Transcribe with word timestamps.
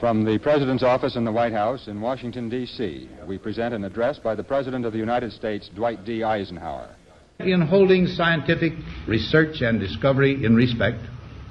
From 0.00 0.26
the 0.26 0.38
President's 0.38 0.82
office 0.82 1.16
in 1.16 1.24
the 1.24 1.32
White 1.32 1.54
House 1.54 1.88
in 1.88 2.02
Washington, 2.02 2.50
D.C., 2.50 3.08
we 3.26 3.38
present 3.38 3.72
an 3.72 3.82
address 3.82 4.18
by 4.18 4.34
the 4.34 4.44
President 4.44 4.84
of 4.84 4.92
the 4.92 4.98
United 4.98 5.32
States, 5.32 5.70
Dwight 5.74 6.04
D. 6.04 6.22
Eisenhower. 6.22 6.94
In 7.38 7.62
holding 7.62 8.06
scientific 8.06 8.74
research 9.08 9.62
and 9.62 9.80
discovery 9.80 10.44
in 10.44 10.54
respect, 10.54 10.98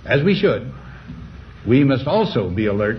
as 0.06 0.24
we 0.24 0.36
should, 0.36 0.72
we 1.68 1.84
must 1.84 2.06
also 2.06 2.52
be 2.52 2.68
alert 2.68 2.98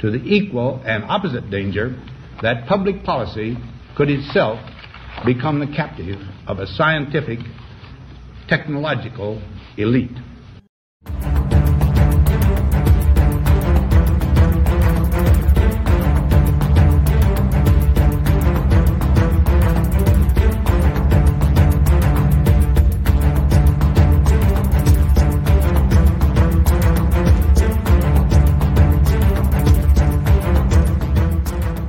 to 0.00 0.10
the 0.10 0.18
equal 0.18 0.82
and 0.84 1.04
opposite 1.04 1.48
danger 1.48 1.96
that 2.42 2.66
public 2.66 3.04
policy 3.04 3.56
could 3.96 4.10
itself 4.10 4.58
become 5.24 5.60
the 5.60 5.72
captive 5.76 6.20
of 6.48 6.58
a 6.58 6.66
scientific, 6.66 7.38
technological 8.48 9.40
elite. 9.76 10.16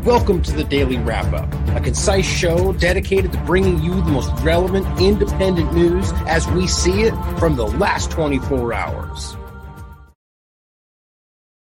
Welcome 0.09 0.41
to 0.41 0.54
the 0.54 0.63
Daily 0.63 0.98
Wrap 0.98 1.31
Up, 1.34 1.54
a 1.76 1.80
concise 1.80 2.26
show 2.26 2.73
dedicated 2.73 3.31
to 3.31 3.38
bringing 3.41 3.80
you 3.84 3.94
the 3.94 4.09
most 4.09 4.31
relevant 4.41 5.00
independent 5.00 5.72
news 5.72 6.12
as 6.26 6.48
we 6.48 6.66
see 6.66 7.04
it 7.04 7.13
from 7.38 7.55
the 7.55 7.67
last 7.67 8.09
24 8.09 8.73
hours. 8.73 9.38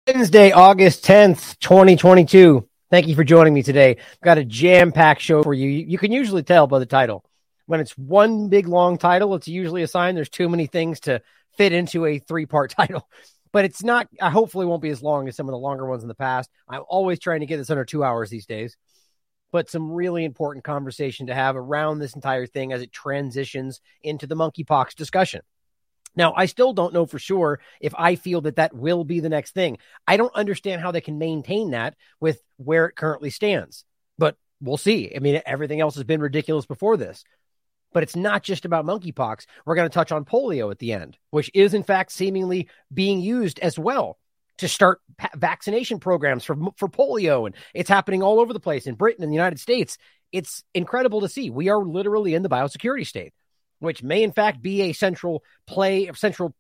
Wednesday, 0.07 0.53
August 0.53 1.05
10th, 1.05 1.59
2022. 1.59 2.69
Thank 2.89 3.09
you 3.09 3.17
for 3.17 3.25
joining 3.25 3.53
me 3.53 3.65
today. 3.65 3.97
I've 3.99 4.21
got 4.21 4.39
a 4.39 4.45
jam 4.45 4.93
packed 4.93 5.23
show 5.23 5.43
for 5.43 5.53
you. 5.53 5.69
You 5.69 5.99
can 5.99 6.13
usually 6.13 6.45
tell 6.45 6.69
by 6.69 6.79
the 6.79 6.87
title. 6.87 7.25
When 7.67 7.81
it's 7.81 7.99
one 7.99 8.49
big 8.49 8.69
long 8.69 8.97
title, 8.97 9.35
it's 9.35 9.49
usually 9.49 9.83
a 9.83 9.89
sign 9.89 10.15
there's 10.15 10.29
too 10.29 10.49
many 10.49 10.67
things 10.69 11.01
to 11.01 11.21
fit 11.57 11.73
into 11.73 12.07
a 12.07 12.21
three 12.21 12.47
part 12.47 12.71
title 12.79 13.09
but 13.57 13.65
it's 13.65 13.83
not. 13.83 14.07
I 14.21 14.29
hopefully 14.29 14.67
won't 14.67 14.83
be 14.83 14.91
as 14.91 15.03
long 15.03 15.29
as 15.29 15.35
some 15.35 15.49
of 15.49 15.53
the 15.53 15.59
longer 15.59 15.87
ones 15.87 16.03
in 16.03 16.09
the 16.09 16.15
past. 16.15 16.51
I'm 16.69 16.83
always 16.91 17.19
trying 17.19 17.41
to 17.41 17.47
get 17.47 17.57
this 17.57 17.71
under 17.71 17.87
two 17.87 18.05
hours 18.05 18.29
these 18.29 18.45
days, 18.45 18.77
but 19.51 19.71
some 19.71 19.91
really 19.91 20.27
important 20.27 20.63
conversation 20.63 21.29
to 21.29 21.35
have 21.35 21.57
around 21.57 21.99
this 21.99 22.15
entire 22.15 22.47
thing 22.47 22.75
as 22.75 22.83
it 22.83 22.93
transitions 22.93 23.81
into 24.03 24.27
the 24.27 24.37
monkeypox 24.37 24.95
discussion. 24.95 25.41
Now, 26.15 26.35
I 26.37 26.45
still 26.45 26.75
don't 26.75 26.93
know 26.93 27.07
for 27.07 27.19
sure 27.19 27.59
if 27.81 27.95
I 27.97 28.17
feel 28.17 28.43
that 28.43 28.57
that 28.57 28.77
will 28.77 29.05
be 29.05 29.21
the 29.21 29.31
next 29.31 29.53
thing. 29.53 29.79
I 30.07 30.19
don't 30.19 30.35
understand 30.35 30.83
how 30.83 30.91
they 30.91 31.01
can 31.01 31.17
maintain 31.17 31.71
that 31.71 31.97
with 32.21 32.43
where 32.59 32.85
it 32.85 32.97
currently 32.97 33.31
stands, 33.31 33.87
but 34.19 34.37
we'll 34.61 34.77
see. 34.77 35.17
I 35.17 35.21
mean, 35.21 35.41
everything 35.47 35.81
else 35.81 35.95
has 35.95 36.05
been 36.05 36.21
ridiculous 36.21 36.67
before 36.67 36.99
this 36.99 37.25
but 37.93 38.03
it's 38.03 38.17
not 38.17 38.43
just 38.43 38.65
about 38.65 38.85
monkeypox. 38.85 39.47
We're 39.65 39.75
going 39.75 39.89
to 39.89 39.95
touch 39.95 40.13
on 40.13 40.25
polio 40.25 40.71
at 40.71 40.79
the 40.79 40.93
end, 40.93 41.19
which 41.31 41.51
is 41.55 41.75
in 41.75 41.83
fact 41.83 42.13
seemingly 42.13 42.69
being 42.93 43.21
used 43.21 43.59
as 43.61 43.79
well 43.79 44.19
to 44.59 44.69
start 44.69 45.01
pa- 45.19 45.31
vaccination 45.35 45.99
programs 45.99 46.45
for 46.45 46.57
for 46.77 46.89
polio, 46.89 47.47
and 47.47 47.55
it's 47.75 47.89
happening 47.89 48.23
all 48.23 48.41
over 48.41 48.53
the 48.53 48.61
place 48.61 48.87
in 48.87 48.95
Britain 48.95 49.23
and 49.23 49.33
the 49.33 49.37
United 49.37 49.61
States. 49.61 49.99
It's 50.33 50.65
incredible 50.75 51.21
to 51.23 51.29
see. 51.29 51.51
We 51.51 51.69
are 51.69 51.85
literally 51.85 52.35
in 52.35 52.43
the 52.43 52.49
biosecurity 52.49 53.07
state, 53.07 53.33
which 53.79 54.03
may 54.03 54.23
in 54.23 54.33
fact 54.33 54.63
be 54.63 54.83
a 54.83 54.93
central 54.93 55.43
play, 55.67 56.07
of 56.09 56.19
central 56.19 56.55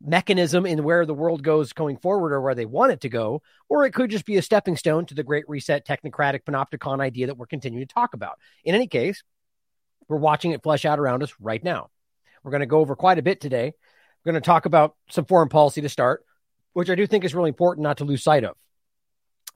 mechanism 0.00 0.64
in 0.64 0.84
where 0.84 1.04
the 1.06 1.14
world 1.14 1.42
goes 1.42 1.72
going 1.72 1.96
forward 1.96 2.32
or 2.32 2.40
where 2.40 2.54
they 2.54 2.66
want 2.66 2.92
it 2.92 3.00
to 3.02 3.08
go, 3.08 3.42
or 3.68 3.84
it 3.84 3.92
could 3.92 4.10
just 4.10 4.26
be 4.26 4.36
a 4.36 4.42
stepping 4.42 4.76
stone 4.76 5.06
to 5.06 5.14
the 5.14 5.24
great 5.24 5.48
reset 5.48 5.86
technocratic 5.86 6.44
panopticon 6.44 7.00
idea 7.00 7.26
that 7.26 7.36
we're 7.36 7.46
continuing 7.46 7.86
to 7.86 7.94
talk 7.94 8.14
about. 8.14 8.38
In 8.64 8.74
any 8.74 8.86
case, 8.86 9.22
we're 10.08 10.16
watching 10.16 10.52
it 10.52 10.62
flesh 10.62 10.84
out 10.84 10.98
around 10.98 11.22
us 11.22 11.32
right 11.40 11.62
now. 11.62 11.90
We're 12.42 12.50
going 12.50 12.60
to 12.60 12.66
go 12.66 12.80
over 12.80 12.96
quite 12.96 13.18
a 13.18 13.22
bit 13.22 13.40
today. 13.40 13.72
We're 14.24 14.32
going 14.32 14.42
to 14.42 14.46
talk 14.46 14.66
about 14.66 14.96
some 15.10 15.24
foreign 15.24 15.48
policy 15.48 15.80
to 15.82 15.88
start, 15.88 16.24
which 16.72 16.90
I 16.90 16.94
do 16.94 17.06
think 17.06 17.24
is 17.24 17.34
really 17.34 17.48
important 17.48 17.82
not 17.82 17.98
to 17.98 18.04
lose 18.04 18.22
sight 18.22 18.44
of, 18.44 18.56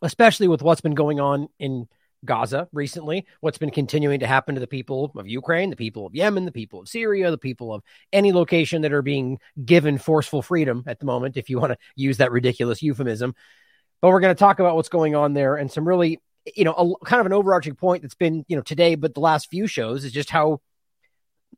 especially 0.02 0.48
with 0.48 0.62
what's 0.62 0.80
been 0.80 0.94
going 0.94 1.20
on 1.20 1.48
in 1.58 1.88
Gaza 2.24 2.68
recently, 2.72 3.26
what's 3.40 3.58
been 3.58 3.70
continuing 3.70 4.20
to 4.20 4.26
happen 4.26 4.54
to 4.54 4.60
the 4.60 4.66
people 4.66 5.12
of 5.16 5.26
Ukraine, 5.26 5.70
the 5.70 5.76
people 5.76 6.06
of 6.06 6.14
Yemen, 6.14 6.44
the 6.44 6.52
people 6.52 6.80
of 6.80 6.88
Syria, 6.88 7.30
the 7.30 7.38
people 7.38 7.74
of 7.74 7.82
any 8.12 8.32
location 8.32 8.82
that 8.82 8.92
are 8.92 9.02
being 9.02 9.38
given 9.64 9.98
forceful 9.98 10.42
freedom 10.42 10.84
at 10.86 11.00
the 11.00 11.06
moment, 11.06 11.36
if 11.36 11.50
you 11.50 11.58
want 11.58 11.72
to 11.72 11.78
use 11.96 12.18
that 12.18 12.30
ridiculous 12.30 12.82
euphemism. 12.82 13.34
But 14.00 14.08
we're 14.08 14.20
going 14.20 14.34
to 14.34 14.38
talk 14.38 14.60
about 14.60 14.76
what's 14.76 14.88
going 14.88 15.16
on 15.16 15.32
there 15.32 15.56
and 15.56 15.70
some 15.70 15.86
really 15.86 16.20
you 16.56 16.64
know, 16.64 16.96
a 17.00 17.04
kind 17.04 17.20
of 17.20 17.26
an 17.26 17.32
overarching 17.32 17.74
point 17.74 18.02
that's 18.02 18.14
been, 18.14 18.44
you 18.48 18.56
know, 18.56 18.62
today, 18.62 18.94
but 18.94 19.14
the 19.14 19.20
last 19.20 19.50
few 19.50 19.66
shows 19.66 20.04
is 20.04 20.12
just 20.12 20.30
how 20.30 20.60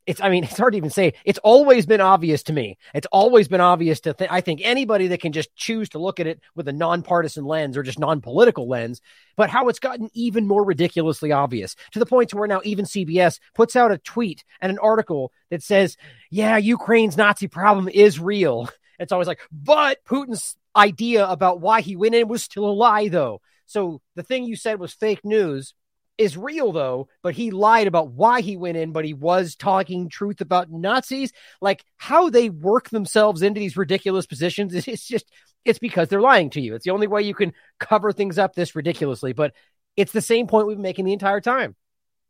it's, 0.05 0.21
I 0.21 0.29
mean, 0.29 0.43
it's 0.43 0.57
hard 0.57 0.73
to 0.73 0.77
even 0.77 0.89
say. 0.89 1.13
It's 1.23 1.39
always 1.39 1.85
been 1.85 2.01
obvious 2.01 2.43
to 2.43 2.53
me. 2.53 2.77
It's 2.93 3.07
always 3.11 3.47
been 3.47 3.61
obvious 3.61 4.01
to, 4.01 4.13
th- 4.13 4.29
I 4.31 4.41
think, 4.41 4.61
anybody 4.63 5.07
that 5.07 5.21
can 5.21 5.31
just 5.31 5.55
choose 5.55 5.89
to 5.89 5.99
look 5.99 6.19
at 6.19 6.27
it 6.27 6.41
with 6.55 6.67
a 6.67 6.73
nonpartisan 6.73 7.45
lens 7.45 7.75
or 7.75 7.83
just 7.83 7.97
non 7.97 8.21
political 8.21 8.67
lens, 8.67 9.01
but 9.35 9.49
how 9.49 9.67
it's 9.67 9.79
gotten 9.79 10.09
even 10.13 10.47
more 10.47 10.63
ridiculously 10.63 11.31
obvious 11.31 11.75
to 11.91 11.99
the 11.99 12.05
point 12.05 12.29
to 12.29 12.37
where 12.37 12.47
now 12.47 12.61
even 12.63 12.85
CBS 12.85 13.39
puts 13.55 13.75
out 13.75 13.91
a 13.91 13.97
tweet 13.97 14.43
and 14.61 14.71
an 14.71 14.79
article 14.79 15.31
that 15.49 15.63
says, 15.63 15.97
yeah, 16.29 16.57
Ukraine's 16.57 17.17
Nazi 17.17 17.47
problem 17.47 17.89
is 17.89 18.19
real. 18.19 18.69
It's 18.97 19.11
always 19.11 19.27
like, 19.27 19.41
but 19.51 19.97
Putin's 20.05 20.55
idea 20.73 21.27
about 21.27 21.59
why 21.59 21.81
he 21.81 21.95
went 21.95 22.15
in 22.15 22.27
was 22.27 22.43
still 22.43 22.65
a 22.65 22.71
lie, 22.71 23.09
though. 23.09 23.41
So 23.65 24.01
the 24.15 24.23
thing 24.23 24.45
you 24.45 24.55
said 24.55 24.79
was 24.79 24.93
fake 24.93 25.21
news 25.23 25.73
is 26.17 26.37
real 26.37 26.71
though, 26.71 27.07
but 27.21 27.35
he 27.35 27.51
lied 27.51 27.87
about 27.87 28.11
why 28.11 28.41
he 28.41 28.57
went 28.57 28.77
in, 28.77 28.91
but 28.91 29.05
he 29.05 29.13
was 29.13 29.55
talking 29.55 30.09
truth 30.09 30.41
about 30.41 30.71
Nazis. 30.71 31.33
Like 31.61 31.83
how 31.97 32.29
they 32.29 32.49
work 32.49 32.89
themselves 32.89 33.41
into 33.41 33.59
these 33.59 33.77
ridiculous 33.77 34.25
positions. 34.25 34.73
It's 34.87 35.07
just, 35.07 35.25
it's 35.65 35.79
because 35.79 36.07
they're 36.07 36.21
lying 36.21 36.51
to 36.51 36.61
you. 36.61 36.75
It's 36.75 36.85
the 36.85 36.91
only 36.91 37.07
way 37.07 37.23
you 37.23 37.33
can 37.33 37.53
cover 37.79 38.11
things 38.11 38.37
up 38.37 38.53
this 38.53 38.75
ridiculously. 38.75 39.33
But 39.33 39.53
it's 39.97 40.11
the 40.11 40.21
same 40.21 40.47
point 40.47 40.67
we've 40.67 40.77
been 40.77 40.83
making 40.83 41.05
the 41.05 41.13
entire 41.13 41.41
time. 41.41 41.75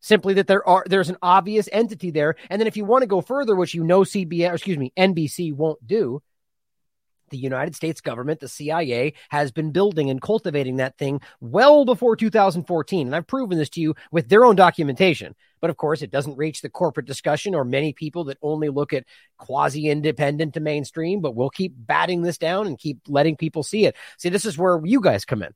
Simply 0.02 0.36
that 0.36 0.48
there 0.48 0.68
are 0.68 0.86
there's 0.88 1.10
an 1.10 1.18
obvious 1.22 1.68
entity 1.72 2.12
there. 2.12 2.36
And 2.50 2.60
then 2.60 2.68
if 2.68 2.78
you 2.78 2.86
want 2.86 3.02
to 3.02 3.08
go 3.08 3.22
further, 3.22 3.56
which 3.56 3.74
you 3.74 3.84
know 3.84 4.02
CBS, 4.02 4.54
excuse 4.54 4.78
me, 4.78 4.94
NBC 4.98 5.54
won't 5.54 5.86
do, 5.86 6.22
the 7.30 7.38
United 7.38 7.76
States 7.76 8.02
government, 8.02 8.40
the 8.40 8.48
CIA, 8.48 9.14
has 9.30 9.52
been 9.52 9.72
building 9.72 10.10
and 10.10 10.22
cultivating 10.22 10.78
that 10.78 10.98
thing 10.98 11.22
well 11.40 11.86
before 11.86 12.16
2014. 12.16 13.08
And 13.08 13.16
I've 13.16 13.28
proven 13.28 13.58
this 13.58 13.70
to 13.72 13.82
you 13.82 13.96
with 14.12 14.30
their 14.30 14.46
own 14.46 14.56
documentation. 14.56 15.36
But 15.62 15.70
of 15.70 15.78
course, 15.78 16.02
it 16.02 16.12
doesn't 16.12 16.38
reach 16.38 16.62
the 16.62 16.70
corporate 16.70 17.08
discussion 17.08 17.56
or 17.56 17.66
many 17.66 17.94
people 17.94 18.26
that 18.26 18.38
only 18.42 18.70
look 18.70 18.94
at 18.94 19.06
quasi 19.38 19.90
independent 19.90 20.54
to 20.54 20.60
mainstream. 20.60 21.22
But 21.22 21.36
we'll 21.36 21.50
keep 21.50 21.74
batting 21.76 22.22
this 22.22 22.38
down 22.38 22.68
and 22.68 22.78
keep 22.78 23.00
letting 23.08 23.38
people 23.38 23.64
see 23.64 23.86
it. 23.86 23.96
See, 24.18 24.30
this 24.30 24.46
is 24.46 24.58
where 24.58 24.80
you 24.84 25.02
guys 25.02 25.26
come 25.26 25.42
in. 25.42 25.54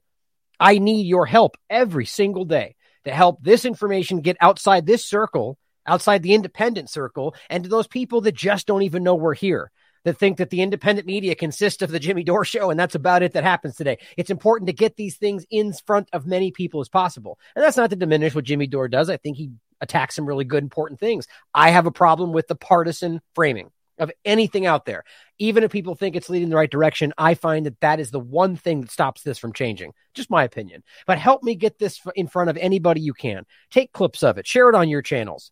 I 0.60 0.78
need 0.80 1.08
your 1.08 1.26
help 1.26 1.56
every 1.70 2.06
single 2.06 2.46
day 2.46 2.76
to 3.06 3.12
help 3.12 3.42
this 3.42 3.64
information 3.64 4.22
get 4.22 4.38
outside 4.42 4.86
this 4.86 5.06
circle, 5.06 5.58
outside 5.86 6.22
the 6.22 6.34
independent 6.34 6.90
circle, 6.90 7.34
and 7.50 7.64
to 7.64 7.70
those 7.70 7.88
people 7.88 8.22
that 8.22 8.36
just 8.36 8.68
don't 8.68 8.82
even 8.82 9.04
know 9.04 9.16
we're 9.16 9.34
here 9.34 9.72
that 10.04 10.18
think 10.18 10.38
that 10.38 10.50
the 10.50 10.62
independent 10.62 11.08
media 11.08 11.36
consists 11.36 11.82
of 11.82 11.92
the 11.92 12.00
Jimmy 12.00 12.24
Dore 12.24 12.46
show 12.46 12.70
and 12.70 12.80
that's 12.80 12.96
about 12.96 13.24
it 13.24 13.34
that 13.34 13.44
happens 13.44 13.76
today. 13.76 13.98
It's 14.18 14.30
important 14.30 14.68
to 14.68 14.74
get 14.74 14.96
these 14.96 15.18
things 15.18 15.46
in 15.50 15.74
front 15.74 16.10
of 16.14 16.26
many 16.26 16.52
people 16.52 16.82
as 16.82 16.90
possible. 16.90 17.40
And 17.56 17.64
that's 17.64 17.78
not 17.78 17.90
to 17.90 17.96
diminish 17.96 18.36
what 18.36 18.46
Jimmy 18.46 18.68
Dore 18.68 18.88
does. 18.88 19.10
I 19.10 19.18
think 19.18 19.38
he 19.38 19.52
attacks 19.82 20.16
some 20.16 20.26
really 20.26 20.46
good, 20.46 20.64
important 20.64 21.00
things. 21.00 21.28
I 21.54 21.72
have 21.72 21.86
a 21.86 21.92
problem 21.92 22.34
with 22.34 22.48
the 22.48 22.56
partisan 22.56 23.22
framing 23.34 23.72
of 23.98 24.12
anything 24.24 24.66
out 24.66 24.86
there. 24.86 25.04
Even 25.40 25.64
if 25.64 25.72
people 25.72 25.94
think 25.94 26.16
it's 26.16 26.30
leading 26.30 26.50
the 26.50 26.56
right 26.56 26.72
direction, 26.72 27.14
I 27.18 27.34
find 27.34 27.66
that 27.66 27.80
that 27.82 28.00
is 28.00 28.12
the 28.12 28.20
one 28.20 28.56
thing 28.56 28.82
that 28.82 28.92
stops 28.92 29.24
this 29.24 29.38
from 29.38 29.54
changing. 29.54 29.94
Just 30.14 30.30
my 30.30 30.44
opinion. 30.44 30.84
But 31.06 31.20
help 31.20 31.44
me 31.44 31.56
get 31.56 31.80
this 31.80 32.00
in 32.16 32.28
front 32.28 32.50
of 32.50 32.58
anybody 32.58 33.02
you 33.02 33.14
can. 33.14 33.46
Take 33.72 33.92
clips 33.92 34.24
of 34.24 34.38
it, 34.38 34.48
share 34.48 34.70
it 34.70 34.76
on 34.76 34.90
your 34.90 35.02
channels 35.02 35.52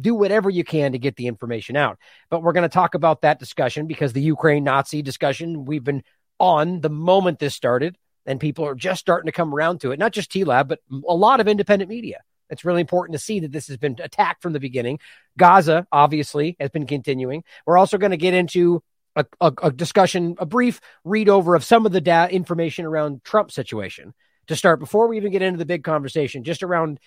do 0.00 0.14
whatever 0.14 0.50
you 0.50 0.64
can 0.64 0.92
to 0.92 0.98
get 0.98 1.16
the 1.16 1.26
information 1.26 1.76
out. 1.76 1.98
But 2.30 2.42
we're 2.42 2.52
going 2.52 2.68
to 2.68 2.74
talk 2.74 2.94
about 2.94 3.22
that 3.22 3.38
discussion 3.38 3.86
because 3.86 4.12
the 4.12 4.22
Ukraine 4.22 4.64
Nazi 4.64 5.02
discussion 5.02 5.64
we've 5.64 5.84
been 5.84 6.02
on 6.38 6.80
the 6.80 6.90
moment 6.90 7.38
this 7.38 7.54
started, 7.54 7.96
and 8.26 8.40
people 8.40 8.66
are 8.66 8.74
just 8.74 9.00
starting 9.00 9.26
to 9.26 9.32
come 9.32 9.54
around 9.54 9.80
to 9.80 9.92
it. 9.92 9.98
Not 9.98 10.12
just 10.12 10.30
TLAV, 10.30 10.68
but 10.68 10.80
a 11.08 11.14
lot 11.14 11.40
of 11.40 11.48
independent 11.48 11.88
media. 11.88 12.20
It's 12.50 12.64
really 12.64 12.82
important 12.82 13.14
to 13.14 13.24
see 13.24 13.40
that 13.40 13.52
this 13.52 13.68
has 13.68 13.78
been 13.78 13.96
attacked 14.02 14.42
from 14.42 14.52
the 14.52 14.60
beginning. 14.60 14.98
Gaza, 15.38 15.86
obviously, 15.90 16.56
has 16.60 16.70
been 16.70 16.86
continuing. 16.86 17.44
We're 17.66 17.78
also 17.78 17.96
going 17.96 18.10
to 18.10 18.18
get 18.18 18.34
into 18.34 18.82
a, 19.16 19.24
a, 19.40 19.52
a, 19.62 19.72
discussion, 19.72 20.36
a 20.38 20.46
brief 20.46 20.80
read 21.04 21.28
over 21.28 21.54
of 21.54 21.64
some 21.64 21.86
of 21.86 21.92
the 21.92 22.00
da- 22.00 22.28
information 22.28 22.84
around 22.84 23.24
Trump 23.24 23.50
situation 23.50 24.14
to 24.48 24.56
start 24.56 24.80
before 24.80 25.08
we 25.08 25.16
even 25.16 25.32
get 25.32 25.42
into 25.42 25.58
the 25.58 25.64
big 25.64 25.84
conversation, 25.84 26.44
just 26.44 26.62
around 26.62 26.98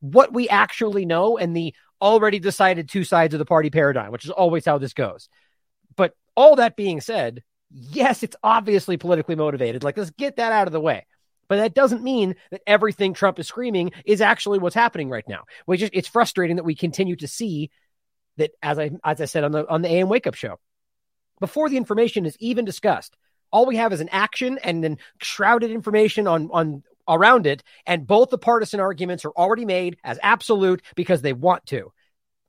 what 0.00 0.32
we 0.32 0.48
actually 0.48 1.04
know 1.04 1.36
and 1.38 1.56
the 1.56 1.74
already 2.00 2.38
decided 2.38 2.88
two 2.88 3.04
sides 3.04 3.34
of 3.34 3.38
the 3.38 3.44
party 3.44 3.70
paradigm, 3.70 4.12
which 4.12 4.24
is 4.24 4.30
always 4.30 4.64
how 4.64 4.78
this 4.78 4.92
goes. 4.92 5.28
But 5.96 6.14
all 6.36 6.56
that 6.56 6.76
being 6.76 7.00
said, 7.00 7.42
Yes, 7.70 8.22
it's 8.22 8.36
obviously 8.42 8.96
politically 8.96 9.34
motivated. 9.34 9.84
Like, 9.84 9.98
let's 9.98 10.10
get 10.10 10.36
that 10.36 10.52
out 10.52 10.66
of 10.66 10.72
the 10.72 10.80
way. 10.80 11.06
But 11.48 11.56
that 11.56 11.74
doesn't 11.74 12.02
mean 12.02 12.36
that 12.50 12.62
everything 12.66 13.14
Trump 13.14 13.38
is 13.38 13.48
screaming 13.48 13.92
is 14.04 14.20
actually 14.20 14.58
what's 14.58 14.74
happening 14.74 15.08
right 15.08 15.26
now. 15.26 15.44
We 15.66 15.78
just 15.78 15.94
it's 15.94 16.08
frustrating 16.08 16.56
that 16.56 16.64
we 16.64 16.74
continue 16.74 17.16
to 17.16 17.28
see 17.28 17.70
that 18.36 18.50
as 18.62 18.78
I 18.78 18.90
as 19.02 19.20
I 19.20 19.24
said 19.24 19.44
on 19.44 19.52
the 19.52 19.68
on 19.68 19.82
the 19.82 19.88
AM 19.88 20.08
wake 20.08 20.26
up 20.26 20.34
show. 20.34 20.58
Before 21.40 21.70
the 21.70 21.78
information 21.78 22.26
is 22.26 22.36
even 22.38 22.64
discussed, 22.64 23.16
all 23.50 23.64
we 23.64 23.76
have 23.76 23.92
is 23.92 24.00
an 24.00 24.10
action 24.10 24.58
and 24.62 24.84
then 24.84 24.98
shrouded 25.22 25.70
information 25.70 26.26
on 26.26 26.50
on 26.52 26.82
around 27.08 27.46
it 27.46 27.62
and 27.86 28.06
both 28.06 28.30
the 28.30 28.38
partisan 28.38 28.80
arguments 28.80 29.24
are 29.24 29.32
already 29.32 29.64
made 29.64 29.96
as 30.04 30.18
absolute 30.22 30.82
because 30.94 31.22
they 31.22 31.32
want 31.32 31.66
to. 31.66 31.92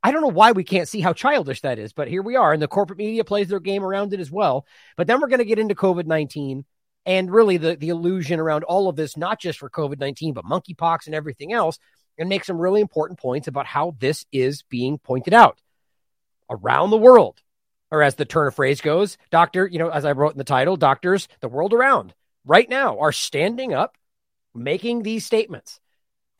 I 0.02 0.12
don't 0.12 0.22
know 0.22 0.28
why 0.28 0.52
we 0.52 0.64
can't 0.64 0.88
see 0.88 1.00
how 1.00 1.12
childish 1.12 1.60
that 1.60 1.78
is, 1.78 1.92
but 1.92 2.08
here 2.08 2.22
we 2.22 2.36
are. 2.36 2.52
And 2.52 2.62
the 2.62 2.68
corporate 2.68 2.98
media 2.98 3.24
plays 3.24 3.48
their 3.48 3.60
game 3.60 3.84
around 3.84 4.14
it 4.14 4.20
as 4.20 4.30
well. 4.30 4.66
But 4.96 5.06
then 5.06 5.20
we're 5.20 5.28
going 5.28 5.40
to 5.40 5.44
get 5.44 5.58
into 5.58 5.74
COVID 5.74 6.06
19 6.06 6.64
and 7.06 7.30
really 7.30 7.56
the, 7.56 7.76
the 7.76 7.88
illusion 7.90 8.40
around 8.40 8.64
all 8.64 8.88
of 8.88 8.96
this, 8.96 9.16
not 9.16 9.40
just 9.40 9.58
for 9.58 9.68
COVID 9.68 9.98
19, 9.98 10.34
but 10.34 10.44
monkeypox 10.44 11.06
and 11.06 11.14
everything 11.14 11.52
else, 11.52 11.78
and 12.18 12.28
make 12.28 12.44
some 12.44 12.58
really 12.58 12.80
important 12.80 13.18
points 13.18 13.48
about 13.48 13.66
how 13.66 13.94
this 13.98 14.24
is 14.32 14.62
being 14.62 14.98
pointed 14.98 15.34
out 15.34 15.60
around 16.48 16.90
the 16.90 16.98
world. 16.98 17.40
Or 17.90 18.02
as 18.02 18.14
the 18.14 18.24
turn 18.24 18.46
of 18.46 18.54
phrase 18.54 18.80
goes, 18.80 19.18
doctor, 19.30 19.66
you 19.66 19.78
know, 19.78 19.88
as 19.88 20.04
I 20.04 20.12
wrote 20.12 20.32
in 20.32 20.38
the 20.38 20.44
title, 20.44 20.76
doctors, 20.76 21.28
the 21.40 21.48
world 21.48 21.74
around 21.74 22.14
right 22.44 22.68
now 22.68 22.98
are 23.00 23.12
standing 23.12 23.74
up, 23.74 23.96
making 24.54 25.02
these 25.02 25.24
statements 25.24 25.80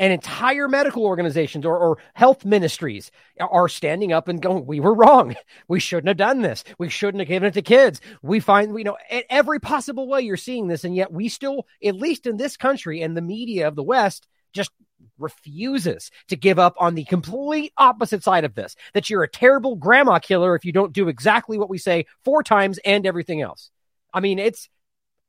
and 0.01 0.15
entire 0.15 0.67
medical 0.67 1.05
organizations 1.05 1.67
or, 1.67 1.77
or, 1.77 1.99
health 2.15 2.45
ministries 2.45 3.11
are 3.39 3.69
standing 3.69 4.13
up 4.15 4.29
and 4.29 4.41
going, 4.41 4.65
we 4.65 4.81
were 4.81 4.95
wrong. 4.95 5.37
We 5.69 5.79
shouldn't 5.79 6.09
have 6.09 6.17
done 6.17 6.41
this. 6.41 6.65
We 6.79 6.89
shouldn't 6.89 7.21
have 7.21 7.29
given 7.29 7.49
it 7.49 7.55
to 7.55 7.63
kids. 7.63 8.01
We 8.23 8.41
find, 8.41 8.77
you 8.79 8.85
know, 8.85 8.97
every 9.29 9.61
possible 9.61 10.09
way 10.09 10.23
you're 10.23 10.39
seeing 10.39 10.69
this. 10.69 10.85
And 10.85 10.97
yet 10.97 11.13
we 11.13 11.29
still, 11.29 11.67
at 11.85 11.95
least 11.95 12.27
in 12.27 12.39
this 12.39 12.57
country 12.57 13.03
and 13.03 13.15
the 13.15 13.21
media 13.21 13.69
of 13.69 13.77
the 13.77 13.83
West, 13.83 14.27
just 14.55 14.71
refuses 15.19 16.11
to 16.29 16.37
give 16.37 16.59
up 16.59 16.75
on 16.79 16.95
the 16.95 17.05
complete 17.05 17.73
opposite 17.77 18.25
side 18.25 18.45
of 18.45 18.55
this 18.55 18.75
that 18.95 19.11
you're 19.11 19.23
a 19.23 19.29
terrible 19.29 19.77
grandma 19.77 20.19
killer 20.19 20.57
if 20.57 20.65
you 20.65 20.73
don't 20.73 20.93
do 20.95 21.09
exactly 21.09 21.59
what 21.59 21.71
we 21.71 21.79
say 21.79 22.07
four 22.25 22.43
times 22.43 22.79
and 22.85 23.07
everything 23.07 23.43
else. 23.43 23.71
I 24.13 24.21
mean, 24.21 24.39
it's 24.39 24.69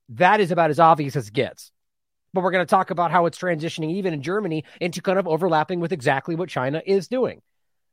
that 0.10 0.40
is 0.40 0.52
about 0.52 0.70
as 0.70 0.80
obvious 0.80 1.16
as 1.16 1.28
it 1.28 1.34
gets 1.34 1.71
but 2.34 2.42
we're 2.42 2.52
going 2.52 2.66
to 2.66 2.70
talk 2.70 2.92
about 2.92 3.12
how 3.12 3.26
it's 3.26 3.38
transitioning 3.38 3.92
even 3.92 4.14
in 4.14 4.22
Germany 4.22 4.64
into 4.80 5.02
kind 5.02 5.20
of 5.20 5.28
overlapping 5.28 5.80
with 5.80 5.92
exactly 5.92 6.36
what 6.36 6.50
China 6.50 6.82
is 6.86 7.08
doing. 7.08 7.42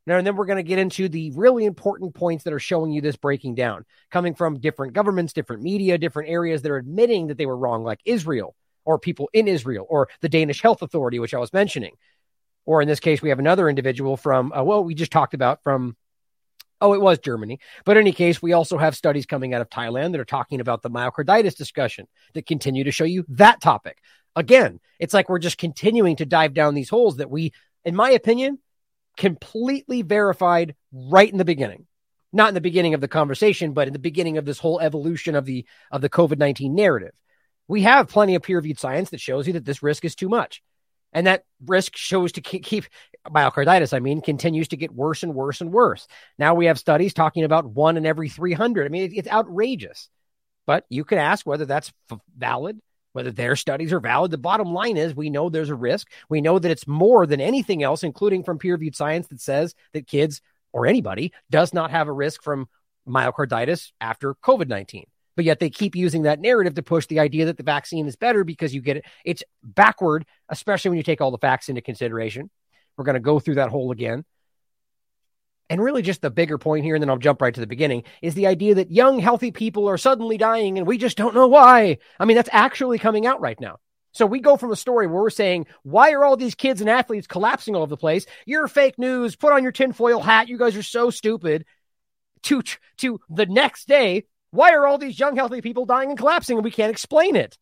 Now, 0.06 0.17
and 0.17 0.26
then 0.26 0.37
we're 0.37 0.46
going 0.46 0.56
to 0.56 0.62
get 0.62 0.79
into 0.79 1.08
the 1.08 1.32
really 1.32 1.67
important 1.67 2.14
points 2.14 2.44
that 2.44 2.55
are 2.55 2.58
showing 2.58 2.93
you 2.93 3.02
this 3.02 3.17
breaking 3.17 3.56
down, 3.56 3.85
coming 4.11 4.35
from 4.35 4.58
different 4.58 4.94
governments, 4.94 5.35
different 5.35 5.62
media, 5.62 5.99
different 5.99 6.31
areas 6.31 6.62
that 6.62 6.70
are 6.70 6.79
admitting 6.79 7.26
that 7.26 7.37
they 7.37 7.44
were 7.44 7.56
wrong, 7.56 7.85
like 7.85 8.00
Israel 8.06 8.55
or 8.87 8.99
people 8.99 9.29
in 9.35 9.46
Israel 9.49 9.87
or 9.87 10.08
the 10.23 10.31
Danish 10.31 10.62
Health 10.62 10.81
Authority, 10.81 11.19
which 11.19 11.34
I 11.34 11.38
was 11.38 11.52
mentioning. 11.52 11.93
Or 12.64 12.81
in 12.81 12.88
this 12.88 13.00
case, 13.00 13.20
we 13.20 13.29
have 13.29 13.38
another 13.38 13.69
individual 13.69 14.17
from, 14.17 14.50
uh, 14.52 14.62
well, 14.62 14.82
we 14.82 14.94
just 14.94 15.12
talked 15.12 15.34
about 15.34 15.62
from 15.62 15.94
Oh, 16.81 16.94
it 16.94 17.00
was 17.00 17.19
Germany. 17.19 17.58
But 17.84 17.96
in 17.96 18.02
any 18.02 18.12
case, 18.12 18.41
we 18.41 18.52
also 18.52 18.79
have 18.79 18.96
studies 18.96 19.26
coming 19.26 19.52
out 19.52 19.61
of 19.61 19.69
Thailand 19.69 20.12
that 20.12 20.20
are 20.20 20.25
talking 20.25 20.61
about 20.61 20.82
the 20.82 20.91
myocarditis 20.91 21.56
discussion 21.56 22.06
that 22.34 22.46
continue 22.46 22.84
to 22.84 22.93
show 22.93 23.05
you 23.05 23.25
that 23.31 23.61
topic. 23.61 23.99
Again, 24.37 24.81
it's 24.99 25.15
like 25.15 25.29
we're 25.29 25.39
just 25.39 25.59
continuing 25.59 26.17
to 26.17 26.27
dive 26.27 26.55
down 26.55 26.75
these 26.75 26.89
holes 26.89 27.17
that 27.17 27.31
we, 27.31 27.53
in 27.85 27.95
my 27.97 28.11
opinion, 28.11 28.59
completely 29.17 30.03
verified 30.03 30.75
right 30.93 31.31
in 31.31 31.39
the 31.39 31.45
beginning. 31.45 31.87
Not 32.33 32.49
in 32.49 32.55
the 32.55 32.61
beginning 32.61 32.95
of 32.95 33.01
the 33.01 33.09
conversation, 33.09 33.73
but 33.73 33.87
in 33.87 33.93
the 33.93 33.99
beginning 33.99 34.37
of 34.37 34.45
this 34.45 34.59
whole 34.59 34.81
evolution 34.81 35.35
of 35.35 35.45
the 35.45 35.65
of 35.91 36.03
the 36.03 36.11
COVID-19 36.11 36.73
narrative. 36.73 37.15
We 37.69 37.83
have 37.83 38.09
plenty 38.09 38.35
of 38.35 38.43
peer-reviewed 38.43 38.79
science 38.79 39.11
that 39.11 39.21
shows 39.21 39.47
you 39.47 39.55
that 39.55 39.65
this 39.65 39.83
risk 39.83 40.05
is 40.05 40.15
too 40.15 40.29
much. 40.29 40.63
And 41.13 41.27
that 41.27 41.45
risk 41.65 41.97
shows 41.97 42.33
to 42.33 42.43
keep 42.43 42.85
myocarditis, 43.27 43.95
I 43.95 43.99
mean, 43.99 44.21
continues 44.21 44.69
to 44.69 44.77
get 44.77 44.95
worse 44.95 45.23
and 45.23 45.35
worse 45.35 45.63
and 45.63 45.73
worse. 45.73 46.07
Now 46.39 46.55
we 46.55 46.67
have 46.67 46.79
studies 46.79 47.15
talking 47.15 47.45
about 47.45 47.65
one 47.65 47.97
in 47.97 48.05
every 48.05 48.29
300. 48.29 48.85
I 48.85 48.89
mean, 48.91 49.11
it's 49.15 49.29
outrageous. 49.29 50.11
But 50.67 50.85
you 50.91 51.05
can 51.05 51.17
ask 51.17 51.47
whether 51.47 51.65
that's 51.65 51.93
valid 52.37 52.79
whether 53.12 53.31
their 53.31 53.56
studies 53.56 53.93
are 53.93 54.00
valid. 54.00 54.31
The 54.31 54.38
bottom 54.38 54.72
line 54.72 54.96
is 54.96 55.14
we 55.14 55.31
know 55.31 55.49
there's 55.49 55.70
a 55.70 55.75
risk. 55.75 56.08
We 56.28 56.40
know 56.40 56.58
that 56.58 56.70
it's 56.70 56.87
more 56.87 57.26
than 57.26 57.40
anything 57.40 57.82
else, 57.82 58.02
including 58.02 58.44
from 58.44 58.58
peer 58.58 58.75
reviewed 58.75 58.96
science 58.96 59.28
that 59.28 59.40
says 59.40 59.75
that 59.93 60.06
kids 60.06 60.40
or 60.72 60.87
anybody 60.87 61.32
does 61.50 61.72
not 61.72 61.90
have 61.90 62.08
a 62.08 62.12
risk 62.12 62.43
from 62.43 62.69
myocarditis 63.08 63.93
after 64.00 64.34
COVID 64.34 64.69
19. 64.69 65.05
But 65.37 65.44
yet 65.44 65.60
they 65.60 65.70
keep 65.70 65.94
using 65.94 66.22
that 66.22 66.40
narrative 66.40 66.75
to 66.75 66.82
push 66.82 67.06
the 67.06 67.20
idea 67.20 67.46
that 67.46 67.56
the 67.56 67.62
vaccine 67.62 68.08
is 68.08 68.16
better 68.16 68.43
because 68.43 68.75
you 68.75 68.81
get 68.82 68.96
it. 68.96 69.05
It's 69.25 69.44
backward, 69.62 70.26
especially 70.49 70.90
when 70.90 70.96
you 70.96 71.05
take 71.05 71.20
all 71.20 71.31
the 71.31 71.38
facts 71.38 71.69
into 71.69 71.81
consideration. 71.81 72.50
We're 72.96 73.05
going 73.05 73.14
to 73.14 73.20
go 73.20 73.38
through 73.38 73.55
that 73.55 73.70
whole 73.70 73.93
again. 73.93 74.25
And 75.70 75.82
really, 75.82 76.03
just 76.03 76.23
the 76.23 76.31
bigger 76.31 76.56
point 76.56 76.85
here, 76.85 76.94
and 76.94 77.03
then 77.03 77.11
I'll 77.11 77.19
jump 77.19 77.43
right 77.43 77.55
to 77.55 77.61
the 77.61 77.67
beginning, 77.67 78.05
is 78.23 78.35
the 78.35 78.47
idea 78.47 78.76
that 78.76 78.91
young, 78.91 79.19
healthy 79.19 79.50
people 79.50 79.88
are 79.88 79.99
suddenly 79.99 80.38
dying 80.38 80.79
and 80.79 80.87
we 80.87 80.97
just 80.97 81.19
don't 81.19 81.35
know 81.35 81.49
why. 81.49 81.99
I 82.19 82.25
mean, 82.25 82.37
that's 82.37 82.49
actually 82.53 82.99
coming 82.99 83.26
out 83.26 83.41
right 83.41 83.61
now. 83.61 83.79
So 84.12 84.25
we 84.25 84.41
go 84.41 84.56
from 84.56 84.73
a 84.73 84.76
story 84.76 85.06
where 85.06 85.20
we're 85.20 85.31
saying, 85.31 85.67
why 85.82 86.12
are 86.12 86.25
all 86.25 86.37
these 86.37 86.55
kids 86.55 86.81
and 86.81 86.88
athletes 86.88 87.26
collapsing 87.26 87.76
all 87.76 87.82
over 87.82 87.91
the 87.91 87.97
place? 87.99 88.25
You're 88.47 88.67
fake 88.67 88.99
news. 88.99 89.37
Put 89.37 89.53
on 89.53 89.62
your 89.62 89.73
tinfoil 89.73 90.20
hat. 90.20 90.49
You 90.49 90.59
guys 90.59 90.76
are 90.76 90.82
so 90.82 91.11
stupid. 91.11 91.67
To, 92.44 92.62
to 92.99 93.20
the 93.29 93.47
next 93.47 93.88
day, 93.88 94.25
why 94.50 94.73
are 94.73 94.87
all 94.87 94.97
these 94.97 95.19
young, 95.19 95.37
healthy 95.37 95.61
people 95.61 95.85
dying 95.85 96.09
and 96.09 96.19
collapsing 96.19 96.56
and 96.56 96.65
we 96.65 96.70
can't 96.70 96.91
explain 96.91 97.37
it? 97.37 97.59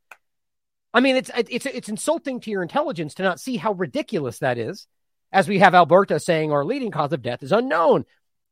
I 0.94 1.00
mean, 1.00 1.16
it's, 1.16 1.30
it's, 1.34 1.66
it's 1.66 1.88
insulting 1.88 2.40
to 2.40 2.50
your 2.50 2.62
intelligence 2.62 3.14
to 3.14 3.22
not 3.22 3.40
see 3.40 3.56
how 3.56 3.72
ridiculous 3.72 4.38
that 4.38 4.58
is 4.58 4.86
as 5.32 5.48
we 5.48 5.58
have 5.58 5.74
Alberta 5.74 6.20
saying 6.20 6.52
our 6.52 6.64
leading 6.64 6.90
cause 6.90 7.12
of 7.12 7.22
death 7.22 7.42
is 7.42 7.52
unknown. 7.52 8.04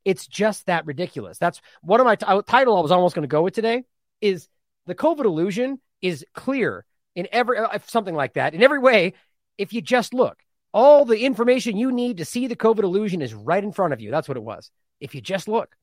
It's 0.03 0.27
just 0.27 0.67
that 0.67 0.85
ridiculous. 0.85 1.37
That's 1.37 1.61
one 1.81 1.99
of 1.99 2.05
my 2.05 2.15
t- 2.15 2.25
title 2.45 2.77
I 2.77 2.81
was 2.81 2.91
almost 2.91 3.15
going 3.15 3.23
to 3.23 3.27
go 3.27 3.41
with 3.41 3.55
today 3.55 3.83
is 4.21 4.47
the 4.85 4.95
COVID 4.95 5.25
illusion 5.25 5.79
is 6.01 6.25
clear 6.33 6.85
in 7.15 7.27
every 7.31 7.57
uh, 7.57 7.79
something 7.87 8.13
like 8.13 8.33
that 8.33 8.53
in 8.53 8.61
every 8.61 8.79
way. 8.79 9.13
If 9.57 9.73
you 9.73 9.81
just 9.81 10.13
look, 10.13 10.37
all 10.73 11.05
the 11.05 11.25
information 11.25 11.77
you 11.77 11.91
need 11.91 12.17
to 12.17 12.25
see 12.25 12.47
the 12.47 12.55
COVID 12.55 12.83
illusion 12.83 13.21
is 13.21 13.33
right 13.33 13.63
in 13.63 13.71
front 13.71 13.93
of 13.93 14.01
you. 14.01 14.11
That's 14.11 14.27
what 14.27 14.37
it 14.37 14.43
was. 14.43 14.69
If 14.99 15.15
you 15.15 15.21
just 15.21 15.47
look, 15.47 15.75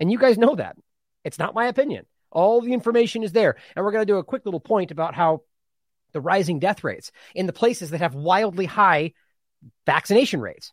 and 0.00 0.10
you 0.10 0.18
guys 0.18 0.38
know 0.38 0.54
that 0.54 0.76
it's 1.24 1.38
not 1.38 1.54
my 1.54 1.66
opinion. 1.66 2.06
All 2.30 2.60
the 2.60 2.72
information 2.72 3.22
is 3.22 3.32
there, 3.32 3.56
and 3.74 3.84
we're 3.84 3.92
going 3.92 4.06
to 4.06 4.12
do 4.12 4.18
a 4.18 4.24
quick 4.24 4.44
little 4.44 4.60
point 4.60 4.90
about 4.90 5.14
how 5.14 5.42
the 6.12 6.20
rising 6.20 6.60
death 6.60 6.84
rates 6.84 7.10
in 7.34 7.46
the 7.46 7.52
places 7.52 7.90
that 7.90 8.00
have 8.00 8.14
wildly 8.14 8.66
high 8.66 9.12
vaccination 9.84 10.40
rates. 10.40 10.72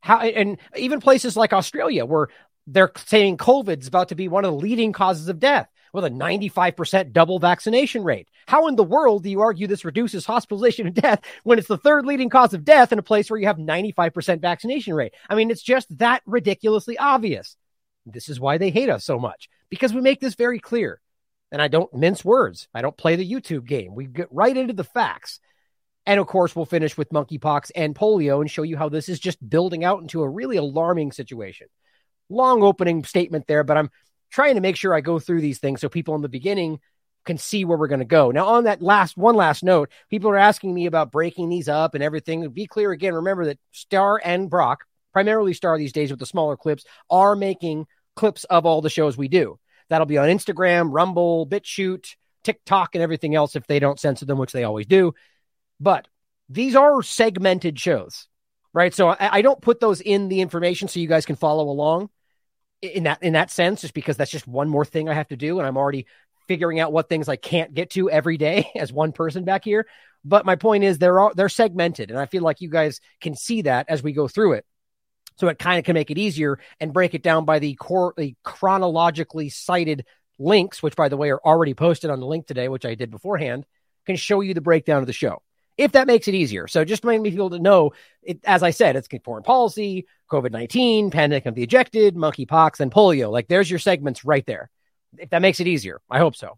How 0.00 0.20
and 0.20 0.58
even 0.76 1.00
places 1.00 1.36
like 1.36 1.52
Australia 1.52 2.04
where 2.04 2.28
they're 2.66 2.92
saying 3.06 3.36
COVID's 3.36 3.86
about 3.88 4.08
to 4.08 4.14
be 4.14 4.28
one 4.28 4.44
of 4.44 4.52
the 4.52 4.58
leading 4.58 4.92
causes 4.92 5.28
of 5.28 5.38
death 5.38 5.68
with 5.92 6.04
a 6.04 6.10
95% 6.10 7.12
double 7.12 7.38
vaccination 7.38 8.02
rate. 8.02 8.28
How 8.46 8.66
in 8.66 8.76
the 8.76 8.84
world 8.84 9.22
do 9.22 9.30
you 9.30 9.40
argue 9.40 9.66
this 9.66 9.84
reduces 9.84 10.24
hospitalization 10.24 10.86
and 10.86 10.96
death 10.96 11.20
when 11.44 11.58
it's 11.58 11.68
the 11.68 11.78
third 11.78 12.06
leading 12.06 12.30
cause 12.30 12.54
of 12.54 12.64
death 12.64 12.92
in 12.92 12.98
a 12.98 13.02
place 13.02 13.30
where 13.30 13.38
you 13.38 13.46
have 13.46 13.58
95% 13.58 14.40
vaccination 14.40 14.94
rate? 14.94 15.12
I 15.28 15.34
mean, 15.34 15.50
it's 15.50 15.62
just 15.62 15.96
that 15.98 16.22
ridiculously 16.26 16.96
obvious. 16.98 17.56
This 18.06 18.28
is 18.28 18.40
why 18.40 18.58
they 18.58 18.70
hate 18.70 18.88
us 18.88 19.04
so 19.04 19.18
much 19.18 19.48
because 19.68 19.92
we 19.92 20.00
make 20.00 20.20
this 20.20 20.34
very 20.34 20.58
clear. 20.58 21.00
And 21.50 21.60
I 21.60 21.68
don't 21.68 21.92
mince 21.92 22.24
words. 22.24 22.68
I 22.74 22.80
don't 22.80 22.96
play 22.96 23.16
the 23.16 23.30
YouTube 23.30 23.66
game. 23.66 23.94
We 23.94 24.06
get 24.06 24.28
right 24.32 24.56
into 24.56 24.72
the 24.72 24.84
facts. 24.84 25.38
And 26.06 26.18
of 26.18 26.26
course, 26.26 26.56
we'll 26.56 26.66
finish 26.66 26.96
with 26.96 27.10
monkeypox 27.10 27.70
and 27.76 27.94
polio 27.94 28.40
and 28.40 28.50
show 28.50 28.62
you 28.62 28.76
how 28.76 28.88
this 28.88 29.08
is 29.08 29.20
just 29.20 29.48
building 29.48 29.84
out 29.84 30.02
into 30.02 30.22
a 30.22 30.28
really 30.28 30.56
alarming 30.56 31.12
situation. 31.12 31.68
Long 32.28 32.62
opening 32.62 33.04
statement 33.04 33.46
there, 33.46 33.62
but 33.62 33.76
I'm 33.76 33.90
trying 34.30 34.56
to 34.56 34.60
make 34.60 34.76
sure 34.76 34.94
I 34.94 35.00
go 35.00 35.18
through 35.18 35.42
these 35.42 35.58
things 35.58 35.80
so 35.80 35.88
people 35.88 36.14
in 36.14 36.22
the 36.22 36.28
beginning 36.28 36.80
can 37.24 37.38
see 37.38 37.64
where 37.64 37.78
we're 37.78 37.88
going 37.88 38.00
to 38.00 38.04
go. 38.04 38.30
Now, 38.30 38.46
on 38.46 38.64
that 38.64 38.82
last 38.82 39.16
one 39.16 39.36
last 39.36 39.62
note, 39.62 39.90
people 40.10 40.30
are 40.30 40.38
asking 40.38 40.74
me 40.74 40.86
about 40.86 41.12
breaking 41.12 41.48
these 41.48 41.68
up 41.68 41.94
and 41.94 42.02
everything. 42.02 42.48
Be 42.50 42.66
clear 42.66 42.90
again. 42.90 43.14
Remember 43.14 43.44
that 43.46 43.58
Star 43.70 44.20
and 44.24 44.50
Brock, 44.50 44.84
primarily 45.12 45.54
Star 45.54 45.78
these 45.78 45.92
days 45.92 46.10
with 46.10 46.18
the 46.18 46.26
smaller 46.26 46.56
clips, 46.56 46.84
are 47.10 47.36
making 47.36 47.86
clips 48.16 48.44
of 48.44 48.66
all 48.66 48.80
the 48.80 48.90
shows 48.90 49.16
we 49.16 49.28
do. 49.28 49.58
That'll 49.88 50.06
be 50.06 50.18
on 50.18 50.28
Instagram, 50.28 50.88
Rumble, 50.90 51.46
BitChute, 51.46 52.16
TikTok, 52.42 52.94
and 52.94 53.02
everything 53.02 53.34
else 53.34 53.54
if 53.54 53.66
they 53.66 53.78
don't 53.78 54.00
censor 54.00 54.24
them, 54.24 54.38
which 54.38 54.52
they 54.52 54.64
always 54.64 54.86
do. 54.86 55.14
But 55.82 56.06
these 56.48 56.76
are 56.76 57.02
segmented 57.02 57.78
shows, 57.78 58.28
right? 58.72 58.94
So 58.94 59.08
I, 59.08 59.16
I, 59.38 59.42
don't 59.42 59.60
put 59.60 59.80
those 59.80 60.00
in 60.00 60.28
the 60.28 60.40
information 60.40 60.86
so 60.86 61.00
you 61.00 61.08
guys 61.08 61.26
can 61.26 61.34
follow 61.34 61.68
along 61.68 62.08
in 62.80 63.02
that 63.04 63.20
in 63.22 63.32
that 63.32 63.50
sense, 63.50 63.80
just 63.80 63.92
because 63.92 64.16
that's 64.16 64.30
just 64.30 64.46
one 64.46 64.68
more 64.68 64.84
thing 64.84 65.08
I 65.08 65.14
have 65.14 65.28
to 65.28 65.36
do, 65.36 65.58
and 65.58 65.66
I'm 65.66 65.76
already 65.76 66.06
figuring 66.46 66.78
out 66.78 66.92
what 66.92 67.08
things 67.08 67.28
I 67.28 67.34
can't 67.34 67.74
get 67.74 67.90
to 67.90 68.08
every 68.08 68.36
day 68.36 68.70
as 68.76 68.92
one 68.92 69.10
person 69.10 69.44
back 69.44 69.64
here. 69.64 69.86
But 70.24 70.46
my 70.46 70.54
point 70.54 70.84
is 70.84 70.98
they're 70.98 71.18
all, 71.18 71.32
they're 71.34 71.48
segmented, 71.48 72.12
and 72.12 72.20
I 72.20 72.26
feel 72.26 72.44
like 72.44 72.60
you 72.60 72.70
guys 72.70 73.00
can 73.20 73.34
see 73.34 73.62
that 73.62 73.86
as 73.88 74.04
we 74.04 74.12
go 74.12 74.28
through 74.28 74.52
it. 74.52 74.64
So 75.36 75.48
it 75.48 75.58
kind 75.58 75.80
of 75.80 75.84
can 75.84 75.94
make 75.94 76.12
it 76.12 76.18
easier 76.18 76.60
and 76.78 76.92
break 76.92 77.14
it 77.14 77.24
down 77.24 77.44
by 77.44 77.58
the 77.58 77.74
core, 77.74 78.14
the 78.16 78.36
chronologically 78.44 79.48
cited 79.48 80.04
links, 80.38 80.80
which 80.80 80.94
by 80.94 81.08
the 81.08 81.16
way 81.16 81.30
are 81.30 81.40
already 81.44 81.74
posted 81.74 82.10
on 82.10 82.20
the 82.20 82.26
link 82.26 82.46
today, 82.46 82.68
which 82.68 82.84
I 82.84 82.94
did 82.94 83.10
beforehand, 83.10 83.66
can 84.06 84.14
show 84.14 84.42
you 84.42 84.54
the 84.54 84.60
breakdown 84.60 85.00
of 85.00 85.06
the 85.06 85.12
show. 85.12 85.42
If 85.82 85.92
that 85.92 86.06
makes 86.06 86.28
it 86.28 86.34
easier. 86.34 86.68
So 86.68 86.84
just 86.84 87.04
make 87.04 87.20
me 87.20 87.32
feel 87.32 87.50
to 87.50 87.58
know, 87.58 87.90
it, 88.22 88.38
as 88.44 88.62
I 88.62 88.70
said, 88.70 88.94
it's 88.94 89.08
foreign 89.24 89.42
policy, 89.42 90.06
COVID 90.30 90.52
19, 90.52 91.10
pandemic 91.10 91.44
of 91.46 91.56
the 91.56 91.64
ejected, 91.64 92.14
monkeypox, 92.14 92.78
and 92.78 92.92
polio. 92.92 93.32
Like 93.32 93.48
there's 93.48 93.68
your 93.68 93.80
segments 93.80 94.24
right 94.24 94.46
there. 94.46 94.70
If 95.18 95.30
that 95.30 95.42
makes 95.42 95.58
it 95.58 95.66
easier, 95.66 96.00
I 96.08 96.18
hope 96.18 96.36
so. 96.36 96.56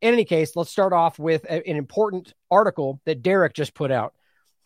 In 0.00 0.14
any 0.14 0.24
case, 0.24 0.56
let's 0.56 0.70
start 0.70 0.94
off 0.94 1.18
with 1.18 1.44
a, 1.44 1.68
an 1.68 1.76
important 1.76 2.32
article 2.50 3.02
that 3.04 3.20
Derek 3.20 3.52
just 3.52 3.74
put 3.74 3.90
out, 3.90 4.14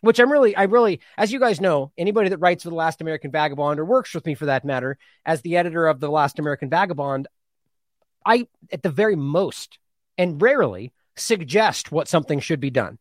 which 0.00 0.21
I'm 0.21 0.31
really, 0.31 0.55
I 0.55 0.64
really, 0.64 1.00
as 1.17 1.33
you 1.33 1.40
guys 1.40 1.61
know, 1.61 1.90
anybody 1.99 2.28
that 2.28 2.38
writes 2.38 2.62
for 2.62 2.71
the 2.71 2.76
Last 2.76 3.00
American 3.00 3.33
Vagabond 3.33 3.81
or 3.81 3.85
works 3.85 4.14
with 4.14 4.26
me 4.26 4.37
for 4.37 4.47
that 4.47 4.64
matter, 4.64 4.97
as 5.26 5.43
the 5.43 5.57
editor 5.57 5.88
of 5.88 5.99
the 5.99 6.09
Last 6.09 6.38
American 6.38 6.71
Vagabond, 6.71 7.26
I, 8.25 8.47
at 8.71 8.85
the 8.85 8.90
very 8.90 9.17
most, 9.17 9.81
and 10.17 10.40
rarely, 10.40 10.93
suggest 11.17 11.90
what 11.90 12.07
something 12.07 12.38
should 12.38 12.61
be 12.61 12.71
done. 12.71 12.99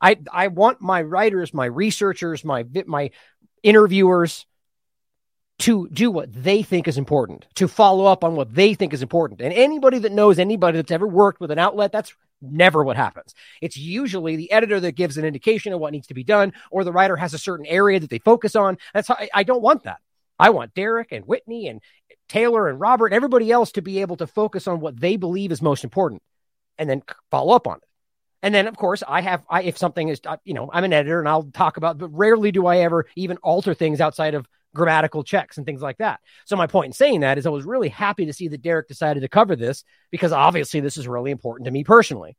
I, 0.00 0.18
I 0.32 0.48
want 0.48 0.80
my 0.80 1.02
writers, 1.02 1.52
my 1.52 1.66
researchers, 1.66 2.44
my, 2.44 2.64
my 2.86 3.10
interviewers 3.62 4.46
to 5.60 5.88
do 5.88 6.10
what 6.10 6.32
they 6.32 6.62
think 6.62 6.88
is 6.88 6.96
important, 6.96 7.46
to 7.54 7.68
follow 7.68 8.06
up 8.06 8.24
on 8.24 8.34
what 8.34 8.54
they 8.54 8.72
think 8.72 8.94
is 8.94 9.02
important. 9.02 9.42
And 9.42 9.52
anybody 9.52 9.98
that 9.98 10.12
knows 10.12 10.38
anybody 10.38 10.78
that's 10.78 10.90
ever 10.90 11.06
worked 11.06 11.38
with 11.38 11.50
an 11.50 11.58
outlet, 11.58 11.92
that's 11.92 12.14
never 12.40 12.82
what 12.82 12.96
happens. 12.96 13.34
It's 13.60 13.76
usually 13.76 14.36
the 14.36 14.50
editor 14.50 14.80
that 14.80 14.92
gives 14.92 15.18
an 15.18 15.26
indication 15.26 15.74
of 15.74 15.80
what 15.80 15.92
needs 15.92 16.06
to 16.06 16.14
be 16.14 16.24
done, 16.24 16.54
or 16.70 16.82
the 16.82 16.92
writer 16.92 17.16
has 17.16 17.34
a 17.34 17.38
certain 17.38 17.66
area 17.66 18.00
that 18.00 18.08
they 18.08 18.18
focus 18.18 18.56
on. 18.56 18.78
That's 18.94 19.08
how 19.08 19.16
I, 19.18 19.28
I 19.34 19.42
don't 19.42 19.62
want 19.62 19.82
that. 19.82 19.98
I 20.38 20.48
want 20.48 20.72
Derek 20.72 21.12
and 21.12 21.26
Whitney 21.26 21.68
and 21.68 21.82
Taylor 22.30 22.68
and 22.68 22.80
Robert 22.80 23.12
everybody 23.12 23.50
else 23.50 23.72
to 23.72 23.82
be 23.82 24.00
able 24.00 24.16
to 24.16 24.26
focus 24.26 24.66
on 24.66 24.80
what 24.80 24.98
they 24.98 25.16
believe 25.16 25.52
is 25.52 25.60
most 25.60 25.84
important 25.84 26.22
and 26.78 26.88
then 26.88 27.02
follow 27.30 27.54
up 27.54 27.66
on 27.66 27.76
it. 27.76 27.89
And 28.42 28.54
then, 28.54 28.66
of 28.66 28.76
course, 28.76 29.02
I 29.06 29.20
have, 29.20 29.44
I, 29.50 29.62
if 29.62 29.76
something 29.76 30.08
is, 30.08 30.20
uh, 30.26 30.38
you 30.44 30.54
know, 30.54 30.70
I'm 30.72 30.84
an 30.84 30.92
editor 30.92 31.18
and 31.18 31.28
I'll 31.28 31.44
talk 31.44 31.76
about, 31.76 31.98
but 31.98 32.08
rarely 32.08 32.52
do 32.52 32.66
I 32.66 32.78
ever 32.78 33.06
even 33.16 33.36
alter 33.38 33.74
things 33.74 34.00
outside 34.00 34.34
of 34.34 34.48
grammatical 34.74 35.24
checks 35.24 35.56
and 35.56 35.66
things 35.66 35.82
like 35.82 35.98
that. 35.98 36.20
So 36.46 36.56
my 36.56 36.66
point 36.66 36.86
in 36.86 36.92
saying 36.92 37.20
that 37.20 37.38
is 37.38 37.46
I 37.46 37.50
was 37.50 37.64
really 37.64 37.88
happy 37.88 38.26
to 38.26 38.32
see 38.32 38.48
that 38.48 38.62
Derek 38.62 38.88
decided 38.88 39.20
to 39.20 39.28
cover 39.28 39.56
this 39.56 39.84
because 40.10 40.32
obviously 40.32 40.80
this 40.80 40.96
is 40.96 41.08
really 41.08 41.30
important 41.30 41.66
to 41.66 41.70
me 41.70 41.84
personally. 41.84 42.36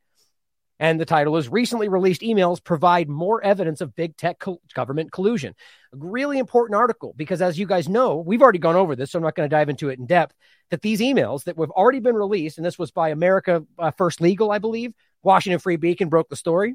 And 0.80 1.00
the 1.00 1.04
title 1.04 1.36
is 1.36 1.48
Recently 1.48 1.88
Released 1.88 2.22
Emails 2.22 2.62
Provide 2.62 3.08
More 3.08 3.42
Evidence 3.44 3.80
of 3.80 3.94
Big 3.94 4.16
Tech 4.16 4.38
co- 4.38 4.60
Government 4.74 5.12
Collusion. 5.12 5.54
A 5.92 5.96
really 5.96 6.38
important 6.38 6.76
article 6.76 7.14
because, 7.16 7.40
as 7.40 7.58
you 7.58 7.66
guys 7.66 7.88
know, 7.88 8.16
we've 8.16 8.42
already 8.42 8.58
gone 8.58 8.74
over 8.74 8.96
this, 8.96 9.12
so 9.12 9.18
I'm 9.18 9.22
not 9.22 9.36
going 9.36 9.48
to 9.48 9.54
dive 9.54 9.68
into 9.68 9.90
it 9.90 9.98
in 9.98 10.06
depth. 10.06 10.34
That 10.70 10.82
these 10.82 11.00
emails 11.00 11.44
that 11.44 11.56
have 11.58 11.70
already 11.70 12.00
been 12.00 12.16
released, 12.16 12.58
and 12.58 12.64
this 12.64 12.78
was 12.78 12.90
by 12.90 13.10
America 13.10 13.64
uh, 13.78 13.90
First 13.92 14.20
Legal, 14.20 14.50
I 14.50 14.58
believe, 14.58 14.92
Washington 15.22 15.60
Free 15.60 15.76
Beacon 15.76 16.08
broke 16.08 16.28
the 16.28 16.36
story. 16.36 16.74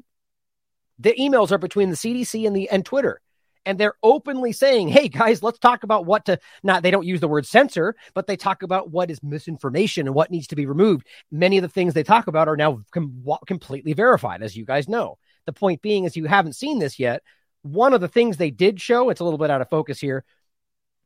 The 0.98 1.14
emails 1.14 1.52
are 1.52 1.58
between 1.58 1.90
the 1.90 1.96
CDC 1.96 2.46
and 2.46 2.56
the 2.56 2.70
and 2.70 2.84
Twitter 2.84 3.20
and 3.68 3.78
they're 3.78 3.94
openly 4.02 4.52
saying, 4.52 4.88
"Hey 4.88 5.08
guys, 5.08 5.42
let's 5.42 5.58
talk 5.58 5.84
about 5.84 6.06
what 6.06 6.24
to 6.24 6.40
not 6.62 6.82
they 6.82 6.90
don't 6.90 7.06
use 7.06 7.20
the 7.20 7.28
word 7.28 7.44
censor, 7.44 7.94
but 8.14 8.26
they 8.26 8.36
talk 8.36 8.62
about 8.62 8.90
what 8.90 9.10
is 9.10 9.22
misinformation 9.22 10.06
and 10.06 10.14
what 10.14 10.30
needs 10.30 10.46
to 10.48 10.56
be 10.56 10.64
removed. 10.64 11.06
Many 11.30 11.58
of 11.58 11.62
the 11.62 11.68
things 11.68 11.92
they 11.92 12.02
talk 12.02 12.28
about 12.28 12.48
are 12.48 12.56
now 12.56 12.80
com- 12.92 13.22
completely 13.46 13.92
verified 13.92 14.42
as 14.42 14.56
you 14.56 14.64
guys 14.64 14.88
know. 14.88 15.18
The 15.44 15.52
point 15.52 15.82
being 15.82 16.04
is 16.04 16.16
you 16.16 16.24
haven't 16.24 16.56
seen 16.56 16.78
this 16.78 16.98
yet. 16.98 17.22
One 17.60 17.92
of 17.92 18.00
the 18.00 18.08
things 18.08 18.38
they 18.38 18.50
did 18.50 18.80
show, 18.80 19.10
it's 19.10 19.20
a 19.20 19.24
little 19.24 19.38
bit 19.38 19.50
out 19.50 19.60
of 19.60 19.68
focus 19.68 20.00
here, 20.00 20.24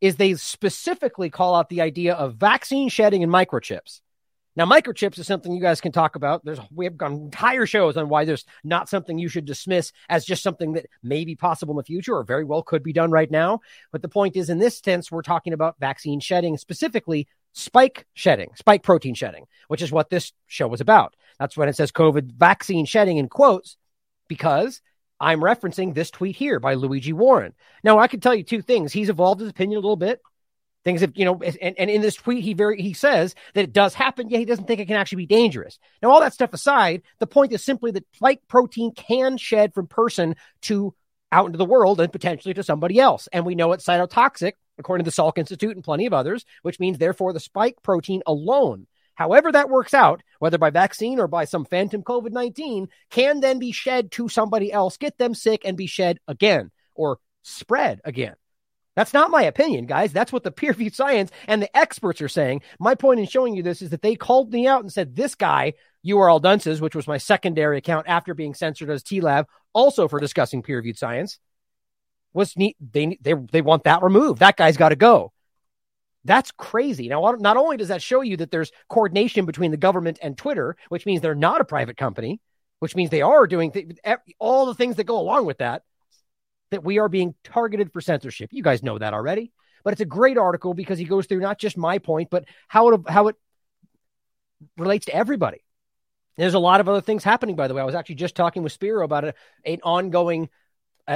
is 0.01 0.15
they 0.15 0.35
specifically 0.35 1.31
call 1.31 1.57
out 1.57 1.69
the 1.69 1.81
idea 1.81 2.15
of 2.15 2.37
vaccine 2.37 2.89
shedding 2.89 3.25
and 3.25 3.33
microchips. 3.33 4.03
Now, 4.55 4.67
microchips 4.67 5.19
is 5.19 5.27
something 5.27 5.53
you 5.53 5.63
guys 5.63 5.81
can 5.81 5.93
talk 5.93 6.15
about. 6.15 6.45
There's 6.45 6.59
we 6.71 6.85
have 6.85 6.97
gone 6.97 7.15
entire 7.15 7.65
shows 7.65 7.97
on 7.97 8.09
why 8.09 8.25
there's 8.25 8.45
not 8.63 8.89
something 8.89 9.19
you 9.19 9.29
should 9.29 9.47
dismiss 9.47 9.93
as 10.09 10.25
just 10.25 10.43
something 10.43 10.75
that 10.75 10.87
may 11.03 11.25
be 11.25 11.35
possible 11.35 11.73
in 11.73 11.79
the 11.79 11.85
future 11.85 12.15
or 12.15 12.25
very 12.25 12.45
well 12.45 12.63
could 12.63 12.83
be 12.83 12.93
done 12.93 13.11
right 13.11 13.31
now. 13.31 13.61
But 13.93 14.03
the 14.03 14.09
point 14.09 14.37
is, 14.37 14.51
in 14.51 14.59
this 14.59 14.79
sense, 14.79 15.11
we're 15.11 15.23
talking 15.23 15.55
about 15.55 15.81
vaccine 15.81 16.21
shedding, 16.21 16.59
specifically 16.59 17.29
spike 17.55 18.07
shedding, 18.15 18.51
spike 18.55 18.83
protein 18.83 19.15
shedding, 19.15 19.47
which 19.69 19.83
is 19.83 19.93
what 19.93 20.11
this 20.11 20.33
show 20.47 20.69
was 20.69 20.81
about. 20.81 21.17
That's 21.39 21.57
when 21.57 21.69
it 21.69 21.77
says 21.77 21.91
COVID 21.91 22.33
vaccine 22.33 22.85
shedding 22.85 23.17
in 23.17 23.29
quotes, 23.29 23.77
because 24.29 24.83
I'm 25.19 25.41
referencing 25.41 25.95
this 25.95 26.11
tweet 26.11 26.37
here 26.37 26.61
by 26.61 26.75
Luigi 26.75 27.13
Warren. 27.13 27.55
Now, 27.85 27.99
I 27.99 28.09
can 28.09 28.21
tell 28.21 28.35
you 28.35 28.43
two 28.43 28.61
things. 28.61 28.93
He's 28.93 29.09
evolved 29.09 29.41
his 29.41 29.51
opinion 29.51 29.79
a 29.79 29.81
little 29.81 29.97
bit. 29.97 30.21
Things 30.85 31.01
have, 31.01 31.13
you 31.15 31.25
know, 31.25 31.41
and, 31.41 31.79
and 31.79 31.91
in 31.91 32.03
this 32.03 32.17
tweet, 32.17 32.43
he 32.43 32.55
very 32.55 32.83
he 32.83 32.93
says 32.93 33.35
that 33.55 33.63
it 33.63 33.73
does 33.73 33.95
happen. 33.95 34.29
Yeah, 34.29 34.39
he 34.39 34.45
doesn't 34.45 34.67
think 34.67 34.81
it 34.81 34.87
can 34.87 34.97
actually 34.97 35.25
be 35.25 35.27
dangerous. 35.27 35.79
Now, 36.03 36.11
all 36.11 36.21
that 36.21 36.35
stuff 36.35 36.53
aside, 36.53 37.03
the 37.21 37.27
point 37.27 37.53
is 37.53 37.65
simply 37.65 37.93
that 37.93 38.07
spike 38.15 38.41
protein 38.49 38.93
can 38.93 39.37
shed 39.37 39.75
from 39.75 39.87
person 39.87 40.35
to 40.63 40.95
out 41.31 41.47
into 41.47 41.59
the 41.59 41.65
world 41.65 42.01
and 42.01 42.13
potentially 42.13 42.55
to 42.55 42.63
somebody 42.63 43.01
else. 43.01 43.29
And 43.33 43.47
we 43.47 43.55
know 43.55 43.73
it's 43.73 43.87
cytotoxic, 43.87 44.53
according 44.79 45.05
to 45.05 45.11
the 45.11 45.15
Salk 45.15 45.39
Institute 45.39 45.75
and 45.75 45.85
plenty 45.85 46.07
of 46.07 46.13
others, 46.13 46.45
which 46.63 46.79
means 46.79 46.99
therefore 46.99 47.33
the 47.33 47.41
spike 47.41 47.77
protein 47.83 48.23
alone, 48.27 48.87
however 49.15 49.51
that 49.53 49.71
works 49.71 49.95
out, 49.95 50.23
whether 50.41 50.59
by 50.59 50.71
vaccine 50.71 51.19
or 51.19 51.29
by 51.29 51.45
some 51.45 51.65
phantom 51.65 52.03
COVID 52.03 52.33
19, 52.33 52.89
can 53.11 53.41
then 53.41 53.59
be 53.59 53.73
shed 53.73 54.11
to 54.13 54.29
somebody 54.29 54.73
else, 54.73 54.97
get 54.97 55.17
them 55.19 55.35
sick, 55.35 55.63
and 55.65 55.77
be 55.77 55.87
shed 55.87 56.19
again 56.29 56.71
or 56.95 57.19
spread 57.43 58.01
again. 58.05 58.35
That's 58.95 59.15
not 59.15 59.31
my 59.31 59.43
opinion, 59.43 59.87
guys. 59.87 60.13
That's 60.13 60.33
what 60.33 60.43
the 60.43 60.51
peer 60.53 60.71
reviewed 60.71 60.95
science 60.95 61.31
and 61.47 61.63
the 61.63 61.77
experts 61.77 62.21
are 62.21 62.29
saying. 62.29 62.63
My 62.79 62.95
point 62.95 63.21
in 63.21 63.27
showing 63.27 63.55
you 63.55 63.63
this 63.63 63.83
is 63.83 63.91
that 63.91 64.03
they 64.03 64.15
called 64.15 64.53
me 64.53 64.67
out 64.67 64.83
and 64.83 64.93
said, 64.93 65.17
This 65.17 65.35
guy, 65.35 65.75
URL 66.07 66.43
Dunces, 66.43 66.81
which 66.81 66.95
was 66.95 67.07
my 67.07 67.19
secondary 67.19 67.79
account 67.79 68.07
after 68.09 68.35
being 68.35 68.55
censored 68.55 68.91
as 68.91 69.03
TLAV, 69.03 69.47
also 69.73 70.09
for 70.09 70.21
discussing 70.21 70.63
peer 70.63 70.77
reviewed 70.77 70.99
science, 70.99 71.39
was 72.33 72.57
neat. 72.57 72.77
They, 72.81 73.19
they, 73.21 73.35
they 73.35 73.63
want 73.63 73.85
that 73.85 74.03
removed. 74.03 74.41
That 74.41 74.57
guy's 74.57 74.77
got 74.77 74.91
to 74.91 74.97
go. 74.97 75.33
That's 76.25 76.53
crazy. 76.53 77.09
Now, 77.09 77.35
not 77.39 77.57
only 77.57 77.77
does 77.77 77.89
that 77.89 78.03
show 78.03 78.21
you 78.21 78.37
that 78.37 78.51
there's 78.51 78.71
coordination 78.89 79.45
between 79.45 79.73
the 79.73 79.77
government 79.77 80.19
and 80.23 80.39
Twitter, 80.39 80.77
which 80.89 81.05
means 81.05 81.21
they're 81.21 81.35
not 81.35 81.61
a 81.61 81.65
private 81.65 81.97
company, 81.97 82.41
which 82.79 82.95
means 82.95 83.11
they 83.11 83.23
are 83.23 83.47
doing 83.49 83.73
th- 83.73 83.99
all 84.39 84.67
the 84.67 84.75
things 84.75 84.97
that 84.97 85.05
go 85.05 85.19
along 85.19 85.47
with 85.47 85.59
that 85.59 85.83
that 86.73 86.83
we 86.83 86.99
are 86.99 87.09
being 87.09 87.35
targeted 87.45 87.93
for 87.93 88.01
censorship. 88.01 88.51
You 88.53 88.63
guys 88.63 88.83
know 88.83 88.99
that 88.99 89.15
already. 89.15 89.53
But 89.85 89.93
it's 89.93 90.01
a 90.01 90.07
great 90.07 90.39
article 90.39 90.75
because 90.75 90.99
he 90.99 91.05
goes 91.05 91.27
through 91.27 91.41
not 91.41 91.59
just 91.59 91.77
my 91.77 91.99
point, 91.99 92.31
but 92.31 92.45
how 92.69 92.89
it 92.91 93.01
how 93.09 93.29
it 93.29 93.37
relates 94.77 95.07
to 95.07 95.15
everybody. 95.15 95.65
There's 96.37 96.55
a 96.55 96.59
lot 96.59 96.81
of 96.81 96.89
other 96.89 97.01
things 97.01 97.25
happening, 97.25 97.57
by 97.57 97.69
the 97.69 97.75
way. 97.75 97.83
I 97.83 97.85
was 97.85 97.95
actually 97.95 98.15
just 98.17 98.35
talking 98.35 98.63
with 98.63 98.73
Spiro 98.73 99.05
about 99.05 99.25
a, 99.25 99.35
an 99.65 99.81
ongoing 99.83 100.49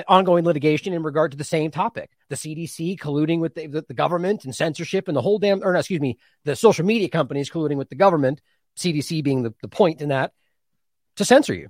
ongoing 0.08 0.44
litigation 0.44 0.92
in 0.92 1.02
regard 1.04 1.30
to 1.30 1.36
the 1.36 1.44
same 1.44 1.70
topic. 1.70 2.10
The 2.28 2.36
CDC 2.36 2.98
colluding 2.98 3.38
with 3.38 3.54
the, 3.54 3.68
the, 3.68 3.82
the, 3.82 3.94
government 3.94 4.44
and 4.44 4.54
censorship 4.54 5.06
and 5.06 5.16
the 5.16 5.22
whole 5.22 5.38
damn, 5.38 5.62
or 5.62 5.72
no, 5.72 5.78
excuse 5.78 6.00
me, 6.00 6.18
the 6.44 6.56
social 6.56 6.84
media 6.84 7.08
companies 7.08 7.50
colluding 7.50 7.76
with 7.76 7.88
the 7.88 7.94
government, 7.94 8.40
CDC 8.76 9.22
being 9.22 9.44
the, 9.44 9.54
the 9.62 9.68
point 9.68 10.02
in 10.02 10.08
that, 10.08 10.32
to 11.16 11.24
censor 11.24 11.54
you. 11.54 11.68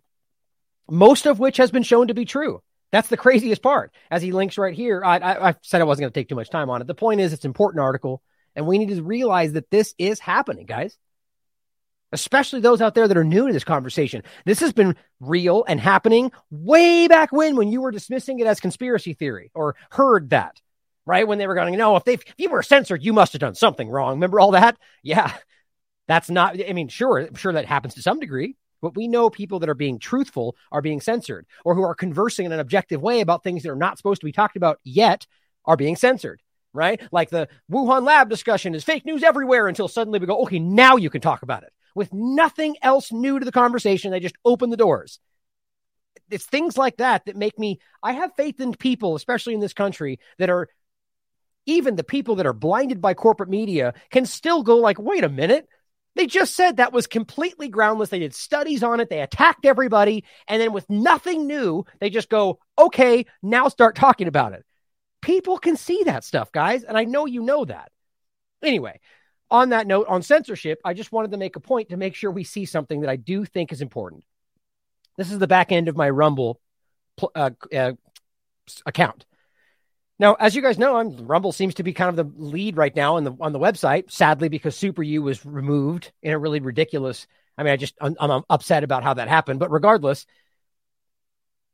Most 0.90 1.26
of 1.26 1.38
which 1.38 1.58
has 1.58 1.70
been 1.70 1.82
shown 1.82 2.08
to 2.08 2.14
be 2.14 2.24
true. 2.24 2.62
That's 2.96 3.08
the 3.08 3.18
craziest 3.18 3.60
part. 3.60 3.92
As 4.10 4.22
he 4.22 4.32
links 4.32 4.56
right 4.56 4.72
here, 4.72 5.04
I, 5.04 5.18
I, 5.18 5.48
I 5.50 5.54
said 5.60 5.82
I 5.82 5.84
wasn't 5.84 6.04
going 6.04 6.12
to 6.14 6.18
take 6.18 6.30
too 6.30 6.34
much 6.34 6.48
time 6.48 6.70
on 6.70 6.80
it. 6.80 6.86
The 6.86 6.94
point 6.94 7.20
is, 7.20 7.34
it's 7.34 7.44
an 7.44 7.50
important 7.50 7.82
article, 7.82 8.22
and 8.54 8.66
we 8.66 8.78
need 8.78 8.88
to 8.88 9.02
realize 9.02 9.52
that 9.52 9.70
this 9.70 9.94
is 9.98 10.18
happening, 10.18 10.64
guys. 10.64 10.96
Especially 12.10 12.60
those 12.60 12.80
out 12.80 12.94
there 12.94 13.06
that 13.06 13.16
are 13.18 13.22
new 13.22 13.48
to 13.48 13.52
this 13.52 13.64
conversation. 13.64 14.22
This 14.46 14.60
has 14.60 14.72
been 14.72 14.96
real 15.20 15.62
and 15.68 15.78
happening 15.78 16.32
way 16.50 17.06
back 17.06 17.32
when, 17.32 17.56
when 17.56 17.68
you 17.68 17.82
were 17.82 17.90
dismissing 17.90 18.38
it 18.38 18.46
as 18.46 18.60
conspiracy 18.60 19.12
theory 19.12 19.50
or 19.54 19.76
heard 19.90 20.30
that, 20.30 20.58
right? 21.04 21.28
When 21.28 21.36
they 21.36 21.46
were 21.46 21.54
going, 21.54 21.76
no, 21.76 21.96
if 21.96 22.04
they 22.04 22.14
if 22.14 22.24
you 22.38 22.48
were 22.48 22.62
censored, 22.62 23.04
you 23.04 23.12
must 23.12 23.34
have 23.34 23.40
done 23.40 23.56
something 23.56 23.90
wrong. 23.90 24.12
Remember 24.14 24.40
all 24.40 24.52
that? 24.52 24.78
Yeah, 25.02 25.34
that's 26.08 26.30
not. 26.30 26.58
I 26.66 26.72
mean, 26.72 26.88
sure, 26.88 27.18
I'm 27.18 27.34
sure 27.34 27.52
that 27.52 27.66
happens 27.66 27.92
to 27.96 28.02
some 28.02 28.20
degree. 28.20 28.56
But 28.82 28.96
we 28.96 29.08
know 29.08 29.30
people 29.30 29.60
that 29.60 29.68
are 29.68 29.74
being 29.74 29.98
truthful 29.98 30.56
are 30.70 30.82
being 30.82 31.00
censored 31.00 31.46
or 31.64 31.74
who 31.74 31.82
are 31.82 31.94
conversing 31.94 32.46
in 32.46 32.52
an 32.52 32.60
objective 32.60 33.02
way 33.02 33.20
about 33.20 33.42
things 33.42 33.62
that 33.62 33.70
are 33.70 33.76
not 33.76 33.96
supposed 33.96 34.20
to 34.20 34.26
be 34.26 34.32
talked 34.32 34.56
about 34.56 34.80
yet 34.84 35.26
are 35.64 35.76
being 35.76 35.96
censored, 35.96 36.42
right? 36.72 37.00
Like 37.10 37.30
the 37.30 37.48
Wuhan 37.70 38.04
lab 38.04 38.28
discussion 38.28 38.74
is 38.74 38.84
fake 38.84 39.04
news 39.04 39.22
everywhere 39.22 39.66
until 39.66 39.88
suddenly 39.88 40.18
we 40.18 40.26
go, 40.26 40.42
okay, 40.42 40.58
now 40.58 40.96
you 40.96 41.10
can 41.10 41.20
talk 41.20 41.42
about 41.42 41.62
it 41.62 41.72
with 41.94 42.12
nothing 42.12 42.76
else 42.82 43.10
new 43.10 43.38
to 43.38 43.44
the 43.44 43.50
conversation. 43.50 44.10
They 44.10 44.20
just 44.20 44.36
open 44.44 44.70
the 44.70 44.76
doors. 44.76 45.18
It's 46.30 46.44
things 46.44 46.76
like 46.76 46.98
that 46.98 47.26
that 47.26 47.36
make 47.36 47.58
me, 47.58 47.80
I 48.02 48.12
have 48.12 48.34
faith 48.36 48.60
in 48.60 48.74
people, 48.74 49.14
especially 49.14 49.54
in 49.54 49.60
this 49.60 49.72
country, 49.72 50.18
that 50.38 50.50
are 50.50 50.68
even 51.64 51.96
the 51.96 52.04
people 52.04 52.36
that 52.36 52.46
are 52.46 52.52
blinded 52.52 53.00
by 53.00 53.14
corporate 53.14 53.48
media 53.48 53.94
can 54.10 54.26
still 54.26 54.62
go 54.62 54.76
like, 54.76 54.98
wait 54.98 55.24
a 55.24 55.28
minute, 55.28 55.68
they 56.16 56.26
just 56.26 56.56
said 56.56 56.78
that 56.78 56.94
was 56.94 57.06
completely 57.06 57.68
groundless. 57.68 58.08
They 58.08 58.18
did 58.18 58.34
studies 58.34 58.82
on 58.82 59.00
it. 59.00 59.10
They 59.10 59.20
attacked 59.20 59.66
everybody. 59.66 60.24
And 60.48 60.60
then 60.60 60.72
with 60.72 60.88
nothing 60.88 61.46
new, 61.46 61.84
they 62.00 62.08
just 62.08 62.30
go, 62.30 62.58
okay, 62.78 63.26
now 63.42 63.68
start 63.68 63.94
talking 63.94 64.26
about 64.26 64.54
it. 64.54 64.64
People 65.20 65.58
can 65.58 65.76
see 65.76 66.04
that 66.04 66.24
stuff, 66.24 66.50
guys. 66.50 66.84
And 66.84 66.96
I 66.96 67.04
know 67.04 67.26
you 67.26 67.42
know 67.42 67.66
that. 67.66 67.92
Anyway, 68.62 68.98
on 69.50 69.68
that 69.68 69.86
note, 69.86 70.06
on 70.08 70.22
censorship, 70.22 70.80
I 70.84 70.94
just 70.94 71.12
wanted 71.12 71.32
to 71.32 71.36
make 71.36 71.54
a 71.54 71.60
point 71.60 71.90
to 71.90 71.98
make 71.98 72.14
sure 72.14 72.30
we 72.30 72.44
see 72.44 72.64
something 72.64 73.02
that 73.02 73.10
I 73.10 73.16
do 73.16 73.44
think 73.44 73.70
is 73.70 73.82
important. 73.82 74.24
This 75.18 75.30
is 75.30 75.38
the 75.38 75.46
back 75.46 75.70
end 75.70 75.88
of 75.88 75.96
my 75.96 76.08
Rumble 76.08 76.60
uh, 77.34 77.50
uh, 77.74 77.92
account. 78.86 79.26
Now, 80.18 80.34
as 80.34 80.56
you 80.56 80.62
guys 80.62 80.78
know, 80.78 80.96
I'm, 80.96 81.26
Rumble 81.26 81.52
seems 81.52 81.74
to 81.74 81.82
be 81.82 81.92
kind 81.92 82.08
of 82.08 82.16
the 82.16 82.42
lead 82.42 82.76
right 82.76 82.94
now 82.94 83.16
on 83.16 83.24
the 83.24 83.36
on 83.40 83.52
the 83.52 83.58
website. 83.58 84.10
Sadly, 84.10 84.48
because 84.48 84.76
Super 84.76 85.02
U 85.02 85.22
was 85.22 85.44
removed 85.44 86.12
in 86.22 86.32
a 86.32 86.38
really 86.38 86.60
ridiculous. 86.60 87.26
I 87.58 87.62
mean, 87.62 87.72
I 87.72 87.76
just 87.76 87.94
I'm, 88.00 88.16
I'm 88.18 88.42
upset 88.48 88.84
about 88.84 89.02
how 89.02 89.14
that 89.14 89.28
happened. 89.28 89.60
But 89.60 89.70
regardless, 89.70 90.26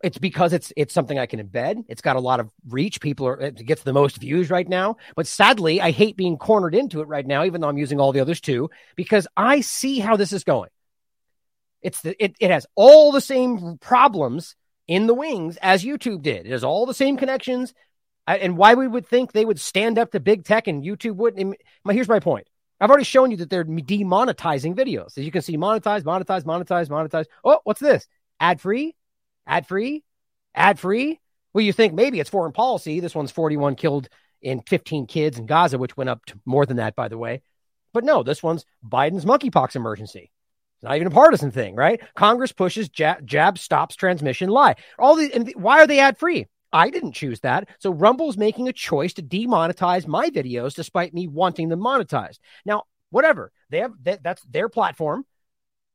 it's 0.03 0.19
because 0.19 0.53
it's 0.53 0.73
it's 0.77 0.93
something 0.93 1.19
I 1.19 1.27
can 1.27 1.47
embed. 1.47 1.85
It's 1.89 2.03
got 2.03 2.17
a 2.17 2.21
lot 2.21 2.41
of 2.41 2.51
reach. 2.69 3.01
People 3.01 3.29
are 3.29 3.41
it 3.41 3.65
gets 3.65 3.85
the 3.85 3.93
most 3.93 4.17
views 4.17 4.51
right 4.51 4.69
now. 4.69 4.97
But 5.15 5.29
sadly, 5.29 5.81
I 5.81 5.93
hate 5.93 6.17
being 6.17 6.37
cornered 6.37 6.75
into 6.75 7.01
it 7.01 7.09
right 7.09 7.27
now, 7.27 7.45
even 7.45 7.61
though 7.61 7.69
I'm 7.69 7.79
using 7.79 8.01
all 8.01 8.13
the 8.13 8.21
others 8.21 8.41
too, 8.41 8.71
because 8.97 9.29
I 9.37 9.61
see 9.61 10.01
how 10.01 10.17
this 10.17 10.33
is 10.33 10.43
going. 10.43 10.71
It's 11.81 12.01
the 12.01 12.23
it, 12.23 12.35
it 12.41 12.51
has 12.51 12.67
all 12.75 13.13
the 13.13 13.21
same 13.21 13.79
problems 13.79 14.57
in 14.89 15.07
the 15.07 15.15
wings 15.15 15.57
as 15.63 15.85
YouTube 15.85 16.23
did. 16.23 16.47
It 16.47 16.53
has 16.53 16.65
all 16.65 16.87
the 16.87 16.95
same 16.95 17.17
connections. 17.17 17.73
And 18.27 18.57
why 18.57 18.75
we 18.75 18.87
would 18.87 19.07
think 19.07 19.33
they 19.33 19.45
would 19.45 19.61
stand 19.61 19.99
up 19.99 20.13
to 20.13 20.21
big 20.21 20.45
tech 20.45 20.69
and 20.69 20.85
YouTube 20.85 21.17
wouldn't. 21.17 21.57
My, 21.85 21.93
Here's 21.93 22.09
my 22.09 22.21
point. 22.21 22.47
I've 22.81 22.91
already 22.91 23.05
shown 23.05 23.31
you 23.31 23.37
that 23.39 23.51
they're 23.51 23.65
demonetizing 23.65 24.75
videos. 24.75 25.17
As 25.17 25.25
you 25.25 25.31
can 25.31 25.43
see, 25.43 25.57
monetize, 25.57 26.03
monetize, 26.03 26.43
monetize, 26.43 26.89
monetize. 26.89 27.27
Oh, 27.45 27.61
what's 27.65 27.81
this? 27.81 28.09
Ad 28.41 28.61
free? 28.61 28.97
Ad 29.47 29.67
free? 29.67 30.03
Ad 30.55 30.81
free? 30.81 31.21
Well, 31.53 31.65
you 31.65 31.73
think 31.73 31.95
maybe 31.95 32.19
it's 32.19 32.31
foreign 32.31 32.53
policy. 32.53 32.99
This 32.99 33.15
one's 33.15 33.31
41 33.31 33.77
killed 33.77 34.09
in 34.41 34.63
15 34.63 35.07
kids 35.07 35.39
in 35.39 35.47
Gaza, 35.47 35.79
which 35.79 35.97
went 35.97 36.11
up 36.11 36.25
to 36.27 36.41
more 36.45 36.67
than 36.67 36.79
that, 36.79 36.97
by 36.97 37.09
the 37.09 37.19
way. 37.19 37.43
But 37.93 38.05
no, 38.05 38.23
this 38.23 38.43
one's 38.43 38.65
Biden's 38.87 39.25
monkeypox 39.25 39.77
emergency. 39.77 40.33
It's 40.77 40.83
not 40.83 40.97
even 40.97 41.07
a 41.07 41.11
partisan 41.13 41.53
thing, 41.53 41.77
right? 41.77 42.01
Congress 42.17 42.51
pushes 42.51 42.89
jab, 42.89 43.25
jab 43.25 43.59
stops 43.59 43.95
transmission 43.95 44.49
lie. 44.49 44.75
All 44.99 45.15
these, 45.15 45.31
and 45.31 45.53
why 45.55 45.81
are 45.81 45.87
they 45.87 46.01
ad 46.01 46.19
free? 46.19 46.47
I 46.73 46.91
didn't 46.91 47.13
choose 47.13 47.41
that. 47.41 47.69
So 47.79 47.93
Rumble's 47.93 48.37
making 48.37 48.69
a 48.69 48.73
choice 48.73 49.13
to 49.15 49.23
demonetize 49.23 50.07
my 50.07 50.31
videos 50.31 50.75
despite 50.75 51.13
me 51.13 51.29
wanting 51.29 51.69
them 51.69 51.81
monetized. 51.81 52.39
Now, 52.65 52.85
whatever. 53.11 53.53
They 53.71 53.79
have 53.79 53.93
that, 54.05 54.23
that's 54.23 54.43
their 54.45 54.69
platform. 54.69 55.25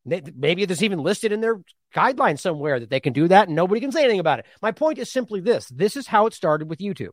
They, 0.06 0.22
maybe 0.36 0.64
it's 0.64 0.82
even 0.82 1.00
listed 1.00 1.32
in 1.32 1.42
their 1.42 1.62
guidelines 1.94 2.40
somewhere 2.40 2.80
that 2.80 2.90
they 2.90 3.00
can 3.00 3.14
do 3.14 3.28
that 3.28 3.48
and 3.48 3.56
nobody 3.56 3.82
can 3.82 3.92
say 3.92 4.04
anything 4.04 4.20
about 4.20 4.40
it. 4.40 4.46
My 4.62 4.72
point 4.72 5.00
is 5.00 5.12
simply 5.12 5.42
this 5.42 5.68
this 5.68 5.98
is 5.98 6.08
how 6.08 6.28
it 6.28 6.34
started 6.34 6.70
with 6.70 6.80
YouTube. 6.80 7.12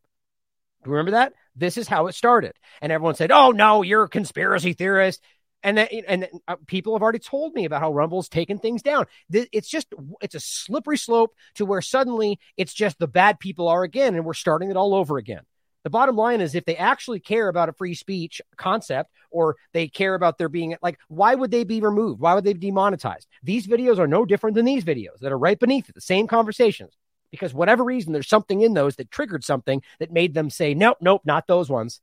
Remember 0.84 1.12
that? 1.12 1.32
This 1.56 1.78
is 1.78 1.88
how 1.88 2.06
it 2.08 2.14
started. 2.14 2.52
And 2.82 2.92
everyone 2.92 3.14
said, 3.14 3.30
oh, 3.30 3.50
no, 3.50 3.82
you're 3.82 4.04
a 4.04 4.08
conspiracy 4.08 4.74
theorist. 4.74 5.22
And 5.64 5.78
that, 5.78 5.90
and 6.06 6.28
uh, 6.46 6.56
people 6.66 6.94
have 6.94 7.02
already 7.02 7.18
told 7.18 7.54
me 7.54 7.64
about 7.64 7.80
how 7.80 7.90
Rumble's 7.90 8.28
taken 8.28 8.58
things 8.58 8.82
down. 8.82 9.06
It's 9.32 9.68
just 9.68 9.88
it's 10.20 10.34
a 10.34 10.40
slippery 10.40 10.98
slope 10.98 11.34
to 11.54 11.64
where 11.64 11.80
suddenly 11.80 12.38
it's 12.58 12.74
just 12.74 12.98
the 12.98 13.08
bad 13.08 13.40
people 13.40 13.66
are 13.66 13.82
again, 13.82 14.14
and 14.14 14.26
we're 14.26 14.34
starting 14.34 14.70
it 14.70 14.76
all 14.76 14.94
over 14.94 15.16
again. 15.16 15.40
The 15.82 15.90
bottom 15.90 16.16
line 16.16 16.40
is 16.40 16.54
if 16.54 16.64
they 16.64 16.76
actually 16.76 17.20
care 17.20 17.48
about 17.48 17.68
a 17.70 17.72
free 17.72 17.94
speech 17.94 18.40
concept 18.56 19.10
or 19.30 19.56
they 19.72 19.88
care 19.88 20.14
about 20.14 20.38
there 20.38 20.48
being 20.48 20.76
like, 20.82 20.98
why 21.08 21.34
would 21.34 21.50
they 21.50 21.64
be 21.64 21.80
removed? 21.80 22.20
Why 22.20 22.34
would 22.34 22.44
they 22.44 22.54
be 22.54 22.68
demonetized? 22.68 23.26
These 23.42 23.66
videos 23.66 23.98
are 23.98 24.06
no 24.06 24.24
different 24.24 24.56
than 24.56 24.64
these 24.64 24.84
videos 24.84 25.18
that 25.20 25.32
are 25.32 25.38
right 25.38 25.58
beneath 25.58 25.88
it, 25.88 25.94
the 25.94 26.00
same 26.00 26.26
conversations. 26.26 26.96
Because 27.30 27.52
whatever 27.52 27.84
reason, 27.84 28.12
there's 28.12 28.28
something 28.28 28.60
in 28.60 28.74
those 28.74 28.96
that 28.96 29.10
triggered 29.10 29.44
something 29.44 29.82
that 29.98 30.12
made 30.12 30.34
them 30.34 30.50
say, 30.50 30.72
nope, 30.72 30.98
nope, 31.00 31.22
not 31.24 31.46
those 31.46 31.68
ones. 31.68 32.00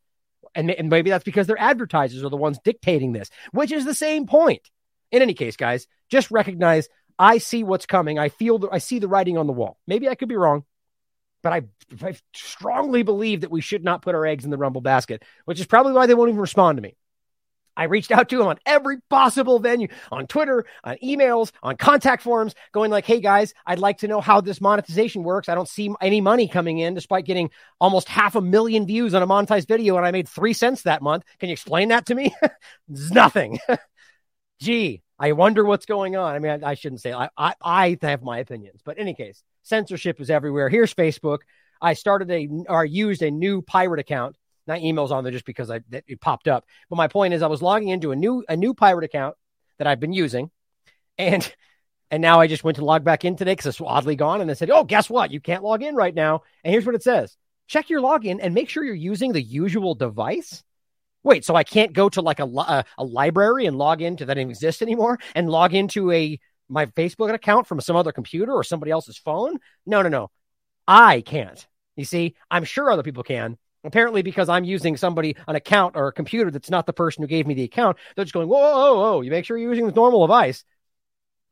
And, 0.54 0.70
and 0.70 0.90
maybe 0.90 1.10
that's 1.10 1.24
because 1.24 1.48
their 1.48 1.60
advertisers 1.60 2.24
are 2.24 2.30
the 2.30 2.38
ones 2.38 2.60
dictating 2.64 3.14
this, 3.14 3.30
which 3.52 3.72
is 3.72 3.86
the 3.86 3.96
same 3.96 4.26
point. 4.28 4.70
In 5.12 5.22
any 5.22 5.34
case, 5.34 5.56
guys, 5.56 5.88
just 6.10 6.32
recognize 6.32 6.90
I 7.18 7.38
see 7.38 7.64
what's 7.64 7.86
coming. 7.86 8.20
I 8.20 8.30
feel 8.30 8.58
the, 8.58 8.70
I 8.70 8.80
see 8.80 9.00
the 9.00 9.08
writing 9.08 9.38
on 9.38 9.48
the 9.48 9.54
wall. 9.54 9.78
Maybe 9.88 10.10
I 10.10 10.16
could 10.16 10.30
be 10.30 10.36
wrong 10.36 10.66
but 11.42 11.54
I, 11.54 11.62
I 12.04 12.16
strongly 12.34 13.04
believe 13.04 13.42
that 13.42 13.52
we 13.52 13.62
should 13.62 13.84
not 13.84 14.02
put 14.02 14.16
our 14.16 14.26
eggs 14.26 14.46
in 14.46 14.52
the 14.52 14.58
Rumble 14.58 14.82
basket, 14.82 15.24
which 15.46 15.60
is 15.60 15.66
probably 15.66 15.94
why 15.94 16.06
they 16.06 16.14
won't 16.14 16.30
even 16.30 16.42
respond 16.42 16.78
to 16.78 16.82
me. 16.82 16.96
I 17.76 17.86
reached 17.86 18.12
out 18.12 18.30
to 18.30 18.42
him 18.42 18.48
on 18.48 18.58
every 18.66 18.98
possible 19.10 19.60
venue 19.60 19.88
on 20.12 20.28
Twitter, 20.28 20.66
on 20.84 20.98
emails, 21.04 21.52
on 21.64 21.78
contact 21.78 22.24
forms, 22.24 22.56
going 22.72 22.92
like, 22.92 23.06
Hey 23.06 23.20
guys, 23.20 23.54
I'd 23.66 23.80
like 23.80 24.00
to 24.00 24.08
know 24.08 24.22
how 24.22 24.42
this 24.42 24.62
monetization 24.62 25.24
works. 25.24 25.50
I 25.50 25.56
don't 25.56 25.68
see 25.68 25.94
any 26.02 26.22
money 26.22 26.48
coming 26.48 26.80
in 26.80 26.94
despite 26.94 27.26
getting 27.26 27.50
almost 27.80 28.08
half 28.08 28.36
a 28.36 28.42
million 28.42 28.86
views 28.86 29.14
on 29.14 29.24
a 29.24 29.28
monetized 29.28 29.68
video. 29.68 29.98
And 29.98 30.06
I 30.06 30.12
made 30.12 30.28
three 30.28 30.54
cents 30.54 30.84
that 30.84 31.02
month. 31.02 31.24
Can 31.40 31.50
you 31.50 31.54
explain 31.54 31.90
that 31.90 32.06
to 32.08 32.16
me? 32.16 32.36
nothing. 32.88 33.60
Gee, 34.60 35.02
I 35.18 35.32
wonder 35.32 35.64
what's 35.64 35.86
going 35.86 36.16
on. 36.16 36.36
I 36.36 36.40
mean, 36.40 36.64
I, 36.64 36.72
I 36.72 36.74
shouldn't 36.76 37.02
say 37.02 37.14
I, 37.14 37.30
I, 37.38 37.56
I 37.62 37.98
have 38.02 38.22
my 38.22 38.40
opinions, 38.40 38.82
but 38.84 38.98
in 38.98 39.04
any 39.04 39.14
case, 39.14 39.44
censorship 39.64 40.20
is 40.20 40.30
everywhere. 40.30 40.70
Here's 40.70 40.94
Facebook. 40.94 41.40
I 41.82 41.94
started 41.94 42.30
a 42.30 42.48
or 42.70 42.86
used 42.86 43.24
a 43.24 43.32
new 43.32 43.62
pirate 43.62 44.00
account. 44.00 44.36
Not 44.72 44.80
emails 44.80 45.12
on 45.12 45.24
there 45.24 45.34
just 45.34 45.46
because 45.46 45.70
I 45.70 45.82
it 45.92 46.22
popped 46.22 46.48
up. 46.48 46.66
But 46.90 46.96
my 46.96 47.08
point 47.08 47.34
is, 47.34 47.42
I 47.42 47.48
was 47.48 47.62
logging 47.62 47.90
into 47.90 48.12
a 48.12 48.16
new 48.16 48.44
a 48.48 48.56
new 48.56 48.74
pirate 48.74 49.04
account 49.04 49.36
that 49.78 49.88
I've 49.88 50.00
been 50.00 50.14
using, 50.14 50.50
and 51.18 51.54
and 52.10 52.22
now 52.22 52.40
I 52.40 52.48
just 52.48 52.64
went 52.64 52.78
to 52.78 52.86
log 52.86 53.04
back 53.04 53.26
in 53.26 53.36
today 53.36 53.52
because 53.52 53.66
it's 53.66 53.82
oddly 53.82 54.16
gone. 54.16 54.42
And 54.42 54.50
they 54.50 54.56
said, 54.56 54.70
"Oh, 54.70 54.84
guess 54.84 55.10
what? 55.10 55.32
You 55.32 55.42
can't 55.42 55.64
log 55.64 55.84
in 55.84 55.96
right 55.96 56.16
now." 56.16 56.44
And 56.64 56.72
here's 56.72 56.86
what 56.86 56.96
it 56.96 57.04
says: 57.04 57.36
Check 57.68 57.90
your 57.90 58.02
login 58.02 58.40
and 58.42 58.54
make 58.54 58.70
sure 58.70 58.84
you're 58.84 58.96
using 58.96 59.34
the 59.34 59.42
usual 59.42 59.96
device. 59.96 60.64
Wait, 61.24 61.46
so 61.46 61.56
I 61.56 61.64
can't 61.64 61.94
go 61.94 62.10
to 62.10 62.22
like 62.22 62.40
a, 62.40 62.46
a, 62.46 62.86
a 62.98 63.04
library 63.04 63.66
and 63.66 63.78
log 63.78 64.02
into 64.02 64.26
that 64.26 64.36
doesn't 64.36 64.50
exist 64.50 64.82
anymore 64.82 65.20
and 65.36 65.50
log 65.50 65.74
into 65.74 66.12
a 66.12 66.40
my 66.68 66.86
Facebook 66.86 67.34
account 67.34 67.68
from 67.68 67.82
some 67.82 67.96
other 67.96 68.12
computer 68.12 68.54
or 68.54 68.64
somebody 68.64 68.92
else's 68.92 69.18
phone? 69.18 69.58
No, 69.86 70.02
no, 70.02 70.10
no. 70.10 70.32
I 70.88 71.22
can't. 71.22 71.68
You 71.96 72.06
see, 72.06 72.36
I'm 72.50 72.64
sure 72.64 72.90
other 72.90 73.04
people 73.04 73.24
can. 73.24 73.58
Apparently, 73.84 74.22
because 74.22 74.48
I'm 74.48 74.64
using 74.64 74.96
somebody, 74.96 75.36
an 75.48 75.56
account 75.56 75.96
or 75.96 76.08
a 76.08 76.14
computer 76.14 76.52
that's 76.52 76.70
not 76.70 76.86
the 76.86 76.94
person 76.94 77.24
who 77.24 77.28
gave 77.28 77.48
me 77.48 77.54
the 77.54 77.64
account, 77.64 77.98
they're 78.16 78.26
just 78.26 78.34
going, 78.34 78.48
whoa, 78.48 78.60
whoa, 78.60 78.96
whoa, 78.96 79.22
you 79.22 79.32
make 79.32 79.46
sure 79.46 79.58
you're 79.58 79.72
using 79.72 79.88
the 79.88 79.94
normal 79.94 80.26
device. 80.26 80.64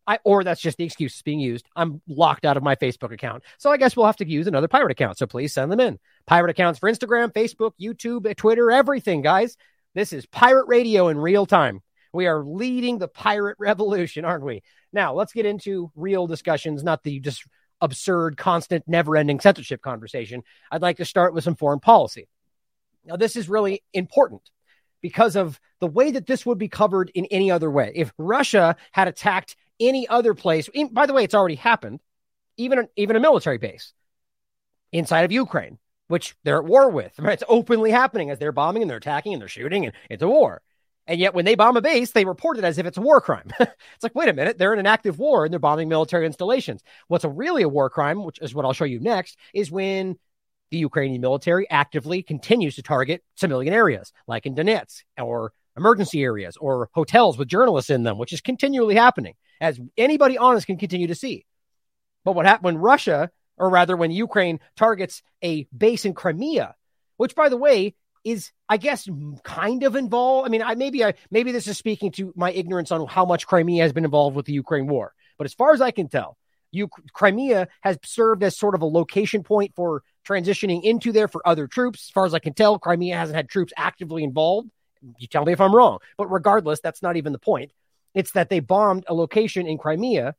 I, 0.05 0.17
or 0.23 0.43
that's 0.43 0.61
just 0.61 0.77
the 0.77 0.83
excuse 0.83 1.21
being 1.21 1.39
used. 1.39 1.67
I'm 1.75 2.01
locked 2.07 2.43
out 2.43 2.57
of 2.57 2.63
my 2.63 2.75
Facebook 2.75 3.11
account. 3.11 3.43
So 3.59 3.71
I 3.71 3.77
guess 3.77 3.95
we'll 3.95 4.07
have 4.07 4.17
to 4.17 4.27
use 4.27 4.47
another 4.47 4.67
pirate 4.67 4.91
account. 4.91 5.19
So 5.19 5.27
please 5.27 5.53
send 5.53 5.71
them 5.71 5.79
in. 5.79 5.99
Pirate 6.25 6.49
accounts 6.49 6.79
for 6.79 6.91
Instagram, 6.91 7.31
Facebook, 7.31 7.73
YouTube, 7.79 8.35
Twitter, 8.35 8.71
everything, 8.71 9.21
guys. 9.21 9.55
This 9.93 10.11
is 10.11 10.25
pirate 10.25 10.67
radio 10.67 11.09
in 11.09 11.17
real 11.19 11.45
time. 11.45 11.81
We 12.11 12.25
are 12.25 12.43
leading 12.43 12.97
the 12.97 13.07
pirate 13.07 13.57
revolution, 13.59 14.25
aren't 14.25 14.43
we? 14.43 14.63
Now, 14.91 15.13
let's 15.13 15.33
get 15.33 15.45
into 15.45 15.91
real 15.95 16.25
discussions, 16.25 16.83
not 16.83 17.03
the 17.03 17.19
just 17.19 17.45
absurd, 17.81 18.37
constant, 18.37 18.83
never 18.87 19.15
ending 19.15 19.39
censorship 19.39 19.81
conversation. 19.81 20.43
I'd 20.71 20.81
like 20.81 20.97
to 20.97 21.05
start 21.05 21.33
with 21.33 21.43
some 21.43 21.55
foreign 21.55 21.79
policy. 21.79 22.27
Now, 23.05 23.15
this 23.15 23.35
is 23.35 23.49
really 23.49 23.83
important 23.93 24.41
because 25.01 25.35
of 25.35 25.59
the 25.79 25.87
way 25.87 26.11
that 26.11 26.27
this 26.27 26.45
would 26.45 26.57
be 26.57 26.67
covered 26.67 27.11
in 27.15 27.25
any 27.25 27.51
other 27.51 27.71
way. 27.71 27.91
If 27.95 28.11
Russia 28.17 28.75
had 28.91 29.07
attacked 29.07 29.55
any 29.79 30.07
other 30.07 30.33
place, 30.33 30.69
by 30.91 31.05
the 31.05 31.13
way, 31.13 31.23
it's 31.23 31.33
already 31.33 31.55
happened, 31.55 32.01
even, 32.57 32.87
even 32.95 33.15
a 33.15 33.19
military 33.19 33.57
base 33.57 33.93
inside 34.91 35.23
of 35.23 35.31
Ukraine, 35.31 35.77
which 36.07 36.35
they're 36.43 36.59
at 36.59 36.65
war 36.65 36.89
with. 36.89 37.13
Right? 37.19 37.33
It's 37.33 37.43
openly 37.47 37.91
happening 37.91 38.29
as 38.29 38.39
they're 38.39 38.51
bombing 38.51 38.83
and 38.83 38.89
they're 38.89 38.97
attacking 38.97 39.33
and 39.33 39.41
they're 39.41 39.47
shooting, 39.47 39.85
and 39.85 39.93
it's 40.09 40.23
a 40.23 40.27
war. 40.27 40.61
And 41.09 41.19
yet, 41.19 41.33
when 41.33 41.43
they 41.43 41.55
bomb 41.55 41.75
a 41.75 41.81
base, 41.81 42.11
they 42.11 42.23
report 42.23 42.59
it 42.59 42.63
as 42.63 42.77
if 42.77 42.85
it's 42.85 42.99
a 42.99 43.01
war 43.01 43.19
crime. 43.19 43.51
it's 43.59 44.03
like, 44.03 44.13
wait 44.13 44.29
a 44.29 44.33
minute, 44.33 44.59
they're 44.59 44.73
in 44.73 44.79
an 44.79 44.85
active 44.85 45.17
war 45.17 45.43
and 45.43 45.51
they're 45.51 45.59
bombing 45.59 45.89
military 45.89 46.27
installations. 46.27 46.83
What's 47.07 47.23
a 47.23 47.29
really 47.29 47.63
a 47.63 47.67
war 47.67 47.89
crime, 47.89 48.23
which 48.23 48.37
is 48.43 48.53
what 48.53 48.63
I'll 48.63 48.73
show 48.73 48.85
you 48.85 48.99
next, 48.99 49.35
is 49.51 49.71
when 49.71 50.19
the 50.69 50.77
Ukrainian 50.77 51.19
military 51.19 51.67
actively 51.67 52.21
continues 52.21 52.75
to 52.75 52.83
target 52.83 53.23
civilian 53.35 53.73
areas, 53.73 54.13
like 54.27 54.45
in 54.45 54.53
Donetsk 54.53 55.01
or 55.17 55.51
emergency 55.75 56.21
areas 56.21 56.57
or 56.57 56.91
hotels 56.93 57.39
with 57.39 57.47
journalists 57.47 57.89
in 57.89 58.03
them, 58.03 58.19
which 58.19 58.31
is 58.31 58.41
continually 58.41 58.93
happening, 58.93 59.33
as 59.59 59.79
anybody 59.97 60.37
honest 60.37 60.67
can 60.67 60.77
continue 60.77 61.07
to 61.07 61.15
see. 61.15 61.43
But 62.23 62.33
what 62.33 62.45
happened 62.45 62.65
when 62.65 62.77
Russia, 62.77 63.31
or 63.57 63.71
rather 63.71 63.97
when 63.97 64.11
Ukraine 64.11 64.59
targets 64.75 65.23
a 65.41 65.67
base 65.75 66.05
in 66.05 66.13
Crimea, 66.13 66.75
which, 67.17 67.33
by 67.33 67.49
the 67.49 67.57
way, 67.57 67.95
is 68.23 68.51
I 68.67 68.77
guess 68.77 69.07
kind 69.43 69.83
of 69.83 69.95
involved. 69.95 70.47
I 70.47 70.49
mean, 70.49 70.61
I 70.61 70.75
maybe 70.75 71.03
I 71.03 71.13
maybe 71.31 71.51
this 71.51 71.67
is 71.67 71.77
speaking 71.77 72.11
to 72.13 72.33
my 72.35 72.51
ignorance 72.51 72.91
on 72.91 73.07
how 73.07 73.25
much 73.25 73.47
Crimea 73.47 73.83
has 73.83 73.93
been 73.93 74.05
involved 74.05 74.35
with 74.35 74.45
the 74.45 74.53
Ukraine 74.53 74.87
war. 74.87 75.13
But 75.37 75.45
as 75.45 75.53
far 75.53 75.73
as 75.73 75.81
I 75.81 75.91
can 75.91 76.09
tell, 76.09 76.37
you, 76.71 76.89
Crimea 77.13 77.67
has 77.81 77.97
served 78.03 78.43
as 78.43 78.57
sort 78.57 78.75
of 78.75 78.81
a 78.81 78.85
location 78.85 79.43
point 79.43 79.73
for 79.75 80.03
transitioning 80.27 80.83
into 80.83 81.11
there 81.11 81.27
for 81.27 81.47
other 81.47 81.67
troops. 81.67 82.07
As 82.07 82.11
far 82.11 82.25
as 82.25 82.33
I 82.33 82.39
can 82.39 82.53
tell, 82.53 82.77
Crimea 82.77 83.15
hasn't 83.15 83.35
had 83.35 83.49
troops 83.49 83.73
actively 83.77 84.23
involved. 84.23 84.69
You 85.17 85.27
tell 85.27 85.45
me 85.45 85.53
if 85.53 85.61
I'm 85.61 85.73
wrong. 85.73 85.99
But 86.17 86.27
regardless, 86.27 86.81
that's 86.81 87.01
not 87.01 87.17
even 87.17 87.31
the 87.31 87.39
point. 87.39 87.71
It's 88.13 88.31
that 88.33 88.49
they 88.49 88.59
bombed 88.59 89.05
a 89.07 89.13
location 89.13 89.65
in 89.65 89.77
Crimea 89.77 90.35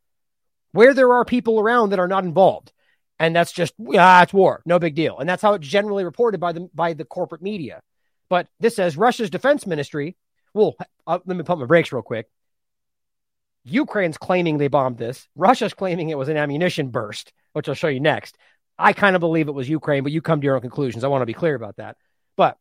where 0.72 0.94
there 0.94 1.12
are 1.14 1.24
people 1.24 1.58
around 1.58 1.90
that 1.90 1.98
are 1.98 2.08
not 2.08 2.24
involved 2.24 2.72
and 3.20 3.36
that's 3.36 3.52
just 3.52 3.74
ah, 3.96 4.22
it's 4.22 4.32
war, 4.32 4.62
no 4.64 4.80
big 4.80 4.96
deal. 4.96 5.18
And 5.18 5.28
that's 5.28 5.42
how 5.42 5.52
it's 5.54 5.68
generally 5.68 6.04
reported 6.04 6.40
by 6.40 6.52
the 6.52 6.68
by 6.74 6.94
the 6.94 7.04
corporate 7.04 7.42
media. 7.42 7.82
But 8.28 8.48
this 8.58 8.74
says 8.74 8.96
Russia's 8.96 9.30
defense 9.30 9.66
ministry 9.66 10.16
Well, 10.54 10.74
uh, 11.06 11.18
let 11.26 11.36
me 11.36 11.44
pump 11.44 11.60
my 11.60 11.66
brakes 11.66 11.92
real 11.92 12.02
quick. 12.02 12.28
Ukraine's 13.64 14.16
claiming 14.16 14.56
they 14.56 14.68
bombed 14.68 14.96
this. 14.96 15.28
Russia's 15.36 15.74
claiming 15.74 16.08
it 16.08 16.18
was 16.18 16.30
an 16.30 16.38
ammunition 16.38 16.88
burst, 16.88 17.32
which 17.52 17.68
I'll 17.68 17.74
show 17.74 17.88
you 17.88 18.00
next. 18.00 18.36
I 18.78 18.94
kind 18.94 19.14
of 19.14 19.20
believe 19.20 19.48
it 19.48 19.52
was 19.52 19.68
Ukraine, 19.68 20.02
but 20.02 20.12
you 20.12 20.22
come 20.22 20.40
to 20.40 20.44
your 20.46 20.54
own 20.54 20.62
conclusions. 20.62 21.04
I 21.04 21.08
want 21.08 21.20
to 21.20 21.26
be 21.26 21.34
clear 21.34 21.54
about 21.54 21.76
that. 21.76 21.98
But 22.36 22.56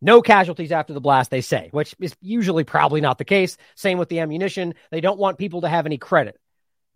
no 0.00 0.22
casualties 0.22 0.72
after 0.72 0.94
the 0.94 1.00
blast, 1.00 1.30
they 1.30 1.42
say, 1.42 1.68
which 1.72 1.94
is 2.00 2.16
usually 2.22 2.64
probably 2.64 3.02
not 3.02 3.18
the 3.18 3.24
case. 3.26 3.58
Same 3.74 3.98
with 3.98 4.08
the 4.08 4.20
ammunition. 4.20 4.74
They 4.90 5.02
don't 5.02 5.18
want 5.18 5.36
people 5.36 5.60
to 5.60 5.68
have 5.68 5.84
any 5.84 5.98
credit, 5.98 6.40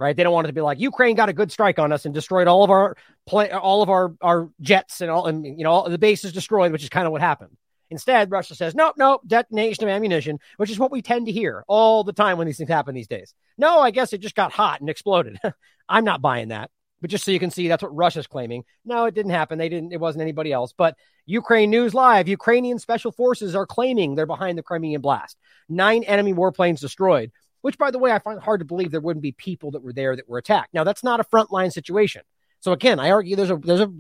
right? 0.01 0.17
They 0.17 0.25
don't 0.25 0.33
want 0.33 0.47
it 0.47 0.49
to 0.49 0.55
be 0.55 0.63
like 0.63 0.81
Ukraine 0.81 1.15
got 1.15 1.29
a 1.29 1.33
good 1.33 1.53
strike 1.53 1.79
on 1.79 1.93
us 1.93 2.07
and 2.07 2.15
destroyed 2.15 2.49
all 2.49 2.65
of 2.65 2.71
our 2.71 2.97
play, 3.27 3.51
all 3.51 3.83
of 3.83 3.91
our 3.91 4.15
our 4.21 4.51
jets 4.61 5.01
and 5.01 5.11
all, 5.11 5.27
and 5.27 5.45
you 5.47 5.63
know, 5.63 5.71
all, 5.71 5.89
the 5.89 5.99
base 5.99 6.25
is 6.25 6.33
destroyed, 6.33 6.73
which 6.73 6.83
is 6.83 6.89
kind 6.89 7.07
of 7.07 7.13
what 7.13 7.21
happened. 7.21 7.57
Instead, 7.91 8.31
Russia 8.31 8.55
says, 8.55 8.75
nope, 8.75 8.95
nope, 8.97 9.21
detonation 9.27 9.85
of 9.85 9.91
ammunition, 9.91 10.39
which 10.57 10.71
is 10.71 10.79
what 10.79 10.93
we 10.93 11.03
tend 11.03 11.27
to 11.27 11.33
hear 11.33 11.65
all 11.69 12.05
the 12.05 12.13
time 12.13 12.39
when 12.39 12.47
these 12.47 12.57
things 12.57 12.71
happen 12.71 12.95
these 12.95 13.09
days. 13.09 13.35
No, 13.59 13.81
I 13.81 13.91
guess 13.91 14.13
it 14.13 14.21
just 14.21 14.37
got 14.37 14.53
hot 14.53 14.81
and 14.81 14.89
exploded. 14.89 15.39
I'm 15.89 16.05
not 16.05 16.23
buying 16.23 16.49
that. 16.49 16.71
But 17.01 17.11
just 17.11 17.25
so 17.25 17.31
you 17.31 17.41
can 17.41 17.51
see, 17.51 17.67
that's 17.67 17.83
what 17.83 17.97
Russia's 17.97 18.27
claiming. 18.27 18.65
No, 18.85 19.07
it 19.07 19.15
didn't 19.15 19.33
happen. 19.33 19.59
They 19.59 19.71
didn't. 19.71 19.93
It 19.93 20.01
wasn't 20.01 20.23
anybody 20.23 20.53
else. 20.53 20.75
But 20.77 20.97
Ukraine 21.25 21.71
News 21.71 21.95
Live, 21.95 22.29
Ukrainian 22.29 22.79
special 22.79 23.11
forces 23.11 23.55
are 23.55 23.67
claiming 23.67 24.15
they're 24.15 24.27
behind 24.27 24.59
the 24.59 24.63
Crimean 24.63 25.01
blast. 25.01 25.39
Nine 25.69 26.05
enemy 26.05 26.35
warplanes 26.35 26.81
destroyed. 26.81 27.33
Which, 27.63 27.79
by 27.79 27.91
the 27.91 27.99
way, 27.99 28.11
I 28.11 28.19
find 28.19 28.41
hard 28.41 28.61
to 28.61 28.67
believe 28.67 28.91
there 28.91 29.01
wouldn't 29.01 29.23
be 29.23 29.33
people 29.33 29.73
that 29.73 29.83
were 29.83 29.93
there 29.93 30.17
that 30.17 30.29
were 30.29 30.39
attacked. 30.39 30.73
Now, 30.73 30.85
that's 30.85 31.05
not 31.05 31.21
a 31.21 31.25
frontline 31.25 31.73
situation. 31.73 32.23
So 32.61 32.73
again, 32.73 32.99
I 32.99 33.11
argue 33.11 33.37
there's 33.37 33.51
a 33.51 33.57
there's 33.57 33.81
a 33.81 33.91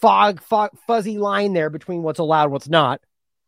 fog, 0.00 0.40
fog 0.42 0.70
fuzzy 0.86 1.18
line 1.18 1.52
there 1.52 1.70
between 1.70 2.02
what's 2.02 2.18
allowed, 2.18 2.50
what's 2.50 2.68
not. 2.68 3.00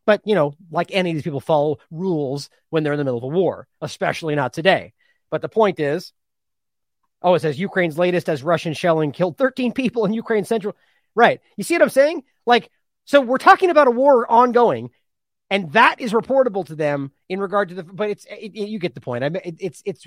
But 0.06 0.22
you 0.24 0.34
know, 0.34 0.54
like 0.70 0.88
any 0.92 1.10
of 1.10 1.16
these 1.16 1.22
people 1.22 1.40
follow 1.40 1.78
rules 1.90 2.50
when 2.70 2.82
they're 2.82 2.94
in 2.94 2.98
the 2.98 3.04
middle 3.04 3.18
of 3.18 3.24
a 3.24 3.28
war, 3.28 3.68
especially 3.80 4.34
not 4.34 4.52
today. 4.52 4.92
But 5.30 5.42
the 5.42 5.48
point 5.48 5.78
is, 5.78 6.12
Oh, 7.22 7.34
it 7.34 7.40
says 7.40 7.58
Ukraine's 7.58 7.98
latest 7.98 8.28
as 8.28 8.42
Russian 8.42 8.72
shelling 8.72 9.12
killed 9.12 9.36
13 9.36 9.72
people 9.72 10.04
in 10.04 10.12
Ukraine 10.12 10.44
central. 10.44 10.74
Right. 11.14 11.40
You 11.56 11.64
see 11.64 11.74
what 11.74 11.82
I'm 11.82 11.90
saying? 11.90 12.22
Like, 12.46 12.70
so 13.04 13.20
we're 13.20 13.38
talking 13.38 13.70
about 13.70 13.88
a 13.88 13.92
war 13.92 14.30
ongoing, 14.30 14.90
and 15.50 15.72
that 15.72 16.00
is 16.00 16.12
reportable 16.12 16.64
to 16.66 16.74
them 16.74 17.12
in 17.28 17.40
regard 17.40 17.68
to 17.70 17.74
the. 17.74 17.82
But 17.82 18.10
it's 18.10 18.24
it, 18.26 18.52
it, 18.54 18.68
you 18.68 18.78
get 18.78 18.94
the 18.94 19.00
point. 19.00 19.24
I 19.24 19.28
mean, 19.28 19.42
it, 19.44 19.56
it's 19.58 19.82
it's 19.84 20.06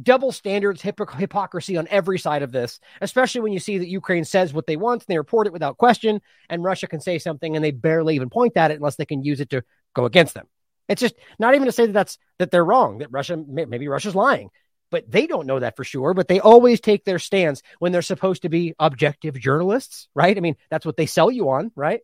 double 0.00 0.32
standards, 0.32 0.82
hypocrisy 0.82 1.76
on 1.76 1.88
every 1.90 2.18
side 2.18 2.42
of 2.42 2.52
this, 2.52 2.80
especially 3.00 3.40
when 3.40 3.52
you 3.52 3.58
see 3.58 3.78
that 3.78 3.88
Ukraine 3.88 4.24
says 4.24 4.52
what 4.52 4.66
they 4.66 4.76
want 4.76 5.02
and 5.02 5.06
they 5.08 5.18
report 5.18 5.46
it 5.46 5.52
without 5.52 5.78
question, 5.78 6.20
and 6.48 6.62
Russia 6.62 6.86
can 6.86 7.00
say 7.00 7.18
something 7.18 7.56
and 7.56 7.64
they 7.64 7.72
barely 7.72 8.14
even 8.14 8.30
point 8.30 8.56
at 8.56 8.70
it 8.70 8.74
unless 8.74 8.96
they 8.96 9.06
can 9.06 9.24
use 9.24 9.40
it 9.40 9.50
to 9.50 9.62
go 9.94 10.04
against 10.04 10.34
them. 10.34 10.46
It's 10.88 11.00
just 11.00 11.14
not 11.38 11.54
even 11.54 11.66
to 11.66 11.72
say 11.72 11.86
that 11.86 11.92
that's 11.92 12.18
that 12.38 12.50
they're 12.50 12.64
wrong, 12.64 12.98
that 12.98 13.12
Russia 13.12 13.36
maybe 13.36 13.88
Russia's 13.88 14.14
lying 14.14 14.50
but 14.90 15.10
they 15.10 15.26
don't 15.26 15.46
know 15.46 15.60
that 15.60 15.76
for 15.76 15.84
sure. 15.84 16.14
But 16.14 16.28
they 16.28 16.40
always 16.40 16.80
take 16.80 17.04
their 17.04 17.18
stance 17.18 17.62
when 17.78 17.92
they're 17.92 18.02
supposed 18.02 18.42
to 18.42 18.48
be 18.48 18.74
objective 18.78 19.38
journalists, 19.38 20.08
right? 20.14 20.36
I 20.36 20.40
mean, 20.40 20.56
that's 20.68 20.84
what 20.84 20.96
they 20.96 21.06
sell 21.06 21.30
you 21.30 21.50
on, 21.50 21.72
right? 21.74 22.00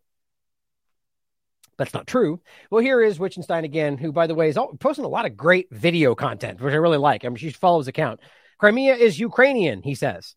That's 1.79 1.95
not 1.95 2.07
true. 2.07 2.41
Well, 2.71 2.83
here 2.83 3.03
is 3.03 3.19
Wittgenstein 3.19 3.65
again, 3.65 3.99
who, 3.99 4.13
by 4.13 4.27
the 4.27 4.35
way, 4.35 4.49
is 4.49 4.59
posting 4.81 5.05
a 5.05 5.09
lot 5.09 5.27
of 5.27 5.37
great 5.37 5.69
video 5.71 6.15
content, 6.15 6.61
which 6.61 6.73
I 6.73 6.77
really 6.77 6.99
like. 6.99 7.25
I 7.25 7.29
mean, 7.29 7.37
you 7.39 7.51
should 7.51 7.57
follow 7.57 7.79
his 7.79 7.89
account. 7.89 8.21
Crimea 8.59 8.95
is 8.95 9.21
Ukrainian, 9.21 9.83
he 9.83 9.95
says. 9.95 10.35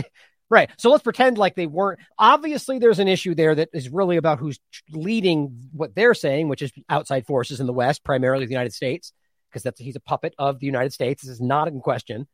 right. 0.50 0.70
So 0.78 0.90
let's 0.90 1.02
pretend 1.02 1.38
like 1.38 1.56
they 1.56 1.66
weren't. 1.66 1.98
Obviously, 2.18 2.78
there's 2.78 3.00
an 3.00 3.08
issue 3.08 3.34
there 3.34 3.54
that 3.54 3.70
is 3.72 3.88
really 3.88 4.16
about 4.16 4.38
who's 4.38 4.60
leading 4.92 5.68
what 5.72 5.94
they're 5.96 6.14
saying, 6.14 6.48
which 6.48 6.62
is 6.62 6.70
outside 6.88 7.26
forces 7.26 7.58
in 7.58 7.66
the 7.66 7.72
West, 7.72 8.04
primarily 8.04 8.46
the 8.46 8.52
United 8.52 8.72
States 8.72 9.12
because 9.56 9.62
that's 9.62 9.80
he's 9.80 9.96
a 9.96 10.00
puppet 10.00 10.34
of 10.38 10.60
the 10.60 10.66
United 10.66 10.92
States. 10.92 11.22
This 11.22 11.30
is 11.30 11.40
not 11.40 11.66
in 11.68 11.80
question 11.80 12.26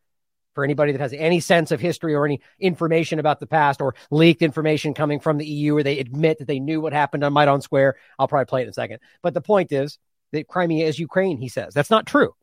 for 0.55 0.65
anybody 0.65 0.93
that 0.93 1.01
has 1.01 1.13
any 1.13 1.41
sense 1.41 1.71
of 1.71 1.81
history 1.81 2.15
or 2.15 2.25
any 2.25 2.41
information 2.59 3.19
about 3.19 3.41
the 3.41 3.47
past 3.47 3.81
or 3.81 3.95
leaked 4.11 4.43
information 4.43 4.95
coming 4.95 5.21
from 5.21 5.39
the 5.39 5.47
EU 5.47 5.77
or 5.77 5.83
they 5.83 5.99
admit 5.99 6.39
that 6.39 6.47
they 6.47 6.61
knew 6.61 6.81
what 6.81 6.93
happened 6.93 7.25
on 7.25 7.33
Maidan 7.33 7.61
Square. 7.61 7.97
I'll 8.19 8.29
probably 8.29 8.47
play 8.47 8.61
it 8.61 8.65
in 8.65 8.71
a 8.71 8.75
second. 8.75 9.01
But 9.23 9.35
the 9.35 9.41
point 9.41 9.73
is 9.73 9.99
that 10.33 10.49
Crimea 10.49 10.87
is 10.87 10.99
Ukraine, 10.99 11.39
he 11.39 11.49
says. 11.49 11.75
That's 11.75 11.91
not 11.91 12.07
true. 12.07 12.35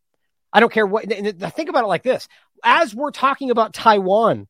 I 0.52 0.60
don't 0.60 0.72
care 0.72 0.88
what. 0.88 1.06
Think 1.06 1.69
about 1.69 1.84
it 1.84 1.88
like 1.88 2.04
this: 2.04 2.28
as 2.63 2.95
we're 2.95 3.12
talking 3.12 3.52
about 3.52 3.74
Taiwan 3.74 4.48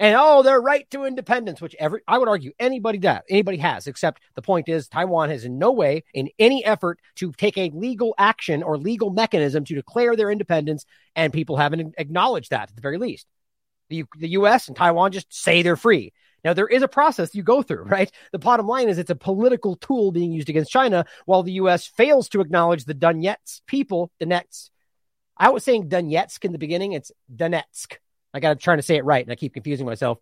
and 0.00 0.16
oh, 0.18 0.42
their 0.42 0.58
right 0.58 0.90
to 0.92 1.04
independence, 1.04 1.60
which 1.60 1.76
every 1.78 2.00
I 2.08 2.16
would 2.16 2.26
argue 2.26 2.52
anybody 2.58 2.96
does, 2.96 3.20
anybody 3.28 3.58
has, 3.58 3.86
except 3.86 4.22
the 4.34 4.40
point 4.40 4.66
is 4.66 4.88
Taiwan 4.88 5.28
has 5.28 5.44
in 5.44 5.58
no 5.58 5.72
way 5.72 6.04
in 6.14 6.30
any 6.38 6.64
effort 6.64 6.98
to 7.16 7.32
take 7.32 7.58
a 7.58 7.70
legal 7.74 8.14
action 8.16 8.62
or 8.62 8.78
legal 8.78 9.10
mechanism 9.10 9.62
to 9.66 9.74
declare 9.74 10.16
their 10.16 10.30
independence, 10.30 10.86
and 11.14 11.34
people 11.34 11.58
haven't 11.58 11.94
acknowledged 11.98 12.48
that 12.50 12.70
at 12.70 12.74
the 12.74 12.80
very 12.80 12.96
least. 12.96 13.26
The, 13.90 14.04
the 14.16 14.28
U.S. 14.30 14.68
and 14.68 14.76
Taiwan 14.76 15.12
just 15.12 15.34
say 15.34 15.60
they're 15.60 15.76
free. 15.76 16.14
Now 16.44 16.54
there 16.54 16.68
is 16.68 16.82
a 16.82 16.88
process 16.88 17.34
you 17.34 17.42
go 17.42 17.62
through, 17.62 17.82
right? 17.84 18.10
The 18.32 18.38
bottom 18.38 18.66
line 18.66 18.88
is 18.88 18.96
it's 18.96 19.10
a 19.10 19.14
political 19.14 19.76
tool 19.76 20.12
being 20.12 20.32
used 20.32 20.48
against 20.48 20.72
China, 20.72 21.04
while 21.26 21.42
the 21.42 21.52
U.S. 21.52 21.86
fails 21.86 22.30
to 22.30 22.40
acknowledge 22.40 22.86
the 22.86 22.94
Donetsk 22.94 23.60
people. 23.66 24.10
Donetsk. 24.18 24.70
I 25.36 25.50
was 25.50 25.62
saying 25.62 25.90
Donetsk 25.90 26.42
in 26.46 26.52
the 26.52 26.58
beginning. 26.58 26.92
It's 26.92 27.12
Donetsk 27.34 27.98
I 28.32 28.40
got 28.40 28.50
to 28.50 28.56
try 28.56 28.76
to 28.76 28.82
say 28.82 28.96
it 28.96 29.04
right, 29.04 29.24
and 29.24 29.32
I 29.32 29.36
keep 29.36 29.54
confusing 29.54 29.86
myself. 29.86 30.18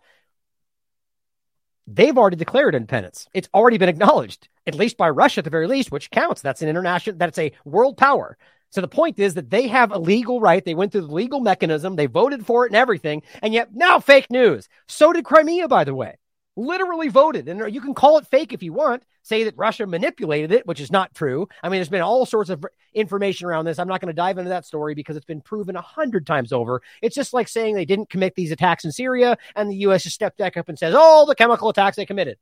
They've 1.87 2.17
already 2.17 2.37
declared 2.37 2.75
independence. 2.75 3.29
It's 3.33 3.49
already 3.55 3.79
been 3.79 3.89
acknowledged, 3.89 4.49
at 4.67 4.75
least 4.75 4.97
by 4.97 5.09
Russia, 5.09 5.41
at 5.41 5.45
the 5.45 5.51
very 5.51 5.67
least, 5.67 5.91
which 5.91 6.11
counts. 6.11 6.43
That's 6.43 6.63
an 6.63 6.69
international. 6.69 7.17
That's 7.17 7.39
a 7.39 7.53
world 7.65 7.97
power. 7.97 8.37
So 8.71 8.83
the 8.83 8.89
point 8.89 9.19
is 9.19 9.35
that 9.35 9.49
they 9.49 9.69
have 9.69 9.93
a 9.93 9.99
legal 9.99 10.41
right. 10.41 10.63
They 10.63 10.75
went 10.75 10.93
through 10.93 11.07
the 11.07 11.15
legal 11.15 11.41
mechanism. 11.41 11.97
They 11.97 12.05
voted 12.05 12.45
for 12.45 12.67
it 12.67 12.69
and 12.69 12.77
everything. 12.77 13.23
And 13.43 13.55
yet 13.55 13.75
now 13.75 13.99
fake 13.99 14.31
news. 14.31 14.69
So 14.87 15.13
did 15.15 15.25
Crimea, 15.25 15.69
by 15.69 15.85
the 15.85 15.95
way 15.95 16.17
literally 16.59 17.09
voted. 17.09 17.49
And 17.49 17.73
you 17.73 17.81
can 17.81 17.95
call 17.95 18.19
it 18.19 18.27
fake 18.27 18.53
if 18.53 18.63
you 18.63 18.73
want, 18.73 19.05
say 19.23 19.45
that 19.45 19.57
Russia 19.57 19.87
manipulated 19.87 20.53
it, 20.53 20.67
which 20.67 20.81
is 20.81 20.91
not 20.91 21.15
true. 21.15 21.49
I 21.63 21.69
mean, 21.69 21.79
there's 21.79 21.89
been 21.89 22.03
all 22.03 22.27
sorts 22.27 22.51
of 22.51 22.67
information 22.93 23.47
around 23.47 23.65
this. 23.65 23.79
I'm 23.79 23.89
not 23.89 24.01
going 24.01 24.09
to 24.09 24.17
dive 24.17 24.39
into 24.39 24.51
that 24.51 24.67
story 24.67 24.95
because 24.95 25.17
it's 25.17 25.25
been 25.25 25.41
proven 25.41 25.77
a 25.77 25.81
hundred 25.81 26.27
times 26.27 26.53
over. 26.53 26.83
It's 27.01 27.15
just 27.15 27.33
like 27.33 27.49
saying 27.49 27.75
they 27.75 27.85
didn't 27.85 28.11
commit 28.11 28.35
these 28.35 28.51
attacks 28.51 28.85
in 28.85 28.93
Syria 28.93 29.39
and 29.55 29.71
the 29.71 29.77
U.S. 29.77 30.03
just 30.03 30.17
stepped 30.17 30.39
back 30.39 30.57
up 30.57 30.69
and 30.69 30.79
says, 30.79 30.95
oh, 30.97 31.27
the 31.27 31.37
chemical 31.37 31.69
attacks 31.69 31.97
they 31.97 32.07
committed. 32.07 32.39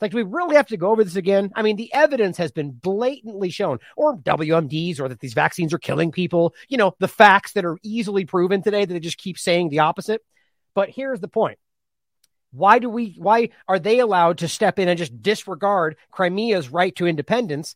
Like, 0.00 0.10
do 0.10 0.18
we 0.18 0.22
really 0.24 0.56
have 0.56 0.66
to 0.66 0.76
go 0.76 0.90
over 0.90 1.02
this 1.02 1.16
again? 1.16 1.50
I 1.54 1.62
mean, 1.62 1.76
the 1.76 1.94
evidence 1.94 2.36
has 2.36 2.52
been 2.52 2.72
blatantly 2.72 3.48
shown, 3.48 3.78
or 3.96 4.18
WMDs, 4.18 5.00
or 5.00 5.08
that 5.08 5.20
these 5.20 5.34
vaccines 5.34 5.72
are 5.72 5.78
killing 5.78 6.12
people. 6.12 6.52
You 6.68 6.76
know, 6.76 6.94
the 6.98 7.08
facts 7.08 7.52
that 7.52 7.64
are 7.64 7.78
easily 7.82 8.26
proven 8.26 8.60
today 8.60 8.84
that 8.84 8.92
they 8.92 9.00
just 9.00 9.16
keep 9.16 9.38
saying 9.38 9.70
the 9.70 9.78
opposite. 9.78 10.20
But 10.74 10.90
here's 10.90 11.20
the 11.20 11.28
point 11.28 11.58
why 12.54 12.78
do 12.78 12.88
we 12.88 13.16
why 13.18 13.50
are 13.66 13.78
they 13.78 13.98
allowed 13.98 14.38
to 14.38 14.48
step 14.48 14.78
in 14.78 14.88
and 14.88 14.98
just 14.98 15.22
disregard 15.22 15.96
Crimea's 16.10 16.68
right 16.68 16.94
to 16.96 17.06
independence? 17.06 17.74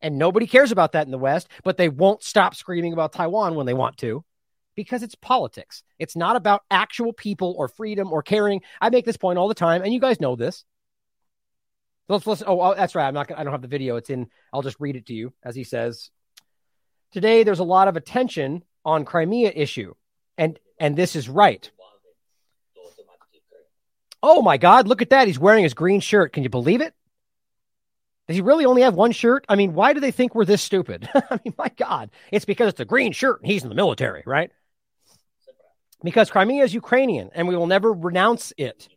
And 0.00 0.18
nobody 0.18 0.46
cares 0.46 0.72
about 0.72 0.92
that 0.92 1.06
in 1.06 1.10
the 1.10 1.18
West, 1.18 1.48
but 1.64 1.76
they 1.76 1.88
won't 1.88 2.22
stop 2.22 2.54
screaming 2.54 2.92
about 2.92 3.12
Taiwan 3.12 3.54
when 3.54 3.66
they 3.66 3.74
want 3.74 3.96
to 3.98 4.24
because 4.76 5.02
it's 5.02 5.14
politics. 5.16 5.82
It's 5.98 6.14
not 6.14 6.36
about 6.36 6.62
actual 6.70 7.12
people 7.12 7.54
or 7.58 7.66
freedom 7.66 8.12
or 8.12 8.22
caring. 8.22 8.60
I 8.80 8.90
make 8.90 9.04
this 9.04 9.16
point 9.16 9.38
all 9.38 9.48
the 9.48 9.54
time, 9.54 9.82
and 9.82 9.92
you 9.92 9.98
guys 9.98 10.20
know 10.20 10.36
this. 10.36 10.64
Let's 12.08 12.26
listen. 12.26 12.46
Oh, 12.48 12.60
oh 12.60 12.74
that's 12.74 12.94
right. 12.94 13.08
I'm 13.08 13.14
not. 13.14 13.32
I 13.36 13.42
don't 13.42 13.52
have 13.52 13.62
the 13.62 13.68
video. 13.68 13.96
It's 13.96 14.10
in. 14.10 14.28
I'll 14.52 14.62
just 14.62 14.78
read 14.78 14.96
it 14.96 15.06
to 15.06 15.14
you 15.14 15.32
as 15.42 15.56
he 15.56 15.64
says. 15.64 16.10
Today, 17.12 17.42
there's 17.42 17.58
a 17.58 17.64
lot 17.64 17.88
of 17.88 17.96
attention 17.96 18.62
on 18.84 19.04
Crimea 19.04 19.50
issue, 19.54 19.94
and 20.38 20.58
and 20.78 20.94
this 20.94 21.16
is 21.16 21.28
right. 21.28 21.68
Oh 24.28 24.42
my 24.42 24.56
God, 24.56 24.88
look 24.88 25.02
at 25.02 25.10
that. 25.10 25.28
He's 25.28 25.38
wearing 25.38 25.62
his 25.62 25.72
green 25.72 26.00
shirt. 26.00 26.32
Can 26.32 26.42
you 26.42 26.48
believe 26.48 26.80
it? 26.80 26.92
Does 28.26 28.34
he 28.34 28.42
really 28.42 28.64
only 28.64 28.82
have 28.82 28.94
one 28.94 29.12
shirt? 29.12 29.44
I 29.48 29.54
mean, 29.54 29.72
why 29.72 29.92
do 29.92 30.00
they 30.00 30.10
think 30.10 30.34
we're 30.34 30.44
this 30.44 30.62
stupid? 30.62 31.08
I 31.14 31.38
mean, 31.44 31.54
my 31.56 31.70
God, 31.76 32.10
it's 32.32 32.44
because 32.44 32.70
it's 32.70 32.80
a 32.80 32.84
green 32.84 33.12
shirt 33.12 33.40
and 33.40 33.48
he's 33.48 33.62
in 33.62 33.68
the 33.68 33.76
military, 33.76 34.24
right? 34.26 34.50
Because 36.02 36.28
Crimea 36.28 36.64
is 36.64 36.74
Ukrainian 36.74 37.30
and 37.34 37.46
we 37.46 37.54
will 37.54 37.68
never 37.68 37.92
renounce 37.92 38.52
it. 38.58 38.88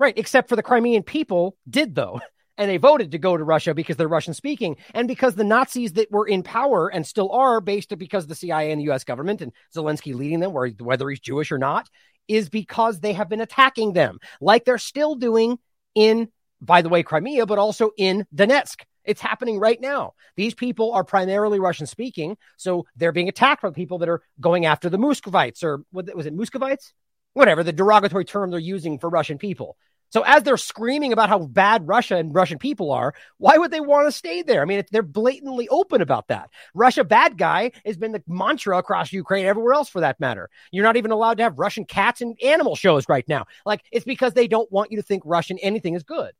Right, 0.00 0.18
except 0.18 0.48
for 0.48 0.56
the 0.56 0.64
Crimean 0.64 1.04
people 1.04 1.56
did, 1.70 1.94
though. 1.94 2.20
And 2.58 2.70
they 2.70 2.76
voted 2.76 3.12
to 3.12 3.18
go 3.18 3.34
to 3.34 3.42
Russia 3.42 3.72
because 3.72 3.96
they're 3.96 4.06
Russian 4.06 4.34
speaking. 4.34 4.76
And 4.92 5.08
because 5.08 5.34
the 5.34 5.42
Nazis 5.42 5.94
that 5.94 6.12
were 6.12 6.28
in 6.28 6.42
power 6.42 6.86
and 6.86 7.04
still 7.04 7.32
are, 7.32 7.62
based 7.62 7.96
because 7.96 8.26
the 8.26 8.34
CIA 8.34 8.70
and 8.70 8.78
the 8.78 8.92
US 8.92 9.04
government 9.04 9.40
and 9.40 9.52
Zelensky 9.74 10.14
leading 10.14 10.40
them, 10.40 10.52
whether 10.52 11.08
he's 11.08 11.18
Jewish 11.18 11.50
or 11.50 11.56
not, 11.56 11.88
is 12.28 12.48
because 12.48 13.00
they 13.00 13.12
have 13.12 13.28
been 13.28 13.40
attacking 13.40 13.92
them, 13.92 14.18
like 14.40 14.64
they're 14.64 14.78
still 14.78 15.14
doing 15.14 15.58
in, 15.94 16.28
by 16.60 16.82
the 16.82 16.88
way, 16.88 17.02
Crimea, 17.02 17.46
but 17.46 17.58
also 17.58 17.90
in 17.96 18.26
Donetsk. 18.34 18.82
It's 19.04 19.20
happening 19.20 19.58
right 19.58 19.80
now. 19.80 20.12
These 20.36 20.54
people 20.54 20.92
are 20.92 21.04
primarily 21.04 21.58
Russian 21.58 21.86
speaking, 21.86 22.36
so 22.56 22.86
they're 22.94 23.12
being 23.12 23.28
attacked 23.28 23.62
by 23.62 23.70
people 23.70 23.98
that 23.98 24.08
are 24.08 24.22
going 24.40 24.64
after 24.64 24.88
the 24.88 24.98
Muscovites 24.98 25.64
or 25.64 25.84
what 25.90 26.14
was 26.14 26.26
it 26.26 26.34
Muscovites? 26.34 26.92
Whatever 27.34 27.62
the 27.62 27.72
derogatory 27.72 28.24
term 28.24 28.50
they're 28.50 28.60
using 28.60 28.98
for 28.98 29.08
Russian 29.08 29.38
people. 29.38 29.76
So 30.12 30.22
as 30.22 30.42
they're 30.42 30.58
screaming 30.58 31.14
about 31.14 31.30
how 31.30 31.38
bad 31.38 31.88
Russia 31.88 32.16
and 32.16 32.34
Russian 32.34 32.58
people 32.58 32.92
are, 32.92 33.14
why 33.38 33.56
would 33.56 33.70
they 33.70 33.80
want 33.80 34.06
to 34.06 34.12
stay 34.12 34.42
there? 34.42 34.60
I 34.60 34.66
mean, 34.66 34.82
they're 34.92 35.02
blatantly 35.02 35.68
open 35.70 36.02
about 36.02 36.28
that. 36.28 36.50
Russia 36.74 37.02
bad 37.02 37.38
guy 37.38 37.72
has 37.86 37.96
been 37.96 38.12
the 38.12 38.22
mantra 38.26 38.76
across 38.76 39.10
Ukraine, 39.10 39.46
everywhere 39.46 39.72
else 39.72 39.88
for 39.88 40.00
that 40.00 40.20
matter. 40.20 40.50
You're 40.70 40.84
not 40.84 40.98
even 40.98 41.12
allowed 41.12 41.38
to 41.38 41.44
have 41.44 41.58
Russian 41.58 41.86
cats 41.86 42.20
and 42.20 42.36
animal 42.42 42.76
shows 42.76 43.08
right 43.08 43.26
now. 43.26 43.46
Like 43.64 43.82
it's 43.90 44.04
because 44.04 44.34
they 44.34 44.48
don't 44.48 44.70
want 44.70 44.90
you 44.90 44.98
to 44.98 45.02
think 45.02 45.22
Russian 45.24 45.58
anything 45.58 45.94
is 45.94 46.02
good. 46.02 46.32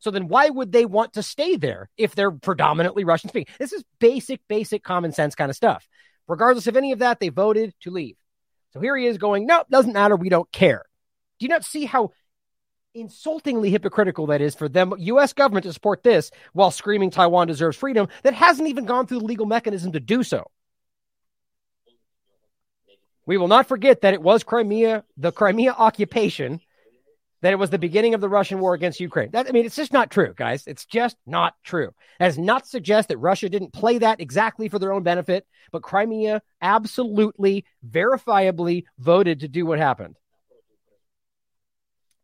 So 0.00 0.10
then 0.10 0.26
why 0.26 0.48
would 0.48 0.72
they 0.72 0.84
want 0.84 1.12
to 1.12 1.22
stay 1.22 1.54
there 1.54 1.88
if 1.96 2.16
they're 2.16 2.32
predominantly 2.32 3.04
Russian 3.04 3.28
speaking? 3.28 3.54
This 3.60 3.72
is 3.72 3.84
basic, 4.00 4.40
basic 4.48 4.82
common 4.82 5.12
sense 5.12 5.36
kind 5.36 5.50
of 5.50 5.56
stuff. 5.56 5.86
Regardless 6.26 6.66
of 6.66 6.76
any 6.76 6.90
of 6.90 6.98
that, 6.98 7.20
they 7.20 7.28
voted 7.28 7.74
to 7.82 7.90
leave. 7.90 8.16
So 8.72 8.80
here 8.80 8.96
he 8.96 9.06
is 9.06 9.18
going, 9.18 9.46
no, 9.46 9.64
doesn't 9.70 9.92
matter. 9.92 10.16
We 10.16 10.30
don't 10.30 10.50
care. 10.50 10.84
Do 11.38 11.44
you 11.44 11.48
not 11.48 11.64
see 11.64 11.84
how 11.84 12.10
insultingly 12.94 13.70
hypocritical 13.70 14.26
that 14.26 14.40
is 14.40 14.54
for 14.54 14.68
them 14.68 14.92
US 14.98 15.32
government 15.32 15.64
to 15.64 15.72
support 15.72 16.02
this 16.02 16.30
while 16.52 16.70
screaming 16.70 17.10
Taiwan 17.10 17.46
deserves 17.46 17.76
freedom 17.76 18.08
that 18.22 18.34
hasn't 18.34 18.68
even 18.68 18.84
gone 18.84 19.06
through 19.06 19.20
the 19.20 19.26
legal 19.26 19.46
mechanism 19.46 19.92
to 19.92 20.00
do 20.00 20.22
so. 20.22 20.50
We 23.26 23.36
will 23.36 23.48
not 23.48 23.68
forget 23.68 24.00
that 24.00 24.14
it 24.14 24.22
was 24.22 24.42
Crimea, 24.42 25.04
the 25.16 25.30
Crimea 25.30 25.72
occupation, 25.72 26.60
that 27.42 27.52
it 27.52 27.58
was 27.60 27.70
the 27.70 27.78
beginning 27.78 28.14
of 28.14 28.20
the 28.20 28.28
Russian 28.28 28.58
war 28.58 28.74
against 28.74 28.98
Ukraine. 28.98 29.30
That, 29.30 29.46
I 29.48 29.52
mean, 29.52 29.64
it's 29.64 29.76
just 29.76 29.92
not 29.92 30.10
true, 30.10 30.34
guys. 30.36 30.64
It's 30.66 30.84
just 30.84 31.16
not 31.26 31.54
true. 31.62 31.92
That 32.18 32.26
does 32.26 32.38
not 32.38 32.66
suggest 32.66 33.08
that 33.08 33.18
Russia 33.18 33.48
didn't 33.48 33.72
play 33.72 33.98
that 33.98 34.20
exactly 34.20 34.68
for 34.68 34.78
their 34.80 34.92
own 34.92 35.04
benefit, 35.04 35.46
but 35.70 35.82
Crimea 35.82 36.42
absolutely, 36.60 37.64
verifiably 37.88 38.84
voted 38.98 39.40
to 39.40 39.48
do 39.48 39.64
what 39.64 39.78
happened. 39.78 40.16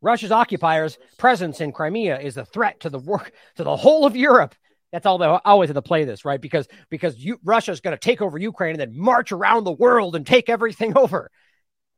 Russia's 0.01 0.31
occupiers' 0.31 0.97
presence 1.17 1.61
in 1.61 1.71
Crimea 1.71 2.19
is 2.19 2.37
a 2.37 2.45
threat 2.45 2.79
to 2.81 2.89
the 2.89 2.99
work 2.99 3.31
to 3.55 3.63
the 3.63 3.75
whole 3.75 4.05
of 4.05 4.15
Europe. 4.15 4.55
That's 4.91 5.05
all 5.05 5.17
they 5.17 5.25
always 5.25 5.69
have 5.69 5.75
to 5.75 5.81
play 5.81 6.05
this, 6.05 6.23
right? 6.23 6.39
Because 6.39 6.67
because 6.89 7.17
you, 7.17 7.39
Russia's 7.43 7.81
going 7.81 7.95
to 7.95 7.99
take 7.99 8.21
over 8.21 8.37
Ukraine 8.37 8.71
and 8.71 8.79
then 8.79 8.97
march 8.97 9.31
around 9.31 9.63
the 9.63 9.71
world 9.71 10.15
and 10.15 10.25
take 10.25 10.49
everything 10.49 10.97
over. 10.97 11.29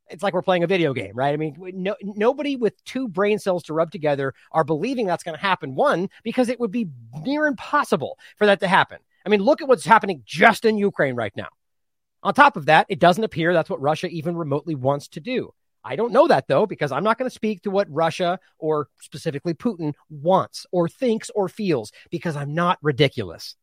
It's 0.09 0.23
like 0.23 0.33
we're 0.33 0.41
playing 0.41 0.63
a 0.63 0.67
video 0.67 0.91
game, 0.91 1.11
right? 1.13 1.33
I 1.33 1.37
mean, 1.37 1.55
no, 1.59 1.95
nobody 2.01 2.55
with 2.55 2.83
two 2.83 3.07
brain 3.07 3.37
cells 3.37 3.63
to 3.63 3.73
rub 3.73 3.91
together 3.91 4.33
are 4.51 4.63
believing 4.63 5.05
that's 5.05 5.21
going 5.21 5.35
to 5.35 5.41
happen. 5.41 5.75
One, 5.75 6.09
because 6.23 6.49
it 6.49 6.59
would 6.59 6.71
be 6.71 6.87
near 7.21 7.45
impossible 7.45 8.17
for 8.37 8.47
that 8.47 8.59
to 8.61 8.67
happen. 8.67 8.97
I 9.23 9.29
mean, 9.29 9.43
look 9.43 9.61
at 9.61 9.67
what's 9.67 9.85
happening 9.85 10.23
just 10.25 10.65
in 10.65 10.79
Ukraine 10.79 11.15
right 11.15 11.33
now. 11.35 11.49
On 12.23 12.33
top 12.33 12.57
of 12.57 12.65
that, 12.65 12.87
it 12.89 12.99
doesn't 12.99 13.23
appear 13.23 13.53
that's 13.53 13.69
what 13.69 13.81
Russia 13.81 14.07
even 14.07 14.35
remotely 14.35 14.73
wants 14.73 15.09
to 15.09 15.19
do. 15.19 15.53
I 15.89 15.95
don't 15.95 16.13
know 16.13 16.27
that 16.27 16.47
though, 16.47 16.67
because 16.67 16.91
I'm 16.91 17.03
not 17.03 17.17
going 17.17 17.29
to 17.29 17.33
speak 17.33 17.63
to 17.63 17.71
what 17.71 17.87
Russia 17.89 18.39
or 18.59 18.89
specifically 19.01 19.55
Putin 19.55 19.93
wants 20.07 20.67
or 20.71 20.87
thinks 20.87 21.31
or 21.31 21.49
feels 21.49 21.91
because 22.11 22.35
I'm 22.35 22.53
not 22.53 22.77
ridiculous. 22.83 23.55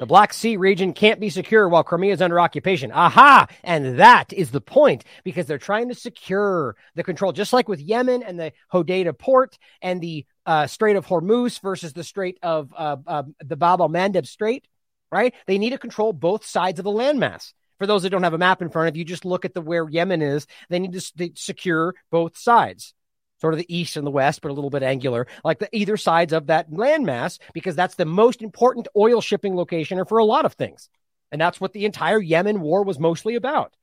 The 0.00 0.06
Black 0.06 0.32
Sea 0.32 0.56
region 0.56 0.94
can't 0.94 1.20
be 1.20 1.28
secure 1.28 1.68
while 1.68 1.84
Crimea 1.84 2.14
is 2.14 2.22
under 2.22 2.40
occupation. 2.40 2.90
Aha! 2.92 3.46
And 3.62 3.98
that 3.98 4.32
is 4.32 4.50
the 4.50 4.60
point 4.60 5.04
because 5.22 5.46
they're 5.46 5.58
trying 5.58 5.88
to 5.90 5.94
secure 5.94 6.76
the 6.94 7.04
control, 7.04 7.32
just 7.32 7.52
like 7.52 7.68
with 7.68 7.80
Yemen 7.80 8.22
and 8.22 8.40
the 8.40 8.52
Hodeida 8.72 9.16
port 9.16 9.58
and 9.82 10.00
the 10.00 10.24
uh, 10.46 10.66
Strait 10.66 10.96
of 10.96 11.06
Hormuz 11.06 11.60
versus 11.60 11.92
the 11.92 12.04
Strait 12.04 12.38
of 12.42 12.72
uh, 12.76 12.96
uh, 13.06 13.22
the 13.44 13.56
Bab 13.56 13.80
al 13.80 13.90
Mandeb 13.90 14.26
Strait, 14.26 14.66
right? 15.10 15.34
They 15.46 15.58
need 15.58 15.70
to 15.70 15.78
control 15.78 16.12
both 16.12 16.44
sides 16.44 16.80
of 16.80 16.84
the 16.84 16.90
landmass. 16.90 17.52
For 17.82 17.86
those 17.88 18.04
that 18.04 18.10
don't 18.10 18.22
have 18.22 18.32
a 18.32 18.38
map 18.38 18.62
in 18.62 18.70
front 18.70 18.90
of 18.90 18.96
you, 18.96 19.04
just 19.04 19.24
look 19.24 19.44
at 19.44 19.54
the 19.54 19.60
where 19.60 19.90
Yemen 19.90 20.22
is. 20.22 20.46
They 20.68 20.78
need 20.78 20.92
to 20.92 21.32
secure 21.34 21.96
both 22.12 22.38
sides, 22.38 22.94
sort 23.40 23.54
of 23.54 23.58
the 23.58 23.76
east 23.76 23.96
and 23.96 24.06
the 24.06 24.10
west, 24.12 24.40
but 24.40 24.52
a 24.52 24.54
little 24.54 24.70
bit 24.70 24.84
angular, 24.84 25.26
like 25.42 25.58
the 25.58 25.68
either 25.76 25.96
sides 25.96 26.32
of 26.32 26.46
that 26.46 26.70
landmass, 26.70 27.40
because 27.52 27.74
that's 27.74 27.96
the 27.96 28.04
most 28.04 28.40
important 28.40 28.86
oil 28.96 29.20
shipping 29.20 29.56
location 29.56 29.98
or 29.98 30.04
for 30.04 30.18
a 30.18 30.24
lot 30.24 30.44
of 30.44 30.52
things. 30.52 30.88
And 31.32 31.40
that's 31.40 31.60
what 31.60 31.72
the 31.72 31.84
entire 31.84 32.20
Yemen 32.20 32.60
war 32.60 32.84
was 32.84 33.00
mostly 33.00 33.34
about. 33.34 33.74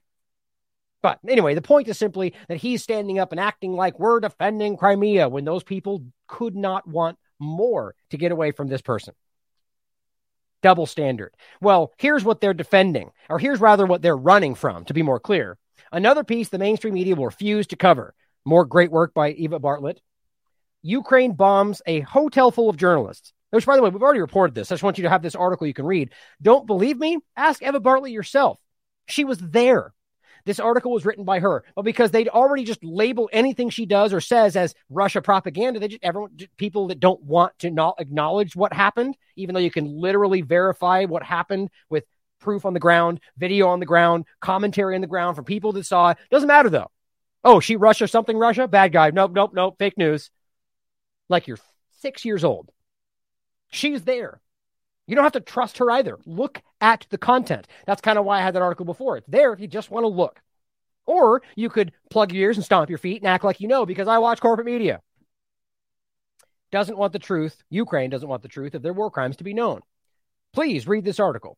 But 1.02 1.20
anyway, 1.28 1.54
the 1.54 1.62
point 1.62 1.90
is 1.90 1.98
simply 1.98 2.36
that 2.48 2.56
he's 2.56 2.82
standing 2.82 3.20
up 3.20 3.34
and 3.34 3.40
acting 3.42 3.74
like 3.74 4.00
we're 4.00 4.22
defending 4.22 4.78
Crimea 4.78 5.28
when 5.28 5.44
those 5.44 5.66
people 5.66 6.06
could 6.26 6.56
not 6.56 6.88
want 6.88 7.18
more 7.38 7.96
to 8.12 8.18
get 8.18 8.32
away 8.32 8.54
from 8.54 8.70
this 8.70 8.82
person 8.82 9.14
double 10.62 10.86
standard. 10.86 11.34
Well, 11.62 11.94
here's 11.98 12.24
what 12.24 12.42
they're 12.42 12.54
defending, 12.54 13.12
or 13.30 13.40
here's 13.40 13.60
rather 13.60 13.86
what 13.86 14.02
they're 14.02 14.18
running 14.18 14.56
from, 14.56 14.86
to 14.86 14.94
be 14.94 15.02
more 15.04 15.20
clear. 15.20 15.58
Another 15.92 16.24
piece 16.24 16.50
the 16.50 16.58
mainstream 16.58 16.94
media 16.94 17.16
will 17.16 17.26
refuse 17.26 17.68
to 17.68 17.76
cover. 17.76 18.14
More 18.46 18.66
great 18.66 18.92
work 18.92 19.14
by 19.14 19.32
Eva 19.32 19.60
Bartlett. 19.60 20.02
Ukraine 20.82 21.34
bombs 21.34 21.82
a 21.86 22.02
hotel 22.02 22.52
full 22.52 22.70
of 22.70 22.78
journalists. 22.78 23.34
Which, 23.52 23.66
by 23.66 23.76
the 23.76 23.82
way, 23.82 23.90
we've 23.90 24.02
already 24.02 24.20
reported 24.20 24.54
this. 24.54 24.72
I 24.72 24.76
just 24.76 24.84
want 24.84 25.00
you 25.00 25.04
to 25.04 25.10
have 25.10 25.24
this 25.24 25.36
article 25.36 25.66
you 25.66 25.74
can 25.74 25.86
read. 25.86 26.12
Don't 26.42 26.68
believe 26.68 26.98
me? 26.98 27.18
Ask 27.36 27.64
Eva 27.64 27.80
Bartlett 27.80 28.12
yourself. 28.12 28.60
She 29.08 29.26
was 29.26 29.40
there. 29.40 29.92
This 30.46 30.60
article 30.60 30.92
was 30.92 31.06
written 31.06 31.26
by 31.26 31.40
her, 31.40 31.64
but 31.76 31.84
because 31.84 32.12
they'd 32.12 32.30
already 32.30 32.64
just 32.64 32.84
label 32.84 33.30
anything 33.32 33.70
she 33.70 33.86
does 33.86 34.14
or 34.14 34.22
says 34.22 34.56
as 34.56 34.74
Russia 34.90 35.22
propaganda, 35.22 35.80
they 35.80 35.88
just 35.88 36.04
everyone 36.04 36.38
people 36.58 36.88
that 36.88 37.00
don't 37.00 37.22
want 37.24 37.58
to 37.60 37.72
not 37.72 37.96
acknowledge 38.00 38.56
what 38.56 38.74
happened, 38.74 39.16
even 39.36 39.54
though 39.54 39.60
you 39.60 39.72
can 39.72 40.00
literally 40.00 40.42
verify 40.42 41.06
what 41.06 41.24
happened 41.24 41.70
with 41.90 42.06
proof 42.40 42.66
on 42.66 42.74
the 42.74 42.80
ground, 42.80 43.20
video 43.38 43.68
on 43.68 43.80
the 43.80 43.86
ground, 43.86 44.26
commentary 44.40 44.96
on 44.96 45.02
the 45.02 45.08
ground 45.08 45.36
from 45.36 45.46
people 45.46 45.74
that 45.74 45.86
saw 45.86 46.12
it. 46.12 46.18
Doesn't 46.32 46.48
matter 46.48 46.70
though. 46.70 46.90
Oh, 47.44 47.60
she 47.60 47.76
Russia 47.76 48.08
something 48.08 48.38
Russia? 48.38 48.68
Bad 48.68 48.92
guy. 48.92 49.12
Nope, 49.12 49.32
nope, 49.34 49.52
nope. 49.54 49.76
Fake 49.80 49.98
news. 49.98 50.30
Like 51.30 51.48
you're 51.48 51.60
six 52.00 52.26
years 52.26 52.44
old. 52.44 52.70
She's 53.72 54.04
there. 54.04 54.42
You 55.10 55.16
don't 55.16 55.24
have 55.24 55.34
to 55.34 55.40
trust 55.40 55.80
her 55.80 55.90
either. 55.90 56.20
Look 56.28 56.62
at 56.82 57.08
the 57.10 57.18
content. 57.18 57.68
That's 57.88 58.00
kind 58.00 58.20
of 58.20 58.26
why 58.26 58.38
I 58.38 58.44
had 58.44 58.54
that 58.54 58.62
article 58.62 58.86
before. 58.86 59.18
It's 59.18 59.28
there 59.28 59.52
if 59.52 59.60
you 59.60 59.68
just 59.68 59.90
want 59.90 60.04
to 60.04 60.08
look. 60.08 60.40
Or 61.08 61.42
you 61.56 61.68
could 61.68 61.94
plug 62.12 62.32
your 62.32 62.44
ears 62.44 62.58
and 62.58 62.64
stomp 62.64 62.90
your 62.90 63.00
feet 63.00 63.24
and 63.24 63.28
act 63.28 63.44
like 63.44 63.60
you 63.60 63.68
know 63.68 63.88
because 63.88 64.08
I 64.08 64.20
watch 64.20 64.40
corporate 64.40 64.68
media. 64.68 65.02
Doesn't 66.72 66.98
want 66.98 67.14
the 67.14 67.18
truth. 67.18 67.64
Ukraine 67.72 68.12
doesn't 68.12 68.30
want 68.30 68.44
the 68.44 68.50
truth 68.50 68.76
of 68.76 68.84
their 68.84 68.94
war 68.94 69.10
crimes 69.10 69.38
to 69.38 69.44
be 69.44 69.56
known. 69.56 69.82
Please 70.54 70.88
read 70.88 71.06
this 71.06 71.20
article. 71.20 71.58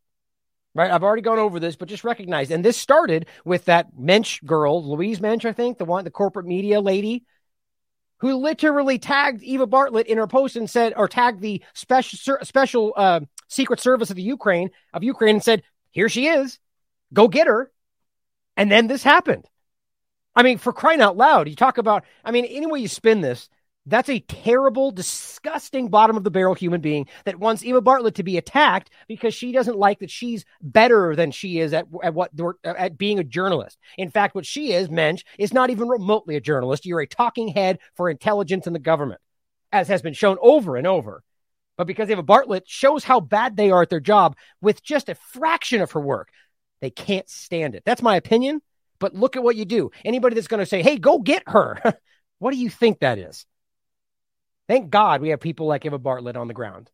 Right? 0.74 0.90
I've 0.90 1.04
already 1.04 1.22
gone 1.22 1.38
over 1.38 1.60
this, 1.60 1.76
but 1.76 1.90
just 1.90 2.06
recognize. 2.06 2.52
And 2.52 2.64
this 2.64 2.78
started 2.78 3.26
with 3.44 3.66
that 3.66 3.88
Mensch 3.98 4.40
girl, 4.46 4.90
Louise 4.90 5.20
Mensch, 5.20 5.44
I 5.44 5.52
think, 5.52 5.78
the 5.78 5.84
one, 5.84 6.06
the 6.06 6.10
corporate 6.12 6.46
media 6.46 6.80
lady 6.80 7.26
who 8.22 8.36
literally 8.36 9.00
tagged 9.00 9.42
Eva 9.42 9.66
Bartlett 9.66 10.06
in 10.06 10.18
her 10.20 10.28
post 10.28 10.56
and 10.56 10.70
said, 10.70 10.94
or 10.96 11.08
tagged 11.08 11.42
the 11.42 11.62
special 11.74 12.38
special 12.44 12.94
uh, 12.96 13.20
Secret 13.52 13.80
Service 13.80 14.10
of 14.10 14.16
the 14.16 14.22
Ukraine 14.22 14.72
of 14.94 15.04
Ukraine 15.04 15.36
and 15.36 15.44
said, 15.44 15.64
"Here 15.92 16.10
she 16.10 16.28
is, 16.28 16.60
go 17.14 17.28
get 17.28 17.48
her." 17.48 17.72
And 18.56 18.72
then 18.72 18.88
this 18.88 19.04
happened. 19.04 19.46
I 20.36 20.44
mean, 20.44 20.58
for 20.58 20.72
crying 20.72 21.02
out 21.02 21.18
loud, 21.18 21.50
you 21.50 21.56
talk 21.56 21.78
about. 21.78 22.06
I 22.24 22.32
mean, 22.32 22.46
any 22.46 22.66
way 22.66 22.80
you 22.80 22.88
spin 22.88 23.20
this, 23.20 23.50
that's 23.86 24.10
a 24.10 24.20
terrible, 24.20 24.92
disgusting 24.92 25.90
bottom 25.90 26.16
of 26.16 26.24
the 26.24 26.32
barrel 26.32 26.54
human 26.54 26.82
being 26.82 27.08
that 27.26 27.40
wants 27.40 27.64
Eva 27.64 27.82
Bartlett 27.82 28.16
to 28.16 28.24
be 28.24 28.38
attacked 28.38 28.92
because 29.08 29.34
she 29.34 29.52
doesn't 29.52 29.78
like 29.78 30.00
that 30.00 30.12
she's 30.12 30.46
better 30.62 31.16
than 31.16 31.32
she 31.32 31.60
is 31.60 31.74
at, 31.74 31.88
at 32.04 32.14
what 32.14 32.32
at 32.64 32.98
being 32.98 33.20
a 33.20 33.24
journalist. 33.24 33.78
In 33.98 34.10
fact, 34.10 34.36
what 34.36 34.46
she 34.46 34.72
is, 34.72 34.90
Mensch, 34.90 35.24
is 35.38 35.54
not 35.54 35.72
even 35.72 35.90
remotely 35.90 36.36
a 36.36 36.42
journalist. 36.42 36.86
You're 36.86 37.02
a 37.02 37.08
talking 37.08 37.50
head 37.50 37.80
for 37.96 38.10
intelligence 38.10 38.68
in 38.68 38.74
the 38.74 38.80
government, 38.80 39.20
as 39.72 39.88
has 39.90 40.02
been 40.02 40.14
shown 40.14 40.38
over 40.42 40.78
and 40.78 40.88
over. 40.88 41.24
But 41.78 41.88
because 41.88 42.10
Eva 42.10 42.24
Bartlett 42.24 42.68
shows 42.68 43.04
how 43.04 43.20
bad 43.20 43.56
they 43.56 43.72
are 43.72 43.82
at 43.82 43.90
their 43.90 44.00
job 44.00 44.36
with 44.62 44.84
just 44.84 45.10
a 45.10 45.16
fraction 45.16 45.82
of 45.82 45.92
her 45.92 46.02
work, 46.02 46.30
they 46.82 46.90
can't 46.90 47.30
stand 47.30 47.76
it. 47.76 47.84
That's 47.86 48.02
my 48.02 48.16
opinion. 48.16 48.62
But 49.00 49.16
look 49.16 49.36
at 49.36 49.44
what 49.44 49.56
you 49.56 49.66
do. 49.66 49.92
Anybody 50.06 50.36
that's 50.36 50.48
going 50.48 50.60
to 50.60 50.66
say, 50.66 50.84
hey, 50.84 50.98
go 50.98 51.20
get 51.20 51.44
her. 51.48 51.82
what 52.40 52.52
do 52.52 52.58
you 52.58 52.70
think 52.70 53.00
that 53.00 53.18
is? 53.18 53.46
Thank 54.68 54.90
God 54.90 55.22
we 55.22 55.30
have 55.30 55.40
people 55.40 55.66
like 55.66 55.86
Eva 55.86 55.98
Bartlett 55.98 56.38
on 56.38 56.48
the 56.48 56.54
ground. 56.54 56.90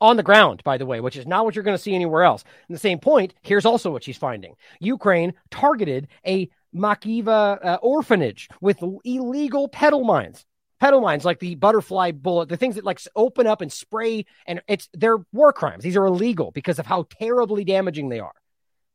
On 0.00 0.16
the 0.16 0.22
ground, 0.22 0.62
by 0.64 0.78
the 0.78 0.86
way, 0.86 1.00
which 1.00 1.16
is 1.16 1.26
not 1.26 1.44
what 1.44 1.54
you're 1.54 1.64
going 1.64 1.76
to 1.76 1.82
see 1.82 1.94
anywhere 1.94 2.22
else. 2.22 2.44
And 2.68 2.74
the 2.74 2.80
same 2.80 2.98
point, 2.98 3.34
here's 3.42 3.66
also 3.66 3.90
what 3.90 4.02
she's 4.02 4.16
finding 4.16 4.54
Ukraine 4.80 5.34
targeted 5.50 6.08
a 6.26 6.48
Makiivka 6.74 7.64
uh, 7.64 7.78
orphanage 7.82 8.48
with 8.60 8.78
illegal 9.04 9.68
petal 9.68 10.04
mines. 10.04 10.44
Petal 10.82 11.00
mines 11.00 11.24
like 11.24 11.38
the 11.38 11.54
butterfly 11.54 12.10
bullet, 12.10 12.48
the 12.48 12.56
things 12.56 12.74
that 12.74 12.82
like 12.82 13.00
open 13.14 13.46
up 13.46 13.60
and 13.60 13.72
spray, 13.72 14.26
and 14.48 14.60
it's 14.66 14.88
they're 14.92 15.18
war 15.32 15.52
crimes. 15.52 15.84
These 15.84 15.96
are 15.96 16.04
illegal 16.04 16.50
because 16.50 16.80
of 16.80 16.86
how 16.86 17.06
terribly 17.20 17.62
damaging 17.62 18.08
they 18.08 18.18
are. 18.18 18.34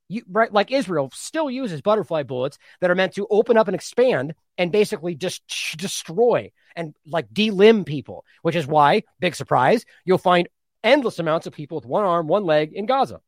You, 0.09 0.23
right, 0.27 0.51
like 0.51 0.69
Israel 0.69 1.09
still 1.13 1.49
uses 1.49 1.81
butterfly 1.81 2.23
bullets 2.23 2.57
that 2.81 2.91
are 2.91 2.95
meant 2.95 3.13
to 3.13 3.25
open 3.29 3.55
up 3.55 3.69
and 3.69 3.75
expand 3.75 4.35
and 4.57 4.69
basically 4.69 5.15
just 5.15 5.43
destroy 5.77 6.51
and 6.75 6.93
like 7.05 7.29
delimb 7.29 7.85
people, 7.85 8.25
which 8.41 8.57
is 8.57 8.67
why, 8.67 9.03
big 9.21 9.33
surprise, 9.33 9.85
you'll 10.03 10.17
find 10.17 10.49
endless 10.83 11.19
amounts 11.19 11.47
of 11.47 11.53
people 11.53 11.77
with 11.77 11.85
one 11.85 12.03
arm, 12.03 12.27
one 12.27 12.43
leg 12.43 12.73
in 12.73 12.85
Gaza 12.85 13.21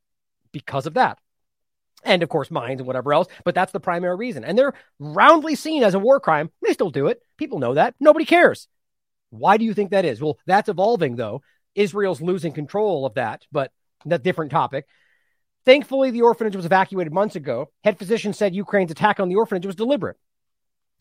because 0.52 0.86
of 0.86 0.96
that. 0.96 1.18
And 2.04 2.24
of 2.24 2.30
course 2.30 2.52
mines 2.52 2.80
and 2.80 2.88
whatever 2.88 3.14
else. 3.14 3.28
But 3.44 3.56
that's 3.56 3.72
the 3.72 3.80
primary 3.80 4.16
reason. 4.16 4.44
And 4.44 4.58
they're 4.58 4.74
roundly 5.00 5.56
seen 5.56 5.84
as 5.84 5.94
a 5.94 6.00
war 6.00 6.20
crime. 6.20 6.52
They 6.62 6.74
still 6.74 6.90
do 6.90 7.08
it. 7.08 7.22
People 7.38 7.60
know 7.60 7.76
that. 7.76 7.96
Nobody 8.00 8.26
cares. 8.26 8.68
Why 9.30 9.58
do 9.58 9.66
you 9.66 9.74
think 9.74 9.92
that 9.92 10.06
is? 10.06 10.22
Well, 10.22 10.40
that's 10.46 10.70
evolving 10.70 11.16
though. 11.16 11.42
Israel's 11.76 12.22
losing 12.22 12.52
control 12.52 13.06
of 13.06 13.14
that, 13.16 13.46
but 13.52 13.72
that's 14.06 14.24
different 14.24 14.52
topic. 14.52 14.86
Thankfully, 15.66 16.12
the 16.12 16.24
orphanage 16.24 16.56
was 16.56 16.66
evacuated 16.66 17.14
months 17.14 17.36
ago. 17.36 17.70
Head 17.84 18.00
physician 18.00 18.34
said 18.34 18.56
Ukraine's 18.56 18.92
attack 18.92 19.20
on 19.20 19.30
the 19.30 19.36
orphanage 19.36 19.66
was 19.66 19.76
deliberate, 19.76 20.18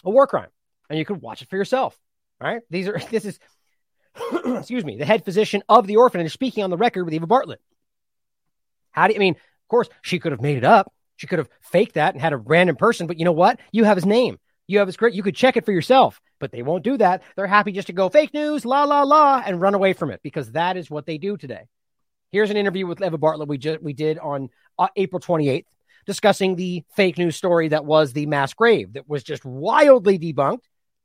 a 0.04 0.10
war 0.10 0.26
crime, 0.26 0.50
and 0.90 0.98
you 0.98 1.04
could 1.04 1.22
watch 1.22 1.42
it 1.42 1.48
for 1.48 1.56
yourself. 1.56 1.98
Right? 2.40 2.60
These 2.70 2.88
are 2.88 2.98
this 3.10 3.24
is 3.24 3.38
excuse 4.44 4.84
me, 4.84 4.96
the 4.98 5.04
head 5.04 5.24
physician 5.24 5.62
of 5.68 5.86
the 5.86 5.96
orphanage 5.96 6.32
speaking 6.32 6.64
on 6.64 6.70
the 6.70 6.76
record 6.76 7.04
with 7.04 7.14
Eva 7.14 7.26
Bartlett. 7.26 7.60
How 8.90 9.06
do 9.06 9.14
you 9.14 9.18
I 9.18 9.20
mean? 9.20 9.36
Of 9.68 9.70
course, 9.70 9.88
she 10.00 10.18
could 10.18 10.32
have 10.32 10.40
made 10.40 10.56
it 10.56 10.64
up. 10.64 10.90
She 11.16 11.26
could 11.26 11.40
have 11.40 11.50
faked 11.60 11.96
that 11.96 12.14
and 12.14 12.22
had 12.22 12.32
a 12.32 12.38
random 12.38 12.76
person, 12.76 13.06
but 13.06 13.18
you 13.18 13.26
know 13.26 13.32
what? 13.32 13.60
You 13.70 13.84
have 13.84 13.98
his 13.98 14.06
name. 14.06 14.38
You 14.66 14.78
have 14.78 14.88
his 14.88 14.96
great. 14.96 15.12
You 15.12 15.22
could 15.22 15.36
check 15.36 15.58
it 15.58 15.66
for 15.66 15.72
yourself, 15.72 16.22
but 16.40 16.52
they 16.52 16.62
won't 16.62 16.84
do 16.84 16.96
that. 16.96 17.22
They're 17.36 17.46
happy 17.46 17.72
just 17.72 17.88
to 17.88 17.92
go 17.92 18.08
fake 18.08 18.32
news, 18.32 18.64
la 18.64 18.84
la 18.84 19.02
la, 19.02 19.42
and 19.44 19.60
run 19.60 19.74
away 19.74 19.92
from 19.92 20.10
it 20.10 20.20
because 20.22 20.52
that 20.52 20.78
is 20.78 20.90
what 20.90 21.04
they 21.04 21.18
do 21.18 21.36
today. 21.36 21.66
Here's 22.30 22.48
an 22.48 22.56
interview 22.56 22.86
with 22.86 23.02
Eva 23.02 23.18
Bartlett 23.18 23.48
we 23.48 23.58
just 23.58 23.82
we 23.82 23.92
did 23.92 24.18
on 24.18 24.48
uh, 24.78 24.88
April 24.96 25.20
28th, 25.20 25.66
discussing 26.06 26.56
the 26.56 26.82
fake 26.96 27.18
news 27.18 27.36
story 27.36 27.68
that 27.68 27.84
was 27.84 28.14
the 28.14 28.24
mass 28.24 28.54
grave 28.54 28.94
that 28.94 29.06
was 29.06 29.22
just 29.22 29.44
wildly 29.44 30.18
debunked. 30.18 30.64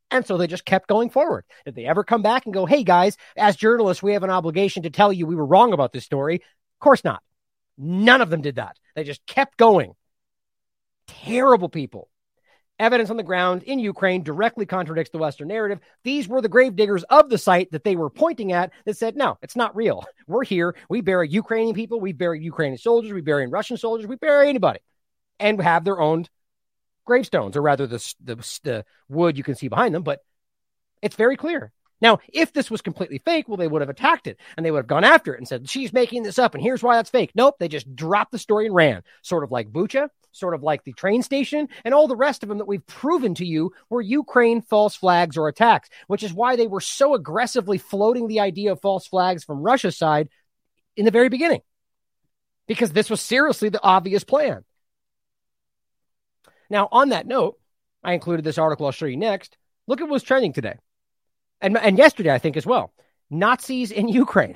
And 0.09 0.25
so 0.25 0.37
they 0.37 0.47
just 0.47 0.63
kept 0.63 0.87
going 0.87 1.09
forward. 1.09 1.43
Did 1.65 1.75
they 1.75 1.85
ever 1.85 2.05
come 2.05 2.21
back 2.21 2.45
and 2.45 2.53
go, 2.53 2.65
hey 2.65 2.83
guys, 2.83 3.17
as 3.35 3.57
journalists, 3.57 4.03
we 4.03 4.13
have 4.13 4.23
an 4.23 4.29
obligation 4.29 4.83
to 4.83 4.89
tell 4.89 5.11
you 5.11 5.25
we 5.25 5.35
were 5.35 5.45
wrong 5.45 5.73
about 5.73 5.91
this 5.91 6.05
story? 6.05 6.35
Of 6.35 6.79
course 6.79 7.03
not. 7.03 7.21
None 7.77 8.21
of 8.21 8.29
them 8.29 8.41
did 8.41 8.55
that. 8.55 8.77
They 8.95 9.03
just 9.03 9.25
kept 9.25 9.57
going. 9.57 9.93
Terrible 11.07 11.69
people. 11.69 12.09
Evidence 12.79 13.09
on 13.09 13.17
the 13.17 13.23
ground 13.23 13.63
in 13.63 13.79
Ukraine 13.79 14.23
directly 14.23 14.65
contradicts 14.65 15.11
the 15.11 15.19
Western 15.19 15.47
narrative. 15.47 15.79
These 16.03 16.27
were 16.27 16.41
the 16.41 16.49
gravediggers 16.49 17.03
of 17.03 17.29
the 17.29 17.37
site 17.37 17.71
that 17.71 17.83
they 17.83 17.95
were 17.95 18.09
pointing 18.09 18.51
at 18.51 18.71
that 18.85 18.97
said, 18.97 19.15
no, 19.15 19.37
it's 19.41 19.55
not 19.55 19.75
real. 19.75 20.05
We're 20.27 20.43
here. 20.43 20.75
We 20.89 21.01
bury 21.01 21.29
Ukrainian 21.29 21.75
people. 21.75 21.99
We 21.99 22.13
bury 22.13 22.41
Ukrainian 22.41 22.79
soldiers. 22.79 23.13
We 23.13 23.21
bury 23.21 23.47
Russian 23.47 23.77
soldiers. 23.77 24.07
We 24.07 24.15
bury 24.15 24.49
anybody 24.49 24.79
and 25.39 25.61
have 25.61 25.83
their 25.83 26.01
own 26.01 26.25
gravestones, 27.05 27.55
or 27.55 27.61
rather 27.61 27.85
the, 27.85 28.13
the, 28.23 28.35
the 28.63 28.85
wood 29.07 29.37
you 29.37 29.43
can 29.43 29.55
see 29.55 29.67
behind 29.67 29.93
them. 29.93 30.03
But 30.03 30.21
it's 31.01 31.15
very 31.15 31.37
clear. 31.37 31.71
Now, 32.03 32.19
if 32.33 32.51
this 32.51 32.69
was 32.69 32.81
completely 32.81 33.19
fake, 33.19 33.47
well, 33.47 33.55
they 33.55 33.67
would 33.67 33.81
have 33.81 33.89
attacked 33.89 34.27
it 34.27 34.37
and 34.57 34.65
they 34.65 34.71
would 34.71 34.79
have 34.79 34.87
gone 34.87 35.05
after 35.05 35.33
it 35.33 35.37
and 35.37 35.47
said, 35.47 35.69
she's 35.69 35.93
making 35.93 36.23
this 36.23 36.37
up 36.37 36.53
and 36.53 36.61
here's 36.61 36.83
why 36.83 36.97
that's 36.97 37.09
fake. 37.09 37.31
Nope, 37.33 37.55
they 37.59 37.69
just 37.69 37.95
dropped 37.95 38.33
the 38.33 38.37
story 38.37 38.65
and 38.65 38.75
ran, 38.75 39.03
sort 39.21 39.45
of 39.45 39.51
like 39.51 39.71
Bucha, 39.71 40.09
sort 40.33 40.53
of 40.53 40.61
like 40.61 40.83
the 40.83 40.91
train 40.91 41.23
station, 41.23 41.69
and 41.85 41.93
all 41.93 42.09
the 42.09 42.15
rest 42.15 42.43
of 42.43 42.49
them 42.49 42.57
that 42.57 42.67
we've 42.67 42.85
proven 42.87 43.33
to 43.35 43.45
you 43.45 43.71
were 43.89 44.01
Ukraine 44.01 44.61
false 44.61 44.97
flags 44.97 45.37
or 45.37 45.47
attacks, 45.47 45.89
which 46.07 46.23
is 46.23 46.33
why 46.33 46.57
they 46.57 46.67
were 46.67 46.81
so 46.81 47.13
aggressively 47.13 47.77
floating 47.77 48.27
the 48.27 48.41
idea 48.41 48.73
of 48.73 48.81
false 48.81 49.07
flags 49.07 49.45
from 49.45 49.63
Russia's 49.63 49.97
side 49.97 50.27
in 50.97 51.05
the 51.05 51.11
very 51.11 51.29
beginning, 51.29 51.61
because 52.67 52.91
this 52.91 53.09
was 53.09 53.21
seriously 53.21 53.69
the 53.69 53.81
obvious 53.81 54.25
plan. 54.25 54.65
Now, 56.69 56.89
on 56.91 57.09
that 57.09 57.27
note, 57.27 57.57
I 58.03 58.11
included 58.11 58.43
this 58.43 58.57
article 58.57 58.87
I'll 58.87 58.91
show 58.91 59.05
you 59.05 59.15
next. 59.15 59.55
Look 59.87 60.01
at 60.01 60.09
what's 60.09 60.25
trending 60.25 60.51
today 60.51 60.75
and, 61.63 61.77
and 61.77 61.97
yesterday, 61.97 62.31
I 62.31 62.37
think 62.37 62.57
as 62.57 62.65
well. 62.65 62.93
Nazis 63.29 63.91
in 63.91 64.07
Ukraine 64.07 64.55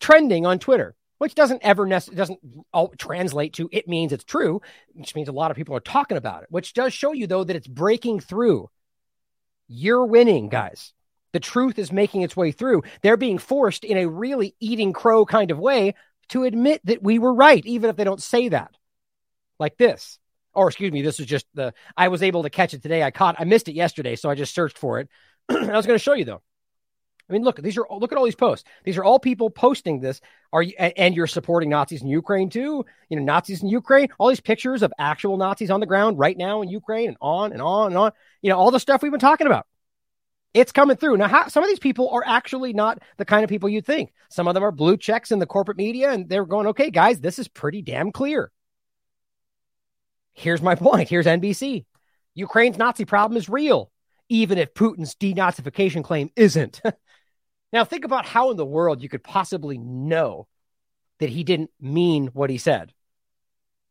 trending 0.00 0.44
on 0.44 0.58
Twitter, 0.58 0.94
which 1.18 1.34
doesn't 1.34 1.62
ever 1.62 1.86
nec- 1.86 2.14
doesn't 2.14 2.40
translate 2.98 3.54
to 3.54 3.68
it 3.72 3.88
means 3.88 4.12
it's 4.12 4.24
true, 4.24 4.60
which 4.92 5.14
means 5.14 5.28
a 5.28 5.32
lot 5.32 5.50
of 5.50 5.56
people 5.56 5.74
are 5.74 5.80
talking 5.80 6.18
about 6.18 6.42
it, 6.42 6.48
which 6.50 6.74
does 6.74 6.92
show 6.92 7.12
you 7.12 7.26
though 7.26 7.44
that 7.44 7.56
it's 7.56 7.66
breaking 7.66 8.20
through. 8.20 8.68
You're 9.66 10.04
winning, 10.04 10.50
guys. 10.50 10.92
The 11.32 11.40
truth 11.40 11.78
is 11.78 11.90
making 11.90 12.22
its 12.22 12.36
way 12.36 12.52
through. 12.52 12.82
They're 13.02 13.16
being 13.16 13.38
forced 13.38 13.84
in 13.84 13.96
a 13.96 14.06
really 14.06 14.54
eating 14.60 14.92
crow 14.92 15.24
kind 15.24 15.50
of 15.50 15.58
way 15.58 15.94
to 16.28 16.44
admit 16.44 16.80
that 16.84 17.02
we 17.02 17.18
were 17.18 17.34
right, 17.34 17.64
even 17.64 17.90
if 17.90 17.96
they 17.96 18.04
don't 18.04 18.22
say 18.22 18.50
that. 18.50 18.76
Like 19.58 19.76
this. 19.76 20.18
Or 20.52 20.68
excuse 20.68 20.92
me, 20.92 21.02
this 21.02 21.18
is 21.18 21.26
just 21.26 21.46
the 21.54 21.74
I 21.96 22.08
was 22.08 22.22
able 22.22 22.42
to 22.44 22.50
catch 22.50 22.74
it 22.74 22.82
today. 22.82 23.02
I 23.02 23.10
caught 23.10 23.36
I 23.38 23.44
missed 23.44 23.68
it 23.68 23.74
yesterday, 23.74 24.16
so 24.16 24.30
I 24.30 24.34
just 24.34 24.54
searched 24.54 24.78
for 24.78 25.00
it. 25.00 25.08
I 25.48 25.76
was 25.76 25.86
going 25.86 25.98
to 25.98 26.02
show 26.02 26.14
you 26.14 26.24
though. 26.24 26.42
I 27.28 27.32
mean, 27.32 27.42
look, 27.42 27.56
these 27.56 27.78
are 27.78 27.86
look 27.90 28.12
at 28.12 28.18
all 28.18 28.24
these 28.24 28.34
posts. 28.34 28.68
These 28.84 28.98
are 28.98 29.04
all 29.04 29.18
people 29.18 29.48
posting 29.48 30.00
this. 30.00 30.20
Are 30.52 30.62
you 30.62 30.74
and 30.76 31.14
you're 31.14 31.26
supporting 31.26 31.70
Nazis 31.70 32.02
in 32.02 32.08
Ukraine 32.08 32.50
too? 32.50 32.84
You 33.08 33.16
know, 33.16 33.22
Nazis 33.22 33.62
in 33.62 33.68
Ukraine. 33.68 34.08
All 34.18 34.28
these 34.28 34.40
pictures 34.40 34.82
of 34.82 34.92
actual 34.98 35.38
Nazis 35.38 35.70
on 35.70 35.80
the 35.80 35.86
ground 35.86 36.18
right 36.18 36.36
now 36.36 36.60
in 36.60 36.68
Ukraine, 36.68 37.08
and 37.08 37.16
on 37.22 37.52
and 37.52 37.62
on 37.62 37.88
and 37.88 37.96
on. 37.96 38.12
You 38.42 38.50
know, 38.50 38.58
all 38.58 38.70
the 38.70 38.80
stuff 38.80 39.02
we've 39.02 39.10
been 39.10 39.20
talking 39.20 39.46
about. 39.46 39.66
It's 40.52 40.70
coming 40.70 40.96
through 40.96 41.16
now. 41.16 41.28
How, 41.28 41.48
some 41.48 41.64
of 41.64 41.68
these 41.68 41.78
people 41.78 42.10
are 42.10 42.22
actually 42.24 42.74
not 42.74 43.02
the 43.16 43.24
kind 43.24 43.42
of 43.42 43.50
people 43.50 43.68
you 43.68 43.80
think. 43.80 44.12
Some 44.28 44.46
of 44.46 44.54
them 44.54 44.62
are 44.62 44.70
blue 44.70 44.96
checks 44.96 45.32
in 45.32 45.38
the 45.38 45.46
corporate 45.46 45.78
media, 45.78 46.10
and 46.10 46.28
they're 46.28 46.44
going, 46.44 46.66
"Okay, 46.68 46.90
guys, 46.90 47.20
this 47.20 47.38
is 47.38 47.48
pretty 47.48 47.80
damn 47.80 48.12
clear." 48.12 48.52
Here's 50.34 50.60
my 50.60 50.74
point. 50.74 51.08
Here's 51.08 51.26
NBC. 51.26 51.86
Ukraine's 52.34 52.76
Nazi 52.76 53.06
problem 53.06 53.38
is 53.38 53.48
real 53.48 53.90
even 54.28 54.58
if 54.58 54.74
Putin's 54.74 55.14
denazification 55.14 56.04
claim 56.04 56.30
isn't. 56.36 56.80
now, 57.72 57.84
think 57.84 58.04
about 58.04 58.26
how 58.26 58.50
in 58.50 58.56
the 58.56 58.64
world 58.64 59.02
you 59.02 59.08
could 59.08 59.24
possibly 59.24 59.78
know 59.78 60.46
that 61.20 61.30
he 61.30 61.44
didn't 61.44 61.70
mean 61.80 62.28
what 62.28 62.50
he 62.50 62.58
said. 62.58 62.92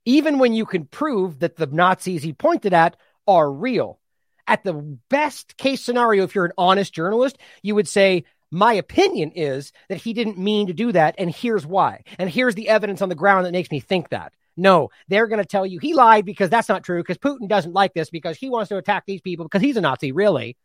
Even 0.06 0.40
when 0.40 0.54
you 0.54 0.66
can 0.66 0.86
prove 0.86 1.40
that 1.40 1.56
the 1.56 1.68
Nazis 1.68 2.24
he 2.24 2.34
pointed 2.34 2.74
at 2.74 2.98
are 3.28 3.52
real. 3.52 4.00
At 4.46 4.64
the 4.64 4.74
best 5.10 5.56
case 5.56 5.82
scenario, 5.82 6.24
if 6.24 6.36
you're 6.36 6.46
an 6.46 6.52
honest 6.58 6.94
journalist, 6.94 7.38
you 7.62 7.76
would 7.76 7.88
say, 7.88 8.26
my 8.52 8.74
opinion 8.74 9.32
is 9.32 9.72
that 9.90 9.98
he 9.98 10.14
didn't 10.14 10.38
mean 10.38 10.68
to 10.68 10.74
do 10.74 10.92
that, 10.92 11.16
and 11.18 11.34
here's 11.34 11.66
why. 11.66 12.04
And 12.20 12.30
here's 12.30 12.54
the 12.54 12.70
evidence 12.70 13.02
on 13.02 13.10
the 13.10 13.16
ground 13.16 13.46
that 13.46 13.52
makes 13.52 13.72
me 13.72 13.80
think 13.80 14.10
that. 14.10 14.34
No, 14.56 14.90
they're 15.08 15.28
going 15.28 15.42
to 15.42 15.48
tell 15.48 15.66
you 15.66 15.80
he 15.80 15.94
lied 15.94 16.26
because 16.26 16.50
that's 16.50 16.70
not 16.70 16.84
true 16.84 17.02
because 17.02 17.18
Putin 17.18 17.48
doesn't 17.48 17.74
like 17.74 17.94
this 17.94 18.10
because 18.10 18.38
he 18.38 18.50
wants 18.50 18.70
to 18.70 18.78
attack 18.78 19.06
these 19.06 19.22
people 19.22 19.46
because 19.46 19.62
he's 19.62 19.78
a 19.78 19.82
Nazi, 19.82 20.12
really. 20.12 20.58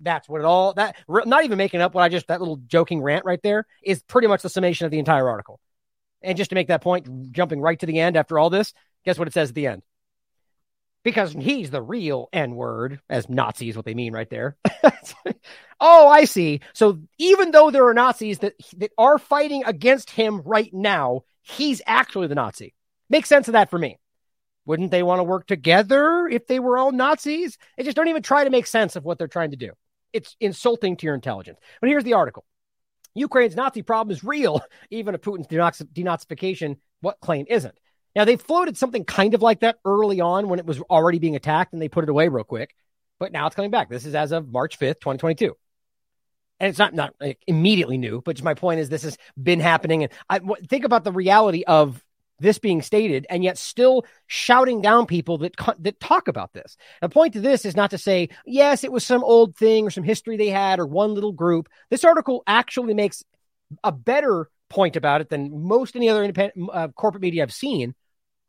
That's 0.00 0.28
what 0.28 0.40
it 0.40 0.44
all 0.44 0.74
that 0.74 0.96
not 1.08 1.44
even 1.44 1.58
making 1.58 1.80
up 1.80 1.94
what 1.94 2.02
I 2.02 2.08
just 2.08 2.26
that 2.26 2.40
little 2.40 2.56
joking 2.66 3.00
rant 3.00 3.24
right 3.24 3.40
there 3.42 3.66
is 3.82 4.02
pretty 4.02 4.26
much 4.26 4.42
the 4.42 4.48
summation 4.48 4.84
of 4.84 4.90
the 4.90 4.98
entire 4.98 5.28
article. 5.28 5.60
And 6.22 6.36
just 6.36 6.50
to 6.50 6.54
make 6.54 6.68
that 6.68 6.82
point, 6.82 7.32
jumping 7.32 7.60
right 7.60 7.78
to 7.78 7.86
the 7.86 7.98
end 7.98 8.16
after 8.16 8.38
all 8.38 8.50
this, 8.50 8.74
guess 9.04 9.18
what 9.18 9.28
it 9.28 9.34
says 9.34 9.50
at 9.50 9.54
the 9.54 9.66
end? 9.66 9.82
Because 11.04 11.32
he's 11.32 11.70
the 11.70 11.82
real 11.82 12.28
N 12.32 12.54
word, 12.54 13.00
as 13.08 13.28
Nazi 13.28 13.68
is 13.68 13.76
what 13.76 13.84
they 13.84 13.94
mean 13.94 14.12
right 14.12 14.30
there. 14.30 14.56
oh, 15.80 16.08
I 16.08 16.24
see. 16.24 16.60
So 16.74 17.00
even 17.18 17.50
though 17.50 17.70
there 17.70 17.86
are 17.88 17.94
Nazis 17.94 18.38
that 18.40 18.54
that 18.76 18.92
are 18.96 19.18
fighting 19.18 19.64
against 19.64 20.10
him 20.10 20.42
right 20.42 20.72
now, 20.72 21.22
he's 21.42 21.82
actually 21.86 22.28
the 22.28 22.36
Nazi. 22.36 22.74
Makes 23.12 23.28
sense 23.28 23.46
of 23.46 23.52
that 23.52 23.68
for 23.68 23.78
me. 23.78 23.98
Wouldn't 24.64 24.90
they 24.90 25.02
want 25.02 25.18
to 25.18 25.24
work 25.24 25.46
together 25.46 26.26
if 26.26 26.46
they 26.46 26.58
were 26.58 26.78
all 26.78 26.92
Nazis? 26.92 27.58
They 27.76 27.84
just 27.84 27.94
don't 27.94 28.08
even 28.08 28.22
try 28.22 28.44
to 28.44 28.50
make 28.50 28.66
sense 28.66 28.96
of 28.96 29.04
what 29.04 29.18
they're 29.18 29.28
trying 29.28 29.50
to 29.50 29.56
do. 29.58 29.72
It's 30.14 30.34
insulting 30.40 30.96
to 30.96 31.06
your 31.06 31.14
intelligence. 31.14 31.58
But 31.82 31.90
here's 31.90 32.04
the 32.04 32.14
article 32.14 32.46
Ukraine's 33.14 33.54
Nazi 33.54 33.82
problem 33.82 34.16
is 34.16 34.24
real, 34.24 34.62
even 34.90 35.14
if 35.14 35.20
Putin's 35.20 35.46
denazification 35.46 36.78
what 37.02 37.20
claim 37.20 37.44
isn't. 37.50 37.74
Now, 38.16 38.24
they 38.24 38.36
floated 38.36 38.78
something 38.78 39.04
kind 39.04 39.34
of 39.34 39.42
like 39.42 39.60
that 39.60 39.76
early 39.84 40.22
on 40.22 40.48
when 40.48 40.58
it 40.58 40.64
was 40.64 40.80
already 40.80 41.18
being 41.18 41.36
attacked 41.36 41.74
and 41.74 41.82
they 41.82 41.90
put 41.90 42.04
it 42.04 42.10
away 42.10 42.28
real 42.28 42.44
quick. 42.44 42.74
But 43.20 43.32
now 43.32 43.46
it's 43.46 43.56
coming 43.56 43.70
back. 43.70 43.90
This 43.90 44.06
is 44.06 44.14
as 44.14 44.32
of 44.32 44.50
March 44.50 44.78
5th, 44.78 45.00
2022 45.00 45.54
and 46.60 46.68
it's 46.68 46.78
not 46.78 46.94
not 46.94 47.14
like 47.20 47.42
immediately 47.46 47.98
new, 47.98 48.22
but 48.22 48.40
my 48.42 48.54
point 48.54 48.78
is 48.80 48.88
this 48.88 49.02
has 49.02 49.18
been 49.42 49.58
happening. 49.58 50.04
And 50.04 50.12
I 50.30 50.40
think 50.68 50.84
about 50.84 51.02
the 51.02 51.10
reality 51.10 51.64
of 51.66 52.02
this 52.42 52.58
being 52.58 52.82
stated 52.82 53.26
and 53.30 53.42
yet 53.42 53.56
still 53.56 54.04
shouting 54.26 54.82
down 54.82 55.06
people 55.06 55.38
that 55.38 55.54
that 55.78 56.00
talk 56.00 56.28
about 56.28 56.52
this. 56.52 56.76
The 57.00 57.08
point 57.08 57.36
of 57.36 57.42
this 57.42 57.64
is 57.64 57.76
not 57.76 57.90
to 57.90 57.98
say 57.98 58.28
yes, 58.44 58.84
it 58.84 58.92
was 58.92 59.04
some 59.06 59.24
old 59.24 59.56
thing 59.56 59.86
or 59.86 59.90
some 59.90 60.04
history 60.04 60.36
they 60.36 60.48
had 60.48 60.78
or 60.78 60.86
one 60.86 61.14
little 61.14 61.32
group. 61.32 61.68
This 61.90 62.04
article 62.04 62.42
actually 62.46 62.94
makes 62.94 63.22
a 63.82 63.92
better 63.92 64.50
point 64.68 64.96
about 64.96 65.20
it 65.20 65.28
than 65.28 65.66
most 65.66 65.96
any 65.96 66.08
other 66.08 66.24
independent 66.24 66.68
uh, 66.72 66.88
corporate 66.88 67.22
media 67.22 67.42
I've 67.42 67.52
seen, 67.52 67.94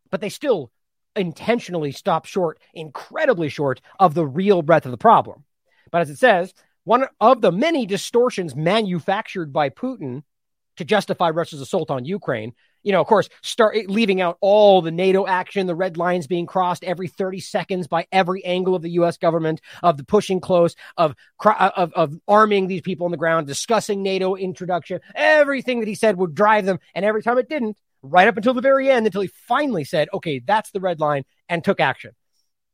but 0.09 0.21
they 0.21 0.29
still 0.29 0.71
intentionally 1.15 1.91
stop 1.91 2.25
short, 2.25 2.59
incredibly 2.73 3.49
short 3.49 3.81
of 3.99 4.13
the 4.13 4.25
real 4.25 4.61
breadth 4.61 4.85
of 4.85 4.91
the 4.91 4.97
problem. 4.97 5.43
But 5.91 6.01
as 6.01 6.09
it 6.09 6.17
says, 6.17 6.53
one 6.85 7.05
of 7.21 7.41
the 7.41 7.51
many 7.51 7.85
distortions 7.85 8.55
manufactured 8.55 9.53
by 9.53 9.69
Putin 9.69 10.23
to 10.77 10.85
justify 10.85 11.29
Russia's 11.29 11.61
assault 11.61 11.91
on 11.91 12.05
Ukraine 12.05 12.53
you 12.83 12.91
know, 12.91 13.01
of 13.01 13.07
course, 13.07 13.29
start 13.41 13.77
leaving 13.87 14.21
out 14.21 14.37
all 14.41 14.81
the 14.81 14.91
NATO 14.91 15.25
action, 15.25 15.67
the 15.67 15.75
red 15.75 15.97
lines 15.97 16.27
being 16.27 16.45
crossed 16.45 16.83
every 16.83 17.07
30 17.07 17.39
seconds 17.39 17.87
by 17.87 18.07
every 18.11 18.43
angle 18.45 18.75
of 18.75 18.81
the 18.81 18.91
U.S. 18.91 19.17
government, 19.17 19.61
of 19.81 19.97
the 19.97 20.03
pushing 20.03 20.39
close, 20.39 20.75
of, 20.97 21.15
uh, 21.43 21.71
of, 21.75 21.93
of 21.93 22.19
arming 22.27 22.67
these 22.67 22.81
people 22.81 23.05
on 23.05 23.11
the 23.11 23.17
ground, 23.17 23.47
discussing 23.47 24.03
NATO 24.03 24.35
introduction, 24.35 24.99
everything 25.15 25.79
that 25.79 25.87
he 25.87 25.95
said 25.95 26.17
would 26.17 26.35
drive 26.35 26.65
them. 26.65 26.79
And 26.93 27.05
every 27.05 27.23
time 27.23 27.37
it 27.37 27.49
didn't, 27.49 27.77
right 28.03 28.27
up 28.27 28.37
until 28.37 28.53
the 28.53 28.61
very 28.61 28.89
end 28.89 29.05
until 29.05 29.21
he 29.21 29.29
finally 29.47 29.85
said, 29.85 30.09
okay, 30.13 30.39
that's 30.39 30.71
the 30.71 30.81
red 30.81 30.99
line 30.99 31.23
and 31.49 31.63
took 31.63 31.79
action. 31.79 32.11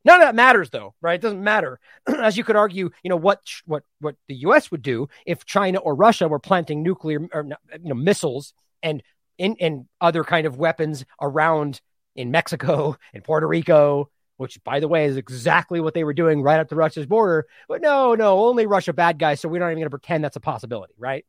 None 0.04 0.22
of 0.22 0.28
that 0.28 0.36
matters 0.36 0.70
though, 0.70 0.96
right? 1.02 1.16
It 1.16 1.22
doesn't 1.22 1.44
matter. 1.44 1.80
As 2.08 2.38
you 2.38 2.44
could 2.44 2.56
argue, 2.56 2.90
you 3.04 3.10
know, 3.10 3.18
what, 3.18 3.42
what, 3.66 3.84
what 4.00 4.16
the 4.28 4.36
US 4.36 4.72
would 4.72 4.82
do 4.82 5.08
if 5.26 5.46
China 5.46 5.80
or 5.80 5.94
Russia 5.94 6.28
were 6.28 6.40
planting 6.40 6.82
nuclear 6.82 7.20
or, 7.32 7.46
you 7.82 7.90
know, 7.90 7.96
missiles 7.96 8.54
and 8.82 9.04
in, 9.40 9.56
and 9.60 9.86
other 10.00 10.24
kind 10.24 10.46
of 10.46 10.58
weapons 10.58 11.06
around 11.20 11.82
in 12.16 12.30
Mexico 12.30 12.98
and 13.14 13.24
Puerto 13.24 13.48
Rico, 13.48 14.10
which 14.38 14.64
by 14.64 14.80
the 14.80 14.88
way 14.88 15.06
is 15.06 15.18
exactly 15.18 15.80
what 15.80 15.94
they 15.94 16.04
were 16.04 16.14
doing 16.14 16.42
right 16.44 16.60
up 16.60 16.70
to 16.70 16.76
Russia's 16.76 17.08
border. 17.08 17.48
But 17.68 17.82
no, 17.82 18.14
no, 18.14 18.46
only 18.46 18.68
Russia 18.68 18.94
bad 18.94 19.18
guys. 19.18 19.40
So 19.40 19.50
we're 19.50 19.60
not 19.60 19.68
even 19.68 19.78
going 19.80 19.86
to 19.86 19.90
pretend 19.90 20.24
that's 20.24 20.36
a 20.36 20.42
possibility, 20.42 20.94
right? 21.00 21.26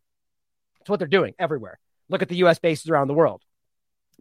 It's 0.81 0.91
what 0.91 0.99
they're 0.99 1.09
doing 1.09 1.35
everywhere. 1.39 1.79
Look 2.09 2.23
at 2.23 2.29
the 2.29 2.37
US 2.37 2.59
bases 2.59 2.91
around 2.91 3.09
the 3.09 3.15
world. 3.15 3.43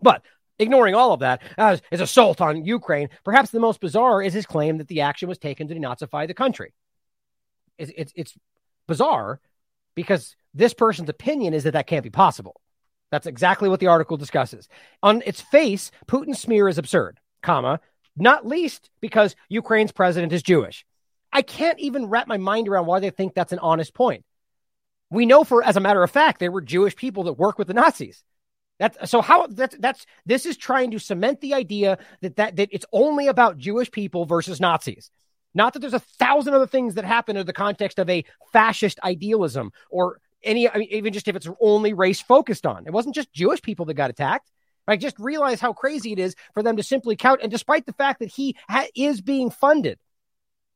But 0.02 0.22
ignoring 0.60 0.94
all 0.94 1.14
of 1.14 1.22
that 1.22 1.42
as 1.58 1.82
his 1.90 2.02
assault 2.02 2.40
on 2.42 2.66
Ukraine, 2.66 3.10
perhaps 3.24 3.50
the 3.50 3.60
most 3.60 3.82
bizarre 3.82 4.22
is 4.22 4.34
his 4.34 4.46
claim 4.46 4.78
that 4.78 4.88
the 4.88 5.02
action 5.02 5.28
was 5.28 5.40
taken 5.40 5.68
to 5.68 5.76
denazify 5.76 6.28
the 6.28 6.34
country. 6.34 6.74
It's, 7.78 7.92
it's, 7.98 8.14
it's 8.16 8.38
bizarre 8.88 9.40
because 9.96 10.36
this 10.54 10.74
person's 10.74 11.10
opinion 11.10 11.54
is 11.54 11.64
that 11.64 11.72
that 11.72 11.88
can't 11.88 12.04
be 12.04 12.10
possible. 12.10 12.62
That's 13.12 13.28
exactly 13.28 13.70
what 13.70 13.80
the 13.80 13.88
article 13.88 14.18
discusses. 14.18 14.68
On 15.02 15.24
its 15.26 15.42
face, 15.42 15.92
Putin's 16.08 16.40
smear 16.40 16.68
is 16.68 16.78
absurd, 16.78 17.20
comma, 17.42 17.80
not 18.16 18.46
least 18.46 18.90
because 19.02 19.36
Ukraine's 19.48 19.92
president 19.92 20.34
is 20.34 20.44
Jewish. 20.44 20.86
I 21.32 21.42
can't 21.42 21.80
even 21.80 22.08
wrap 22.08 22.28
my 22.28 22.38
mind 22.38 22.68
around 22.68 22.86
why 22.86 23.00
they 23.00 23.10
think 23.10 23.34
that's 23.34 23.54
an 23.54 23.60
honest 23.60 23.94
point. 23.94 24.26
We 25.12 25.26
know 25.26 25.44
for 25.44 25.64
as 25.64 25.78
a 25.78 25.82
matter 25.82 26.04
of 26.04 26.12
fact 26.12 26.40
there 26.40 26.52
were 26.52 26.62
Jewish 26.62 26.96
people 26.96 27.24
that 27.24 27.34
work 27.34 27.58
with 27.58 27.68
the 27.68 27.74
Nazis. 27.74 28.24
That's 28.80 29.10
so 29.10 29.22
how 29.22 29.48
that's 29.48 29.76
that's 29.78 30.06
this 30.26 30.46
is 30.46 30.56
trying 30.56 30.92
to 30.92 31.00
cement 31.00 31.42
the 31.42 31.54
idea 31.54 31.98
that 32.22 32.38
that 32.38 32.56
that 32.56 32.70
it's 32.72 32.86
only 32.94 33.28
about 33.28 33.58
Jewish 33.58 33.92
people 33.92 34.26
versus 34.26 34.60
Nazis. 34.60 35.12
Not 35.54 35.74
that 35.74 35.80
there's 35.80 35.94
a 35.94 36.00
thousand 36.00 36.54
other 36.54 36.68
things 36.68 36.96
that 36.96 37.06
happen 37.06 37.36
in 37.36 37.46
the 37.46 37.54
context 37.54 38.00
of 38.00 38.10
a 38.10 38.24
fascist 38.54 39.00
idealism 39.04 39.72
or 39.90 40.20
any 40.44 40.70
I 40.70 40.78
mean, 40.78 40.88
even 40.92 41.14
just 41.14 41.28
if 41.28 41.36
it's 41.36 41.48
only 41.60 41.94
race 41.94 42.22
focused 42.22 42.66
on. 42.66 42.86
It 42.88 42.94
wasn't 42.94 43.16
just 43.16 43.34
Jewish 43.34 43.62
people 43.62 43.86
that 43.86 43.96
got 43.96 44.10
attacked. 44.10 44.50
Right? 44.88 45.00
Just 45.00 45.20
realize 45.20 45.60
how 45.60 45.72
crazy 45.72 46.14
it 46.14 46.20
is 46.20 46.36
for 46.56 46.64
them 46.64 46.78
to 46.78 46.84
simply 46.84 47.16
count. 47.16 47.42
And 47.44 47.52
despite 47.52 47.86
the 47.86 47.94
fact 47.94 48.22
that 48.22 48.32
he 48.32 48.56
ha- 48.68 48.88
is 48.96 49.22
being 49.22 49.52
funded 49.52 50.00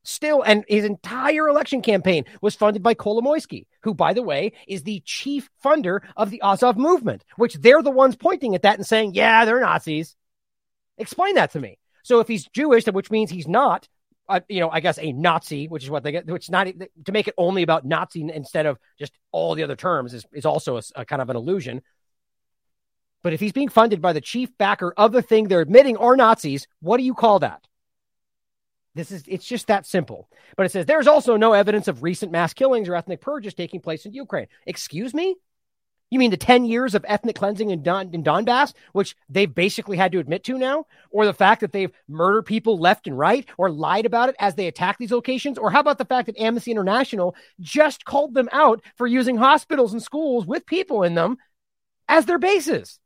still, 0.03 0.43
and 0.43 0.63
his 0.67 0.85
entire 0.85 1.47
election 1.47 1.81
campaign 1.81 2.25
was 2.39 2.53
funded 2.53 2.83
by 2.83 2.93
Kolomoisky, 2.93 3.65
who, 3.81 3.95
by 3.95 4.13
the 4.13 4.21
way, 4.21 4.53
is 4.67 4.83
the 4.83 5.01
chief 5.03 5.49
funder 5.65 6.01
of 6.15 6.29
the 6.29 6.41
Azov 6.43 6.77
movement, 6.77 7.25
which 7.37 7.55
they're 7.55 7.81
the 7.81 7.89
ones 7.89 8.15
pointing 8.15 8.53
at 8.53 8.61
that 8.61 8.77
and 8.77 8.85
saying, 8.85 9.15
yeah, 9.15 9.45
they're 9.45 9.59
Nazis. 9.59 10.15
Explain 10.99 11.33
that 11.35 11.51
to 11.53 11.59
me. 11.59 11.79
So 12.03 12.19
if 12.19 12.27
he's 12.27 12.47
Jewish, 12.49 12.85
which 12.85 13.09
means 13.09 13.31
he's 13.31 13.47
not, 13.47 13.87
uh, 14.29 14.39
you 14.47 14.59
know, 14.59 14.69
I 14.69 14.79
guess 14.79 14.97
a 14.99 15.11
Nazi, 15.11 15.67
which 15.67 15.83
is 15.83 15.89
what 15.89 16.03
they 16.03 16.11
get, 16.11 16.25
which 16.27 16.49
not 16.49 16.67
to 17.05 17.11
make 17.11 17.27
it 17.27 17.33
only 17.37 17.63
about 17.63 17.85
Nazi 17.85 18.21
instead 18.21 18.65
of 18.65 18.79
just 18.97 19.13
all 19.31 19.55
the 19.55 19.63
other 19.63 19.75
terms 19.75 20.13
is, 20.13 20.25
is 20.33 20.45
also 20.45 20.77
a, 20.77 20.81
a 20.95 21.05
kind 21.05 21.21
of 21.21 21.29
an 21.29 21.35
illusion. 21.35 21.81
But 23.21 23.33
if 23.33 23.39
he's 23.39 23.53
being 23.53 23.69
funded 23.69 24.01
by 24.01 24.13
the 24.13 24.21
chief 24.21 24.55
backer 24.57 24.93
of 24.97 25.11
the 25.11 25.21
thing 25.21 25.47
they're 25.47 25.61
admitting 25.61 25.97
are 25.97 26.15
Nazis, 26.15 26.67
what 26.81 26.97
do 26.97 27.03
you 27.03 27.13
call 27.13 27.39
that? 27.39 27.65
This 28.95 29.11
is 29.11 29.23
it's 29.27 29.45
just 29.45 29.67
that 29.67 29.85
simple. 29.85 30.29
But 30.55 30.65
it 30.65 30.71
says 30.71 30.85
there's 30.85 31.07
also 31.07 31.35
no 31.35 31.53
evidence 31.53 31.87
of 31.87 32.03
recent 32.03 32.31
mass 32.31 32.53
killings 32.53 32.87
or 32.87 32.95
ethnic 32.95 33.21
purges 33.21 33.53
taking 33.53 33.79
place 33.79 34.05
in 34.05 34.13
Ukraine. 34.13 34.47
Excuse 34.67 35.13
me? 35.13 35.35
You 36.13 36.19
mean 36.19 36.29
the 36.29 36.37
10 36.37 36.65
years 36.65 36.93
of 36.93 37.03
ethnic 37.07 37.35
cleansing 37.35 37.71
in, 37.71 37.81
Don, 37.81 38.13
in 38.13 38.23
Donbass, 38.23 38.75
which 38.91 39.15
they've 39.29 39.51
basically 39.51 39.97
had 39.97 40.11
to 40.11 40.19
admit 40.19 40.43
to 40.43 40.59
now? 40.59 40.85
Or 41.09 41.25
the 41.25 41.33
fact 41.33 41.61
that 41.61 41.71
they've 41.71 41.91
murdered 42.07 42.43
people 42.43 42.77
left 42.77 43.07
and 43.07 43.17
right 43.17 43.49
or 43.57 43.71
lied 43.71 44.05
about 44.05 44.29
it 44.29 44.35
as 44.37 44.53
they 44.53 44.67
attack 44.67 44.99
these 44.99 45.09
locations? 45.09 45.57
Or 45.57 45.71
how 45.71 45.79
about 45.79 45.97
the 45.97 46.05
fact 46.05 46.27
that 46.27 46.37
Amnesty 46.37 46.69
International 46.69 47.35
just 47.59 48.05
called 48.05 48.35
them 48.35 48.47
out 48.51 48.83
for 48.95 49.07
using 49.07 49.37
hospitals 49.37 49.91
and 49.91 50.03
schools 50.03 50.45
with 50.45 50.67
people 50.67 51.01
in 51.01 51.15
them 51.15 51.37
as 52.07 52.27
their 52.27 52.37
bases? 52.37 52.99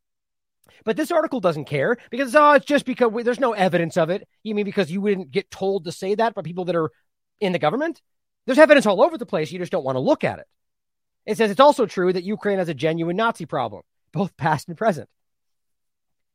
But 0.84 0.98
this 0.98 1.10
article 1.10 1.40
doesn't 1.40 1.64
care 1.64 1.96
because, 2.12 2.36
oh, 2.36 2.56
it's 2.56 2.66
just 2.66 2.84
because 2.84 3.14
we, 3.14 3.24
there's 3.24 3.40
no 3.40 3.54
evidence 3.54 3.96
of 3.96 4.10
it. 4.10 4.28
You 4.44 4.54
mean 4.54 4.66
because 4.66 4.92
you 4.92 5.00
wouldn't 5.00 5.32
get 5.32 5.50
told 5.50 5.86
to 5.86 5.94
say 5.94 6.16
that 6.16 6.36
by 6.36 6.42
people 6.42 6.66
that 6.66 6.76
are 6.76 6.92
in 7.40 7.54
the 7.54 7.60
government? 7.60 8.02
There's 8.46 8.60
evidence 8.60 8.86
all 8.86 9.02
over 9.02 9.18
the 9.18 9.26
place. 9.26 9.50
You 9.50 9.60
just 9.60 9.72
don't 9.72 9.86
want 9.86 9.96
to 9.96 10.02
look 10.02 10.26
at 10.26 10.40
it. 10.40 10.48
It 11.28 11.38
says 11.38 11.52
it's 11.52 11.60
also 11.60 11.86
true 11.86 12.14
that 12.14 12.24
Ukraine 12.24 12.58
has 12.58 12.70
a 12.70 12.74
genuine 12.74 13.18
Nazi 13.18 13.46
problem, 13.46 13.84
both 14.14 14.38
past 14.38 14.70
and 14.70 14.78
present. 14.78 15.10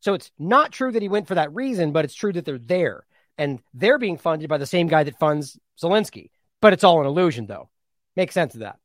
So 0.01 0.13
it's 0.13 0.31
not 0.39 0.71
true 0.71 0.93
that 0.93 1.01
he 1.01 1.09
went 1.09 1.27
for 1.27 1.35
that 1.35 1.55
reason, 1.55 1.93
but 1.93 2.05
it's 2.05 2.15
true 2.15 2.33
that 2.35 2.45
they're 2.45 2.59
there. 2.59 3.07
And 3.39 3.61
they're 3.73 3.99
being 3.99 4.19
funded 4.19 4.51
by 4.51 4.59
the 4.59 4.67
same 4.67 4.89
guy 4.89 5.05
that 5.05 5.19
funds 5.19 5.59
Zelensky. 5.81 6.31
But 6.61 6.75
it's 6.75 6.85
all 6.85 7.01
an 7.01 7.07
illusion, 7.07 7.47
though. 7.47 7.71
Make 8.17 8.33
sense 8.33 8.53
of 8.53 8.61
that. 8.61 8.79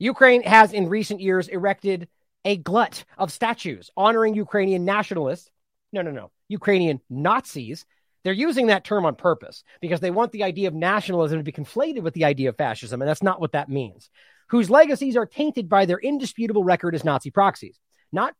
Ukraine 0.00 0.42
has 0.42 0.72
in 0.72 0.88
recent 0.88 1.20
years 1.20 1.46
erected 1.46 2.08
a 2.44 2.56
glut 2.56 3.04
of 3.16 3.30
statues 3.30 3.90
honoring 3.96 4.34
Ukrainian 4.34 4.84
nationalists. 4.84 5.50
No, 5.92 6.02
no, 6.02 6.10
no. 6.10 6.32
Ukrainian 6.48 7.00
Nazis. 7.08 7.86
They're 8.24 8.32
using 8.32 8.66
that 8.66 8.84
term 8.84 9.04
on 9.06 9.14
purpose 9.14 9.62
because 9.80 10.00
they 10.00 10.10
want 10.10 10.32
the 10.32 10.42
idea 10.42 10.66
of 10.66 10.74
nationalism 10.74 11.38
to 11.38 11.44
be 11.44 11.52
conflated 11.52 12.02
with 12.02 12.14
the 12.14 12.24
idea 12.24 12.48
of 12.48 12.56
fascism. 12.56 13.00
And 13.00 13.08
that's 13.08 13.22
not 13.22 13.40
what 13.40 13.52
that 13.52 13.68
means 13.68 14.10
whose 14.48 14.70
legacies 14.70 15.16
are 15.16 15.26
tainted 15.26 15.68
by 15.68 15.86
their 15.86 15.98
indisputable 15.98 16.64
record 16.64 16.94
as 16.94 17.04
Nazi 17.04 17.30
proxies. 17.30 17.78
Not 18.12 18.34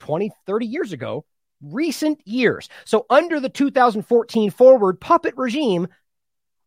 20, 0.00 0.30
30 0.46 0.66
years 0.66 0.92
ago, 0.92 1.24
recent 1.62 2.20
years. 2.24 2.68
So, 2.84 3.06
under 3.08 3.40
the 3.40 3.48
2014 3.48 4.50
forward 4.50 5.00
puppet 5.00 5.34
regime, 5.36 5.88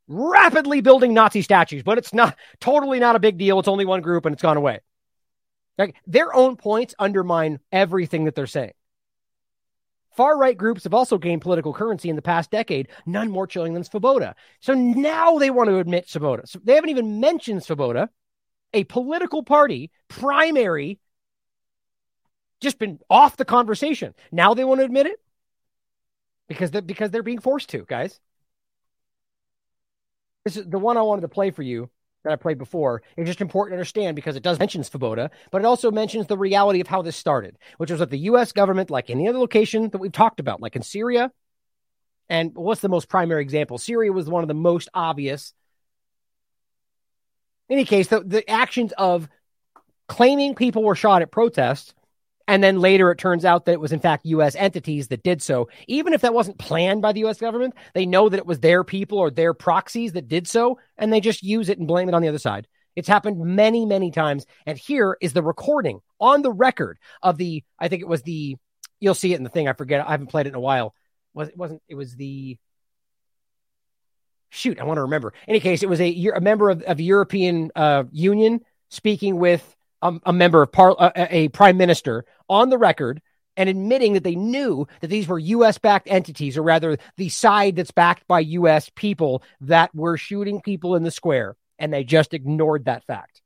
rapidly 0.08 0.82
building 0.82 1.14
Nazi 1.14 1.42
statues, 1.42 1.84
but 1.84 1.98
it's 1.98 2.14
not 2.14 2.38
totally 2.60 3.00
not 3.00 3.16
a 3.16 3.20
big 3.20 3.38
deal. 3.38 3.60
It's 3.60 3.68
only 3.68 3.86
one 3.86 4.02
group 4.02 4.26
and 4.26 4.34
it's 4.34 4.42
gone 4.42 4.58
away. 4.58 4.80
Like 5.78 5.96
their 6.08 6.34
own 6.34 6.56
points 6.56 6.96
undermine 6.98 7.60
everything 7.72 8.26
that 8.26 8.36
they're 8.36 8.48
saying. 8.48 8.74
Far 10.16 10.36
right 10.36 10.58
groups 10.58 10.86
have 10.86 10.96
also 10.96 11.20
gained 11.20 11.42
political 11.42 11.74
currency 11.74 12.10
in 12.10 12.16
the 12.16 12.24
past 12.24 12.50
decade, 12.50 12.88
none 13.06 13.30
more 13.30 13.46
chilling 13.46 13.76
than 13.76 13.84
Svoboda. 13.84 14.34
So 14.62 14.74
now 14.74 15.38
they 15.38 15.52
want 15.52 15.70
to 15.70 15.78
admit 15.78 16.08
Svoboda. 16.08 16.48
So 16.48 16.60
they 16.64 16.74
haven't 16.74 16.90
even 16.90 17.20
mentioned 17.20 17.62
Svoboda 17.62 18.10
a 18.74 18.84
political 18.86 19.44
party 19.44 19.92
primary 20.08 21.00
just 22.60 22.80
been 22.80 23.00
off 23.10 23.38
the 23.38 23.46
conversation. 23.46 24.14
Now 24.32 24.54
they 24.54 24.64
want 24.64 24.80
to 24.80 24.86
admit 24.86 25.06
it 25.06 25.20
because 26.48 26.72
they're, 26.72 26.82
because 26.82 27.12
they're 27.12 27.24
being 27.24 27.40
forced 27.40 27.70
to, 27.70 27.86
guys. 27.88 28.20
This 30.44 30.58
is 30.58 30.66
the 30.66 30.80
one 30.80 30.98
I 30.98 31.02
wanted 31.02 31.22
to 31.22 31.28
play 31.28 31.52
for 31.52 31.62
you 31.62 31.90
that 32.24 32.34
I 32.34 32.36
played 32.36 32.58
before. 32.58 33.04
It's 33.16 33.28
just 33.28 33.42
important 33.42 33.74
to 33.74 33.76
understand 33.78 34.16
because 34.16 34.36
it 34.36 34.44
does 34.44 34.60
mention 34.60 34.82
Svoboda, 34.82 35.30
but 35.52 35.62
it 35.62 35.66
also 35.66 35.92
mentions 35.92 36.28
the 36.28 36.38
reality 36.38 36.82
of 36.82 36.88
how 36.88 37.02
this 37.02 37.16
started, 37.16 37.58
which 37.78 37.92
was 37.92 38.00
that 38.00 38.10
the 38.10 38.20
U.S. 38.20 38.52
government, 38.52 38.90
like 38.90 39.10
any 39.10 39.28
other 39.28 39.40
location 39.40 39.90
that 39.90 39.98
we've 39.98 40.12
talked 40.12 40.40
about, 40.40 40.62
like 40.62 40.76
in 40.76 40.82
Syria, 40.82 41.32
and 42.30 42.52
what's 42.56 42.82
the 42.82 42.90
most 42.90 43.08
primary 43.08 43.42
example? 43.42 43.78
Syria 43.78 44.12
was 44.12 44.30
one 44.30 44.44
of 44.44 44.48
the 44.48 44.54
most 44.54 44.90
obvious 44.94 45.54
any 47.70 47.86
case, 47.86 48.08
the, 48.08 48.22
the 48.22 48.50
actions 48.50 48.94
of 48.98 49.28
claiming 50.08 50.56
people 50.56 50.84
were 50.84 50.96
shot 50.96 51.22
at 51.22 51.32
protests, 51.32 51.94
and 52.48 52.64
then 52.64 52.80
later 52.80 53.12
it 53.12 53.18
turns 53.18 53.44
out 53.44 53.66
that 53.66 53.74
it 53.74 53.80
was 53.80 53.92
in 53.92 54.00
fact 54.00 54.26
U.S. 54.26 54.56
entities 54.56 55.10
that 55.10 55.24
did 55.24 55.42
so. 55.42 55.68
Even 55.88 56.14
if 56.14 56.22
that 56.22 56.34
wasn't 56.34 56.58
planned 56.58 57.02
by 57.02 57.12
the 57.12 57.20
U.S. 57.22 57.40
government, 57.40 57.74
they 57.94 58.06
know 58.06 58.30
that 58.30 58.38
it 58.38 58.46
was 58.46 58.60
their 58.60 58.84
people 58.84 59.20
or 59.20 59.30
their 59.30 59.54
proxies 59.54 60.14
that 60.14 60.30
did 60.30 60.48
so, 60.48 60.80
and 60.98 61.12
they 61.12 61.20
just 61.20 61.44
use 61.44 61.70
it 61.70 61.78
and 61.78 61.88
blame 61.88 62.08
it 62.08 62.16
on 62.16 62.22
the 62.22 62.30
other 62.30 62.38
side. 62.38 62.68
It's 62.98 63.08
happened 63.08 63.40
many, 63.40 63.86
many 63.86 64.10
times. 64.10 64.48
And 64.66 64.76
here 64.76 65.18
is 65.22 65.34
the 65.34 65.44
recording 65.44 66.00
on 66.20 66.42
the 66.42 66.52
record 66.52 66.98
of 67.22 67.38
the, 67.38 67.64
I 67.78 67.90
think 67.90 68.02
it 68.02 68.08
was 68.08 68.24
the, 68.24 68.58
you'll 69.00 69.14
see 69.14 69.34
it 69.34 69.38
in 69.38 69.44
the 69.44 69.52
thing. 69.52 69.68
I 69.68 69.74
forget. 69.74 70.06
I 70.06 70.12
haven't 70.12 70.28
played 70.28 70.48
it 70.48 70.50
in 70.50 70.56
a 70.56 70.60
while. 70.60 70.96
Was 71.36 71.50
it 71.50 71.58
wasn't, 71.58 71.84
it 71.88 71.94
was 71.94 72.16
the, 72.16 72.58
shoot, 74.50 74.80
I 74.80 74.84
want 74.84 74.98
to 74.98 75.04
remember. 75.04 75.34
In 75.48 75.52
any 75.52 75.60
case, 75.60 75.84
it 75.84 75.90
was 75.90 76.02
a, 76.02 76.32
a 76.36 76.42
member 76.42 76.70
of, 76.70 76.82
of 76.84 77.00
European 77.00 77.72
uh, 77.76 78.04
Union 78.12 78.62
speaking 78.90 79.38
with 79.38 79.76
a, 80.02 80.14
a 80.26 80.34
member 80.34 80.62
of 80.62 80.72
par, 80.72 80.96
a, 81.00 81.36
a 81.36 81.48
prime 81.50 81.78
minister 81.78 82.26
on 82.50 82.70
the 82.70 82.78
record 82.78 83.22
and 83.56 83.70
admitting 83.70 84.14
that 84.14 84.24
they 84.24 84.36
knew 84.36 84.88
that 85.02 85.08
these 85.08 85.28
were 85.28 85.40
U.S. 85.40 85.80
backed 85.80 86.08
entities, 86.10 86.58
or 86.58 86.62
rather, 86.62 86.98
the 87.18 87.30
side 87.30 87.76
that's 87.76 87.92
backed 87.92 88.28
by 88.28 88.40
U.S. 88.40 88.92
people 88.96 89.42
that 89.62 89.94
were 89.96 90.16
shooting 90.16 90.62
people 90.62 90.96
in 90.96 91.04
the 91.04 91.12
square, 91.12 91.56
and 91.80 91.92
they 91.92 92.04
just 92.04 92.36
ignored 92.36 92.86
that 92.86 93.04
fact. 93.06 93.42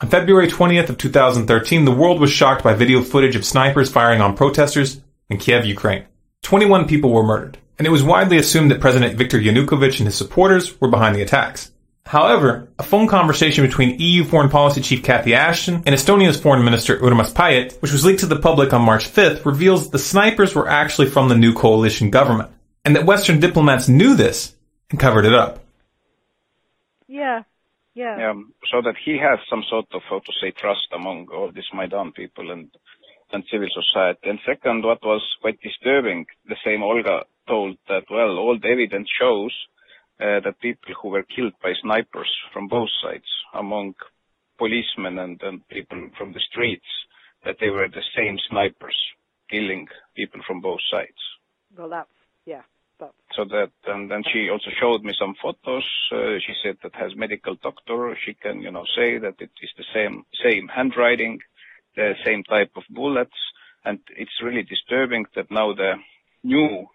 On 0.00 0.08
February 0.08 0.48
20th 0.48 0.88
of 0.88 0.98
2013, 0.98 1.84
the 1.84 1.92
world 1.94 2.20
was 2.20 2.32
shocked 2.32 2.64
by 2.64 2.74
video 2.74 3.02
footage 3.02 3.36
of 3.36 3.44
snipers 3.44 3.90
firing 3.90 4.20
on 4.20 4.34
protesters 4.34 5.00
in 5.28 5.36
Kiev, 5.36 5.64
Ukraine. 5.66 6.06
21 6.42 6.88
people 6.88 7.10
were 7.10 7.22
murdered 7.22 7.58
and 7.78 7.86
it 7.86 7.90
was 7.90 8.02
widely 8.02 8.36
assumed 8.36 8.70
that 8.70 8.80
President 8.80 9.16
Viktor 9.16 9.38
Yanukovych 9.38 9.98
and 9.98 10.06
his 10.06 10.14
supporters 10.14 10.80
were 10.80 10.88
behind 10.88 11.16
the 11.16 11.22
attacks. 11.22 11.70
However, 12.04 12.68
a 12.78 12.82
phone 12.82 13.06
conversation 13.06 13.64
between 13.64 13.98
EU 14.00 14.24
Foreign 14.24 14.50
Policy 14.50 14.80
Chief 14.80 15.02
Cathy 15.02 15.34
Ashton 15.34 15.82
and 15.86 15.94
Estonia's 15.94 16.40
Foreign 16.40 16.64
Minister 16.64 16.98
Urmas 16.98 17.32
Paet, 17.32 17.80
which 17.80 17.92
was 17.92 18.04
leaked 18.04 18.20
to 18.20 18.26
the 18.26 18.38
public 18.38 18.72
on 18.72 18.82
March 18.82 19.08
5th, 19.08 19.44
reveals 19.44 19.90
the 19.90 19.98
snipers 19.98 20.54
were 20.54 20.68
actually 20.68 21.08
from 21.08 21.28
the 21.28 21.36
new 21.36 21.54
coalition 21.54 22.10
government, 22.10 22.50
and 22.84 22.96
that 22.96 23.06
Western 23.06 23.40
diplomats 23.40 23.88
knew 23.88 24.14
this 24.14 24.54
and 24.90 24.98
covered 24.98 25.24
it 25.24 25.34
up. 25.34 25.64
Yeah, 27.06 27.44
yeah. 27.94 28.18
Yeah, 28.18 28.34
so 28.70 28.82
that 28.82 28.96
he 29.02 29.18
has 29.18 29.38
some 29.48 29.62
sort 29.70 29.86
of, 29.94 30.02
how 30.10 30.18
to 30.18 30.32
say, 30.40 30.50
trust 30.50 30.88
among 30.92 31.28
all 31.32 31.52
these 31.52 31.70
Maidan 31.72 32.12
people 32.12 32.50
and 32.50 32.70
and 33.32 33.44
civil 33.50 33.68
society. 33.72 34.28
And 34.28 34.38
second, 34.46 34.84
what 34.84 35.02
was 35.02 35.22
quite 35.40 35.58
disturbing, 35.62 36.26
the 36.46 36.56
same 36.64 36.82
Olga 36.82 37.22
told 37.46 37.76
that, 37.88 38.04
well, 38.10 38.38
all 38.38 38.58
the 38.60 38.68
evidence 38.68 39.08
shows 39.20 39.52
uh, 40.20 40.40
that 40.44 40.60
people 40.60 40.94
who 41.00 41.08
were 41.10 41.24
killed 41.24 41.54
by 41.62 41.72
snipers 41.82 42.30
from 42.52 42.68
both 42.68 42.88
sides, 43.02 43.26
among 43.54 43.94
policemen 44.58 45.18
and, 45.18 45.40
and 45.42 45.66
people 45.68 46.08
from 46.16 46.32
the 46.32 46.40
streets, 46.50 46.86
that 47.44 47.56
they 47.60 47.70
were 47.70 47.88
the 47.88 48.04
same 48.16 48.38
snipers 48.48 48.96
killing 49.50 49.86
people 50.14 50.40
from 50.46 50.60
both 50.60 50.80
sides. 50.90 51.18
Well, 51.76 51.88
that's, 51.88 52.08
yeah. 52.46 52.62
That's... 53.00 53.12
So 53.34 53.44
that, 53.44 53.72
and 53.86 54.10
then 54.10 54.22
she 54.32 54.48
also 54.48 54.70
showed 54.80 55.02
me 55.02 55.12
some 55.18 55.34
photos. 55.42 55.84
Uh, 56.12 56.38
she 56.46 56.54
said 56.62 56.76
that 56.82 56.94
has 56.94 57.16
medical 57.16 57.56
doctor. 57.56 58.16
She 58.24 58.34
can, 58.34 58.60
you 58.60 58.70
know, 58.70 58.84
say 58.96 59.18
that 59.18 59.34
it 59.40 59.50
is 59.60 59.70
the 59.76 59.84
same, 59.92 60.24
same 60.44 60.68
handwriting, 60.68 61.40
the 61.96 62.12
same 62.24 62.44
type 62.44 62.70
of 62.76 62.84
bullets. 62.90 63.36
And 63.84 63.98
it's 64.16 64.42
really 64.42 64.62
disturbing 64.62 65.26
that 65.34 65.50
now 65.50 65.74
the 65.74 65.94
new 66.44 66.86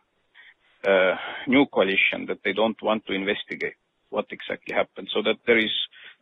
uh, 0.86 1.16
new 1.48 1.66
coalition 1.66 2.26
that 2.28 2.40
they 2.44 2.54
don't 2.54 2.82
want 2.82 3.06
to 3.08 3.14
investigate 3.14 3.76
what 4.10 4.26
exactly 4.32 4.74
happened. 4.74 5.10
So 5.14 5.22
that 5.24 5.38
there 5.46 5.58
is 5.58 5.72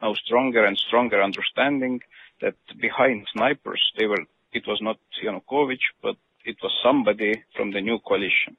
now 0.01 0.13
stronger 0.13 0.65
and 0.65 0.77
stronger 0.77 1.21
understanding 1.21 2.01
that 2.41 2.55
behind 2.79 3.27
snipers, 3.33 3.81
they 3.97 4.05
were, 4.05 4.25
it 4.53 4.63
was 4.67 4.79
not 4.81 4.97
Yanukovych, 5.23 5.85
but 6.01 6.15
it 6.43 6.57
was 6.61 6.71
somebody 6.83 7.43
from 7.55 7.71
the 7.71 7.81
new 7.81 7.99
coalition. 7.99 8.57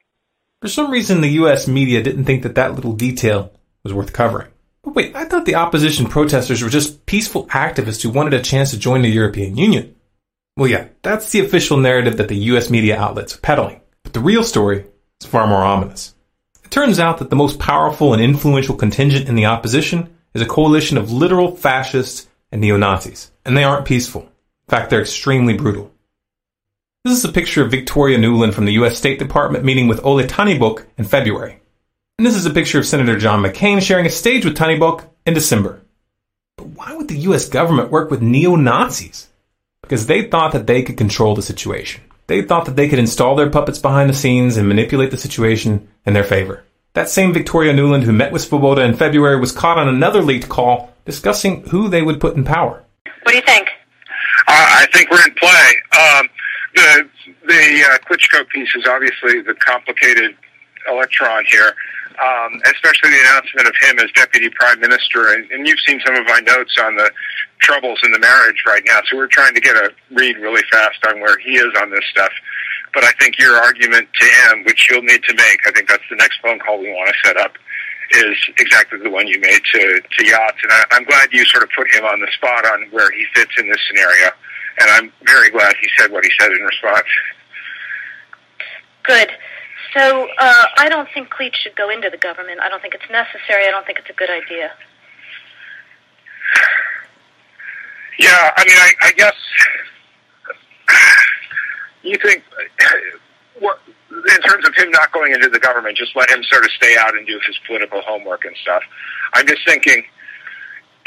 For 0.62 0.68
some 0.68 0.90
reason, 0.90 1.20
the 1.20 1.38
US 1.42 1.68
media 1.68 2.02
didn't 2.02 2.24
think 2.24 2.42
that 2.42 2.54
that 2.54 2.74
little 2.74 2.92
detail 2.92 3.52
was 3.82 3.92
worth 3.92 4.12
covering. 4.12 4.48
But 4.82 4.94
wait, 4.94 5.14
I 5.14 5.24
thought 5.24 5.44
the 5.44 5.56
opposition 5.56 6.06
protesters 6.06 6.62
were 6.62 6.70
just 6.70 7.06
peaceful 7.06 7.46
activists 7.48 8.02
who 8.02 8.10
wanted 8.10 8.34
a 8.34 8.42
chance 8.42 8.70
to 8.70 8.78
join 8.78 9.02
the 9.02 9.08
European 9.08 9.56
Union. 9.56 9.94
Well, 10.56 10.70
yeah, 10.70 10.88
that's 11.02 11.30
the 11.30 11.40
official 11.40 11.76
narrative 11.76 12.16
that 12.16 12.28
the 12.28 12.36
US 12.52 12.70
media 12.70 12.98
outlets 12.98 13.36
are 13.36 13.40
peddling. 13.40 13.80
But 14.02 14.14
the 14.14 14.20
real 14.20 14.44
story 14.44 14.86
is 15.20 15.26
far 15.26 15.46
more 15.46 15.62
ominous. 15.62 16.14
It 16.64 16.70
turns 16.70 16.98
out 16.98 17.18
that 17.18 17.30
the 17.30 17.36
most 17.36 17.58
powerful 17.58 18.12
and 18.12 18.22
influential 18.22 18.74
contingent 18.74 19.28
in 19.28 19.34
the 19.34 19.46
opposition 19.46 20.14
is 20.34 20.42
a 20.42 20.46
coalition 20.46 20.98
of 20.98 21.12
literal 21.12 21.56
fascists 21.56 22.26
and 22.52 22.60
neo-Nazis. 22.60 23.30
And 23.44 23.56
they 23.56 23.64
aren't 23.64 23.86
peaceful. 23.86 24.22
In 24.22 24.68
fact, 24.68 24.90
they're 24.90 25.00
extremely 25.00 25.54
brutal. 25.54 25.92
This 27.04 27.18
is 27.18 27.24
a 27.24 27.32
picture 27.32 27.62
of 27.62 27.70
Victoria 27.70 28.18
Nuland 28.18 28.52
from 28.52 28.64
the 28.64 28.74
US 28.74 28.96
State 28.98 29.18
Department 29.18 29.64
meeting 29.64 29.86
with 29.86 30.02
Oleh 30.02 30.26
Tyahnybok 30.26 30.84
in 30.98 31.04
February. 31.04 31.60
And 32.18 32.26
this 32.26 32.34
is 32.34 32.46
a 32.46 32.50
picture 32.50 32.78
of 32.78 32.86
Senator 32.86 33.18
John 33.18 33.42
McCain 33.42 33.80
sharing 33.80 34.06
a 34.06 34.10
stage 34.10 34.44
with 34.44 34.56
Tyahnybok 34.56 35.04
in 35.24 35.34
December. 35.34 35.82
But 36.56 36.68
why 36.68 36.94
would 36.94 37.08
the 37.08 37.18
US 37.18 37.48
government 37.48 37.90
work 37.90 38.10
with 38.10 38.22
neo-Nazis? 38.22 39.28
because 39.86 40.06
they 40.06 40.22
thought 40.24 40.52
that 40.52 40.66
they 40.66 40.82
could 40.82 40.96
control 40.96 41.34
the 41.34 41.42
situation. 41.42 42.02
They 42.26 42.42
thought 42.42 42.66
that 42.66 42.76
they 42.76 42.88
could 42.88 42.98
install 42.98 43.36
their 43.36 43.50
puppets 43.50 43.78
behind 43.78 44.10
the 44.10 44.14
scenes 44.14 44.56
and 44.56 44.68
manipulate 44.68 45.10
the 45.10 45.16
situation 45.16 45.88
in 46.04 46.12
their 46.12 46.24
favor. 46.24 46.64
That 46.94 47.08
same 47.08 47.32
Victoria 47.32 47.74
Nuland 47.74 48.04
who 48.04 48.12
met 48.12 48.32
with 48.32 48.48
Svoboda 48.48 48.84
in 48.84 48.96
February 48.96 49.38
was 49.38 49.52
caught 49.52 49.78
on 49.78 49.88
another 49.88 50.22
leaked 50.22 50.48
call 50.48 50.94
discussing 51.04 51.62
who 51.68 51.88
they 51.88 52.02
would 52.02 52.20
put 52.20 52.36
in 52.36 52.44
power. 52.44 52.84
What 53.22 53.32
do 53.32 53.36
you 53.36 53.44
think? 53.44 53.68
Uh, 54.48 54.52
I 54.52 54.86
think 54.92 55.10
we're 55.10 55.24
in 55.26 55.34
play. 55.34 55.74
Um, 55.98 56.28
the 56.74 57.08
the 57.46 57.84
uh, 57.90 57.98
Klitschko 57.98 58.48
piece 58.48 58.74
is 58.74 58.86
obviously 58.86 59.40
the 59.42 59.54
complicated 59.54 60.36
electron 60.88 61.44
here 61.44 61.74
um, 62.20 62.60
especially 62.66 63.10
the 63.10 63.20
announcement 63.20 63.68
of 63.68 63.74
him 63.80 63.98
as 63.98 64.10
deputy 64.12 64.50
prime 64.50 64.80
minister. 64.80 65.34
And, 65.34 65.50
and 65.50 65.66
you've 65.66 65.80
seen 65.86 66.00
some 66.04 66.14
of 66.14 66.24
my 66.26 66.40
notes 66.40 66.76
on 66.82 66.96
the 66.96 67.10
troubles 67.60 68.00
in 68.04 68.12
the 68.12 68.18
marriage 68.18 68.62
right 68.66 68.82
now. 68.86 69.00
So 69.08 69.16
we're 69.16 69.28
trying 69.28 69.54
to 69.54 69.60
get 69.60 69.76
a 69.76 69.90
read 70.12 70.36
really 70.36 70.62
fast 70.70 71.04
on 71.06 71.20
where 71.20 71.38
he 71.38 71.56
is 71.56 71.72
on 71.80 71.90
this 71.90 72.04
stuff. 72.10 72.32
But 72.94 73.04
I 73.04 73.12
think 73.20 73.38
your 73.38 73.56
argument 73.56 74.08
to 74.14 74.24
him, 74.24 74.64
which 74.64 74.88
you'll 74.90 75.02
need 75.02 75.22
to 75.24 75.34
make, 75.34 75.60
I 75.66 75.72
think 75.72 75.88
that's 75.88 76.04
the 76.08 76.16
next 76.16 76.40
phone 76.40 76.58
call 76.58 76.80
we 76.80 76.88
want 76.88 77.12
to 77.12 77.28
set 77.28 77.36
up, 77.36 77.52
is 78.12 78.36
exactly 78.58 78.98
the 79.00 79.10
one 79.10 79.26
you 79.26 79.40
made 79.40 79.60
to, 79.72 80.00
to 80.00 80.24
Yats. 80.24 80.62
And 80.62 80.72
I, 80.72 80.84
I'm 80.92 81.04
glad 81.04 81.28
you 81.32 81.44
sort 81.44 81.64
of 81.64 81.70
put 81.76 81.92
him 81.92 82.04
on 82.04 82.20
the 82.20 82.28
spot 82.36 82.64
on 82.66 82.88
where 82.90 83.10
he 83.10 83.26
fits 83.34 83.52
in 83.58 83.68
this 83.68 83.80
scenario. 83.88 84.30
And 84.78 84.90
I'm 84.90 85.12
very 85.24 85.50
glad 85.50 85.74
he 85.80 85.88
said 85.98 86.12
what 86.12 86.24
he 86.24 86.30
said 86.38 86.52
in 86.52 86.62
response. 86.62 87.06
Good. 89.02 89.30
So 89.94 90.28
uh, 90.38 90.64
I 90.76 90.88
don't 90.88 91.08
think 91.12 91.30
Klitsch 91.30 91.54
should 91.56 91.76
go 91.76 91.90
into 91.90 92.10
the 92.10 92.16
government. 92.16 92.60
I 92.60 92.68
don't 92.68 92.80
think 92.82 92.94
it's 92.94 93.10
necessary. 93.10 93.66
I 93.66 93.70
don't 93.70 93.86
think 93.86 93.98
it's 93.98 94.10
a 94.10 94.14
good 94.14 94.30
idea. 94.30 94.72
Yeah, 98.18 98.50
I 98.56 98.64
mean, 98.64 98.76
I, 98.76 98.92
I 99.02 99.12
guess 99.12 99.34
you 102.02 102.16
think 102.22 102.42
what 103.58 103.78
in 104.10 104.40
terms 104.42 104.66
of 104.66 104.74
him 104.74 104.90
not 104.90 105.12
going 105.12 105.32
into 105.32 105.48
the 105.48 105.58
government, 105.58 105.96
just 105.96 106.16
let 106.16 106.30
him 106.30 106.42
sort 106.44 106.64
of 106.64 106.70
stay 106.72 106.96
out 106.98 107.16
and 107.16 107.26
do 107.26 107.38
his 107.46 107.58
political 107.66 108.00
homework 108.02 108.44
and 108.44 108.56
stuff. 108.62 108.82
I'm 109.34 109.46
just 109.46 109.64
thinking 109.66 110.04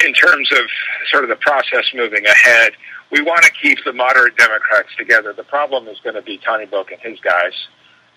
in 0.05 0.13
terms 0.13 0.51
of 0.51 0.65
sort 1.09 1.23
of 1.23 1.29
the 1.29 1.35
process 1.37 1.85
moving 1.93 2.25
ahead. 2.25 2.73
We 3.11 3.21
want 3.21 3.43
to 3.43 3.51
keep 3.51 3.79
the 3.83 3.93
moderate 3.93 4.37
Democrats 4.37 4.89
together. 4.97 5.33
The 5.33 5.43
problem 5.43 5.87
is 5.87 5.97
going 6.03 6.15
to 6.15 6.21
be 6.21 6.37
Tyahnybok 6.37 6.91
and 6.91 7.01
his 7.01 7.19
guys 7.21 7.53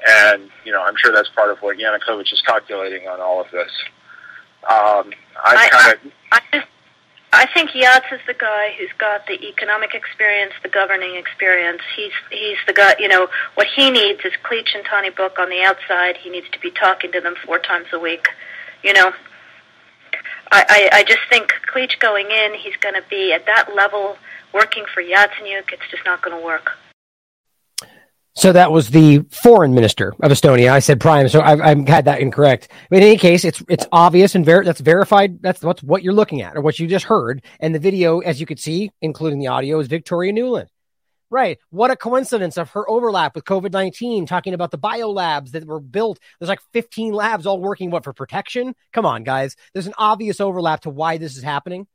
and, 0.06 0.50
you 0.64 0.72
know, 0.72 0.82
I'm 0.82 0.96
sure 0.96 1.12
that's 1.12 1.28
part 1.30 1.50
of 1.50 1.58
what 1.62 1.78
Yanukovych 1.78 2.32
is 2.32 2.42
calculating 2.46 3.08
on 3.08 3.20
all 3.20 3.40
of 3.40 3.50
this. 3.50 3.70
Um, 4.64 5.12
I 5.44 5.68
kind 5.68 5.92
of. 5.92 6.12
I, 6.30 6.40
I, 6.52 6.64
I 7.34 7.46
think 7.46 7.70
Yats 7.70 8.12
is 8.12 8.20
the 8.26 8.34
guy 8.34 8.74
who's 8.78 8.92
got 8.98 9.26
the 9.26 9.42
economic 9.42 9.94
experience, 9.94 10.52
the 10.62 10.68
governing 10.68 11.16
experience. 11.16 11.80
He's 11.96 12.12
he's 12.30 12.58
the 12.66 12.74
guy. 12.74 12.94
You 12.98 13.08
know 13.08 13.28
what 13.54 13.66
he 13.74 13.90
needs 13.90 14.20
is 14.24 14.32
Klitsch 14.44 14.74
and 14.74 14.84
Tyahnybok 14.84 15.38
on 15.38 15.48
the 15.48 15.62
outside. 15.62 16.18
He 16.18 16.30
needs 16.30 16.46
to 16.52 16.60
be 16.60 16.70
talking 16.70 17.10
to 17.12 17.20
them 17.20 17.34
four 17.44 17.58
times 17.58 17.86
a 17.92 17.98
week. 17.98 18.28
You 18.84 18.92
know, 18.92 19.12
I 20.52 20.90
I, 20.92 20.98
I 20.98 21.04
just 21.04 21.22
think 21.30 21.52
Klitsch 21.72 21.98
going 21.98 22.30
in, 22.30 22.54
he's 22.54 22.76
going 22.76 22.94
to 22.94 23.04
be 23.08 23.32
at 23.32 23.46
that 23.46 23.74
level 23.74 24.18
working 24.52 24.84
for 24.92 25.02
Yatsenyuk. 25.02 25.72
It's 25.72 25.90
just 25.90 26.04
not 26.04 26.20
going 26.22 26.38
to 26.38 26.44
work. 26.44 26.76
So 28.34 28.52
that 28.52 28.72
was 28.72 28.88
the 28.88 29.24
foreign 29.30 29.74
minister 29.74 30.14
of 30.22 30.32
Estonia. 30.32 30.72
I 30.72 30.78
said 30.78 31.00
prime, 31.00 31.28
so 31.28 31.42
I've, 31.42 31.60
I've 31.60 31.86
had 31.86 32.06
that 32.06 32.20
incorrect. 32.20 32.68
But 32.88 32.96
in 32.96 33.02
any 33.02 33.18
case, 33.18 33.44
it's 33.44 33.62
it's 33.68 33.86
obvious 33.92 34.34
and 34.34 34.44
ver- 34.44 34.64
that's 34.64 34.80
verified. 34.80 35.42
That's 35.42 35.62
what's 35.62 35.82
what 35.82 36.02
you're 36.02 36.14
looking 36.14 36.40
at 36.40 36.56
or 36.56 36.62
what 36.62 36.78
you 36.78 36.86
just 36.86 37.04
heard. 37.04 37.44
And 37.60 37.74
the 37.74 37.78
video, 37.78 38.20
as 38.20 38.40
you 38.40 38.46
could 38.46 38.58
see, 38.58 38.90
including 39.02 39.38
the 39.38 39.48
audio, 39.48 39.78
is 39.80 39.88
Victoria 39.88 40.32
Nuland. 40.32 40.68
Right. 41.28 41.58
What 41.70 41.90
a 41.90 41.96
coincidence 41.96 42.58
of 42.58 42.70
her 42.70 42.88
overlap 42.88 43.34
with 43.34 43.44
COVID 43.44 43.72
19, 43.72 44.26
talking 44.26 44.54
about 44.54 44.70
the 44.70 44.78
bio 44.78 45.10
labs 45.10 45.52
that 45.52 45.66
were 45.66 45.80
built. 45.80 46.18
There's 46.38 46.48
like 46.48 46.60
15 46.72 47.12
labs 47.12 47.46
all 47.46 47.58
working, 47.58 47.90
what, 47.90 48.04
for 48.04 48.12
protection? 48.14 48.74
Come 48.92 49.06
on, 49.06 49.24
guys. 49.24 49.56
There's 49.72 49.86
an 49.86 49.94
obvious 49.98 50.40
overlap 50.40 50.80
to 50.82 50.90
why 50.90 51.18
this 51.18 51.36
is 51.36 51.42
happening, 51.42 51.86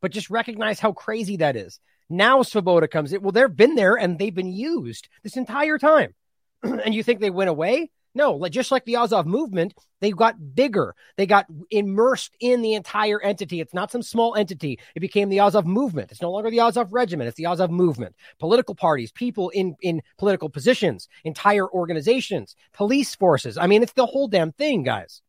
but 0.00 0.12
just 0.12 0.30
recognize 0.30 0.80
how 0.80 0.92
crazy 0.92 1.38
that 1.38 1.56
is. 1.56 1.80
Now 2.08 2.42
Svoboda 2.42 2.90
comes 2.90 3.12
in. 3.12 3.22
Well, 3.22 3.32
they've 3.32 3.54
been 3.54 3.74
there 3.74 3.96
and 3.96 4.18
they've 4.18 4.34
been 4.34 4.52
used 4.52 5.08
this 5.22 5.36
entire 5.36 5.78
time. 5.78 6.14
and 6.62 6.94
you 6.94 7.02
think 7.02 7.20
they 7.20 7.30
went 7.30 7.50
away? 7.50 7.90
No, 8.16 8.48
just 8.48 8.72
like 8.72 8.86
the 8.86 8.96
Azov 8.96 9.26
movement, 9.26 9.74
they 10.00 10.10
got 10.10 10.54
bigger. 10.54 10.94
They 11.18 11.26
got 11.26 11.44
immersed 11.70 12.34
in 12.40 12.62
the 12.62 12.72
entire 12.72 13.20
entity. 13.20 13.60
It's 13.60 13.74
not 13.74 13.92
some 13.92 14.02
small 14.02 14.34
entity. 14.36 14.78
It 14.94 15.00
became 15.00 15.28
the 15.28 15.40
Azov 15.40 15.66
movement. 15.66 16.10
It's 16.10 16.22
no 16.22 16.30
longer 16.30 16.50
the 16.50 16.60
Azov 16.60 16.94
regiment. 16.94 17.28
It's 17.28 17.36
the 17.36 17.44
Azov 17.44 17.70
movement. 17.70 18.16
Political 18.38 18.74
parties, 18.74 19.12
people 19.12 19.50
in, 19.50 19.76
in 19.82 20.00
political 20.16 20.48
positions, 20.48 21.08
entire 21.24 21.68
organizations, 21.68 22.56
police 22.72 23.14
forces. 23.14 23.58
I 23.58 23.66
mean, 23.66 23.82
it's 23.82 23.92
the 23.92 24.06
whole 24.06 24.28
damn 24.28 24.52
thing, 24.52 24.82
guys. 24.82 25.20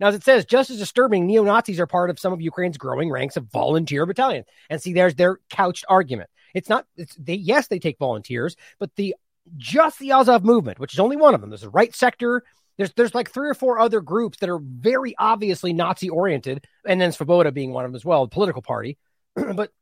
Now, 0.00 0.08
as 0.08 0.14
it 0.14 0.24
says, 0.24 0.44
just 0.44 0.70
as 0.70 0.78
disturbing, 0.78 1.26
neo 1.26 1.42
Nazis 1.42 1.80
are 1.80 1.86
part 1.86 2.10
of 2.10 2.18
some 2.18 2.32
of 2.32 2.40
Ukraine's 2.40 2.78
growing 2.78 3.10
ranks 3.10 3.36
of 3.36 3.50
volunteer 3.50 4.06
battalions. 4.06 4.46
And 4.70 4.80
see, 4.80 4.92
there's 4.92 5.14
their 5.14 5.38
couched 5.50 5.84
argument. 5.88 6.30
It's 6.54 6.68
not, 6.68 6.86
it's, 6.96 7.14
they, 7.16 7.34
yes, 7.34 7.68
they 7.68 7.78
take 7.78 7.98
volunteers, 7.98 8.56
but 8.78 8.94
the 8.96 9.14
just 9.56 9.98
the 9.98 10.12
Azov 10.12 10.44
movement, 10.44 10.78
which 10.78 10.92
is 10.92 11.00
only 11.00 11.16
one 11.16 11.34
of 11.34 11.40
them. 11.40 11.50
There's 11.50 11.62
a 11.62 11.70
right 11.70 11.94
sector. 11.94 12.42
There's 12.76 12.92
there's 12.92 13.14
like 13.14 13.30
three 13.30 13.48
or 13.48 13.54
four 13.54 13.78
other 13.78 14.00
groups 14.00 14.38
that 14.38 14.50
are 14.50 14.58
very 14.58 15.14
obviously 15.18 15.72
Nazi 15.72 16.08
oriented, 16.10 16.66
and 16.86 17.00
then 17.00 17.10
Svoboda 17.10 17.52
being 17.52 17.72
one 17.72 17.84
of 17.84 17.90
them 17.90 17.96
as 17.96 18.04
well, 18.04 18.26
the 18.26 18.34
political 18.34 18.62
party. 18.62 18.98
but 19.34 19.72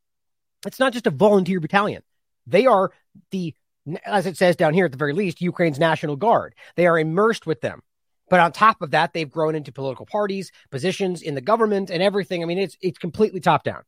it's 0.66 0.78
not 0.78 0.92
just 0.92 1.06
a 1.06 1.10
volunteer 1.10 1.60
battalion. 1.60 2.02
They 2.46 2.66
are 2.66 2.92
the, 3.30 3.54
as 4.04 4.26
it 4.26 4.36
says 4.36 4.56
down 4.56 4.72
here 4.72 4.86
at 4.86 4.92
the 4.92 4.98
very 4.98 5.12
least, 5.12 5.40
Ukraine's 5.40 5.78
National 5.78 6.16
Guard. 6.16 6.54
They 6.76 6.86
are 6.86 6.98
immersed 6.98 7.46
with 7.46 7.60
them. 7.60 7.82
But 8.28 8.40
on 8.40 8.52
top 8.52 8.82
of 8.82 8.90
that, 8.90 9.12
they've 9.12 9.30
grown 9.30 9.54
into 9.54 9.72
political 9.72 10.06
parties, 10.06 10.50
positions 10.70 11.22
in 11.22 11.34
the 11.34 11.40
government, 11.40 11.90
and 11.90 12.02
everything. 12.02 12.42
I 12.42 12.46
mean, 12.46 12.58
it's 12.58 12.76
it's 12.80 12.98
completely 12.98 13.40
top 13.40 13.62
down. 13.62 13.82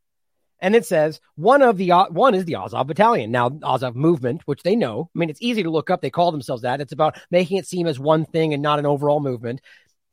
And 0.60 0.74
it 0.74 0.86
says 0.86 1.20
one 1.36 1.62
of 1.62 1.76
the 1.76 1.90
one 2.10 2.34
is 2.34 2.44
the 2.44 2.56
Azov 2.56 2.86
Battalion. 2.86 3.30
Now 3.30 3.58
Azov 3.62 3.96
movement, 3.96 4.42
which 4.44 4.62
they 4.62 4.76
know. 4.76 5.10
I 5.14 5.18
mean, 5.18 5.30
it's 5.30 5.42
easy 5.42 5.62
to 5.62 5.70
look 5.70 5.90
up. 5.90 6.00
They 6.00 6.10
call 6.10 6.32
themselves 6.32 6.62
that. 6.62 6.80
It's 6.80 6.92
about 6.92 7.18
making 7.30 7.58
it 7.58 7.66
seem 7.66 7.86
as 7.86 7.98
one 7.98 8.24
thing 8.24 8.52
and 8.54 8.62
not 8.62 8.78
an 8.78 8.86
overall 8.86 9.20
movement. 9.20 9.60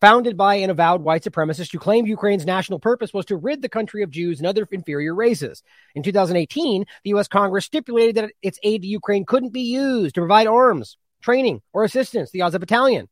Founded 0.02 0.38
by 0.38 0.56
an 0.56 0.70
avowed 0.70 1.02
white 1.02 1.24
supremacist 1.24 1.72
who 1.72 1.80
claimed 1.80 2.08
Ukraine's 2.08 2.46
national 2.46 2.80
purpose 2.80 3.14
was 3.14 3.26
to 3.26 3.38
rid 3.38 3.62
the 3.62 3.70
country 3.70 4.04
of 4.04 4.12
Jews 4.12 4.40
and 4.40 4.46
other 4.46 4.68
inferior 4.70 5.16
races. 5.16 5.64
In 5.96 6.04
2018, 6.04 6.86
the 7.04 7.10
U.S. 7.12 7.28
Congress 7.28 7.66
stipulated 7.66 8.16
that 8.16 8.32
its 8.42 8.60
aid 8.62 8.82
to 8.82 8.88
Ukraine 8.88 9.26
couldn't 9.26 9.54
be 9.54 9.62
used 9.62 10.16
to 10.16 10.22
provide 10.22 10.48
arms, 10.48 10.98
training, 11.22 11.62
or 11.74 11.86
assistance. 11.86 12.30
The 12.30 12.42
Azov 12.42 12.60
Battalion 12.60 13.08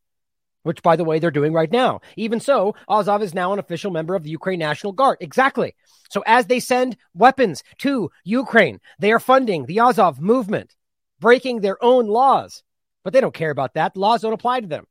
which, 0.64 0.82
by 0.82 0.95
the 0.95 1.03
way, 1.03 1.20
they're 1.20 1.32
doing 1.32 1.53
right 1.53 1.72
now. 1.72 2.01
Even 2.18 2.39
so, 2.39 2.76
Azov 2.89 3.22
is 3.22 3.34
now 3.34 3.53
an 3.53 3.59
official 3.59 3.91
member 3.91 4.16
of 4.16 4.24
the 4.24 4.30
Ukraine 4.30 4.59
National 4.59 4.91
Guard. 4.91 5.18
Exactly. 5.22 5.76
So 6.09 6.24
as 6.26 6.47
they 6.47 6.59
send 6.59 6.97
weapons 7.14 7.64
to 7.80 8.09
Ukraine, 8.24 8.80
they 8.99 9.11
are 9.11 9.20
funding 9.20 9.66
the 9.66 9.80
Azov 9.80 10.20
movement, 10.20 10.76
breaking 11.20 11.61
their 11.61 11.82
own 11.84 12.07
laws. 12.07 12.64
But 13.03 13.14
they 13.14 13.22
don't 13.22 13.34
care 13.34 13.51
about 13.51 13.74
that. 13.76 13.93
The 13.93 13.99
laws 13.99 14.22
don't 14.22 14.34
apply 14.34 14.61
to 14.61 14.68
them. 14.68 14.88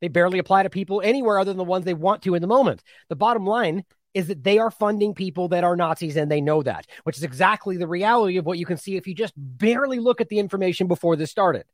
They 0.00 0.08
barely 0.08 0.38
apply 0.38 0.64
to 0.64 0.70
people 0.70 1.00
anywhere 1.02 1.38
other 1.38 1.50
than 1.50 1.58
the 1.58 1.64
ones 1.64 1.84
they 1.84 1.94
want 1.94 2.22
to 2.22 2.34
in 2.34 2.42
the 2.42 2.48
moment. 2.48 2.82
The 3.08 3.16
bottom 3.16 3.46
line 3.46 3.84
is 4.14 4.28
that 4.28 4.44
they 4.44 4.58
are 4.58 4.70
funding 4.70 5.12
people 5.14 5.48
that 5.48 5.64
are 5.64 5.76
Nazis 5.76 6.16
and 6.16 6.30
they 6.30 6.40
know 6.40 6.62
that, 6.62 6.86
which 7.02 7.16
is 7.16 7.24
exactly 7.24 7.76
the 7.76 7.88
reality 7.88 8.36
of 8.36 8.46
what 8.46 8.58
you 8.58 8.66
can 8.66 8.76
see 8.76 8.96
if 8.96 9.06
you 9.06 9.14
just 9.14 9.34
barely 9.36 9.98
look 9.98 10.20
at 10.20 10.28
the 10.28 10.38
information 10.38 10.86
before 10.86 11.16
this 11.16 11.30
started. 11.30 11.64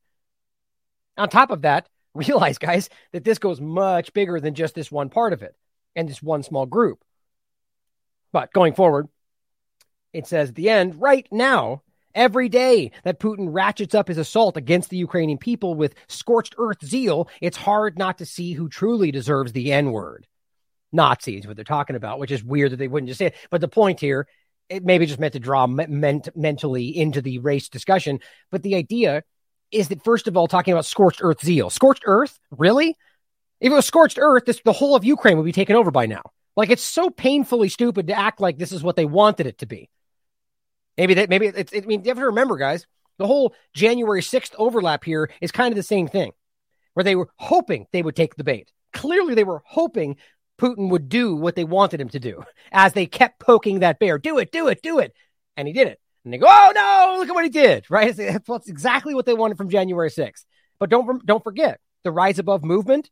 On 1.18 1.28
top 1.28 1.50
of 1.50 1.62
that, 1.62 1.88
realize, 2.14 2.58
guys, 2.58 2.88
that 3.12 3.24
this 3.24 3.38
goes 3.38 3.60
much 3.60 4.12
bigger 4.12 4.40
than 4.40 4.54
just 4.54 4.74
this 4.74 4.90
one 4.90 5.10
part 5.10 5.32
of 5.32 5.42
it 5.42 5.54
and 5.96 6.08
this 6.08 6.22
one 6.22 6.42
small 6.42 6.66
group. 6.66 7.02
But 8.32 8.52
going 8.52 8.74
forward, 8.74 9.08
it 10.12 10.26
says 10.26 10.50
at 10.50 10.54
the 10.54 10.70
end, 10.70 11.00
right 11.00 11.26
now, 11.30 11.82
every 12.14 12.48
day 12.48 12.92
that 13.04 13.20
Putin 13.20 13.48
ratchets 13.50 13.94
up 13.94 14.08
his 14.08 14.18
assault 14.18 14.56
against 14.56 14.90
the 14.90 14.96
Ukrainian 14.96 15.38
people 15.38 15.74
with 15.74 15.94
scorched 16.08 16.54
earth 16.58 16.84
zeal, 16.84 17.28
it's 17.40 17.56
hard 17.56 17.98
not 17.98 18.18
to 18.18 18.26
see 18.26 18.52
who 18.52 18.68
truly 18.68 19.10
deserves 19.10 19.52
the 19.52 19.72
N 19.72 19.92
word. 19.92 20.26
Nazis, 20.92 21.46
what 21.46 21.54
they're 21.54 21.64
talking 21.64 21.96
about, 21.96 22.18
which 22.18 22.32
is 22.32 22.42
weird 22.42 22.72
that 22.72 22.76
they 22.76 22.88
wouldn't 22.88 23.08
just 23.08 23.18
say 23.18 23.26
it. 23.26 23.36
But 23.50 23.60
the 23.60 23.68
point 23.68 24.00
here, 24.00 24.26
it 24.68 24.84
maybe 24.84 25.06
just 25.06 25.20
meant 25.20 25.34
to 25.34 25.40
draw 25.40 25.66
ment- 25.66 26.36
mentally 26.36 26.96
into 26.96 27.22
the 27.22 27.38
race 27.38 27.68
discussion. 27.68 28.20
But 28.50 28.62
the 28.62 28.74
idea 28.74 29.22
is 29.70 29.88
that 29.88 30.04
first 30.04 30.28
of 30.28 30.36
all 30.36 30.48
talking 30.48 30.72
about 30.72 30.86
scorched 30.86 31.20
earth 31.22 31.44
zeal. 31.44 31.70
Scorched 31.70 32.02
earth, 32.06 32.38
really? 32.50 32.96
If 33.60 33.72
it 33.72 33.74
was 33.74 33.86
scorched 33.86 34.18
earth, 34.20 34.44
this, 34.46 34.60
the 34.64 34.72
whole 34.72 34.96
of 34.96 35.04
Ukraine 35.04 35.36
would 35.36 35.44
be 35.44 35.52
taken 35.52 35.76
over 35.76 35.90
by 35.90 36.06
now. 36.06 36.22
Like 36.56 36.70
it's 36.70 36.82
so 36.82 37.10
painfully 37.10 37.68
stupid 37.68 38.08
to 38.08 38.18
act 38.18 38.40
like 38.40 38.58
this 38.58 38.72
is 38.72 38.82
what 38.82 38.96
they 38.96 39.04
wanted 39.04 39.46
it 39.46 39.58
to 39.58 39.66
be. 39.66 39.88
Maybe 40.98 41.14
that 41.14 41.28
maybe 41.28 41.46
it's. 41.46 41.72
I 41.74 41.80
mean, 41.80 42.02
you 42.04 42.10
have 42.10 42.18
to 42.18 42.26
remember, 42.26 42.56
guys, 42.56 42.86
the 43.18 43.26
whole 43.26 43.54
January 43.72 44.22
sixth 44.22 44.54
overlap 44.58 45.04
here 45.04 45.30
is 45.40 45.52
kind 45.52 45.72
of 45.72 45.76
the 45.76 45.82
same 45.82 46.08
thing, 46.08 46.32
where 46.94 47.04
they 47.04 47.16
were 47.16 47.28
hoping 47.36 47.86
they 47.92 48.02
would 48.02 48.16
take 48.16 48.34
the 48.34 48.44
bait. 48.44 48.70
Clearly, 48.92 49.34
they 49.34 49.44
were 49.44 49.62
hoping 49.64 50.16
Putin 50.58 50.90
would 50.90 51.08
do 51.08 51.34
what 51.36 51.54
they 51.54 51.64
wanted 51.64 52.00
him 52.00 52.10
to 52.10 52.20
do, 52.20 52.42
as 52.72 52.92
they 52.92 53.06
kept 53.06 53.38
poking 53.38 53.78
that 53.78 53.98
bear. 53.98 54.18
Do 54.18 54.38
it, 54.38 54.52
do 54.52 54.68
it, 54.68 54.82
do 54.82 54.98
it, 54.98 55.14
and 55.56 55.66
he 55.66 55.72
did 55.72 55.88
it. 55.88 56.00
And 56.24 56.32
they 56.32 56.38
go, 56.38 56.46
oh 56.48 56.72
no, 56.74 57.16
look 57.18 57.28
at 57.28 57.34
what 57.34 57.44
he 57.44 57.50
did, 57.50 57.86
right? 57.90 58.14
That's 58.14 58.68
exactly 58.68 59.14
what 59.14 59.26
they 59.26 59.34
wanted 59.34 59.56
from 59.56 59.70
January 59.70 60.10
6th. 60.10 60.44
But 60.78 60.90
don't 60.90 61.24
don't 61.26 61.44
forget 61.44 61.80
the 62.04 62.12
Rise 62.12 62.38
Above 62.38 62.64
movement, 62.64 63.10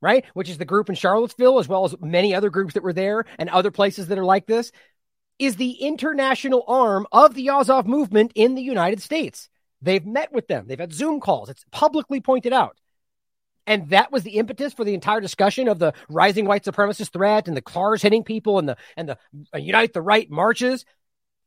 right? 0.00 0.24
Which 0.34 0.48
is 0.48 0.58
the 0.58 0.64
group 0.64 0.88
in 0.88 0.94
Charlottesville, 0.94 1.58
as 1.58 1.68
well 1.68 1.84
as 1.84 1.94
many 2.00 2.34
other 2.34 2.50
groups 2.50 2.74
that 2.74 2.82
were 2.82 2.92
there 2.92 3.24
and 3.38 3.50
other 3.50 3.70
places 3.70 4.08
that 4.08 4.18
are 4.18 4.24
like 4.24 4.46
this, 4.46 4.72
is 5.38 5.56
the 5.56 5.72
international 5.72 6.64
arm 6.66 7.06
of 7.12 7.34
the 7.34 7.50
Azov 7.50 7.86
movement 7.86 8.32
in 8.34 8.54
the 8.54 8.62
United 8.62 9.02
States. 9.02 9.48
They've 9.82 10.04
met 10.04 10.32
with 10.32 10.48
them. 10.48 10.66
They've 10.66 10.80
had 10.80 10.92
Zoom 10.92 11.20
calls. 11.20 11.50
It's 11.50 11.64
publicly 11.70 12.20
pointed 12.20 12.52
out. 12.52 12.78
And 13.66 13.90
that 13.90 14.12
was 14.12 14.22
the 14.22 14.36
impetus 14.36 14.72
for 14.72 14.84
the 14.84 14.94
entire 14.94 15.20
discussion 15.20 15.68
of 15.68 15.78
the 15.78 15.92
rising 16.08 16.46
white 16.46 16.64
supremacist 16.64 17.12
threat 17.12 17.48
and 17.48 17.56
the 17.56 17.62
cars 17.62 18.00
hitting 18.00 18.22
people 18.22 18.58
and 18.58 18.68
the 18.68 18.76
and 18.96 19.08
the 19.08 19.18
uh, 19.52 19.58
Unite 19.58 19.92
the 19.92 20.02
Right 20.02 20.30
marches 20.30 20.84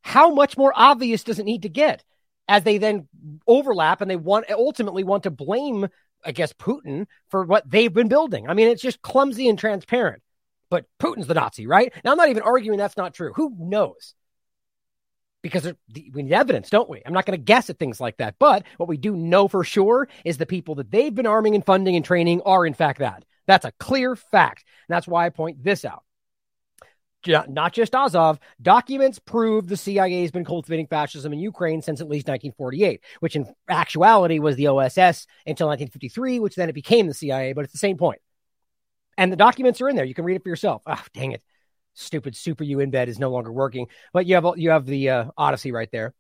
how 0.02 0.34
much 0.34 0.58
more 0.58 0.74
obvious 0.76 1.24
does 1.24 1.40
it 1.40 1.46
need 1.46 1.64
to 1.64 1.70
get 1.70 2.04
as 2.48 2.64
they 2.64 2.78
then 2.78 3.08
overlap 3.48 4.02
and 4.02 4.10
they 4.10 4.16
want 4.16 4.50
ultimately 4.50 5.04
want 5.04 5.24
to 5.24 5.32
blame, 5.32 5.88
I 6.26 6.32
guess, 6.32 6.54
Putin 6.54 7.06
for 7.30 7.44
what 7.44 7.70
they've 7.70 7.94
been 7.94 8.08
building? 8.08 8.50
I 8.50 8.54
mean, 8.54 8.68
it's 8.68 8.82
just 8.82 9.02
clumsy 9.02 9.50
and 9.50 9.58
transparent. 9.58 10.22
But 10.70 10.86
Putin's 11.00 11.28
the 11.28 11.34
Nazi, 11.34 11.68
right? 11.68 11.92
Now, 12.04 12.12
I'm 12.12 12.18
not 12.18 12.30
even 12.30 12.44
arguing 12.44 12.78
that's 12.78 12.98
not 12.98 13.14
true. 13.14 13.34
Who 13.36 13.56
knows? 13.58 14.14
Because 15.42 15.72
we 16.14 16.24
need 16.24 16.34
evidence, 16.34 16.70
don't 16.70 16.90
we? 16.90 17.02
I'm 17.06 17.14
not 17.14 17.26
going 17.26 17.38
to 17.38 17.44
guess 17.44 17.70
at 17.70 17.80
things 17.80 18.00
like 18.00 18.18
that. 18.18 18.36
But 18.40 18.66
what 18.78 18.90
we 18.90 18.98
do 18.98 19.16
know 19.16 19.48
for 19.48 19.64
sure 19.64 20.08
is 20.26 20.38
the 20.38 20.46
people 20.46 20.76
that 20.76 20.92
they've 20.92 21.16
been 21.16 21.26
arming 21.26 21.56
and 21.56 21.66
funding 21.66 21.96
and 21.96 22.04
training 22.04 22.42
are, 22.42 22.66
in 22.66 22.74
fact, 22.74 23.00
that. 23.00 23.24
That's 23.48 23.66
a 23.66 23.72
clear 23.80 24.16
fact. 24.16 24.66
And 24.88 24.94
that's 24.94 25.08
why 25.08 25.26
I 25.26 25.30
point 25.30 25.64
this 25.64 25.86
out 25.86 26.04
not 27.28 27.74
just 27.74 27.96
Azov, 27.96 28.40
documents 28.62 29.20
prove 29.20 29.68
the 29.68 29.78
CIA 29.78 30.22
has 30.22 30.32
been 30.32 30.46
cultivating 30.46 30.88
fascism 30.88 31.34
in 31.34 31.40
Ukraine 31.40 31.82
since 31.82 32.02
at 32.02 32.08
least 32.08 32.28
1948, 32.28 33.02
which 33.20 33.36
in 33.36 33.54
actuality 33.68 34.40
was 34.40 34.56
the 34.56 34.68
OSS 34.68 35.28
until 35.46 35.68
1953, 35.68 36.40
which 36.40 36.56
then 36.56 36.70
it 36.70 36.74
became 36.74 37.08
the 37.08 37.14
CIA, 37.14 37.54
but 37.54 37.64
it's 37.64 37.74
the 37.74 37.80
same 37.80 37.98
point. 37.98 38.22
And 39.18 39.32
the 39.32 39.38
documents 39.38 39.82
are 39.82 39.90
in 39.90 39.98
there. 39.98 40.06
You 40.06 40.14
can 40.14 40.24
read 40.24 40.36
it 40.36 40.44
for 40.44 40.50
yourself. 40.50 40.82
Oh, 40.86 41.04
dang 41.14 41.34
it. 41.34 41.44
Stupid 41.94 42.36
super 42.36 42.64
U 42.64 42.86
bed 42.88 43.10
is 43.10 43.20
no 43.20 43.30
longer 43.32 43.52
working, 43.52 43.88
but 44.14 44.26
you 44.26 44.36
have 44.36 44.46
you 44.56 44.70
have 44.70 44.86
the 44.86 45.10
uh, 45.10 45.26
Odysee 45.38 45.74
right 45.74 45.92
there. 45.92 46.14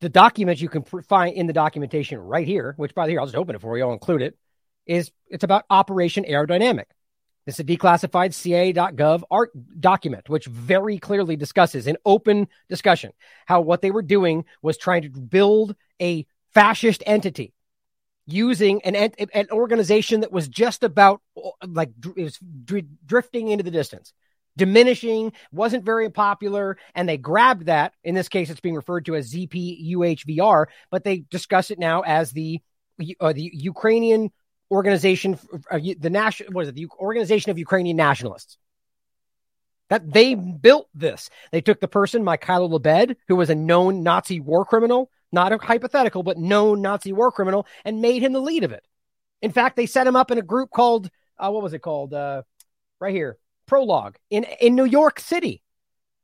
The 0.00 0.08
documents 0.08 0.60
you 0.60 0.68
can 0.68 0.82
pr- 0.82 1.02
find 1.02 1.36
in 1.36 1.46
the 1.46 1.52
documentation 1.52 2.18
right 2.18 2.46
here, 2.46 2.74
which 2.76 2.94
by 2.94 3.06
the 3.06 3.14
way, 3.14 3.18
I'll 3.18 3.26
just 3.26 3.36
open 3.36 3.54
it 3.54 3.60
for 3.60 3.78
you. 3.78 3.84
I'll 3.84 3.92
include 3.92 4.22
it. 4.22 4.36
Is 4.86 5.12
it's 5.28 5.44
about 5.44 5.64
Operation 5.70 6.24
Aerodynamic. 6.24 6.86
It's 7.48 7.58
a 7.58 7.64
declassified 7.64 8.34
CIA.gov 8.34 9.22
art 9.30 9.50
document, 9.80 10.28
which 10.28 10.44
very 10.44 10.98
clearly 10.98 11.34
discusses 11.34 11.86
in 11.86 11.96
open 12.04 12.46
discussion 12.68 13.12
how 13.46 13.62
what 13.62 13.80
they 13.80 13.90
were 13.90 14.02
doing 14.02 14.44
was 14.60 14.76
trying 14.76 15.02
to 15.02 15.08
build 15.08 15.74
a 16.00 16.26
fascist 16.52 17.02
entity 17.06 17.54
using 18.26 18.82
an, 18.82 18.94
an 19.32 19.46
organization 19.50 20.20
that 20.20 20.30
was 20.30 20.46
just 20.46 20.82
about 20.82 21.22
like 21.66 21.90
is 22.16 22.38
drifting 23.06 23.48
into 23.48 23.64
the 23.64 23.70
distance 23.70 24.12
diminishing 24.58 25.32
wasn't 25.50 25.84
very 25.84 26.10
popular 26.10 26.76
and 26.94 27.08
they 27.08 27.16
grabbed 27.16 27.66
that. 27.66 27.94
In 28.04 28.14
this 28.14 28.28
case 28.28 28.50
it's 28.50 28.60
being 28.60 28.74
referred 28.74 29.06
to 29.06 29.14
as 29.14 29.32
zpuhvr 29.32 30.66
but 30.90 31.04
they 31.04 31.24
discuss 31.30 31.70
it 31.70 31.78
now 31.78 32.02
as 32.02 32.32
the 32.32 32.60
uh, 33.20 33.32
the 33.32 33.50
ukrainian 33.54 34.30
organization, 34.70 35.38
the 35.70 36.10
national, 36.10 36.52
what 36.52 36.62
is 36.62 36.68
it, 36.68 36.74
the 36.74 36.88
Organization 36.98 37.50
of 37.50 37.58
Ukrainian 37.58 37.96
Nationalists. 37.96 38.58
That 39.88 40.12
they 40.12 40.34
built 40.34 40.88
this. 40.94 41.30
They 41.50 41.62
took 41.62 41.80
the 41.80 41.88
person, 41.88 42.22
Mikhailo 42.22 42.68
Lebed, 42.70 43.16
who 43.26 43.36
was 43.36 43.48
a 43.48 43.54
known 43.54 44.02
Nazi 44.02 44.38
war 44.38 44.66
criminal, 44.66 45.10
not 45.32 45.52
a 45.52 45.58
hypothetical, 45.58 46.22
but 46.22 46.36
known 46.36 46.82
Nazi 46.82 47.12
war 47.12 47.32
criminal, 47.32 47.66
and 47.84 48.02
made 48.02 48.22
him 48.22 48.32
the 48.32 48.40
lead 48.40 48.64
of 48.64 48.72
it. 48.72 48.84
In 49.40 49.50
fact, 49.50 49.76
they 49.76 49.86
set 49.86 50.06
him 50.06 50.16
up 50.16 50.30
in 50.30 50.38
a 50.38 50.42
group 50.42 50.70
called, 50.70 51.08
uh, 51.38 51.50
what 51.50 51.62
was 51.62 51.72
it 51.72 51.78
called? 51.78 52.12
Uh, 52.12 52.42
right 53.00 53.14
here, 53.14 53.38
Prologue 53.66 54.16
in, 54.30 54.44
in 54.60 54.74
New 54.74 54.84
York 54.84 55.20
City. 55.20 55.62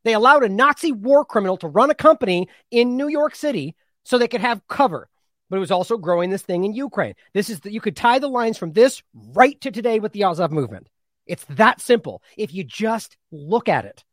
They 0.03 0.13
allowed 0.13 0.43
a 0.43 0.49
Nazi 0.49 0.91
war 0.91 1.25
criminal 1.25 1.57
to 1.57 1.67
run 1.67 1.89
a 1.89 1.95
company 1.95 2.47
in 2.69 2.97
New 2.97 3.07
York 3.07 3.35
City 3.35 3.75
so 4.03 4.17
they 4.17 4.27
could 4.27 4.41
have 4.41 4.67
cover 4.67 5.09
but 5.49 5.57
it 5.57 5.59
was 5.59 5.71
also 5.71 5.97
growing 5.97 6.29
this 6.29 6.41
thing 6.41 6.63
in 6.63 6.73
Ukraine. 6.73 7.15
This 7.33 7.49
is 7.49 7.61
that 7.61 7.71
you 7.71 7.81
could 7.81 7.95
tie 7.95 8.19
the 8.19 8.27
lines 8.27 8.57
from 8.57 8.73
this 8.73 9.03
right 9.13 9.59
to 9.61 9.71
today 9.71 9.99
with 9.99 10.13
the 10.13 10.23
Azov 10.23 10.51
movement. 10.51 10.89
It's 11.25 11.45
that 11.51 11.81
simple 11.81 12.21
if 12.37 12.53
you 12.53 12.63
just 12.63 13.17
look 13.31 13.69
at 13.69 13.85
it 13.85 14.03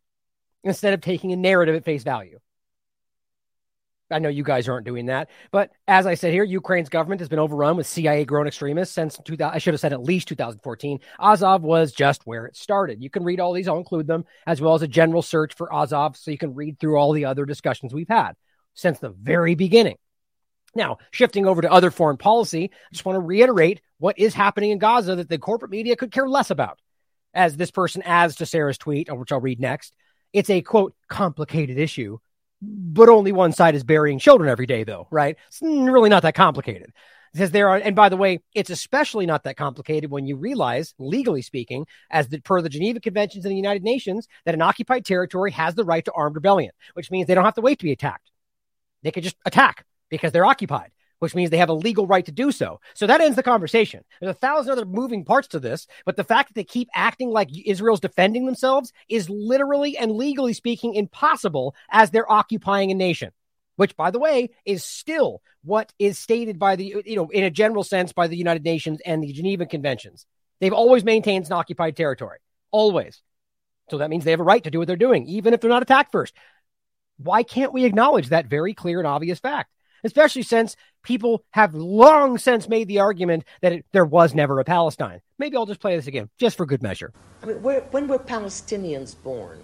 instead 0.64 0.95
of 0.95 1.01
taking 1.01 1.33
a 1.33 1.37
narrative 1.37 1.74
at 1.74 1.85
face 1.85 2.03
value. 2.03 2.39
I 4.11 4.18
know 4.18 4.28
you 4.28 4.45
guys 4.45 4.68
aren't 4.68 4.85
doing 4.85 5.07
that, 5.07 5.30
but 5.51 5.70
as 5.89 6.07
I 6.07 6.14
said 6.14 6.35
here, 6.35 6.45
Ukraine's 6.45 6.91
government 6.91 7.22
has 7.22 7.30
been 7.30 7.39
overrun 7.39 7.76
with 7.76 7.87
CIA 7.87 8.26
grown 8.26 8.47
extremists 8.47 8.95
since 8.95 9.18
2000. 9.24 9.55
I 9.55 9.59
should 9.59 9.72
have 9.72 9.80
said 9.80 9.95
at 9.95 10.03
least 10.03 10.28
2014. 10.28 11.01
Azov 11.18 11.62
was 11.62 11.93
just 11.93 12.26
where 12.26 12.45
it 12.45 12.55
started. 12.55 13.03
You 13.03 13.09
can 13.09 13.24
read 13.24 13.41
all 13.41 13.55
these, 13.55 13.68
I'll 13.68 13.78
include 13.78 14.07
them, 14.07 14.26
as 14.47 14.61
well 14.61 14.74
as 14.74 14.83
a 14.83 14.89
general 14.89 15.22
search 15.22 15.55
for 15.55 15.72
Azov 15.72 16.16
so 16.16 16.30
you 16.30 16.39
can 16.39 16.55
read 16.55 16.78
through 16.78 16.99
all 16.99 17.12
the 17.12 17.24
other 17.24 17.47
discussions 17.47 17.95
we've 17.95 18.09
had 18.09 18.35
since 18.74 18.99
the 18.99 19.11
very 19.11 19.55
beginning. 19.55 19.97
Now, 20.74 20.98
shifting 21.10 21.46
over 21.46 21.62
to 21.62 21.70
other 21.70 21.90
foreign 21.90 22.16
policy, 22.16 22.70
I 22.72 22.92
just 22.92 23.04
want 23.04 23.16
to 23.16 23.20
reiterate 23.20 23.80
what 23.98 24.18
is 24.18 24.34
happening 24.34 24.70
in 24.70 24.78
Gaza 24.78 25.16
that 25.16 25.28
the 25.28 25.38
corporate 25.38 25.70
media 25.70 25.96
could 25.96 26.12
care 26.12 26.28
less 26.28 26.50
about. 26.50 26.78
As 27.34 27.56
this 27.56 27.70
person 27.70 28.02
adds 28.02 28.36
to 28.36 28.46
Sarah's 28.46 28.78
tweet, 28.78 29.10
uh, 29.10 29.14
which 29.14 29.32
I'll 29.32 29.40
read 29.40 29.60
next, 29.60 29.94
it's 30.32 30.50
a 30.50 30.62
quote, 30.62 30.94
complicated 31.08 31.78
issue, 31.78 32.18
but 32.60 33.08
only 33.08 33.32
one 33.32 33.52
side 33.52 33.74
is 33.74 33.84
burying 33.84 34.18
children 34.18 34.50
every 34.50 34.66
day, 34.66 34.84
though, 34.84 35.08
right? 35.10 35.36
It's 35.48 35.60
really 35.62 36.10
not 36.10 36.22
that 36.22 36.34
complicated. 36.34 36.92
It 37.34 37.38
says 37.38 37.50
there 37.50 37.70
are, 37.70 37.76
and 37.76 37.96
by 37.96 38.10
the 38.10 38.16
way, 38.16 38.40
it's 38.54 38.68
especially 38.68 39.24
not 39.24 39.44
that 39.44 39.56
complicated 39.56 40.10
when 40.10 40.26
you 40.26 40.36
realize, 40.36 40.94
legally 40.98 41.40
speaking, 41.40 41.86
as 42.10 42.28
the, 42.28 42.40
per 42.40 42.60
the 42.60 42.68
Geneva 42.68 43.00
Conventions 43.00 43.44
and 43.44 43.52
the 43.52 43.56
United 43.56 43.82
Nations, 43.82 44.28
that 44.44 44.54
an 44.54 44.60
occupied 44.62 45.06
territory 45.06 45.50
has 45.52 45.74
the 45.74 45.84
right 45.84 46.04
to 46.04 46.12
armed 46.12 46.36
rebellion, 46.36 46.72
which 46.92 47.10
means 47.10 47.26
they 47.26 47.34
don't 47.34 47.46
have 47.46 47.54
to 47.54 47.62
wait 47.62 47.78
to 47.78 47.86
be 47.86 47.92
attacked. 47.92 48.30
They 49.02 49.10
could 49.10 49.22
just 49.22 49.36
attack 49.46 49.86
because 50.12 50.30
they're 50.30 50.44
occupied, 50.44 50.92
which 51.18 51.34
means 51.34 51.50
they 51.50 51.56
have 51.56 51.70
a 51.70 51.74
legal 51.74 52.06
right 52.06 52.26
to 52.26 52.32
do 52.32 52.52
so. 52.52 52.80
So 52.94 53.08
that 53.08 53.20
ends 53.20 53.34
the 53.34 53.42
conversation. 53.42 54.04
There's 54.20 54.36
a 54.36 54.38
thousand 54.38 54.72
other 54.72 54.84
moving 54.84 55.24
parts 55.24 55.48
to 55.48 55.58
this, 55.58 55.88
but 56.04 56.16
the 56.16 56.22
fact 56.22 56.50
that 56.50 56.54
they 56.54 56.64
keep 56.64 56.88
acting 56.94 57.30
like 57.30 57.48
Israel's 57.66 57.98
defending 57.98 58.46
themselves 58.46 58.92
is 59.08 59.30
literally 59.30 59.96
and 59.96 60.12
legally 60.12 60.52
speaking 60.52 60.94
impossible 60.94 61.74
as 61.90 62.10
they're 62.10 62.30
occupying 62.30 62.92
a 62.92 62.94
nation 62.94 63.32
which 63.76 63.96
by 63.96 64.10
the 64.10 64.18
way 64.18 64.50
is 64.66 64.84
still 64.84 65.40
what 65.64 65.92
is 65.98 66.18
stated 66.18 66.58
by 66.58 66.76
the 66.76 67.02
you 67.06 67.16
know 67.16 67.30
in 67.30 67.42
a 67.42 67.50
general 67.50 67.82
sense 67.82 68.12
by 68.12 68.26
the 68.26 68.36
United 68.36 68.62
Nations 68.62 69.00
and 69.04 69.22
the 69.22 69.32
Geneva 69.32 69.64
Conventions. 69.64 70.26
They've 70.60 70.74
always 70.74 71.04
maintained 71.04 71.46
an 71.46 71.52
occupied 71.52 71.96
territory. 71.96 72.38
Always. 72.70 73.22
So 73.90 73.98
that 73.98 74.10
means 74.10 74.24
they 74.24 74.30
have 74.30 74.40
a 74.40 74.44
right 74.44 74.62
to 74.62 74.70
do 74.70 74.78
what 74.78 74.86
they're 74.86 74.96
doing, 74.96 75.26
even 75.26 75.54
if 75.54 75.60
they're 75.60 75.70
not 75.70 75.82
attacked 75.82 76.12
first. 76.12 76.34
Why 77.16 77.42
can't 77.42 77.72
we 77.72 77.84
acknowledge 77.84 78.28
that 78.28 78.46
very 78.46 78.74
clear 78.74 78.98
and 78.98 79.06
obvious 79.06 79.38
fact? 79.38 79.70
Especially 80.05 80.42
since 80.42 80.76
people 81.03 81.44
have 81.50 81.74
long 81.74 82.38
since 82.38 82.68
made 82.68 82.88
the 82.88 82.98
argument 82.98 83.44
that 83.61 83.72
it, 83.72 83.86
there 83.92 84.05
was 84.05 84.34
never 84.34 84.59
a 84.61 84.64
Palestine. 84.64 85.20
Maybe 85.38 85.57
I'll 85.57 85.66
just 85.66 85.80
play 85.80 85.96
this 85.96 86.07
again, 86.07 86.28
just 86.38 86.57
for 86.57 86.66
good 86.66 86.82
measure. 86.82 87.12
I 87.42 87.46
mean, 87.46 87.57
when 87.57 88.09
were 88.09 88.18
Palestinians 88.18 89.14
born? 89.22 89.61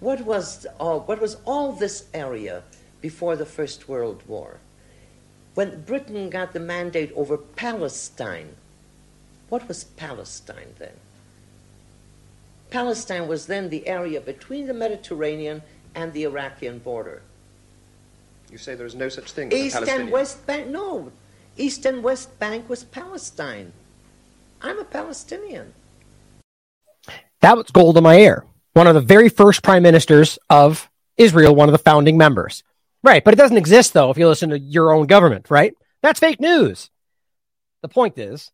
What 0.00 0.20
was, 0.22 0.66
uh, 0.78 0.98
what 0.98 1.20
was 1.20 1.38
all 1.46 1.72
this 1.72 2.06
area 2.12 2.62
before 3.00 3.36
the 3.36 3.46
First 3.46 3.88
World 3.88 4.22
War? 4.26 4.60
When 5.54 5.82
Britain 5.82 6.28
got 6.28 6.52
the 6.52 6.60
mandate 6.60 7.12
over 7.16 7.38
Palestine, 7.38 8.56
what 9.48 9.66
was 9.68 9.84
Palestine 9.84 10.74
then? 10.78 10.92
Palestine 12.68 13.26
was 13.26 13.46
then 13.46 13.70
the 13.70 13.86
area 13.86 14.20
between 14.20 14.66
the 14.66 14.74
Mediterranean 14.74 15.62
and 15.94 16.12
the 16.12 16.24
Iraqian 16.24 16.82
border. 16.82 17.22
You 18.50 18.58
say 18.58 18.74
there 18.74 18.86
is 18.86 18.94
no 18.94 19.08
such 19.08 19.32
thing 19.32 19.52
as 19.52 19.58
East 19.58 19.88
and 19.88 20.10
West 20.10 20.46
Bank. 20.46 20.68
No, 20.68 21.12
East 21.56 21.84
and 21.84 22.02
West 22.02 22.38
Bank 22.38 22.68
was 22.68 22.84
Palestine. 22.84 23.72
I'm 24.62 24.78
a 24.78 24.84
Palestinian. 24.84 25.74
That 27.40 27.56
was 27.56 27.70
Golda 27.70 28.00
Meir, 28.00 28.44
one 28.72 28.86
of 28.86 28.94
the 28.94 29.00
very 29.00 29.28
first 29.28 29.62
prime 29.62 29.82
ministers 29.82 30.38
of 30.48 30.88
Israel, 31.16 31.54
one 31.54 31.68
of 31.68 31.72
the 31.72 31.78
founding 31.78 32.16
members. 32.16 32.62
Right, 33.02 33.22
but 33.22 33.34
it 33.34 33.36
doesn't 33.36 33.56
exist 33.56 33.92
though 33.92 34.10
if 34.10 34.18
you 34.18 34.26
listen 34.26 34.50
to 34.50 34.58
your 34.58 34.92
own 34.92 35.06
government, 35.06 35.50
right? 35.50 35.74
That's 36.02 36.20
fake 36.20 36.40
news. 36.40 36.90
The 37.82 37.88
point 37.88 38.18
is, 38.18 38.50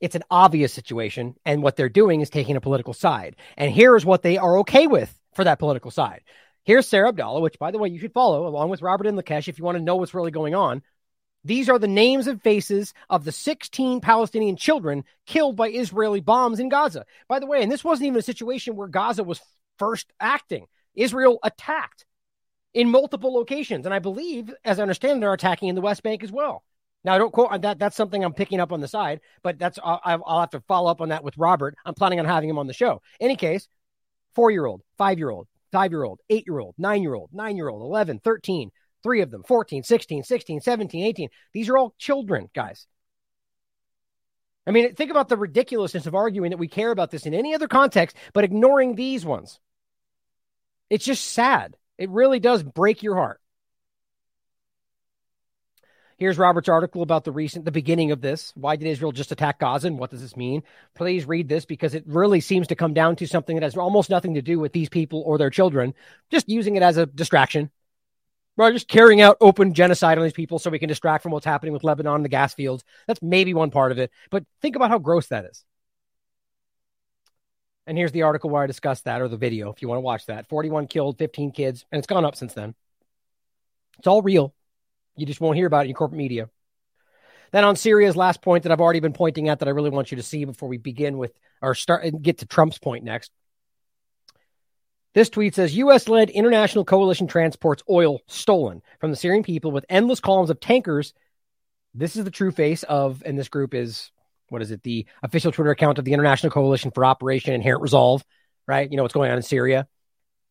it's 0.00 0.14
an 0.14 0.24
obvious 0.30 0.72
situation, 0.72 1.36
and 1.44 1.62
what 1.62 1.76
they're 1.76 1.88
doing 1.88 2.20
is 2.20 2.30
taking 2.30 2.56
a 2.56 2.60
political 2.60 2.94
side. 2.94 3.36
And 3.56 3.72
here's 3.72 4.04
what 4.04 4.22
they 4.22 4.38
are 4.38 4.58
okay 4.58 4.86
with 4.86 5.14
for 5.34 5.44
that 5.44 5.58
political 5.58 5.90
side. 5.90 6.22
Here's 6.64 6.88
Sarah 6.88 7.08
Abdallah, 7.08 7.40
which, 7.40 7.58
by 7.58 7.70
the 7.70 7.78
way, 7.78 7.88
you 7.90 7.98
should 7.98 8.12
follow 8.12 8.46
along 8.46 8.70
with 8.70 8.82
Robert 8.82 9.06
Inlakesh 9.06 9.48
if 9.48 9.58
you 9.58 9.64
want 9.64 9.76
to 9.76 9.84
know 9.84 9.96
what's 9.96 10.14
really 10.14 10.30
going 10.30 10.54
on. 10.54 10.82
These 11.44 11.68
are 11.68 11.78
the 11.78 11.86
names 11.86 12.26
and 12.26 12.42
faces 12.42 12.94
of 13.10 13.24
the 13.24 13.32
16 13.32 14.00
Palestinian 14.00 14.56
children 14.56 15.04
killed 15.26 15.56
by 15.56 15.68
Israeli 15.68 16.20
bombs 16.20 16.58
in 16.58 16.70
Gaza. 16.70 17.04
By 17.28 17.38
the 17.38 17.46
way, 17.46 17.62
and 17.62 17.70
this 17.70 17.84
wasn't 17.84 18.06
even 18.06 18.18
a 18.18 18.22
situation 18.22 18.76
where 18.76 18.88
Gaza 18.88 19.24
was 19.24 19.42
first 19.78 20.10
acting. 20.18 20.66
Israel 20.94 21.38
attacked 21.42 22.06
in 22.72 22.90
multiple 22.90 23.34
locations. 23.34 23.84
And 23.84 23.94
I 23.94 23.98
believe, 23.98 24.52
as 24.64 24.78
I 24.78 24.82
understand, 24.82 25.22
they're 25.22 25.32
attacking 25.32 25.68
in 25.68 25.74
the 25.74 25.80
West 25.80 26.02
Bank 26.02 26.24
as 26.24 26.32
well. 26.32 26.64
Now, 27.04 27.14
I 27.14 27.18
don't 27.18 27.32
quote 27.32 27.50
uh, 27.50 27.58
that. 27.58 27.78
That's 27.78 27.96
something 27.96 28.24
I'm 28.24 28.32
picking 28.32 28.60
up 28.60 28.72
on 28.72 28.80
the 28.80 28.88
side, 28.88 29.20
but 29.42 29.58
that's 29.58 29.78
uh, 29.78 29.98
I'll, 30.02 30.22
I'll 30.26 30.40
have 30.40 30.50
to 30.50 30.60
follow 30.60 30.90
up 30.90 31.02
on 31.02 31.10
that 31.10 31.22
with 31.22 31.36
Robert. 31.36 31.76
I'm 31.84 31.94
planning 31.94 32.18
on 32.18 32.24
having 32.24 32.48
him 32.48 32.58
on 32.58 32.66
the 32.66 32.72
show. 32.72 33.02
Any 33.20 33.36
case, 33.36 33.68
four 34.34 34.50
year 34.50 34.64
old, 34.64 34.80
five 34.96 35.18
year 35.18 35.28
old, 35.28 35.46
five 35.74 35.90
year 35.90 36.04
old, 36.04 36.20
eight 36.30 36.46
year 36.46 36.60
old, 36.60 36.76
nine 36.78 37.02
year 37.02 37.14
old, 37.14 37.30
nine 37.32 37.56
year 37.56 37.68
old, 37.68 37.82
11, 37.82 38.20
13, 38.20 38.70
three 39.02 39.22
of 39.22 39.30
them, 39.32 39.42
14, 39.42 39.82
16, 39.82 40.22
16, 40.22 40.60
17, 40.60 41.04
18. 41.04 41.28
These 41.52 41.68
are 41.68 41.76
all 41.76 41.94
children, 41.98 42.48
guys. 42.54 42.86
I 44.68 44.70
mean, 44.70 44.94
think 44.94 45.10
about 45.10 45.28
the 45.28 45.36
ridiculousness 45.36 46.06
of 46.06 46.14
arguing 46.14 46.50
that 46.50 46.58
we 46.58 46.68
care 46.68 46.92
about 46.92 47.10
this 47.10 47.26
in 47.26 47.34
any 47.34 47.56
other 47.56 47.66
context, 47.66 48.16
but 48.32 48.44
ignoring 48.44 48.94
these 48.94 49.26
ones. 49.26 49.58
It's 50.90 51.04
just 51.04 51.24
sad. 51.24 51.76
It 51.98 52.08
really 52.08 52.38
does 52.38 52.62
break 52.62 53.02
your 53.02 53.16
heart. 53.16 53.40
Here's 56.16 56.38
Robert's 56.38 56.68
article 56.68 57.02
about 57.02 57.24
the 57.24 57.32
recent, 57.32 57.64
the 57.64 57.72
beginning 57.72 58.12
of 58.12 58.20
this. 58.20 58.52
Why 58.54 58.76
did 58.76 58.86
Israel 58.86 59.10
just 59.10 59.32
attack 59.32 59.58
Gaza 59.58 59.88
and 59.88 59.98
what 59.98 60.10
does 60.10 60.20
this 60.22 60.36
mean? 60.36 60.62
Please 60.94 61.26
read 61.26 61.48
this 61.48 61.64
because 61.64 61.94
it 61.94 62.04
really 62.06 62.40
seems 62.40 62.68
to 62.68 62.76
come 62.76 62.94
down 62.94 63.16
to 63.16 63.26
something 63.26 63.56
that 63.56 63.64
has 63.64 63.76
almost 63.76 64.10
nothing 64.10 64.34
to 64.34 64.42
do 64.42 64.60
with 64.60 64.72
these 64.72 64.88
people 64.88 65.22
or 65.26 65.38
their 65.38 65.50
children, 65.50 65.92
just 66.30 66.48
using 66.48 66.76
it 66.76 66.82
as 66.82 66.96
a 66.96 67.06
distraction. 67.06 67.70
Right, 68.56 68.72
just 68.72 68.86
carrying 68.86 69.20
out 69.20 69.38
open 69.40 69.74
genocide 69.74 70.16
on 70.16 70.22
these 70.22 70.32
people 70.32 70.60
so 70.60 70.70
we 70.70 70.78
can 70.78 70.88
distract 70.88 71.24
from 71.24 71.32
what's 71.32 71.44
happening 71.44 71.72
with 71.72 71.82
Lebanon 71.82 72.14
and 72.14 72.24
the 72.24 72.28
gas 72.28 72.54
fields. 72.54 72.84
That's 73.08 73.20
maybe 73.20 73.52
one 73.52 73.72
part 73.72 73.90
of 73.90 73.98
it, 73.98 74.12
but 74.30 74.44
think 74.62 74.76
about 74.76 74.90
how 74.90 75.00
gross 75.00 75.26
that 75.28 75.46
is. 75.46 75.64
And 77.88 77.98
here's 77.98 78.12
the 78.12 78.22
article 78.22 78.50
where 78.50 78.62
I 78.62 78.68
discuss 78.68 79.00
that 79.02 79.20
or 79.20 79.26
the 79.26 79.36
video 79.36 79.72
if 79.72 79.82
you 79.82 79.88
want 79.88 79.96
to 79.96 80.02
watch 80.02 80.26
that. 80.26 80.48
41 80.48 80.86
killed, 80.86 81.18
15 81.18 81.50
kids, 81.50 81.84
and 81.90 81.98
it's 81.98 82.06
gone 82.06 82.24
up 82.24 82.36
since 82.36 82.54
then. 82.54 82.76
It's 83.98 84.06
all 84.06 84.22
real. 84.22 84.54
You 85.16 85.26
just 85.26 85.40
won't 85.40 85.56
hear 85.56 85.66
about 85.66 85.86
it 85.86 85.88
in 85.88 85.94
corporate 85.94 86.18
media. 86.18 86.48
Then 87.52 87.64
on 87.64 87.76
Syria's 87.76 88.16
last 88.16 88.42
point 88.42 88.64
that 88.64 88.72
I've 88.72 88.80
already 88.80 89.00
been 89.00 89.12
pointing 89.12 89.48
at 89.48 89.60
that 89.60 89.68
I 89.68 89.72
really 89.72 89.90
want 89.90 90.10
you 90.10 90.16
to 90.16 90.22
see 90.22 90.44
before 90.44 90.68
we 90.68 90.76
begin 90.76 91.18
with 91.18 91.32
or 91.62 91.74
start 91.74 92.04
and 92.04 92.20
get 92.20 92.38
to 92.38 92.46
Trump's 92.46 92.78
point 92.78 93.04
next. 93.04 93.30
This 95.14 95.30
tweet 95.30 95.54
says 95.54 95.76
US 95.76 96.08
led 96.08 96.30
international 96.30 96.84
coalition 96.84 97.28
transports 97.28 97.84
oil 97.88 98.20
stolen 98.26 98.82
from 98.98 99.10
the 99.10 99.16
Syrian 99.16 99.44
people 99.44 99.70
with 99.70 99.86
endless 99.88 100.18
columns 100.18 100.50
of 100.50 100.58
tankers. 100.58 101.14
This 101.94 102.16
is 102.16 102.24
the 102.24 102.32
true 102.32 102.50
face 102.50 102.82
of, 102.82 103.22
and 103.24 103.38
this 103.38 103.48
group 103.48 103.72
is, 103.72 104.10
what 104.48 104.60
is 104.60 104.72
it, 104.72 104.82
the 104.82 105.06
official 105.22 105.52
Twitter 105.52 105.70
account 105.70 105.98
of 105.98 106.04
the 106.04 106.12
International 106.12 106.50
Coalition 106.50 106.90
for 106.90 107.04
Operation 107.04 107.54
Inherent 107.54 107.82
Resolve, 107.82 108.24
right? 108.66 108.90
You 108.90 108.96
know 108.96 109.04
what's 109.04 109.14
going 109.14 109.30
on 109.30 109.36
in 109.36 109.44
Syria. 109.44 109.86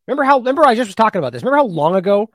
Remember 0.07 0.23
how, 0.23 0.37
remember 0.37 0.63
I 0.65 0.75
just 0.75 0.87
was 0.87 0.95
talking 0.95 1.19
about 1.19 1.33
this. 1.33 1.43
Remember 1.43 1.57
how 1.57 1.65
long 1.65 1.95
ago 1.95 2.29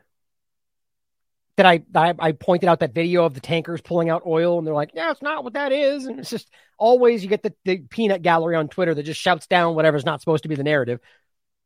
that 1.58 1.66
I, 1.66 1.82
I, 1.94 2.14
I 2.20 2.32
pointed 2.32 2.68
out 2.68 2.78
that 2.80 2.94
video 2.94 3.24
of 3.24 3.34
the 3.34 3.40
tankers 3.40 3.80
pulling 3.80 4.10
out 4.10 4.22
oil, 4.24 4.58
and 4.58 4.66
they're 4.66 4.74
like, 4.74 4.92
"Yeah, 4.94 5.10
it's 5.10 5.22
not 5.22 5.42
what 5.42 5.54
that 5.54 5.72
is." 5.72 6.06
And 6.06 6.20
it's 6.20 6.30
just 6.30 6.48
always 6.78 7.22
you 7.22 7.28
get 7.28 7.42
the, 7.42 7.52
the 7.64 7.78
peanut 7.78 8.22
gallery 8.22 8.54
on 8.54 8.68
Twitter 8.68 8.94
that 8.94 9.02
just 9.02 9.20
shouts 9.20 9.48
down 9.48 9.74
whatever's 9.74 10.06
not 10.06 10.20
supposed 10.20 10.44
to 10.44 10.48
be 10.48 10.54
the 10.54 10.62
narrative. 10.62 11.00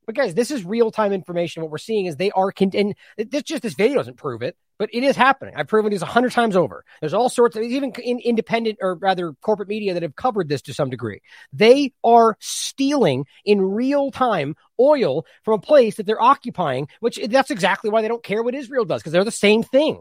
But 0.07 0.17
guys, 0.17 0.35
this 0.35 0.51
is 0.51 0.65
real 0.65 0.91
time 0.91 1.13
information. 1.13 1.63
What 1.63 1.71
we're 1.71 1.79
seeing 1.79 2.07
is 2.07 2.17
they 2.17 2.33
are 2.33 2.51
con- 2.51 2.73
and 2.75 2.95
this 3.17 3.45
just 3.45 3.63
this 3.63 3.75
video 3.75 3.99
doesn't 3.99 4.17
prove 4.17 4.43
it, 4.43 4.57
but 4.79 4.91
it 4.93 5.05
is 5.05 5.17
happening. 5.17 5.55
I've 5.57 5.69
proven 5.69 5.93
this 5.93 6.03
a 6.03 6.07
hundred 6.07 6.33
times 6.33 6.57
over. 6.57 6.85
There's 7.01 7.15
all 7.15 7.29
sorts 7.29 7.57
of 7.57 7.63
even 7.63 7.93
in 8.03 8.19
independent 8.19 8.79
or 8.81 8.97
rather 8.97 9.33
corporate 9.35 9.69
media 9.69 9.95
that 9.95 10.03
have 10.03 10.17
covered 10.17 10.49
this 10.49 10.63
to 10.63 10.75
some 10.75 10.91
degree. 10.91 11.21
They 11.53 11.93
are 12.03 12.37
stealing 12.41 13.27
in 13.45 13.61
real 13.61 14.11
time 14.11 14.57
oil 14.81 15.25
from 15.45 15.55
a 15.55 15.63
place 15.63 15.97
that 15.97 16.07
they're 16.07 16.23
occupying, 16.23 16.89
which 17.01 17.21
that's 17.29 17.51
exactly 17.51 17.91
why 17.91 18.03
they 18.03 18.09
don't 18.09 18.25
care 18.25 18.43
what 18.43 18.55
Israel 18.55 18.85
does 18.85 19.03
because 19.03 19.13
they're 19.13 19.25
the 19.25 19.31
same 19.31 19.63
thing. 19.63 20.01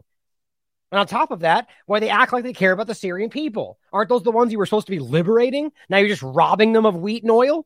And 0.92 1.00
on 1.00 1.08
top 1.08 1.32
of 1.32 1.42
that, 1.42 1.68
why 1.86 2.00
they 2.00 2.10
act 2.10 2.34
like 2.34 2.44
they 2.44 2.52
care 2.52 2.74
about 2.74 2.88
the 2.88 2.96
Syrian 2.96 3.30
people. 3.30 3.78
Aren't 3.94 4.10
those 4.10 4.24
the 4.24 4.32
ones 4.32 4.52
you 4.52 4.58
were 4.58 4.66
supposed 4.66 4.88
to 4.88 4.92
be 4.92 5.00
liberating? 5.00 5.72
Now 5.90 5.98
you're 6.00 6.10
just 6.10 6.24
robbing 6.24 6.74
them 6.74 6.86
of 6.86 6.96
wheat 6.96 7.24
and 7.24 7.32
oil? 7.32 7.66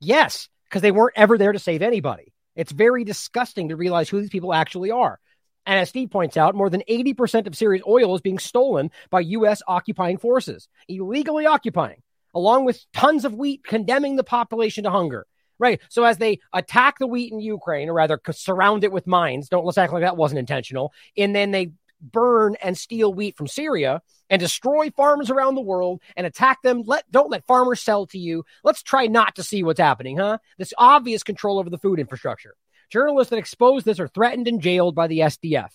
Yes 0.00 0.48
because 0.68 0.82
they 0.82 0.90
weren't 0.90 1.14
ever 1.16 1.38
there 1.38 1.52
to 1.52 1.58
save 1.58 1.82
anybody. 1.82 2.32
It's 2.54 2.72
very 2.72 3.04
disgusting 3.04 3.68
to 3.68 3.76
realize 3.76 4.08
who 4.08 4.20
these 4.20 4.30
people 4.30 4.54
actually 4.54 4.90
are. 4.90 5.18
And 5.66 5.80
as 5.80 5.88
Steve 5.88 6.10
points 6.10 6.36
out, 6.36 6.54
more 6.54 6.70
than 6.70 6.82
80% 6.88 7.46
of 7.46 7.56
Syria's 7.56 7.84
oil 7.86 8.14
is 8.14 8.20
being 8.20 8.38
stolen 8.38 8.90
by 9.10 9.20
U.S. 9.20 9.62
occupying 9.66 10.16
forces, 10.16 10.68
illegally 10.88 11.44
occupying, 11.44 12.02
along 12.34 12.64
with 12.64 12.84
tons 12.92 13.24
of 13.24 13.34
wheat, 13.34 13.64
condemning 13.64 14.16
the 14.16 14.24
population 14.24 14.84
to 14.84 14.90
hunger. 14.90 15.26
Right. 15.58 15.80
So 15.88 16.04
as 16.04 16.18
they 16.18 16.40
attack 16.52 16.98
the 16.98 17.06
wheat 17.06 17.32
in 17.32 17.40
Ukraine, 17.40 17.88
or 17.88 17.94
rather 17.94 18.20
surround 18.30 18.84
it 18.84 18.92
with 18.92 19.06
mines, 19.06 19.48
don't 19.48 19.64
let's 19.64 19.78
act 19.78 19.92
like 19.92 20.02
that 20.02 20.16
wasn't 20.16 20.38
intentional. 20.38 20.92
And 21.16 21.34
then 21.34 21.50
they 21.50 21.72
burn 22.12 22.56
and 22.62 22.76
steal 22.76 23.12
wheat 23.12 23.36
from 23.36 23.46
Syria 23.46 24.02
and 24.30 24.40
destroy 24.40 24.90
farms 24.90 25.30
around 25.30 25.54
the 25.54 25.60
world 25.60 26.00
and 26.16 26.26
attack 26.26 26.62
them. 26.62 26.82
Let 26.86 27.10
don't 27.10 27.30
let 27.30 27.46
farmers 27.46 27.80
sell 27.80 28.06
to 28.06 28.18
you. 28.18 28.44
Let's 28.64 28.82
try 28.82 29.06
not 29.06 29.36
to 29.36 29.42
see 29.42 29.62
what's 29.62 29.80
happening, 29.80 30.18
huh? 30.18 30.38
This 30.58 30.74
obvious 30.78 31.22
control 31.22 31.58
over 31.58 31.70
the 31.70 31.78
food 31.78 31.98
infrastructure. 31.98 32.54
Journalists 32.90 33.30
that 33.30 33.38
expose 33.38 33.84
this 33.84 34.00
are 34.00 34.08
threatened 34.08 34.48
and 34.48 34.60
jailed 34.60 34.94
by 34.94 35.06
the 35.06 35.20
SDF. 35.20 35.70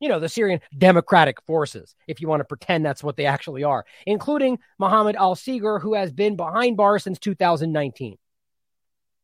You 0.00 0.08
know, 0.08 0.18
the 0.18 0.28
Syrian 0.28 0.60
Democratic 0.76 1.40
Forces, 1.46 1.94
if 2.08 2.20
you 2.20 2.26
want 2.26 2.40
to 2.40 2.44
pretend 2.44 2.84
that's 2.84 3.04
what 3.04 3.16
they 3.16 3.26
actually 3.26 3.62
are, 3.62 3.84
including 4.04 4.58
Mohammed 4.78 5.14
al 5.14 5.36
Sigar, 5.36 5.80
who 5.80 5.94
has 5.94 6.12
been 6.12 6.36
behind 6.36 6.76
bars 6.76 7.04
since 7.04 7.18
2019. 7.20 8.18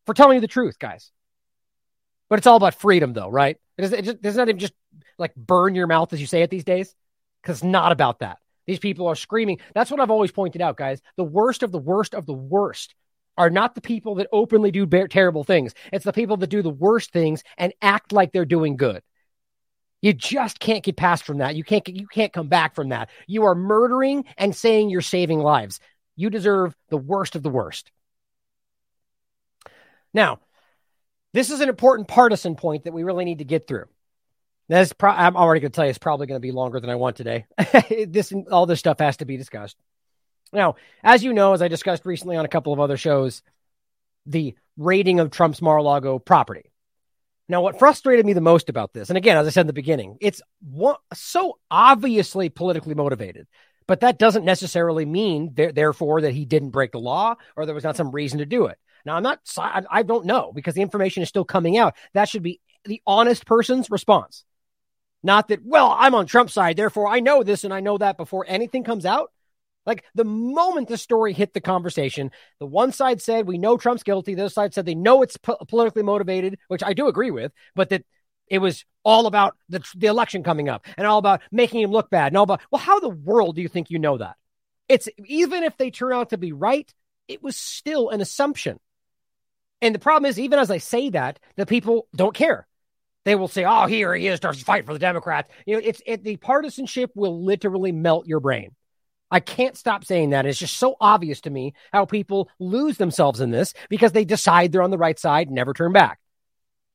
For 0.07 0.15
telling 0.15 0.37
you 0.37 0.41
the 0.41 0.47
truth, 0.47 0.79
guys. 0.79 1.11
But 2.29 2.39
it's 2.39 2.47
all 2.47 2.57
about 2.57 2.75
freedom, 2.75 3.13
though, 3.13 3.29
right? 3.29 3.57
It 3.77 3.85
is, 3.85 3.93
it 3.93 4.05
just, 4.05 4.19
it's 4.23 4.37
not 4.37 4.49
even 4.49 4.59
just 4.59 4.75
like 5.19 5.35
burn 5.35 5.75
your 5.75 5.87
mouth 5.87 6.13
as 6.13 6.21
you 6.21 6.27
say 6.27 6.43
it 6.43 6.51
these 6.51 6.65
days, 6.65 6.95
because 7.43 7.59
it's 7.59 7.65
not 7.65 7.93
about 7.93 8.21
that. 8.21 8.39
These 8.67 8.79
people 8.79 9.07
are 9.07 9.15
screaming. 9.15 9.61
That's 9.75 9.91
what 9.91 10.01
I've 10.01 10.11
always 10.11 10.31
pointed 10.31 10.61
out, 10.61 10.77
guys. 10.77 11.01
The 11.17 11.25
worst 11.25 11.63
of 11.63 11.73
the 11.73 11.79
worst 11.79 12.15
of 12.15 12.27
the 12.27 12.35
worst 12.35 12.95
are 13.39 13.51
not 13.51 13.75
the 13.75 13.81
people 13.81 14.17
that 14.17 14.29
openly 14.33 14.71
do 14.71 14.85
bear- 14.85 15.09
terrible 15.09 15.45
things. 15.45 15.73
It's 15.93 16.05
the 16.05 16.13
people 16.13 16.37
that 16.39 16.51
do 16.51 16.61
the 16.61 16.69
worst 16.69 17.13
things 17.13 17.43
and 17.57 17.73
act 17.81 18.13
like 18.13 18.33
they're 18.33 18.45
doing 18.45 18.77
good. 18.77 19.03
You 20.03 20.13
just 20.13 20.61
can't 20.61 20.85
get 20.85 20.97
past 20.97 21.25
from 21.25 21.39
that. 21.39 21.57
You 21.57 21.65
can't 21.65 21.85
get, 21.85 21.97
you 21.97 22.07
can't 22.09 22.33
come 22.33 22.49
back 22.49 22.75
from 22.75 22.91
that. 22.91 23.11
You 23.27 23.45
are 23.45 23.55
murdering 23.55 24.25
and 24.37 24.55
saying 24.55 24.91
you're 24.91 25.01
saving 25.01 25.39
lives. 25.39 25.81
You 26.15 26.31
deserve 26.31 26.75
the 26.91 26.99
worst 26.99 27.37
of 27.37 27.43
the 27.43 27.51
worst. 27.51 27.91
Now, 30.13 30.41
this 31.33 31.51
is 31.51 31.61
an 31.61 31.69
important 31.69 32.09
partisan 32.09 32.57
point 32.57 32.85
that 32.85 32.93
we 32.93 33.05
really 33.05 33.25
need 33.25 33.39
to 33.39 33.45
get 33.45 33.67
through. 33.67 33.87
That's 34.69 34.93
pro- 34.93 35.11
I'm 35.11 35.37
already 35.37 35.61
going 35.61 35.73
to 35.73 35.77
tell 35.77 35.85
you 35.85 35.91
it's 35.91 35.99
probably 35.99 36.27
going 36.27 36.41
to 36.41 36.47
be 36.47 36.53
longer 36.53 36.81
than 36.81 36.91
I 36.91 36.97
want 36.97 37.17
today. 37.17 37.47
this 38.07 38.33
all 38.51 38.67
this 38.67 38.79
stuff 38.79 38.99
has 38.99 39.17
to 39.19 39.25
be 39.25 39.37
discussed. 39.37 39.77
Now, 40.53 40.77
as 41.03 41.23
you 41.23 41.33
know, 41.33 41.53
as 41.53 41.63
I 41.63 41.69
discussed 41.69 42.07
recently 42.07 42.37
on 42.37 42.45
a 42.45 42.49
couple 42.49 42.73
of 42.73 42.81
other 42.81 42.97
shows, 42.97 43.43
the 44.27 44.55
rating 44.77 45.21
of 45.21 45.31
Trump's 45.31 45.63
Mar-a-Lago 45.63 46.19
property. 46.19 46.71
Now, 47.49 47.63
what 47.63 47.79
frustrated 47.79 48.27
me 48.27 48.35
the 48.35 48.43
most 48.43 48.69
about 48.69 48.93
this, 48.93 49.09
and 49.09 49.17
again, 49.17 49.39
as 49.39 49.47
I 49.47 49.51
said 49.51 49.63
in 49.63 49.67
the 49.69 49.73
beginning, 49.73 50.19
it's 50.21 50.43
so 51.15 51.59
obviously 51.71 52.51
politically 52.51 52.95
motivated, 52.95 53.47
but 53.87 54.01
that 54.01 54.19
doesn't 54.19 54.45
necessarily 54.45 55.07
mean, 55.07 55.55
therefore, 55.55 56.21
that 56.21 56.35
he 56.35 56.45
didn't 56.45 56.71
break 56.71 56.93
the 56.93 57.01
law 57.01 57.37
or 57.57 57.65
there 57.65 57.75
was 57.75 57.85
not 57.85 57.97
some 57.97 58.11
reason 58.11 58.41
to 58.41 58.47
do 58.47 58.67
it. 58.67 58.79
Now, 59.05 59.17
I'm 59.17 59.23
not, 59.23 59.41
I, 59.59 60.03
don't 60.03 60.27
know 60.27 60.53
because 60.55 60.75
the 60.75 60.83
information 60.83 61.23
is 61.23 61.29
still 61.29 61.45
coming 61.45 61.77
out. 61.77 61.95
That 62.15 62.29
should 62.29 62.43
be 62.43 62.61
the 62.85 63.03
honest 63.07 63.47
person's 63.47 63.91
response. 63.91 64.45
Not 65.23 65.49
that, 65.49 65.65
well, 65.65 65.95
I'm 65.99 66.15
on 66.15 66.27
Trump's 66.27 66.53
side, 66.53 66.77
therefore 66.77 67.09
I 67.09 67.21
know 67.21 67.43
this 67.43 67.65
and 67.65 67.75
I 67.75 67.81
know 67.81 67.99
that 67.99 68.17
before 68.17 68.45
anything 68.49 68.85
comes 68.85 69.05
out. 69.05 69.33
Like 69.85 70.05
the 70.15 70.25
moment 70.25 70.89
the 70.89 70.99
story 70.99 71.33
hit 71.33 71.55
the 71.55 71.63
conversation, 71.63 72.31
the 72.61 72.67
one 72.67 72.93
side 72.93 73.23
said, 73.23 73.47
we 73.47 73.57
know 73.57 73.79
Trump's 73.79 74.03
guilty. 74.03 74.35
The 74.35 74.43
other 74.43 74.51
side 74.51 74.75
said 74.75 74.85
they 74.85 74.95
know 74.95 75.23
it's 75.23 75.39
po- 75.39 75.57
politically 75.67 76.03
motivated, 76.03 76.59
which 76.69 76.83
I 76.83 76.93
do 76.93 77.09
agree 77.09 77.31
with, 77.31 77.53
but 77.75 77.89
that 77.89 78.05
it 78.49 78.59
was 78.59 78.85
all 79.03 79.27
about 79.27 79.57
the, 79.69 79.83
the 79.97 80.07
election 80.07 80.43
coming 80.43 80.69
up 80.69 80.87
and 80.97 81.07
all 81.07 81.19
about 81.19 81.41
making 81.51 81.81
him 81.81 81.91
look 81.91 82.11
bad 82.11 82.29
and 82.29 82.37
all 82.37 82.45
about, 82.45 82.61
well, 82.71 82.81
how 82.81 83.01
the 83.01 83.09
world 83.09 83.57
do 83.57 83.63
you 83.63 83.69
think 83.69 83.91
you 83.91 83.99
know 83.99 84.19
that? 84.19 84.37
It's 84.89 85.09
even 85.27 85.65
if 85.65 85.77
they 85.77 85.91
turn 85.91 86.13
out 86.13 86.31
to 86.31 86.39
be 86.39 86.53
right, 86.53 86.93
it 87.27 87.43
was 87.43 87.57
still 87.57 88.11
an 88.11 88.21
assumption. 88.21 88.81
And 89.81 89.95
the 89.95 90.01
problem 90.01 90.29
is, 90.29 90.39
even 90.39 90.59
as 90.59 90.71
I 90.71 90.79
say 90.79 91.11
that, 91.11 91.39
the 91.57 91.67
people 91.67 92.09
don't 92.15 92.35
care. 92.35 92.67
They 93.25 93.35
will 93.35 93.49
say, 93.49 93.65
"Oh, 93.65 93.87
here 93.87 94.15
he 94.15 94.27
is, 94.27 94.37
starts 94.39 94.59
to 94.59 94.65
fight 94.65 94.87
for 94.87 94.93
the 94.93 94.99
Democrats." 94.99 95.51
You 95.67 95.75
know, 95.75 95.83
it's 95.85 96.03
it, 96.07 96.25
the 96.25 96.37
partisanship 96.37 97.11
will 97.15 97.45
literally 97.45 97.93
melt 97.93 98.27
your 98.27 98.41
brain. 98.41 98.75
I 99.31 99.41
can't 99.41 99.77
stop 99.77 100.05
saying 100.05 100.31
that. 100.31 100.47
It's 100.47 100.59
just 100.59 100.79
so 100.79 100.97
obvious 101.01 101.43
to 101.43 101.51
me 101.51 101.75
how 101.93 102.07
people 102.07 102.49
lose 102.59 102.97
themselves 102.97 103.41
in 103.41 103.51
this 103.51 103.75
because 103.91 104.13
they 104.13 104.25
decide 104.25 104.73
they're 104.73 104.83
on 104.83 104.91
the 104.91 104.99
right 104.99 105.19
side, 105.19 105.51
never 105.51 105.75
turn 105.75 105.93
back. 105.93 106.19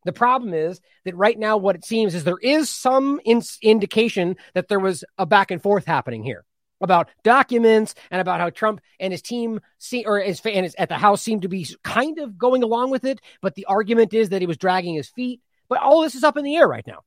The 0.05 0.13
problem 0.13 0.53
is 0.53 0.81
that 1.05 1.15
right 1.15 1.38
now, 1.38 1.57
what 1.57 1.75
it 1.75 1.86
seems 1.86 2.15
is 2.15 2.23
there 2.23 2.39
is 2.41 2.69
some 2.69 3.21
in- 3.23 3.43
indication 3.61 4.36
that 4.55 4.67
there 4.67 4.79
was 4.79 5.03
a 5.17 5.25
back 5.25 5.51
and 5.51 5.61
forth 5.61 5.86
happening 5.86 6.23
here 6.23 6.43
about 6.84 7.09
documents 7.23 7.95
and 8.11 8.21
about 8.21 8.39
how 8.39 8.49
Trump 8.49 8.81
and 8.99 9.11
his 9.11 9.21
team 9.21 9.59
see 9.79 10.05
or 10.05 10.19
his 10.19 10.41
and 10.45 10.65
his, 10.65 10.75
at 10.77 10.89
the 10.89 10.95
House 10.95 11.21
seem 11.21 11.41
to 11.41 11.47
be 11.47 11.67
kind 11.84 12.19
of 12.19 12.38
going 12.38 12.61
along 12.61 12.91
with 12.91 13.05
it. 13.05 13.21
But 13.41 13.55
the 13.55 13.65
argument 13.65 14.13
is 14.13 14.29
that 14.29 14.41
he 14.41 14.47
was 14.47 14.57
dragging 14.57 14.93
his 14.93 15.09
feet. 15.09 15.41
But 15.69 15.81
all 15.81 16.01
this 16.01 16.13
is 16.13 16.23
up 16.23 16.38
in 16.38 16.43
the 16.43 16.55
air 16.57 16.67
right 16.67 16.86
now. 16.86 16.99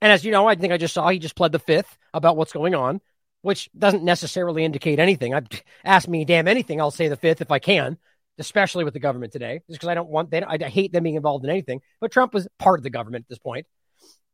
And 0.00 0.12
as 0.12 0.24
you 0.24 0.32
know, 0.32 0.48
I 0.48 0.54
think 0.54 0.72
I 0.72 0.78
just 0.78 0.94
saw 0.94 1.08
he 1.08 1.18
just 1.18 1.36
pled 1.36 1.52
the 1.52 1.58
fifth 1.58 1.98
about 2.14 2.36
what's 2.36 2.52
going 2.52 2.74
on, 2.74 3.00
which 3.42 3.68
doesn't 3.76 4.04
necessarily 4.04 4.64
indicate 4.64 4.98
anything. 4.98 5.34
I 5.34 5.42
ask 5.84 6.08
me 6.08 6.24
damn 6.24 6.48
anything, 6.48 6.80
I'll 6.80 6.90
say 6.90 7.08
the 7.08 7.16
fifth 7.16 7.42
if 7.42 7.50
I 7.50 7.58
can, 7.58 7.98
especially 8.38 8.84
with 8.84 8.94
the 8.94 9.00
government 9.00 9.32
today, 9.32 9.60
just 9.68 9.80
because 9.80 9.88
I 9.88 9.94
don't 9.94 10.08
want 10.08 10.30
they 10.30 10.42
I 10.42 10.56
hate 10.68 10.92
them 10.92 11.02
being 11.02 11.16
involved 11.16 11.44
in 11.44 11.50
anything. 11.50 11.82
But 12.00 12.12
Trump 12.12 12.32
was 12.32 12.48
part 12.58 12.78
of 12.78 12.84
the 12.84 12.90
government 12.90 13.24
at 13.26 13.28
this 13.28 13.38
point. 13.38 13.66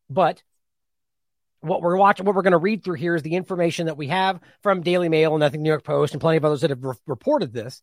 But 0.09 0.43
what 1.67 1.83
we're 1.83 1.97
watching, 1.97 2.27
what 2.27 2.35
we're 2.35 2.43
going 2.43 2.53
to 2.53 2.59
read 2.59 2.85
through 2.85 2.95
here 2.97 3.15
is 3.15 3.23
the 3.23 3.35
information 3.35 3.87
that 3.87 3.97
we 3.97 4.09
have 4.09 4.41
from 4.63 4.83
Daily 4.83 5.09
Mail 5.09 5.35
and 5.35 5.45
I 5.45 5.49
think 5.49 5.63
New 5.63 5.69
York 5.69 5.85
Post 5.85 6.15
and 6.15 6.21
plenty 6.21 6.37
of 6.37 6.45
others 6.45 6.63
that 6.63 6.71
have 6.71 6.83
re- 6.83 6.95
reported 7.07 7.53
this. 7.53 7.83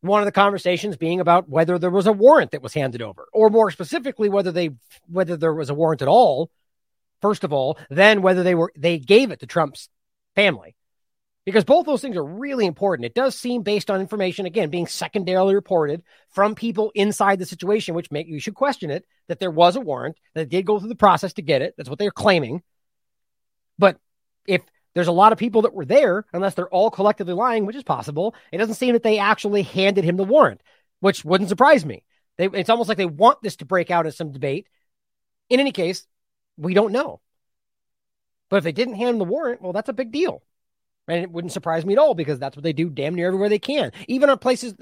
One 0.00 0.20
of 0.20 0.26
the 0.26 0.32
conversations 0.32 0.96
being 0.96 1.20
about 1.20 1.48
whether 1.48 1.78
there 1.78 1.90
was 1.90 2.06
a 2.06 2.12
warrant 2.12 2.50
that 2.50 2.62
was 2.62 2.74
handed 2.74 3.02
over, 3.02 3.28
or 3.32 3.50
more 3.50 3.70
specifically, 3.70 4.28
whether 4.28 4.50
they 4.50 4.70
whether 5.06 5.36
there 5.36 5.54
was 5.54 5.70
a 5.70 5.74
warrant 5.74 6.02
at 6.02 6.08
all. 6.08 6.50
First 7.20 7.44
of 7.44 7.52
all, 7.52 7.78
then 7.88 8.20
whether 8.20 8.42
they 8.42 8.56
were 8.56 8.72
they 8.76 8.98
gave 8.98 9.30
it 9.30 9.38
to 9.40 9.46
Trump's 9.46 9.88
family, 10.34 10.74
because 11.44 11.64
both 11.64 11.86
those 11.86 12.00
things 12.00 12.16
are 12.16 12.24
really 12.24 12.66
important. 12.66 13.06
It 13.06 13.14
does 13.14 13.36
seem 13.36 13.62
based 13.62 13.92
on 13.92 14.00
information 14.00 14.44
again 14.44 14.70
being 14.70 14.88
secondarily 14.88 15.54
reported 15.54 16.02
from 16.30 16.56
people 16.56 16.90
inside 16.96 17.38
the 17.38 17.46
situation, 17.46 17.94
which 17.94 18.10
make 18.10 18.26
you 18.26 18.40
should 18.40 18.56
question 18.56 18.90
it 18.90 19.04
that 19.28 19.38
there 19.38 19.52
was 19.52 19.76
a 19.76 19.80
warrant 19.80 20.16
that 20.34 20.48
did 20.48 20.66
go 20.66 20.80
through 20.80 20.88
the 20.88 20.96
process 20.96 21.32
to 21.34 21.42
get 21.42 21.62
it. 21.62 21.74
That's 21.76 21.88
what 21.88 22.00
they're 22.00 22.10
claiming. 22.10 22.62
But 23.78 23.98
if 24.46 24.62
there's 24.94 25.08
a 25.08 25.12
lot 25.12 25.32
of 25.32 25.38
people 25.38 25.62
that 25.62 25.74
were 25.74 25.84
there, 25.84 26.26
unless 26.32 26.54
they're 26.54 26.68
all 26.68 26.90
collectively 26.90 27.34
lying, 27.34 27.66
which 27.66 27.76
is 27.76 27.82
possible, 27.82 28.34
it 28.50 28.58
doesn't 28.58 28.74
seem 28.74 28.92
that 28.92 29.02
they 29.02 29.18
actually 29.18 29.62
handed 29.62 30.04
him 30.04 30.16
the 30.16 30.24
warrant, 30.24 30.60
which 31.00 31.24
wouldn't 31.24 31.48
surprise 31.48 31.84
me. 31.84 32.04
They, 32.36 32.46
it's 32.46 32.70
almost 32.70 32.88
like 32.88 32.98
they 32.98 33.06
want 33.06 33.42
this 33.42 33.56
to 33.56 33.64
break 33.64 33.90
out 33.90 34.06
in 34.06 34.12
some 34.12 34.32
debate. 34.32 34.66
In 35.48 35.60
any 35.60 35.72
case, 35.72 36.06
we 36.56 36.74
don't 36.74 36.92
know. 36.92 37.20
But 38.50 38.58
if 38.58 38.64
they 38.64 38.72
didn't 38.72 38.96
hand 38.96 39.10
him 39.10 39.18
the 39.18 39.24
warrant, 39.24 39.62
well, 39.62 39.72
that's 39.72 39.88
a 39.88 39.94
big 39.94 40.12
deal. 40.12 40.42
And 41.08 41.22
it 41.22 41.30
wouldn't 41.30 41.52
surprise 41.52 41.84
me 41.84 41.94
at 41.94 41.98
all 41.98 42.14
because 42.14 42.38
that's 42.38 42.56
what 42.56 42.62
they 42.62 42.72
do 42.72 42.88
damn 42.88 43.14
near 43.14 43.26
everywhere 43.26 43.48
they 43.48 43.58
can. 43.58 43.92
Even 44.06 44.30
on 44.30 44.38
places, 44.38 44.74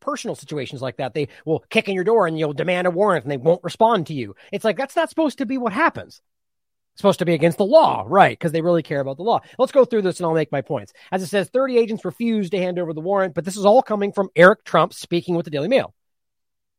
personal 0.00 0.34
situations 0.34 0.82
like 0.82 0.96
that, 0.96 1.14
they 1.14 1.28
will 1.44 1.64
kick 1.70 1.88
in 1.88 1.94
your 1.94 2.04
door 2.04 2.26
and 2.26 2.38
you'll 2.38 2.54
demand 2.54 2.86
a 2.86 2.90
warrant 2.90 3.24
and 3.24 3.30
they 3.30 3.36
won't 3.36 3.62
respond 3.62 4.06
to 4.08 4.14
you. 4.14 4.34
It's 4.52 4.64
like 4.64 4.76
that's 4.76 4.96
not 4.96 5.10
supposed 5.10 5.38
to 5.38 5.46
be 5.46 5.58
what 5.58 5.72
happens 5.72 6.22
supposed 6.96 7.18
to 7.18 7.24
be 7.24 7.34
against 7.34 7.58
the 7.58 7.66
law, 7.66 8.04
right? 8.06 8.38
Because 8.38 8.52
they 8.52 8.60
really 8.60 8.82
care 8.82 9.00
about 9.00 9.16
the 9.16 9.22
law. 9.22 9.40
Let's 9.58 9.72
go 9.72 9.84
through 9.84 10.02
this 10.02 10.18
and 10.18 10.26
I'll 10.26 10.34
make 10.34 10.52
my 10.52 10.62
points. 10.62 10.92
As 11.10 11.22
it 11.22 11.26
says, 11.26 11.48
30 11.48 11.78
agents 11.78 12.04
refused 12.04 12.52
to 12.52 12.58
hand 12.58 12.78
over 12.78 12.92
the 12.92 13.00
warrant, 13.00 13.34
but 13.34 13.44
this 13.44 13.56
is 13.56 13.64
all 13.64 13.82
coming 13.82 14.12
from 14.12 14.30
Eric 14.36 14.64
Trump 14.64 14.94
speaking 14.94 15.34
with 15.34 15.44
the 15.44 15.50
Daily 15.50 15.68
Mail. 15.68 15.94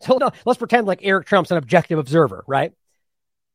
So 0.02 0.18
no, 0.18 0.32
let's 0.46 0.60
pretend 0.60 0.88
like 0.88 1.00
Eric 1.04 1.28
Trump's 1.28 1.52
an 1.52 1.58
objective 1.58 2.00
observer, 2.00 2.44
right? 2.48 2.72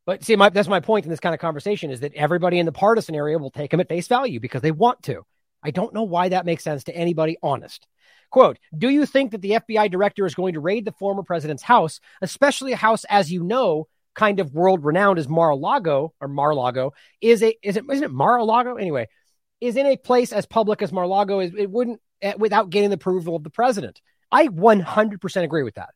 But 0.06 0.24
see, 0.24 0.36
my, 0.36 0.48
that's 0.48 0.68
my 0.68 0.80
point 0.80 1.04
in 1.04 1.10
this 1.10 1.20
kind 1.20 1.34
of 1.34 1.40
conversation 1.40 1.90
is 1.90 2.00
that 2.00 2.14
everybody 2.14 2.58
in 2.58 2.66
the 2.66 2.72
partisan 2.72 3.14
area 3.14 3.38
will 3.38 3.50
take 3.50 3.72
him 3.72 3.80
at 3.80 3.88
face 3.88 4.08
value 4.08 4.40
because 4.40 4.62
they 4.62 4.70
want 4.70 5.02
to. 5.04 5.24
I 5.62 5.70
don't 5.70 5.94
know 5.94 6.02
why 6.02 6.30
that 6.30 6.46
makes 6.46 6.64
sense 6.64 6.84
to 6.84 6.96
anybody 6.96 7.36
honest. 7.42 7.86
Quote, 8.30 8.58
do 8.76 8.88
you 8.88 9.06
think 9.06 9.32
that 9.32 9.42
the 9.42 9.52
FBI 9.52 9.90
director 9.90 10.24
is 10.24 10.34
going 10.34 10.54
to 10.54 10.60
raid 10.60 10.84
the 10.84 10.92
former 10.92 11.22
president's 11.22 11.62
house, 11.62 12.00
especially 12.22 12.72
a 12.72 12.76
house, 12.76 13.04
as 13.04 13.30
you 13.30 13.42
know, 13.42 13.88
kind 14.20 14.38
of 14.38 14.52
world 14.52 14.84
renowned 14.84 15.18
as 15.18 15.26
Mar-a-Lago 15.26 16.12
or 16.20 16.28
Mar-a-Lago 16.28 16.92
is 17.22 17.42
a 17.42 17.56
is 17.62 17.78
it 17.78 17.84
isn't 17.90 18.04
it 18.04 18.10
Mar-a-Lago 18.10 18.74
anyway 18.74 19.08
is 19.62 19.78
in 19.78 19.86
a 19.86 19.96
place 19.96 20.30
as 20.30 20.44
public 20.44 20.82
as 20.82 20.92
Mar-a-Lago 20.92 21.40
is 21.40 21.52
it 21.56 21.70
wouldn't 21.70 22.02
eh, 22.20 22.34
without 22.36 22.68
getting 22.68 22.90
the 22.90 22.96
approval 22.96 23.34
of 23.34 23.44
the 23.44 23.48
president. 23.48 23.98
I 24.30 24.48
100% 24.48 25.42
agree 25.42 25.62
with 25.62 25.76
that. 25.76 25.88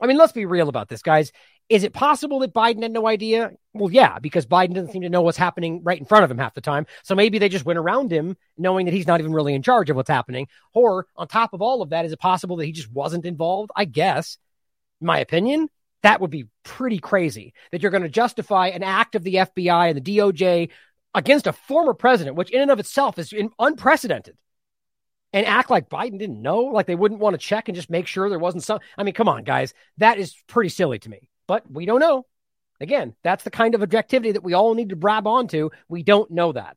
I 0.00 0.06
mean, 0.08 0.18
let's 0.18 0.32
be 0.32 0.44
real 0.44 0.68
about 0.68 0.88
this, 0.88 1.02
guys. 1.02 1.30
Is 1.68 1.84
it 1.84 1.92
possible 1.92 2.40
that 2.40 2.52
Biden 2.52 2.82
had 2.82 2.90
no 2.90 3.06
idea? 3.06 3.52
Well, 3.72 3.92
yeah, 3.92 4.18
because 4.18 4.44
Biden 4.44 4.74
doesn't 4.74 4.90
seem 4.90 5.02
to 5.02 5.08
know 5.08 5.22
what's 5.22 5.38
happening 5.38 5.82
right 5.84 5.98
in 5.98 6.04
front 6.04 6.24
of 6.24 6.30
him 6.32 6.38
half 6.38 6.54
the 6.54 6.60
time. 6.60 6.86
So 7.04 7.14
maybe 7.14 7.38
they 7.38 7.48
just 7.48 7.64
went 7.64 7.78
around 7.78 8.10
him 8.10 8.36
knowing 8.58 8.86
that 8.86 8.94
he's 8.94 9.06
not 9.06 9.20
even 9.20 9.32
really 9.32 9.54
in 9.54 9.62
charge 9.62 9.88
of 9.88 9.94
what's 9.94 10.10
happening. 10.10 10.48
Or 10.74 11.06
on 11.14 11.28
top 11.28 11.52
of 11.52 11.62
all 11.62 11.80
of 11.80 11.90
that, 11.90 12.04
is 12.04 12.10
it 12.10 12.18
possible 12.18 12.56
that 12.56 12.66
he 12.66 12.72
just 12.72 12.90
wasn't 12.90 13.24
involved? 13.24 13.70
I 13.76 13.84
guess. 13.84 14.36
My 15.00 15.20
opinion, 15.20 15.68
that 16.02 16.20
would 16.20 16.30
be 16.30 16.46
pretty 16.64 16.98
crazy 16.98 17.54
that 17.70 17.82
you're 17.82 17.90
going 17.90 18.02
to 18.02 18.08
justify 18.08 18.68
an 18.68 18.82
act 18.82 19.14
of 19.14 19.22
the 19.22 19.34
FBI 19.34 19.90
and 19.90 19.96
the 20.00 20.18
DOJ 20.18 20.70
against 21.14 21.46
a 21.46 21.52
former 21.52 21.94
president, 21.94 22.36
which 22.36 22.50
in 22.50 22.60
and 22.60 22.70
of 22.70 22.80
itself 22.80 23.18
is 23.18 23.34
unprecedented, 23.58 24.36
and 25.32 25.46
act 25.46 25.70
like 25.70 25.88
Biden 25.88 26.18
didn't 26.18 26.42
know, 26.42 26.60
like 26.60 26.86
they 26.86 26.94
wouldn't 26.94 27.20
want 27.20 27.34
to 27.34 27.38
check 27.38 27.68
and 27.68 27.76
just 27.76 27.90
make 27.90 28.06
sure 28.06 28.28
there 28.28 28.38
wasn't 28.38 28.64
some. 28.64 28.80
I 28.98 29.02
mean, 29.02 29.14
come 29.14 29.28
on, 29.28 29.44
guys. 29.44 29.74
That 29.98 30.18
is 30.18 30.34
pretty 30.46 30.70
silly 30.70 30.98
to 31.00 31.08
me, 31.08 31.28
but 31.46 31.70
we 31.70 31.86
don't 31.86 32.00
know. 32.00 32.26
Again, 32.80 33.14
that's 33.22 33.44
the 33.44 33.50
kind 33.50 33.74
of 33.74 33.82
objectivity 33.82 34.32
that 34.32 34.42
we 34.42 34.54
all 34.54 34.74
need 34.74 34.88
to 34.88 34.96
grab 34.96 35.26
onto. 35.26 35.70
We 35.88 36.02
don't 36.02 36.30
know 36.30 36.52
that. 36.52 36.76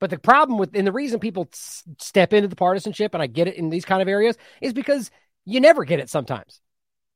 But 0.00 0.10
the 0.10 0.18
problem 0.18 0.58
with, 0.58 0.74
and 0.74 0.86
the 0.86 0.92
reason 0.92 1.20
people 1.20 1.48
s- 1.52 1.84
step 1.98 2.32
into 2.32 2.48
the 2.48 2.56
partisanship, 2.56 3.14
and 3.14 3.22
I 3.22 3.26
get 3.26 3.48
it 3.48 3.56
in 3.56 3.70
these 3.70 3.84
kind 3.84 4.02
of 4.02 4.08
areas, 4.08 4.36
is 4.60 4.72
because 4.72 5.10
you 5.44 5.60
never 5.60 5.84
get 5.84 6.00
it 6.00 6.10
sometimes 6.10 6.60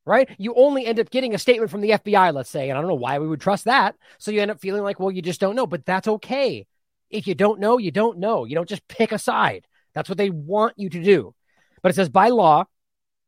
right? 0.06 0.28
You 0.38 0.54
only 0.54 0.86
end 0.86 1.00
up 1.00 1.10
getting 1.10 1.34
a 1.34 1.38
statement 1.38 1.70
from 1.70 1.80
the 1.80 1.90
FBI, 1.90 2.32
let's 2.32 2.50
say, 2.50 2.68
and 2.68 2.78
I 2.78 2.80
don't 2.80 2.88
know 2.88 2.94
why 2.94 3.18
we 3.18 3.28
would 3.28 3.40
trust 3.40 3.64
that. 3.64 3.96
So 4.18 4.30
you 4.30 4.40
end 4.40 4.50
up 4.50 4.60
feeling 4.60 4.82
like, 4.82 5.00
well, 5.00 5.10
you 5.10 5.22
just 5.22 5.40
don't 5.40 5.56
know, 5.56 5.66
but 5.66 5.86
that's 5.86 6.08
okay. 6.08 6.66
If 7.10 7.26
you 7.26 7.34
don't 7.34 7.60
know, 7.60 7.78
you 7.78 7.90
don't 7.90 8.18
know. 8.18 8.44
You 8.44 8.54
don't 8.54 8.68
just 8.68 8.86
pick 8.88 9.12
a 9.12 9.18
side. 9.18 9.66
That's 9.94 10.08
what 10.08 10.18
they 10.18 10.30
want 10.30 10.74
you 10.76 10.90
to 10.90 11.02
do. 11.02 11.34
But 11.82 11.90
it 11.90 11.94
says 11.94 12.08
by 12.08 12.28
law, 12.28 12.64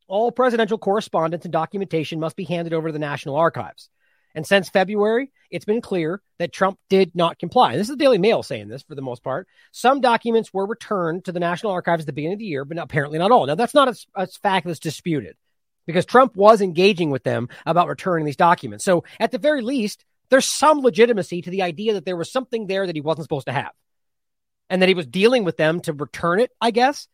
all 0.08 0.32
presidential 0.32 0.78
correspondence 0.78 1.44
and 1.44 1.52
documentation 1.52 2.20
must 2.20 2.36
be 2.36 2.44
handed 2.44 2.72
over 2.72 2.88
to 2.88 2.92
the 2.92 2.98
National 2.98 3.36
Archives. 3.36 3.88
And 4.34 4.46
since 4.46 4.68
February, 4.68 5.32
it's 5.50 5.64
been 5.64 5.80
clear 5.80 6.20
that 6.38 6.52
Trump 6.52 6.78
did 6.90 7.14
not 7.14 7.38
comply. 7.38 7.72
And 7.72 7.80
this 7.80 7.88
is 7.88 7.96
the 7.96 8.04
Daily 8.04 8.18
Mail 8.18 8.42
saying 8.42 8.68
this 8.68 8.82
for 8.82 8.94
the 8.94 9.00
most 9.00 9.24
part. 9.24 9.48
Some 9.72 10.02
documents 10.02 10.52
were 10.52 10.66
returned 10.66 11.24
to 11.24 11.32
the 11.32 11.40
National 11.40 11.72
Archives 11.72 12.02
at 12.02 12.06
the 12.06 12.12
beginning 12.12 12.34
of 12.34 12.40
the 12.40 12.44
year, 12.44 12.66
but 12.66 12.76
apparently 12.76 13.18
not 13.18 13.30
all. 13.30 13.46
Now, 13.46 13.54
that's 13.54 13.72
not 13.72 13.88
a, 13.88 13.96
a 14.14 14.26
fact 14.26 14.66
that's 14.66 14.78
disputed 14.78 15.36
because 15.86 16.04
Trump 16.04 16.36
was 16.36 16.60
engaging 16.60 17.10
with 17.10 17.22
them 17.22 17.48
about 17.64 17.88
returning 17.88 18.26
these 18.26 18.36
documents. 18.36 18.84
So, 18.84 19.04
at 19.20 19.30
the 19.30 19.38
very 19.38 19.62
least, 19.62 20.04
there's 20.28 20.48
some 20.48 20.80
legitimacy 20.80 21.42
to 21.42 21.50
the 21.50 21.62
idea 21.62 21.94
that 21.94 22.04
there 22.04 22.16
was 22.16 22.32
something 22.32 22.66
there 22.66 22.86
that 22.86 22.96
he 22.96 23.00
wasn't 23.00 23.24
supposed 23.24 23.46
to 23.46 23.52
have 23.52 23.72
and 24.68 24.82
that 24.82 24.88
he 24.88 24.94
was 24.94 25.06
dealing 25.06 25.44
with 25.44 25.56
them 25.56 25.80
to 25.80 25.92
return 25.92 26.40
it, 26.40 26.50
I 26.60 26.70
guess. 26.70 27.08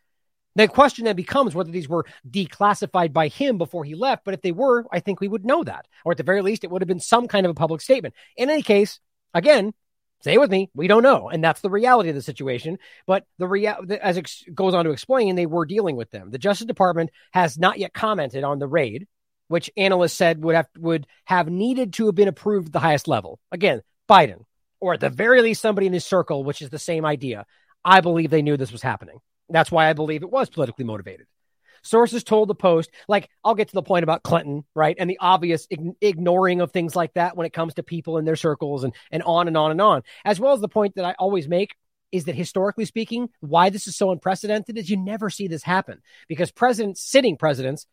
The 0.55 0.69
question 0.69 1.07
then 1.07 1.17
becomes 1.17 1.55
whether 1.55 1.71
these 1.71 1.89
were 1.89 2.07
declassified 2.29 3.13
by 3.13 3.29
him 3.29 3.57
before 3.57 3.85
he 3.85 3.95
left. 3.95 4.25
But 4.25 4.35
if 4.35 4.43
they 4.43 4.53
were, 4.53 4.85
I 4.93 5.01
think 5.01 5.21
we 5.21 5.29
would 5.29 5.47
know 5.47 5.65
that. 5.65 5.87
Or 6.05 6.13
at 6.13 6.19
the 6.19 6.25
very 6.25 6.43
least, 6.43 6.65
it 6.65 6.71
would 6.71 6.83
have 6.83 6.89
been 6.89 7.01
some 7.01 7.27
kind 7.27 7.47
of 7.47 7.51
a 7.51 7.55
public 7.55 7.81
statement. 7.81 8.15
In 8.37 8.51
any 8.51 8.63
case, 8.63 9.01
again, 9.33 9.73
say 10.23 10.39
with 10.39 10.51
me, 10.51 10.71
we 10.75 10.89
don't 10.89 11.03
know. 11.03 11.29
And 11.29 11.43
that's 11.43 11.61
the 11.61 11.71
reality 11.71 12.09
of 12.09 12.15
the 12.15 12.23
situation. 12.23 12.79
But 13.07 13.25
the 13.39 13.49
real, 13.49 13.77
as 14.01 14.17
it 14.17 14.31
goes 14.55 14.75
on 14.75 14.85
to 14.85 14.91
explain, 14.91 15.35
they 15.35 15.47
were 15.47 15.67
dealing 15.67 15.97
with 15.97 16.11
them. 16.11 16.31
The 16.31 16.39
Justice 16.39 16.67
Department 16.67 17.11
has 17.33 17.59
not 17.59 17.79
yet 17.79 17.93
commented 17.93 18.45
on 18.45 18.59
the 18.59 18.69
raid, 18.69 19.07
which 19.49 19.71
analysts 19.77 20.15
said 20.15 20.43
would 20.43 20.55
have, 20.55 20.69
would 20.79 21.07
have 21.25 21.49
needed 21.49 21.93
to 21.95 22.07
have 22.07 22.15
been 22.15 22.29
approved 22.29 22.69
at 22.69 22.73
the 22.73 22.81
highest 22.81 23.09
level. 23.09 23.39
Again, 23.51 23.83
Biden, 24.09 24.45
or 24.81 24.95
at 24.95 25.01
the 25.01 25.11
very 25.11 25.43
least, 25.43 25.61
somebody 25.61 25.87
in 25.87 25.93
his 25.93 26.05
circle, 26.05 26.45
which 26.45 26.63
is 26.63 26.71
the 26.71 26.79
same 26.79 27.05
idea. 27.05 27.47
I 27.85 28.01
believe 28.01 28.31
they 28.31 28.43
knew 28.43 28.57
this 28.57 28.73
was 28.73 28.83
happening. 28.83 29.19
That's 29.49 29.71
why 29.71 29.89
I 29.89 29.93
believe 29.93 30.23
it 30.23 30.31
was 30.31 30.49
politically 30.49 30.85
motivated. 30.85 31.27
Sources 31.83 32.25
told 32.25 32.49
the 32.49 32.55
Post, 32.55 32.91
like, 33.09 33.29
I'll 33.45 33.55
get 33.55 33.69
to 33.69 33.75
the 33.75 33.83
point 33.83 34.05
about 34.05 34.23
Clinton, 34.23 34.65
right? 34.75 34.97
And 34.99 35.11
the 35.11 35.19
obvious 35.21 35.67
ig- 35.71 35.97
ignoring 36.01 36.61
of 36.61 36.71
things 36.71 36.97
like 36.97 37.15
that 37.15 37.37
when 37.37 37.47
it 37.47 37.53
comes 37.53 37.75
to 37.75 37.83
people 37.83 38.19
in 38.19 38.25
their 38.25 38.37
circles 38.37 38.85
and, 38.85 38.95
and 39.11 39.23
on 39.23 39.49
and 39.49 39.57
on 39.57 39.71
and 39.71 39.81
on, 39.81 40.03
as 40.25 40.39
well 40.41 40.53
as 40.53 40.61
the 40.61 40.69
point 40.69 40.95
that 40.95 41.05
I 41.05 41.15
always 41.19 41.49
make 41.49 41.75
is 42.13 42.25
that 42.25 42.35
historically 42.35 42.85
speaking, 42.85 43.31
why 43.41 43.71
this 43.71 43.89
is 43.89 43.97
so 43.97 44.11
unprecedented 44.11 44.77
is 44.77 44.91
you 44.91 44.97
never 44.97 45.31
see 45.31 45.49
this 45.49 45.63
happen 45.63 46.01
because 46.29 46.53
presidents, 46.53 47.01
sitting 47.01 47.37
presidents 47.37 47.87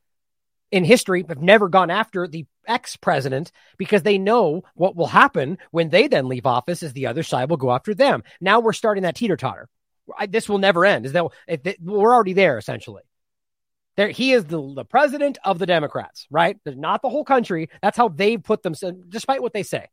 in 0.71 0.83
history, 0.83 1.25
have 1.27 1.41
never 1.41 1.69
gone 1.69 1.89
after 1.89 2.27
the 2.27 2.45
ex 2.67 2.95
president 2.97 3.51
because 3.77 4.03
they 4.03 4.17
know 4.17 4.63
what 4.75 4.95
will 4.95 5.07
happen 5.07 5.57
when 5.71 5.89
they 5.89 6.07
then 6.07 6.27
leave 6.27 6.45
office 6.45 6.83
is 6.83 6.93
the 6.93 7.07
other 7.07 7.23
side 7.23 7.49
will 7.49 7.57
go 7.57 7.71
after 7.71 7.95
them. 7.95 8.23
Now 8.39 8.59
we're 8.59 8.73
starting 8.73 9.03
that 9.03 9.15
teeter 9.15 9.37
totter. 9.37 9.67
This 10.27 10.49
will 10.49 10.57
never 10.57 10.85
end. 10.85 11.05
Is 11.05 11.13
that 11.13 11.25
we're 11.79 12.13
already 12.13 12.33
there 12.33 12.57
essentially? 12.57 13.03
There, 13.99 14.07
he 14.07 14.31
is 14.31 14.45
the, 14.45 14.73
the 14.75 14.85
president 14.85 15.39
of 15.43 15.59
the 15.59 15.65
Democrats, 15.65 16.25
right? 16.31 16.57
There's 16.63 16.77
not 16.77 17.01
the 17.01 17.09
whole 17.09 17.25
country. 17.25 17.69
That's 17.81 17.97
how 17.97 18.07
they 18.07 18.37
put 18.37 18.63
themselves, 18.63 18.97
despite 19.09 19.41
what 19.41 19.51
they 19.51 19.63
say. 19.63 19.87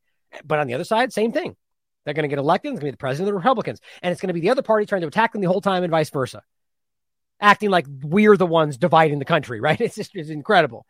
But 0.45 0.61
on 0.61 0.69
the 0.69 0.75
other 0.75 0.85
side, 0.85 1.13
same 1.13 1.33
thing. 1.33 1.57
They're 2.05 2.15
going 2.15 2.23
to 2.23 2.29
get 2.29 2.39
elected. 2.39 2.69
It's 2.69 2.79
going 2.79 2.83
to 2.83 2.87
be 2.87 2.91
the 2.93 2.99
president 2.99 3.29
of 3.29 3.33
the 3.33 3.39
Republicans, 3.39 3.81
and 4.03 4.13
it's 4.13 4.21
going 4.21 4.29
to 4.29 4.35
be 4.35 4.39
the 4.39 4.51
other 4.51 4.63
party 4.63 4.87
trying 4.87 5.01
to 5.01 5.09
attack 5.09 5.33
them 5.33 5.43
the 5.43 5.49
whole 5.49 5.61
time, 5.61 5.83
and 5.83 5.91
vice 5.91 6.11
versa, 6.11 6.45
acting 7.41 7.71
like 7.71 7.87
we're 8.01 8.37
the 8.37 8.47
ones 8.47 8.79
dividing 8.79 9.19
the 9.19 9.25
country. 9.25 9.61
Right? 9.67 9.81
It's 9.81 9.97
just 9.97 10.13
it's 10.15 10.31
incredible. 10.31 10.87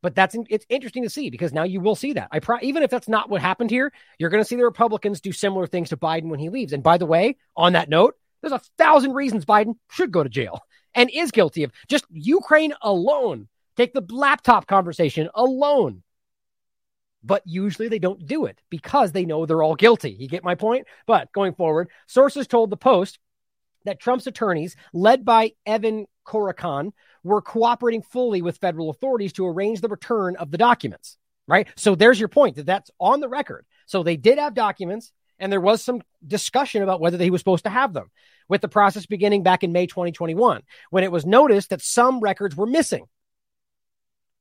But 0.00 0.14
that's 0.14 0.36
it's 0.48 0.66
interesting 0.68 1.02
to 1.02 1.10
see 1.10 1.30
because 1.30 1.52
now 1.52 1.64
you 1.64 1.80
will 1.80 1.96
see 1.96 2.12
that. 2.12 2.28
I 2.30 2.38
pro- 2.38 2.60
even 2.62 2.84
if 2.84 2.90
that's 2.90 3.08
not 3.08 3.28
what 3.28 3.40
happened 3.40 3.72
here, 3.72 3.92
you're 4.20 4.30
going 4.30 4.44
to 4.44 4.48
see 4.48 4.54
the 4.54 4.62
Republicans 4.62 5.20
do 5.20 5.32
similar 5.32 5.66
things 5.66 5.88
to 5.88 5.96
Biden 5.96 6.28
when 6.28 6.38
he 6.38 6.50
leaves. 6.50 6.72
And 6.72 6.84
by 6.84 6.96
the 6.96 7.06
way, 7.06 7.38
on 7.56 7.72
that 7.72 7.88
note, 7.88 8.14
there's 8.40 8.52
a 8.52 8.62
thousand 8.78 9.14
reasons 9.14 9.44
Biden 9.44 9.74
should 9.90 10.12
go 10.12 10.22
to 10.22 10.28
jail 10.28 10.62
and 10.96 11.10
is 11.10 11.30
guilty 11.30 11.62
of 11.62 11.70
just 11.86 12.04
Ukraine 12.10 12.74
alone. 12.82 13.46
Take 13.76 13.92
the 13.92 14.04
laptop 14.08 14.66
conversation 14.66 15.28
alone. 15.34 16.02
But 17.22 17.42
usually 17.44 17.88
they 17.88 17.98
don't 17.98 18.26
do 18.26 18.46
it 18.46 18.60
because 18.70 19.12
they 19.12 19.24
know 19.24 19.46
they're 19.46 19.62
all 19.62 19.74
guilty. 19.74 20.10
You 20.10 20.28
get 20.28 20.44
my 20.44 20.54
point? 20.54 20.86
But 21.06 21.30
going 21.32 21.54
forward, 21.54 21.90
sources 22.06 22.46
told 22.46 22.70
the 22.70 22.76
Post 22.76 23.18
that 23.84 24.00
Trump's 24.00 24.26
attorneys, 24.26 24.76
led 24.92 25.24
by 25.24 25.52
Evan 25.66 26.06
Corcoran, 26.24 26.92
were 27.22 27.42
cooperating 27.42 28.02
fully 28.02 28.42
with 28.42 28.58
federal 28.58 28.90
authorities 28.90 29.32
to 29.34 29.46
arrange 29.46 29.80
the 29.80 29.88
return 29.88 30.36
of 30.36 30.50
the 30.50 30.58
documents. 30.58 31.18
Right. 31.48 31.68
So 31.76 31.94
there's 31.94 32.18
your 32.18 32.28
point 32.28 32.56
that 32.56 32.66
that's 32.66 32.90
on 32.98 33.20
the 33.20 33.28
record. 33.28 33.66
So 33.86 34.02
they 34.02 34.16
did 34.16 34.38
have 34.38 34.54
documents 34.54 35.12
and 35.38 35.52
there 35.52 35.60
was 35.60 35.82
some 35.82 36.02
discussion 36.26 36.82
about 36.82 37.00
whether 37.00 37.18
he 37.18 37.30
was 37.30 37.40
supposed 37.40 37.64
to 37.64 37.70
have 37.70 37.92
them, 37.92 38.10
with 38.48 38.60
the 38.60 38.68
process 38.68 39.06
beginning 39.06 39.42
back 39.42 39.62
in 39.64 39.72
May 39.72 39.86
2021, 39.86 40.62
when 40.90 41.04
it 41.04 41.12
was 41.12 41.26
noticed 41.26 41.70
that 41.70 41.82
some 41.82 42.20
records 42.20 42.56
were 42.56 42.66
missing. 42.66 43.06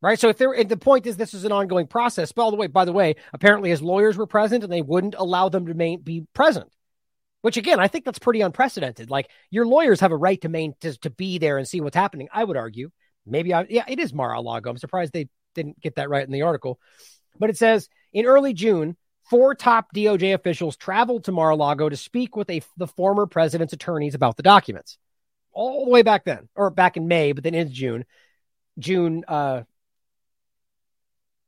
Right. 0.01 0.19
So 0.19 0.29
if 0.29 0.37
there, 0.37 0.63
the 0.63 0.77
point 0.77 1.07
is, 1.07 1.17
this 1.17 1.33
is 1.33 1.45
an 1.45 1.51
ongoing 1.51 1.87
process. 1.87 2.31
By 2.31 2.51
the 2.51 2.57
way, 2.57 2.67
by 2.67 2.85
the 2.85 2.91
way, 2.91 3.15
apparently 3.33 3.71
his 3.71 3.81
lawyers 3.81 4.17
were 4.17 4.27
present 4.27 4.63
and 4.63 4.71
they 4.71 4.83
wouldn't 4.83 5.15
allow 5.17 5.49
them 5.49 5.65
to 5.65 5.73
main, 5.73 6.01
be 6.01 6.27
present. 6.33 6.69
Which 7.41 7.57
again, 7.57 7.79
I 7.79 7.87
think 7.87 8.05
that's 8.05 8.19
pretty 8.19 8.41
unprecedented. 8.41 9.09
Like 9.09 9.29
your 9.49 9.65
lawyers 9.65 10.01
have 10.01 10.11
a 10.11 10.17
right 10.17 10.39
to 10.41 10.49
main 10.49 10.75
to, 10.81 10.95
to 10.99 11.09
be 11.09 11.39
there 11.39 11.57
and 11.57 11.67
see 11.67 11.81
what's 11.81 11.95
happening. 11.95 12.27
I 12.31 12.43
would 12.43 12.57
argue. 12.57 12.91
Maybe 13.25 13.53
I, 13.53 13.65
yeah, 13.67 13.85
it 13.87 13.99
is 13.99 14.13
Mar-a-Lago. 14.13 14.69
I'm 14.69 14.77
surprised 14.77 15.13
they 15.13 15.27
didn't 15.55 15.79
get 15.79 15.95
that 15.95 16.09
right 16.09 16.25
in 16.25 16.31
the 16.31 16.43
article. 16.43 16.79
But 17.39 17.49
it 17.49 17.57
says 17.57 17.89
in 18.13 18.25
early 18.25 18.53
June, 18.53 18.97
Four 19.29 19.55
top 19.55 19.93
DOJ 19.93 20.35
officials 20.35 20.77
traveled 20.77 21.23
to 21.25 21.31
Mar-a-Lago 21.31 21.89
to 21.89 21.97
speak 21.97 22.35
with 22.35 22.49
a, 22.49 22.61
the 22.77 22.87
former 22.87 23.25
president's 23.25 23.73
attorneys 23.73 24.13
about 24.13 24.37
the 24.37 24.43
documents. 24.43 24.97
All 25.51 25.85
the 25.85 25.91
way 25.91 26.03
back 26.03 26.25
then, 26.25 26.47
or 26.55 26.69
back 26.69 26.95
in 26.95 27.07
May, 27.07 27.31
but 27.31 27.43
then 27.43 27.55
in 27.55 27.71
June. 27.71 28.05
June, 28.77 29.23
uh, 29.27 29.63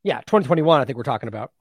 yeah, 0.03 0.19
2021, 0.21 0.81
I 0.81 0.85
think 0.85 0.97
we're 0.97 1.03
talking 1.03 1.27
about. 1.27 1.51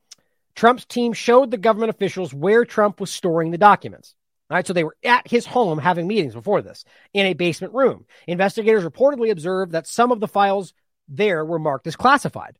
Trump's 0.54 0.86
team 0.86 1.12
showed 1.12 1.50
the 1.50 1.58
government 1.58 1.90
officials 1.90 2.32
where 2.32 2.64
Trump 2.64 2.98
was 2.98 3.10
storing 3.10 3.50
the 3.50 3.58
documents. 3.58 4.14
All 4.48 4.54
right, 4.54 4.66
so 4.66 4.72
they 4.72 4.84
were 4.84 4.96
at 5.04 5.28
his 5.28 5.44
home 5.44 5.78
having 5.78 6.06
meetings 6.06 6.34
before 6.34 6.62
this 6.62 6.84
in 7.12 7.26
a 7.26 7.34
basement 7.34 7.74
room. 7.74 8.06
Investigators 8.26 8.84
reportedly 8.84 9.30
observed 9.30 9.72
that 9.72 9.88
some 9.88 10.12
of 10.12 10.20
the 10.20 10.28
files 10.28 10.72
there 11.08 11.44
were 11.44 11.58
marked 11.58 11.86
as 11.86 11.96
classified. 11.96 12.56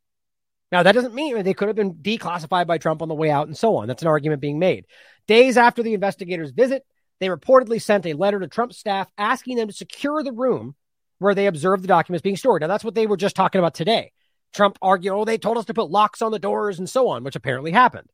Now, 0.71 0.83
that 0.83 0.91
doesn't 0.91 1.13
mean 1.13 1.41
they 1.43 1.53
could 1.53 1.69
have 1.69 1.77
been 1.77 1.95
declassified 1.95 2.67
by 2.67 2.77
Trump 2.77 3.01
on 3.01 3.07
the 3.07 3.15
way 3.15 3.29
out 3.29 3.47
and 3.47 3.57
so 3.57 3.77
on. 3.77 3.87
That's 3.87 4.01
an 4.01 4.09
argument 4.09 4.41
being 4.41 4.59
made. 4.59 4.85
Days 5.27 5.57
after 5.57 5.81
the 5.81 5.93
investigators' 5.93 6.51
visit, 6.51 6.85
they 7.19 7.27
reportedly 7.27 7.81
sent 7.81 8.05
a 8.05 8.13
letter 8.13 8.39
to 8.39 8.47
Trump's 8.47 8.77
staff 8.77 9.09
asking 9.17 9.57
them 9.57 9.69
to 9.69 9.73
secure 9.73 10.23
the 10.23 10.33
room 10.33 10.75
where 11.19 11.33
they 11.33 11.47
observed 11.47 11.83
the 11.83 11.87
documents 11.87 12.21
being 12.21 12.37
stored. 12.37 12.61
Now, 12.61 12.67
that's 12.67 12.83
what 12.83 12.95
they 12.95 13.07
were 13.07 13.17
just 13.17 13.35
talking 13.35 13.59
about 13.59 13.73
today. 13.73 14.11
Trump 14.53 14.77
argued, 14.81 15.13
oh, 15.13 15.25
they 15.25 15.37
told 15.37 15.57
us 15.57 15.65
to 15.65 15.73
put 15.73 15.89
locks 15.89 16.21
on 16.21 16.31
the 16.31 16.39
doors 16.39 16.79
and 16.79 16.89
so 16.89 17.09
on, 17.09 17.23
which 17.23 17.35
apparently 17.35 17.71
happened. 17.71 18.09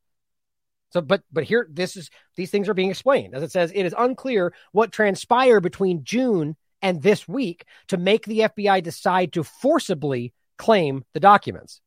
So, 0.91 1.01
but 1.01 1.23
but 1.31 1.43
here, 1.43 1.67
this 1.71 1.97
is 1.97 2.11
these 2.35 2.51
things 2.51 2.69
are 2.69 2.75
being 2.75 2.91
explained. 2.91 3.33
As 3.33 3.41
it 3.41 3.51
says, 3.51 3.71
it 3.73 3.85
is 3.85 3.95
unclear 3.97 4.53
what 4.73 4.91
transpired 4.91 5.61
between 5.61 6.03
June 6.03 6.55
and 6.83 7.01
this 7.01 7.27
week 7.27 7.65
to 7.87 7.97
make 7.97 8.25
the 8.25 8.41
FBI 8.41 8.83
decide 8.83 9.33
to 9.33 9.43
forcibly 9.43 10.33
claim 10.57 11.03
the 11.13 11.19
documents. 11.19 11.81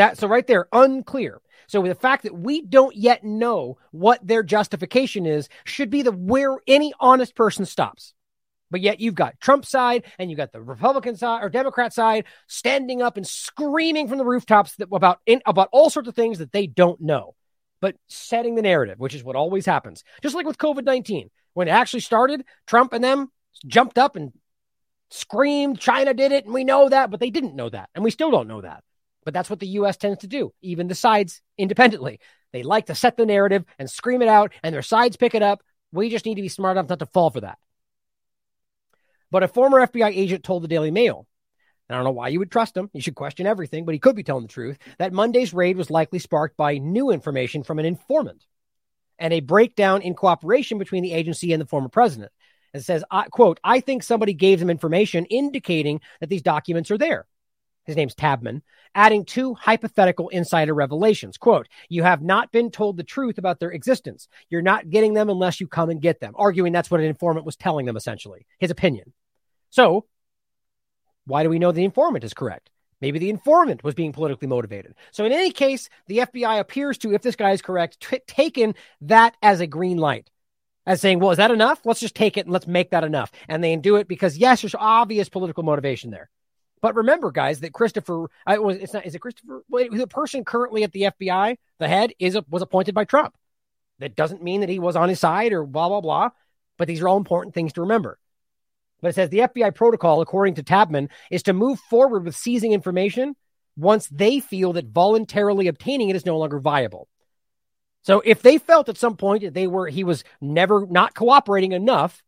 That 0.00 0.16
so 0.16 0.28
right 0.28 0.46
there, 0.46 0.66
unclear. 0.72 1.42
So 1.66 1.82
the 1.82 1.94
fact 1.94 2.22
that 2.22 2.34
we 2.34 2.62
don't 2.62 2.96
yet 2.96 3.22
know 3.22 3.76
what 3.90 4.26
their 4.26 4.42
justification 4.42 5.26
is 5.26 5.50
should 5.64 5.90
be 5.90 6.00
the 6.00 6.10
where 6.10 6.56
any 6.66 6.94
honest 6.98 7.36
person 7.36 7.66
stops. 7.66 8.14
But 8.70 8.80
yet 8.80 9.00
you've 9.00 9.14
got 9.14 9.38
Trump 9.40 9.66
side 9.66 10.04
and 10.18 10.30
you've 10.30 10.38
got 10.38 10.52
the 10.52 10.62
Republican 10.62 11.16
side 11.16 11.44
or 11.44 11.50
Democrat 11.50 11.92
side 11.92 12.24
standing 12.46 13.02
up 13.02 13.18
and 13.18 13.26
screaming 13.26 14.08
from 14.08 14.16
the 14.16 14.24
rooftops 14.24 14.74
that, 14.76 14.88
about 14.90 15.18
in, 15.26 15.42
about 15.44 15.68
all 15.70 15.90
sorts 15.90 16.08
of 16.08 16.14
things 16.14 16.38
that 16.38 16.50
they 16.50 16.66
don't 16.66 17.02
know, 17.02 17.34
but 17.82 17.94
setting 18.08 18.54
the 18.54 18.62
narrative, 18.62 18.98
which 18.98 19.14
is 19.14 19.22
what 19.22 19.36
always 19.36 19.66
happens. 19.66 20.02
Just 20.22 20.34
like 20.34 20.46
with 20.46 20.56
COVID 20.56 20.84
nineteen, 20.84 21.28
when 21.52 21.68
it 21.68 21.72
actually 21.72 22.00
started, 22.00 22.46
Trump 22.66 22.94
and 22.94 23.04
them 23.04 23.30
jumped 23.66 23.98
up 23.98 24.16
and 24.16 24.32
screamed, 25.10 25.78
"China 25.78 26.14
did 26.14 26.32
it," 26.32 26.46
and 26.46 26.54
we 26.54 26.64
know 26.64 26.88
that, 26.88 27.10
but 27.10 27.20
they 27.20 27.28
didn't 27.28 27.54
know 27.54 27.68
that, 27.68 27.90
and 27.94 28.02
we 28.02 28.10
still 28.10 28.30
don't 28.30 28.48
know 28.48 28.62
that. 28.62 28.82
But 29.30 29.34
that's 29.34 29.50
what 29.50 29.60
the 29.60 29.68
US 29.68 29.96
tends 29.96 30.22
to 30.22 30.26
do, 30.26 30.52
even 30.60 30.88
the 30.88 30.94
sides 30.96 31.40
independently. 31.56 32.18
They 32.52 32.64
like 32.64 32.86
to 32.86 32.96
set 32.96 33.16
the 33.16 33.24
narrative 33.24 33.64
and 33.78 33.88
scream 33.88 34.22
it 34.22 34.28
out, 34.28 34.52
and 34.64 34.74
their 34.74 34.82
sides 34.82 35.16
pick 35.16 35.36
it 35.36 35.42
up. 35.42 35.62
We 35.92 36.10
just 36.10 36.26
need 36.26 36.34
to 36.34 36.42
be 36.42 36.48
smart 36.48 36.76
enough 36.76 36.88
not 36.88 36.98
to 36.98 37.06
fall 37.06 37.30
for 37.30 37.42
that. 37.42 37.56
But 39.30 39.44
a 39.44 39.48
former 39.48 39.86
FBI 39.86 40.10
agent 40.16 40.42
told 40.42 40.64
the 40.64 40.68
Daily 40.68 40.90
Mail, 40.90 41.28
I 41.88 41.94
don't 41.94 42.02
know 42.02 42.10
why 42.10 42.26
you 42.26 42.40
would 42.40 42.50
trust 42.50 42.76
him. 42.76 42.90
You 42.92 43.00
should 43.00 43.14
question 43.14 43.46
everything, 43.46 43.84
but 43.84 43.92
he 43.92 44.00
could 44.00 44.16
be 44.16 44.24
telling 44.24 44.42
the 44.42 44.52
truth, 44.52 44.78
that 44.98 45.12
Monday's 45.12 45.54
raid 45.54 45.76
was 45.76 45.90
likely 45.90 46.18
sparked 46.18 46.56
by 46.56 46.78
new 46.78 47.10
information 47.10 47.62
from 47.62 47.78
an 47.78 47.86
informant 47.86 48.44
and 49.16 49.32
a 49.32 49.38
breakdown 49.38 50.02
in 50.02 50.14
cooperation 50.14 50.78
between 50.78 51.04
the 51.04 51.12
agency 51.12 51.52
and 51.52 51.62
the 51.62 51.66
former 51.66 51.88
president. 51.88 52.32
And 52.74 52.84
says, 52.84 53.04
I, 53.12 53.28
quote, 53.28 53.60
I 53.62 53.78
think 53.78 54.02
somebody 54.02 54.34
gave 54.34 54.58
them 54.58 54.70
information 54.70 55.24
indicating 55.26 56.00
that 56.18 56.28
these 56.28 56.42
documents 56.42 56.90
are 56.90 56.98
there 56.98 57.28
his 57.90 57.96
name's 57.96 58.14
Tabman, 58.14 58.62
adding 58.94 59.24
two 59.24 59.54
hypothetical 59.54 60.28
insider 60.30 60.74
revelations. 60.74 61.36
Quote, 61.36 61.68
you 61.88 62.02
have 62.02 62.22
not 62.22 62.52
been 62.52 62.70
told 62.70 62.96
the 62.96 63.04
truth 63.04 63.38
about 63.38 63.60
their 63.60 63.70
existence. 63.70 64.28
You're 64.48 64.62
not 64.62 64.90
getting 64.90 65.14
them 65.14 65.30
unless 65.30 65.60
you 65.60 65.66
come 65.66 65.90
and 65.90 66.00
get 66.00 66.20
them, 66.20 66.34
arguing 66.36 66.72
that's 66.72 66.90
what 66.90 67.00
an 67.00 67.06
informant 67.06 67.46
was 67.46 67.56
telling 67.56 67.86
them, 67.86 67.96
essentially, 67.96 68.46
his 68.58 68.70
opinion. 68.70 69.12
So, 69.70 70.06
why 71.26 71.42
do 71.42 71.48
we 71.48 71.58
know 71.58 71.72
the 71.72 71.84
informant 71.84 72.24
is 72.24 72.34
correct? 72.34 72.70
Maybe 73.00 73.18
the 73.18 73.30
informant 73.30 73.82
was 73.82 73.94
being 73.94 74.12
politically 74.12 74.48
motivated. 74.48 74.94
So, 75.10 75.24
in 75.24 75.32
any 75.32 75.52
case, 75.52 75.88
the 76.06 76.18
FBI 76.18 76.60
appears 76.60 76.98
to, 76.98 77.14
if 77.14 77.22
this 77.22 77.36
guy 77.36 77.52
is 77.52 77.62
correct, 77.62 78.00
t- 78.00 78.20
taken 78.26 78.74
that 79.02 79.36
as 79.42 79.60
a 79.60 79.66
green 79.66 79.96
light, 79.96 80.30
as 80.86 81.00
saying, 81.00 81.20
well, 81.20 81.30
is 81.30 81.38
that 81.38 81.50
enough? 81.50 81.80
Let's 81.84 82.00
just 82.00 82.14
take 82.14 82.36
it 82.36 82.46
and 82.46 82.52
let's 82.52 82.66
make 82.66 82.90
that 82.90 83.04
enough. 83.04 83.30
And 83.48 83.62
they 83.62 83.76
do 83.76 83.96
it 83.96 84.08
because, 84.08 84.36
yes, 84.36 84.62
there's 84.62 84.74
obvious 84.74 85.28
political 85.28 85.62
motivation 85.62 86.10
there. 86.10 86.30
But 86.80 86.96
remember, 86.96 87.30
guys, 87.30 87.60
that 87.60 87.72
Christopher, 87.72 88.30
I 88.46 88.58
was, 88.58 88.78
it's 88.78 88.92
not, 88.92 89.04
is 89.04 89.14
it 89.14 89.20
Christopher? 89.20 89.62
The 89.70 90.06
person 90.08 90.44
currently 90.44 90.82
at 90.82 90.92
the 90.92 91.02
FBI, 91.02 91.56
the 91.78 91.88
head, 91.88 92.12
is 92.18 92.36
a, 92.36 92.44
was 92.48 92.62
appointed 92.62 92.94
by 92.94 93.04
Trump. 93.04 93.34
That 93.98 94.16
doesn't 94.16 94.42
mean 94.42 94.60
that 94.60 94.70
he 94.70 94.78
was 94.78 94.96
on 94.96 95.10
his 95.10 95.20
side 95.20 95.52
or 95.52 95.64
blah, 95.64 95.88
blah, 95.88 96.00
blah. 96.00 96.30
But 96.78 96.88
these 96.88 97.02
are 97.02 97.08
all 97.08 97.18
important 97.18 97.54
things 97.54 97.74
to 97.74 97.82
remember. 97.82 98.18
But 99.02 99.08
it 99.08 99.14
says 99.14 99.28
the 99.28 99.40
FBI 99.40 99.74
protocol, 99.74 100.20
according 100.20 100.54
to 100.54 100.62
Tabman, 100.62 101.08
is 101.30 101.42
to 101.44 101.52
move 101.52 101.78
forward 101.80 102.24
with 102.24 102.36
seizing 102.36 102.72
information 102.72 103.36
once 103.76 104.08
they 104.08 104.40
feel 104.40 104.72
that 104.74 104.86
voluntarily 104.86 105.68
obtaining 105.68 106.08
it 106.08 106.16
is 106.16 106.26
no 106.26 106.38
longer 106.38 106.58
viable. 106.58 107.08
So 108.02 108.22
if 108.24 108.42
they 108.42 108.58
felt 108.58 108.88
at 108.88 108.96
some 108.96 109.16
point 109.16 109.42
that 109.42 109.54
they 109.54 109.66
were 109.66 109.88
he 109.88 110.04
was 110.04 110.24
never 110.40 110.86
not 110.86 111.14
cooperating 111.14 111.72
enough, 111.72 112.22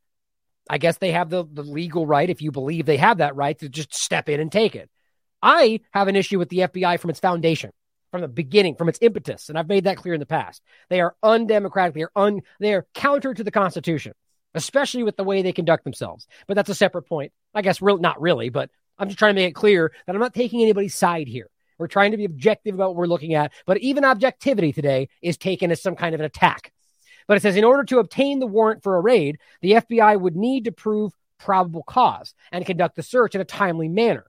I 0.70 0.78
guess 0.78 0.98
they 0.98 1.12
have 1.12 1.30
the, 1.30 1.44
the 1.50 1.62
legal 1.62 2.06
right, 2.06 2.28
if 2.28 2.40
you 2.40 2.52
believe 2.52 2.86
they 2.86 2.96
have 2.96 3.18
that 3.18 3.36
right, 3.36 3.58
to 3.58 3.68
just 3.68 3.94
step 3.94 4.28
in 4.28 4.40
and 4.40 4.50
take 4.50 4.74
it. 4.74 4.88
I 5.42 5.80
have 5.92 6.08
an 6.08 6.16
issue 6.16 6.38
with 6.38 6.48
the 6.48 6.58
FBI 6.58 7.00
from 7.00 7.10
its 7.10 7.20
foundation, 7.20 7.72
from 8.10 8.20
the 8.20 8.28
beginning, 8.28 8.76
from 8.76 8.88
its 8.88 8.98
impetus, 9.02 9.48
and 9.48 9.58
I've 9.58 9.68
made 9.68 9.84
that 9.84 9.96
clear 9.96 10.14
in 10.14 10.20
the 10.20 10.26
past. 10.26 10.62
They 10.88 11.00
are 11.00 11.16
undemocratic. 11.22 11.94
They 11.94 12.02
are 12.02 12.12
un, 12.14 12.42
they 12.60 12.74
are 12.74 12.86
counter 12.94 13.34
to 13.34 13.44
the 13.44 13.50
Constitution 13.50 14.12
especially 14.54 15.02
with 15.02 15.16
the 15.16 15.24
way 15.24 15.42
they 15.42 15.52
conduct 15.52 15.84
themselves. 15.84 16.26
But 16.46 16.54
that's 16.54 16.68
a 16.68 16.74
separate 16.74 17.02
point. 17.02 17.32
I 17.54 17.62
guess 17.62 17.82
real 17.82 17.98
not 17.98 18.20
really, 18.20 18.48
but 18.48 18.70
I'm 18.98 19.08
just 19.08 19.18
trying 19.18 19.34
to 19.34 19.40
make 19.40 19.50
it 19.50 19.54
clear 19.54 19.92
that 20.06 20.14
I'm 20.14 20.20
not 20.20 20.34
taking 20.34 20.62
anybody's 20.62 20.94
side 20.94 21.28
here. 21.28 21.48
We're 21.78 21.88
trying 21.88 22.12
to 22.12 22.16
be 22.16 22.24
objective 22.24 22.74
about 22.74 22.90
what 22.90 22.96
we're 22.96 23.06
looking 23.06 23.34
at, 23.34 23.52
but 23.66 23.78
even 23.78 24.04
objectivity 24.04 24.72
today 24.72 25.08
is 25.20 25.36
taken 25.36 25.70
as 25.70 25.82
some 25.82 25.96
kind 25.96 26.14
of 26.14 26.20
an 26.20 26.26
attack. 26.26 26.72
But 27.32 27.38
it 27.38 27.40
says 27.44 27.56
in 27.56 27.64
order 27.64 27.82
to 27.84 27.98
obtain 27.98 28.40
the 28.40 28.46
warrant 28.46 28.82
for 28.82 28.94
a 28.94 29.00
raid, 29.00 29.38
the 29.62 29.72
FBI 29.72 30.20
would 30.20 30.36
need 30.36 30.66
to 30.66 30.70
prove 30.70 31.14
probable 31.38 31.82
cause 31.82 32.34
and 32.52 32.66
conduct 32.66 32.94
the 32.94 33.02
search 33.02 33.34
in 33.34 33.40
a 33.40 33.46
timely 33.46 33.88
manner. 33.88 34.26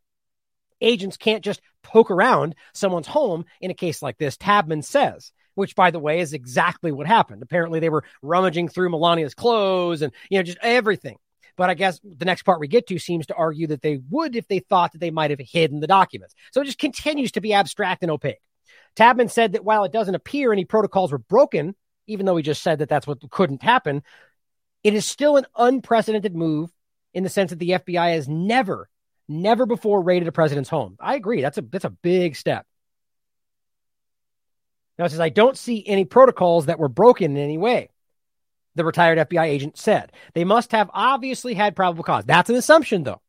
Agents 0.80 1.18
can't 1.18 1.44
just 1.44 1.60
poke 1.82 2.12
around 2.12 2.56
someone's 2.74 3.08
home 3.08 3.44
in 3.60 3.72
a 3.72 3.74
case 3.74 4.02
like 4.02 4.18
this, 4.18 4.38
Tabman 4.38 4.86
says 4.86 5.34
which 5.56 5.76
by 5.76 5.92
the 5.92 6.00
way 6.00 6.22
is 6.22 6.32
exactly 6.32 6.94
what 6.94 7.06
happened. 7.06 7.44
Apparently 7.44 7.82
they 7.82 7.90
were 7.90 8.06
rummaging 8.22 8.70
through 8.70 8.90
Melania's 8.90 9.34
clothes 9.34 10.02
and 10.02 10.14
you 10.30 10.40
know 10.40 10.44
just 10.44 10.60
everything. 10.62 11.18
But 11.58 11.70
I 11.70 11.74
guess 11.74 12.00
the 12.06 12.24
next 12.24 12.44
part 12.44 12.62
we 12.62 12.70
get 12.70 12.88
to 12.88 13.00
seems 13.00 13.26
to 13.26 13.36
argue 13.36 13.68
that 13.68 13.82
they 13.82 14.00
would 14.10 14.38
if 14.38 14.48
they 14.48 14.60
thought 14.60 14.94
that 14.94 15.00
they 15.00 15.12
might 15.12 15.32
have 15.32 15.42
hidden 15.42 15.82
the 15.82 15.88
documents. 15.88 16.36
So 16.54 16.62
it 16.62 16.68
just 16.68 16.80
continues 16.80 17.34
to 17.34 17.42
be 17.42 17.52
abstract 17.52 18.02
and 18.02 18.12
opaque. 18.12 18.40
Tabman 18.96 19.30
said 19.30 19.52
that 19.52 19.66
while 19.66 19.84
it 19.84 19.92
doesn't 19.92 20.16
appear 20.16 20.54
any 20.54 20.64
protocols 20.64 21.12
were 21.12 21.18
broken, 21.18 21.76
even 22.08 22.26
though 22.26 22.34
we 22.34 22.44
just 22.44 22.64
said 22.64 22.80
that 22.80 22.90
that's 22.90 23.08
what 23.08 23.30
couldn't 23.30 23.64
happen, 23.64 24.04
it 24.84 24.94
is 24.94 25.06
still 25.06 25.38
an 25.38 25.46
unprecedented 25.56 26.36
move 26.36 26.72
in 27.14 27.24
the 27.24 27.30
sense 27.30 27.52
that 27.52 27.60
the 27.60 27.72
FBI 27.72 28.14
has 28.14 28.28
never, 28.28 28.90
never 29.28 29.66
before 29.66 30.02
raided 30.02 30.28
a 30.28 30.32
president's 30.32 30.70
home. 30.70 30.98
I 31.00 31.16
agree. 31.16 31.42
That's 31.42 31.58
a 31.58 31.62
that's 31.62 31.86
a 31.86 31.90
big 31.90 32.36
step. 32.36 32.66
Now 34.98 35.06
it 35.06 35.10
says, 35.10 35.20
I 35.20 35.30
don't 35.30 35.58
see 35.58 35.86
any 35.88 36.06
protocols 36.06 36.68
that 36.68 36.80
were 36.80 36.90
broken 36.90 37.36
in 37.36 37.44
any 37.44 37.58
way. 37.58 37.90
The 38.76 38.86
retired 38.86 39.30
FBI 39.30 39.46
agent 39.46 39.78
said 39.78 40.12
they 40.34 40.44
must 40.44 40.72
have 40.72 40.90
obviously 40.94 41.54
had 41.54 41.76
probable 41.76 42.04
cause. 42.04 42.26
That's 42.26 42.50
an 42.50 42.56
assumption, 42.56 43.04
though. 43.04 43.22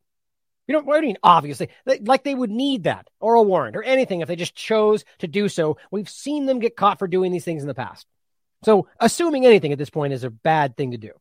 You 0.67 0.73
don't, 0.73 0.87
what 0.87 0.95
you 1.01 1.07
mean, 1.07 1.17
obviously? 1.21 1.69
Like 1.85 2.23
they 2.23 2.33
would 2.33 2.49
need 2.49 2.85
that 2.85 3.07
or 3.19 3.35
a 3.35 3.43
warrant 3.43 3.75
or 3.75 3.83
anything 3.83 4.21
if 4.21 4.27
they 4.27 4.35
just 4.35 4.55
chose 4.55 5.05
to 5.19 5.27
do 5.27 5.47
so. 5.47 5.77
We've 5.91 6.09
seen 6.09 6.47
them 6.47 6.59
get 6.59 6.75
caught 6.75 6.97
for 6.97 7.07
doing 7.07 7.31
these 7.31 7.45
things 7.45 7.61
in 7.61 7.67
the 7.67 7.75
past. 7.75 8.07
So 8.65 8.87
assuming 8.99 9.45
anything 9.45 9.71
at 9.71 9.77
this 9.77 9.89
point 9.89 10.13
is 10.13 10.23
a 10.23 10.29
bad 10.29 10.75
thing 10.75 10.91
to 10.91 10.97
do. 10.97 11.11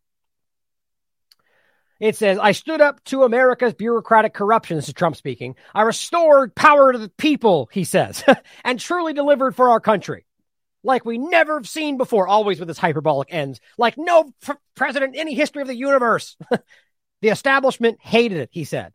It 2.01 2.17
says, 2.17 2.39
I 2.39 2.53
stood 2.53 2.81
up 2.81 3.05
to 3.05 3.23
America's 3.23 3.75
bureaucratic 3.75 4.35
corruption. 4.35 4.77
This 4.77 4.89
is 4.89 4.95
Trump 4.95 5.15
speaking. 5.15 5.55
I 5.75 5.83
restored 5.83 6.55
power 6.55 6.93
to 6.93 6.99
the 6.99 7.11
people, 7.11 7.69
he 7.71 7.85
says, 7.85 8.25
and 8.65 8.81
truly 8.81 9.13
delivered 9.13 9.55
for 9.55 9.69
our 9.69 9.79
country 9.79 10.27
like 10.83 11.05
we 11.05 11.19
never 11.19 11.59
have 11.59 11.69
seen 11.69 11.97
before, 11.97 12.29
always 12.29 12.61
with 12.61 12.69
his 12.69 12.79
hyperbolic 12.79 13.33
ends, 13.33 13.61
like 13.79 13.97
no 13.97 14.33
f- 14.47 14.57
president 14.75 15.15
in 15.15 15.21
any 15.21 15.35
history 15.35 15.63
of 15.63 15.69
the 15.69 15.75
universe. 15.75 16.37
the 17.23 17.29
establishment 17.29 17.99
hated 18.01 18.39
it, 18.39 18.51
he 18.53 18.65
said. 18.65 18.93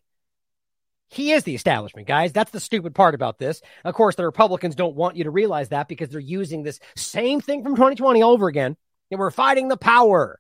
He 1.10 1.32
is 1.32 1.44
the 1.44 1.56
establishment, 1.56 2.08
guys. 2.08 2.32
That's 2.32 2.52
the 2.52 2.60
stupid 2.60 2.94
part 2.94 3.16
about 3.16 3.40
this. 3.40 3.62
Of 3.84 3.96
course, 3.96 4.16
the 4.16 4.26
Republicans 4.26 4.76
don't 4.76 4.96
want 4.96 5.16
you 5.16 5.24
to 5.24 5.32
realize 5.32 5.70
that 5.70 5.88
because 5.88 6.10
they're 6.10 6.20
using 6.20 6.64
this 6.64 6.80
same 6.96 7.42
thing 7.42 7.64
from 7.64 7.76
2020 7.76 8.22
over 8.22 8.48
again. 8.48 8.78
And 9.10 9.20
we're 9.20 9.32
fighting 9.32 9.68
the 9.68 9.78
power. 9.78 10.40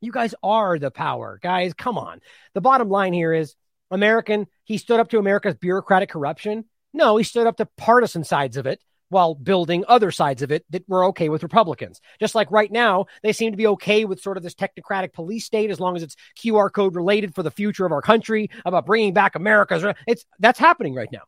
You 0.00 0.12
guys 0.12 0.34
are 0.42 0.78
the 0.78 0.90
power, 0.90 1.38
guys. 1.42 1.74
Come 1.74 1.98
on. 1.98 2.20
The 2.54 2.62
bottom 2.62 2.88
line 2.88 3.12
here 3.12 3.34
is 3.34 3.56
American, 3.90 4.46
he 4.64 4.78
stood 4.78 5.00
up 5.00 5.10
to 5.10 5.18
America's 5.18 5.54
bureaucratic 5.54 6.08
corruption. 6.08 6.64
No, 6.94 7.18
he 7.18 7.24
stood 7.24 7.46
up 7.46 7.58
to 7.58 7.66
partisan 7.76 8.24
sides 8.24 8.56
of 8.56 8.66
it 8.66 8.80
while 9.08 9.34
building 9.34 9.84
other 9.88 10.10
sides 10.10 10.42
of 10.42 10.50
it 10.50 10.64
that 10.70 10.88
were 10.88 11.04
okay 11.06 11.28
with 11.28 11.42
Republicans. 11.42 12.00
Just 12.20 12.34
like 12.34 12.50
right 12.50 12.70
now, 12.70 13.06
they 13.22 13.32
seem 13.32 13.52
to 13.52 13.56
be 13.56 13.66
okay 13.68 14.04
with 14.04 14.20
sort 14.20 14.36
of 14.36 14.42
this 14.42 14.54
technocratic 14.54 15.12
police 15.12 15.44
state 15.44 15.70
as 15.70 15.80
long 15.80 15.96
as 15.96 16.02
it's 16.02 16.16
QR 16.38 16.72
code 16.72 16.96
related 16.96 17.34
for 17.34 17.42
the 17.42 17.50
future 17.50 17.86
of 17.86 17.92
our 17.92 18.02
country 18.02 18.50
about 18.64 18.86
bringing 18.86 19.12
back 19.12 19.34
America's. 19.34 19.84
It's 20.06 20.24
that's 20.38 20.58
happening 20.58 20.94
right 20.94 21.10
now. 21.12 21.22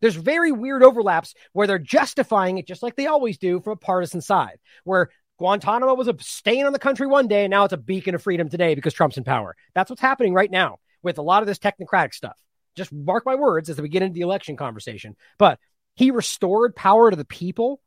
There's 0.00 0.16
very 0.16 0.52
weird 0.52 0.82
overlaps 0.82 1.34
where 1.52 1.66
they're 1.66 1.78
justifying 1.78 2.58
it 2.58 2.66
just 2.66 2.82
like 2.82 2.94
they 2.94 3.06
always 3.06 3.38
do 3.38 3.60
from 3.60 3.72
a 3.72 3.76
partisan 3.76 4.20
side, 4.20 4.58
where 4.84 5.08
Guantanamo 5.38 5.94
was 5.94 6.08
a 6.08 6.16
stain 6.20 6.66
on 6.66 6.72
the 6.72 6.78
country 6.78 7.06
one 7.06 7.26
day 7.26 7.44
and 7.44 7.50
now 7.50 7.64
it's 7.64 7.72
a 7.72 7.78
beacon 7.78 8.14
of 8.14 8.22
freedom 8.22 8.48
today 8.48 8.74
because 8.74 8.94
Trump's 8.94 9.16
in 9.16 9.24
power. 9.24 9.56
That's 9.74 9.90
what's 9.90 10.02
happening 10.02 10.34
right 10.34 10.50
now 10.50 10.78
with 11.02 11.18
a 11.18 11.22
lot 11.22 11.42
of 11.42 11.46
this 11.46 11.58
technocratic 11.58 12.14
stuff. 12.14 12.38
Just 12.76 12.92
mark 12.92 13.24
my 13.26 13.34
words 13.34 13.70
as 13.70 13.80
we 13.80 13.88
get 13.88 14.02
into 14.02 14.14
the 14.14 14.20
election 14.20 14.56
conversation. 14.56 15.16
But 15.38 15.58
he 15.94 16.10
restored 16.10 16.76
power 16.76 17.10
to 17.10 17.16
the 17.16 17.24
people. 17.24 17.80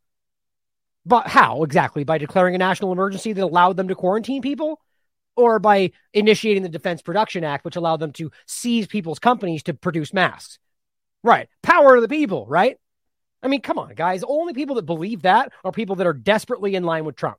But 1.06 1.28
how 1.28 1.64
exactly? 1.64 2.04
By 2.04 2.18
declaring 2.18 2.56
a 2.56 2.58
national 2.58 2.92
emergency 2.92 3.34
that 3.34 3.44
allowed 3.44 3.78
them 3.78 3.88
to 3.88 3.96
quarantine 3.96 4.42
people? 4.42 4.80
Or 5.36 5.60
by 5.60 5.92
initiating 6.14 6.64
the 6.64 6.70
Defense 6.70 7.02
Production 7.02 7.44
Act, 7.44 7.64
which 7.64 7.76
allowed 7.76 8.00
them 8.00 8.12
to 8.14 8.32
seize 8.48 8.88
people's 8.88 9.20
companies 9.20 9.64
to 9.64 9.74
produce 9.74 10.14
masks? 10.14 10.58
Right. 11.24 11.48
Power 11.62 11.96
to 11.96 12.02
the 12.02 12.08
people, 12.08 12.48
right? 12.48 12.78
I 13.44 13.48
mean, 13.48 13.62
come 13.62 13.78
on, 13.78 13.94
guys. 13.94 14.24
Only 14.28 14.54
people 14.54 14.76
that 14.78 14.86
believe 14.88 15.22
that 15.22 15.52
are 15.64 15.72
people 15.72 15.98
that 15.98 16.08
are 16.08 16.14
desperately 16.14 16.76
in 16.76 16.84
line 16.84 17.06
with 17.06 17.16
Trump 17.16 17.38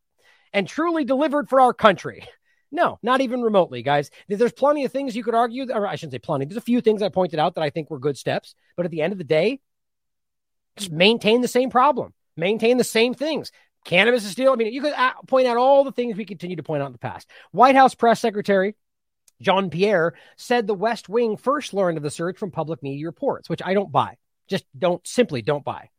and 0.53 0.69
truly 0.69 1.05
delivered 1.05 1.49
for 1.49 1.61
our 1.61 1.75
country. 1.75 2.25
No, 2.71 2.99
not 3.03 3.21
even 3.21 3.43
remotely, 3.43 3.83
guys. 3.83 4.11
There's 4.29 4.53
plenty 4.53 4.85
of 4.85 4.93
things 4.93 5.17
you 5.17 5.25
could 5.25 5.35
argue, 5.35 5.67
or 5.73 5.87
I 5.87 5.97
shouldn't 5.97 6.13
say 6.13 6.19
plenty. 6.19 6.45
There's 6.45 6.57
a 6.57 6.61
few 6.61 6.81
things 6.81 7.03
I 7.03 7.09
pointed 7.09 7.39
out 7.39 7.55
that 7.55 7.65
I 7.65 7.71
think 7.71 7.91
were 7.91 7.99
good 7.99 8.17
steps. 8.19 8.55
But 8.77 8.85
at 8.85 8.93
the 8.93 9.03
end 9.03 9.13
of 9.13 9.19
the 9.19 9.25
day, 9.25 9.61
just 10.79 10.93
maintain 10.93 11.41
the 11.41 11.49
same 11.49 11.71
problem, 11.71 12.15
maintain 12.37 12.79
the 12.79 12.85
same 12.85 13.15
things. 13.15 13.53
Cannabis 13.85 14.25
is 14.25 14.33
still, 14.33 14.53
I 14.53 14.57
mean, 14.57 14.73
you 14.73 14.83
could 14.83 14.93
uh, 14.93 15.15
point 15.27 15.47
out 15.47 15.57
all 15.57 15.85
the 15.85 15.93
things 15.93 16.17
we 16.17 16.25
continue 16.25 16.57
to 16.57 16.63
point 16.63 16.83
out 16.83 16.87
in 16.87 16.93
the 16.93 16.99
past. 16.99 17.29
White 17.53 17.77
House 17.77 17.95
press 17.95 18.21
secretary 18.21 18.75
Jean 19.41 19.71
Pierre 19.71 20.15
said 20.37 20.67
the 20.67 20.75
West 20.75 21.09
Wing 21.09 21.37
first 21.37 21.73
learned 21.73 21.97
of 21.97 22.03
the 22.03 22.11
search 22.11 22.39
from 22.39 22.51
public 22.51 22.83
media 22.83 23.07
reports, 23.07 23.49
which 23.49 23.63
I 23.65 23.75
don't 23.75 23.93
buy. 23.93 24.17
Just 24.49 24.65
don't, 24.77 25.07
simply 25.07 25.43
don't 25.43 25.65
buy. 25.65 25.91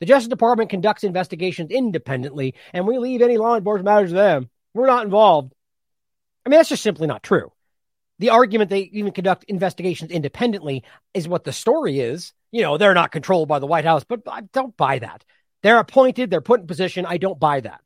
The 0.00 0.06
Justice 0.06 0.28
Department 0.28 0.70
conducts 0.70 1.02
investigations 1.02 1.70
independently, 1.70 2.54
and 2.72 2.86
we 2.86 2.98
leave 2.98 3.20
any 3.20 3.36
law 3.36 3.56
enforcement 3.56 3.86
matters 3.86 4.10
to 4.10 4.16
them. 4.16 4.50
We're 4.74 4.86
not 4.86 5.04
involved. 5.04 5.52
I 6.46 6.50
mean, 6.50 6.58
that's 6.58 6.68
just 6.68 6.82
simply 6.82 7.08
not 7.08 7.22
true. 7.22 7.52
The 8.18 8.30
argument 8.30 8.70
they 8.70 8.90
even 8.92 9.12
conduct 9.12 9.44
investigations 9.44 10.10
independently 10.10 10.84
is 11.14 11.28
what 11.28 11.44
the 11.44 11.52
story 11.52 12.00
is 12.00 12.32
you 12.50 12.62
know, 12.62 12.78
they're 12.78 12.94
not 12.94 13.12
controlled 13.12 13.48
by 13.48 13.58
the 13.58 13.66
White 13.66 13.84
House, 13.84 14.04
but 14.04 14.22
I 14.26 14.42
don't 14.52 14.76
buy 14.76 14.98
that. 15.00 15.24
They're 15.62 15.78
appointed, 15.78 16.30
they're 16.30 16.40
put 16.40 16.60
in 16.60 16.66
position. 16.66 17.04
I 17.04 17.18
don't 17.18 17.38
buy 17.38 17.60
that. 17.60 17.80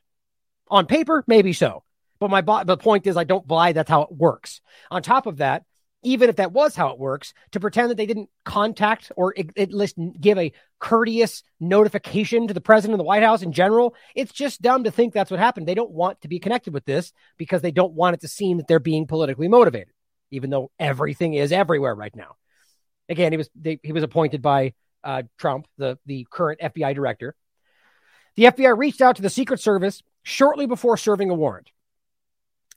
On 0.69 0.87
paper, 0.87 1.25
maybe 1.27 1.53
so. 1.53 1.85
But 2.21 2.31
my 2.31 2.41
the 2.65 2.77
point 2.77 3.07
is, 3.07 3.17
I 3.17 3.25
don't 3.25 3.47
buy 3.47 3.73
that's 3.73 3.91
how 3.91 4.03
it 4.03 4.13
works. 4.13 4.61
On 4.91 5.03
top 5.03 5.27
of 5.27 5.39
that, 5.39 5.65
even 6.05 6.29
if 6.29 6.37
that 6.37 6.53
was 6.53 6.75
how 6.75 6.91
it 6.91 6.99
works, 6.99 7.33
to 7.53 7.61
pretend 7.61 7.91
that 7.91 7.97
they 7.97 8.07
didn't 8.07 8.29
contact 8.45 9.11
or 9.17 9.35
at 9.37 9.73
least 9.73 9.97
give 10.21 10.39
a 10.39 10.53
courteous 10.79 11.43
notification 11.61 12.49
to 12.49 12.55
the 12.55 12.61
president 12.61 12.95
of 12.95 12.99
the 12.99 13.05
White 13.05 13.23
House 13.23 13.43
in 13.43 13.53
general, 13.53 13.95
it's 14.15 14.33
just 14.33 14.63
dumb 14.63 14.85
to 14.85 14.91
think 14.91 15.13
that's 15.13 15.31
what 15.31 15.41
happened. 15.41 15.67
They 15.67 15.75
don't 15.75 15.91
want 15.91 16.21
to 16.21 16.29
be 16.29 16.41
connected 16.41 16.75
with 16.75 16.85
this 16.85 17.13
because 17.39 17.63
they 17.63 17.71
don't 17.71 17.95
want 17.95 18.15
it 18.15 18.21
to 18.21 18.29
seem 18.29 18.59
that 18.59 18.67
they're 18.69 18.81
being 18.81 19.07
politically 19.07 19.49
motivated, 19.49 19.93
even 20.33 20.51
though 20.51 20.71
everything 20.79 21.35
is 21.35 21.53
everywhere 21.53 21.95
right 21.95 22.15
now. 22.17 22.37
Again, 23.09 23.33
he 23.33 23.39
was 23.39 23.49
they, 23.55 23.79
he 23.83 23.93
was 23.93 24.03
appointed 24.03 24.43
by 24.43 24.75
uh, 25.05 25.23
Trump, 25.39 25.67
the 25.79 25.99
the 26.07 26.27
current 26.31 26.61
FBI 26.61 26.95
director. 26.95 27.37
The 28.35 28.45
FBI 28.45 28.77
reached 28.77 29.03
out 29.03 29.17
to 29.17 29.23
the 29.23 29.31
Secret 29.31 29.61
Service 29.61 30.03
shortly 30.23 30.67
before 30.67 30.97
serving 30.97 31.31
a 31.31 31.35
warrant. 31.35 31.71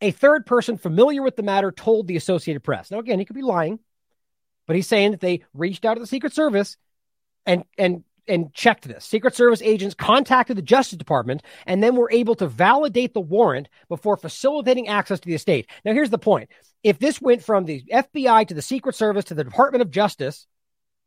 A 0.02 0.11
third 0.11 0.45
person 0.45 0.77
familiar 0.77 1.22
with 1.22 1.38
the 1.38 1.44
matter 1.44 1.72
told 1.72 2.07
the 2.07 2.18
Associated 2.18 2.64
Press. 2.64 2.91
Now, 2.91 2.99
again, 2.99 3.18
he 3.18 3.26
could 3.26 3.36
be 3.36 3.41
lying, 3.41 3.80
but 4.68 4.76
he's 4.76 4.88
saying 4.88 5.11
that 5.11 5.22
they 5.22 5.44
reached 5.53 5.86
out 5.86 5.94
to 5.94 6.02
the 6.02 6.07
Secret 6.07 6.34
Service 6.34 6.77
and 7.45 7.64
and 7.77 8.03
and 8.27 8.53
checked 8.53 8.88
this. 8.88 9.06
Secret 9.06 9.35
Service 9.35 9.61
agents 9.61 9.95
contacted 9.95 10.57
the 10.57 10.61
Justice 10.61 10.97
Department 10.97 11.43
and 11.65 11.84
then 11.84 11.95
were 11.95 12.11
able 12.11 12.35
to 12.35 12.47
validate 12.47 13.14
the 13.14 13.22
warrant 13.22 13.69
before 13.88 14.18
facilitating 14.18 14.88
access 14.88 15.19
to 15.19 15.27
the 15.27 15.35
estate. 15.35 15.68
Now, 15.84 15.93
here's 15.93 16.10
the 16.10 16.18
point. 16.18 16.49
If 16.84 16.99
this 16.99 17.22
went 17.22 17.43
from 17.43 17.65
the 17.65 17.84
FBI 17.91 18.47
to 18.47 18.53
the 18.53 18.61
Secret 18.61 18.95
Service 18.95 19.26
to 19.26 19.34
the 19.34 19.43
Department 19.43 19.81
of 19.81 19.91
Justice 19.91 20.47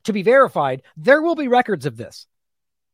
to 0.05 0.12
be 0.12 0.23
verified, 0.23 0.82
there 0.97 1.23
will 1.23 1.35
be 1.35 1.49
records 1.49 1.86
of 1.86 1.97
this. 1.97 2.27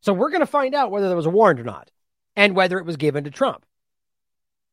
So 0.00 0.12
we're 0.12 0.30
going 0.30 0.40
to 0.40 0.46
find 0.46 0.74
out 0.74 0.90
whether 0.90 1.08
there 1.08 1.16
was 1.16 1.26
a 1.26 1.30
warrant 1.30 1.60
or 1.60 1.64
not 1.64 1.90
and 2.36 2.54
whether 2.54 2.78
it 2.78 2.86
was 2.86 2.96
given 2.96 3.24
to 3.24 3.30
Trump. 3.30 3.64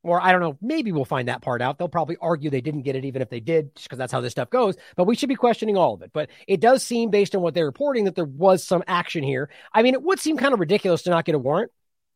Or 0.03 0.19
I 0.19 0.31
don't 0.31 0.41
know, 0.41 0.57
maybe 0.61 0.91
we'll 0.91 1.05
find 1.05 1.27
that 1.27 1.43
part 1.43 1.61
out. 1.61 1.77
They'll 1.77 1.87
probably 1.87 2.17
argue 2.19 2.49
they 2.49 2.61
didn't 2.61 2.81
get 2.81 2.95
it, 2.95 3.05
even 3.05 3.21
if 3.21 3.29
they 3.29 3.39
did, 3.39 3.73
because 3.75 3.99
that's 3.99 4.11
how 4.11 4.19
this 4.19 4.31
stuff 4.31 4.49
goes. 4.49 4.75
But 4.95 5.03
we 5.03 5.15
should 5.15 5.29
be 5.29 5.35
questioning 5.35 5.77
all 5.77 5.93
of 5.93 6.01
it. 6.01 6.11
But 6.11 6.29
it 6.47 6.59
does 6.59 6.83
seem, 6.83 7.11
based 7.11 7.35
on 7.35 7.41
what 7.43 7.53
they're 7.53 7.65
reporting, 7.65 8.05
that 8.05 8.15
there 8.15 8.25
was 8.25 8.63
some 8.63 8.83
action 8.87 9.23
here. 9.23 9.49
I 9.71 9.83
mean, 9.83 9.93
it 9.93 10.01
would 10.01 10.19
seem 10.19 10.37
kind 10.37 10.53
of 10.53 10.59
ridiculous 10.59 11.03
to 11.03 11.11
not 11.11 11.25
get 11.25 11.35
a 11.35 11.39
warrant, 11.39 11.71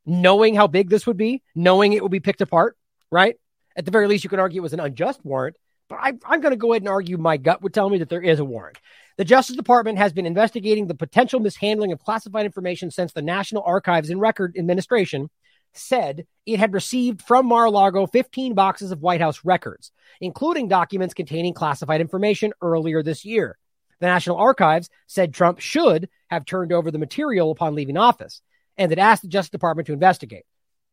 knowing 0.05 0.55
how 0.55 0.65
big 0.65 0.89
this 0.89 1.05
would 1.05 1.17
be, 1.17 1.43
knowing 1.53 1.93
it 1.93 2.01
would 2.01 2.11
be 2.11 2.19
picked 2.19 2.41
apart, 2.41 2.75
right? 3.11 3.35
At 3.75 3.85
the 3.85 3.91
very 3.91 4.07
least, 4.07 4.23
you 4.23 4.31
could 4.31 4.39
argue 4.39 4.61
it 4.61 4.63
was 4.63 4.73
an 4.73 4.79
unjust 4.79 5.23
warrant. 5.23 5.55
But 5.87 5.99
I, 6.01 6.13
I'm 6.25 6.41
going 6.41 6.53
to 6.53 6.57
go 6.57 6.73
ahead 6.73 6.81
and 6.81 6.89
argue 6.89 7.19
my 7.19 7.37
gut 7.37 7.61
would 7.61 7.73
tell 7.73 7.91
me 7.91 7.99
that 7.99 8.09
there 8.09 8.21
is 8.21 8.39
a 8.39 8.45
warrant. 8.45 8.79
The 9.17 9.25
Justice 9.25 9.55
Department 9.55 9.99
has 9.99 10.11
been 10.11 10.25
investigating 10.25 10.87
the 10.87 10.95
potential 10.95 11.39
mishandling 11.39 11.91
of 11.91 11.99
classified 11.99 12.45
information 12.45 12.89
since 12.89 13.13
the 13.13 13.21
National 13.21 13.61
Archives 13.63 14.09
and 14.09 14.19
Record 14.19 14.55
Administration 14.57 15.29
said 15.77 16.25
it 16.45 16.59
had 16.59 16.73
received 16.73 17.21
from 17.21 17.45
Mar 17.47 17.65
a 17.65 17.71
Lago 17.71 18.05
15 18.05 18.53
boxes 18.53 18.91
of 18.91 19.01
White 19.01 19.21
House 19.21 19.41
records, 19.43 19.91
including 20.21 20.67
documents 20.67 21.13
containing 21.13 21.53
classified 21.53 22.01
information 22.01 22.53
earlier 22.61 23.03
this 23.03 23.25
year. 23.25 23.57
The 23.99 24.07
National 24.07 24.37
Archives 24.37 24.89
said 25.07 25.33
Trump 25.33 25.59
should 25.59 26.09
have 26.29 26.45
turned 26.45 26.73
over 26.73 26.91
the 26.91 26.99
material 26.99 27.51
upon 27.51 27.75
leaving 27.75 27.97
office 27.97 28.41
and 28.77 28.91
had 28.91 28.99
asked 28.99 29.21
the 29.21 29.27
Justice 29.27 29.51
Department 29.51 29.87
to 29.87 29.93
investigate. 29.93 30.45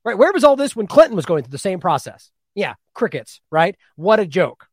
Right? 0.04 0.18
Where 0.18 0.32
was 0.32 0.44
all 0.44 0.56
this 0.56 0.74
when 0.74 0.86
Clinton 0.86 1.16
was 1.16 1.26
going 1.26 1.42
through 1.44 1.52
the 1.52 1.58
same 1.58 1.80
process? 1.80 2.30
Yeah, 2.54 2.74
crickets, 2.94 3.40
right? 3.50 3.76
What 3.96 4.20
a 4.20 4.26
joke. 4.26 4.66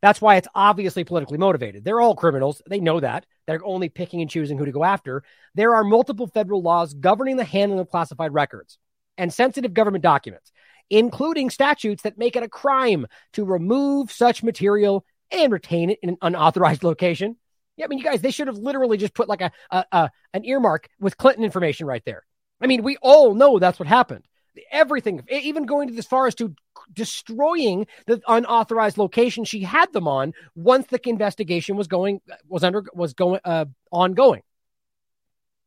That's 0.00 0.20
why 0.20 0.36
it's 0.36 0.48
obviously 0.54 1.04
politically 1.04 1.38
motivated. 1.38 1.84
They're 1.84 2.00
all 2.00 2.14
criminals. 2.14 2.62
They 2.68 2.80
know 2.80 3.00
that. 3.00 3.26
They're 3.46 3.64
only 3.64 3.88
picking 3.88 4.20
and 4.20 4.30
choosing 4.30 4.56
who 4.56 4.64
to 4.64 4.72
go 4.72 4.84
after. 4.84 5.22
There 5.54 5.74
are 5.74 5.84
multiple 5.84 6.26
federal 6.26 6.62
laws 6.62 6.94
governing 6.94 7.36
the 7.36 7.44
handling 7.44 7.80
of 7.80 7.90
classified 7.90 8.32
records 8.32 8.78
and 9.18 9.32
sensitive 9.32 9.74
government 9.74 10.02
documents, 10.02 10.52
including 10.90 11.50
statutes 11.50 12.02
that 12.02 12.18
make 12.18 12.36
it 12.36 12.42
a 12.42 12.48
crime 12.48 13.06
to 13.32 13.44
remove 13.44 14.12
such 14.12 14.42
material 14.42 15.04
and 15.30 15.52
retain 15.52 15.90
it 15.90 15.98
in 16.02 16.10
an 16.10 16.18
unauthorized 16.22 16.84
location. 16.84 17.36
Yeah, 17.76 17.86
I 17.86 17.88
mean, 17.88 17.98
you 17.98 18.04
guys, 18.04 18.20
they 18.20 18.30
should 18.30 18.46
have 18.46 18.56
literally 18.56 18.96
just 18.96 19.14
put 19.14 19.28
like 19.28 19.40
a, 19.40 19.50
a, 19.70 19.84
a 19.90 20.10
an 20.32 20.44
earmark 20.44 20.88
with 21.00 21.16
Clinton 21.16 21.44
information 21.44 21.86
right 21.86 22.02
there. 22.04 22.24
I 22.60 22.66
mean, 22.66 22.82
we 22.82 22.96
all 23.02 23.34
know 23.34 23.58
that's 23.58 23.78
what 23.78 23.88
happened. 23.88 24.24
Everything, 24.70 25.20
even 25.28 25.66
going 25.66 25.88
to 25.88 25.98
as 25.98 26.06
far 26.06 26.28
as 26.28 26.36
to 26.36 26.54
destroying 26.92 27.88
the 28.06 28.20
unauthorized 28.28 28.98
location 28.98 29.44
she 29.44 29.60
had 29.62 29.92
them 29.92 30.06
on 30.06 30.32
once 30.54 30.86
the 30.86 31.00
investigation 31.08 31.76
was 31.76 31.88
going 31.88 32.20
was 32.46 32.62
under 32.62 32.84
was 32.94 33.14
going 33.14 33.40
uh, 33.44 33.64
ongoing. 33.90 34.42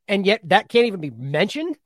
And 0.08 0.26
yet 0.26 0.40
that 0.46 0.70
can't 0.70 0.86
even 0.86 1.02
be 1.02 1.10
mentioned 1.10 1.78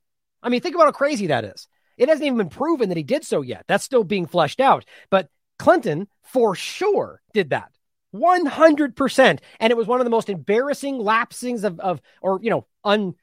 I 0.42 0.48
mean, 0.48 0.60
think 0.60 0.74
about 0.74 0.86
how 0.86 0.92
crazy 0.92 1.28
that 1.28 1.44
is. 1.44 1.68
It 1.96 2.08
hasn't 2.08 2.24
even 2.24 2.38
been 2.38 2.48
proven 2.48 2.88
that 2.88 2.96
he 2.98 3.04
did 3.04 3.24
so 3.24 3.42
yet. 3.42 3.64
That's 3.68 3.84
still 3.84 4.04
being 4.04 4.26
fleshed 4.26 4.60
out. 4.60 4.84
But 5.10 5.28
Clinton, 5.58 6.08
for 6.22 6.54
sure, 6.54 7.20
did 7.32 7.50
that. 7.50 7.70
100%. 8.14 9.38
And 9.60 9.70
it 9.70 9.76
was 9.76 9.86
one 9.86 10.00
of 10.00 10.04
the 10.04 10.10
most 10.10 10.28
embarrassing 10.28 10.98
lapsings 10.98 11.64
of, 11.64 11.80
of 11.80 12.00
or, 12.20 12.40
you 12.42 12.50
know, 12.50 12.66
un 12.84 13.14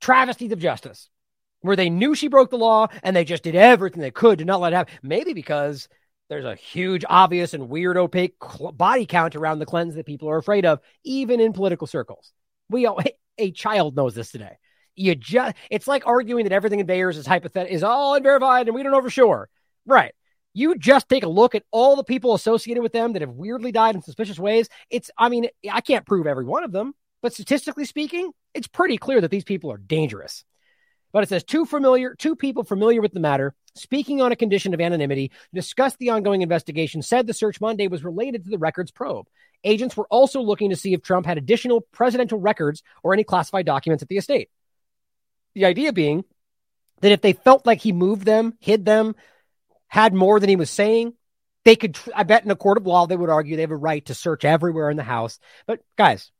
travesties 0.00 0.52
of 0.52 0.58
justice 0.58 1.10
where 1.60 1.76
they 1.76 1.90
knew 1.90 2.14
she 2.14 2.28
broke 2.28 2.50
the 2.50 2.58
law 2.58 2.86
and 3.02 3.14
they 3.14 3.24
just 3.24 3.42
did 3.42 3.56
everything 3.56 4.00
they 4.00 4.10
could 4.10 4.38
to 4.38 4.44
not 4.44 4.60
let 4.60 4.72
it 4.72 4.76
happen. 4.76 4.94
Maybe 5.02 5.32
because 5.32 5.88
there's 6.28 6.44
a 6.44 6.54
huge, 6.54 7.04
obvious, 7.08 7.54
and 7.54 7.68
weird, 7.68 7.96
opaque 7.96 8.36
body 8.74 9.06
count 9.06 9.34
around 9.34 9.58
the 9.58 9.66
Clintons 9.66 9.96
that 9.96 10.06
people 10.06 10.30
are 10.30 10.36
afraid 10.36 10.66
of, 10.66 10.80
even 11.04 11.40
in 11.40 11.52
political 11.52 11.86
circles. 11.86 12.32
We 12.68 12.86
all, 12.86 13.00
a 13.38 13.50
child 13.50 13.96
knows 13.96 14.14
this 14.14 14.30
today 14.30 14.58
you 14.98 15.14
just 15.14 15.54
it's 15.70 15.86
like 15.86 16.06
arguing 16.06 16.44
that 16.44 16.52
everything 16.52 16.80
in 16.80 16.86
VAERS 16.86 17.16
is 17.16 17.26
hypothetical 17.26 17.74
is 17.74 17.82
all 17.82 18.14
unverified 18.14 18.66
and 18.66 18.74
we 18.74 18.82
don't 18.82 18.92
know 18.92 19.02
for 19.02 19.10
sure. 19.10 19.48
Right. 19.86 20.14
You 20.54 20.76
just 20.76 21.08
take 21.08 21.22
a 21.22 21.28
look 21.28 21.54
at 21.54 21.64
all 21.70 21.96
the 21.96 22.04
people 22.04 22.34
associated 22.34 22.82
with 22.82 22.92
them 22.92 23.12
that 23.12 23.22
have 23.22 23.30
weirdly 23.30 23.70
died 23.70 23.94
in 23.94 24.02
suspicious 24.02 24.38
ways. 24.38 24.68
It's 24.90 25.10
I 25.16 25.28
mean, 25.28 25.48
I 25.70 25.80
can't 25.80 26.06
prove 26.06 26.26
every 26.26 26.44
one 26.44 26.64
of 26.64 26.72
them, 26.72 26.94
but 27.22 27.32
statistically 27.32 27.84
speaking, 27.84 28.32
it's 28.54 28.66
pretty 28.66 28.98
clear 28.98 29.20
that 29.20 29.30
these 29.30 29.44
people 29.44 29.70
are 29.70 29.78
dangerous. 29.78 30.44
But 31.12 31.22
it 31.22 31.28
says 31.28 31.44
two 31.44 31.64
familiar, 31.64 32.14
two 32.14 32.36
people 32.36 32.64
familiar 32.64 33.00
with 33.00 33.12
the 33.12 33.20
matter, 33.20 33.54
speaking 33.74 34.20
on 34.20 34.32
a 34.32 34.36
condition 34.36 34.74
of 34.74 34.80
anonymity, 34.80 35.30
discussed 35.54 35.98
the 35.98 36.10
ongoing 36.10 36.42
investigation, 36.42 37.02
said 37.02 37.26
the 37.26 37.34
search 37.34 37.60
Monday 37.60 37.88
was 37.88 38.04
related 38.04 38.44
to 38.44 38.50
the 38.50 38.58
records 38.58 38.90
probe. 38.90 39.26
Agents 39.64 39.96
were 39.96 40.06
also 40.10 40.40
looking 40.40 40.70
to 40.70 40.76
see 40.76 40.92
if 40.92 41.02
Trump 41.02 41.26
had 41.26 41.38
additional 41.38 41.80
presidential 41.92 42.38
records 42.38 42.82
or 43.02 43.12
any 43.12 43.24
classified 43.24 43.66
documents 43.66 44.02
at 44.02 44.08
the 44.08 44.18
estate. 44.18 44.50
The 45.58 45.64
idea 45.64 45.92
being 45.92 46.24
that 47.00 47.10
if 47.10 47.20
they 47.20 47.32
felt 47.32 47.66
like 47.66 47.80
he 47.80 47.90
moved 47.90 48.24
them, 48.24 48.54
hid 48.60 48.84
them, 48.84 49.16
had 49.88 50.14
more 50.14 50.38
than 50.38 50.48
he 50.48 50.54
was 50.54 50.70
saying, 50.70 51.14
they 51.64 51.74
could, 51.74 51.98
I 52.14 52.22
bet 52.22 52.44
in 52.44 52.50
a 52.52 52.56
court 52.56 52.78
of 52.78 52.86
law, 52.86 53.06
they 53.06 53.16
would 53.16 53.28
argue 53.28 53.56
they 53.56 53.62
have 53.62 53.72
a 53.72 53.76
right 53.76 54.04
to 54.06 54.14
search 54.14 54.44
everywhere 54.44 54.88
in 54.88 54.96
the 54.96 55.02
house. 55.02 55.40
But 55.66 55.80
guys, 55.96 56.30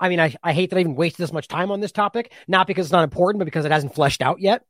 I 0.00 0.08
mean, 0.08 0.20
I, 0.20 0.34
I 0.42 0.54
hate 0.54 0.70
that 0.70 0.76
I 0.76 0.80
even 0.80 0.94
wasted 0.94 1.22
this 1.22 1.34
much 1.34 1.48
time 1.48 1.70
on 1.70 1.80
this 1.80 1.92
topic, 1.92 2.32
not 2.48 2.66
because 2.66 2.86
it's 2.86 2.92
not 2.92 3.04
important, 3.04 3.40
but 3.40 3.44
because 3.44 3.66
it 3.66 3.72
hasn't 3.72 3.94
fleshed 3.94 4.22
out 4.22 4.40
yet. 4.40 4.64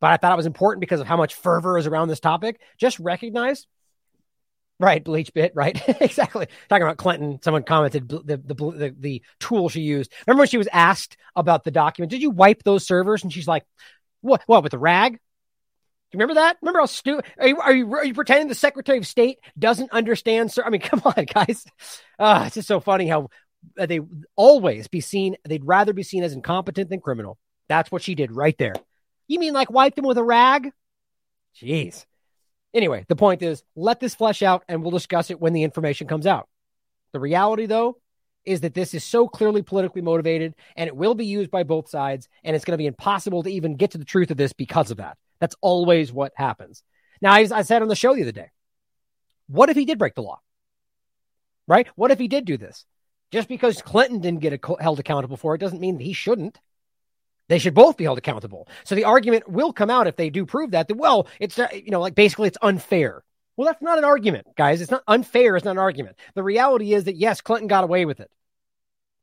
But 0.00 0.12
I 0.12 0.16
thought 0.16 0.32
it 0.32 0.36
was 0.36 0.46
important 0.46 0.80
because 0.80 1.00
of 1.00 1.08
how 1.08 1.16
much 1.16 1.34
fervor 1.34 1.78
is 1.78 1.88
around 1.88 2.06
this 2.06 2.20
topic. 2.20 2.60
Just 2.78 3.00
recognize 3.00 3.66
Right, 4.80 5.04
BleachBit. 5.04 5.52
right? 5.54 5.80
exactly. 6.00 6.48
Talking 6.68 6.82
about 6.82 6.96
Clinton, 6.96 7.40
someone 7.42 7.62
commented 7.62 8.08
the, 8.08 8.18
the, 8.18 8.36
the 8.36 8.94
the 8.98 9.22
tool 9.38 9.68
she 9.68 9.80
used. 9.80 10.12
Remember 10.26 10.40
when 10.40 10.48
she 10.48 10.58
was 10.58 10.68
asked 10.72 11.16
about 11.36 11.64
the 11.64 11.70
document? 11.70 12.10
Did 12.10 12.22
you 12.22 12.30
wipe 12.30 12.62
those 12.64 12.86
servers? 12.86 13.22
And 13.22 13.32
she's 13.32 13.46
like, 13.46 13.64
"What? 14.20 14.42
What 14.46 14.62
with 14.62 14.72
the 14.72 14.78
rag?" 14.78 15.12
Do 15.12 15.18
you 16.18 16.18
remember 16.18 16.40
that? 16.40 16.56
Remember 16.60 16.80
how 16.80 16.86
stupid? 16.86 17.24
Are 17.38 17.48
you, 17.48 17.60
are 17.60 17.72
you 17.72 17.94
are 17.94 18.04
you 18.04 18.14
pretending 18.14 18.48
the 18.48 18.54
Secretary 18.54 18.98
of 18.98 19.06
State 19.06 19.38
doesn't 19.58 19.92
understand? 19.92 20.50
Sir, 20.50 20.64
I 20.64 20.70
mean, 20.70 20.80
come 20.80 21.02
on, 21.04 21.24
guys. 21.24 21.64
Uh, 22.18 22.44
it's 22.46 22.54
just 22.54 22.68
so 22.68 22.80
funny 22.80 23.06
how 23.06 23.28
they 23.76 24.00
always 24.36 24.88
be 24.88 25.00
seen. 25.00 25.36
They'd 25.44 25.64
rather 25.64 25.92
be 25.92 26.02
seen 26.02 26.24
as 26.24 26.32
incompetent 26.32 26.90
than 26.90 27.00
criminal. 27.00 27.38
That's 27.68 27.90
what 27.92 28.02
she 28.02 28.14
did 28.14 28.32
right 28.32 28.56
there. 28.58 28.74
You 29.28 29.38
mean 29.38 29.54
like 29.54 29.70
wipe 29.70 29.94
them 29.94 30.04
with 30.04 30.18
a 30.18 30.24
rag? 30.24 30.70
Jeez. 31.60 32.04
Anyway, 32.74 33.06
the 33.08 33.16
point 33.16 33.40
is 33.40 33.62
let 33.76 34.00
this 34.00 34.14
flesh 34.14 34.42
out 34.42 34.64
and 34.68 34.82
we'll 34.82 34.90
discuss 34.90 35.30
it 35.30 35.40
when 35.40 35.52
the 35.52 35.62
information 35.62 36.08
comes 36.08 36.26
out. 36.26 36.48
The 37.12 37.20
reality, 37.20 37.66
though, 37.66 37.98
is 38.44 38.60
that 38.60 38.74
this 38.74 38.92
is 38.92 39.04
so 39.04 39.28
clearly 39.28 39.62
politically 39.62 40.02
motivated 40.02 40.54
and 40.76 40.88
it 40.88 40.96
will 40.96 41.14
be 41.14 41.24
used 41.24 41.50
by 41.50 41.62
both 41.62 41.88
sides. 41.88 42.28
And 42.42 42.54
it's 42.54 42.64
going 42.64 42.74
to 42.74 42.82
be 42.82 42.86
impossible 42.86 43.44
to 43.44 43.50
even 43.50 43.76
get 43.76 43.92
to 43.92 43.98
the 43.98 44.04
truth 44.04 44.30
of 44.30 44.36
this 44.36 44.52
because 44.52 44.90
of 44.90 44.98
that. 44.98 45.16
That's 45.38 45.56
always 45.60 46.12
what 46.12 46.32
happens. 46.34 46.82
Now, 47.22 47.38
as 47.38 47.52
I 47.52 47.62
said 47.62 47.80
on 47.80 47.88
the 47.88 47.96
show 47.96 48.14
the 48.14 48.22
other 48.22 48.32
day, 48.32 48.50
what 49.46 49.70
if 49.70 49.76
he 49.76 49.84
did 49.84 49.98
break 49.98 50.14
the 50.14 50.22
law? 50.22 50.40
Right? 51.66 51.86
What 51.94 52.10
if 52.10 52.18
he 52.18 52.28
did 52.28 52.44
do 52.44 52.56
this? 52.56 52.84
Just 53.30 53.48
because 53.48 53.80
Clinton 53.82 54.20
didn't 54.20 54.40
get 54.40 54.52
a, 54.52 54.82
held 54.82 55.00
accountable 55.00 55.36
for 55.36 55.54
it 55.54 55.58
doesn't 55.58 55.80
mean 55.80 55.96
that 55.98 56.04
he 56.04 56.12
shouldn't. 56.12 56.58
They 57.48 57.58
should 57.58 57.74
both 57.74 57.96
be 57.96 58.04
held 58.04 58.18
accountable. 58.18 58.68
So 58.84 58.94
the 58.94 59.04
argument 59.04 59.48
will 59.48 59.72
come 59.72 59.90
out 59.90 60.06
if 60.06 60.16
they 60.16 60.30
do 60.30 60.46
prove 60.46 60.70
that, 60.70 60.88
that, 60.88 60.96
well, 60.96 61.28
it's, 61.38 61.58
uh, 61.58 61.68
you 61.72 61.90
know, 61.90 62.00
like 62.00 62.14
basically 62.14 62.48
it's 62.48 62.58
unfair. 62.62 63.22
Well, 63.56 63.66
that's 63.66 63.82
not 63.82 63.98
an 63.98 64.04
argument, 64.04 64.46
guys. 64.56 64.80
It's 64.80 64.90
not 64.90 65.04
unfair. 65.06 65.54
It's 65.56 65.64
not 65.64 65.72
an 65.72 65.78
argument. 65.78 66.16
The 66.34 66.42
reality 66.42 66.94
is 66.94 67.04
that, 67.04 67.16
yes, 67.16 67.40
Clinton 67.40 67.68
got 67.68 67.84
away 67.84 68.04
with 68.04 68.20
it. 68.20 68.30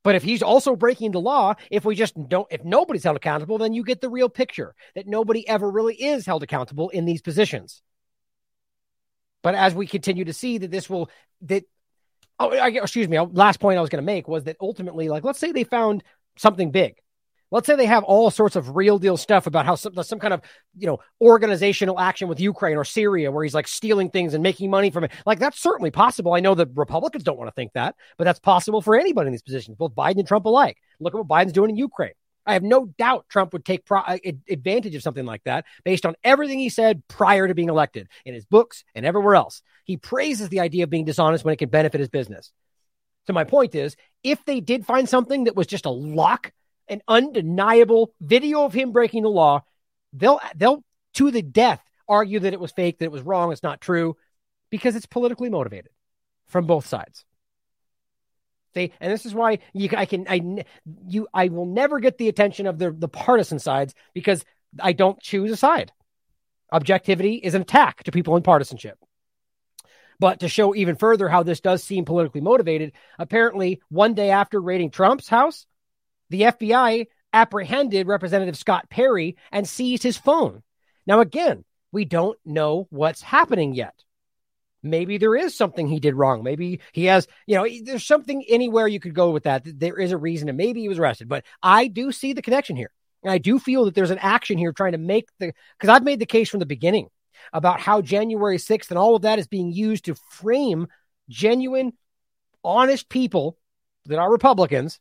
But 0.03 0.15
if 0.15 0.23
he's 0.23 0.41
also 0.41 0.76
breaking 0.76 1.11
the 1.11 1.22
law, 1.22 1.56
if 1.69 1.85
we 1.85 1.95
just 1.95 2.15
don't, 2.27 2.48
if 2.49 2.64
nobody's 2.64 3.03
held 3.03 3.18
accountable, 3.18 3.57
then 3.57 3.73
you 3.73 3.84
get 3.84 4.02
the 4.02 4.10
real 4.10 4.30
picture 4.30 4.73
that 4.95 5.07
nobody 5.07 5.48
ever 5.48 5.69
really 5.69 5.95
is 5.95 6.26
held 6.26 6.43
accountable 6.43 6.89
in 6.89 7.06
these 7.06 7.22
positions. 7.22 7.81
But 9.43 9.56
as 9.56 9.76
we 9.76 9.85
continue 9.85 10.26
to 10.26 10.34
see 10.34 10.60
that 10.60 10.72
this 10.72 10.89
will, 10.89 11.10
that, 11.41 11.64
oh, 12.39 12.52
I, 12.52 12.69
excuse 12.69 13.07
me, 13.07 13.19
last 13.19 13.60
point 13.60 13.77
I 13.77 13.81
was 13.81 13.89
going 13.89 14.03
to 14.03 14.06
make 14.06 14.27
was 14.27 14.45
that 14.45 14.57
ultimately, 14.61 15.10
like, 15.10 15.23
let's 15.23 15.39
say 15.39 15.52
they 15.52 15.64
found 15.64 16.03
something 16.38 16.72
big 16.72 16.95
Let's 17.51 17.67
say 17.67 17.75
they 17.75 17.85
have 17.85 18.03
all 18.05 18.31
sorts 18.31 18.55
of 18.55 18.75
real 18.75 18.97
deal 18.97 19.17
stuff 19.17 19.45
about 19.45 19.65
how 19.65 19.75
some, 19.75 19.93
some 20.03 20.19
kind 20.19 20.33
of, 20.33 20.41
you 20.77 20.87
know, 20.87 20.99
organizational 21.19 21.99
action 21.99 22.29
with 22.29 22.39
Ukraine 22.39 22.77
or 22.77 22.85
Syria 22.85 23.29
where 23.29 23.43
he's 23.43 23.53
like 23.53 23.67
stealing 23.67 24.09
things 24.09 24.33
and 24.33 24.41
making 24.41 24.69
money 24.69 24.89
from 24.89 25.03
it. 25.03 25.11
Like 25.25 25.39
that's 25.39 25.59
certainly 25.61 25.91
possible. 25.91 26.33
I 26.33 26.39
know 26.39 26.55
the 26.55 26.67
Republicans 26.73 27.23
don't 27.23 27.37
want 27.37 27.49
to 27.49 27.53
think 27.53 27.73
that, 27.73 27.95
but 28.17 28.23
that's 28.23 28.39
possible 28.39 28.81
for 28.81 28.97
anybody 28.97 29.27
in 29.27 29.33
these 29.33 29.41
positions, 29.41 29.75
both 29.77 29.93
Biden 29.93 30.19
and 30.19 30.27
Trump 30.27 30.45
alike. 30.45 30.77
Look 30.99 31.13
at 31.13 31.17
what 31.17 31.27
Biden's 31.27 31.53
doing 31.53 31.69
in 31.69 31.75
Ukraine. 31.75 32.13
I 32.45 32.53
have 32.53 32.63
no 32.63 32.87
doubt 32.97 33.27
Trump 33.29 33.53
would 33.53 33.65
take 33.65 33.85
pro- 33.85 33.99
uh, 33.99 34.17
advantage 34.49 34.95
of 34.95 35.03
something 35.03 35.25
like 35.25 35.43
that 35.43 35.65
based 35.83 36.05
on 36.05 36.15
everything 36.23 36.57
he 36.57 36.69
said 36.69 37.03
prior 37.07 37.47
to 37.47 37.53
being 37.53 37.69
elected 37.69 38.07
in 38.25 38.33
his 38.33 38.45
books 38.45 38.83
and 38.95 39.05
everywhere 39.05 39.35
else. 39.35 39.61
He 39.83 39.97
praises 39.97 40.49
the 40.49 40.59
idea 40.59 40.83
of 40.83 40.89
being 40.89 41.05
dishonest 41.05 41.45
when 41.45 41.53
it 41.53 41.57
can 41.57 41.69
benefit 41.69 41.99
his 41.99 42.09
business. 42.09 42.51
So 43.27 43.33
my 43.33 43.43
point 43.43 43.75
is, 43.75 43.95
if 44.23 44.43
they 44.45 44.59
did 44.59 44.85
find 44.85 45.07
something 45.07 45.43
that 45.43 45.55
was 45.55 45.67
just 45.67 45.85
a 45.85 45.91
lock 45.91 46.51
an 46.91 47.01
undeniable 47.07 48.13
video 48.22 48.65
of 48.65 48.73
him 48.73 48.91
breaking 48.91 49.23
the 49.23 49.30
law, 49.30 49.63
they'll 50.13 50.39
they'll 50.55 50.84
to 51.13 51.31
the 51.31 51.41
death 51.41 51.81
argue 52.07 52.39
that 52.39 52.53
it 52.53 52.59
was 52.59 52.72
fake, 52.72 52.99
that 52.99 53.05
it 53.05 53.11
was 53.11 53.22
wrong, 53.23 53.51
it's 53.51 53.63
not 53.63 53.81
true, 53.81 54.18
because 54.69 54.95
it's 54.95 55.05
politically 55.05 55.49
motivated 55.49 55.91
from 56.45 56.68
both 56.68 56.85
sides. 56.85 57.26
They, 58.73 58.91
and 58.99 59.11
this 59.11 59.26
is 59.26 59.34
why 59.34 59.59
you, 59.73 59.89
I 59.95 60.05
can, 60.05 60.26
I, 60.30 60.65
you, 61.07 61.27
I 61.34 61.47
will 61.47 61.65
never 61.65 61.99
get 61.99 62.18
the 62.18 62.30
attention 62.30 62.68
of 62.68 62.77
the, 62.77 62.91
the 62.91 63.07
partisan 63.07 63.59
sides 63.59 63.93
because 64.13 64.45
I 64.80 64.93
don't 64.93 65.19
choose 65.22 65.51
a 65.51 65.57
side. 65.57 65.91
Objectivity 66.72 67.35
is 67.35 67.53
an 67.53 67.61
attack 67.63 68.03
to 68.03 68.11
people 68.11 68.38
in 68.38 68.43
partisanship. 68.43 68.97
But 70.19 70.41
to 70.41 70.47
show 70.47 70.76
even 70.76 70.95
further 70.95 71.27
how 71.27 71.43
this 71.43 71.59
does 71.59 71.84
seem 71.84 72.05
politically 72.05 72.41
motivated, 72.41 72.93
apparently 73.18 73.81
one 73.89 74.13
day 74.13 74.30
after 74.30 74.61
raiding 74.61 74.91
Trump's 74.91 75.27
house, 75.27 75.65
the 76.31 76.41
FBI 76.41 77.07
apprehended 77.33 78.07
Representative 78.07 78.57
Scott 78.57 78.89
Perry 78.89 79.37
and 79.51 79.67
seized 79.67 80.03
his 80.03 80.17
phone. 80.17 80.63
Now, 81.05 81.19
again, 81.19 81.63
we 81.91 82.05
don't 82.05 82.37
know 82.45 82.87
what's 82.89 83.21
happening 83.21 83.73
yet. 83.73 83.93
Maybe 84.81 85.17
there 85.17 85.35
is 85.35 85.55
something 85.55 85.87
he 85.87 85.99
did 85.99 86.15
wrong. 86.15 86.41
Maybe 86.41 86.79
he 86.93 87.05
has, 87.05 87.27
you 87.45 87.55
know, 87.55 87.67
there's 87.83 88.05
something 88.05 88.43
anywhere 88.47 88.87
you 88.87 88.99
could 88.99 89.13
go 89.13 89.29
with 89.29 89.43
that. 89.43 89.63
There 89.65 89.99
is 89.99 90.11
a 90.11 90.17
reason, 90.17 90.49
and 90.49 90.57
maybe 90.57 90.81
he 90.81 90.87
was 90.87 90.97
arrested. 90.97 91.29
But 91.29 91.43
I 91.61 91.87
do 91.87 92.11
see 92.11 92.33
the 92.33 92.41
connection 92.41 92.75
here. 92.75 92.91
And 93.23 93.31
I 93.31 93.37
do 93.37 93.59
feel 93.59 93.85
that 93.85 93.93
there's 93.93 94.09
an 94.09 94.17
action 94.17 94.57
here 94.57 94.73
trying 94.73 94.93
to 94.93 94.97
make 94.97 95.29
the, 95.37 95.53
because 95.77 95.89
I've 95.89 96.03
made 96.03 96.19
the 96.19 96.25
case 96.25 96.49
from 96.49 96.61
the 96.61 96.65
beginning 96.65 97.09
about 97.53 97.79
how 97.79 98.01
January 98.01 98.57
6th 98.57 98.89
and 98.89 98.97
all 98.97 99.15
of 99.15 99.23
that 99.23 99.37
is 99.37 99.47
being 99.47 99.71
used 99.71 100.05
to 100.05 100.15
frame 100.31 100.87
genuine, 101.29 101.93
honest 102.63 103.09
people 103.09 103.57
that 104.05 104.17
are 104.17 104.31
Republicans 104.31 104.99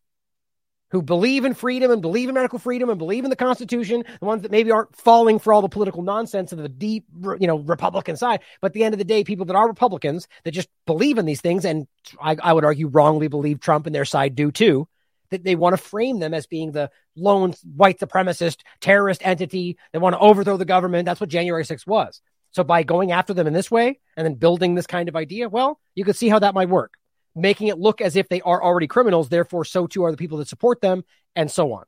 who 0.91 1.03
believe 1.03 1.45
in 1.45 1.55
freedom 1.55 1.91
and 1.91 2.03
believe 2.03 2.29
in 2.29 2.35
medical 2.35 2.59
freedom 2.59 2.91
and 2.91 2.99
believe 2.99 3.25
in 3.25 3.31
the 3.31 3.37
Constitution, 3.37 4.05
the 4.19 4.27
ones 4.27 4.43
that 4.43 4.51
maybe 4.51 4.71
aren't 4.71 4.95
falling 4.97 5.39
for 5.39 5.53
all 5.53 5.62
the 5.62 5.69
political 5.69 6.03
nonsense 6.03 6.53
of 6.53 6.59
the 6.59 6.69
deep, 6.69 7.05
you 7.39 7.47
know, 7.47 7.59
Republican 7.59 8.17
side. 8.17 8.41
But 8.61 8.69
at 8.69 8.73
the 8.75 8.85
end 8.85 8.95
of 8.95 8.99
the 8.99 9.05
day, 9.05 9.25
people 9.25 9.47
that 9.47 9.57
are 9.57 9.69
Republicans 9.69 10.27
that 10.45 10.51
just 10.51 10.69
believe 10.87 11.19
in 11.19 11.27
these 11.27 11.41
things, 11.41 11.65
and 11.65 11.87
I, 12.21 12.37
I 12.43 12.53
would 12.53 12.65
argue 12.65 12.89
wrongly 12.89 13.29
believe 13.29 13.61
Trump 13.61 13.87
and 13.87 13.95
their 13.95 14.05
side 14.05 14.35
do 14.35 14.51
too, 14.51 14.89
that 15.31 15.45
they 15.45 15.55
want 15.55 15.77
to 15.77 15.83
frame 15.83 16.19
them 16.19 16.35
as 16.35 16.47
being 16.47 16.73
the 16.73 16.91
lone 17.17 17.55
white 17.77 18.01
supremacist 18.01 18.59
terrorist 18.81 19.25
entity. 19.25 19.79
They 19.93 20.01
want 20.01 20.15
to 20.15 20.21
overthrow 20.21 20.57
the 20.57 20.65
government. 20.65 21.07
That's 21.07 21.21
what 21.21 21.31
January 21.31 21.65
6th 21.65 21.87
was. 21.87 22.21
So 22.51 22.65
by 22.65 22.83
going 22.83 23.12
after 23.12 23.33
them 23.33 23.47
in 23.47 23.53
this 23.53 23.71
way 23.71 24.01
and 24.17 24.25
then 24.25 24.35
building 24.35 24.75
this 24.75 24.89
kind 24.89 25.09
of 25.09 25.15
idea, 25.15 25.49
well, 25.49 25.79
you 25.95 26.05
could 26.05 26.17
see 26.17 26.29
how 26.29 26.41
that 26.41 26.55
might 26.55 26.69
work 26.69 26.95
making 27.35 27.69
it 27.69 27.78
look 27.78 28.01
as 28.01 28.16
if 28.16 28.28
they 28.28 28.40
are 28.40 28.62
already 28.62 28.86
criminals. 28.86 29.28
Therefore, 29.28 29.65
so 29.65 29.86
too 29.86 30.05
are 30.05 30.11
the 30.11 30.16
people 30.16 30.39
that 30.39 30.48
support 30.48 30.81
them, 30.81 31.05
and 31.36 31.51
so 31.51 31.73
on. 31.73 31.85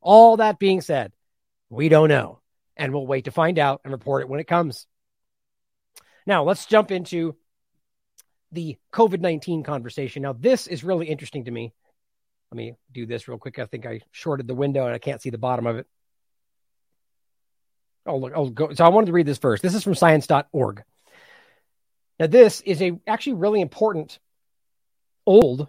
All 0.00 0.38
that 0.38 0.58
being 0.58 0.80
said, 0.80 1.12
we 1.68 1.88
don't 1.88 2.08
know, 2.08 2.40
and 2.76 2.92
we'll 2.92 3.06
wait 3.06 3.26
to 3.26 3.30
find 3.30 3.58
out 3.58 3.80
and 3.84 3.92
report 3.92 4.22
it 4.22 4.28
when 4.28 4.40
it 4.40 4.46
comes. 4.46 4.86
Now, 6.26 6.44
let's 6.44 6.66
jump 6.66 6.90
into 6.90 7.36
the 8.52 8.76
COVID 8.92 9.20
19 9.20 9.62
conversation. 9.62 10.22
Now, 10.22 10.32
this 10.32 10.66
is 10.66 10.84
really 10.84 11.06
interesting 11.06 11.44
to 11.44 11.50
me. 11.50 11.72
Let 12.50 12.56
me 12.56 12.74
do 12.90 13.06
this 13.06 13.28
real 13.28 13.38
quick. 13.38 13.58
I 13.58 13.66
think 13.66 13.86
I 13.86 14.00
shorted 14.10 14.46
the 14.46 14.54
window 14.54 14.84
and 14.84 14.94
I 14.94 14.98
can't 14.98 15.22
see 15.22 15.30
the 15.30 15.38
bottom 15.38 15.66
of 15.66 15.76
it. 15.76 15.86
Oh, 18.06 18.16
look. 18.16 18.32
Oh, 18.34 18.48
go. 18.48 18.72
So 18.74 18.84
I 18.84 18.88
wanted 18.88 19.06
to 19.06 19.12
read 19.12 19.26
this 19.26 19.38
first. 19.38 19.62
This 19.62 19.74
is 19.74 19.84
from 19.84 19.94
science.org. 19.94 20.82
Now, 22.18 22.26
this 22.26 22.60
is 22.62 22.82
a 22.82 22.98
actually 23.06 23.34
really 23.34 23.60
important 23.60 24.18
old 25.30 25.68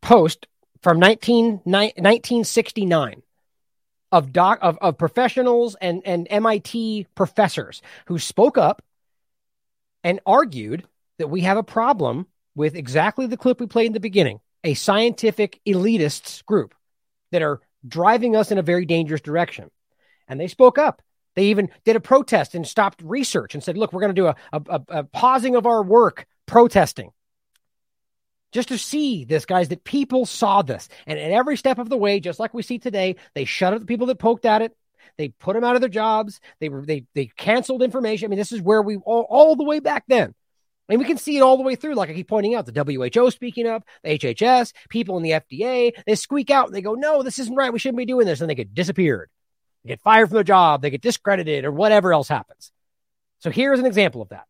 post 0.00 0.46
from 0.82 0.98
19, 0.98 1.60
1969 1.64 3.22
of 4.10 4.32
doc 4.32 4.58
of, 4.62 4.78
of 4.80 4.98
professionals 4.98 5.76
and, 5.80 6.02
and 6.04 6.26
MIT 6.30 7.06
professors 7.14 7.82
who 8.06 8.18
spoke 8.18 8.56
up 8.56 8.82
and 10.02 10.18
argued 10.26 10.84
that 11.18 11.28
we 11.28 11.42
have 11.42 11.58
a 11.58 11.62
problem 11.62 12.26
with 12.54 12.74
exactly 12.74 13.26
the 13.26 13.36
clip 13.36 13.60
we 13.60 13.66
played 13.66 13.86
in 13.86 13.92
the 13.92 14.00
beginning, 14.00 14.40
a 14.64 14.74
scientific 14.74 15.60
elitists 15.66 16.44
group 16.44 16.74
that 17.30 17.42
are 17.42 17.60
driving 17.86 18.34
us 18.34 18.50
in 18.50 18.58
a 18.58 18.62
very 18.62 18.86
dangerous 18.86 19.20
direction. 19.20 19.70
And 20.26 20.40
they 20.40 20.48
spoke 20.48 20.78
up. 20.78 21.02
They 21.34 21.44
even 21.44 21.70
did 21.84 21.96
a 21.96 22.00
protest 22.00 22.54
and 22.54 22.66
stopped 22.66 23.00
research 23.02 23.54
and 23.54 23.62
said, 23.62 23.78
look, 23.78 23.92
we're 23.92 24.02
going 24.02 24.14
to 24.14 24.20
do 24.20 24.26
a, 24.26 24.36
a, 24.52 24.82
a 24.88 25.04
pausing 25.04 25.56
of 25.56 25.66
our 25.66 25.82
work 25.82 26.26
protesting 26.46 27.12
just 28.52 28.68
to 28.68 28.78
see 28.78 29.24
this, 29.24 29.46
guys, 29.46 29.68
that 29.68 29.84
people 29.84 30.26
saw 30.26 30.62
this. 30.62 30.88
And 31.06 31.18
at 31.18 31.32
every 31.32 31.56
step 31.56 31.78
of 31.78 31.88
the 31.88 31.96
way, 31.96 32.20
just 32.20 32.38
like 32.38 32.54
we 32.54 32.62
see 32.62 32.78
today, 32.78 33.16
they 33.34 33.44
shut 33.44 33.72
up 33.72 33.80
the 33.80 33.86
people 33.86 34.06
that 34.08 34.18
poked 34.18 34.44
at 34.44 34.62
it. 34.62 34.76
They 35.18 35.28
put 35.28 35.54
them 35.54 35.64
out 35.64 35.74
of 35.74 35.80
their 35.80 35.90
jobs. 35.90 36.40
They 36.60 36.68
were 36.68 36.86
they 36.86 37.04
they 37.14 37.26
canceled 37.36 37.82
information. 37.82 38.26
I 38.26 38.28
mean, 38.28 38.38
this 38.38 38.52
is 38.52 38.62
where 38.62 38.82
we 38.82 38.96
all, 38.96 39.26
all 39.28 39.56
the 39.56 39.64
way 39.64 39.80
back 39.80 40.04
then. 40.06 40.34
And 40.88 40.98
we 40.98 41.04
can 41.04 41.16
see 41.16 41.36
it 41.36 41.42
all 41.42 41.56
the 41.56 41.62
way 41.62 41.74
through, 41.74 41.94
like 41.94 42.10
I 42.10 42.14
keep 42.14 42.28
pointing 42.28 42.54
out, 42.54 42.66
the 42.66 43.12
WHO 43.12 43.30
speaking 43.30 43.66
up, 43.66 43.84
the 44.02 44.18
HHS, 44.18 44.72
people 44.90 45.16
in 45.16 45.22
the 45.22 45.30
FDA, 45.30 45.92
they 46.04 46.14
squeak 46.16 46.50
out 46.50 46.66
and 46.66 46.74
they 46.74 46.82
go, 46.82 46.94
no, 46.94 47.22
this 47.22 47.38
isn't 47.38 47.54
right. 47.54 47.72
We 47.72 47.78
shouldn't 47.78 47.98
be 47.98 48.04
doing 48.04 48.26
this. 48.26 48.40
And 48.40 48.50
they 48.50 48.54
get 48.54 48.74
disappeared. 48.74 49.30
They 49.84 49.88
get 49.88 50.00
fired 50.00 50.28
from 50.28 50.34
their 50.34 50.44
job. 50.44 50.82
They 50.82 50.90
get 50.90 51.00
discredited 51.00 51.64
or 51.64 51.70
whatever 51.70 52.12
else 52.12 52.28
happens. 52.28 52.72
So 53.38 53.50
here's 53.50 53.78
an 53.78 53.86
example 53.86 54.22
of 54.22 54.30
that. 54.30 54.44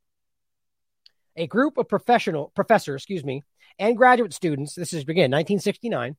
A 1.37 1.47
group 1.47 1.79
of 1.79 1.89
professional 1.89 2.51
professors, 2.55 3.03
excuse 3.03 3.25
me, 3.25 3.43
and 3.83 3.97
graduate 3.97 4.33
students, 4.33 4.77
this 4.77 4.93
is 4.93 5.03
again 5.03 5.33
1969, 5.33 6.17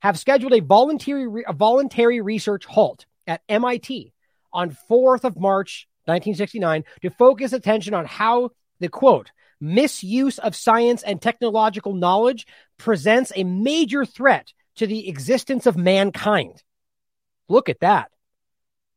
have 0.00 0.18
scheduled 0.18 0.54
a 0.54 0.60
voluntary, 0.60 1.44
a 1.46 1.52
voluntary 1.52 2.22
research 2.22 2.64
halt 2.64 3.04
at 3.26 3.42
MIT 3.50 4.14
on 4.50 4.76
4th 4.90 5.24
of 5.24 5.38
March 5.38 5.86
1969 6.06 6.84
to 7.02 7.10
focus 7.10 7.52
attention 7.52 7.92
on 7.92 8.06
how 8.06 8.50
the 8.80 8.88
quote 8.88 9.30
misuse 9.60 10.38
of 10.38 10.56
science 10.56 11.02
and 11.02 11.20
technological 11.20 11.92
knowledge 11.94 12.46
presents 12.78 13.30
a 13.36 13.44
major 13.44 14.06
threat 14.06 14.52
to 14.76 14.86
the 14.86 15.06
existence 15.08 15.66
of 15.66 15.76
mankind. 15.76 16.62
Look 17.48 17.68
at 17.68 17.80
that. 17.80 18.10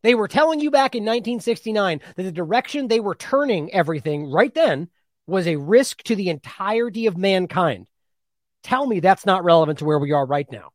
They 0.04 0.16
were 0.16 0.30
telling 0.30 0.62
you 0.62 0.72
back 0.72 0.96
in 0.96 1.04
1969 1.04 2.00
that 2.16 2.24
the 2.24 2.32
direction 2.32 2.88
they 2.88 3.02
were 3.02 3.16
turning 3.16 3.74
everything 3.74 4.32
right 4.32 4.54
then 4.54 4.88
was 5.28 5.48
a 5.48 5.58
risk 5.58 6.02
to 6.04 6.16
the 6.16 6.30
entirety 6.30 7.08
of 7.08 7.18
mankind. 7.18 7.88
Tell 8.66 8.88
me 8.88 9.00
that's 9.00 9.28
not 9.28 9.44
relevant 9.44 9.78
to 9.78 9.86
where 9.86 10.00
we 10.00 10.12
are 10.12 10.26
right 10.26 10.52
now. 10.52 10.72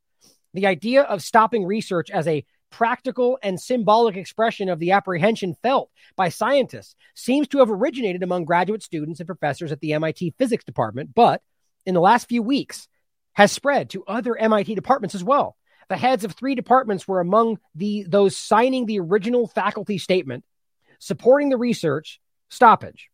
The 0.55 0.69
idea 0.69 1.03
of 1.03 1.25
stopping 1.25 1.67
research 1.67 2.09
as 2.09 2.29
a 2.29 2.45
practical 2.71 3.37
and 3.43 3.61
symbolic 3.61 4.17
expression 4.17 4.69
of 4.69 4.79
the 4.79 4.93
apprehension 4.93 5.57
felt 5.61 5.91
by 6.15 6.29
scientists 6.29 6.95
seems 7.17 7.49
to 7.49 7.59
have 7.59 7.69
originated 7.69 8.23
among 8.23 8.45
graduate 8.45 8.85
students 8.85 9.19
and 9.19 9.27
professors 9.27 9.73
at 9.73 9.81
the 9.81 9.93
MIT 9.93 10.35
physics 10.39 10.63
department, 10.63 11.11
but 11.17 11.43
in 11.85 11.95
the 11.95 12.01
last 12.01 12.29
few 12.29 12.45
weeks 12.45 12.87
has 13.33 13.51
spread 13.51 13.91
to 13.91 14.05
other 14.05 14.37
MIT 14.37 14.73
departments 14.77 15.17
as 15.17 15.25
well. 15.25 15.57
The 15.89 15.97
heads 15.97 16.23
of 16.23 16.35
three 16.35 16.55
departments 16.55 17.09
were 17.09 17.19
among 17.19 17.59
the 17.75 18.05
those 18.07 18.37
signing 18.37 18.87
the 18.87 19.01
original 19.01 19.49
faculty 19.49 19.99
statement 19.99 20.45
supporting 21.01 21.49
the 21.49 21.57
research 21.57 22.21
stoppage. 22.51 23.11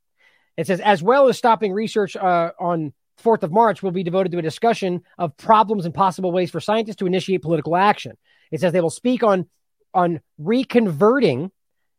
It 0.58 0.66
says, 0.66 0.80
as 0.80 1.02
well 1.02 1.28
as 1.28 1.38
stopping 1.38 1.72
research 1.72 2.14
uh, 2.14 2.50
on 2.60 2.92
4th 3.22 3.42
of 3.42 3.52
March 3.52 3.82
will 3.82 3.90
be 3.90 4.02
devoted 4.02 4.32
to 4.32 4.38
a 4.38 4.42
discussion 4.42 5.02
of 5.18 5.36
problems 5.36 5.84
and 5.84 5.94
possible 5.94 6.32
ways 6.32 6.50
for 6.50 6.60
scientists 6.60 6.96
to 6.96 7.06
initiate 7.06 7.42
political 7.42 7.76
action. 7.76 8.16
It 8.50 8.60
says 8.60 8.72
they 8.72 8.80
will 8.80 8.90
speak 8.90 9.22
on, 9.22 9.48
on 9.94 10.20
reconverting 10.40 11.50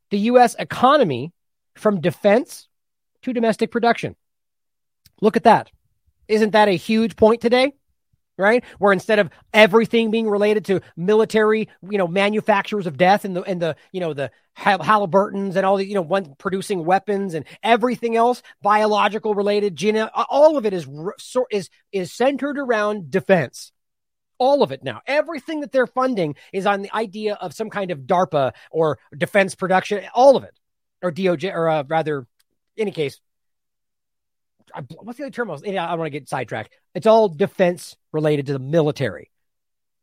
the 0.10 0.19
U.S. 0.19 0.56
economy 0.57 1.34
from 1.76 2.02
defense 2.02 2.68
to 3.23 3.34
domestic 3.34 3.72
production. 3.72 4.15
Look 5.22 5.35
at 5.35 5.44
that. 5.44 5.72
Isn't 6.27 6.52
that 6.52 6.68
a 6.68 6.76
huge 6.76 7.15
point 7.15 7.41
today? 7.41 7.73
Right? 8.38 8.64
Where 8.80 8.93
instead 8.93 9.19
of 9.19 9.30
everything 9.53 10.11
being 10.11 10.30
related 10.30 10.65
to 10.65 10.81
military, 10.95 11.69
you 11.89 11.97
know, 11.97 12.07
manufacturers 12.07 12.88
of 12.88 12.97
death 12.97 13.26
and 13.26 13.35
the 13.35 13.41
and 13.43 13.61
the 13.61 13.76
you 13.91 13.99
know 13.99 14.14
the 14.14 14.31
Halliburtons 14.55 15.55
and 15.55 15.65
all 15.65 15.77
the 15.77 15.85
you 15.85 15.95
know 15.95 16.01
one 16.01 16.35
producing 16.38 16.85
weapons 16.85 17.34
and 17.34 17.45
everything 17.64 18.15
else 18.15 18.41
biological 18.61 19.35
related, 19.35 19.76
gene, 19.76 19.97
all 19.97 20.57
of 20.57 20.65
it 20.65 20.73
is 20.73 20.88
is 21.51 21.69
is 21.91 22.14
centered 22.14 22.57
around 22.57 23.11
defense. 23.11 23.72
All 24.39 24.61
of 24.61 24.72
it 24.72 24.84
now. 24.84 25.01
Everything 25.07 25.61
that 25.61 25.72
they're 25.72 25.88
funding 25.88 26.35
is 26.53 26.68
on 26.68 26.84
the 26.84 26.93
idea 26.93 27.34
of 27.35 27.55
some 27.55 27.72
kind 27.72 27.89
of 27.89 28.01
DARPA 28.01 28.53
or 28.69 28.99
defense 29.18 29.55
production. 29.55 30.03
All 30.14 30.38
of 30.38 30.43
it, 30.43 30.55
or 31.01 31.11
DOJ, 31.11 31.51
or 31.53 31.68
uh, 31.68 31.84
rather, 31.88 32.27
any 32.77 32.91
case, 32.91 33.19
what's 34.99 35.18
the 35.18 35.26
other 35.26 35.31
term? 35.31 35.52
I, 35.52 35.56
I 35.56 35.57
don't 35.57 35.99
want 35.99 36.07
to 36.07 36.10
get 36.19 36.30
sidetracked. 36.30 36.73
It's 36.94 37.07
all 37.07 37.30
defense 37.30 37.95
related 38.11 38.48
to 38.48 38.53
the 38.53 38.60
military. 38.60 39.31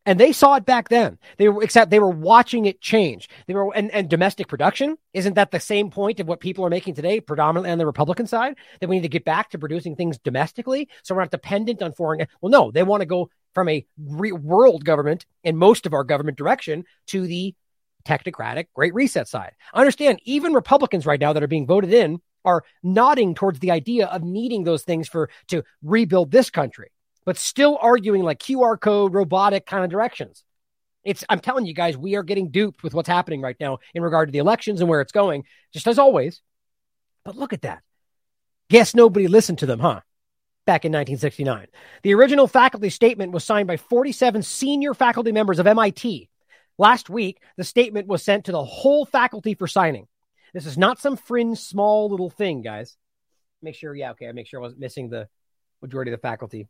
And 0.07 0.19
they 0.19 0.33
saw 0.33 0.53
it 0.55 0.65
back 0.65 0.89
then. 0.89 1.17
They 1.37 1.49
were, 1.49 1.63
except 1.63 1.89
they 1.89 1.99
were 1.99 2.11
watching 2.11 2.65
it 2.65 2.79
change. 2.79 3.27
They 3.47 3.55
were, 3.55 3.73
and, 3.73 3.91
and 3.91 4.07
domestic 4.07 4.47
production 4.47 4.97
isn't 5.13 5.33
that 5.33 5.49
the 5.49 5.59
same 5.59 5.89
point 5.89 6.19
of 6.19 6.27
what 6.27 6.39
people 6.39 6.63
are 6.63 6.69
making 6.69 6.93
today, 6.93 7.19
predominantly 7.19 7.71
on 7.71 7.79
the 7.79 7.87
Republican 7.87 8.27
side? 8.27 8.55
That 8.79 8.87
we 8.87 8.97
need 8.97 9.01
to 9.01 9.09
get 9.09 9.25
back 9.25 9.49
to 9.49 9.57
producing 9.57 9.95
things 9.95 10.19
domestically, 10.19 10.89
so 11.01 11.15
we're 11.15 11.21
not 11.21 11.31
dependent 11.31 11.81
on 11.81 11.91
foreign. 11.93 12.27
Well, 12.39 12.51
no, 12.51 12.69
they 12.69 12.83
want 12.83 13.01
to 13.01 13.07
go 13.07 13.31
from 13.55 13.67
a 13.67 13.83
re- 13.97 14.31
world 14.31 14.85
government 14.85 15.25
and 15.43 15.57
most 15.57 15.87
of 15.87 15.93
our 15.93 16.03
government 16.03 16.37
direction 16.37 16.83
to 17.07 17.25
the 17.25 17.55
technocratic 18.07 18.67
Great 18.75 18.93
Reset 18.93 19.27
side. 19.27 19.53
I 19.73 19.79
understand, 19.79 20.19
even 20.23 20.53
Republicans 20.53 21.07
right 21.07 21.19
now 21.19 21.33
that 21.33 21.41
are 21.41 21.47
being 21.47 21.65
voted 21.65 21.91
in 21.91 22.21
are 22.45 22.63
nodding 22.83 23.35
towards 23.35 23.59
the 23.59 23.71
idea 23.71 24.07
of 24.07 24.23
needing 24.23 24.63
those 24.63 24.83
things 24.83 25.07
for 25.07 25.29
to 25.47 25.63
rebuild 25.83 26.31
this 26.31 26.49
country, 26.49 26.91
but 27.25 27.37
still 27.37 27.77
arguing 27.81 28.23
like 28.23 28.39
QR 28.39 28.79
code, 28.79 29.13
robotic 29.13 29.65
kind 29.65 29.83
of 29.83 29.89
directions. 29.89 30.43
It's 31.03 31.23
I'm 31.29 31.39
telling 31.39 31.65
you 31.65 31.73
guys, 31.73 31.97
we 31.97 32.15
are 32.15 32.23
getting 32.23 32.49
duped 32.49 32.83
with 32.83 32.93
what's 32.93 33.09
happening 33.09 33.41
right 33.41 33.57
now 33.59 33.79
in 33.93 34.01
regard 34.01 34.27
to 34.27 34.31
the 34.31 34.39
elections 34.39 34.81
and 34.81 34.89
where 34.89 35.01
it's 35.01 35.11
going, 35.11 35.43
just 35.73 35.87
as 35.87 35.99
always. 35.99 36.41
But 37.23 37.35
look 37.35 37.53
at 37.53 37.61
that. 37.61 37.81
Guess 38.69 38.95
nobody 38.95 39.27
listened 39.27 39.59
to 39.59 39.65
them, 39.65 39.79
huh? 39.79 40.01
Back 40.65 40.85
in 40.85 40.91
1969. 40.91 41.67
The 42.01 42.15
original 42.15 42.47
faculty 42.47 42.89
statement 42.89 43.31
was 43.31 43.43
signed 43.43 43.67
by 43.67 43.77
47 43.77 44.41
senior 44.41 44.95
faculty 44.95 45.31
members 45.31 45.59
of 45.59 45.67
MIT. 45.67 46.29
Last 46.77 47.09
week, 47.09 47.39
the 47.55 47.63
statement 47.63 48.07
was 48.07 48.23
sent 48.23 48.45
to 48.45 48.51
the 48.51 48.63
whole 48.63 49.05
faculty 49.05 49.53
for 49.53 49.67
signing. 49.67 50.07
This 50.55 50.65
is 50.65 50.77
not 50.77 50.99
some 50.99 51.17
fringe, 51.17 51.59
small 51.59 52.09
little 52.09 52.29
thing, 52.29 52.61
guys. 52.61 52.95
Make 53.61 53.75
sure, 53.75 53.93
yeah, 53.93 54.11
okay, 54.11 54.29
I 54.29 54.31
make 54.31 54.47
sure 54.47 54.61
I 54.61 54.63
wasn't 54.63 54.79
missing 54.79 55.09
the 55.09 55.27
majority 55.81 56.13
of 56.13 56.17
the 56.17 56.21
faculty 56.21 56.69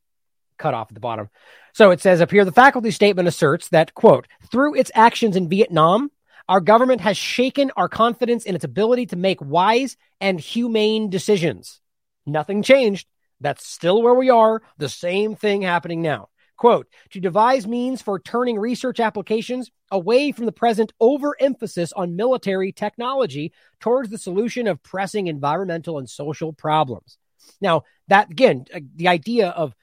cut 0.58 0.74
off 0.74 0.88
at 0.90 0.96
the 0.96 1.00
bottom. 1.00 1.30
So 1.72 1.92
it 1.92 2.02
says 2.02 2.20
up 2.20 2.32
here 2.32 2.44
the 2.46 2.52
faculty 2.52 2.90
statement 2.90 3.28
asserts 3.28 3.70
that, 3.70 3.94
quote, 3.94 4.26
through 4.52 4.74
its 4.74 4.90
actions 4.96 5.36
in 5.36 5.50
Vietnam, 5.50 6.10
our 6.50 6.62
government 6.62 7.02
has 7.02 7.16
shaken 7.16 7.70
our 7.78 7.88
confidence 7.88 8.46
in 8.46 8.56
its 8.56 8.64
ability 8.64 9.06
to 9.08 9.16
make 9.18 9.40
wise 9.40 9.98
and 10.20 10.40
humane 10.40 11.12
decisions. 11.12 11.80
Nothing 12.26 12.64
changed. 12.64 13.08
That's 13.40 13.68
still 13.68 14.02
where 14.02 14.16
we 14.16 14.32
are. 14.32 14.64
The 14.80 14.90
same 14.90 15.36
thing 15.36 15.62
happening 15.62 16.02
now. 16.02 16.30
Quote, 16.58 16.88
to 17.12 17.20
devise 17.20 17.68
means 17.68 18.02
for 18.02 18.18
turning 18.18 18.58
research 18.58 19.02
applications 19.02 19.72
away 19.92 20.32
from 20.32 20.46
the 20.46 20.52
present 20.54 20.94
overemphasis 21.02 21.92
on 21.94 22.16
military 22.16 22.72
technology 22.72 23.52
towards 23.82 24.10
the 24.10 24.18
solution 24.18 24.68
of 24.68 24.82
pressing 24.82 25.28
environmental 25.28 25.98
and 25.98 26.10
social 26.10 26.54
problems. 26.54 27.18
Now, 27.60 27.84
that 28.08 28.32
again, 28.32 28.66
uh, 28.74 28.80
the 28.96 29.10
idea 29.10 29.50
of 29.50 29.76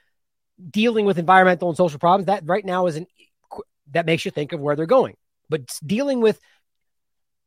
dealing 0.69 1.05
with 1.05 1.19
environmental 1.19 1.69
and 1.69 1.77
social 1.77 1.99
problems, 1.99 2.25
that 2.25 2.43
right 2.45 2.65
now 2.65 2.87
is 2.87 2.95
an 2.95 3.07
that 3.91 4.05
makes 4.05 4.25
you 4.25 4.31
think 4.31 4.53
of 4.53 4.59
where 4.59 4.75
they're 4.75 4.85
going. 4.85 5.15
But 5.49 5.77
dealing 5.85 6.21
with 6.21 6.39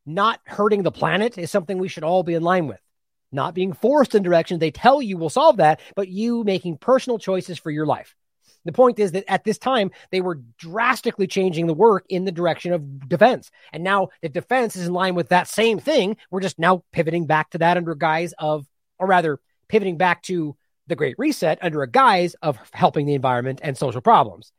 not 0.05 0.41
hurting 0.45 0.85
the 0.85 0.93
planet 0.93 1.37
is 1.37 1.51
something 1.51 1.79
we 1.79 1.89
should 1.89 2.05
all 2.05 2.23
be 2.23 2.35
in 2.35 2.43
line 2.43 2.69
with. 2.69 2.81
Not 3.33 3.55
being 3.55 3.73
forced 3.73 4.15
in 4.15 4.23
directions 4.23 4.61
they 4.61 4.71
tell 4.71 5.03
you 5.03 5.17
will 5.19 5.31
solve 5.31 5.57
that, 5.57 5.81
but 5.97 6.09
you 6.09 6.45
making 6.45 6.79
personal 6.79 7.19
choices 7.19 7.59
for 7.59 7.71
your 7.71 7.87
life. 7.87 8.15
The 8.67 8.73
point 8.73 8.99
is 8.99 9.13
that 9.13 9.25
at 9.29 9.45
this 9.45 9.59
time, 9.59 9.93
they 10.11 10.21
were 10.21 10.41
drastically 10.59 11.29
changing 11.29 11.69
the 11.69 11.75
work 11.75 12.05
in 12.09 12.25
the 12.25 12.33
direction 12.33 12.73
of 12.73 13.09
defense. 13.09 13.51
And 13.73 13.85
now 13.85 14.09
the 14.23 14.29
defense 14.29 14.75
is 14.75 14.89
in 14.89 14.93
line 14.93 15.15
with 15.15 15.29
that 15.29 15.49
same 15.49 15.79
thing. 15.79 16.17
We're 16.31 16.41
just 16.41 16.59
now 16.59 16.83
pivoting 16.93 17.27
back 17.27 17.51
to 17.51 17.59
that 17.59 17.77
under 17.77 17.95
guise 17.95 18.35
of, 18.39 18.67
or 18.99 19.07
rather, 19.07 19.39
pivoting 19.69 19.97
back 19.97 20.23
to 20.25 20.57
the 20.89 20.97
Great 20.97 21.15
Reset 21.17 21.59
under 21.63 21.83
a 21.83 21.91
guise 21.91 22.35
of 22.43 22.59
helping 22.73 23.07
the 23.07 23.15
environment 23.15 23.61
and 23.63 23.79
social 23.79 24.01
problems. 24.01 24.53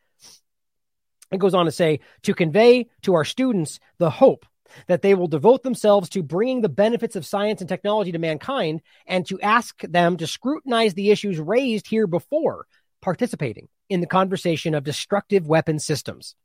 It 1.32 1.40
goes 1.40 1.54
on 1.54 1.66
to 1.66 1.72
say 1.72 2.00
to 2.24 2.34
convey 2.34 2.88
to 3.02 3.14
our 3.14 3.26
students 3.26 3.80
the 3.98 4.10
hope 4.10 4.46
that 4.88 5.02
they 5.02 5.16
will 5.16 5.28
devote 5.28 5.64
themselves 5.64 6.10
to 6.10 6.24
bringing 6.24 6.62
the 6.62 6.70
benefits 6.70 7.18
of 7.18 7.26
science 7.26 7.60
and 7.60 7.68
technology 7.70 8.14
to 8.14 8.20
mankind 8.20 8.82
and 9.06 9.26
to 9.28 9.40
ask 9.42 9.82
them 9.82 10.16
to 10.18 10.28
scrutinize 10.28 10.94
the 10.94 11.12
issues 11.12 11.40
raised 11.40 11.88
here 11.88 12.08
before 12.08 12.68
participating 13.02 13.68
in 13.90 14.02
the 14.02 14.08
conversation 14.08 14.76
of 14.76 14.84
destructive 14.84 15.48
weapon 15.48 15.80
systems. 15.80 16.36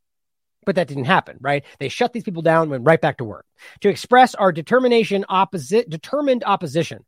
But 0.64 0.76
that 0.76 0.88
didn't 0.88 1.04
happen, 1.04 1.38
right? 1.40 1.64
They 1.80 1.88
shut 1.88 2.12
these 2.12 2.22
people 2.22 2.42
down, 2.42 2.70
went 2.70 2.84
right 2.86 3.00
back 3.00 3.18
to 3.18 3.24
work. 3.24 3.46
To 3.80 3.88
express 3.88 4.34
our 4.34 4.52
determination, 4.52 5.24
opposite, 5.28 5.90
determined 5.90 6.44
opposition 6.44 7.04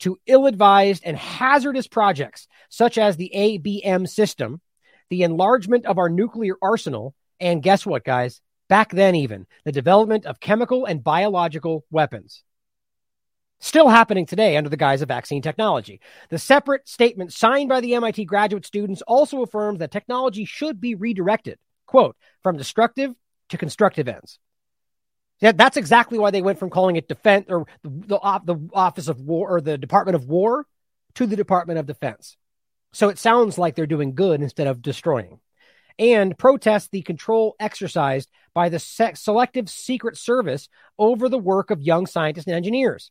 to 0.00 0.18
ill 0.26 0.46
advised 0.46 1.02
and 1.04 1.16
hazardous 1.16 1.86
projects 1.86 2.48
such 2.68 2.98
as 2.98 3.16
the 3.16 3.30
ABM 3.34 4.08
system, 4.08 4.60
the 5.10 5.22
enlargement 5.22 5.86
of 5.86 5.98
our 5.98 6.08
nuclear 6.08 6.54
arsenal, 6.62 7.14
and 7.40 7.62
guess 7.62 7.84
what, 7.86 8.04
guys? 8.04 8.40
Back 8.68 8.90
then, 8.90 9.14
even 9.14 9.46
the 9.64 9.72
development 9.72 10.26
of 10.26 10.40
chemical 10.40 10.86
and 10.86 11.04
biological 11.04 11.84
weapons. 11.90 12.42
Still 13.58 13.88
happening 13.88 14.26
today 14.26 14.56
under 14.56 14.68
the 14.68 14.76
guise 14.76 15.00
of 15.00 15.08
vaccine 15.08 15.40
technology. 15.40 16.00
The 16.28 16.38
separate 16.38 16.86
statement 16.88 17.32
signed 17.32 17.68
by 17.68 17.80
the 17.80 17.94
MIT 17.94 18.24
graduate 18.26 18.66
students 18.66 19.02
also 19.02 19.42
affirms 19.42 19.78
that 19.78 19.90
technology 19.90 20.44
should 20.44 20.80
be 20.80 20.94
redirected, 20.94 21.58
quote, 21.86 22.16
from 22.42 22.58
destructive 22.58 23.14
to 23.48 23.58
constructive 23.58 24.08
ends. 24.08 24.38
Yeah, 25.40 25.52
that's 25.52 25.76
exactly 25.76 26.18
why 26.18 26.30
they 26.30 26.42
went 26.42 26.58
from 26.58 26.70
calling 26.70 26.96
it 26.96 27.08
defense 27.08 27.46
or 27.48 27.66
the, 27.82 27.90
the, 27.90 28.40
the 28.44 28.68
Office 28.72 29.08
of 29.08 29.20
War 29.20 29.56
or 29.56 29.60
the 29.60 29.78
Department 29.78 30.16
of 30.16 30.26
War 30.26 30.66
to 31.14 31.26
the 31.26 31.36
Department 31.36 31.78
of 31.78 31.86
Defense. 31.86 32.36
So 32.92 33.08
it 33.08 33.18
sounds 33.18 33.58
like 33.58 33.74
they're 33.74 33.86
doing 33.86 34.14
good 34.14 34.40
instead 34.42 34.66
of 34.66 34.80
destroying. 34.80 35.40
And 35.98 36.36
protest 36.38 36.90
the 36.90 37.02
control 37.02 37.56
exercised 37.58 38.30
by 38.54 38.68
the 38.68 38.78
se- 38.78 39.14
Selective 39.14 39.68
Secret 39.68 40.16
Service 40.16 40.68
over 40.98 41.28
the 41.28 41.38
work 41.38 41.70
of 41.70 41.82
young 41.82 42.06
scientists 42.06 42.46
and 42.46 42.54
engineers. 42.54 43.10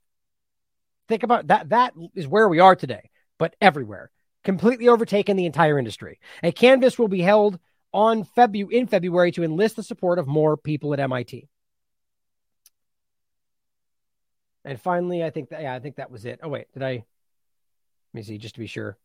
Think 1.07 1.23
about 1.23 1.47
that. 1.47 1.69
That 1.69 1.93
is 2.15 2.27
where 2.27 2.49
we 2.49 2.59
are 2.59 2.75
today, 2.75 3.09
but 3.37 3.55
everywhere, 3.61 4.11
completely 4.43 4.87
overtaken 4.87 5.37
the 5.37 5.45
entire 5.45 5.77
industry. 5.77 6.19
A 6.43 6.51
canvas 6.51 6.97
will 6.97 7.07
be 7.07 7.21
held 7.21 7.59
on 7.93 8.23
Febu- 8.23 8.71
in 8.71 8.87
February 8.87 9.31
to 9.33 9.43
enlist 9.43 9.75
the 9.75 9.83
support 9.83 10.19
of 10.19 10.27
more 10.27 10.57
people 10.57 10.93
at 10.93 10.99
MIT. 10.99 11.47
And 14.65 14.81
finally, 14.81 15.23
I 15.23 15.29
think 15.29 15.49
that, 15.49 15.61
yeah, 15.61 15.75
I 15.75 15.79
think 15.79 15.97
that 15.97 16.09
was 16.09 16.25
it. 16.25 16.39
Oh, 16.41 16.49
wait, 16.49 16.67
did 16.73 16.81
I? 16.81 16.91
Let 16.93 17.05
me 18.13 18.23
see, 18.23 18.37
just 18.39 18.55
to 18.55 18.59
be 18.59 18.67
sure. 18.67 18.97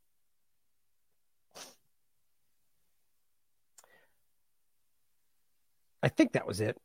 I 6.03 6.09
think 6.09 6.33
that 6.33 6.47
was 6.47 6.63
it. 6.63 6.79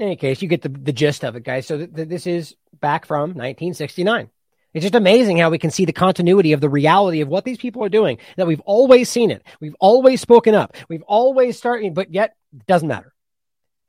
In 0.00 0.06
any 0.06 0.16
case, 0.16 0.40
you 0.40 0.48
get 0.48 0.62
the, 0.62 0.70
the 0.70 0.94
gist 0.94 1.24
of 1.24 1.36
it, 1.36 1.44
guys. 1.44 1.66
So 1.66 1.76
th- 1.76 1.94
th- 1.94 2.08
this 2.08 2.26
is 2.26 2.56
back 2.80 3.04
from 3.04 3.34
1969. 3.34 4.30
It's 4.72 4.82
just 4.82 4.94
amazing 4.94 5.36
how 5.36 5.50
we 5.50 5.58
can 5.58 5.70
see 5.70 5.84
the 5.84 5.92
continuity 5.92 6.54
of 6.54 6.62
the 6.62 6.70
reality 6.70 7.20
of 7.20 7.28
what 7.28 7.44
these 7.44 7.58
people 7.58 7.84
are 7.84 7.90
doing. 7.90 8.16
That 8.38 8.46
we've 8.46 8.60
always 8.60 9.10
seen 9.10 9.30
it. 9.30 9.42
We've 9.60 9.76
always 9.78 10.22
spoken 10.22 10.54
up. 10.54 10.74
We've 10.88 11.02
always 11.02 11.58
started, 11.58 11.92
but 11.92 12.14
yet 12.14 12.34
it 12.56 12.64
doesn't 12.64 12.88
matter. 12.88 13.12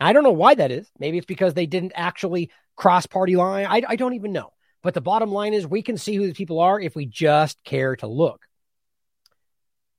I 0.02 0.12
don't 0.12 0.26
know 0.26 0.32
why 0.32 0.54
that 0.54 0.70
is. 0.70 0.92
Maybe 1.00 1.18
it's 1.18 1.26
because 1.26 1.54
they 1.54 1.66
didn't 1.66 1.94
actually 1.96 2.52
cross 2.76 3.06
party 3.06 3.38
line. 3.38 3.66
I, 3.66 3.82
I 3.88 3.96
don't 3.96 4.16
even 4.16 4.34
know. 4.34 4.52
But 4.84 4.94
the 4.94 5.00
bottom 5.00 5.32
line 5.32 5.54
is 5.54 5.66
we 5.66 5.82
can 5.82 5.98
see 5.98 6.16
who 6.16 6.26
these 6.26 6.36
people 6.36 6.60
are 6.60 6.78
if 6.78 6.94
we 6.94 7.06
just 7.06 7.64
care 7.64 7.96
to 7.98 8.08
look. 8.08 8.46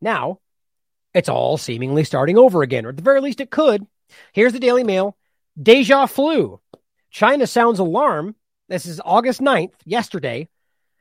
Now, 0.03 0.41
it's 1.15 1.31
all 1.31 1.57
seemingly 1.57 2.05
starting 2.05 2.37
over 2.37 2.61
again, 2.61 2.85
or 2.85 2.91
at 2.91 2.97
the 2.97 3.03
very 3.03 3.23
least, 3.23 3.41
it 3.41 3.51
could. 3.51 3.87
Here's 4.35 4.53
the 4.53 4.59
Daily 4.59 4.85
Mail 4.85 5.17
Deja 5.61 6.07
flu. 6.07 6.61
China 7.11 7.47
sounds 7.47 7.79
alarm. 7.79 8.35
This 8.69 8.87
is 8.87 9.01
August 9.05 9.41
9th, 9.41 9.75
yesterday, 9.85 10.49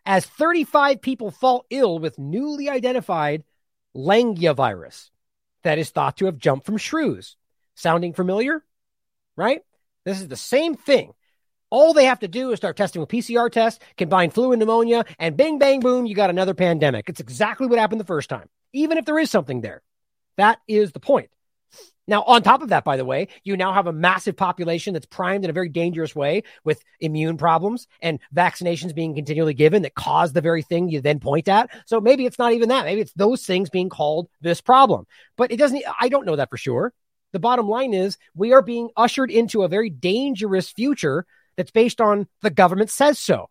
as 0.05 0.25
35 0.25 1.01
people 1.01 1.31
fall 1.31 1.65
ill 1.69 1.99
with 1.99 2.19
newly 2.19 2.69
identified 2.69 3.43
Langya 3.95 4.55
virus 4.55 5.09
that 5.63 5.77
is 5.77 5.89
thought 5.89 6.17
to 6.17 6.25
have 6.25 6.37
jumped 6.37 6.65
from 6.65 6.77
shrews. 6.77 7.37
Sounding 7.75 8.13
familiar? 8.13 8.63
Right? 9.37 9.61
This 10.03 10.19
is 10.19 10.27
the 10.27 10.35
same 10.35 10.75
thing. 10.75 11.13
All 11.69 11.93
they 11.93 12.05
have 12.05 12.19
to 12.19 12.27
do 12.27 12.51
is 12.51 12.57
start 12.57 12.75
testing 12.75 12.99
with 12.99 13.09
PCR 13.09 13.49
tests, 13.49 13.79
combine 13.95 14.31
flu 14.31 14.51
and 14.51 14.59
pneumonia, 14.59 15.05
and 15.17 15.37
bing, 15.37 15.59
bang, 15.59 15.79
boom, 15.79 16.05
you 16.05 16.13
got 16.15 16.29
another 16.29 16.53
pandemic. 16.53 17.07
It's 17.07 17.21
exactly 17.21 17.67
what 17.67 17.79
happened 17.79 18.01
the 18.01 18.05
first 18.05 18.29
time, 18.29 18.49
even 18.73 18.97
if 18.97 19.05
there 19.05 19.19
is 19.19 19.31
something 19.31 19.61
there. 19.61 19.81
That 20.35 20.59
is 20.67 20.91
the 20.91 20.99
point. 20.99 21.29
Now, 22.07 22.23
on 22.23 22.41
top 22.41 22.61
of 22.61 22.69
that, 22.69 22.83
by 22.83 22.97
the 22.97 23.05
way, 23.05 23.27
you 23.43 23.55
now 23.55 23.73
have 23.73 23.87
a 23.87 23.93
massive 23.93 24.35
population 24.35 24.93
that's 24.93 25.05
primed 25.05 25.43
in 25.43 25.49
a 25.49 25.53
very 25.53 25.69
dangerous 25.69 26.15
way 26.15 26.43
with 26.63 26.83
immune 26.99 27.37
problems 27.37 27.87
and 28.01 28.19
vaccinations 28.35 28.93
being 28.93 29.15
continually 29.15 29.53
given 29.53 29.83
that 29.83 29.93
cause 29.93 30.33
the 30.33 30.41
very 30.41 30.61
thing 30.61 30.89
you 30.89 30.99
then 30.99 31.19
point 31.19 31.47
at. 31.47 31.69
So 31.85 32.01
maybe 32.01 32.25
it's 32.25 32.39
not 32.39 32.53
even 32.53 32.69
that. 32.69 32.85
Maybe 32.85 33.01
it's 33.01 33.13
those 33.13 33.45
things 33.45 33.69
being 33.69 33.89
called 33.89 34.27
this 34.41 34.61
problem. 34.61 35.05
But 35.37 35.51
it 35.51 35.57
doesn't, 35.57 35.83
I 35.99 36.09
don't 36.09 36.25
know 36.25 36.35
that 36.35 36.49
for 36.49 36.57
sure. 36.57 36.91
The 37.33 37.39
bottom 37.39 37.69
line 37.69 37.93
is 37.93 38.17
we 38.35 38.51
are 38.51 38.61
being 38.61 38.89
ushered 38.97 39.31
into 39.31 39.63
a 39.63 39.69
very 39.69 39.89
dangerous 39.89 40.69
future 40.69 41.25
that's 41.55 41.71
based 41.71 42.01
on 42.01 42.27
the 42.41 42.49
government 42.49 42.89
says 42.89 43.19
so. 43.19 43.49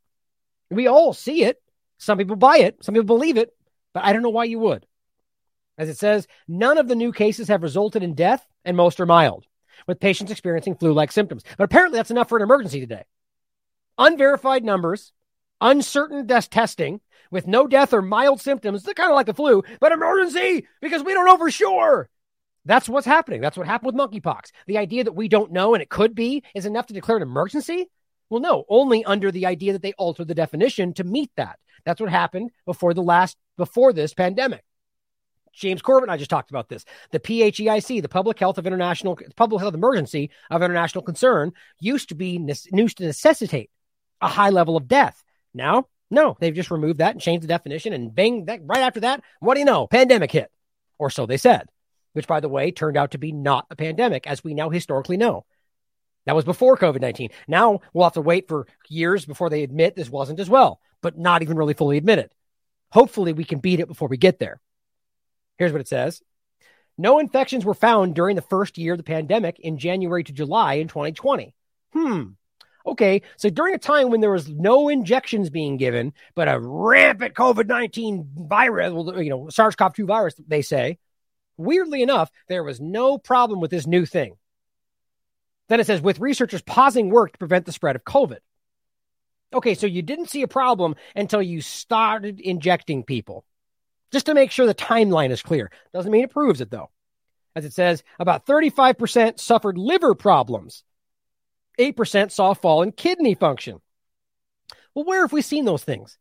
We 0.71 0.87
all 0.87 1.15
see 1.15 1.45
it. 1.45 1.63
Some 1.99 2.19
people 2.19 2.37
buy 2.37 2.59
it, 2.59 2.83
some 2.83 2.95
people 2.95 3.05
believe 3.05 3.37
it, 3.37 3.51
but 3.93 4.05
I 4.05 4.13
don't 4.13 4.23
know 4.23 4.31
why 4.31 4.45
you 4.45 4.59
would. 4.59 4.87
As 5.81 5.89
it 5.89 5.97
says, 5.97 6.27
none 6.47 6.77
of 6.77 6.89
the 6.89 6.95
new 6.95 7.11
cases 7.11 7.49
have 7.49 7.63
resulted 7.63 8.03
in 8.03 8.13
death, 8.13 8.47
and 8.67 8.77
most 8.77 9.01
are 9.01 9.07
mild, 9.07 9.47
with 9.87 9.99
patients 9.99 10.31
experiencing 10.31 10.75
flu 10.75 10.93
like 10.93 11.11
symptoms. 11.11 11.43
But 11.57 11.65
apparently, 11.65 11.99
that's 11.99 12.11
enough 12.11 12.29
for 12.29 12.37
an 12.37 12.45
emergency 12.45 12.81
today. 12.81 13.05
Unverified 13.97 14.63
numbers, 14.63 15.15
uncertain 15.59 16.27
death 16.27 16.51
testing, 16.51 17.01
with 17.31 17.47
no 17.47 17.67
death 17.67 17.95
or 17.95 18.03
mild 18.03 18.43
symptoms, 18.43 18.83
they're 18.83 18.93
kind 18.93 19.11
of 19.11 19.15
like 19.15 19.25
the 19.25 19.33
flu, 19.33 19.63
but 19.81 19.91
emergency 19.91 20.67
because 20.83 21.03
we 21.03 21.15
don't 21.15 21.25
know 21.25 21.39
for 21.39 21.51
sure. 21.51 22.11
That's 22.67 22.87
what's 22.87 23.07
happening. 23.07 23.41
That's 23.41 23.57
what 23.57 23.67
happened 23.67 23.95
with 23.95 24.11
monkeypox. 24.11 24.51
The 24.67 24.77
idea 24.77 25.05
that 25.05 25.13
we 25.13 25.29
don't 25.29 25.51
know 25.51 25.73
and 25.73 25.83
it 25.83 25.89
could 25.89 26.15
be 26.15 26.43
is 26.55 26.67
enough 26.67 26.89
to 26.89 26.95
declare 26.95 27.17
an 27.17 27.23
emergency? 27.23 27.89
Well, 28.29 28.43
no, 28.43 28.67
only 28.69 29.03
under 29.07 29.33
the 29.33 29.47
idea 29.47 29.73
that 29.73 29.81
they 29.81 29.95
altered 29.95 30.29
the 30.29 30.35
definition 30.35 30.93
to 30.95 31.05
meet 31.05 31.31
that. 31.37 31.59
That's 31.87 32.03
what 32.03 32.11
happened 32.11 32.51
before 32.67 32.93
the 32.93 33.03
last, 33.03 33.39
before 33.57 33.95
this 33.95 34.13
pandemic. 34.13 34.63
James 35.53 35.83
Corbett 35.83 36.05
and 36.05 36.13
I 36.13 36.17
just 36.17 36.31
talked 36.31 36.51
about 36.51 36.69
this. 36.69 36.85
The 37.11 37.21
PHEIC, 37.21 38.03
the 38.03 38.09
Public 38.09 38.39
Health 38.39 38.59
of 38.59 38.67
International, 38.67 39.19
Public 39.37 39.61
Health 39.61 39.75
Emergency 39.75 40.31
of 40.51 40.63
International 40.63 41.03
Concern, 41.03 41.53
used 41.79 42.09
to 42.11 42.15
be 42.15 42.41
used 42.73 42.99
to 42.99 43.05
necessitate 43.05 43.71
a 44.21 44.29
high 44.29 44.51
level 44.51 44.77
of 44.77 44.89
death. 44.89 45.23
Now, 45.55 45.87
no, 46.11 46.37
they've 46.41 46.55
just 46.55 46.71
removed 46.71 46.99
that 46.99 47.13
and 47.13 47.21
changed 47.21 47.45
the 47.45 47.49
definition, 47.49 47.93
and 47.93 48.15
bang, 48.15 48.47
that, 48.47 48.61
right 48.65 48.81
after 48.81 49.01
that, 49.01 49.23
what 49.41 49.55
do 49.55 49.61
you 49.61 49.67
know? 49.67 49.87
Pandemic 49.87 50.33
hit, 50.33 50.51
or 50.99 51.11
so 51.11 51.27
they 51.27 51.37
said. 51.37 51.69
Which, 52.13 52.27
by 52.27 52.41
the 52.41 52.49
way, 52.49 52.73
turned 52.73 52.97
out 52.97 53.13
to 53.13 53.19
be 53.19 53.31
not 53.31 53.67
a 53.71 53.77
pandemic, 53.77 54.27
as 54.27 54.43
we 54.43 54.53
now 54.53 54.71
historically 54.71 55.17
know. 55.17 55.45
That 56.27 56.35
was 56.35 56.45
before 56.45 56.77
COVID 56.77 57.01
19. 57.01 57.31
Now 57.49 57.81
we'll 57.93 58.05
have 58.05 58.15
to 58.15 58.21
wait 58.21 58.49
for 58.49 58.67
years 58.89 59.25
before 59.25 59.49
they 59.49 59.63
admit 59.63 59.95
this 59.95 60.11
wasn't 60.11 60.41
as 60.41 60.51
well, 60.51 60.81
but 61.01 61.17
not 61.17 61.43
even 61.43 61.57
really 61.57 61.75
fully 61.75 61.97
admit 61.97 62.19
it. 62.19 62.33
Hopefully, 62.91 63.33
we 63.33 63.45
can 63.45 63.61
beat 63.61 63.81
it 63.81 63.89
before 63.89 64.09
we 64.09 64.17
get 64.17 64.39
there. 64.39 64.61
Here's 65.61 65.73
what 65.73 65.83
it 65.83 65.89
says 65.89 66.23
No 66.97 67.19
infections 67.19 67.67
were 67.67 67.75
found 67.75 68.15
during 68.15 68.35
the 68.35 68.43
first 68.43 68.79
year 68.79 68.95
of 68.95 68.99
the 68.99 69.05
pandemic 69.05 69.61
in 69.61 69.77
January 69.77 70.25
to 70.25 70.33
July 70.33 70.75
in 70.75 70.89
2020. 70.89 71.55
Hmm. 71.93 72.23
Okay, 72.87 73.21
so 73.37 73.51
during 73.51 73.75
a 73.75 73.79
time 73.79 74.09
when 74.09 74.23
there 74.23 74.31
was 74.31 74.49
no 74.49 74.89
injections 74.89 75.51
being 75.51 75.77
given, 75.77 76.15
but 76.35 76.49
a 76.49 76.59
rampant 76.59 77.35
COVID 77.35 77.67
19 77.67 78.31
virus, 78.49 78.95
you 79.23 79.29
know, 79.29 79.51
SARS 79.51 79.77
CoV 79.77 79.93
2 79.93 80.07
virus, 80.07 80.35
they 80.49 80.63
say, 80.63 80.99
weirdly 81.59 82.03
enough, 82.03 82.31
there 82.49 82.65
was 82.65 82.81
no 82.81 83.19
problem 83.19 83.61
with 83.61 83.71
this 83.71 83.87
new 83.87 84.07
thing. 84.07 84.37
Then 85.69 85.79
it 85.79 85.87
says, 85.87 86.01
with 86.01 86.21
researchers 86.21 86.63
pausing 86.63 87.11
work 87.11 87.33
to 87.33 87.39
prevent 87.39 87.67
the 87.67 87.73
spread 87.73 87.97
of 87.97 88.05
COVID. 88.05 88.39
Okay, 89.53 89.75
so 89.75 89.87
you 89.87 90.01
didn't 90.01 90.31
see 90.31 90.41
a 90.41 90.49
problem 90.49 90.95
until 91.15 91.43
you 91.43 91.61
started 91.61 92.41
injecting 92.41 93.05
people 93.05 93.45
just 94.13 94.27
to 94.27 94.35
make 94.35 94.51
sure 94.51 94.67
the 94.67 94.75
timeline 94.75 95.31
is 95.31 95.43
clear. 95.43 95.71
Doesn't 95.93 96.11
mean 96.11 96.25
it 96.25 96.31
proves 96.31 96.61
it, 96.61 96.71
though. 96.71 96.91
As 97.55 97.65
it 97.65 97.73
says, 97.73 98.03
about 98.19 98.47
35% 98.47 99.41
suffered 99.41 99.77
liver 99.77 100.15
problems, 100.15 100.85
8% 101.79 102.31
saw 102.31 102.51
a 102.51 102.55
fall 102.55 102.83
in 102.83 102.93
kidney 102.93 103.35
function. 103.35 103.81
Well, 104.95 105.05
where 105.05 105.23
have 105.23 105.33
we 105.33 105.43
seen 105.43 105.65
those 105.65 105.85
things? 105.85 106.19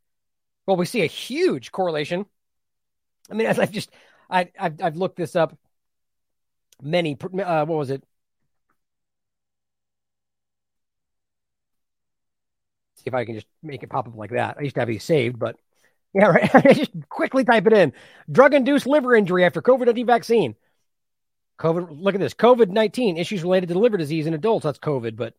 Well, 0.66 0.78
we 0.78 0.86
see 0.86 1.02
a 1.02 1.08
huge 1.08 1.72
correlation. 1.72 2.26
I 3.30 3.34
mean, 3.34 3.48
as 3.48 3.60
I've 3.60 3.72
just, 3.72 3.92
I, 4.30 4.52
I've, 4.60 4.82
I've 4.82 4.98
looked 4.98 5.18
this 5.18 5.36
up. 5.36 5.58
Many, 6.82 7.18
uh, 7.22 7.66
what 7.66 7.78
was 7.78 7.90
it? 7.90 8.04
See 12.96 13.04
if 13.06 13.14
I 13.14 13.26
can 13.26 13.36
just 13.36 13.48
make 13.62 13.84
it 13.84 13.90
pop 13.90 14.08
up 14.08 14.16
like 14.16 14.32
that. 14.32 14.58
I 14.60 14.62
used 14.64 14.76
to 14.76 14.82
have 14.82 14.88
these 14.88 15.04
saved, 15.04 15.40
but 15.40 15.56
yeah, 16.14 16.26
right. 16.26 16.52
Just 16.76 16.92
quickly 17.10 17.44
type 17.44 17.68
it 17.68 17.74
in. 17.74 17.94
Drug 18.32 18.54
induced 18.54 18.88
liver 18.88 19.16
injury 19.16 19.46
after 19.46 19.62
COVID 19.62 19.86
19 19.86 20.06
vaccine. 20.06 20.56
COVID, 21.60 22.02
look 22.02 22.16
at 22.16 22.22
this 22.22 22.34
COVID 22.34 22.70
19 22.70 23.18
issues 23.18 23.44
related 23.44 23.70
to 23.70 23.78
liver 23.78 23.98
disease 23.98 24.28
in 24.28 24.34
adults. 24.34 24.64
That's 24.64 24.80
COVID, 24.80 25.16
but 25.16 25.34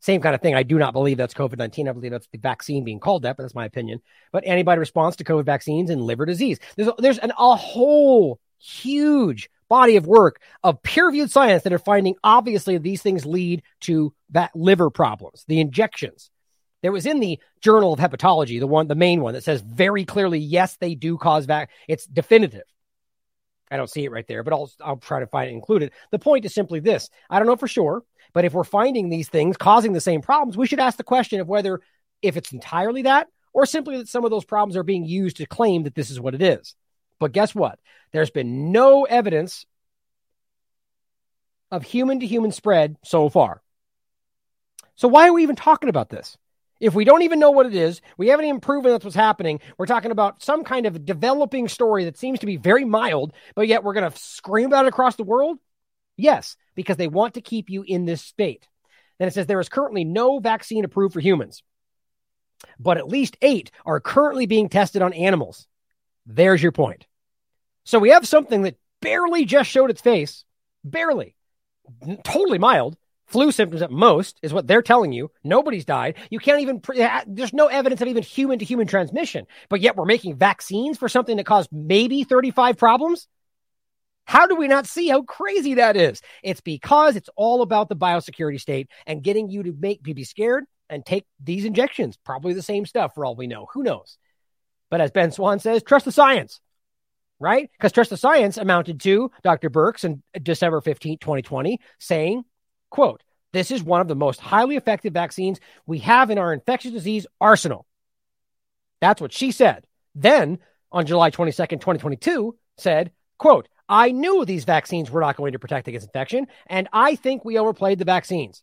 same 0.00 0.20
kind 0.20 0.34
of 0.34 0.40
thing. 0.40 0.54
I 0.54 0.64
do 0.64 0.78
not 0.78 0.92
believe 0.92 1.16
that's 1.16 1.32
COVID 1.32 1.58
19. 1.58 1.88
I 1.88 1.92
believe 1.92 2.10
that's 2.10 2.26
the 2.32 2.38
vaccine 2.38 2.84
being 2.84 3.00
called 3.00 3.22
that, 3.22 3.36
but 3.36 3.44
that's 3.44 3.54
my 3.54 3.64
opinion. 3.64 4.02
But 4.32 4.44
antibody 4.44 4.80
response 4.80 5.16
to 5.16 5.24
COVID 5.24 5.44
vaccines 5.44 5.90
and 5.90 6.02
liver 6.02 6.26
disease. 6.26 6.58
There's, 6.76 6.90
there's 6.98 7.18
an, 7.18 7.32
a 7.38 7.54
whole 7.56 8.40
huge 8.58 9.48
body 9.68 9.96
of 9.96 10.06
work 10.06 10.40
of 10.62 10.82
peer 10.82 11.06
reviewed 11.06 11.30
science 11.30 11.62
that 11.62 11.72
are 11.72 11.78
finding 11.78 12.16
obviously 12.22 12.76
these 12.78 13.00
things 13.00 13.24
lead 13.24 13.62
to 13.80 14.12
that 14.30 14.50
liver 14.54 14.90
problems, 14.90 15.44
the 15.48 15.60
injections. 15.60 16.30
There 16.82 16.92
was 16.92 17.06
in 17.06 17.20
the 17.20 17.38
Journal 17.60 17.92
of 17.92 18.00
Hepatology, 18.00 18.58
the 18.58 18.66
one, 18.66 18.88
the 18.88 18.94
main 18.94 19.20
one 19.20 19.34
that 19.34 19.44
says 19.44 19.60
very 19.60 20.04
clearly, 20.04 20.38
yes, 20.38 20.76
they 20.76 20.94
do 20.94 21.16
cause 21.16 21.46
vac. 21.46 21.70
It's 21.88 22.06
definitive. 22.06 22.64
I 23.70 23.76
don't 23.76 23.88
see 23.88 24.04
it 24.04 24.10
right 24.10 24.26
there, 24.26 24.42
but 24.42 24.52
I'll 24.52 24.70
I'll 24.80 24.96
try 24.98 25.20
to 25.20 25.26
find 25.26 25.48
it 25.48 25.54
included. 25.54 25.92
The 26.10 26.18
point 26.18 26.44
is 26.44 26.52
simply 26.52 26.80
this: 26.80 27.08
I 27.30 27.38
don't 27.38 27.48
know 27.48 27.56
for 27.56 27.68
sure, 27.68 28.02
but 28.34 28.44
if 28.44 28.52
we're 28.52 28.64
finding 28.64 29.08
these 29.08 29.30
things 29.30 29.56
causing 29.56 29.92
the 29.94 30.00
same 30.00 30.20
problems, 30.20 30.58
we 30.58 30.66
should 30.66 30.80
ask 30.80 30.98
the 30.98 31.04
question 31.04 31.40
of 31.40 31.48
whether 31.48 31.80
if 32.20 32.36
it's 32.36 32.52
entirely 32.52 33.02
that 33.02 33.28
or 33.54 33.64
simply 33.64 33.96
that 33.98 34.08
some 34.08 34.24
of 34.24 34.30
those 34.30 34.44
problems 34.44 34.76
are 34.76 34.82
being 34.82 35.04
used 35.04 35.38
to 35.38 35.46
claim 35.46 35.84
that 35.84 35.94
this 35.94 36.10
is 36.10 36.20
what 36.20 36.34
it 36.34 36.42
is. 36.42 36.74
But 37.18 37.32
guess 37.32 37.54
what? 37.54 37.78
There's 38.12 38.30
been 38.30 38.72
no 38.72 39.04
evidence 39.04 39.64
of 41.70 41.82
human 41.82 42.20
to 42.20 42.26
human 42.26 42.52
spread 42.52 42.96
so 43.04 43.28
far. 43.28 43.62
So 44.96 45.08
why 45.08 45.28
are 45.28 45.32
we 45.32 45.42
even 45.42 45.56
talking 45.56 45.88
about 45.88 46.10
this? 46.10 46.36
If 46.82 46.94
we 46.94 47.04
don't 47.04 47.22
even 47.22 47.38
know 47.38 47.52
what 47.52 47.66
it 47.66 47.76
is, 47.76 48.00
we 48.16 48.26
haven't 48.26 48.46
even 48.46 48.60
proven 48.60 48.90
that's 48.90 49.04
what's 49.04 49.14
happening. 49.14 49.60
We're 49.78 49.86
talking 49.86 50.10
about 50.10 50.42
some 50.42 50.64
kind 50.64 50.84
of 50.84 51.04
developing 51.04 51.68
story 51.68 52.06
that 52.06 52.18
seems 52.18 52.40
to 52.40 52.46
be 52.46 52.56
very 52.56 52.84
mild, 52.84 53.32
but 53.54 53.68
yet 53.68 53.84
we're 53.84 53.92
going 53.92 54.10
to 54.10 54.18
scream 54.18 54.66
about 54.66 54.84
it 54.84 54.88
across 54.88 55.14
the 55.14 55.22
world? 55.22 55.60
Yes, 56.16 56.56
because 56.74 56.96
they 56.96 57.06
want 57.06 57.34
to 57.34 57.40
keep 57.40 57.70
you 57.70 57.84
in 57.86 58.04
this 58.04 58.20
state. 58.20 58.66
Then 59.20 59.28
it 59.28 59.34
says 59.34 59.46
there 59.46 59.60
is 59.60 59.68
currently 59.68 60.02
no 60.02 60.40
vaccine 60.40 60.84
approved 60.84 61.14
for 61.14 61.20
humans, 61.20 61.62
but 62.80 62.98
at 62.98 63.06
least 63.06 63.36
eight 63.42 63.70
are 63.86 64.00
currently 64.00 64.46
being 64.46 64.68
tested 64.68 65.02
on 65.02 65.12
animals. 65.12 65.68
There's 66.26 66.60
your 66.60 66.72
point. 66.72 67.06
So 67.84 68.00
we 68.00 68.08
have 68.08 68.26
something 68.26 68.62
that 68.62 68.76
barely 69.00 69.44
just 69.44 69.70
showed 69.70 69.90
its 69.90 70.00
face, 70.00 70.44
barely, 70.82 71.36
totally 72.24 72.58
mild, 72.58 72.96
flu 73.32 73.50
symptoms 73.50 73.82
at 73.82 73.90
most 73.90 74.38
is 74.42 74.52
what 74.52 74.66
they're 74.66 74.82
telling 74.82 75.12
you. 75.12 75.30
Nobody's 75.42 75.84
died. 75.84 76.16
You 76.30 76.38
can't 76.38 76.60
even, 76.60 76.80
uh, 77.00 77.22
there's 77.26 77.52
no 77.52 77.66
evidence 77.66 78.00
of 78.00 78.08
even 78.08 78.22
human 78.22 78.58
to 78.58 78.64
human 78.64 78.86
transmission, 78.86 79.46
but 79.68 79.80
yet 79.80 79.96
we're 79.96 80.04
making 80.04 80.36
vaccines 80.36 80.98
for 80.98 81.08
something 81.08 81.38
that 81.38 81.46
caused 81.46 81.70
maybe 81.72 82.24
35 82.24 82.76
problems. 82.76 83.26
How 84.24 84.46
do 84.46 84.54
we 84.54 84.68
not 84.68 84.86
see 84.86 85.08
how 85.08 85.22
crazy 85.22 85.74
that 85.74 85.96
is? 85.96 86.20
It's 86.42 86.60
because 86.60 87.16
it's 87.16 87.30
all 87.36 87.62
about 87.62 87.88
the 87.88 87.96
biosecurity 87.96 88.60
state 88.60 88.88
and 89.06 89.22
getting 89.22 89.48
you 89.48 89.64
to 89.64 89.74
make 89.78 90.02
be 90.02 90.24
scared 90.24 90.64
and 90.88 91.04
take 91.04 91.24
these 91.42 91.64
injections. 91.64 92.16
Probably 92.24 92.52
the 92.52 92.62
same 92.62 92.86
stuff 92.86 93.14
for 93.14 93.24
all 93.24 93.34
we 93.34 93.46
know. 93.46 93.66
Who 93.72 93.82
knows? 93.82 94.18
But 94.90 95.00
as 95.00 95.10
Ben 95.10 95.32
Swann 95.32 95.58
says, 95.58 95.82
trust 95.82 96.04
the 96.04 96.12
science, 96.12 96.60
right? 97.40 97.70
Because 97.72 97.92
trust 97.92 98.10
the 98.10 98.16
science 98.16 98.58
amounted 98.58 99.00
to 99.00 99.30
Dr. 99.42 99.70
Birx 99.70 100.04
in 100.04 100.22
December 100.40 100.80
15, 100.80 101.18
2020, 101.18 101.80
saying 101.98 102.44
Quote, 102.92 103.22
this 103.54 103.70
is 103.70 103.82
one 103.82 104.02
of 104.02 104.08
the 104.08 104.14
most 104.14 104.38
highly 104.38 104.76
effective 104.76 105.14
vaccines 105.14 105.58
we 105.86 106.00
have 106.00 106.28
in 106.28 106.36
our 106.36 106.52
infectious 106.52 106.92
disease 106.92 107.26
arsenal. 107.40 107.86
That's 109.00 109.18
what 109.18 109.32
she 109.32 109.50
said. 109.50 109.86
Then 110.14 110.58
on 110.92 111.06
July 111.06 111.30
22nd, 111.30 111.80
2022, 111.80 112.54
said, 112.76 113.10
quote, 113.38 113.66
I 113.88 114.12
knew 114.12 114.44
these 114.44 114.66
vaccines 114.66 115.10
were 115.10 115.22
not 115.22 115.36
going 115.36 115.52
to 115.52 115.58
protect 115.58 115.88
against 115.88 116.06
infection, 116.06 116.48
and 116.66 116.86
I 116.92 117.14
think 117.16 117.46
we 117.46 117.56
overplayed 117.56 117.98
the 117.98 118.04
vaccines. 118.04 118.62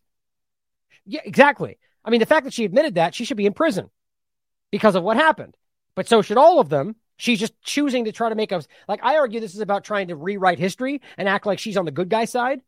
Yeah, 1.04 1.22
exactly. 1.24 1.78
I 2.04 2.10
mean, 2.10 2.20
the 2.20 2.26
fact 2.26 2.44
that 2.44 2.54
she 2.54 2.64
admitted 2.64 2.94
that, 2.94 3.16
she 3.16 3.24
should 3.24 3.36
be 3.36 3.46
in 3.46 3.52
prison 3.52 3.90
because 4.70 4.94
of 4.94 5.02
what 5.02 5.16
happened. 5.16 5.56
But 5.96 6.06
so 6.06 6.22
should 6.22 6.38
all 6.38 6.60
of 6.60 6.68
them. 6.68 6.94
She's 7.16 7.40
just 7.40 7.60
choosing 7.62 8.04
to 8.04 8.12
try 8.12 8.28
to 8.28 8.36
make 8.36 8.52
us 8.52 8.68
like 8.86 9.00
I 9.02 9.16
argue 9.16 9.40
this 9.40 9.56
is 9.56 9.60
about 9.60 9.82
trying 9.82 10.08
to 10.08 10.16
rewrite 10.16 10.60
history 10.60 11.02
and 11.18 11.28
act 11.28 11.46
like 11.46 11.58
she's 11.58 11.76
on 11.76 11.84
the 11.84 11.90
good 11.90 12.08
guy 12.08 12.26
side. 12.26 12.60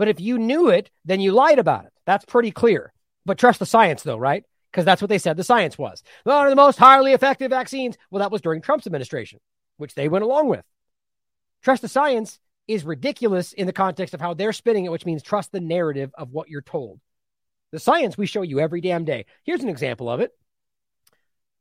But 0.00 0.08
if 0.08 0.18
you 0.18 0.38
knew 0.38 0.70
it, 0.70 0.88
then 1.04 1.20
you 1.20 1.32
lied 1.32 1.58
about 1.58 1.84
it. 1.84 1.92
That's 2.06 2.24
pretty 2.24 2.52
clear. 2.52 2.90
But 3.26 3.36
trust 3.36 3.58
the 3.58 3.66
science, 3.66 4.02
though, 4.02 4.16
right? 4.16 4.44
Because 4.72 4.86
that's 4.86 5.02
what 5.02 5.10
they 5.10 5.18
said 5.18 5.36
the 5.36 5.44
science 5.44 5.76
was. 5.76 6.02
One 6.24 6.46
of 6.46 6.50
the 6.50 6.56
most 6.56 6.78
highly 6.78 7.12
effective 7.12 7.50
vaccines. 7.50 7.98
Well, 8.10 8.20
that 8.20 8.32
was 8.32 8.40
during 8.40 8.62
Trump's 8.62 8.86
administration, 8.86 9.40
which 9.76 9.94
they 9.94 10.08
went 10.08 10.24
along 10.24 10.48
with. 10.48 10.64
Trust 11.62 11.82
the 11.82 11.88
science 11.88 12.40
is 12.66 12.82
ridiculous 12.82 13.52
in 13.52 13.66
the 13.66 13.74
context 13.74 14.14
of 14.14 14.22
how 14.22 14.32
they're 14.32 14.54
spinning 14.54 14.86
it, 14.86 14.90
which 14.90 15.04
means 15.04 15.22
trust 15.22 15.52
the 15.52 15.60
narrative 15.60 16.10
of 16.16 16.30
what 16.30 16.48
you're 16.48 16.62
told. 16.62 16.98
The 17.70 17.78
science 17.78 18.16
we 18.16 18.24
show 18.24 18.40
you 18.40 18.58
every 18.58 18.80
damn 18.80 19.04
day. 19.04 19.26
Here's 19.44 19.62
an 19.62 19.68
example 19.68 20.08
of 20.08 20.20
it. 20.20 20.32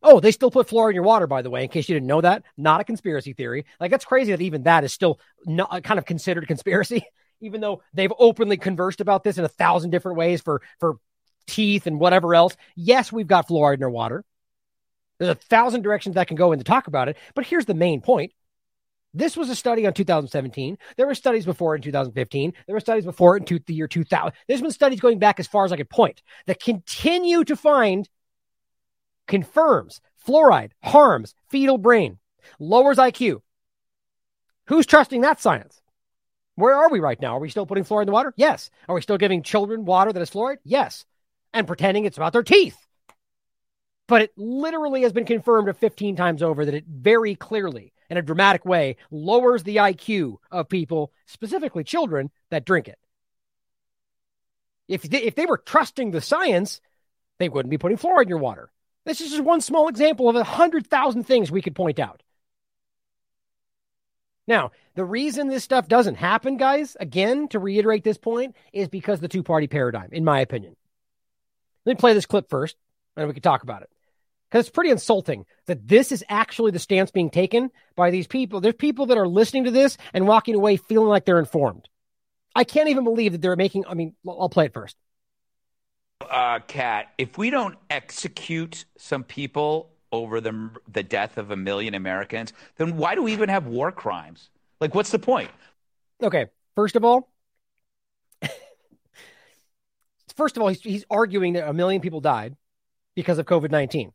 Oh, 0.01 0.21
they 0.21 0.31
still 0.31 0.49
put 0.49 0.69
fluoride 0.69 0.91
in 0.91 0.95
your 0.95 1.03
water, 1.03 1.27
by 1.27 1.41
the 1.41 1.49
way, 1.49 1.63
in 1.63 1.69
case 1.69 1.89
you 1.89 1.95
didn't 1.95 2.07
know 2.07 2.21
that. 2.21 2.43
Not 2.55 2.79
a 2.79 2.85
conspiracy 2.85 3.33
theory. 3.33 3.65
Like, 3.81 3.91
that's 3.91 4.05
crazy 4.05 4.31
that 4.31 4.39
even 4.39 4.63
that 4.63 4.85
is 4.85 4.93
still 4.93 5.19
not, 5.45 5.73
uh, 5.73 5.81
kind 5.81 5.97
of 5.97 6.05
considered 6.05 6.45
a 6.45 6.47
conspiracy 6.47 7.05
even 7.41 7.61
though 7.61 7.81
they've 7.93 8.13
openly 8.17 8.57
conversed 8.57 9.01
about 9.01 9.23
this 9.23 9.37
in 9.37 9.45
a 9.45 9.49
thousand 9.49 9.91
different 9.91 10.17
ways 10.17 10.41
for, 10.41 10.61
for 10.79 10.97
teeth 11.47 11.87
and 11.87 11.99
whatever 11.99 12.35
else. 12.35 12.55
Yes, 12.75 13.11
we've 13.11 13.27
got 13.27 13.47
fluoride 13.47 13.77
in 13.77 13.83
our 13.83 13.89
water. 13.89 14.23
There's 15.17 15.31
a 15.31 15.35
thousand 15.35 15.81
directions 15.81 16.15
that 16.15 16.27
can 16.27 16.37
go 16.37 16.51
in 16.51 16.59
to 16.59 16.65
talk 16.65 16.87
about 16.87 17.09
it. 17.09 17.17
But 17.35 17.45
here's 17.45 17.65
the 17.65 17.73
main 17.73 18.01
point. 18.01 18.31
This 19.13 19.35
was 19.35 19.49
a 19.49 19.55
study 19.55 19.87
on 19.87 19.93
2017. 19.93 20.77
There 20.95 21.07
were 21.07 21.15
studies 21.15 21.45
before 21.45 21.75
in 21.75 21.81
2015. 21.81 22.53
There 22.67 22.75
were 22.75 22.79
studies 22.79 23.05
before 23.05 23.37
in 23.37 23.43
two, 23.43 23.59
the 23.65 23.73
year 23.73 23.87
2000. 23.87 24.33
There's 24.47 24.61
been 24.61 24.71
studies 24.71 24.99
going 24.99 25.19
back 25.19 25.39
as 25.39 25.47
far 25.47 25.65
as 25.65 25.71
I 25.71 25.77
could 25.77 25.89
point 25.89 26.21
that 26.45 26.61
continue 26.61 27.43
to 27.43 27.55
find 27.55 28.07
confirms 29.27 29.99
fluoride 30.27 30.71
harms 30.83 31.33
fetal 31.49 31.77
brain, 31.77 32.19
lowers 32.59 32.97
IQ. 32.97 33.41
Who's 34.67 34.85
trusting 34.85 35.21
that 35.21 35.41
science? 35.41 35.78
Where 36.59 36.75
are 36.75 36.89
we 36.89 36.99
right 36.99 37.19
now? 37.21 37.37
Are 37.37 37.39
we 37.39 37.49
still 37.49 37.65
putting 37.65 37.85
fluoride 37.85 38.01
in 38.01 38.07
the 38.07 38.13
water? 38.13 38.33
Yes. 38.35 38.69
Are 38.87 38.95
we 38.95 39.01
still 39.01 39.17
giving 39.17 39.43
children 39.43 39.85
water 39.85 40.11
that 40.11 40.21
is 40.21 40.29
fluoride? 40.29 40.57
Yes. 40.63 41.05
And 41.53 41.65
pretending 41.65 42.05
it's 42.05 42.17
about 42.17 42.33
their 42.33 42.43
teeth. 42.43 42.77
But 44.07 44.23
it 44.23 44.31
literally 44.35 45.03
has 45.03 45.13
been 45.13 45.25
confirmed 45.25 45.73
15 45.75 46.15
times 46.15 46.43
over 46.43 46.65
that 46.65 46.73
it 46.73 46.85
very 46.85 47.35
clearly, 47.35 47.93
in 48.09 48.17
a 48.17 48.21
dramatic 48.21 48.65
way, 48.65 48.97
lowers 49.09 49.63
the 49.63 49.77
IQ 49.77 50.37
of 50.51 50.67
people, 50.67 51.13
specifically 51.27 51.83
children, 51.83 52.29
that 52.49 52.65
drink 52.65 52.87
it. 52.87 52.97
If 54.87 55.03
they, 55.03 55.21
if 55.21 55.35
they 55.35 55.45
were 55.45 55.59
trusting 55.59 56.11
the 56.11 56.21
science, 56.21 56.81
they 57.37 57.49
wouldn't 57.49 57.69
be 57.69 57.77
putting 57.77 57.97
fluoride 57.97 58.23
in 58.23 58.29
your 58.29 58.39
water. 58.39 58.71
This 59.05 59.21
is 59.21 59.29
just 59.29 59.43
one 59.43 59.61
small 59.61 59.87
example 59.87 60.27
of 60.27 60.35
a 60.35 60.43
hundred 60.43 60.87
thousand 60.87 61.23
things 61.23 61.51
we 61.51 61.61
could 61.61 61.75
point 61.75 61.99
out. 61.99 62.21
Now, 64.49 64.71
the 64.95 65.05
reason 65.05 65.47
this 65.47 65.63
stuff 65.63 65.87
doesn't 65.87 66.15
happen, 66.15 66.57
guys, 66.57 66.97
again, 66.99 67.47
to 67.49 67.59
reiterate 67.59 68.03
this 68.03 68.17
point, 68.17 68.55
is 68.73 68.87
because 68.87 69.19
the 69.19 69.27
two 69.27 69.43
party 69.43 69.67
paradigm, 69.67 70.09
in 70.11 70.25
my 70.25 70.41
opinion. 70.41 70.75
Let 71.85 71.93
me 71.93 71.99
play 71.99 72.15
this 72.15 72.25
clip 72.25 72.49
first, 72.49 72.75
and 73.15 73.27
we 73.27 73.33
can 73.35 73.43
talk 73.43 73.61
about 73.61 73.83
it. 73.83 73.91
Because 74.49 74.65
it's 74.65 74.73
pretty 74.73 74.89
insulting 74.89 75.45
that 75.67 75.87
this 75.87 76.11
is 76.11 76.25
actually 76.27 76.71
the 76.71 76.79
stance 76.79 77.11
being 77.11 77.29
taken 77.29 77.69
by 77.95 78.09
these 78.09 78.25
people. 78.25 78.59
There's 78.59 78.73
people 78.73 79.05
that 79.05 79.19
are 79.19 79.27
listening 79.27 79.65
to 79.65 79.71
this 79.71 79.97
and 80.15 80.27
walking 80.27 80.55
away 80.55 80.77
feeling 80.77 81.09
like 81.09 81.25
they're 81.25 81.37
informed. 81.37 81.87
I 82.55 82.63
can't 82.63 82.89
even 82.89 83.03
believe 83.03 83.33
that 83.33 83.41
they're 83.41 83.55
making. 83.55 83.85
I 83.87 83.93
mean, 83.93 84.15
I'll 84.27 84.49
play 84.49 84.65
it 84.65 84.73
first. 84.73 84.97
Uh, 86.27 86.57
Kat, 86.67 87.09
if 87.19 87.37
we 87.37 87.51
don't 87.51 87.77
execute 87.91 88.85
some 88.97 89.23
people 89.23 89.91
over 90.11 90.41
the 90.41 90.69
the 90.91 91.03
death 91.03 91.37
of 91.37 91.51
a 91.51 91.55
million 91.55 91.93
Americans, 91.93 92.53
then 92.77 92.97
why 92.97 93.15
do 93.15 93.23
we 93.23 93.33
even 93.33 93.49
have 93.49 93.67
war 93.67 93.91
crimes? 93.91 94.49
Like, 94.79 94.95
what's 94.95 95.11
the 95.11 95.19
point? 95.19 95.49
Okay, 96.21 96.47
first 96.75 96.95
of 96.95 97.03
all, 97.03 97.29
first 100.35 100.57
of 100.57 100.63
all, 100.63 100.69
he's, 100.69 100.81
he's 100.81 101.05
arguing 101.09 101.53
that 101.53 101.67
a 101.67 101.73
million 101.73 102.01
people 102.01 102.21
died 102.21 102.55
because 103.15 103.37
of 103.37 103.45
COVID 103.45 103.71
nineteen. 103.71 104.11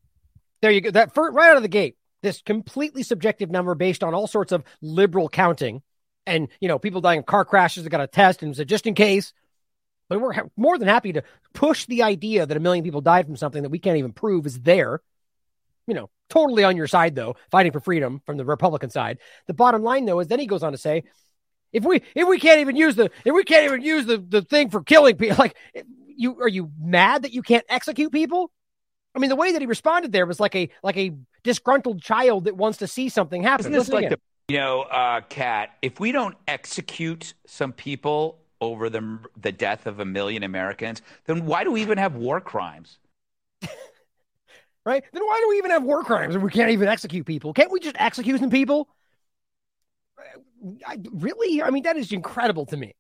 There 0.63 0.71
you 0.71 0.81
go. 0.81 0.91
That 0.91 1.15
for, 1.15 1.31
right 1.31 1.51
out 1.51 1.57
of 1.57 1.63
the 1.63 1.69
gate, 1.69 1.97
this 2.23 2.43
completely 2.43 3.03
subjective 3.03 3.51
number 3.51 3.75
based 3.75 4.03
on 4.03 4.15
all 4.15 4.27
sorts 4.27 4.53
of 4.53 4.65
liberal 4.81 5.29
counting, 5.29 5.83
and 6.27 6.49
you 6.61 6.69
know, 6.69 6.79
people 6.79 7.01
dying 7.01 7.19
in 7.19 7.25
car 7.25 7.45
crashes 7.45 7.85
that 7.85 7.91
got 7.91 8.01
a 8.01 8.07
test 8.07 8.43
and 8.43 8.57
said 8.57 8.69
just 8.69 8.87
in 8.87 8.95
case. 8.95 9.33
But 10.07 10.21
we're 10.21 10.35
ha- 10.35 10.51
more 10.55 10.77
than 10.77 10.87
happy 10.87 11.15
to 11.15 11.23
push 11.55 11.87
the 11.87 12.03
idea 12.03 12.45
that 12.45 12.57
a 12.57 12.61
million 12.61 12.85
people 12.85 13.01
died 13.01 13.25
from 13.25 13.37
something 13.37 13.63
that 13.63 13.71
we 13.71 13.79
can't 13.79 13.97
even 13.97 14.13
prove 14.13 14.45
is 14.45 14.61
there 14.61 15.01
you 15.87 15.95
know, 15.95 16.11
totally 16.31 16.65
on 16.65 16.77
your 16.77 16.87
side 16.87 17.15
though, 17.15 17.37
fighting 17.51 17.73
for 17.73 17.81
freedom 17.81 18.23
from 18.27 18.37
the 18.37 18.45
Republican 18.45 18.91
side. 18.91 19.19
The 19.47 19.55
bottom 19.55 19.83
line 19.83 20.05
though 20.05 20.21
is 20.21 20.29
then 20.29 20.41
he 20.41 20.47
goes 20.47 20.63
on 20.63 20.73
to 20.73 20.79
say, 20.79 21.05
if 21.73 21.85
we 21.85 22.03
if 22.15 22.29
we 22.29 22.39
can't 22.39 22.61
even 22.61 22.77
use 22.77 22.97
the 22.97 23.11
if 23.25 23.35
we 23.35 23.45
can't 23.45 23.65
even 23.65 23.83
use 23.83 24.07
the 24.07 24.19
the 24.19 24.43
thing 24.43 24.71
for 24.71 24.83
killing 24.83 25.17
people, 25.17 25.37
like 25.39 25.57
you 26.07 26.41
are 26.41 26.49
you 26.49 26.71
mad 26.81 27.23
that 27.23 27.33
you 27.33 27.43
can't 27.43 27.65
execute 27.69 28.13
people? 28.13 28.51
I 29.15 29.21
mean, 29.21 29.31
the 29.31 29.37
way 29.37 29.53
that 29.53 29.61
he 29.61 29.67
responded 29.67 30.13
there 30.13 30.27
was 30.27 30.41
like 30.41 30.57
a 30.57 30.69
like 30.83 30.97
a 30.97 31.13
disgruntled 31.43 32.03
child 32.03 32.45
that 32.45 32.57
wants 32.57 32.79
to 32.79 32.87
see 32.87 33.09
something 33.09 33.43
happen. 33.43 33.61
Isn't 33.61 33.73
this 33.73 33.89
like 33.89 34.09
the 34.09 34.19
you 34.49 34.59
know, 34.59 34.83
uh, 34.83 35.23
Kat? 35.23 35.71
If 35.81 36.01
we 36.01 36.13
don't 36.13 36.37
execute 36.47 37.35
some 37.47 37.73
people 37.73 38.39
over 38.61 38.91
the 38.91 39.19
the 39.41 39.53
death 39.53 39.87
of 39.87 40.01
a 40.01 40.05
million 40.05 40.43
Americans, 40.43 41.03
then 41.27 41.47
why 41.47 41.65
do 41.65 41.73
we 41.73 41.83
even 41.83 41.99
have 41.99 42.15
war 42.15 42.41
crimes? 42.41 42.99
Right? 44.85 45.05
Then 45.13 45.23
why 45.25 45.41
do 45.41 45.49
we 45.49 45.59
even 45.59 45.71
have 45.71 45.83
war 45.83 46.05
crimes 46.05 46.37
if 46.37 46.43
we 46.43 46.51
can't 46.51 46.71
even 46.71 46.89
execute 46.89 47.27
people? 47.27 47.53
Can't 47.53 47.71
we 47.71 47.81
just 47.81 47.97
execute 47.99 48.41
some 48.41 48.51
people? 48.51 48.89
I, 50.87 50.99
really? 51.13 51.63
I 51.63 51.71
mean, 51.71 51.83
that 51.85 51.97
is 51.97 52.13
incredible 52.13 52.67
to 52.67 52.77
me. 52.77 52.95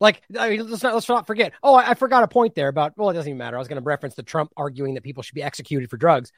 Like, 0.00 0.22
I 0.38 0.50
mean, 0.50 0.68
let's 0.68 0.82
not 0.82 0.94
let's 0.94 1.08
not 1.08 1.26
forget. 1.26 1.52
Oh, 1.62 1.74
I, 1.74 1.90
I 1.90 1.94
forgot 1.94 2.24
a 2.24 2.28
point 2.28 2.54
there 2.54 2.68
about. 2.68 2.94
Well, 2.96 3.10
it 3.10 3.14
doesn't 3.14 3.28
even 3.28 3.38
matter. 3.38 3.56
I 3.56 3.60
was 3.60 3.68
going 3.68 3.80
to 3.80 3.84
reference 3.84 4.14
the 4.14 4.22
Trump 4.22 4.50
arguing 4.56 4.94
that 4.94 5.04
people 5.04 5.22
should 5.22 5.34
be 5.34 5.42
executed 5.42 5.90
for 5.90 5.96
drugs, 5.96 6.32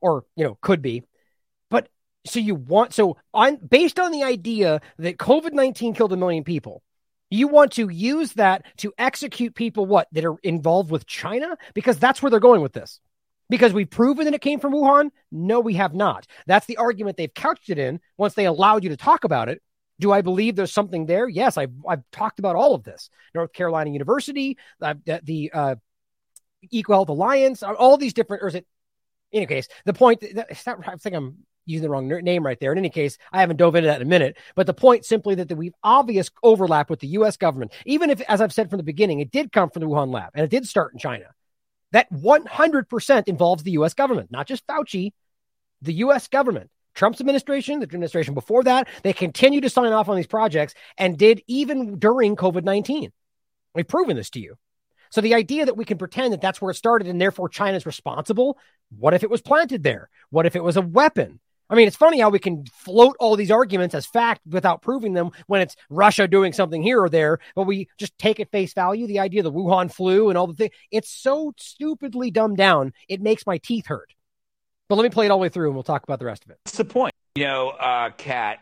or 0.00 0.24
you 0.36 0.44
know, 0.44 0.56
could 0.60 0.80
be. 0.80 1.02
But 1.68 1.88
so 2.26 2.38
you 2.38 2.54
want 2.54 2.94
so 2.94 3.16
on 3.34 3.56
based 3.56 3.98
on 3.98 4.12
the 4.12 4.22
idea 4.22 4.80
that 4.98 5.16
COVID 5.16 5.52
nineteen 5.52 5.94
killed 5.94 6.12
a 6.12 6.16
million 6.16 6.44
people, 6.44 6.82
you 7.28 7.48
want 7.48 7.72
to 7.72 7.88
use 7.88 8.34
that 8.34 8.64
to 8.78 8.92
execute 8.98 9.54
people 9.54 9.86
what 9.86 10.06
that 10.12 10.24
are 10.24 10.36
involved 10.42 10.90
with 10.90 11.06
China 11.06 11.56
because 11.74 11.98
that's 11.98 12.22
where 12.22 12.30
they're 12.30 12.38
going 12.38 12.60
with 12.60 12.72
this. 12.72 13.00
Because 13.50 13.72
we've 13.72 13.88
proven 13.88 14.24
that 14.26 14.34
it 14.34 14.40
came 14.40 14.60
from 14.60 14.72
Wuhan? 14.72 15.10
No, 15.32 15.60
we 15.60 15.74
have 15.74 15.94
not. 15.94 16.26
That's 16.46 16.66
the 16.66 16.76
argument 16.76 17.16
they've 17.16 17.32
couched 17.32 17.70
it 17.70 17.78
in 17.78 18.00
once 18.16 18.34
they 18.34 18.46
allowed 18.46 18.84
you 18.84 18.90
to 18.90 18.96
talk 18.96 19.24
about 19.24 19.48
it. 19.48 19.62
Do 20.00 20.12
I 20.12 20.20
believe 20.20 20.54
there's 20.54 20.72
something 20.72 21.06
there? 21.06 21.28
Yes, 21.28 21.56
I've, 21.56 21.72
I've 21.88 22.02
talked 22.12 22.38
about 22.38 22.56
all 22.56 22.74
of 22.74 22.84
this. 22.84 23.10
North 23.34 23.52
Carolina 23.52 23.90
University, 23.90 24.58
uh, 24.80 24.94
the, 25.04 25.50
uh, 25.52 25.74
EcoHealth 26.72 27.08
Alliance, 27.08 27.62
all 27.62 27.96
these 27.96 28.12
different, 28.12 28.42
or 28.42 28.48
is 28.48 28.54
it, 28.54 28.66
in 29.32 29.38
any 29.38 29.46
case, 29.46 29.68
the 29.84 29.92
point, 29.92 30.20
that, 30.20 30.48
not, 30.66 30.88
I 30.88 30.96
think 30.96 31.14
I'm 31.14 31.38
using 31.66 31.82
the 31.82 31.90
wrong 31.90 32.08
name 32.08 32.44
right 32.44 32.58
there. 32.60 32.72
In 32.72 32.78
any 32.78 32.90
case, 32.90 33.18
I 33.32 33.40
haven't 33.40 33.58
dove 33.58 33.76
into 33.76 33.88
that 33.88 34.00
in 34.00 34.06
a 34.06 34.10
minute, 34.10 34.38
but 34.54 34.66
the 34.66 34.74
point 34.74 35.04
simply 35.04 35.34
that, 35.36 35.48
that 35.48 35.56
we've 35.56 35.74
obvious 35.82 36.30
overlap 36.42 36.90
with 36.90 37.00
the 37.00 37.08
U.S. 37.08 37.36
government, 37.36 37.72
even 37.84 38.10
if, 38.10 38.20
as 38.22 38.40
I've 38.40 38.52
said 38.52 38.70
from 38.70 38.78
the 38.78 38.84
beginning, 38.84 39.20
it 39.20 39.30
did 39.30 39.52
come 39.52 39.70
from 39.70 39.80
the 39.80 39.86
Wuhan 39.86 40.12
lab 40.12 40.30
and 40.34 40.44
it 40.44 40.50
did 40.50 40.66
start 40.66 40.92
in 40.92 40.98
China 40.98 41.26
that 41.92 42.12
100% 42.12 43.28
involves 43.28 43.62
the 43.62 43.72
US 43.72 43.94
government, 43.94 44.30
not 44.30 44.46
just 44.46 44.66
Fauci, 44.66 45.12
the 45.82 45.94
US 45.94 46.28
government. 46.28 46.70
Trump's 46.94 47.20
administration, 47.20 47.78
the 47.78 47.84
administration 47.84 48.34
before 48.34 48.64
that, 48.64 48.88
they 49.04 49.12
continue 49.12 49.60
to 49.60 49.70
sign 49.70 49.92
off 49.92 50.08
on 50.08 50.16
these 50.16 50.26
projects 50.26 50.74
and 50.96 51.16
did 51.16 51.42
even 51.46 51.98
during 51.98 52.34
COVID 52.34 52.64
19. 52.64 53.12
We've 53.74 53.86
proven 53.86 54.16
this 54.16 54.30
to 54.30 54.40
you. 54.40 54.56
So 55.10 55.20
the 55.20 55.34
idea 55.34 55.66
that 55.66 55.76
we 55.76 55.84
can 55.84 55.96
pretend 55.96 56.32
that 56.32 56.40
that's 56.40 56.60
where 56.60 56.70
it 56.70 56.74
started 56.74 57.08
and 57.08 57.20
therefore 57.20 57.48
China's 57.48 57.86
responsible, 57.86 58.58
what 58.98 59.14
if 59.14 59.22
it 59.22 59.30
was 59.30 59.40
planted 59.40 59.82
there? 59.82 60.10
What 60.30 60.46
if 60.46 60.56
it 60.56 60.62
was 60.62 60.76
a 60.76 60.82
weapon? 60.82 61.40
I 61.70 61.74
mean, 61.74 61.86
it's 61.86 61.96
funny 61.96 62.18
how 62.18 62.30
we 62.30 62.38
can 62.38 62.64
float 62.72 63.16
all 63.20 63.36
these 63.36 63.50
arguments 63.50 63.94
as 63.94 64.06
fact 64.06 64.40
without 64.46 64.80
proving 64.80 65.12
them 65.12 65.30
when 65.46 65.60
it's 65.60 65.76
Russia 65.90 66.26
doing 66.26 66.52
something 66.52 66.82
here 66.82 67.00
or 67.02 67.08
there, 67.08 67.40
but 67.54 67.64
we 67.64 67.88
just 67.98 68.16
take 68.18 68.40
at 68.40 68.50
face 68.50 68.72
value 68.72 69.06
the 69.06 69.18
idea 69.18 69.40
of 69.40 69.44
the 69.44 69.52
Wuhan 69.52 69.92
flu 69.92 70.30
and 70.30 70.38
all 70.38 70.46
the 70.46 70.54
things. 70.54 70.72
It's 70.90 71.10
so 71.10 71.52
stupidly 71.58 72.30
dumbed 72.30 72.56
down, 72.56 72.92
it 73.08 73.20
makes 73.20 73.46
my 73.46 73.58
teeth 73.58 73.86
hurt. 73.86 74.14
But 74.88 74.96
let 74.96 75.02
me 75.02 75.10
play 75.10 75.26
it 75.26 75.30
all 75.30 75.38
the 75.38 75.42
way 75.42 75.50
through 75.50 75.66
and 75.66 75.74
we'll 75.74 75.82
talk 75.82 76.02
about 76.04 76.18
the 76.18 76.24
rest 76.24 76.44
of 76.44 76.50
it. 76.50 76.58
What's 76.64 76.78
the 76.78 76.84
point? 76.84 77.12
You 77.34 77.44
know, 77.44 77.68
uh, 77.70 78.10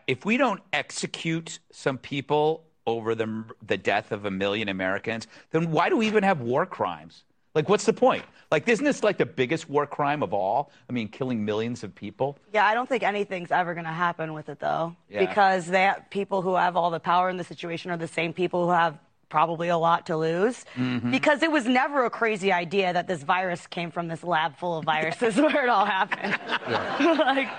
if 0.07 0.25
we 0.25 0.35
don't 0.35 0.61
execute 0.73 1.59
some 1.71 1.97
people 1.97 2.65
over 2.85 3.15
the, 3.15 3.45
the 3.65 3.77
death 3.77 4.11
of 4.11 4.25
a 4.25 4.31
million 4.31 4.67
Americans, 4.67 5.27
then 5.51 5.71
why 5.71 5.89
do 5.89 5.97
we 5.97 6.07
even 6.07 6.23
have 6.23 6.41
war 6.41 6.65
crimes? 6.65 7.23
Like, 7.57 7.69
what's 7.69 7.85
the 7.85 7.93
point? 7.93 8.23
Like, 8.51 8.69
isn't 8.69 8.85
this 8.85 9.01
like 9.01 9.17
the 9.17 9.25
biggest 9.25 9.67
war 9.67 9.87
crime 9.87 10.21
of 10.21 10.31
all? 10.31 10.71
I 10.87 10.93
mean, 10.93 11.07
killing 11.07 11.43
millions 11.43 11.83
of 11.83 11.95
people. 11.95 12.37
Yeah, 12.53 12.67
I 12.67 12.75
don't 12.75 12.87
think 12.87 13.01
anything's 13.01 13.49
ever 13.49 13.73
going 13.73 13.87
to 13.87 13.91
happen 13.91 14.35
with 14.35 14.47
it, 14.49 14.59
though, 14.59 14.95
yeah. 15.09 15.25
because 15.25 15.65
that 15.65 16.11
people 16.11 16.43
who 16.43 16.53
have 16.53 16.77
all 16.77 16.91
the 16.91 16.99
power 16.99 17.31
in 17.31 17.37
the 17.37 17.43
situation 17.43 17.89
are 17.89 17.97
the 17.97 18.07
same 18.07 18.31
people 18.31 18.65
who 18.65 18.71
have 18.71 18.99
probably 19.29 19.69
a 19.69 19.77
lot 19.77 20.05
to 20.05 20.15
lose 20.15 20.65
mm-hmm. 20.75 21.09
because 21.09 21.41
it 21.41 21.51
was 21.51 21.65
never 21.65 22.05
a 22.05 22.11
crazy 22.11 22.51
idea 22.51 22.93
that 22.93 23.07
this 23.07 23.23
virus 23.23 23.65
came 23.65 23.89
from 23.89 24.07
this 24.07 24.23
lab 24.23 24.55
full 24.55 24.77
of 24.77 24.85
viruses 24.85 25.35
where 25.41 25.63
it 25.63 25.69
all 25.69 25.85
happened. 25.85 26.37
like, 27.17 27.49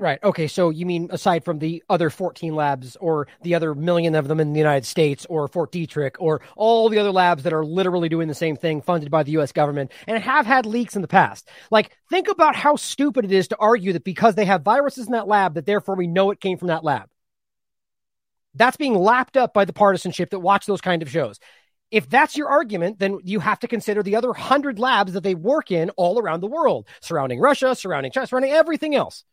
Right. 0.00 0.18
Okay. 0.24 0.46
So 0.46 0.70
you 0.70 0.86
mean 0.86 1.08
aside 1.12 1.44
from 1.44 1.58
the 1.58 1.84
other 1.90 2.08
14 2.08 2.54
labs 2.54 2.96
or 2.96 3.28
the 3.42 3.54
other 3.54 3.74
million 3.74 4.14
of 4.14 4.28
them 4.28 4.40
in 4.40 4.54
the 4.54 4.58
United 4.58 4.86
States 4.86 5.26
or 5.28 5.46
Fort 5.46 5.70
Detrick 5.72 6.16
or 6.18 6.40
all 6.56 6.88
the 6.88 6.98
other 6.98 7.12
labs 7.12 7.42
that 7.42 7.52
are 7.52 7.66
literally 7.66 8.08
doing 8.08 8.26
the 8.26 8.34
same 8.34 8.56
thing 8.56 8.80
funded 8.80 9.10
by 9.10 9.24
the 9.24 9.32
US 9.32 9.52
government 9.52 9.92
and 10.06 10.22
have 10.22 10.46
had 10.46 10.64
leaks 10.64 10.96
in 10.96 11.02
the 11.02 11.08
past? 11.08 11.50
Like, 11.70 11.94
think 12.08 12.28
about 12.28 12.56
how 12.56 12.76
stupid 12.76 13.26
it 13.26 13.32
is 13.32 13.48
to 13.48 13.58
argue 13.58 13.92
that 13.92 14.02
because 14.02 14.34
they 14.36 14.46
have 14.46 14.62
viruses 14.62 15.04
in 15.04 15.12
that 15.12 15.28
lab, 15.28 15.52
that 15.52 15.66
therefore 15.66 15.96
we 15.96 16.06
know 16.06 16.30
it 16.30 16.40
came 16.40 16.56
from 16.56 16.68
that 16.68 16.82
lab. 16.82 17.10
That's 18.54 18.78
being 18.78 18.94
lapped 18.94 19.36
up 19.36 19.52
by 19.52 19.66
the 19.66 19.74
partisanship 19.74 20.30
that 20.30 20.38
watch 20.38 20.64
those 20.64 20.80
kind 20.80 21.02
of 21.02 21.10
shows. 21.10 21.38
If 21.90 22.08
that's 22.08 22.38
your 22.38 22.48
argument, 22.48 23.00
then 23.00 23.18
you 23.22 23.38
have 23.40 23.58
to 23.60 23.68
consider 23.68 24.02
the 24.02 24.16
other 24.16 24.32
hundred 24.32 24.78
labs 24.78 25.12
that 25.12 25.24
they 25.24 25.34
work 25.34 25.70
in 25.70 25.90
all 25.90 26.18
around 26.18 26.40
the 26.40 26.46
world, 26.46 26.86
surrounding 27.02 27.38
Russia, 27.38 27.74
surrounding 27.74 28.12
China, 28.12 28.26
surrounding 28.26 28.52
everything 28.52 28.94
else 28.94 29.24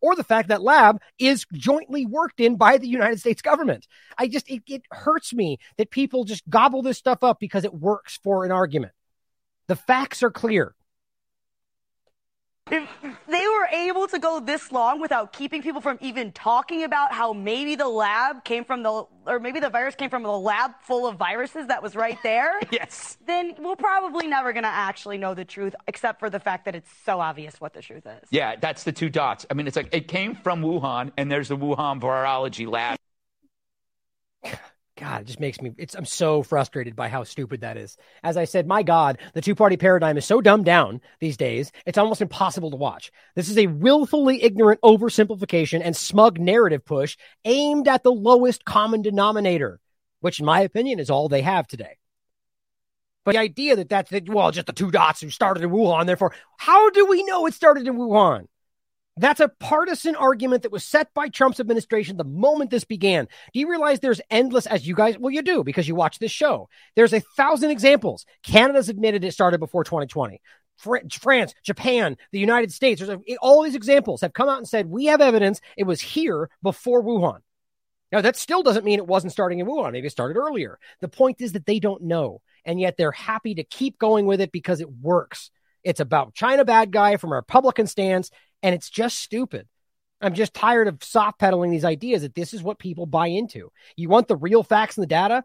or 0.00 0.14
the 0.14 0.24
fact 0.24 0.48
that 0.48 0.62
lab 0.62 1.00
is 1.18 1.46
jointly 1.52 2.06
worked 2.06 2.40
in 2.40 2.56
by 2.56 2.78
the 2.78 2.88
United 2.88 3.20
States 3.20 3.42
government. 3.42 3.86
I 4.16 4.28
just, 4.28 4.48
it, 4.48 4.62
it 4.66 4.82
hurts 4.90 5.32
me 5.32 5.58
that 5.76 5.90
people 5.90 6.24
just 6.24 6.48
gobble 6.48 6.82
this 6.82 6.98
stuff 6.98 7.22
up 7.24 7.40
because 7.40 7.64
it 7.64 7.74
works 7.74 8.18
for 8.22 8.44
an 8.44 8.52
argument. 8.52 8.92
The 9.66 9.76
facts 9.76 10.22
are 10.22 10.30
clear. 10.30 10.74
If 12.70 12.88
they 13.28 13.46
were 13.46 13.66
able 13.72 14.06
to 14.08 14.18
go 14.18 14.40
this 14.40 14.72
long 14.72 15.00
without 15.00 15.32
keeping 15.32 15.62
people 15.62 15.80
from 15.80 15.98
even 16.00 16.32
talking 16.32 16.84
about 16.84 17.12
how 17.12 17.32
maybe 17.32 17.74
the 17.74 17.88
lab 17.88 18.44
came 18.44 18.64
from 18.64 18.82
the, 18.82 19.04
or 19.26 19.38
maybe 19.38 19.60
the 19.60 19.70
virus 19.70 19.94
came 19.94 20.10
from 20.10 20.22
the 20.22 20.30
lab 20.30 20.72
full 20.82 21.06
of 21.06 21.16
viruses 21.16 21.66
that 21.68 21.82
was 21.82 21.96
right 21.96 22.18
there. 22.22 22.60
yes. 22.70 23.16
Then 23.26 23.54
we're 23.58 23.76
probably 23.76 24.26
never 24.26 24.52
going 24.52 24.64
to 24.64 24.68
actually 24.68 25.18
know 25.18 25.34
the 25.34 25.44
truth, 25.44 25.74
except 25.86 26.20
for 26.20 26.30
the 26.30 26.40
fact 26.40 26.64
that 26.64 26.74
it's 26.74 26.90
so 27.04 27.20
obvious 27.20 27.60
what 27.60 27.74
the 27.74 27.82
truth 27.82 28.06
is. 28.06 28.28
Yeah, 28.30 28.56
that's 28.56 28.84
the 28.84 28.92
two 28.92 29.08
dots. 29.08 29.46
I 29.50 29.54
mean, 29.54 29.66
it's 29.66 29.76
like 29.76 29.94
it 29.94 30.08
came 30.08 30.34
from 30.34 30.62
Wuhan, 30.62 31.12
and 31.16 31.30
there's 31.30 31.48
the 31.48 31.56
Wuhan 31.56 32.00
virology 32.00 32.70
lab. 32.70 32.98
God, 34.98 35.20
it 35.20 35.26
just 35.26 35.38
makes 35.38 35.60
me 35.60 35.72
it's 35.78 35.94
I'm 35.94 36.04
so 36.04 36.42
frustrated 36.42 36.96
by 36.96 37.08
how 37.08 37.22
stupid 37.22 37.60
that 37.60 37.76
is. 37.76 37.96
As 38.24 38.36
I 38.36 38.44
said, 38.44 38.66
my 38.66 38.82
God, 38.82 39.18
the 39.32 39.40
two-party 39.40 39.76
paradigm 39.76 40.16
is 40.16 40.24
so 40.24 40.40
dumbed 40.40 40.64
down 40.64 41.00
these 41.20 41.36
days, 41.36 41.70
it's 41.86 41.98
almost 41.98 42.20
impossible 42.20 42.72
to 42.72 42.76
watch. 42.76 43.12
This 43.36 43.48
is 43.48 43.58
a 43.58 43.68
willfully 43.68 44.42
ignorant 44.42 44.80
oversimplification 44.80 45.82
and 45.84 45.96
smug 45.96 46.40
narrative 46.40 46.84
push 46.84 47.16
aimed 47.44 47.86
at 47.86 48.02
the 48.02 48.10
lowest 48.10 48.64
common 48.64 49.02
denominator, 49.02 49.78
which 50.20 50.40
in 50.40 50.46
my 50.46 50.60
opinion 50.62 50.98
is 50.98 51.10
all 51.10 51.28
they 51.28 51.42
have 51.42 51.68
today. 51.68 51.96
But 53.24 53.32
the 53.32 53.40
idea 53.40 53.76
that 53.76 53.88
that's 53.88 54.10
well, 54.26 54.50
just 54.50 54.66
the 54.66 54.72
two 54.72 54.90
dots 54.90 55.20
who 55.20 55.30
started 55.30 55.62
in 55.62 55.70
Wuhan, 55.70 56.06
therefore, 56.06 56.34
how 56.56 56.90
do 56.90 57.06
we 57.06 57.22
know 57.22 57.46
it 57.46 57.54
started 57.54 57.86
in 57.86 57.96
Wuhan? 57.96 58.46
That's 59.18 59.40
a 59.40 59.48
partisan 59.48 60.14
argument 60.16 60.62
that 60.62 60.72
was 60.72 60.84
set 60.84 61.12
by 61.12 61.28
Trump's 61.28 61.60
administration 61.60 62.16
the 62.16 62.24
moment 62.24 62.70
this 62.70 62.84
began. 62.84 63.28
Do 63.52 63.60
you 63.60 63.68
realize 63.68 64.00
there's 64.00 64.20
endless, 64.30 64.66
as 64.66 64.86
you 64.86 64.94
guys, 64.94 65.18
well, 65.18 65.32
you 65.32 65.42
do 65.42 65.64
because 65.64 65.88
you 65.88 65.94
watch 65.94 66.18
this 66.18 66.30
show. 66.30 66.68
There's 66.94 67.12
a 67.12 67.20
thousand 67.20 67.70
examples. 67.70 68.26
Canada's 68.42 68.88
admitted 68.88 69.24
it 69.24 69.32
started 69.32 69.58
before 69.58 69.84
2020. 69.84 70.40
France, 70.76 71.54
Japan, 71.64 72.16
the 72.30 72.38
United 72.38 72.72
States, 72.72 73.00
there's 73.00 73.10
a, 73.10 73.36
all 73.38 73.62
these 73.62 73.74
examples 73.74 74.20
have 74.20 74.32
come 74.32 74.48
out 74.48 74.58
and 74.58 74.68
said, 74.68 74.86
we 74.86 75.06
have 75.06 75.20
evidence 75.20 75.60
it 75.76 75.84
was 75.84 76.00
here 76.00 76.48
before 76.62 77.02
Wuhan. 77.02 77.40
Now, 78.12 78.20
that 78.20 78.36
still 78.36 78.62
doesn't 78.62 78.84
mean 78.84 78.98
it 78.98 79.06
wasn't 79.06 79.32
starting 79.32 79.58
in 79.58 79.66
Wuhan. 79.66 79.92
Maybe 79.92 80.06
it 80.06 80.10
started 80.10 80.38
earlier. 80.38 80.78
The 81.00 81.08
point 81.08 81.40
is 81.40 81.52
that 81.52 81.66
they 81.66 81.80
don't 81.80 82.04
know. 82.04 82.40
And 82.64 82.80
yet 82.80 82.96
they're 82.96 83.12
happy 83.12 83.56
to 83.56 83.64
keep 83.64 83.98
going 83.98 84.26
with 84.26 84.40
it 84.40 84.52
because 84.52 84.80
it 84.80 84.90
works. 84.90 85.50
It's 85.84 86.00
about 86.00 86.34
China 86.34 86.64
bad 86.64 86.90
guy 86.92 87.16
from 87.16 87.32
a 87.32 87.36
Republican 87.36 87.86
stance 87.86 88.30
and 88.62 88.74
it's 88.74 88.90
just 88.90 89.18
stupid. 89.18 89.66
I'm 90.20 90.34
just 90.34 90.54
tired 90.54 90.88
of 90.88 91.02
soft 91.02 91.38
pedaling 91.38 91.70
these 91.70 91.84
ideas 91.84 92.22
that 92.22 92.34
this 92.34 92.52
is 92.52 92.62
what 92.62 92.78
people 92.78 93.06
buy 93.06 93.28
into. 93.28 93.70
You 93.96 94.08
want 94.08 94.28
the 94.28 94.36
real 94.36 94.62
facts 94.62 94.96
and 94.96 95.02
the 95.02 95.08
data? 95.08 95.44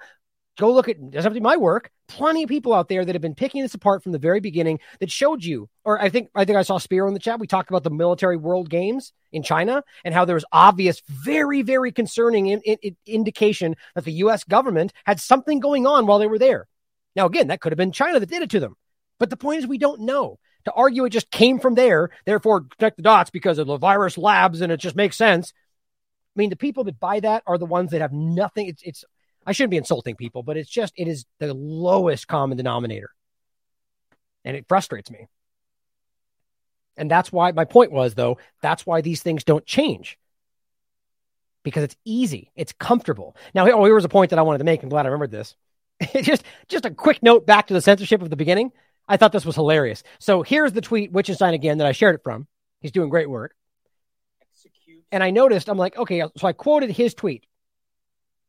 Go 0.58 0.72
look 0.72 0.88
at 0.88 1.00
doesn't 1.00 1.24
have 1.24 1.34
to 1.34 1.40
be 1.40 1.44
my 1.44 1.58
work. 1.58 1.90
Plenty 2.08 2.44
of 2.44 2.50
people 2.50 2.74
out 2.74 2.88
there 2.88 3.04
that 3.04 3.16
have 3.16 3.22
been 3.22 3.34
picking 3.34 3.64
this 3.64 3.74
apart 3.74 4.04
from 4.04 4.12
the 4.12 4.20
very 4.20 4.40
beginning 4.40 4.80
that 5.00 5.10
showed 5.10 5.44
you, 5.44 5.68
or 5.84 6.00
I 6.00 6.10
think 6.10 6.30
I 6.36 6.46
think 6.46 6.58
I 6.58 6.62
saw 6.62 6.78
Spiro 6.78 7.08
in 7.08 7.16
the 7.16 7.20
chat. 7.20 7.40
We 7.40 7.48
talked 7.48 7.70
about 7.70 7.84
the 7.84 7.90
military 7.90 8.38
world 8.38 8.70
games 8.70 9.14
in 9.32 9.42
China 9.42 9.84
and 10.06 10.14
how 10.14 10.26
there 10.26 10.36
was 10.36 10.46
obvious, 10.52 11.02
very, 11.08 11.64
very 11.64 11.92
concerning 11.92 12.48
in, 12.48 12.62
in, 12.62 12.96
indication 13.08 13.76
that 13.96 14.06
the 14.06 14.12
U.S. 14.14 14.44
government 14.44 14.94
had 15.06 15.20
something 15.20 15.60
going 15.60 15.88
on 15.88 16.06
while 16.06 16.20
they 16.20 16.28
were 16.28 16.40
there. 16.40 16.68
Now, 17.16 17.26
again, 17.26 17.48
that 17.48 17.60
could 17.60 17.72
have 17.72 17.78
been 17.78 17.92
China 17.92 18.20
that 18.20 18.30
did 18.30 18.44
it 18.44 18.52
to 18.52 18.60
them. 18.60 18.76
But 19.18 19.32
the 19.32 19.38
point 19.38 19.60
is, 19.60 19.68
we 19.68 19.80
don't 19.80 20.02
know 20.02 20.38
to 20.66 20.72
argue 20.72 21.06
it 21.06 21.10
just 21.10 21.32
came 21.32 21.60
from 21.60 21.76
there, 21.76 22.10
therefore 22.26 22.66
connect 22.78 22.98
the 22.98 23.04
dots 23.04 23.30
because 23.30 23.58
of 23.58 23.68
the 23.68 23.78
virus 23.78 24.18
labs 24.18 24.62
and 24.62 24.72
it 24.72 24.78
just 24.78 24.96
makes 24.96 25.18
sense. 25.18 25.54
I 26.36 26.40
mean, 26.40 26.50
the 26.50 26.56
people 26.56 26.84
that 26.86 27.00
buy 27.00 27.20
that 27.20 27.44
are 27.46 27.58
the 27.58 27.66
ones 27.66 27.92
that 27.92 28.02
have 28.02 28.14
nothing. 28.14 28.68
It's, 28.68 28.82
it's, 28.84 29.06
I 29.46 29.52
shouldn't 29.52 29.72
be 29.72 29.78
insulting 29.78 30.16
people, 30.16 30.42
but 30.42 30.58
it's 30.58 30.70
just, 30.70 30.94
it 30.96 31.08
is 31.08 31.26
the 31.40 31.54
lowest 31.54 32.28
common 32.28 32.58
denominator. 32.58 33.10
And 34.46 34.58
it 34.58 34.66
frustrates 34.68 35.12
me. 35.12 35.28
And 36.98 37.10
that's 37.10 37.32
why 37.32 37.52
my 37.52 37.66
point 37.66 37.92
was, 37.92 38.14
though, 38.14 38.38
that's 38.62 38.86
why 38.86 39.02
these 39.02 39.22
things 39.22 39.44
don't 39.44 39.66
change 39.66 40.18
because 41.64 41.84
it's 41.84 41.96
easy, 42.06 42.52
it's 42.56 42.74
comfortable. 42.74 43.36
Now, 43.56 43.66
oh, 43.70 43.86
here 43.86 43.96
was 43.96 44.06
a 44.06 44.10
point 44.10 44.30
that 44.32 44.40
I 44.40 44.44
wanted 44.44 44.60
to 44.60 44.64
make. 44.66 44.84
I'm 44.84 44.90
glad 44.90 45.06
I 45.06 45.10
remembered 45.10 45.32
this. 45.32 45.56
just, 46.22 46.44
just 46.68 46.86
a 46.86 46.92
quick 46.92 47.24
note 47.24 47.46
back 47.48 47.68
to 47.68 47.74
the 47.74 47.82
censorship 47.82 48.22
of 48.22 48.30
the 48.30 48.36
beginning. 48.36 48.72
I 49.08 49.18
thought 49.18 49.32
this 49.32 49.46
was 49.46 49.56
hilarious. 49.56 50.04
So 50.20 50.44
here's 50.44 50.74
the 50.74 50.82
tweet, 50.82 51.12
Wittgenstein 51.12 51.54
again, 51.54 51.80
that 51.80 51.88
I 51.88 51.92
shared 51.92 52.16
it 52.16 52.24
from. 52.24 52.48
He's 52.80 52.92
doing 52.92 53.10
great 53.10 53.30
work. 53.30 53.56
Execute. 54.42 55.04
And 55.12 55.24
I 55.24 55.32
noticed, 55.32 55.70
I'm 55.70 55.78
like, 55.78 55.98
okay, 55.98 56.24
so 56.38 56.48
I 56.48 56.54
quoted 56.54 56.92
his 56.92 57.14
tweet. 57.14 57.46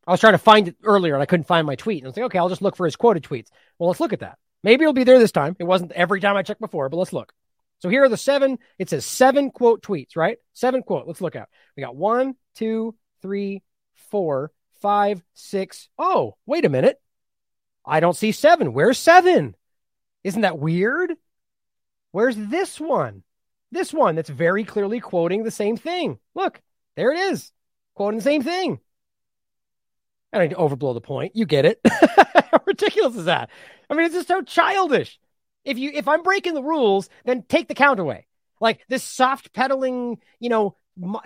I 0.07 0.11
was 0.11 0.19
trying 0.19 0.33
to 0.33 0.39
find 0.39 0.67
it 0.67 0.75
earlier 0.83 1.13
and 1.13 1.21
I 1.23 1.25
couldn't 1.25 1.47
find 1.47 1.65
my 1.65 1.75
tweet. 1.75 1.99
And 1.99 2.07
I 2.07 2.09
was 2.09 2.17
like, 2.17 2.25
okay, 2.25 2.37
I'll 2.37 2.49
just 2.49 2.61
look 2.61 2.75
for 2.75 2.85
his 2.85 2.95
quoted 2.95 3.23
tweets. 3.23 3.49
Well, 3.79 3.89
let's 3.89 3.99
look 3.99 4.13
at 4.13 4.19
that. 4.19 4.37
Maybe 4.63 4.83
it'll 4.83 4.93
be 4.93 5.03
there 5.03 5.19
this 5.19 5.31
time. 5.31 5.55
It 5.59 5.63
wasn't 5.63 5.91
every 5.91 6.19
time 6.19 6.35
I 6.35 6.43
checked 6.43 6.61
before, 6.61 6.89
but 6.89 6.97
let's 6.97 7.13
look. 7.13 7.33
So 7.79 7.89
here 7.89 8.03
are 8.03 8.09
the 8.09 8.17
seven. 8.17 8.57
It 8.79 8.89
says 8.89 9.05
seven 9.05 9.51
quote 9.51 9.81
tweets, 9.81 10.15
right? 10.15 10.37
Seven 10.53 10.83
quote. 10.83 11.07
Let's 11.07 11.21
look 11.21 11.35
at. 11.35 11.49
We 11.75 11.81
got 11.83 11.95
one, 11.95 12.35
two, 12.55 12.95
three, 13.21 13.63
four, 14.09 14.51
five, 14.81 15.21
six. 15.33 15.89
Oh, 15.97 16.35
wait 16.45 16.65
a 16.65 16.69
minute. 16.69 16.99
I 17.85 17.99
don't 17.99 18.15
see 18.15 18.31
seven. 18.31 18.73
Where's 18.73 18.97
seven? 18.97 19.55
Isn't 20.25 20.41
that 20.41 20.57
weird? 20.57 21.13
Where's 22.11 22.35
this 22.35 22.79
one? 22.79 23.21
This 23.71 23.93
one 23.93 24.15
that's 24.15 24.29
very 24.29 24.63
clearly 24.63 24.99
quoting 24.99 25.43
the 25.43 25.51
same 25.51 25.77
thing. 25.77 26.17
Look, 26.33 26.61
there 26.95 27.11
it 27.11 27.19
is, 27.31 27.51
quoting 27.93 28.17
the 28.17 28.23
same 28.23 28.41
thing. 28.41 28.79
I 30.33 30.39
don't 30.39 30.49
need 30.49 30.55
to 30.55 30.61
overblow 30.61 30.95
the 30.95 31.01
point. 31.01 31.35
You 31.35 31.45
get 31.45 31.65
it. 31.65 31.79
How 31.87 32.59
ridiculous 32.65 33.15
is 33.15 33.25
that? 33.25 33.51
I 33.87 33.93
mean, 33.93 34.07
it's 34.07 34.15
just 34.15 34.27
so 34.27 34.41
childish. 34.41 35.19
If 35.63 35.77
you 35.77 35.91
if 35.93 36.07
I'm 36.07 36.23
breaking 36.23 36.55
the 36.55 36.63
rules, 36.63 37.07
then 37.25 37.43
take 37.43 37.67
the 37.67 37.75
count 37.75 37.99
away. 37.99 38.25
Like 38.59 38.81
this 38.89 39.03
soft 39.03 39.53
pedaling, 39.53 40.17
you 40.39 40.49
know, 40.49 40.75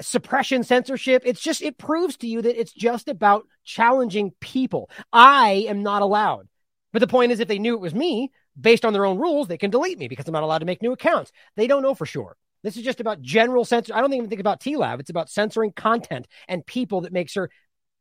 suppression 0.01 0.63
censorship. 0.63 1.23
It's 1.25 1.41
just 1.41 1.61
it 1.61 1.77
proves 1.77 2.17
to 2.17 2.27
you 2.27 2.41
that 2.41 2.59
it's 2.59 2.73
just 2.73 3.07
about 3.07 3.47
challenging 3.63 4.33
people. 4.41 4.89
I 5.13 5.65
am 5.69 5.83
not 5.83 6.01
allowed. 6.01 6.49
But 6.91 6.99
the 6.99 7.07
point 7.07 7.31
is, 7.31 7.39
if 7.39 7.47
they 7.47 7.59
knew 7.59 7.75
it 7.75 7.81
was 7.81 7.95
me, 7.95 8.31
based 8.59 8.85
on 8.85 8.93
their 8.93 9.05
own 9.05 9.17
rules, 9.17 9.47
they 9.47 9.57
can 9.57 9.69
delete 9.69 9.99
me 9.99 10.07
because 10.07 10.27
I'm 10.27 10.33
not 10.33 10.43
allowed 10.43 10.59
to 10.59 10.65
make 10.65 10.81
new 10.81 10.91
accounts. 10.91 11.31
They 11.55 11.67
don't 11.67 11.81
know 11.81 11.93
for 11.93 12.05
sure. 12.05 12.37
This 12.63 12.77
is 12.77 12.83
just 12.83 12.99
about 12.99 13.21
general 13.21 13.63
censor. 13.63 13.93
I 13.93 14.01
don't 14.01 14.13
even 14.13 14.29
think 14.29 14.41
about 14.41 14.59
TLAV. 14.59 14.99
It's 14.99 15.09
about 15.09 15.29
censoring 15.29 15.71
content 15.71 16.27
and 16.47 16.65
people 16.65 17.01
that 17.01 17.13
make 17.13 17.29
sure 17.29 17.49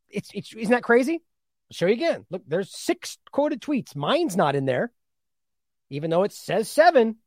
it's, 0.09 0.29
it's 0.33 0.53
isn't 0.53 0.71
that 0.71 0.83
crazy? 0.83 1.13
I'll 1.13 1.73
show 1.73 1.85
you 1.85 1.93
again. 1.93 2.25
Look, 2.29 2.43
there's 2.47 2.75
six 2.75 3.17
quoted 3.31 3.61
tweets. 3.61 3.95
Mine's 3.95 4.35
not 4.35 4.55
in 4.55 4.65
there, 4.65 4.91
even 5.89 6.09
though 6.09 6.23
it 6.23 6.33
says 6.33 6.67
seven. 6.69 7.17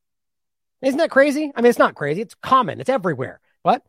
Isn't 0.82 0.98
that 0.98 1.10
crazy? 1.10 1.52
I 1.54 1.60
mean, 1.60 1.70
it's 1.70 1.78
not 1.78 1.94
crazy. 1.94 2.20
It's 2.20 2.34
common. 2.34 2.80
It's 2.80 2.90
everywhere. 2.90 3.40
But 3.62 3.82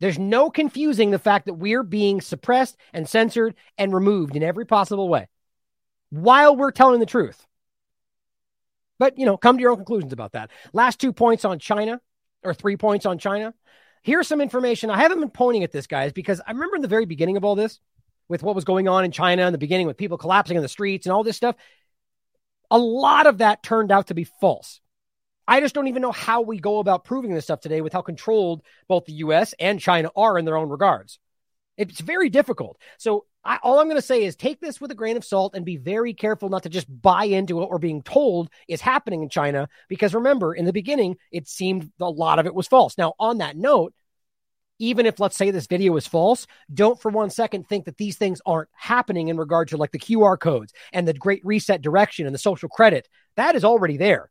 there's 0.00 0.18
no 0.18 0.50
confusing 0.50 1.10
the 1.10 1.18
fact 1.18 1.46
that 1.46 1.54
we're 1.54 1.82
being 1.82 2.20
suppressed 2.20 2.76
and 2.92 3.08
censored 3.08 3.56
and 3.76 3.92
removed 3.92 4.36
in 4.36 4.42
every 4.42 4.64
possible 4.64 5.08
way 5.08 5.28
while 6.10 6.56
we're 6.56 6.70
telling 6.70 7.00
the 7.00 7.06
truth. 7.06 7.44
But, 8.98 9.18
you 9.18 9.26
know, 9.26 9.36
come 9.36 9.56
to 9.56 9.60
your 9.62 9.70
own 9.70 9.76
conclusions 9.76 10.12
about 10.12 10.32
that. 10.32 10.50
Last 10.72 11.00
two 11.00 11.12
points 11.12 11.44
on 11.44 11.58
China, 11.58 12.00
or 12.42 12.54
three 12.54 12.76
points 12.76 13.06
on 13.06 13.18
China. 13.18 13.54
Here's 14.02 14.28
some 14.28 14.40
information. 14.40 14.90
I 14.90 14.98
haven't 14.98 15.20
been 15.20 15.30
pointing 15.30 15.64
at 15.64 15.72
this, 15.72 15.86
guys, 15.86 16.12
because 16.12 16.40
I 16.46 16.52
remember 16.52 16.76
in 16.76 16.82
the 16.82 16.88
very 16.88 17.06
beginning 17.06 17.36
of 17.36 17.44
all 17.44 17.54
this, 17.54 17.80
with 18.28 18.42
what 18.42 18.54
was 18.54 18.64
going 18.64 18.88
on 18.88 19.04
in 19.04 19.10
China 19.10 19.46
in 19.46 19.52
the 19.52 19.58
beginning, 19.58 19.86
with 19.86 19.96
people 19.96 20.18
collapsing 20.18 20.56
in 20.56 20.62
the 20.62 20.68
streets 20.68 21.06
and 21.06 21.12
all 21.12 21.24
this 21.24 21.36
stuff, 21.36 21.56
a 22.70 22.78
lot 22.78 23.26
of 23.26 23.38
that 23.38 23.62
turned 23.62 23.90
out 23.90 24.08
to 24.08 24.14
be 24.14 24.24
false. 24.24 24.80
I 25.46 25.60
just 25.60 25.74
don't 25.74 25.88
even 25.88 26.02
know 26.02 26.12
how 26.12 26.42
we 26.42 26.58
go 26.58 26.78
about 26.78 27.04
proving 27.04 27.32
this 27.32 27.44
stuff 27.44 27.60
today 27.60 27.80
with 27.80 27.94
how 27.94 28.02
controlled 28.02 28.62
both 28.86 29.06
the 29.06 29.14
US 29.14 29.54
and 29.58 29.80
China 29.80 30.10
are 30.14 30.38
in 30.38 30.44
their 30.44 30.58
own 30.58 30.68
regards. 30.68 31.18
It's 31.78 32.00
very 32.00 32.28
difficult. 32.28 32.78
So 32.98 33.24
I, 33.44 33.58
all 33.62 33.78
I'm 33.78 33.86
going 33.86 33.96
to 33.96 34.02
say 34.02 34.24
is 34.24 34.36
take 34.36 34.60
this 34.60 34.80
with 34.80 34.90
a 34.90 34.96
grain 34.96 35.16
of 35.16 35.24
salt 35.24 35.54
and 35.54 35.64
be 35.64 35.76
very 35.76 36.12
careful 36.12 36.48
not 36.48 36.64
to 36.64 36.68
just 36.68 36.86
buy 37.00 37.24
into 37.24 37.56
what 37.56 37.70
we're 37.70 37.78
being 37.78 38.02
told 38.02 38.50
is 38.66 38.80
happening 38.80 39.22
in 39.22 39.28
China. 39.28 39.68
Because 39.88 40.14
remember, 40.14 40.54
in 40.54 40.64
the 40.64 40.72
beginning, 40.72 41.16
it 41.32 41.48
seemed 41.48 41.90
a 42.00 42.10
lot 42.10 42.38
of 42.38 42.46
it 42.46 42.54
was 42.54 42.66
false. 42.66 42.98
Now, 42.98 43.14
on 43.18 43.38
that 43.38 43.56
note, 43.56 43.94
even 44.78 45.06
if 45.06 45.18
let's 45.18 45.36
say 45.36 45.50
this 45.50 45.66
video 45.66 45.96
is 45.96 46.06
false, 46.06 46.46
don't 46.72 47.00
for 47.00 47.10
one 47.10 47.30
second 47.30 47.68
think 47.68 47.84
that 47.86 47.96
these 47.96 48.16
things 48.16 48.40
aren't 48.46 48.68
happening 48.72 49.28
in 49.28 49.36
regard 49.36 49.68
to 49.68 49.76
like 49.76 49.92
the 49.92 49.98
QR 49.98 50.38
codes 50.38 50.72
and 50.92 51.06
the 51.06 51.14
great 51.14 51.44
reset 51.44 51.82
direction 51.82 52.26
and 52.26 52.34
the 52.34 52.38
social 52.38 52.68
credit. 52.68 53.08
That 53.36 53.54
is 53.54 53.64
already 53.64 53.96
there. 53.96 54.30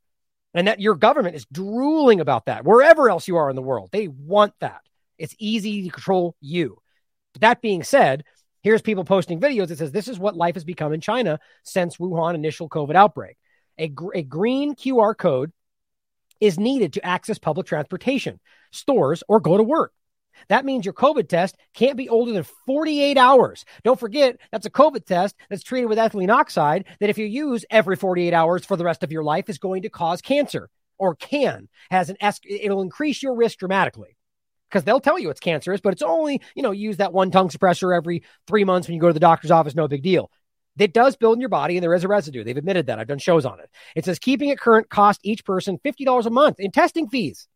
And 0.53 0.67
that 0.67 0.79
your 0.79 0.95
government 0.95 1.35
is 1.35 1.45
drooling 1.51 2.19
about 2.19 2.45
that 2.45 2.63
wherever 2.63 3.09
else 3.09 3.27
you 3.27 3.37
are 3.37 3.49
in 3.49 3.55
the 3.55 3.61
world. 3.61 3.89
They 3.91 4.07
want 4.07 4.53
that. 4.59 4.81
It's 5.17 5.35
easy 5.37 5.83
to 5.83 5.89
control 5.89 6.35
you. 6.39 6.77
That 7.39 7.61
being 7.61 7.83
said, 7.83 8.23
here's 8.63 8.81
people 8.81 9.05
posting 9.05 9.39
videos 9.39 9.67
that 9.67 9.77
says 9.77 9.91
this 9.91 10.07
is 10.07 10.19
what 10.19 10.35
life 10.35 10.55
has 10.55 10.63
become 10.63 10.93
in 10.93 11.01
China 11.01 11.39
since 11.63 11.97
Wuhan 11.97 12.35
initial 12.35 12.69
COVID 12.69 12.95
outbreak. 12.95 13.37
A, 13.77 13.87
gr- 13.87 14.15
a 14.15 14.23
green 14.23 14.75
QR 14.75 15.15
code 15.17 15.51
is 16.39 16.59
needed 16.59 16.93
to 16.93 17.05
access 17.05 17.37
public 17.37 17.67
transportation, 17.67 18.39
stores, 18.71 19.23
or 19.27 19.39
go 19.39 19.57
to 19.57 19.63
work. 19.63 19.93
That 20.49 20.65
means 20.65 20.85
your 20.85 20.93
COVID 20.93 21.29
test 21.29 21.57
can't 21.73 21.97
be 21.97 22.09
older 22.09 22.31
than 22.31 22.45
48 22.67 23.17
hours. 23.17 23.65
Don't 23.83 23.99
forget, 23.99 24.37
that's 24.51 24.67
a 24.67 24.71
COVID 24.71 25.05
test 25.05 25.35
that's 25.49 25.63
treated 25.63 25.87
with 25.87 25.97
ethylene 25.97 26.29
oxide 26.29 26.85
that 26.99 27.09
if 27.09 27.17
you 27.17 27.25
use 27.25 27.65
every 27.71 27.95
48 27.95 28.33
hours 28.33 28.63
for 28.63 28.77
the 28.77 28.83
rest 28.83 29.03
of 29.03 29.11
your 29.11 29.23
life 29.23 29.49
is 29.49 29.57
going 29.57 29.81
to 29.83 29.89
cause 29.89 30.21
cancer. 30.21 30.69
or 30.99 31.15
can 31.15 31.69
has 31.91 32.09
an 32.09 32.17
es- 32.19 32.39
it'll 32.43 32.81
increase 32.81 33.21
your 33.21 33.35
risk 33.35 33.59
dramatically 33.59 34.16
because 34.69 34.83
they'll 34.83 34.99
tell 34.99 35.17
you 35.17 35.29
it's 35.29 35.39
cancerous, 35.39 35.81
but 35.81 35.93
it's 35.93 36.01
only, 36.01 36.41
you 36.55 36.63
know, 36.63 36.71
use 36.71 36.97
that 36.97 37.13
one 37.13 37.31
tongue 37.31 37.49
suppressor 37.49 37.95
every 37.95 38.23
three 38.47 38.63
months 38.63 38.87
when 38.87 38.95
you 38.95 39.01
go 39.01 39.07
to 39.07 39.13
the 39.13 39.19
doctor's 39.19 39.51
office, 39.51 39.75
no 39.75 39.87
big 39.87 40.03
deal. 40.03 40.29
It 40.77 40.93
does 40.93 41.15
build 41.15 41.37
in 41.37 41.41
your 41.41 41.49
body 41.49 41.77
and 41.77 41.83
there 41.83 41.93
is 41.93 42.03
a 42.03 42.07
residue. 42.07 42.43
They've 42.43 42.55
admitted 42.55 42.87
that. 42.87 42.99
I've 42.99 43.07
done 43.07 43.17
shows 43.17 43.45
on 43.45 43.59
it. 43.59 43.69
It 43.95 44.05
says 44.05 44.19
keeping 44.19 44.49
it 44.49 44.59
current 44.59 44.89
cost 44.89 45.21
each 45.23 45.43
person 45.43 45.79
$50 45.83 46.25
a 46.25 46.29
month 46.29 46.59
in 46.59 46.71
testing 46.71 47.09
fees. 47.09 47.47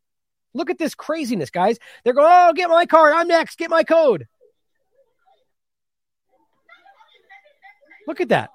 Look 0.53 0.69
at 0.69 0.77
this 0.77 0.95
craziness, 0.95 1.49
guys. 1.49 1.77
They're 2.03 2.13
going, 2.13 2.27
oh, 2.29 2.53
get 2.53 2.69
my 2.69 2.85
card. 2.85 3.13
I'm 3.15 3.27
next. 3.27 3.57
Get 3.57 3.69
my 3.69 3.83
code. 3.83 4.27
Look 8.07 8.21
at 8.21 8.29
that. 8.29 8.49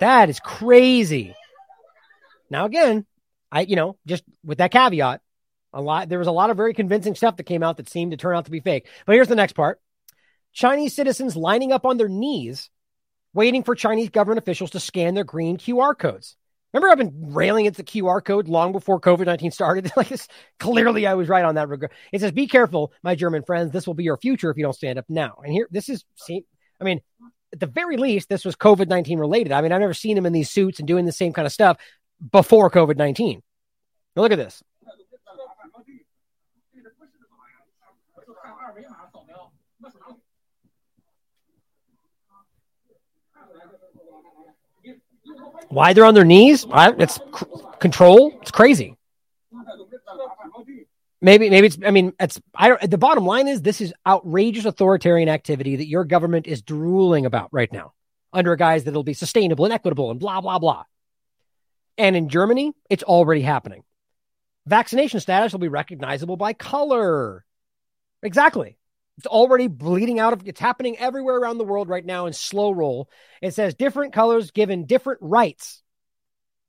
That 0.00 0.28
is 0.28 0.40
crazy. 0.40 1.34
Now, 2.50 2.66
again, 2.66 3.06
I, 3.50 3.62
you 3.62 3.76
know, 3.76 3.96
just 4.06 4.24
with 4.44 4.58
that 4.58 4.72
caveat, 4.72 5.20
a 5.72 5.80
lot, 5.80 6.08
there 6.08 6.18
was 6.18 6.28
a 6.28 6.32
lot 6.32 6.50
of 6.50 6.56
very 6.56 6.74
convincing 6.74 7.14
stuff 7.14 7.36
that 7.36 7.44
came 7.44 7.62
out 7.62 7.76
that 7.76 7.88
seemed 7.88 8.12
to 8.12 8.16
turn 8.16 8.36
out 8.36 8.46
to 8.46 8.50
be 8.50 8.60
fake. 8.60 8.88
But 9.06 9.14
here's 9.14 9.28
the 9.28 9.36
next 9.36 9.54
part 9.54 9.80
Chinese 10.52 10.94
citizens 10.94 11.36
lining 11.36 11.72
up 11.72 11.84
on 11.84 11.96
their 11.96 12.08
knees, 12.08 12.70
waiting 13.34 13.62
for 13.62 13.74
Chinese 13.74 14.10
government 14.10 14.38
officials 14.38 14.70
to 14.70 14.80
scan 14.80 15.14
their 15.14 15.24
green 15.24 15.56
QR 15.56 15.96
codes. 15.96 16.36
Remember, 16.72 16.90
I've 16.90 16.98
been 16.98 17.32
railing 17.34 17.66
at 17.66 17.76
the 17.76 17.82
QR 17.82 18.22
code 18.22 18.46
long 18.46 18.72
before 18.72 19.00
COVID 19.00 19.24
19 19.26 19.50
started. 19.50 19.90
like 19.96 20.08
this, 20.08 20.28
clearly, 20.58 21.06
I 21.06 21.14
was 21.14 21.28
right 21.28 21.44
on 21.44 21.54
that 21.54 21.68
regard. 21.68 21.92
It 22.12 22.20
says, 22.20 22.32
Be 22.32 22.46
careful, 22.46 22.92
my 23.02 23.14
German 23.14 23.42
friends. 23.42 23.72
This 23.72 23.86
will 23.86 23.94
be 23.94 24.04
your 24.04 24.18
future 24.18 24.50
if 24.50 24.56
you 24.56 24.64
don't 24.64 24.74
stand 24.74 24.98
up 24.98 25.06
now. 25.08 25.36
And 25.42 25.52
here, 25.52 25.66
this 25.70 25.88
is, 25.88 26.04
see, 26.16 26.44
I 26.80 26.84
mean, 26.84 27.00
at 27.52 27.60
the 27.60 27.66
very 27.66 27.96
least, 27.96 28.28
this 28.28 28.44
was 28.44 28.54
COVID 28.54 28.88
19 28.88 29.18
related. 29.18 29.52
I 29.52 29.62
mean, 29.62 29.72
I've 29.72 29.80
never 29.80 29.94
seen 29.94 30.18
him 30.18 30.26
in 30.26 30.34
these 30.34 30.50
suits 30.50 30.78
and 30.78 30.86
doing 30.86 31.06
the 31.06 31.12
same 31.12 31.32
kind 31.32 31.46
of 31.46 31.52
stuff 31.52 31.78
before 32.30 32.70
COVID 32.70 32.96
19. 32.96 33.42
Look 34.16 34.32
at 34.32 34.38
this. 34.38 34.62
Why 45.68 45.92
they're 45.92 46.04
on 46.04 46.14
their 46.14 46.24
knees? 46.24 46.66
It's 46.68 47.14
c- 47.14 47.46
control. 47.78 48.38
It's 48.40 48.50
crazy. 48.50 48.96
Maybe, 51.20 51.50
maybe 51.50 51.66
it's. 51.66 51.78
I 51.84 51.90
mean, 51.90 52.12
it's. 52.20 52.40
I 52.54 52.68
don't. 52.68 52.90
The 52.90 52.98
bottom 52.98 53.26
line 53.26 53.48
is, 53.48 53.60
this 53.60 53.80
is 53.80 53.92
outrageous 54.06 54.64
authoritarian 54.64 55.28
activity 55.28 55.76
that 55.76 55.88
your 55.88 56.04
government 56.04 56.46
is 56.46 56.62
drooling 56.62 57.26
about 57.26 57.48
right 57.52 57.72
now, 57.72 57.92
under 58.32 58.52
a 58.52 58.56
guise 58.56 58.84
that 58.84 58.90
it'll 58.90 59.02
be 59.02 59.14
sustainable 59.14 59.64
and 59.64 59.74
equitable 59.74 60.10
and 60.10 60.20
blah 60.20 60.40
blah 60.40 60.58
blah. 60.58 60.84
And 61.98 62.16
in 62.16 62.28
Germany, 62.28 62.72
it's 62.88 63.02
already 63.02 63.42
happening. 63.42 63.82
Vaccination 64.66 65.20
status 65.20 65.52
will 65.52 65.58
be 65.58 65.68
recognizable 65.68 66.36
by 66.36 66.52
color. 66.52 67.44
Exactly. 68.22 68.78
It's 69.18 69.26
already 69.26 69.66
bleeding 69.66 70.20
out 70.20 70.32
of 70.32 70.46
it's 70.46 70.60
happening 70.60 70.96
everywhere 70.96 71.36
around 71.36 71.58
the 71.58 71.64
world 71.64 71.88
right 71.88 72.04
now 72.04 72.26
in 72.26 72.32
slow 72.32 72.70
roll. 72.70 73.10
It 73.42 73.52
says 73.52 73.74
different 73.74 74.12
colors 74.12 74.52
given 74.52 74.86
different 74.86 75.20
rights. 75.22 75.82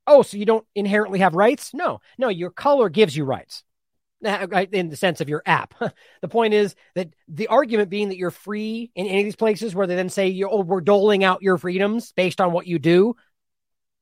Oh, 0.08 0.24
so 0.24 0.38
you 0.38 0.46
don't 0.46 0.66
inherently 0.74 1.20
have 1.20 1.36
rights? 1.36 1.72
No, 1.74 2.02
no, 2.18 2.30
your 2.30 2.50
color 2.50 2.90
gives 2.90 3.16
you 3.16 3.24
rights 3.24 3.64
in 4.22 4.90
the 4.90 4.96
sense 4.96 5.22
of 5.22 5.30
your 5.30 5.44
app. 5.46 5.76
the 6.22 6.28
point 6.28 6.54
is 6.54 6.76
that 6.96 7.10
the 7.28 7.48
argument 7.48 7.90
being 7.90 8.10
that 8.10 8.18
you're 8.18 8.32
free 8.32 8.92
in 8.96 9.06
any 9.06 9.20
of 9.20 9.26
these 9.26 9.36
places 9.36 9.76
where 9.76 9.88
they 9.88 9.96
then 9.96 10.10
say, 10.10 10.44
oh, 10.44 10.62
we're 10.62 10.82
doling 10.82 11.24
out 11.24 11.44
your 11.44 11.58
freedoms 11.58 12.12
based 12.14 12.42
on 12.42 12.52
what 12.52 12.68
you 12.68 12.80
do. 12.80 13.16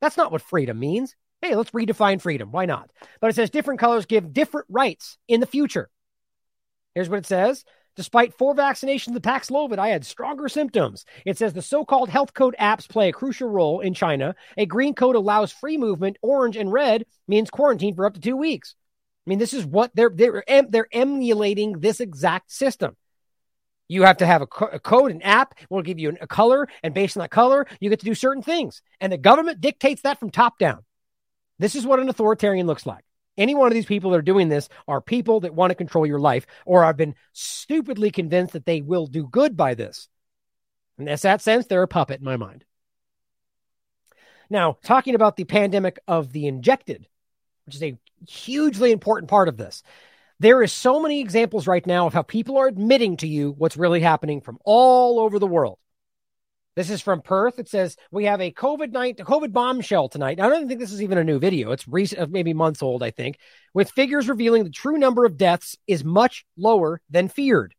That's 0.01 0.17
not 0.17 0.31
what 0.31 0.41
freedom 0.41 0.79
means. 0.79 1.15
Hey, 1.41 1.55
let's 1.55 1.71
redefine 1.71 2.21
freedom. 2.21 2.51
Why 2.51 2.65
not? 2.65 2.89
But 3.21 3.29
it 3.29 3.35
says 3.35 3.49
different 3.49 3.79
colors 3.79 4.05
give 4.05 4.33
different 4.33 4.67
rights 4.69 5.17
in 5.27 5.39
the 5.39 5.45
future. 5.45 5.89
Here's 6.95 7.09
what 7.09 7.19
it 7.19 7.25
says. 7.25 7.63
Despite 7.95 8.35
four 8.35 8.53
vaccinations 8.55 9.15
of 9.15 9.23
Paxlovid, 9.23 9.79
I 9.79 9.89
had 9.89 10.05
stronger 10.05 10.47
symptoms. 10.49 11.03
It 11.25 11.37
says 11.37 11.53
the 11.53 11.63
so-called 11.63 12.09
health 12.09 12.33
code 12.33 12.55
apps 12.59 12.87
play 12.87 13.09
a 13.09 13.13
crucial 13.13 13.49
role 13.49 13.79
in 13.79 13.95
China. 13.95 14.35
A 14.55 14.67
green 14.67 14.93
code 14.93 15.15
allows 15.15 15.51
free 15.51 15.77
movement. 15.77 16.17
Orange 16.21 16.57
and 16.57 16.71
red 16.71 17.05
means 17.27 17.49
quarantine 17.49 17.95
for 17.95 18.05
up 18.05 18.13
to 18.13 18.19
two 18.19 18.37
weeks. 18.37 18.75
I 19.25 19.29
mean, 19.29 19.39
this 19.39 19.53
is 19.53 19.65
what 19.65 19.91
they're 19.95 20.11
they're 20.13 20.43
they're 20.69 20.87
emulating 20.91 21.79
this 21.79 21.99
exact 21.99 22.51
system. 22.51 22.95
You 23.87 24.03
have 24.03 24.17
to 24.17 24.25
have 24.25 24.41
a, 24.41 24.47
co- 24.47 24.67
a 24.67 24.79
code, 24.79 25.11
an 25.11 25.21
app. 25.21 25.55
We'll 25.69 25.81
give 25.81 25.99
you 25.99 26.15
a 26.19 26.27
color, 26.27 26.67
and 26.83 26.93
based 26.93 27.15
on 27.17 27.21
that 27.21 27.31
color, 27.31 27.65
you 27.79 27.89
get 27.89 27.99
to 27.99 28.05
do 28.05 28.15
certain 28.15 28.43
things. 28.43 28.81
And 28.99 29.11
the 29.11 29.17
government 29.17 29.61
dictates 29.61 30.01
that 30.01 30.19
from 30.19 30.29
top 30.29 30.59
down. 30.59 30.83
This 31.59 31.75
is 31.75 31.85
what 31.85 31.99
an 31.99 32.09
authoritarian 32.09 32.67
looks 32.67 32.85
like. 32.85 33.03
Any 33.37 33.55
one 33.55 33.67
of 33.67 33.73
these 33.73 33.85
people 33.85 34.11
that 34.11 34.17
are 34.17 34.23
doing 34.23 34.49
this 34.49 34.67
are 34.87 34.99
people 34.99 35.41
that 35.41 35.53
want 35.53 35.71
to 35.71 35.75
control 35.75 36.05
your 36.05 36.19
life 36.19 36.47
or 36.65 36.83
have 36.83 36.97
been 36.97 37.15
stupidly 37.33 38.09
convinced 38.09 38.53
that 38.53 38.65
they 38.65 38.81
will 38.81 39.05
do 39.07 39.27
good 39.27 39.55
by 39.55 39.75
this. 39.75 40.09
And 40.97 41.07
in 41.07 41.17
that 41.21 41.41
sense, 41.41 41.67
they're 41.67 41.83
a 41.83 41.87
puppet 41.87 42.19
in 42.19 42.25
my 42.25 42.37
mind. 42.37 42.65
Now, 44.49 44.77
talking 44.83 45.13
about 45.13 45.35
the 45.35 45.43
pandemic 45.43 45.99
of 46.07 46.31
the 46.31 46.47
injected, 46.47 47.07
which 47.65 47.75
is 47.75 47.83
a 47.83 47.97
hugely 48.27 48.91
important 48.91 49.29
part 49.29 49.49
of 49.49 49.57
this. 49.57 49.83
There 50.39 50.61
is 50.61 50.71
so 50.71 51.01
many 51.01 51.21
examples 51.21 51.65
right 51.65 51.85
now 51.85 52.05
of 52.05 52.13
how 52.13 52.21
people 52.21 52.57
are 52.57 52.67
admitting 52.67 53.17
to 53.17 53.27
you 53.27 53.55
what's 53.57 53.77
really 53.77 54.01
happening 54.01 54.41
from 54.41 54.59
all 54.63 55.19
over 55.19 55.39
the 55.39 55.47
world. 55.47 55.79
This 56.75 56.91
is 56.91 57.01
from 57.01 57.23
Perth. 57.23 57.57
It 57.57 57.67
says 57.67 57.97
we 58.11 58.25
have 58.25 58.39
a 58.39 58.51
COVID 58.51 58.91
night, 58.91 59.17
COVID 59.17 59.51
bombshell 59.51 60.09
tonight. 60.09 60.39
I 60.39 60.47
don't 60.47 60.67
think 60.67 60.79
this 60.79 60.91
is 60.91 61.01
even 61.01 61.17
a 61.17 61.23
new 61.23 61.39
video. 61.39 61.71
It's 61.71 61.87
recent, 61.87 62.31
maybe 62.31 62.53
months 62.53 62.83
old, 62.83 63.01
I 63.01 63.09
think, 63.09 63.39
with 63.73 63.89
figures 63.89 64.29
revealing 64.29 64.63
the 64.63 64.69
true 64.69 64.99
number 64.99 65.25
of 65.25 65.37
deaths 65.37 65.75
is 65.87 66.03
much 66.03 66.45
lower 66.55 67.01
than 67.09 67.29
feared. 67.29 67.73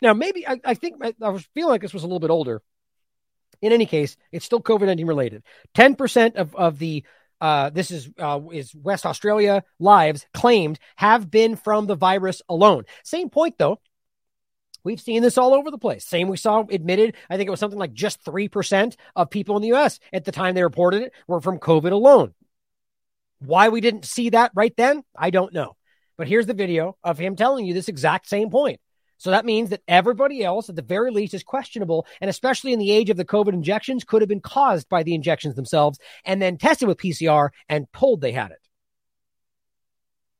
Now, 0.00 0.14
maybe 0.14 0.46
I, 0.46 0.60
I 0.64 0.74
think 0.74 0.96
I, 1.02 1.12
I 1.20 1.30
was 1.30 1.44
feeling 1.52 1.70
like 1.70 1.82
this 1.82 1.92
was 1.92 2.04
a 2.04 2.06
little 2.06 2.20
bit 2.20 2.30
older. 2.30 2.62
In 3.60 3.72
any 3.72 3.84
case, 3.84 4.16
it's 4.30 4.44
still 4.46 4.62
COVID 4.62 4.86
nineteen 4.86 5.08
related. 5.08 5.42
Ten 5.74 5.96
percent 5.96 6.36
of 6.36 6.54
of 6.54 6.78
the 6.78 7.04
uh, 7.40 7.70
this 7.70 7.90
is 7.90 8.10
uh, 8.18 8.40
is 8.52 8.74
West 8.74 9.06
Australia 9.06 9.64
lives 9.78 10.26
claimed 10.34 10.78
have 10.96 11.30
been 11.30 11.56
from 11.56 11.86
the 11.86 11.96
virus 11.96 12.42
alone. 12.48 12.84
Same 13.04 13.30
point 13.30 13.56
though. 13.58 13.80
We've 14.82 15.00
seen 15.00 15.22
this 15.22 15.36
all 15.36 15.52
over 15.52 15.70
the 15.70 15.78
place. 15.78 16.06
Same 16.06 16.28
we 16.28 16.38
saw 16.38 16.64
admitted, 16.70 17.14
I 17.28 17.36
think 17.36 17.48
it 17.48 17.50
was 17.50 17.60
something 17.60 17.78
like 17.78 17.92
just 17.92 18.24
3% 18.24 18.96
of 19.14 19.28
people 19.28 19.56
in 19.56 19.62
the 19.62 19.74
US 19.74 20.00
at 20.12 20.24
the 20.24 20.32
time 20.32 20.54
they 20.54 20.62
reported 20.62 21.02
it 21.02 21.12
were 21.26 21.40
from 21.40 21.58
COVID 21.58 21.92
alone. 21.92 22.32
Why 23.40 23.68
we 23.68 23.80
didn't 23.80 24.06
see 24.06 24.30
that 24.30 24.52
right 24.54 24.74
then, 24.76 25.02
I 25.16 25.30
don't 25.30 25.52
know. 25.52 25.76
But 26.16 26.28
here's 26.28 26.46
the 26.46 26.54
video 26.54 26.96
of 27.04 27.18
him 27.18 27.36
telling 27.36 27.66
you 27.66 27.74
this 27.74 27.88
exact 27.88 28.28
same 28.28 28.50
point. 28.50 28.80
So 29.20 29.30
that 29.30 29.44
means 29.44 29.68
that 29.68 29.82
everybody 29.86 30.42
else, 30.42 30.70
at 30.70 30.76
the 30.76 30.82
very 30.82 31.10
least, 31.10 31.34
is 31.34 31.42
questionable. 31.42 32.06
And 32.22 32.30
especially 32.30 32.72
in 32.72 32.78
the 32.78 32.90
age 32.90 33.10
of 33.10 33.18
the 33.18 33.24
COVID 33.24 33.52
injections, 33.52 34.02
could 34.02 34.22
have 34.22 34.30
been 34.30 34.40
caused 34.40 34.88
by 34.88 35.02
the 35.02 35.14
injections 35.14 35.56
themselves 35.56 35.98
and 36.24 36.40
then 36.40 36.56
tested 36.56 36.88
with 36.88 36.96
PCR 36.96 37.50
and 37.68 37.86
told 37.92 38.22
they 38.22 38.32
had 38.32 38.50
it 38.50 38.60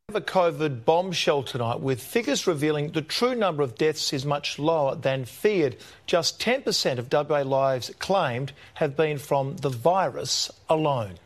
Have 0.08 0.16
a 0.16 0.22
COVID 0.22 0.86
bombshell 0.86 1.42
tonight 1.42 1.80
with 1.80 2.02
figures 2.02 2.46
revealing 2.46 2.92
the 2.92 3.02
true 3.02 3.34
number 3.34 3.62
of 3.62 3.76
deaths 3.76 4.14
is 4.14 4.24
much 4.24 4.58
lower 4.58 4.94
than 4.94 5.26
feared. 5.26 5.76
Just 6.06 6.40
10% 6.40 6.96
of 6.96 7.12
WA 7.12 7.42
lives 7.42 7.92
claimed 7.98 8.52
have 8.74 8.96
been 8.96 9.18
from 9.18 9.56
the 9.56 9.68
virus 9.68 10.50
alone. 10.70 11.18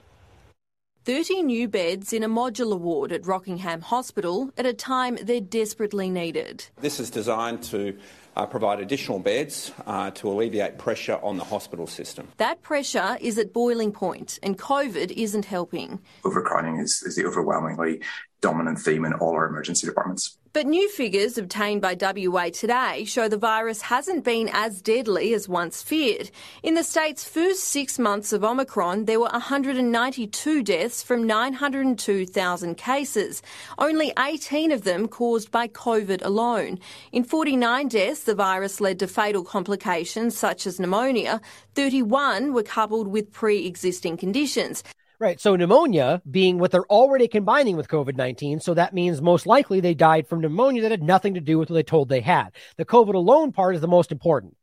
30 1.05 1.43
new 1.43 1.69
beds 1.69 2.15
in 2.15 2.23
a 2.23 2.29
modular 2.31 2.81
ward 2.81 3.13
at 3.13 3.27
Rockingham 3.27 3.83
Hospital 3.83 4.51
at 4.57 4.65
a 4.65 4.73
time 4.73 5.19
they're 5.23 5.39
desperately 5.39 6.09
needed. 6.09 6.65
This 6.81 6.99
is 6.99 7.11
designed 7.11 7.63
to 7.65 7.99
uh, 8.37 8.47
provide 8.47 8.81
additional 8.81 9.19
beds 9.19 9.71
uh, 9.87 10.13
to 10.13 10.31
alleviate 10.31 10.79
pressure 10.79 11.19
on 11.23 11.37
the 11.37 11.45
hospital 11.45 11.87
system. 11.87 12.29
That 12.39 12.63
pressure 12.63 13.19
is 13.21 13.37
at 13.37 13.53
boiling 13.53 13.93
point, 13.93 14.39
and 14.43 14.57
COVID 14.57 15.11
isn't 15.11 15.45
helping. 15.45 16.01
Overcrowding 16.25 16.79
is, 16.79 17.03
is 17.03 17.17
the 17.17 17.27
overwhelmingly 17.27 18.01
dominant 18.41 18.79
theme 18.79 19.05
in 19.05 19.13
all 19.13 19.35
our 19.35 19.47
emergency 19.47 19.87
departments. 19.87 20.39
But 20.55 20.67
new 20.69 20.89
figures 20.89 21.37
obtained 21.37 21.83
by 21.83 21.97
WA 22.01 22.49
Today 22.49 23.05
show 23.07 23.27
the 23.27 23.37
virus 23.37 23.83
hasn't 23.83 24.23
been 24.23 24.49
as 24.53 24.81
deadly 24.81 25.35
as 25.35 25.49
once 25.49 25.83
feared. 25.83 26.31
In 26.63 26.75
the 26.75 26.85
state's 26.85 27.29
first 27.29 27.65
six 27.65 27.99
months 27.99 28.33
of 28.33 28.45
Omicron, 28.45 29.07
there 29.07 29.19
were 29.19 29.31
192 29.33 30.63
deaths 30.63 31.03
from 31.03 31.27
902,000 31.27 32.77
cases, 32.77 33.43
only 33.79 34.13
18 34.17 34.71
of 34.71 34.85
them 34.85 35.09
caused 35.09 35.51
by 35.51 35.67
COVID 35.67 36.25
alone. 36.25 36.79
In 37.11 37.25
49 37.25 37.89
deaths, 37.89 38.23
the 38.23 38.37
virus 38.37 38.81
led 38.81 39.01
to 39.01 39.09
fatal 39.09 39.43
complications 39.43 40.39
such 40.39 40.69
as 40.69 40.79
pneumonia. 40.79 41.41
31 41.75 42.53
were 42.53 42.63
coupled 42.63 43.09
with 43.09 43.33
pre 43.33 43.67
existing 43.67 44.17
conditions. 44.17 44.85
Right. 45.25 45.41
So 45.41 45.57
pneumonia 45.57 46.21
being 46.31 46.59
what 46.59 46.71
they're 46.71 46.85
already 46.85 47.29
combining 47.29 47.79
with 47.79 47.89
COVID 47.89 48.15
19. 48.15 48.61
So 48.61 48.75
that 48.75 48.93
means 48.93 49.23
most 49.23 49.47
likely 49.47 49.81
they 49.81 49.95
died 49.95 50.29
from 50.29 50.43
pneumonia 50.43 50.83
that 50.83 50.91
had 50.91 51.03
nothing 51.03 51.33
to 51.33 51.41
do 51.41 51.59
with 51.59 51.71
what 51.71 51.77
they 51.77 51.83
told 51.83 52.11
they 52.11 52.21
had. 52.21 52.51
The 52.77 52.85
COVID 52.85 53.15
alone 53.15 53.51
part 53.51 53.75
is 53.75 53.81
the 53.81 53.89
most 53.89 54.13
important. 54.13 54.55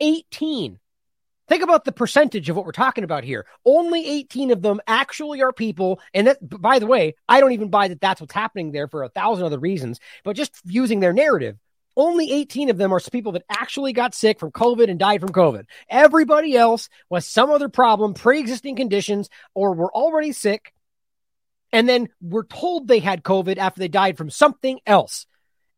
18 0.00 0.80
Think 1.46 1.62
about 1.62 1.84
the 1.84 1.92
percentage 1.92 2.48
of 2.48 2.56
what 2.56 2.66
we're 2.66 2.72
talking 2.72 3.04
about 3.04 3.22
here. 3.22 3.46
Only 3.64 4.04
18 4.04 4.50
of 4.50 4.62
them 4.62 4.80
actually 4.88 5.42
are 5.42 5.52
people. 5.52 6.00
And 6.12 6.26
that, 6.26 6.38
by 6.40 6.80
the 6.80 6.86
way, 6.86 7.14
I 7.28 7.38
don't 7.38 7.52
even 7.52 7.70
buy 7.70 7.86
that 7.86 8.00
that's 8.00 8.20
what's 8.20 8.34
happening 8.34 8.72
there 8.72 8.88
for 8.88 9.04
a 9.04 9.08
thousand 9.08 9.46
other 9.46 9.60
reasons, 9.60 10.00
but 10.24 10.34
just 10.34 10.56
using 10.64 10.98
their 10.98 11.12
narrative. 11.12 11.56
Only 12.00 12.32
18 12.32 12.70
of 12.70 12.78
them 12.78 12.94
are 12.94 13.00
people 13.12 13.32
that 13.32 13.44
actually 13.50 13.92
got 13.92 14.14
sick 14.14 14.40
from 14.40 14.52
COVID 14.52 14.88
and 14.88 14.98
died 14.98 15.20
from 15.20 15.32
COVID. 15.32 15.66
Everybody 15.90 16.56
else 16.56 16.88
was 17.10 17.26
some 17.26 17.50
other 17.50 17.68
problem, 17.68 18.14
pre 18.14 18.40
existing 18.40 18.76
conditions, 18.76 19.28
or 19.54 19.74
were 19.74 19.92
already 19.92 20.32
sick. 20.32 20.72
And 21.72 21.86
then 21.86 22.08
were 22.22 22.44
told 22.44 22.88
they 22.88 23.00
had 23.00 23.22
COVID 23.22 23.58
after 23.58 23.80
they 23.80 23.88
died 23.88 24.16
from 24.16 24.30
something 24.30 24.80
else 24.86 25.26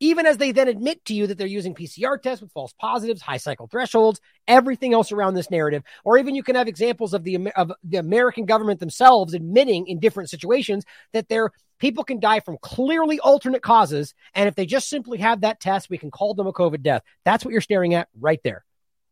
even 0.02 0.26
as 0.26 0.36
they 0.36 0.50
then 0.50 0.66
admit 0.66 1.04
to 1.04 1.14
you 1.14 1.28
that 1.28 1.38
they're 1.38 1.46
using 1.46 1.76
PCR 1.76 2.20
tests 2.20 2.42
with 2.42 2.50
false 2.50 2.72
positives, 2.72 3.22
high 3.22 3.36
cycle 3.36 3.68
thresholds, 3.68 4.20
everything 4.48 4.92
else 4.92 5.12
around 5.12 5.34
this 5.34 5.48
narrative. 5.48 5.84
Or 6.04 6.18
even 6.18 6.34
you 6.34 6.42
can 6.42 6.56
have 6.56 6.66
examples 6.66 7.14
of 7.14 7.22
the 7.22 7.52
of 7.54 7.72
the 7.84 7.98
American 7.98 8.44
government 8.44 8.80
themselves 8.80 9.32
admitting 9.32 9.86
in 9.86 10.00
different 10.00 10.28
situations 10.28 10.84
that 11.12 11.28
their 11.28 11.52
people 11.78 12.02
can 12.02 12.18
die 12.18 12.40
from 12.40 12.58
clearly 12.60 13.20
alternate 13.20 13.62
causes, 13.62 14.12
and 14.34 14.48
if 14.48 14.56
they 14.56 14.66
just 14.66 14.88
simply 14.88 15.18
have 15.18 15.42
that 15.42 15.60
test, 15.60 15.88
we 15.88 15.98
can 15.98 16.10
call 16.10 16.34
them 16.34 16.48
a 16.48 16.52
COVID 16.52 16.82
death. 16.82 17.02
That's 17.24 17.44
what 17.44 17.52
you're 17.52 17.60
staring 17.60 17.94
at 17.94 18.08
right 18.20 18.40
there. 18.42 18.64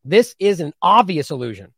This 0.04 0.34
is 0.40 0.58
an 0.58 0.72
obvious 0.82 1.30
illusion. 1.30 1.72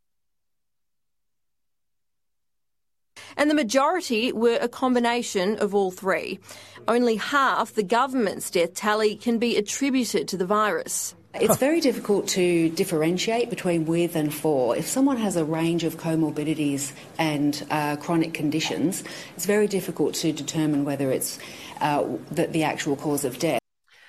And 3.37 3.49
the 3.49 3.55
majority 3.55 4.31
were 4.31 4.57
a 4.61 4.67
combination 4.67 5.57
of 5.57 5.73
all 5.73 5.91
three. 5.91 6.39
Only 6.87 7.15
half 7.15 7.73
the 7.73 7.83
government's 7.83 8.49
death 8.51 8.73
tally 8.73 9.15
can 9.15 9.37
be 9.37 9.57
attributed 9.57 10.27
to 10.29 10.37
the 10.37 10.45
virus. 10.45 11.15
It's 11.35 11.57
very 11.57 11.79
difficult 11.79 12.27
to 12.29 12.69
differentiate 12.69 13.49
between 13.49 13.85
with 13.85 14.15
and 14.15 14.31
for. 14.31 14.77
If 14.77 14.87
someone 14.87 15.17
has 15.17 15.35
a 15.35 15.43
range 15.43 15.83
of 15.83 15.97
comorbidities 15.97 16.91
and 17.17 17.65
uh, 17.71 17.95
chronic 17.95 18.35
conditions, 18.35 19.03
it's 19.35 19.47
very 19.47 19.65
difficult 19.65 20.13
to 20.15 20.31
determine 20.31 20.85
whether 20.85 21.11
it's 21.11 21.39
uh, 21.81 22.05
the, 22.29 22.45
the 22.47 22.63
actual 22.63 22.95
cause 22.95 23.25
of 23.25 23.39
death 23.39 23.59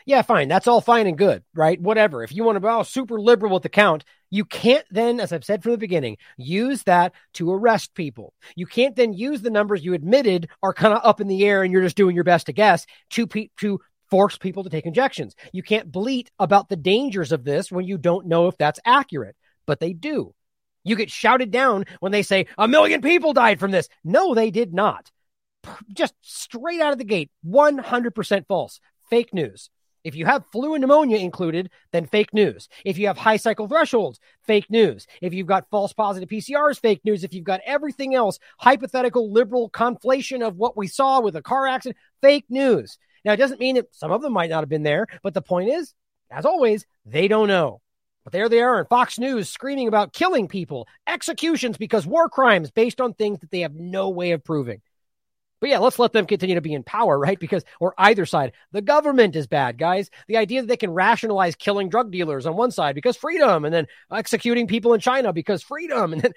yeah, 0.06 0.20
fine. 0.22 0.48
That's 0.48 0.66
all 0.66 0.80
fine 0.80 1.06
and 1.06 1.16
good, 1.16 1.44
right? 1.54 1.80
Whatever. 1.80 2.22
If 2.22 2.34
you 2.34 2.44
want 2.44 2.56
to 2.56 2.60
be 2.60 2.66
all 2.66 2.84
super 2.84 3.18
liberal 3.18 3.54
with 3.54 3.62
the 3.62 3.70
count, 3.70 4.04
you 4.34 4.44
can't 4.44 4.84
then, 4.90 5.20
as 5.20 5.32
I've 5.32 5.44
said 5.44 5.62
from 5.62 5.70
the 5.70 5.78
beginning, 5.78 6.16
use 6.36 6.82
that 6.82 7.12
to 7.34 7.52
arrest 7.52 7.94
people. 7.94 8.34
You 8.56 8.66
can't 8.66 8.96
then 8.96 9.12
use 9.12 9.42
the 9.42 9.50
numbers 9.50 9.84
you 9.84 9.94
admitted 9.94 10.48
are 10.60 10.74
kind 10.74 10.92
of 10.92 11.02
up 11.04 11.20
in 11.20 11.28
the 11.28 11.46
air 11.46 11.62
and 11.62 11.72
you're 11.72 11.82
just 11.82 11.96
doing 11.96 12.16
your 12.16 12.24
best 12.24 12.46
to 12.46 12.52
guess 12.52 12.84
to 13.10 13.28
pe- 13.28 13.50
to 13.60 13.78
force 14.10 14.36
people 14.36 14.64
to 14.64 14.70
take 14.70 14.86
injections. 14.86 15.36
You 15.52 15.62
can't 15.62 15.92
bleat 15.92 16.32
about 16.40 16.68
the 16.68 16.74
dangers 16.74 17.30
of 17.30 17.44
this 17.44 17.70
when 17.70 17.86
you 17.86 17.96
don't 17.96 18.26
know 18.26 18.48
if 18.48 18.58
that's 18.58 18.80
accurate, 18.84 19.36
but 19.66 19.78
they 19.78 19.92
do. 19.92 20.34
You 20.82 20.96
get 20.96 21.12
shouted 21.12 21.52
down 21.52 21.84
when 22.00 22.10
they 22.10 22.24
say 22.24 22.46
a 22.58 22.66
million 22.66 23.02
people 23.02 23.34
died 23.34 23.60
from 23.60 23.70
this. 23.70 23.88
No, 24.02 24.34
they 24.34 24.50
did 24.50 24.74
not. 24.74 25.12
Just 25.92 26.14
straight 26.22 26.80
out 26.80 26.90
of 26.92 26.98
the 26.98 27.04
gate, 27.04 27.30
100% 27.46 28.46
false. 28.48 28.80
Fake 29.08 29.32
news. 29.32 29.70
If 30.04 30.14
you 30.14 30.26
have 30.26 30.44
flu 30.52 30.74
and 30.74 30.82
pneumonia 30.82 31.16
included, 31.16 31.70
then 31.90 32.06
fake 32.06 32.34
news. 32.34 32.68
If 32.84 32.98
you 32.98 33.06
have 33.06 33.16
high 33.16 33.38
cycle 33.38 33.66
thresholds, 33.66 34.20
fake 34.42 34.70
news. 34.70 35.06
If 35.22 35.32
you've 35.32 35.46
got 35.46 35.70
false 35.70 35.94
positive 35.94 36.28
PCRs, 36.28 36.78
fake 36.78 37.00
news. 37.04 37.24
If 37.24 37.32
you've 37.32 37.44
got 37.44 37.62
everything 37.64 38.14
else, 38.14 38.38
hypothetical 38.58 39.32
liberal 39.32 39.70
conflation 39.70 40.46
of 40.46 40.56
what 40.56 40.76
we 40.76 40.86
saw 40.86 41.20
with 41.20 41.36
a 41.36 41.42
car 41.42 41.66
accident, 41.66 41.96
fake 42.20 42.44
news. 42.50 42.98
Now, 43.24 43.32
it 43.32 43.38
doesn't 43.38 43.60
mean 43.60 43.76
that 43.76 43.94
some 43.94 44.12
of 44.12 44.20
them 44.20 44.34
might 44.34 44.50
not 44.50 44.60
have 44.60 44.68
been 44.68 44.82
there, 44.82 45.06
but 45.22 45.32
the 45.32 45.40
point 45.40 45.70
is, 45.70 45.94
as 46.30 46.44
always, 46.44 46.84
they 47.06 47.26
don't 47.26 47.48
know. 47.48 47.80
But 48.24 48.32
there 48.32 48.48
they 48.48 48.60
are 48.60 48.80
in 48.80 48.86
Fox 48.86 49.18
News 49.18 49.48
screaming 49.48 49.88
about 49.88 50.12
killing 50.12 50.48
people, 50.48 50.86
executions 51.06 51.78
because 51.78 52.06
war 52.06 52.28
crimes 52.28 52.70
based 52.70 53.00
on 53.00 53.14
things 53.14 53.38
that 53.40 53.50
they 53.50 53.60
have 53.60 53.74
no 53.74 54.10
way 54.10 54.32
of 54.32 54.44
proving. 54.44 54.82
But 55.60 55.70
yeah, 55.70 55.78
let's 55.78 55.98
let 55.98 56.12
them 56.12 56.26
continue 56.26 56.56
to 56.56 56.60
be 56.60 56.74
in 56.74 56.82
power, 56.82 57.18
right? 57.18 57.38
Because, 57.38 57.64
or 57.80 57.94
either 57.96 58.26
side, 58.26 58.52
the 58.72 58.82
government 58.82 59.36
is 59.36 59.46
bad, 59.46 59.78
guys. 59.78 60.10
The 60.28 60.36
idea 60.36 60.60
that 60.60 60.66
they 60.66 60.76
can 60.76 60.90
rationalize 60.90 61.54
killing 61.54 61.88
drug 61.88 62.10
dealers 62.10 62.46
on 62.46 62.56
one 62.56 62.70
side 62.70 62.94
because 62.94 63.16
freedom, 63.16 63.64
and 63.64 63.72
then 63.74 63.86
executing 64.12 64.66
people 64.66 64.94
in 64.94 65.00
China 65.00 65.32
because 65.32 65.62
freedom, 65.62 66.12
and 66.12 66.22
then 66.22 66.32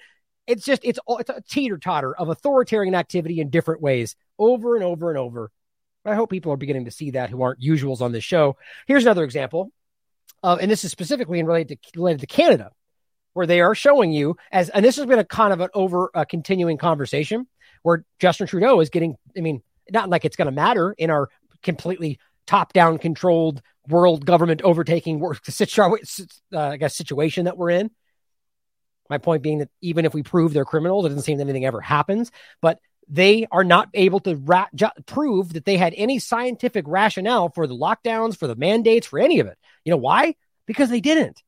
it's 0.46 0.64
just 0.64 0.82
it's 0.84 0.98
it's 1.08 1.30
a 1.30 1.42
teeter 1.48 1.78
totter 1.78 2.14
of 2.16 2.28
authoritarian 2.28 2.94
activity 2.94 3.40
in 3.40 3.50
different 3.50 3.82
ways, 3.82 4.16
over 4.38 4.76
and 4.76 4.84
over 4.84 5.10
and 5.10 5.18
over. 5.18 5.50
I 6.04 6.14
hope 6.14 6.30
people 6.30 6.52
are 6.52 6.56
beginning 6.56 6.86
to 6.86 6.90
see 6.90 7.10
that 7.10 7.28
who 7.28 7.42
aren't 7.42 7.60
usuals 7.60 8.00
on 8.00 8.12
this 8.12 8.24
show. 8.24 8.56
Here's 8.86 9.04
another 9.04 9.24
example, 9.24 9.72
uh, 10.42 10.56
and 10.60 10.70
this 10.70 10.84
is 10.84 10.90
specifically 10.90 11.38
in 11.38 11.46
related 11.46 11.82
to 11.82 12.00
related 12.00 12.20
to 12.20 12.26
Canada, 12.26 12.70
where 13.34 13.46
they 13.46 13.60
are 13.60 13.74
showing 13.74 14.10
you 14.10 14.36
as, 14.50 14.70
and 14.70 14.82
this 14.82 14.96
has 14.96 15.04
been 15.04 15.18
a 15.18 15.24
kind 15.24 15.52
of 15.52 15.60
an 15.60 15.68
over 15.74 16.10
uh, 16.14 16.24
continuing 16.24 16.78
conversation 16.78 17.46
where 17.88 18.04
Justin 18.20 18.46
Trudeau 18.46 18.80
is 18.80 18.90
getting, 18.90 19.16
I 19.34 19.40
mean, 19.40 19.62
not 19.90 20.10
like 20.10 20.26
it's 20.26 20.36
going 20.36 20.46
to 20.46 20.52
matter 20.52 20.94
in 20.98 21.08
our 21.08 21.30
completely 21.62 22.18
top 22.46 22.74
down 22.74 22.98
controlled 22.98 23.62
world 23.88 24.26
government 24.26 24.60
overtaking 24.60 25.20
work, 25.20 25.40
uh, 25.78 25.96
I 26.52 26.76
guess, 26.76 26.96
situation 26.96 27.46
that 27.46 27.56
we're 27.56 27.70
in. 27.70 27.90
My 29.08 29.16
point 29.16 29.42
being 29.42 29.60
that 29.60 29.70
even 29.80 30.04
if 30.04 30.12
we 30.12 30.22
prove 30.22 30.52
they're 30.52 30.66
criminals, 30.66 31.06
it 31.06 31.08
doesn't 31.08 31.22
seem 31.22 31.38
that 31.38 31.44
anything 31.44 31.64
ever 31.64 31.80
happens. 31.80 32.30
But 32.60 32.78
they 33.08 33.46
are 33.50 33.64
not 33.64 33.88
able 33.94 34.20
to 34.20 34.36
ra- 34.36 34.66
ju- 34.74 34.88
prove 35.06 35.54
that 35.54 35.64
they 35.64 35.78
had 35.78 35.94
any 35.96 36.18
scientific 36.18 36.84
rationale 36.86 37.48
for 37.48 37.66
the 37.66 37.74
lockdowns, 37.74 38.36
for 38.36 38.46
the 38.46 38.54
mandates, 38.54 39.06
for 39.06 39.18
any 39.18 39.40
of 39.40 39.46
it. 39.46 39.56
You 39.86 39.92
know 39.92 39.96
why? 39.96 40.34
Because 40.66 40.90
they 40.90 41.00
didn't. 41.00 41.42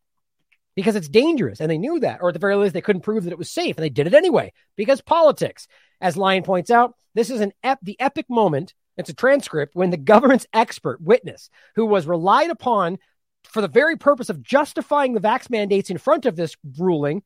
Because 0.74 0.96
it's 0.96 1.08
dangerous, 1.08 1.60
and 1.60 1.70
they 1.70 1.76
knew 1.76 2.00
that, 2.00 2.20
or 2.22 2.28
at 2.28 2.32
the 2.32 2.38
very 2.38 2.56
least, 2.56 2.72
they 2.72 2.80
couldn't 2.80 3.02
prove 3.02 3.24
that 3.24 3.32
it 3.32 3.38
was 3.38 3.50
safe, 3.50 3.76
and 3.76 3.84
they 3.84 3.90
did 3.90 4.06
it 4.06 4.14
anyway 4.14 4.54
because 4.76 5.02
politics. 5.02 5.68
As 6.00 6.16
Lyon 6.16 6.42
points 6.42 6.70
out, 6.70 6.94
this 7.14 7.30
is 7.30 7.40
an 7.40 7.52
ep- 7.62 7.80
the 7.82 7.98
epic 8.00 8.26
moment. 8.28 8.74
It's 8.96 9.10
a 9.10 9.14
transcript 9.14 9.74
when 9.74 9.90
the 9.90 9.96
government's 9.96 10.46
expert 10.52 11.00
witness, 11.00 11.50
who 11.76 11.86
was 11.86 12.06
relied 12.06 12.50
upon 12.50 12.98
for 13.44 13.60
the 13.60 13.68
very 13.68 13.96
purpose 13.96 14.28
of 14.28 14.42
justifying 14.42 15.14
the 15.14 15.20
vax 15.20 15.48
mandates 15.48 15.90
in 15.90 15.98
front 15.98 16.26
of 16.26 16.36
this 16.36 16.56
ruling 16.78 17.22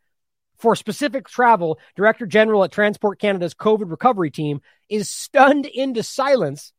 for 0.57 0.77
specific 0.77 1.29
travel, 1.29 1.79
Director 1.97 2.27
General 2.27 2.65
at 2.65 2.73
Transport 2.73 3.19
Canada's 3.19 3.55
COVID 3.55 3.91
recovery 3.91 4.31
team 4.31 4.61
is 4.89 5.11
stunned 5.11 5.67
into 5.67 6.03
silence 6.03 6.73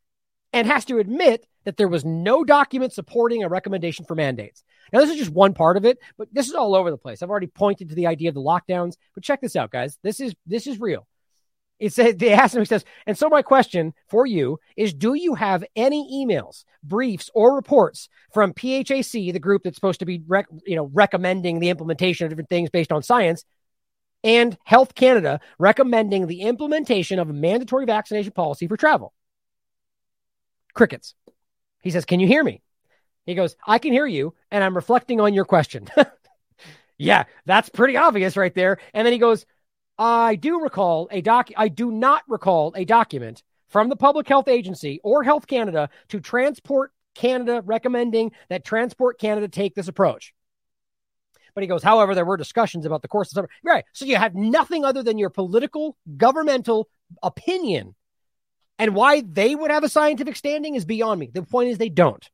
and 0.53 0.67
has 0.67 0.85
to 0.85 0.97
admit 0.97 1.45
that 1.65 1.77
there 1.77 1.87
was 1.87 2.05
no 2.05 2.43
document 2.43 2.93
supporting 2.93 3.43
a 3.43 3.49
recommendation 3.49 4.05
for 4.05 4.15
mandates. 4.15 4.63
Now, 4.93 4.99
this 4.99 5.09
is 5.09 5.17
just 5.17 5.31
one 5.31 5.53
part 5.53 5.77
of 5.77 5.85
it, 5.85 5.97
but 6.17 6.29
this 6.31 6.47
is 6.47 6.53
all 6.53 6.75
over 6.75 6.91
the 6.91 6.97
place. 6.97 7.21
I've 7.21 7.29
already 7.29 7.47
pointed 7.47 7.89
to 7.89 7.95
the 7.95 8.07
idea 8.07 8.29
of 8.29 8.35
the 8.35 8.41
lockdowns, 8.41 8.95
but 9.13 9.23
check 9.23 9.41
this 9.41 9.55
out, 9.55 9.71
guys. 9.71 9.97
This 10.03 10.19
is 10.19 10.35
this 10.45 10.67
is 10.67 10.79
real. 10.79 11.07
He 11.79 11.89
said 11.89 12.19
they 12.19 12.31
asked 12.31 12.55
him, 12.55 12.61
he 12.61 12.65
says, 12.65 12.85
and 13.05 13.17
so 13.17 13.27
my 13.27 13.41
question 13.41 13.93
for 14.07 14.25
you 14.25 14.59
is 14.77 14.93
do 14.93 15.13
you 15.13 15.35
have 15.35 15.63
any 15.75 16.25
emails, 16.25 16.63
briefs, 16.81 17.29
or 17.33 17.55
reports 17.55 18.07
from 18.33 18.53
PHAC, 18.53 19.33
the 19.33 19.39
group 19.39 19.63
that's 19.63 19.75
supposed 19.75 19.99
to 19.99 20.05
be 20.05 20.23
rec- 20.25 20.47
you 20.65 20.75
know, 20.77 20.89
recommending 20.93 21.59
the 21.59 21.69
implementation 21.69 22.25
of 22.25 22.29
different 22.29 22.49
things 22.49 22.69
based 22.69 22.93
on 22.93 23.03
science, 23.03 23.43
and 24.23 24.57
Health 24.63 24.95
Canada 24.95 25.39
recommending 25.59 26.27
the 26.27 26.41
implementation 26.41 27.19
of 27.19 27.29
a 27.29 27.33
mandatory 27.33 27.85
vaccination 27.85 28.31
policy 28.31 28.67
for 28.67 28.77
travel? 28.77 29.13
Crickets. 30.73 31.13
He 31.83 31.91
says, 31.91 32.05
Can 32.05 32.19
you 32.19 32.27
hear 32.27 32.43
me? 32.43 32.61
He 33.25 33.35
goes, 33.35 33.55
I 33.65 33.79
can 33.79 33.91
hear 33.91 34.07
you, 34.07 34.33
and 34.49 34.63
I'm 34.63 34.75
reflecting 34.75 35.19
on 35.19 35.33
your 35.33 35.45
question. 35.45 35.87
yeah, 36.97 37.25
that's 37.45 37.69
pretty 37.69 37.97
obvious 37.97 38.37
right 38.37 38.53
there. 38.53 38.79
And 38.93 39.05
then 39.05 39.13
he 39.13 39.19
goes, 39.19 39.45
I 39.97 40.35
do 40.35 40.61
recall 40.61 41.07
a 41.11 41.21
doc. 41.21 41.49
I 41.55 41.67
do 41.67 41.91
not 41.91 42.23
recall 42.27 42.73
a 42.75 42.85
document 42.85 43.43
from 43.69 43.89
the 43.89 43.95
Public 43.95 44.27
Health 44.27 44.47
Agency 44.47 44.99
or 45.03 45.23
Health 45.23 45.47
Canada 45.47 45.89
to 46.09 46.19
Transport 46.19 46.91
Canada 47.13 47.61
recommending 47.65 48.31
that 48.49 48.65
Transport 48.65 49.19
Canada 49.19 49.47
take 49.47 49.73
this 49.73 49.87
approach. 49.87 50.33
But 51.53 51.63
he 51.63 51.67
goes, 51.67 51.83
however, 51.83 52.13
there 52.13 52.25
were 52.25 52.35
discussions 52.35 52.85
about 52.85 53.01
the 53.01 53.07
course 53.07 53.29
of 53.29 53.35
summer. 53.35 53.49
Right. 53.63 53.85
So 53.93 54.05
you 54.05 54.17
have 54.17 54.35
nothing 54.35 54.83
other 54.83 55.01
than 55.01 55.17
your 55.17 55.29
political, 55.29 55.97
governmental 56.17 56.89
opinion. 57.23 57.95
And 58.77 58.93
why 58.93 59.21
they 59.21 59.55
would 59.55 59.71
have 59.71 59.85
a 59.85 59.89
scientific 59.89 60.35
standing 60.35 60.75
is 60.75 60.83
beyond 60.83 61.17
me. 61.17 61.31
The 61.33 61.43
point 61.43 61.69
is 61.69 61.77
they 61.77 61.87
don't. 61.87 62.29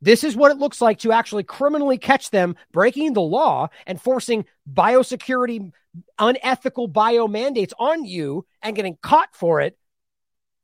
This 0.00 0.24
is 0.24 0.36
what 0.36 0.50
it 0.50 0.58
looks 0.58 0.80
like 0.80 0.98
to 1.00 1.12
actually 1.12 1.44
criminally 1.44 1.98
catch 1.98 2.30
them 2.30 2.56
breaking 2.72 3.14
the 3.14 3.22
law 3.22 3.68
and 3.86 4.00
forcing 4.00 4.44
biosecurity, 4.70 5.72
unethical 6.18 6.86
bio 6.86 7.26
mandates 7.28 7.74
on 7.78 8.04
you 8.04 8.46
and 8.62 8.76
getting 8.76 8.98
caught 9.02 9.34
for 9.34 9.60
it 9.60 9.78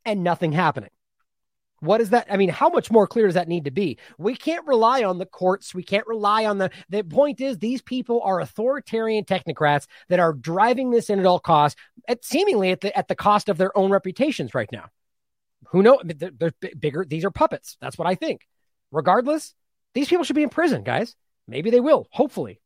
and 0.04 0.22
nothing 0.22 0.52
happening. 0.52 0.90
What 1.80 2.00
is 2.00 2.10
that? 2.10 2.28
I 2.30 2.36
mean, 2.36 2.50
how 2.50 2.68
much 2.68 2.92
more 2.92 3.08
clear 3.08 3.26
does 3.26 3.34
that 3.34 3.48
need 3.48 3.64
to 3.64 3.72
be? 3.72 3.98
We 4.16 4.36
can't 4.36 4.64
rely 4.68 5.02
on 5.02 5.18
the 5.18 5.26
courts. 5.26 5.74
We 5.74 5.82
can't 5.82 6.06
rely 6.06 6.44
on 6.44 6.58
the. 6.58 6.70
The 6.90 7.02
point 7.02 7.40
is, 7.40 7.58
these 7.58 7.82
people 7.82 8.20
are 8.22 8.38
authoritarian 8.38 9.24
technocrats 9.24 9.86
that 10.08 10.20
are 10.20 10.32
driving 10.32 10.92
this 10.92 11.10
in 11.10 11.18
at 11.18 11.26
all 11.26 11.40
costs, 11.40 11.80
at 12.06 12.24
seemingly 12.24 12.70
at 12.70 12.82
the 12.82 12.96
at 12.96 13.08
the 13.08 13.16
cost 13.16 13.48
of 13.48 13.58
their 13.58 13.76
own 13.76 13.90
reputations 13.90 14.54
right 14.54 14.70
now. 14.70 14.90
Who 15.70 15.82
know? 15.82 16.00
They're, 16.04 16.30
they're 16.30 16.52
bigger. 16.78 17.04
These 17.04 17.24
are 17.24 17.32
puppets. 17.32 17.76
That's 17.80 17.98
what 17.98 18.06
I 18.06 18.14
think. 18.14 18.46
Regardless, 18.92 19.54
these 19.94 20.08
people 20.08 20.24
should 20.24 20.36
be 20.36 20.44
in 20.44 20.48
prison, 20.50 20.84
guys. 20.84 21.16
Maybe 21.48 21.70
they 21.70 21.80
will, 21.80 22.06
hopefully. 22.10 22.60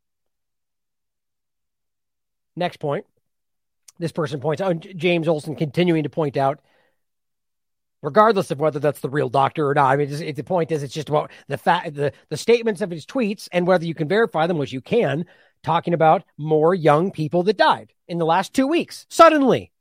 Next 2.54 2.78
point. 2.78 3.06
This 3.98 4.12
person 4.12 4.40
points 4.40 4.60
out, 4.60 4.80
James 4.80 5.28
Olson 5.28 5.56
continuing 5.56 6.02
to 6.02 6.10
point 6.10 6.36
out, 6.36 6.60
regardless 8.02 8.50
of 8.50 8.60
whether 8.60 8.78
that's 8.78 9.00
the 9.00 9.08
real 9.08 9.30
doctor 9.30 9.68
or 9.68 9.74
not. 9.74 9.90
I 9.90 9.96
mean, 9.96 10.34
the 10.34 10.42
point 10.42 10.70
is, 10.70 10.82
it's 10.82 10.92
just 10.92 11.08
about 11.08 11.30
the 11.48 11.56
fact, 11.56 11.94
the, 11.94 12.12
the 12.28 12.36
statements 12.36 12.82
of 12.82 12.90
his 12.90 13.06
tweets 13.06 13.48
and 13.52 13.66
whether 13.66 13.86
you 13.86 13.94
can 13.94 14.08
verify 14.08 14.46
them, 14.46 14.58
which 14.58 14.72
you 14.72 14.82
can, 14.82 15.24
talking 15.62 15.94
about 15.94 16.24
more 16.36 16.74
young 16.74 17.10
people 17.10 17.42
that 17.44 17.56
died 17.56 17.92
in 18.06 18.18
the 18.18 18.26
last 18.26 18.52
two 18.52 18.66
weeks 18.66 19.06
suddenly. 19.08 19.72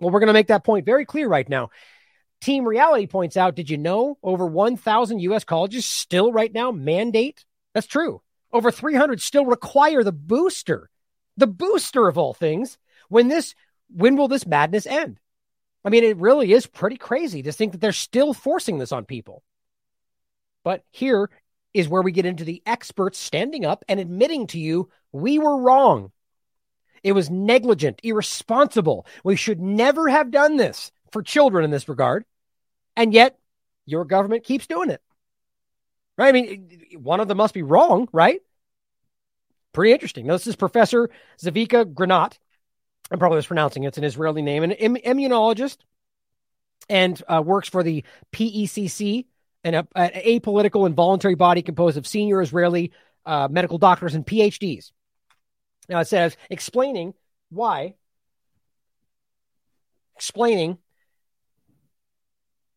Well, 0.00 0.10
we're 0.10 0.20
going 0.20 0.26
to 0.26 0.34
make 0.34 0.48
that 0.48 0.64
point 0.64 0.84
very 0.84 1.04
clear 1.04 1.28
right 1.28 1.48
now. 1.48 1.70
Team 2.44 2.68
Reality 2.68 3.06
points 3.06 3.38
out, 3.38 3.54
did 3.54 3.70
you 3.70 3.78
know 3.78 4.18
over 4.22 4.44
1,000 4.44 5.18
U.S. 5.20 5.44
colleges 5.44 5.86
still 5.86 6.30
right 6.30 6.52
now 6.52 6.72
mandate? 6.72 7.42
That's 7.72 7.86
true. 7.86 8.20
Over 8.52 8.70
300 8.70 9.22
still 9.22 9.46
require 9.46 10.04
the 10.04 10.12
booster, 10.12 10.90
the 11.38 11.46
booster 11.46 12.06
of 12.06 12.18
all 12.18 12.34
things. 12.34 12.76
When 13.08 13.28
this, 13.28 13.54
when 13.88 14.16
will 14.16 14.28
this 14.28 14.46
madness 14.46 14.84
end? 14.84 15.18
I 15.86 15.88
mean, 15.88 16.04
it 16.04 16.18
really 16.18 16.52
is 16.52 16.66
pretty 16.66 16.98
crazy 16.98 17.42
to 17.44 17.52
think 17.52 17.72
that 17.72 17.80
they're 17.80 17.92
still 17.92 18.34
forcing 18.34 18.76
this 18.76 18.92
on 18.92 19.06
people. 19.06 19.42
But 20.64 20.84
here 20.90 21.30
is 21.72 21.88
where 21.88 22.02
we 22.02 22.12
get 22.12 22.26
into 22.26 22.44
the 22.44 22.62
experts 22.66 23.18
standing 23.18 23.64
up 23.64 23.86
and 23.88 23.98
admitting 23.98 24.48
to 24.48 24.58
you, 24.58 24.90
we 25.12 25.38
were 25.38 25.62
wrong. 25.62 26.12
It 27.02 27.12
was 27.12 27.30
negligent, 27.30 28.00
irresponsible. 28.02 29.06
We 29.24 29.36
should 29.36 29.62
never 29.62 30.10
have 30.10 30.30
done 30.30 30.58
this 30.58 30.92
for 31.10 31.22
children 31.22 31.64
in 31.64 31.70
this 31.70 31.88
regard. 31.88 32.26
And 32.96 33.12
yet, 33.12 33.38
your 33.86 34.04
government 34.04 34.44
keeps 34.44 34.66
doing 34.66 34.90
it. 34.90 35.02
Right? 36.16 36.28
I 36.28 36.32
mean, 36.32 36.70
one 36.96 37.20
of 37.20 37.28
them 37.28 37.38
must 37.38 37.54
be 37.54 37.62
wrong, 37.62 38.08
right? 38.12 38.40
Pretty 39.72 39.92
interesting. 39.92 40.26
Now, 40.26 40.34
this 40.34 40.46
is 40.46 40.56
Professor 40.56 41.10
Zavika 41.40 41.84
Granat. 41.92 42.38
I'm 43.10 43.18
probably 43.18 43.38
mispronouncing 43.38 43.84
it. 43.84 43.88
It's 43.88 43.98
an 43.98 44.04
Israeli 44.04 44.42
name, 44.42 44.62
an 44.62 44.72
Im- 44.72 44.96
immunologist, 44.96 45.78
and 46.88 47.20
uh, 47.28 47.42
works 47.44 47.68
for 47.68 47.82
the 47.82 48.04
PECC, 48.32 49.26
an, 49.64 49.74
an 49.74 50.10
apolitical 50.10 50.86
and 50.86 50.94
voluntary 50.94 51.34
body 51.34 51.62
composed 51.62 51.96
of 51.96 52.06
senior 52.06 52.40
Israeli 52.40 52.92
uh, 53.26 53.48
medical 53.50 53.78
doctors 53.78 54.14
and 54.14 54.26
PhDs. 54.26 54.92
Now 55.88 56.00
it 56.00 56.08
says 56.08 56.36
explaining 56.48 57.14
why, 57.50 57.96
explaining 60.16 60.78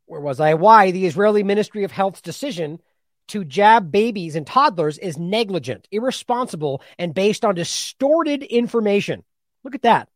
where 0.07 0.21
was 0.21 0.39
I? 0.39 0.55
Why 0.55 0.91
the 0.91 1.05
Israeli 1.05 1.43
Ministry 1.43 1.84
of 1.84 1.91
Health's 1.91 2.21
decision 2.21 2.79
to 3.27 3.43
jab 3.43 3.91
babies 3.91 4.35
and 4.35 4.47
toddlers 4.47 4.97
is 4.97 5.17
negligent, 5.17 5.88
irresponsible, 5.91 6.81
and 6.97 7.13
based 7.13 7.45
on 7.45 7.55
distorted 7.55 8.41
information. 8.43 9.23
Look 9.63 9.75
at 9.75 9.81
that. 9.84 10.09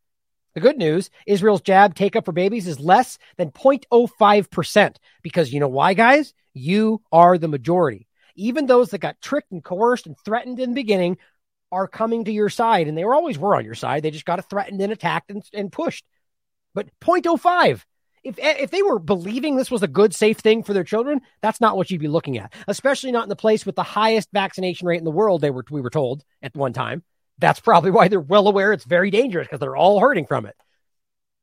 The 0.53 0.61
good 0.61 0.77
news 0.77 1.09
Israel's 1.27 1.61
jab 1.61 1.95
take 1.95 2.15
up 2.15 2.25
for 2.25 2.31
babies 2.31 2.67
is 2.67 2.79
less 2.79 3.17
than 3.37 3.51
0.05%. 3.51 4.95
Because 5.21 5.53
you 5.53 5.59
know 5.59 5.67
why, 5.67 5.93
guys? 5.93 6.33
You 6.53 7.01
are 7.11 7.37
the 7.37 7.47
majority. 7.47 8.07
Even 8.35 8.65
those 8.65 8.89
that 8.89 8.99
got 8.99 9.21
tricked 9.21 9.51
and 9.51 9.63
coerced 9.63 10.07
and 10.07 10.15
threatened 10.23 10.59
in 10.59 10.71
the 10.71 10.75
beginning 10.75 11.17
are 11.71 11.87
coming 11.87 12.25
to 12.25 12.31
your 12.31 12.49
side, 12.49 12.87
and 12.87 12.97
they 12.97 13.03
always 13.03 13.37
were 13.37 13.55
on 13.55 13.63
your 13.63 13.75
side. 13.75 14.03
They 14.03 14.11
just 14.11 14.25
got 14.25 14.49
threatened 14.49 14.81
and 14.81 14.91
attacked 14.91 15.31
and, 15.31 15.43
and 15.53 15.71
pushed. 15.71 16.05
But 16.73 16.87
0.05. 16.99 17.83
If, 18.23 18.37
eh, 18.37 18.57
if 18.59 18.71
they 18.71 18.83
were 18.83 18.99
believing 18.99 19.55
this 19.55 19.71
was 19.71 19.83
a 19.83 19.87
good, 19.87 20.13
safe 20.13 20.37
thing 20.37 20.63
for 20.63 20.73
their 20.73 20.83
children, 20.83 21.21
that's 21.41 21.59
not 21.59 21.75
what 21.75 21.89
you'd 21.89 22.01
be 22.01 22.07
looking 22.07 22.37
at, 22.37 22.53
especially 22.67 23.11
not 23.11 23.23
in 23.23 23.29
the 23.29 23.35
place 23.35 23.65
with 23.65 23.75
the 23.75 23.83
highest 23.83 24.29
vaccination 24.31 24.87
rate 24.87 24.99
in 24.99 25.05
the 25.05 25.11
world, 25.11 25.41
they 25.41 25.49
were, 25.49 25.65
we 25.71 25.81
were 25.81 25.89
told 25.89 26.23
at 26.41 26.55
one 26.55 26.73
time. 26.73 27.03
That's 27.39 27.59
probably 27.59 27.89
why 27.91 28.07
they're 28.07 28.19
well 28.19 28.47
aware 28.47 28.71
it's 28.71 28.85
very 28.85 29.09
dangerous 29.09 29.47
because 29.47 29.59
they're 29.59 29.75
all 29.75 29.99
hurting 29.99 30.27
from 30.27 30.45
it. 30.45 30.55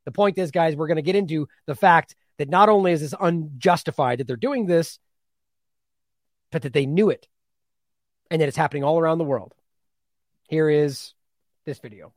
The 0.05 0.13
point 0.13 0.39
is, 0.39 0.53
guys, 0.53 0.77
we're 0.77 0.87
going 0.87 0.97
to 0.97 1.03
get 1.03 1.17
into 1.17 1.49
the 1.67 1.75
fact 1.75 2.15
that 2.39 2.49
not 2.49 2.69
only 2.69 2.93
is 2.93 3.01
this 3.01 3.15
unjustified 3.21 4.21
that 4.21 4.27
they're 4.27 4.37
doing 4.37 4.67
this, 4.67 4.99
but 6.51 6.63
that 6.63 6.73
they 6.73 6.87
knew 6.87 7.11
it 7.11 7.27
and 8.31 8.41
that 8.41 8.49
it's 8.49 8.57
happening 8.57 8.85
all 8.85 8.99
around 8.99 9.19
the 9.19 9.25
world. 9.25 9.55
Here 10.49 10.71
is 10.71 11.13
this 11.67 11.79
video. 11.79 12.13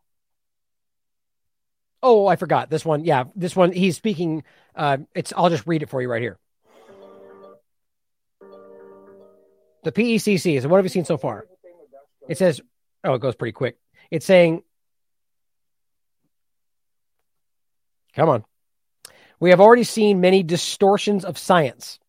Oh, 2.03 2.25
I 2.27 2.35
forgot 2.35 2.69
this 2.69 2.83
one. 2.83 3.05
Yeah, 3.05 3.25
this 3.35 3.55
one. 3.55 3.71
He's 3.71 3.95
speaking. 3.95 4.43
Uh, 4.75 4.97
it's. 5.13 5.33
I'll 5.35 5.49
just 5.49 5.67
read 5.67 5.83
it 5.83 5.89
for 5.89 6.01
you 6.01 6.09
right 6.09 6.21
here. 6.21 6.39
The 9.83 9.91
PECC 9.91 10.57
is. 10.57 10.65
What 10.65 10.77
have 10.77 10.85
you 10.85 10.89
seen 10.89 11.05
so 11.05 11.17
far? 11.17 11.45
It 12.27 12.37
says. 12.37 12.61
Oh, 13.03 13.15
it 13.15 13.19
goes 13.21 13.35
pretty 13.35 13.53
quick. 13.53 13.77
It's 14.09 14.25
saying. 14.25 14.63
Come 18.15 18.29
on. 18.29 18.45
We 19.39 19.51
have 19.51 19.61
already 19.61 19.83
seen 19.83 20.21
many 20.21 20.43
distortions 20.43 21.25
of 21.25 21.37
science, 21.37 21.99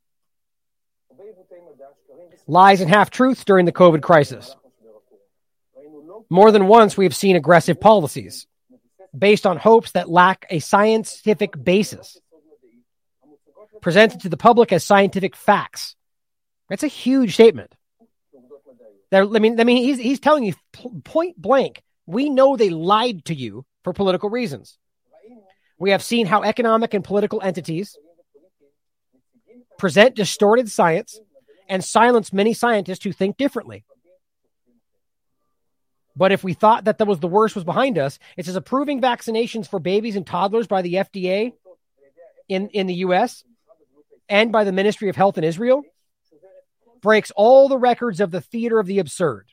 lies, 2.47 2.82
and 2.82 2.90
half 2.90 3.10
truths 3.10 3.44
during 3.44 3.64
the 3.64 3.73
COVID 3.73 4.02
crisis. 4.02 4.55
More 6.28 6.51
than 6.51 6.66
once, 6.66 6.97
we 6.97 7.05
have 7.05 7.16
seen 7.16 7.36
aggressive 7.36 7.81
policies 7.81 8.47
based 9.17 9.47
on 9.47 9.57
hopes 9.57 9.93
that 9.93 10.09
lack 10.09 10.47
a 10.51 10.59
scientific 10.59 11.63
basis, 11.63 12.19
presented 13.81 14.21
to 14.23 14.29
the 14.29 14.37
public 14.37 14.73
as 14.73 14.85
scientific 14.85 15.37
facts. 15.37 15.97
That's 16.69 16.85
a 16.85 16.89
huge 16.89 17.35
statement. 17.35 17.75
That, 19.11 19.25
I 19.25 19.39
mean, 19.39 19.61
I 19.61 19.65
mean, 19.65 19.83
he's, 19.83 19.99
he's 19.99 20.21
telling 20.21 20.45
you 20.45 20.55
point 21.05 21.37
blank, 21.37 21.83
we 22.07 22.31
know 22.31 22.57
they 22.57 22.71
lied 22.71 23.27
to 23.27 23.35
you 23.35 23.67
for 23.85 23.93
political 23.93 24.31
reasons. 24.31 24.79
We 25.79 25.91
have 25.91 26.03
seen 26.03 26.27
how 26.27 26.43
economic 26.43 26.95
and 26.95 27.05
political 27.05 27.43
entities 27.43 27.99
present 29.79 30.15
distorted 30.15 30.71
science 30.71 31.21
and 31.69 31.85
silence 31.85 32.33
many 32.33 32.55
scientists 32.55 33.05
who 33.05 33.13
think 33.13 33.37
differently. 33.37 33.85
But 36.15 36.33
if 36.33 36.45
we 36.45 36.53
thought 36.53 36.85
that 36.85 36.99
that 36.99 37.07
was 37.07 37.21
the 37.21 37.27
worst 37.27 37.55
was 37.55 37.65
behind 37.65 37.99
us, 37.99 38.19
it 38.37 38.47
says 38.47 38.57
approving 38.57 39.01
vaccinations 39.01 39.69
for 39.69 39.79
babies 39.79 40.17
and 40.17 40.27
toddlers 40.27 40.67
by 40.67 40.83
the 40.83 40.95
FDA 40.95 41.53
in, 42.49 42.69
in 42.69 42.87
the 42.87 42.95
US 42.97 43.45
and 44.29 44.53
by 44.53 44.65
the 44.65 44.73
Ministry 44.73 45.09
of 45.09 45.17
Health 45.17 45.39
in 45.39 45.45
Israel 45.45 45.83
breaks 47.01 47.33
all 47.35 47.69
the 47.69 47.79
records 47.79 48.21
of 48.21 48.31
the 48.31 48.41
theater 48.41 48.79
of 48.79 48.87
the 48.87 48.99
absurd 48.99 49.47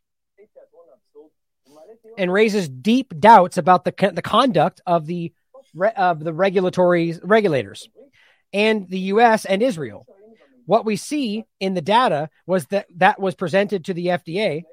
and 2.18 2.32
raises 2.32 2.68
deep 2.70 3.14
doubts 3.20 3.58
about 3.58 3.86
the, 3.86 4.12
the 4.14 4.22
conduct 4.22 4.82
of 4.86 5.06
the 5.06 5.34
of 5.96 6.24
the 6.24 6.34
regulatory 6.34 7.16
regulators 7.22 7.88
and 8.54 8.90
the 8.90 9.00
US 9.00 9.46
and 9.46 9.62
Israel. 9.62 10.06
What 10.66 10.86
we 10.86 10.96
see 10.96 11.46
in 11.60 11.74
the 11.74 11.82
data 11.82 12.30
was 12.46 12.66
that 12.68 12.88
that 12.98 13.20
was 13.20 13.36
presented 13.36 13.86
to 13.86 13.94
the 13.94 14.08
FDA 14.08 14.64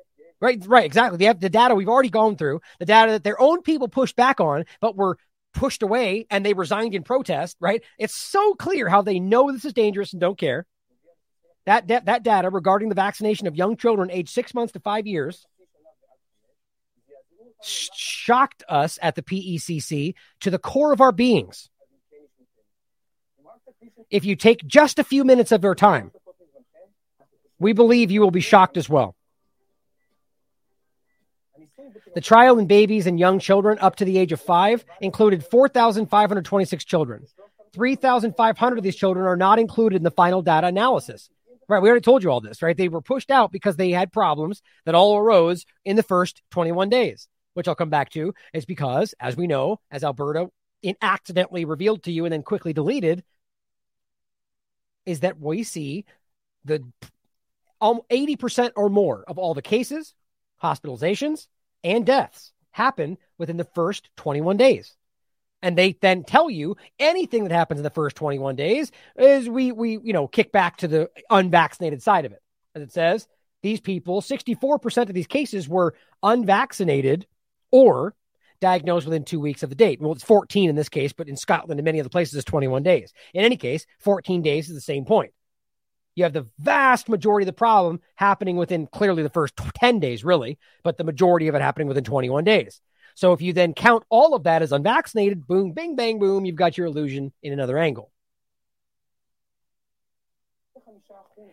Right, 0.41 0.63
right, 0.67 0.85
exactly. 0.85 1.19
The, 1.19 1.35
the 1.35 1.49
data 1.49 1.75
we've 1.75 1.89
already 1.89 2.11
gone 2.11 2.37
through, 2.37 2.61
the 2.79 2.85
data 2.85 3.13
that 3.13 3.25
their 3.25 3.41
own 3.41 3.63
people 3.63 3.89
pushed 3.89 4.17
back 4.17 4.41
on, 4.41 4.65
but 4.81 4.97
were 4.97 5.19
pushed 5.55 5.83
away 5.83 6.27
and 6.31 6.45
they 6.45 6.53
resigned 6.53 6.95
in 6.95 7.03
protest, 7.03 7.57
right? 7.61 7.83
It's 7.99 8.15
so 8.15 8.55
clear 8.55 8.89
how 8.89 9.03
they 9.03 9.19
know 9.19 9.51
this 9.51 9.65
is 9.65 9.73
dangerous 9.73 10.13
and 10.13 10.21
don't 10.21 10.39
care. 10.39 10.67
That, 11.65 11.89
that, 11.89 12.05
that 12.05 12.23
data 12.23 12.51
regarding 12.51 12.91
the 12.91 12.95
vaccination 12.95 13.47
of 13.47 13.57
young 13.57 13.77
children 13.77 14.11
aged 14.11 14.29
six 14.29 14.55
months 14.55 14.75
to 14.75 14.81
five 14.81 15.07
years 15.07 15.47
shocked 17.63 18.63
us 18.69 18.99
at 19.03 19.15
the 19.15 19.23
PECC 19.23 20.15
to 20.41 20.51
the 20.51 20.59
core 20.59 20.93
of 20.93 21.01
our 21.01 21.13
beings. 21.13 21.69
If 24.11 24.25
you 24.25 24.37
take 24.37 24.65
just 24.67 24.99
a 24.99 25.05
few 25.05 25.25
minutes 25.25 25.51
of 25.51 25.65
your 25.65 25.75
time, 25.75 26.13
we 27.59 27.73
believe 27.73 28.11
you 28.11 28.21
will 28.21 28.31
be 28.31 28.41
shocked 28.41 28.77
as 28.77 28.89
well. 28.89 29.17
The 32.17 32.23
trial 32.23 32.59
in 32.59 32.67
babies 32.67 33.07
and 33.07 33.21
young 33.21 33.39
children 33.39 33.77
up 33.79 33.97
to 33.97 34.07
the 34.07 34.17
age 34.17 34.33
of 34.33 34.41
five 34.41 34.87
included 35.03 35.45
4,526 35.45 36.83
children. 36.87 37.27
3,500 37.75 38.79
of 38.79 38.83
these 38.83 38.97
children 38.97 39.27
are 39.27 39.37
not 39.37 39.59
included 39.59 39.97
in 39.97 40.03
the 40.03 40.11
final 40.11 40.41
data 40.41 40.69
analysis. 40.69 41.29
Right, 41.69 41.83
we 41.83 41.91
already 41.91 42.01
told 42.01 42.23
you 42.23 42.31
all 42.31 42.41
this, 42.41 42.63
right? 42.63 42.75
They 42.75 42.89
were 42.89 43.03
pushed 43.03 43.31
out 43.31 43.53
because 43.53 43.77
they 43.77 43.91
had 43.91 44.15
problems 44.15 44.63
that 44.87 44.95
all 44.95 45.19
arose 45.19 45.67
in 45.85 45.97
the 45.97 46.03
first 46.03 46.41
21 46.53 46.89
days, 46.89 47.29
which 47.53 47.69
I'll 47.69 47.75
come 47.75 47.91
back 47.91 48.09
to. 48.13 48.33
Is 48.55 48.65
because, 48.65 49.15
as 49.21 49.37
we 49.37 49.47
know, 49.47 49.81
as 49.91 50.03
Alberta 50.03 50.49
accidentally 51.03 51.67
revealed 51.67 52.05
to 52.05 52.13
you 52.13 52.25
and 52.25 52.33
then 52.33 52.43
quickly 52.43 52.73
deleted, 52.73 53.25
is 55.05 55.21
that 55.21 55.39
we 55.39 55.65
see 55.65 56.07
the 56.65 56.83
80% 57.83 58.71
or 58.75 58.89
more 58.89 59.23
of 59.29 59.37
all 59.37 59.53
the 59.53 59.61
cases, 59.61 60.15
hospitalizations, 60.63 61.47
and 61.85 62.05
deaths 62.05 62.53
happen 62.71 63.19
within 63.39 63.57
the 63.57 63.65
first 63.75 64.11
21 64.17 64.57
days. 64.57 64.95
And 65.63 65.77
they 65.77 65.97
then 66.01 66.25
tell 66.25 66.51
you 66.51 66.77
anything 66.99 67.45
that 67.45 67.53
happens 67.53 67.81
in 67.81 67.85
the 67.85 67.91
first 67.91 68.17
21 68.17 68.57
days 68.57 68.93
is 69.19 69.49
we 69.49 69.73
we 69.73 69.99
you 70.03 70.13
know 70.13 70.29
kick 70.29 70.53
back 70.53 70.77
to 70.79 70.89
the 70.89 71.11
unvaccinated 71.31 72.03
side 72.03 72.25
of 72.25 72.33
it. 72.33 72.43
As 72.75 72.83
it 72.83 72.93
says, 72.93 73.27
these 73.63 73.81
people, 73.81 74.21
64% 74.21 75.09
of 75.09 75.15
these 75.15 75.27
cases 75.27 75.69
were 75.69 75.95
unvaccinated 76.23 77.27
or 77.71 78.15
diagnosed 78.61 79.07
within 79.07 79.25
two 79.25 79.41
weeks 79.41 79.63
of 79.63 79.71
the 79.71 79.75
date. 79.75 80.01
Well, 80.01 80.13
it's 80.13 80.25
14 80.25 80.69
in 80.71 80.77
this 80.77 80.89
case, 80.89 81.13
but 81.13 81.29
in 81.29 81.37
Scotland 81.37 81.81
and 81.81 81.85
many 81.85 82.01
other 82.01 82.09
places, 82.09 82.35
it's 82.35 82.45
21 82.45 82.83
days. 82.83 83.13
In 83.35 83.45
any 83.45 83.57
case, 83.57 83.87
14 84.01 84.43
days 84.43 84.69
is 84.69 84.75
the 84.75 84.81
same 84.81 85.05
point. 85.05 85.33
You 86.17 86.25
have 86.25 86.33
the 86.33 86.47
vast 86.59 87.09
majority 87.09 87.45
of 87.45 87.47
the 87.47 87.53
problem 87.53 88.01
happening 88.17 88.57
within 88.57 88.87
clearly 88.89 89.23
the 89.23 89.31
first 89.31 89.55
10 89.57 90.01
days, 90.01 90.25
really, 90.25 90.59
but 90.83 90.97
the 90.97 91.05
majority 91.05 91.47
of 91.47 91.55
it 91.55 91.63
happening 91.63 91.87
within 91.87 92.05
21 92.05 92.43
days. 92.43 92.81
So 93.15 93.33
if 93.33 93.43
you 93.43 93.53
then 93.53 93.75
count 93.75 94.05
all 94.09 94.35
of 94.35 94.43
that 94.45 94.63
as 94.63 94.73
unvaccinated, 94.73 95.47
boom, 95.47 95.73
bing, 95.73 95.95
bang, 95.95 96.19
boom, 96.19 96.45
you've 96.45 96.57
got 96.57 96.77
your 96.77 96.87
illusion 96.87 97.33
in 97.43 97.53
another 97.53 97.79
angle. 97.79 98.11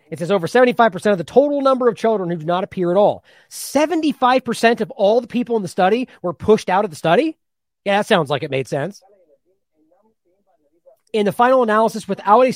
It 0.10 0.19
says 0.19 0.31
over 0.31 0.48
75% 0.48 1.11
of 1.11 1.18
the 1.18 1.23
total 1.23 1.61
number 1.61 1.88
of 1.88 1.95
children 1.95 2.30
who 2.30 2.38
do 2.38 2.45
not 2.45 2.64
appear 2.64 2.91
at 2.91 2.98
all. 2.98 3.23
75% 3.49 4.81
of 4.81 4.91
all 4.91 5.22
the 5.22 5.27
people 5.27 5.56
in 5.56 5.61
the 5.61 5.68
study 5.68 6.07
were 6.22 6.34
pushed 6.34 6.69
out 6.69 6.85
of 6.85 6.91
the 6.91 6.98
study? 6.98 7.38
Yeah, 7.84 7.98
that 7.98 8.07
sounds 8.07 8.30
like 8.30 8.44
it 8.44 8.52
made 8.52 8.68
sense. 8.68 9.02
In 11.14 11.26
the 11.26 11.31
final 11.31 11.64
analysis, 11.64 12.07
without 12.07 12.41
a 12.41 12.52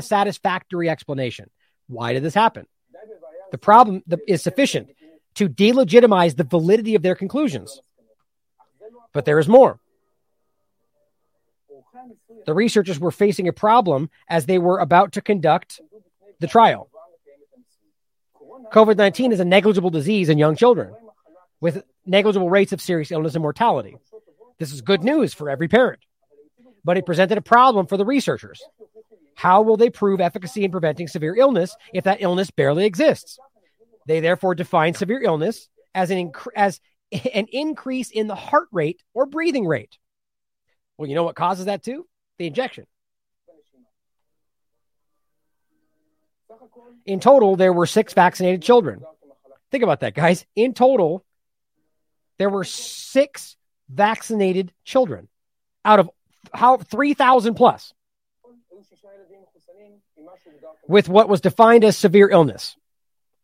satisfactory 0.00 0.88
explanation. 0.88 1.50
Why 1.88 2.12
did 2.12 2.22
this 2.22 2.34
happen? 2.34 2.66
The 3.50 3.58
problem 3.58 4.02
is 4.26 4.42
sufficient 4.42 4.88
to 5.34 5.48
delegitimize 5.48 6.36
the 6.36 6.44
validity 6.44 6.94
of 6.94 7.02
their 7.02 7.14
conclusions. 7.14 7.80
But 9.12 9.24
there 9.24 9.38
is 9.38 9.48
more. 9.48 9.80
The 12.46 12.54
researchers 12.54 12.98
were 13.00 13.10
facing 13.10 13.48
a 13.48 13.52
problem 13.52 14.10
as 14.28 14.46
they 14.46 14.58
were 14.58 14.78
about 14.78 15.12
to 15.12 15.20
conduct 15.20 15.80
the 16.40 16.46
trial. 16.46 16.88
COVID 18.72 18.96
19 18.96 19.32
is 19.32 19.40
a 19.40 19.44
negligible 19.44 19.90
disease 19.90 20.28
in 20.28 20.38
young 20.38 20.56
children 20.56 20.94
with 21.60 21.82
negligible 22.04 22.50
rates 22.50 22.72
of 22.72 22.80
serious 22.80 23.10
illness 23.10 23.34
and 23.34 23.42
mortality. 23.42 23.96
This 24.58 24.72
is 24.72 24.80
good 24.80 25.02
news 25.02 25.34
for 25.34 25.48
every 25.50 25.68
parent, 25.68 26.00
but 26.84 26.96
it 26.96 27.06
presented 27.06 27.38
a 27.38 27.42
problem 27.42 27.86
for 27.86 27.96
the 27.96 28.04
researchers. 28.04 28.62
How 29.34 29.62
will 29.62 29.76
they 29.76 29.90
prove 29.90 30.20
efficacy 30.20 30.64
in 30.64 30.70
preventing 30.72 31.06
severe 31.06 31.36
illness 31.36 31.76
if 31.92 32.04
that 32.04 32.20
illness 32.20 32.50
barely 32.50 32.84
exists? 32.84 33.38
They 34.06 34.20
therefore 34.20 34.54
define 34.54 34.94
severe 34.94 35.22
illness 35.22 35.68
as 35.94 36.10
an, 36.10 36.32
as 36.56 36.80
an 37.12 37.46
increase 37.52 38.10
in 38.10 38.26
the 38.26 38.34
heart 38.34 38.68
rate 38.72 39.02
or 39.14 39.26
breathing 39.26 39.66
rate. 39.66 39.96
Well, 40.96 41.08
you 41.08 41.14
know 41.14 41.24
what 41.24 41.36
causes 41.36 41.66
that 41.66 41.84
too? 41.84 42.06
The 42.38 42.46
injection. 42.46 42.86
In 47.06 47.20
total, 47.20 47.56
there 47.56 47.72
were 47.72 47.86
six 47.86 48.12
vaccinated 48.12 48.62
children. 48.62 49.02
Think 49.70 49.84
about 49.84 50.00
that, 50.00 50.14
guys. 50.14 50.44
In 50.56 50.74
total, 50.74 51.24
there 52.38 52.50
were 52.50 52.64
six 52.64 53.56
vaccinated 53.88 54.72
children 54.84 55.28
out 55.84 56.00
of 56.00 56.10
how 56.52 56.76
3,000 56.76 57.54
plus 57.54 57.92
with 60.88 61.08
what 61.08 61.28
was 61.28 61.40
defined 61.40 61.84
as 61.84 61.96
severe 61.96 62.28
illness. 62.28 62.76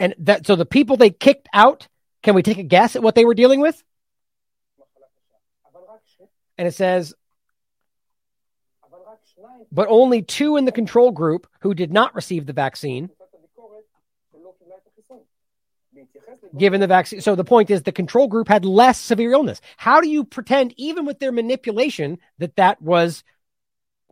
And 0.01 0.14
that, 0.18 0.47
so 0.47 0.56
the 0.56 0.66
people 0.66 0.97
they 0.97 1.10
kicked 1.10 1.48
out, 1.52 1.89
can 2.22 2.35
we 2.35 2.43
take 2.43 2.59
a 2.59 2.62
guess 2.62 2.97
at 2.97 3.02
what 3.02 3.14
they 3.14 3.24
were 3.24 3.35
dealing 3.35 3.60
with? 3.60 3.82
And 6.56 6.66
it 6.68 6.74
says, 6.74 7.14
but 9.70 9.89
only 9.89 10.22
two 10.22 10.56
in 10.56 10.64
the 10.64 10.72
control 10.72 11.10
group 11.10 11.48
who 11.60 11.74
did 11.74 11.93
not 11.93 12.14
receive 12.14 12.47
the 12.47 12.52
vaccine 12.52 13.10
given 16.56 16.80
the 16.80 16.86
vaccine. 16.86 17.20
So 17.20 17.34
the 17.34 17.44
point 17.44 17.70
is 17.70 17.82
the 17.82 17.92
control 17.92 18.28
group 18.28 18.48
had 18.48 18.64
less 18.64 18.98
severe 18.98 19.32
illness. 19.32 19.60
How 19.76 20.00
do 20.00 20.08
you 20.08 20.24
pretend, 20.24 20.74
even 20.76 21.06
with 21.06 21.18
their 21.18 21.32
manipulation, 21.32 22.18
that 22.38 22.56
that 22.56 22.80
was 22.80 23.24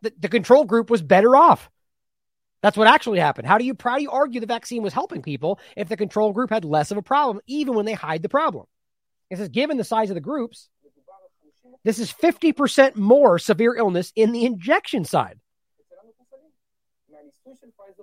that 0.01 0.19
the 0.21 0.29
control 0.29 0.65
group 0.65 0.89
was 0.89 1.01
better 1.01 1.35
off? 1.35 1.69
That's 2.61 2.77
what 2.77 2.87
actually 2.87 3.19
happened. 3.19 3.47
How 3.47 3.57
do 3.57 3.65
you 3.65 3.75
how 3.81 3.97
do 3.97 4.03
you 4.03 4.11
argue 4.11 4.39
the 4.39 4.47
vaccine 4.47 4.83
was 4.83 4.93
helping 4.93 5.21
people 5.21 5.59
if 5.75 5.89
the 5.89 5.97
control 5.97 6.31
group 6.31 6.49
had 6.49 6.65
less 6.65 6.91
of 6.91 6.97
a 6.97 7.01
problem, 7.01 7.41
even 7.47 7.75
when 7.75 7.85
they 7.85 7.93
hide 7.93 8.21
the 8.21 8.29
problem? 8.29 8.65
It 9.29 9.37
says, 9.37 9.49
given 9.49 9.77
the 9.77 9.83
size 9.83 10.09
of 10.09 10.15
the 10.15 10.21
groups, 10.21 10.69
this 11.83 11.99
is 11.99 12.11
50% 12.11 12.95
more 12.95 13.39
severe 13.39 13.75
illness 13.75 14.13
in 14.15 14.31
the 14.31 14.45
injection 14.45 15.05
side. 15.05 15.39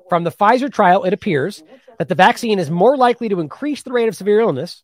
From 0.08 0.24
the 0.24 0.32
Pfizer 0.32 0.72
trial, 0.72 1.04
it 1.04 1.12
appears 1.12 1.62
that 2.00 2.08
the 2.08 2.14
vaccine 2.14 2.58
is 2.58 2.70
more 2.70 2.96
likely 2.96 3.28
to 3.28 3.40
increase 3.40 3.82
the 3.82 3.92
rate 3.92 4.08
of 4.08 4.16
severe 4.16 4.40
illness 4.40 4.82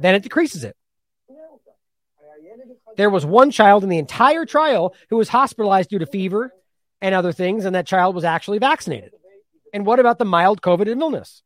than 0.00 0.16
it 0.16 0.24
decreases 0.24 0.64
it. 0.64 0.76
There 2.96 3.08
was 3.08 3.24
one 3.24 3.52
child 3.52 3.84
in 3.84 3.88
the 3.88 3.98
entire 3.98 4.44
trial 4.44 4.96
who 5.10 5.16
was 5.16 5.28
hospitalized 5.28 5.90
due 5.90 6.00
to 6.00 6.06
fever 6.06 6.52
and 7.00 7.14
other 7.14 7.30
things, 7.30 7.64
and 7.64 7.76
that 7.76 7.86
child 7.86 8.16
was 8.16 8.24
actually 8.24 8.58
vaccinated. 8.58 9.12
And 9.72 9.86
what 9.86 10.00
about 10.00 10.18
the 10.18 10.24
mild 10.24 10.60
COVID 10.60 10.88
illness? 10.88 11.44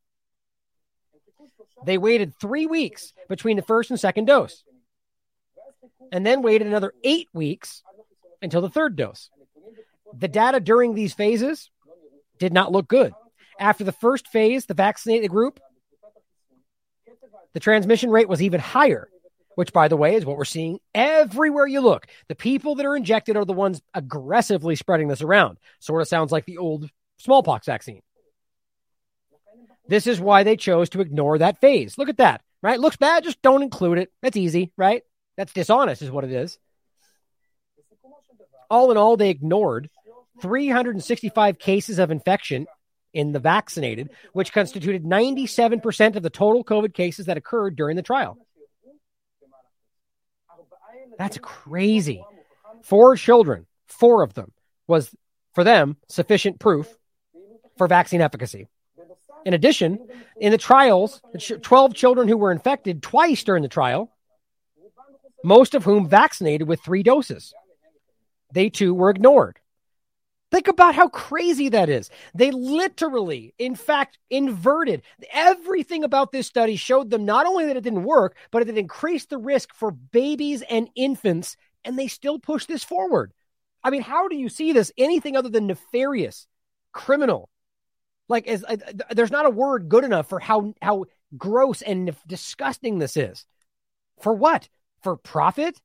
They 1.85 1.99
waited 1.99 2.33
three 2.41 2.65
weeks 2.65 3.13
between 3.29 3.59
the 3.59 3.63
first 3.63 3.91
and 3.91 4.01
second 4.01 4.25
dose, 4.25 4.65
and 6.11 6.25
then 6.25 6.41
waited 6.41 6.67
another 6.67 6.95
eight 7.05 7.29
weeks 7.35 7.83
until 8.41 8.63
the 8.63 8.71
third 8.71 8.97
dose. 8.97 9.29
The 10.17 10.29
data 10.29 10.61
during 10.61 10.95
these 10.95 11.13
phases 11.13 11.71
did 12.39 12.55
not 12.55 12.73
look 12.73 12.89
good. 12.89 13.13
After 13.59 13.85
the 13.85 13.93
first 13.93 14.29
phase, 14.29 14.67
the 14.67 14.75
vaccinated 14.75 15.31
group, 15.31 15.61
the 17.55 17.61
transmission 17.61 18.11
rate 18.11 18.29
was 18.29 18.43
even 18.43 18.61
higher, 18.61 19.09
which, 19.57 19.73
by 19.73 19.89
the 19.89 19.97
way, 19.97 20.15
is 20.15 20.25
what 20.25 20.37
we're 20.37 20.45
seeing 20.45 20.79
everywhere 20.95 21.67
you 21.67 21.81
look. 21.81 22.07
The 22.29 22.35
people 22.35 22.77
that 22.77 22.87
are 22.87 22.97
injected 22.97 23.37
are 23.37 23.45
the 23.45 23.53
ones 23.53 23.83
aggressively 23.95 24.77
spreading 24.77 25.09
this 25.09 25.23
around. 25.23 25.59
Sort 25.81 26.03
of 26.03 26.09
sounds 26.09 26.31
like 26.31 26.45
the 26.45 26.59
old 26.59 26.89
smallpox 27.19 27.67
vaccine. 27.67 28.03
This 29.89 30.07
is 30.07 30.21
why 30.21 30.43
they 30.45 30.57
chose 30.57 30.91
to 30.91 31.01
ignore 31.01 31.39
that 31.39 31.61
phase. 31.61 31.97
Look 31.97 32.11
at 32.11 32.19
that, 32.19 32.43
right? 32.63 32.79
Looks 32.79 32.97
bad, 32.97 33.25
just 33.25 33.41
don't 33.43 33.63
include 33.63 33.99
it. 33.99 34.13
That's 34.23 34.37
easy, 34.37 34.71
right? 34.77 35.03
That's 35.37 35.53
dishonest, 35.53 36.03
is 36.03 36.11
what 36.11 36.25
it 36.25 36.33
is. 36.33 36.59
All 38.71 38.91
in 38.91 38.99
all, 38.99 39.17
they 39.17 39.31
ignored 39.31 39.89
365 40.43 41.59
cases 41.59 41.99
of 41.99 42.11
infection 42.11 42.67
in 43.13 43.33
the 43.33 43.39
vaccinated, 43.39 44.11
which 44.33 44.53
constituted 44.53 45.05
97% 45.05 46.17
of 46.17 46.23
the 46.23 46.31
total 46.31 46.65
COVID 46.65 46.95
cases 46.95 47.27
that 47.27 47.37
occurred 47.37 47.77
during 47.77 47.97
the 47.97 48.03
trial. 48.03 48.39
That's 51.19 51.39
crazy. 51.39 52.25
Four 52.83 53.17
children, 53.17 53.67
four 53.87 54.23
of 54.23 54.35
them, 54.35 54.53
was 54.87 55.15
for 55.55 55.65
them 55.65 55.97
sufficient 56.09 56.61
proof 56.61 56.87
for 57.77 57.89
vaccine 57.89 58.21
efficacy. 58.21 58.69
In 59.45 59.55
addition, 59.55 59.99
in 60.41 60.53
the 60.53 60.59
trials, 60.59 61.21
12 61.63 61.95
children 61.95 62.29
who 62.29 62.37
were 62.37 62.53
infected 62.53 63.03
twice 63.03 63.43
during 63.45 63.63
the 63.63 63.69
trial, 63.69 64.11
most 65.45 65.75
of 65.75 65.85
whom 65.85 66.09
vaccinated 66.09 66.69
with 66.69 66.81
three 66.83 67.03
doses. 67.03 67.55
They 68.53 68.71
too 68.71 68.95
were 68.95 69.11
ignored. 69.11 69.59
Think 70.51 70.69
about 70.69 70.95
how 70.95 71.09
crazy 71.09 71.69
that 71.69 71.91
is. 71.91 72.09
They 72.35 72.51
literally, 72.51 73.55
in 73.59 73.75
fact, 73.75 74.19
inverted 74.31 75.03
everything 75.31 76.05
about 76.05 76.33
this 76.33 76.47
study 76.47 76.77
showed 76.77 77.11
them 77.11 77.27
not 77.27 77.47
only 77.47 77.67
that 77.67 77.77
it 77.77 77.85
didn't 77.85 78.05
work, 78.05 78.35
but 78.51 78.67
it 78.67 78.79
increased 78.79 79.29
the 79.29 79.37
risk 79.39 79.75
for 79.75 79.91
babies 79.91 80.63
and 80.63 80.89
infants, 80.95 81.57
and 81.85 81.99
they 81.99 82.09
still 82.09 82.39
push 82.39 82.65
this 82.65 82.83
forward. 82.83 83.33
I 83.85 83.91
mean, 83.91 84.03
how 84.03 84.29
do 84.29 84.37
you 84.37 84.49
see 84.49 84.73
this 84.73 84.91
anything 84.97 85.37
other 85.37 85.51
than 85.51 85.67
nefarious, 85.67 86.47
criminal? 86.93 87.51
Like, 88.29 88.47
as, 88.47 88.65
uh, 88.65 88.77
there's 89.11 89.31
not 89.31 89.47
a 89.47 89.51
word 89.51 89.89
good 89.89 90.05
enough 90.05 90.29
for 90.29 90.41
how 90.41 90.73
how 90.81 91.05
gross 91.37 91.83
and 91.83 92.15
disgusting 92.27 92.99
this 92.99 93.17
is. 93.17 93.45
For 94.21 94.33
what? 94.33 94.69
For 95.03 95.17
profit? 95.17 95.81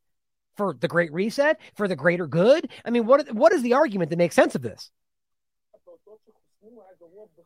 For 0.56 0.76
the 0.80 0.88
Great 0.88 1.12
Reset, 1.14 1.60
for 1.76 1.88
the 1.88 1.96
greater 1.96 2.28
good? 2.28 2.70
I 2.86 2.90
mean, 2.90 3.06
what 3.06 3.32
what 3.32 3.54
is 3.54 3.62
the 3.62 3.74
argument 3.74 4.10
that 4.10 4.18
makes 4.18 4.36
sense 4.36 4.56
of 4.56 4.62
this? 4.62 4.92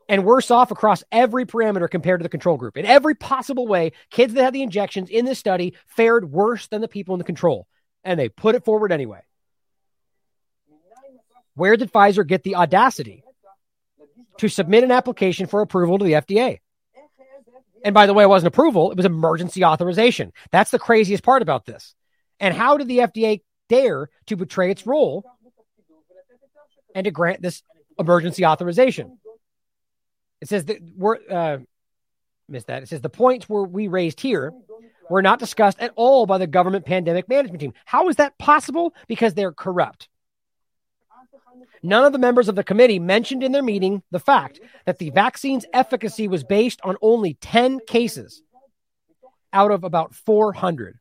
And 0.09 0.23
worse 0.23 0.51
off 0.51 0.71
across 0.71 1.03
every 1.11 1.45
parameter 1.45 1.89
compared 1.89 2.21
to 2.21 2.23
the 2.23 2.29
control 2.29 2.55
group. 2.55 2.77
In 2.77 2.85
every 2.85 3.13
possible 3.13 3.67
way, 3.67 3.91
kids 4.09 4.33
that 4.33 4.43
had 4.43 4.53
the 4.53 4.63
injections 4.63 5.09
in 5.09 5.25
this 5.25 5.37
study 5.37 5.73
fared 5.85 6.31
worse 6.31 6.67
than 6.67 6.79
the 6.79 6.87
people 6.87 7.13
in 7.13 7.17
the 7.17 7.25
control. 7.25 7.67
And 8.05 8.17
they 8.17 8.29
put 8.29 8.55
it 8.55 8.63
forward 8.63 8.93
anyway. 8.93 9.19
Where 11.55 11.75
did 11.75 11.91
Pfizer 11.91 12.25
get 12.25 12.43
the 12.43 12.55
audacity 12.55 13.23
to 14.37 14.47
submit 14.47 14.85
an 14.85 14.91
application 14.91 15.47
for 15.47 15.61
approval 15.61 15.97
to 15.97 16.05
the 16.05 16.13
FDA? 16.13 16.59
And 17.83 17.93
by 17.93 18.05
the 18.05 18.13
way, 18.13 18.23
it 18.23 18.27
wasn't 18.27 18.53
approval, 18.53 18.91
it 18.91 18.97
was 18.97 19.05
emergency 19.05 19.65
authorization. 19.65 20.31
That's 20.51 20.71
the 20.71 20.79
craziest 20.79 21.23
part 21.23 21.41
about 21.41 21.65
this. 21.65 21.95
And 22.39 22.53
how 22.53 22.77
did 22.77 22.87
the 22.87 22.99
FDA 22.99 23.41
dare 23.69 24.09
to 24.27 24.35
betray 24.35 24.71
its 24.71 24.85
role 24.85 25.25
and 26.93 27.05
to 27.05 27.11
grant 27.11 27.41
this 27.41 27.63
emergency 27.99 28.45
authorization? 28.45 29.17
It 30.41 30.49
says 30.49 30.65
that 30.65 30.77
we're, 30.95 31.17
uh, 31.29 31.57
missed 32.47 32.67
that. 32.67 32.83
It 32.83 32.89
says 32.89 33.01
the 33.01 33.09
points 33.09 33.49
were 33.49 33.63
we 33.63 33.87
raised 33.87 34.21
here 34.21 34.53
were 35.09 35.21
not 35.21 35.39
discussed 35.39 35.79
at 35.79 35.93
all 35.95 36.25
by 36.25 36.37
the 36.37 36.47
government 36.47 36.85
pandemic 36.85 37.29
management 37.29 37.61
team. 37.61 37.73
How 37.85 38.09
is 38.09 38.17
that 38.17 38.37
possible? 38.37 38.93
Because 39.07 39.33
they're 39.33 39.53
corrupt. 39.53 40.09
None 41.83 42.05
of 42.05 42.11
the 42.11 42.19
members 42.19 42.49
of 42.49 42.55
the 42.55 42.63
committee 42.63 42.99
mentioned 42.99 43.43
in 43.43 43.51
their 43.51 43.63
meeting 43.63 44.03
the 44.11 44.19
fact 44.19 44.59
that 44.85 44.97
the 44.97 45.11
vaccine's 45.11 45.65
efficacy 45.73 46.27
was 46.27 46.43
based 46.43 46.79
on 46.83 46.97
only 47.01 47.35
10 47.35 47.79
cases 47.87 48.41
out 49.53 49.71
of 49.71 49.83
about 49.83 50.13
400 50.13 50.97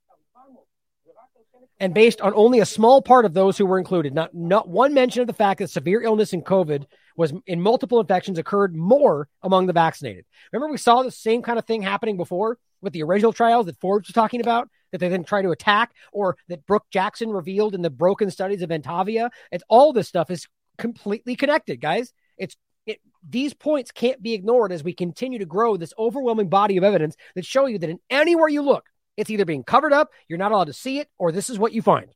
and 1.78 1.92
based 1.92 2.20
on 2.20 2.32
only 2.34 2.60
a 2.60 2.66
small 2.66 3.02
part 3.02 3.24
of 3.24 3.34
those 3.34 3.58
who 3.58 3.66
were 3.66 3.78
included. 3.78 4.14
Not, 4.14 4.34
not 4.34 4.68
one 4.68 4.94
mention 4.94 5.20
of 5.20 5.26
the 5.26 5.32
fact 5.32 5.58
that 5.58 5.70
severe 5.70 6.02
illness 6.02 6.32
in 6.32 6.42
COVID 6.42 6.86
was 7.16 7.32
in 7.46 7.60
multiple 7.60 8.00
infections 8.00 8.38
occurred 8.38 8.74
more 8.74 9.28
among 9.42 9.66
the 9.66 9.72
vaccinated. 9.72 10.24
Remember, 10.52 10.70
we 10.70 10.78
saw 10.78 11.02
the 11.02 11.10
same 11.10 11.42
kind 11.42 11.58
of 11.58 11.64
thing 11.64 11.82
happening 11.82 12.16
before 12.16 12.58
with 12.80 12.92
the 12.92 13.02
original 13.02 13.32
trials 13.32 13.66
that 13.66 13.80
Forbes 13.80 14.08
was 14.08 14.14
talking 14.14 14.40
about 14.40 14.68
that 14.92 14.98
they 14.98 15.08
then 15.08 15.24
try 15.24 15.42
to 15.42 15.50
attack, 15.50 15.92
or 16.12 16.36
that 16.48 16.64
Brook 16.66 16.84
Jackson 16.90 17.30
revealed 17.30 17.74
in 17.74 17.82
the 17.82 17.90
broken 17.90 18.30
studies 18.30 18.62
of 18.62 18.70
Ventavia. 18.70 19.30
It's 19.50 19.64
all 19.68 19.92
this 19.92 20.08
stuff 20.08 20.30
is 20.30 20.46
completely 20.78 21.36
connected, 21.36 21.80
guys. 21.80 22.12
It's 22.38 22.56
it, 22.86 23.00
these 23.28 23.52
points 23.52 23.90
can't 23.90 24.22
be 24.22 24.34
ignored 24.34 24.72
as 24.72 24.84
we 24.84 24.92
continue 24.92 25.40
to 25.40 25.46
grow 25.46 25.76
this 25.76 25.92
overwhelming 25.98 26.48
body 26.48 26.76
of 26.76 26.84
evidence 26.84 27.16
that 27.34 27.44
show 27.44 27.66
you 27.66 27.78
that 27.78 27.90
in 27.90 27.98
anywhere 28.10 28.48
you 28.48 28.62
look, 28.62 28.86
it's 29.16 29.30
either 29.30 29.44
being 29.44 29.64
covered 29.64 29.92
up, 29.92 30.12
you're 30.28 30.38
not 30.38 30.52
allowed 30.52 30.64
to 30.66 30.72
see 30.72 30.98
it, 30.98 31.08
or 31.18 31.32
this 31.32 31.50
is 31.50 31.58
what 31.58 31.72
you 31.72 31.82
find. 31.82 32.08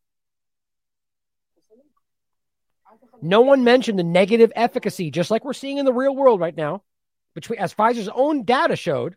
No 3.22 3.42
one 3.42 3.64
mentioned 3.64 3.98
the 3.98 4.04
negative 4.04 4.52
efficacy, 4.56 5.10
just 5.10 5.30
like 5.30 5.44
we're 5.44 5.52
seeing 5.52 5.78
in 5.78 5.84
the 5.84 5.92
real 5.92 6.14
world 6.14 6.40
right 6.40 6.56
now, 6.56 6.82
between 7.34 7.58
as 7.58 7.74
Pfizer's 7.74 8.08
own 8.08 8.44
data 8.44 8.76
showed 8.76 9.16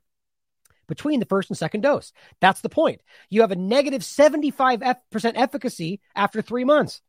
between 0.87 1.19
the 1.19 1.25
first 1.25 1.49
and 1.49 1.57
second 1.57 1.81
dose. 1.81 2.11
That's 2.41 2.61
the 2.61 2.69
point. 2.69 3.01
You 3.29 3.41
have 3.41 3.51
a 3.51 3.55
negative 3.55 4.01
75% 4.01 4.97
efficacy 5.35 6.01
after 6.15 6.41
three 6.41 6.65
months. 6.65 7.01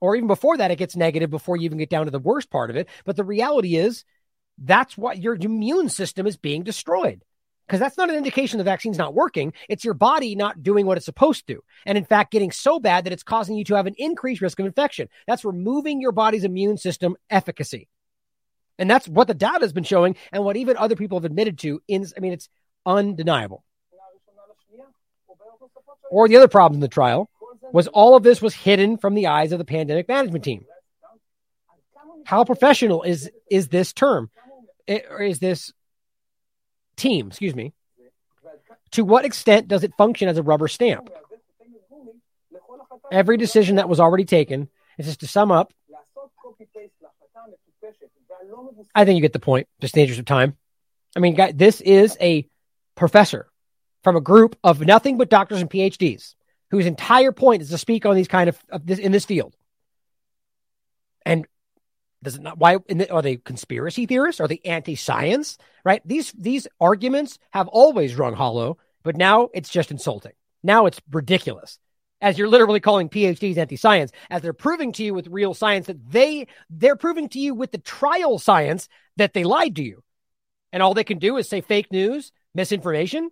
Or 0.00 0.14
even 0.14 0.26
before 0.26 0.58
that, 0.58 0.70
it 0.70 0.76
gets 0.76 0.94
negative 0.94 1.30
before 1.30 1.56
you 1.56 1.64
even 1.64 1.78
get 1.78 1.88
down 1.88 2.04
to 2.04 2.10
the 2.10 2.18
worst 2.18 2.50
part 2.50 2.68
of 2.68 2.76
it. 2.76 2.88
But 3.06 3.16
the 3.16 3.24
reality 3.24 3.76
is, 3.76 4.04
that's 4.58 4.96
what 4.96 5.18
your 5.18 5.34
immune 5.34 5.88
system 5.88 6.26
is 6.26 6.36
being 6.36 6.62
destroyed 6.62 7.22
because 7.66 7.80
that's 7.80 7.96
not 7.96 8.10
an 8.10 8.16
indication 8.16 8.58
the 8.58 8.64
vaccine's 8.64 8.98
not 8.98 9.14
working. 9.14 9.52
It's 9.68 9.84
your 9.84 9.94
body 9.94 10.36
not 10.36 10.62
doing 10.62 10.86
what 10.86 10.96
it's 10.96 11.06
supposed 11.06 11.46
to. 11.48 11.62
And 11.84 11.98
in 11.98 12.04
fact, 12.04 12.30
getting 12.30 12.52
so 12.52 12.78
bad 12.78 13.04
that 13.04 13.12
it's 13.12 13.22
causing 13.22 13.56
you 13.56 13.64
to 13.64 13.74
have 13.74 13.86
an 13.86 13.94
increased 13.98 14.40
risk 14.40 14.60
of 14.60 14.66
infection. 14.66 15.08
That's 15.26 15.44
removing 15.44 16.00
your 16.00 16.12
body's 16.12 16.44
immune 16.44 16.76
system 16.76 17.16
efficacy. 17.28 17.88
And 18.78 18.90
that's 18.90 19.08
what 19.08 19.26
the 19.26 19.34
data 19.34 19.60
has 19.62 19.72
been 19.72 19.84
showing 19.84 20.16
and 20.32 20.44
what 20.44 20.56
even 20.56 20.76
other 20.76 20.96
people 20.96 21.18
have 21.18 21.24
admitted 21.24 21.58
to. 21.60 21.80
In, 21.88 22.06
I 22.16 22.20
mean, 22.20 22.32
it's 22.32 22.48
undeniable. 22.84 23.64
Or 26.10 26.28
the 26.28 26.36
other 26.36 26.48
problem 26.48 26.76
in 26.76 26.80
the 26.80 26.88
trial 26.88 27.28
was 27.72 27.88
all 27.88 28.16
of 28.16 28.22
this 28.22 28.40
was 28.40 28.54
hidden 28.54 28.96
from 28.96 29.14
the 29.14 29.26
eyes 29.26 29.50
of 29.50 29.58
the 29.58 29.64
pandemic 29.64 30.08
management 30.08 30.44
team. 30.44 30.64
How 32.24 32.44
professional 32.44 33.02
is 33.02 33.30
is 33.50 33.68
this 33.68 33.92
term? 33.92 34.30
Is 34.86 35.40
this 35.40 35.72
team, 36.96 37.28
excuse 37.28 37.54
me, 37.54 37.72
to 38.92 39.04
what 39.04 39.24
extent 39.24 39.68
does 39.68 39.84
it 39.84 39.92
function 39.96 40.28
as 40.28 40.38
a 40.38 40.42
rubber 40.42 40.68
stamp? 40.68 41.10
Every 43.10 43.36
decision 43.36 43.76
that 43.76 43.88
was 43.88 44.00
already 44.00 44.24
taken 44.24 44.68
is 44.98 45.06
just 45.06 45.20
to 45.20 45.26
sum 45.26 45.52
up. 45.52 45.72
I 48.94 49.04
think 49.04 49.16
you 49.16 49.22
get 49.22 49.32
the 49.32 49.38
point, 49.38 49.68
just 49.80 49.94
the 49.94 50.02
of 50.02 50.24
time. 50.24 50.56
I 51.14 51.20
mean, 51.20 51.36
this 51.54 51.80
is 51.80 52.16
a 52.20 52.48
professor 52.94 53.48
from 54.02 54.16
a 54.16 54.20
group 54.20 54.56
of 54.62 54.80
nothing 54.80 55.18
but 55.18 55.28
doctors 55.28 55.60
and 55.60 55.70
PhDs 55.70 56.34
whose 56.70 56.86
entire 56.86 57.32
point 57.32 57.62
is 57.62 57.70
to 57.70 57.78
speak 57.78 58.06
on 58.06 58.16
these 58.16 58.28
kind 58.28 58.48
of, 58.48 58.58
of 58.70 58.86
this 58.86 58.98
in 58.98 59.12
this 59.12 59.24
field. 59.24 59.54
And 61.24 61.46
does 62.22 62.36
it 62.36 62.42
not? 62.42 62.58
Why 62.58 62.78
are 63.10 63.22
they 63.22 63.36
conspiracy 63.36 64.06
theorists? 64.06 64.40
Are 64.40 64.48
they 64.48 64.60
anti-science? 64.64 65.58
Right? 65.84 66.02
These 66.04 66.32
these 66.32 66.66
arguments 66.80 67.38
have 67.50 67.68
always 67.68 68.16
rung 68.16 68.34
hollow, 68.34 68.78
but 69.02 69.16
now 69.16 69.48
it's 69.54 69.68
just 69.68 69.90
insulting. 69.90 70.32
Now 70.62 70.86
it's 70.86 71.00
ridiculous. 71.10 71.78
As 72.20 72.38
you're 72.38 72.48
literally 72.48 72.80
calling 72.80 73.10
PhDs 73.10 73.58
anti-science, 73.58 74.10
as 74.30 74.40
they're 74.40 74.54
proving 74.54 74.92
to 74.92 75.04
you 75.04 75.12
with 75.12 75.28
real 75.28 75.52
science 75.52 75.86
that 75.86 76.10
they 76.10 76.46
they're 76.70 76.96
proving 76.96 77.28
to 77.30 77.38
you 77.38 77.54
with 77.54 77.72
the 77.72 77.78
trial 77.78 78.38
science 78.38 78.88
that 79.16 79.34
they 79.34 79.44
lied 79.44 79.76
to 79.76 79.82
you, 79.82 80.02
and 80.72 80.82
all 80.82 80.94
they 80.94 81.04
can 81.04 81.18
do 81.18 81.36
is 81.36 81.48
say 81.48 81.60
fake 81.60 81.92
news, 81.92 82.32
misinformation. 82.54 83.30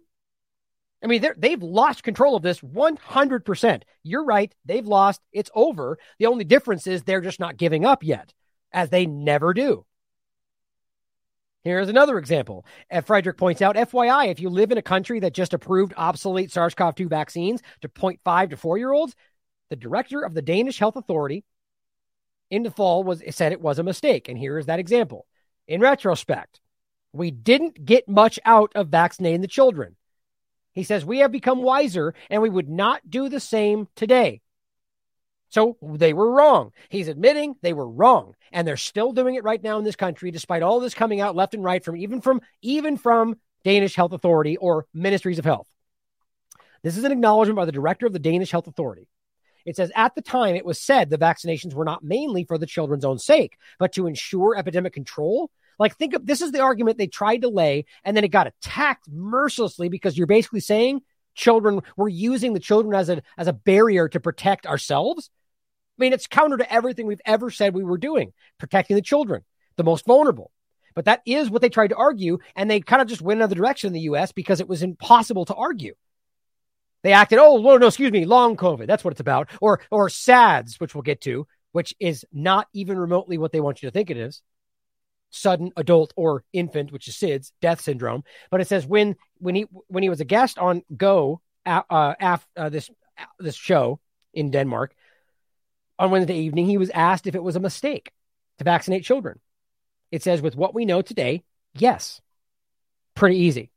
I 1.02 1.06
mean, 1.06 1.22
they've 1.36 1.62
lost 1.62 2.02
control 2.02 2.34
of 2.34 2.42
this 2.42 2.60
100%. 2.60 3.82
You're 4.04 4.24
right. 4.24 4.54
They've 4.64 4.86
lost. 4.86 5.20
It's 5.32 5.50
over. 5.54 5.98
The 6.18 6.26
only 6.26 6.44
difference 6.44 6.86
is 6.86 7.02
they're 7.02 7.20
just 7.20 7.40
not 7.40 7.58
giving 7.58 7.84
up 7.84 8.02
yet 8.02 8.32
as 8.74 8.90
they 8.90 9.06
never 9.06 9.54
do. 9.54 9.86
Here's 11.62 11.88
another 11.88 12.18
example. 12.18 12.66
Frederick 13.06 13.38
points 13.38 13.62
out, 13.62 13.76
FYI, 13.76 14.28
if 14.28 14.38
you 14.38 14.50
live 14.50 14.70
in 14.70 14.76
a 14.76 14.82
country 14.82 15.20
that 15.20 15.32
just 15.32 15.54
approved 15.54 15.94
obsolete 15.96 16.52
SARS 16.52 16.74
CoV 16.74 16.94
2 16.94 17.08
vaccines 17.08 17.62
to 17.80 17.88
0.5 17.88 18.50
to 18.50 18.56
4 18.58 18.76
year 18.76 18.92
olds, 18.92 19.16
the 19.70 19.76
director 19.76 20.20
of 20.20 20.34
the 20.34 20.42
Danish 20.42 20.78
Health 20.78 20.96
Authority 20.96 21.42
in 22.50 22.64
the 22.64 22.70
fall 22.70 23.02
was 23.02 23.22
said 23.30 23.52
it 23.52 23.62
was 23.62 23.78
a 23.78 23.82
mistake. 23.82 24.28
And 24.28 24.36
here 24.36 24.58
is 24.58 24.66
that 24.66 24.78
example. 24.78 25.26
In 25.66 25.80
retrospect, 25.80 26.60
we 27.14 27.30
didn't 27.30 27.86
get 27.86 28.08
much 28.08 28.38
out 28.44 28.72
of 28.74 28.88
vaccinating 28.88 29.40
the 29.40 29.48
children. 29.48 29.96
He 30.72 30.82
says 30.82 31.02
we 31.02 31.20
have 31.20 31.32
become 31.32 31.62
wiser 31.62 32.14
and 32.28 32.42
we 32.42 32.50
would 32.50 32.68
not 32.68 33.08
do 33.08 33.30
the 33.30 33.40
same 33.40 33.88
today. 33.96 34.42
So 35.54 35.76
they 35.80 36.12
were 36.12 36.32
wrong. 36.32 36.72
He's 36.88 37.06
admitting 37.06 37.54
they 37.62 37.72
were 37.72 37.88
wrong, 37.88 38.34
and 38.50 38.66
they're 38.66 38.76
still 38.76 39.12
doing 39.12 39.36
it 39.36 39.44
right 39.44 39.62
now 39.62 39.78
in 39.78 39.84
this 39.84 39.94
country, 39.94 40.32
despite 40.32 40.64
all 40.64 40.80
this 40.80 40.94
coming 40.94 41.20
out 41.20 41.36
left 41.36 41.54
and 41.54 41.62
right 41.62 41.84
from 41.84 41.96
even 41.96 42.20
from 42.20 42.40
even 42.60 42.96
from 42.96 43.36
Danish 43.62 43.94
Health 43.94 44.12
Authority 44.12 44.56
or 44.56 44.86
Ministries 44.92 45.38
of 45.38 45.44
Health. 45.44 45.68
This 46.82 46.96
is 46.96 47.04
an 47.04 47.12
acknowledgement 47.12 47.56
by 47.56 47.66
the 47.66 47.70
director 47.70 48.04
of 48.04 48.12
the 48.12 48.18
Danish 48.18 48.50
Health 48.50 48.66
Authority. 48.66 49.06
It 49.64 49.76
says 49.76 49.92
at 49.94 50.16
the 50.16 50.22
time 50.22 50.56
it 50.56 50.66
was 50.66 50.80
said 50.80 51.08
the 51.08 51.18
vaccinations 51.18 51.72
were 51.72 51.84
not 51.84 52.02
mainly 52.02 52.42
for 52.42 52.58
the 52.58 52.66
children's 52.66 53.04
own 53.04 53.20
sake, 53.20 53.56
but 53.78 53.92
to 53.92 54.08
ensure 54.08 54.56
epidemic 54.56 54.92
control. 54.92 55.52
Like, 55.78 55.96
think 55.96 56.14
of 56.14 56.26
this 56.26 56.42
is 56.42 56.50
the 56.50 56.62
argument 56.62 56.98
they 56.98 57.06
tried 57.06 57.42
to 57.42 57.48
lay, 57.48 57.84
and 58.02 58.16
then 58.16 58.24
it 58.24 58.32
got 58.32 58.48
attacked 58.48 59.08
mercilessly 59.08 59.88
because 59.88 60.18
you're 60.18 60.26
basically 60.26 60.58
saying 60.58 61.02
children 61.36 61.80
we're 61.96 62.08
using 62.08 62.54
the 62.54 62.60
children 62.60 62.92
as 62.92 63.08
a 63.08 63.22
as 63.38 63.46
a 63.46 63.52
barrier 63.52 64.08
to 64.08 64.18
protect 64.18 64.66
ourselves 64.66 65.30
I 65.98 66.02
mean, 66.02 66.12
it's 66.12 66.26
counter 66.26 66.56
to 66.56 66.72
everything 66.72 67.06
we've 67.06 67.20
ever 67.24 67.50
said 67.50 67.74
we 67.74 67.84
were 67.84 67.98
doing, 67.98 68.32
protecting 68.58 68.96
the 68.96 69.02
children, 69.02 69.44
the 69.76 69.84
most 69.84 70.06
vulnerable. 70.06 70.50
But 70.94 71.06
that 71.06 71.22
is 71.26 71.50
what 71.50 71.62
they 71.62 71.68
tried 71.68 71.88
to 71.88 71.96
argue, 71.96 72.38
and 72.56 72.70
they 72.70 72.80
kind 72.80 73.02
of 73.02 73.08
just 73.08 73.22
went 73.22 73.38
another 73.38 73.54
direction 73.54 73.88
in 73.88 73.92
the 73.94 74.00
U.S. 74.00 74.32
because 74.32 74.60
it 74.60 74.68
was 74.68 74.82
impossible 74.82 75.44
to 75.46 75.54
argue. 75.54 75.94
They 77.02 77.12
acted, 77.12 77.38
oh, 77.38 77.58
no, 77.58 77.76
no, 77.76 77.88
excuse 77.88 78.12
me, 78.12 78.24
long 78.24 78.56
COVID. 78.56 78.86
That's 78.86 79.04
what 79.04 79.12
it's 79.12 79.20
about. 79.20 79.50
Or, 79.60 79.80
or 79.90 80.08
SADS, 80.08 80.80
which 80.80 80.94
we'll 80.94 81.02
get 81.02 81.20
to, 81.22 81.46
which 81.72 81.94
is 82.00 82.24
not 82.32 82.66
even 82.72 82.98
remotely 82.98 83.36
what 83.36 83.52
they 83.52 83.60
want 83.60 83.82
you 83.82 83.88
to 83.88 83.92
think 83.92 84.10
it 84.10 84.16
is. 84.16 84.40
Sudden 85.30 85.72
adult 85.76 86.14
or 86.16 86.44
infant, 86.52 86.92
which 86.92 87.08
is 87.08 87.16
SIDS, 87.16 87.52
death 87.60 87.80
syndrome. 87.80 88.24
But 88.50 88.60
it 88.60 88.68
says 88.68 88.86
when, 88.86 89.16
when 89.38 89.54
he, 89.54 89.66
when 89.88 90.02
he 90.02 90.08
was 90.08 90.20
a 90.20 90.24
guest 90.24 90.58
on 90.58 90.82
Go, 90.96 91.42
uh, 91.66 91.82
uh, 91.90 92.38
uh, 92.56 92.68
this, 92.68 92.88
this 93.38 93.56
show 93.56 94.00
in 94.32 94.50
Denmark, 94.50 94.94
on 95.98 96.10
Wednesday 96.10 96.38
evening, 96.38 96.66
he 96.66 96.78
was 96.78 96.90
asked 96.90 97.26
if 97.26 97.34
it 97.34 97.42
was 97.42 97.56
a 97.56 97.60
mistake 97.60 98.12
to 98.58 98.64
vaccinate 98.64 99.04
children. 99.04 99.38
It 100.10 100.22
says, 100.22 100.42
with 100.42 100.56
what 100.56 100.74
we 100.74 100.84
know 100.84 101.02
today, 101.02 101.42
yes. 101.74 102.20
Pretty 103.14 103.36
easy. 103.36 103.70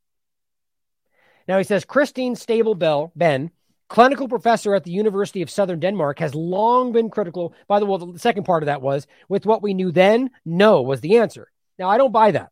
Now 1.48 1.58
he 1.58 1.64
says, 1.64 1.86
Christine 1.86 2.36
Stabell 2.36 2.78
Bell, 2.78 3.12
Benn, 3.16 3.52
clinical 3.88 4.28
professor 4.28 4.76
at 4.76 4.84
the 4.84 4.92
University 4.92 5.42
of 5.42 5.50
Southern 5.50 5.80
Denmark, 5.80 6.20
has 6.20 6.36
long 6.36 6.92
been 6.92 7.10
critical. 7.10 7.54
By 7.68 7.80
the 7.80 7.86
way, 7.86 7.98
the 8.14 8.20
second 8.20 8.44
part 8.44 8.64
of 8.64 8.68
that 8.68 8.82
was, 8.82 9.08
with 9.30 9.46
what 9.46 9.62
we 9.62 9.74
knew 9.74 9.92
then, 9.92 10.32
no 10.46 10.82
was 10.82 11.02
the 11.02 11.18
answer. 11.18 11.50
Now, 11.80 11.90
I 11.90 11.98
don't 11.98 12.12
buy 12.12 12.32
that. 12.32 12.52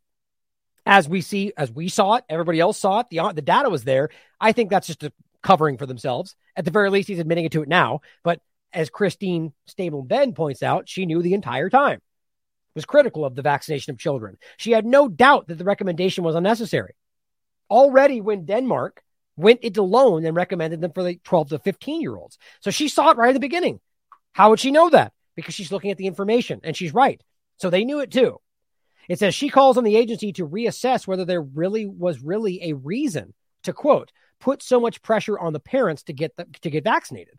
As 0.86 1.10
we 1.10 1.22
see, 1.22 1.52
as 1.58 1.72
we 1.72 1.90
saw 1.90 2.16
it, 2.16 2.24
everybody 2.30 2.60
else 2.60 2.78
saw 2.78 3.00
it, 3.00 3.08
the, 3.10 3.34
the 3.34 3.42
data 3.42 3.70
was 3.70 3.84
there. 3.84 4.10
I 4.40 4.52
think 4.52 4.70
that's 4.70 4.88
just 4.88 5.04
a 5.04 5.12
covering 5.42 5.78
for 5.78 5.88
themselves. 5.88 6.36
At 6.56 6.64
the 6.64 6.72
very 6.72 6.90
least, 6.90 7.08
he's 7.08 7.20
admitting 7.20 7.46
it 7.46 7.52
to 7.54 7.64
it 7.64 7.68
now. 7.68 8.02
But 8.24 8.40
as 8.76 8.90
Christine 8.90 9.54
Stabell 9.68 10.08
Benn 10.08 10.34
points 10.34 10.62
out, 10.62 10.88
she 10.88 11.06
knew 11.06 11.22
the 11.22 11.34
entire 11.34 11.70
time, 11.70 12.02
was 12.76 12.86
critical 12.86 13.26
of 13.26 13.36
the 13.36 13.42
vaccination 13.42 13.92
of 13.92 13.98
children. 13.98 14.38
She 14.58 14.72
had 14.72 14.86
no 14.86 15.08
doubt 15.08 15.48
that 15.48 15.58
the 15.58 15.64
recommendation 15.64 16.24
was 16.24 16.36
unnecessary. 16.36 16.94
Already 17.72 18.22
when 18.22 18.46
Denmark 18.46 19.02
went 19.38 19.62
it 19.64 19.78
alone 19.78 20.26
and 20.26 20.36
recommended 20.36 20.82
them 20.82 20.92
for 20.92 21.04
the 21.04 21.20
12 21.24 21.50
to 21.50 21.60
15 21.60 22.02
year 22.02 22.16
olds. 22.16 22.38
So 22.60 22.70
she 22.70 22.88
saw 22.88 23.12
it 23.12 23.18
right 23.18 23.30
at 23.30 23.34
the 23.34 23.40
beginning. 23.40 23.80
How 24.34 24.50
would 24.50 24.60
she 24.60 24.72
know 24.72 24.90
that? 24.90 25.14
Because 25.36 25.56
she's 25.56 25.72
looking 25.72 25.92
at 25.92 25.98
the 25.98 26.08
information 26.08 26.60
and 26.64 26.76
she's 26.76 26.94
right. 26.94 27.22
So 27.58 27.70
they 27.70 27.86
knew 27.86 28.02
it 28.02 28.12
too. 28.12 28.40
It 29.08 29.20
says 29.20 29.34
she 29.34 29.50
calls 29.50 29.78
on 29.78 29.84
the 29.84 29.96
agency 29.96 30.34
to 30.34 30.48
reassess 30.48 31.08
whether 31.08 31.26
there 31.26 31.42
really 31.42 31.86
was 31.86 32.22
really 32.22 32.64
a 32.64 32.74
reason 32.74 33.34
to 33.64 33.74
quote 33.74 34.12
put 34.40 34.62
so 34.62 34.80
much 34.80 35.02
pressure 35.02 35.40
on 35.40 35.54
the 35.54 35.60
parents 35.60 36.04
to 36.04 36.14
get 36.14 36.36
the, 36.36 36.46
to 36.62 36.70
get 36.70 36.84
vaccinated. 36.84 37.38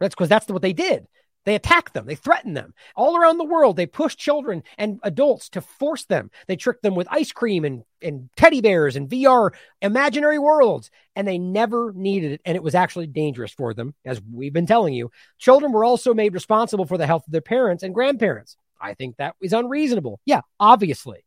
That's 0.00 0.14
because 0.14 0.28
that's 0.28 0.48
what 0.48 0.62
they 0.62 0.72
did. 0.72 1.06
They 1.44 1.54
attacked 1.54 1.92
them. 1.92 2.06
They 2.06 2.14
threatened 2.14 2.56
them. 2.56 2.74
All 2.96 3.16
around 3.16 3.38
the 3.38 3.44
world, 3.44 3.76
they 3.76 3.86
pushed 3.86 4.18
children 4.18 4.62
and 4.78 4.98
adults 5.02 5.50
to 5.50 5.60
force 5.60 6.04
them. 6.06 6.30
They 6.46 6.56
tricked 6.56 6.82
them 6.82 6.94
with 6.94 7.06
ice 7.10 7.32
cream 7.32 7.64
and, 7.64 7.84
and 8.00 8.30
teddy 8.36 8.60
bears 8.60 8.96
and 8.96 9.08
VR 9.08 9.52
imaginary 9.82 10.38
worlds. 10.38 10.90
And 11.14 11.28
they 11.28 11.38
never 11.38 11.92
needed 11.94 12.32
it. 12.32 12.40
And 12.44 12.56
it 12.56 12.62
was 12.62 12.74
actually 12.74 13.08
dangerous 13.08 13.52
for 13.52 13.74
them, 13.74 13.94
as 14.04 14.22
we've 14.22 14.52
been 14.52 14.66
telling 14.66 14.94
you. 14.94 15.10
Children 15.38 15.72
were 15.72 15.84
also 15.84 16.14
made 16.14 16.34
responsible 16.34 16.86
for 16.86 16.96
the 16.96 17.06
health 17.06 17.26
of 17.26 17.32
their 17.32 17.42
parents 17.42 17.82
and 17.82 17.94
grandparents. 17.94 18.56
I 18.80 18.94
think 18.94 19.16
that 19.16 19.34
is 19.40 19.52
unreasonable. 19.52 20.20
Yeah, 20.24 20.40
obviously. 20.58 21.24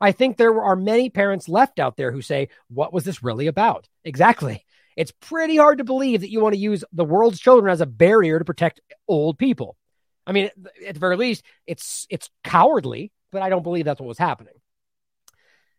I 0.00 0.12
think 0.12 0.36
there 0.36 0.62
are 0.62 0.76
many 0.76 1.10
parents 1.10 1.48
left 1.48 1.78
out 1.78 1.96
there 1.96 2.12
who 2.12 2.22
say, 2.22 2.48
What 2.68 2.92
was 2.92 3.04
this 3.04 3.22
really 3.22 3.48
about? 3.48 3.88
Exactly. 4.04 4.64
It's 4.98 5.12
pretty 5.20 5.56
hard 5.56 5.78
to 5.78 5.84
believe 5.84 6.22
that 6.22 6.30
you 6.30 6.40
want 6.40 6.54
to 6.54 6.60
use 6.60 6.82
the 6.92 7.04
world's 7.04 7.38
children 7.38 7.70
as 7.70 7.80
a 7.80 7.86
barrier 7.86 8.40
to 8.40 8.44
protect 8.44 8.80
old 9.06 9.38
people. 9.38 9.76
I 10.26 10.32
mean, 10.32 10.50
at 10.84 10.94
the 10.94 10.98
very 10.98 11.16
least, 11.16 11.44
it's 11.68 12.04
it's 12.10 12.28
cowardly, 12.42 13.12
but 13.30 13.40
I 13.40 13.48
don't 13.48 13.62
believe 13.62 13.84
that's 13.84 14.00
what 14.00 14.08
was 14.08 14.18
happening. 14.18 14.54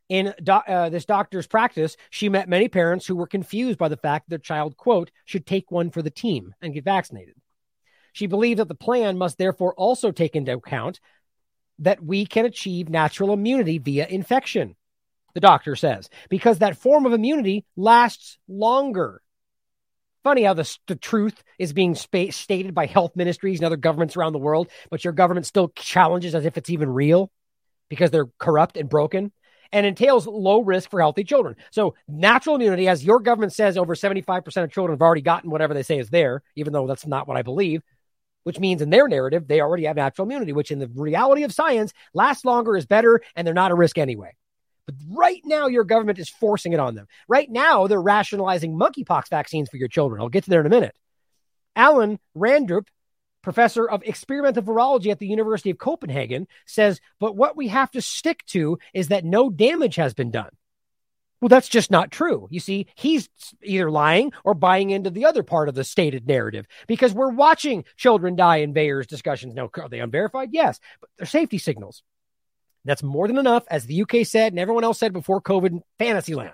In 0.07 0.33
do, 0.41 0.53
uh, 0.53 0.87
this 0.87 1.03
doctor's 1.03 1.47
practice, 1.47 1.97
she 2.09 2.29
met 2.29 2.47
many 2.47 2.69
parents 2.69 3.05
who 3.05 3.17
were 3.17 3.27
confused 3.27 3.77
by 3.77 3.89
the 3.89 3.97
fact 3.97 4.29
that 4.29 4.29
their 4.29 4.39
child, 4.39 4.77
quote, 4.77 5.11
should 5.25 5.45
take 5.45 5.69
one 5.69 5.91
for 5.91 6.01
the 6.01 6.09
team 6.09 6.55
and 6.61 6.73
get 6.73 6.85
vaccinated. 6.85 7.35
She 8.13 8.25
believed 8.25 8.61
that 8.61 8.69
the 8.69 8.73
plan 8.73 9.17
must 9.17 9.37
therefore 9.37 9.73
also 9.75 10.11
take 10.11 10.37
into 10.37 10.53
account 10.53 11.01
that 11.79 12.01
we 12.01 12.25
can 12.25 12.45
achieve 12.45 12.87
natural 12.87 13.33
immunity 13.33 13.79
via 13.79 14.07
infection, 14.07 14.77
the 15.33 15.39
doctor 15.39 15.75
says, 15.75 16.09
because 16.29 16.59
that 16.59 16.77
form 16.77 17.05
of 17.05 17.13
immunity 17.13 17.65
lasts 17.75 18.37
longer. 18.47 19.21
Funny 20.23 20.43
how 20.43 20.53
the, 20.53 20.77
the 20.87 20.95
truth 20.95 21.41
is 21.57 21.73
being 21.73 21.95
stated 21.95 22.73
by 22.73 22.85
health 22.85 23.15
ministries 23.15 23.59
and 23.59 23.65
other 23.65 23.77
governments 23.77 24.17
around 24.17 24.33
the 24.33 24.39
world, 24.39 24.69
but 24.89 25.03
your 25.03 25.13
government 25.13 25.45
still 25.45 25.69
challenges 25.69 26.35
as 26.35 26.45
if 26.45 26.57
it's 26.57 26.69
even 26.69 26.89
real 26.89 27.31
because 27.89 28.11
they're 28.11 28.29
corrupt 28.37 28.75
and 28.77 28.89
broken 28.89 29.31
and 29.71 29.85
entails 29.85 30.27
low 30.27 30.61
risk 30.61 30.89
for 30.89 30.99
healthy 30.99 31.23
children. 31.23 31.55
So, 31.71 31.95
natural 32.07 32.55
immunity, 32.55 32.87
as 32.87 33.05
your 33.05 33.19
government 33.19 33.53
says, 33.53 33.77
over 33.77 33.95
75% 33.95 34.63
of 34.63 34.71
children 34.71 34.95
have 34.95 35.01
already 35.01 35.21
gotten 35.21 35.51
whatever 35.51 35.73
they 35.73 35.83
say 35.83 35.99
is 35.99 36.09
there, 36.09 36.41
even 36.55 36.73
though 36.73 36.87
that's 36.87 37.05
not 37.05 37.27
what 37.27 37.37
I 37.37 37.43
believe 37.43 37.81
which 38.43 38.59
means 38.59 38.81
in 38.81 38.89
their 38.89 39.07
narrative, 39.07 39.47
they 39.47 39.61
already 39.61 39.85
have 39.85 39.95
natural 39.95 40.25
immunity, 40.25 40.53
which 40.53 40.71
in 40.71 40.79
the 40.79 40.87
reality 40.95 41.43
of 41.43 41.53
science 41.53 41.93
lasts 42.13 42.45
longer, 42.45 42.75
is 42.75 42.85
better, 42.85 43.21
and 43.35 43.45
they're 43.45 43.53
not 43.53 43.71
a 43.71 43.75
risk 43.75 43.97
anyway. 43.97 44.35
But 44.89 45.17
right 45.17 45.41
now, 45.45 45.67
your 45.67 45.83
government 45.83 46.19
is 46.19 46.29
forcing 46.29 46.73
it 46.73 46.79
on 46.79 46.95
them. 46.95 47.07
Right 47.27 47.49
now, 47.49 47.87
they're 47.87 48.01
rationalizing 48.01 48.77
monkeypox 48.77 49.29
vaccines 49.29 49.69
for 49.69 49.77
your 49.77 49.87
children. 49.87 50.21
I'll 50.21 50.29
get 50.29 50.45
to 50.45 50.49
there 50.49 50.61
in 50.61 50.65
a 50.65 50.69
minute. 50.69 50.95
Allan 51.75 52.19
Randrup, 52.35 52.87
professor 53.41 53.89
of 53.89 54.03
experimental 54.03 54.63
virology 54.63 55.11
at 55.11 55.19
the 55.19 55.27
University 55.27 55.69
of 55.69 55.77
Copenhagen, 55.77 56.47
says, 56.65 56.99
but 57.19 57.35
what 57.35 57.55
we 57.55 57.67
have 57.69 57.91
to 57.91 58.01
stick 58.01 58.45
to 58.47 58.79
is 58.93 59.09
that 59.09 59.23
no 59.23 59.49
damage 59.49 59.95
has 59.95 60.13
been 60.13 60.31
done. 60.31 60.49
Well, 61.41 61.49
that's 61.49 61.69
just 61.69 61.89
not 61.89 62.11
true. 62.11 62.49
You 62.51 62.59
see, 62.59 62.87
he's 62.95 63.29
either 63.63 63.89
lying 63.89 64.33
or 64.43 64.53
buying 64.53 64.89
into 64.89 65.09
the 65.09 65.25
other 65.25 65.41
part 65.41 65.69
of 65.69 65.75
the 65.75 65.85
stated 65.85 66.27
narrative 66.27 66.67
because 66.85 67.13
we're 67.13 67.31
watching 67.31 67.85
children 67.95 68.35
die 68.35 68.57
in 68.57 68.73
VAERS 68.73 69.07
discussions. 69.07 69.53
Now, 69.53 69.69
are 69.73 69.87
they 69.87 70.01
unverified? 70.01 70.49
Yes, 70.51 70.81
but 70.99 71.09
they're 71.17 71.25
safety 71.25 71.57
signals. 71.57 72.03
That's 72.85 73.03
more 73.03 73.27
than 73.27 73.37
enough, 73.37 73.65
as 73.69 73.85
the 73.85 74.01
UK 74.01 74.25
said 74.25 74.53
and 74.53 74.59
everyone 74.59 74.83
else 74.83 74.99
said 74.99 75.13
before 75.13 75.41
COVID 75.41 75.81
fantasy 75.97 76.35
land. 76.35 76.53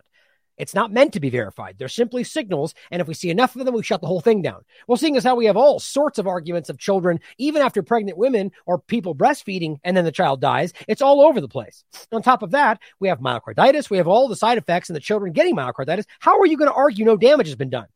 It's 0.57 0.73
not 0.73 0.91
meant 0.91 1.13
to 1.13 1.19
be 1.19 1.29
verified. 1.29 1.75
They're 1.77 1.89
simply 1.89 2.23
signals. 2.23 2.73
And 2.89 3.01
if 3.01 3.07
we 3.07 3.13
see 3.13 3.29
enough 3.29 3.55
of 3.55 3.65
them, 3.65 3.75
we 3.75 3.83
shut 3.83 4.01
the 4.01 4.07
whole 4.07 4.21
thing 4.21 4.41
down. 4.41 4.61
Well, 4.87 4.97
seeing 4.97 5.17
as 5.17 5.23
how 5.23 5.35
we 5.35 5.45
have 5.45 5.57
all 5.57 5.79
sorts 5.79 6.17
of 6.17 6.27
arguments 6.27 6.69
of 6.69 6.77
children, 6.77 7.19
even 7.37 7.61
after 7.61 7.83
pregnant 7.83 8.17
women 8.17 8.51
or 8.65 8.79
people 8.79 9.15
breastfeeding, 9.15 9.77
and 9.83 9.97
then 9.97 10.05
the 10.05 10.11
child 10.11 10.41
dies, 10.41 10.73
it's 10.87 11.01
all 11.01 11.21
over 11.21 11.41
the 11.41 11.47
place. 11.47 11.83
On 12.11 12.21
top 12.21 12.41
of 12.41 12.51
that, 12.51 12.79
we 12.99 13.09
have 13.09 13.19
myocarditis. 13.19 13.89
We 13.89 13.97
have 13.97 14.07
all 14.07 14.27
the 14.27 14.35
side 14.35 14.57
effects 14.57 14.89
and 14.89 14.95
the 14.95 15.01
children 15.01 15.33
getting 15.33 15.55
myocarditis. 15.55 16.05
How 16.19 16.39
are 16.39 16.45
you 16.45 16.57
going 16.57 16.69
to 16.69 16.75
argue 16.75 17.05
no 17.05 17.17
damage 17.17 17.47
has 17.47 17.55
been 17.55 17.69
done? 17.69 17.87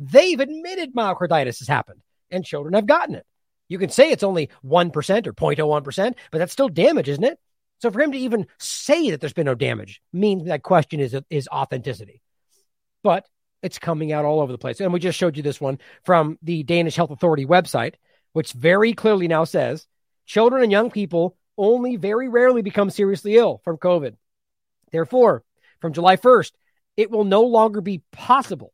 They've 0.00 0.40
admitted 0.40 0.94
myocarditis 0.94 1.60
has 1.60 1.68
happened 1.68 2.00
and 2.30 2.44
children 2.44 2.74
have 2.74 2.86
gotten 2.86 3.14
it. 3.14 3.26
You 3.68 3.78
can 3.78 3.90
say 3.90 4.10
it's 4.10 4.22
only 4.22 4.48
1% 4.64 5.26
or 5.26 5.32
0.01%, 5.32 6.14
but 6.30 6.38
that's 6.38 6.52
still 6.52 6.68
damage, 6.68 7.08
isn't 7.08 7.24
it? 7.24 7.38
So 7.80 7.90
for 7.90 8.00
him 8.00 8.12
to 8.12 8.18
even 8.18 8.46
say 8.58 9.10
that 9.10 9.20
there's 9.20 9.32
been 9.32 9.46
no 9.46 9.54
damage 9.54 10.02
means 10.12 10.46
that 10.46 10.62
question 10.62 11.00
is 11.00 11.16
is 11.30 11.48
authenticity. 11.48 12.22
But 13.02 13.26
it's 13.62 13.78
coming 13.78 14.12
out 14.12 14.24
all 14.24 14.40
over 14.40 14.52
the 14.52 14.58
place. 14.58 14.80
And 14.80 14.92
we 14.92 15.00
just 15.00 15.18
showed 15.18 15.36
you 15.36 15.42
this 15.42 15.60
one 15.60 15.78
from 16.04 16.38
the 16.42 16.62
Danish 16.62 16.96
Health 16.96 17.10
Authority 17.10 17.46
website, 17.46 17.94
which 18.32 18.52
very 18.52 18.92
clearly 18.92 19.28
now 19.28 19.44
says 19.44 19.86
children 20.26 20.62
and 20.62 20.72
young 20.72 20.90
people 20.90 21.36
only 21.56 21.96
very 21.96 22.28
rarely 22.28 22.62
become 22.62 22.90
seriously 22.90 23.36
ill 23.36 23.60
from 23.64 23.78
COVID. 23.78 24.14
Therefore, 24.92 25.42
from 25.80 25.92
July 25.92 26.16
1st, 26.16 26.52
it 26.96 27.10
will 27.10 27.24
no 27.24 27.42
longer 27.42 27.80
be 27.80 28.02
possible, 28.12 28.72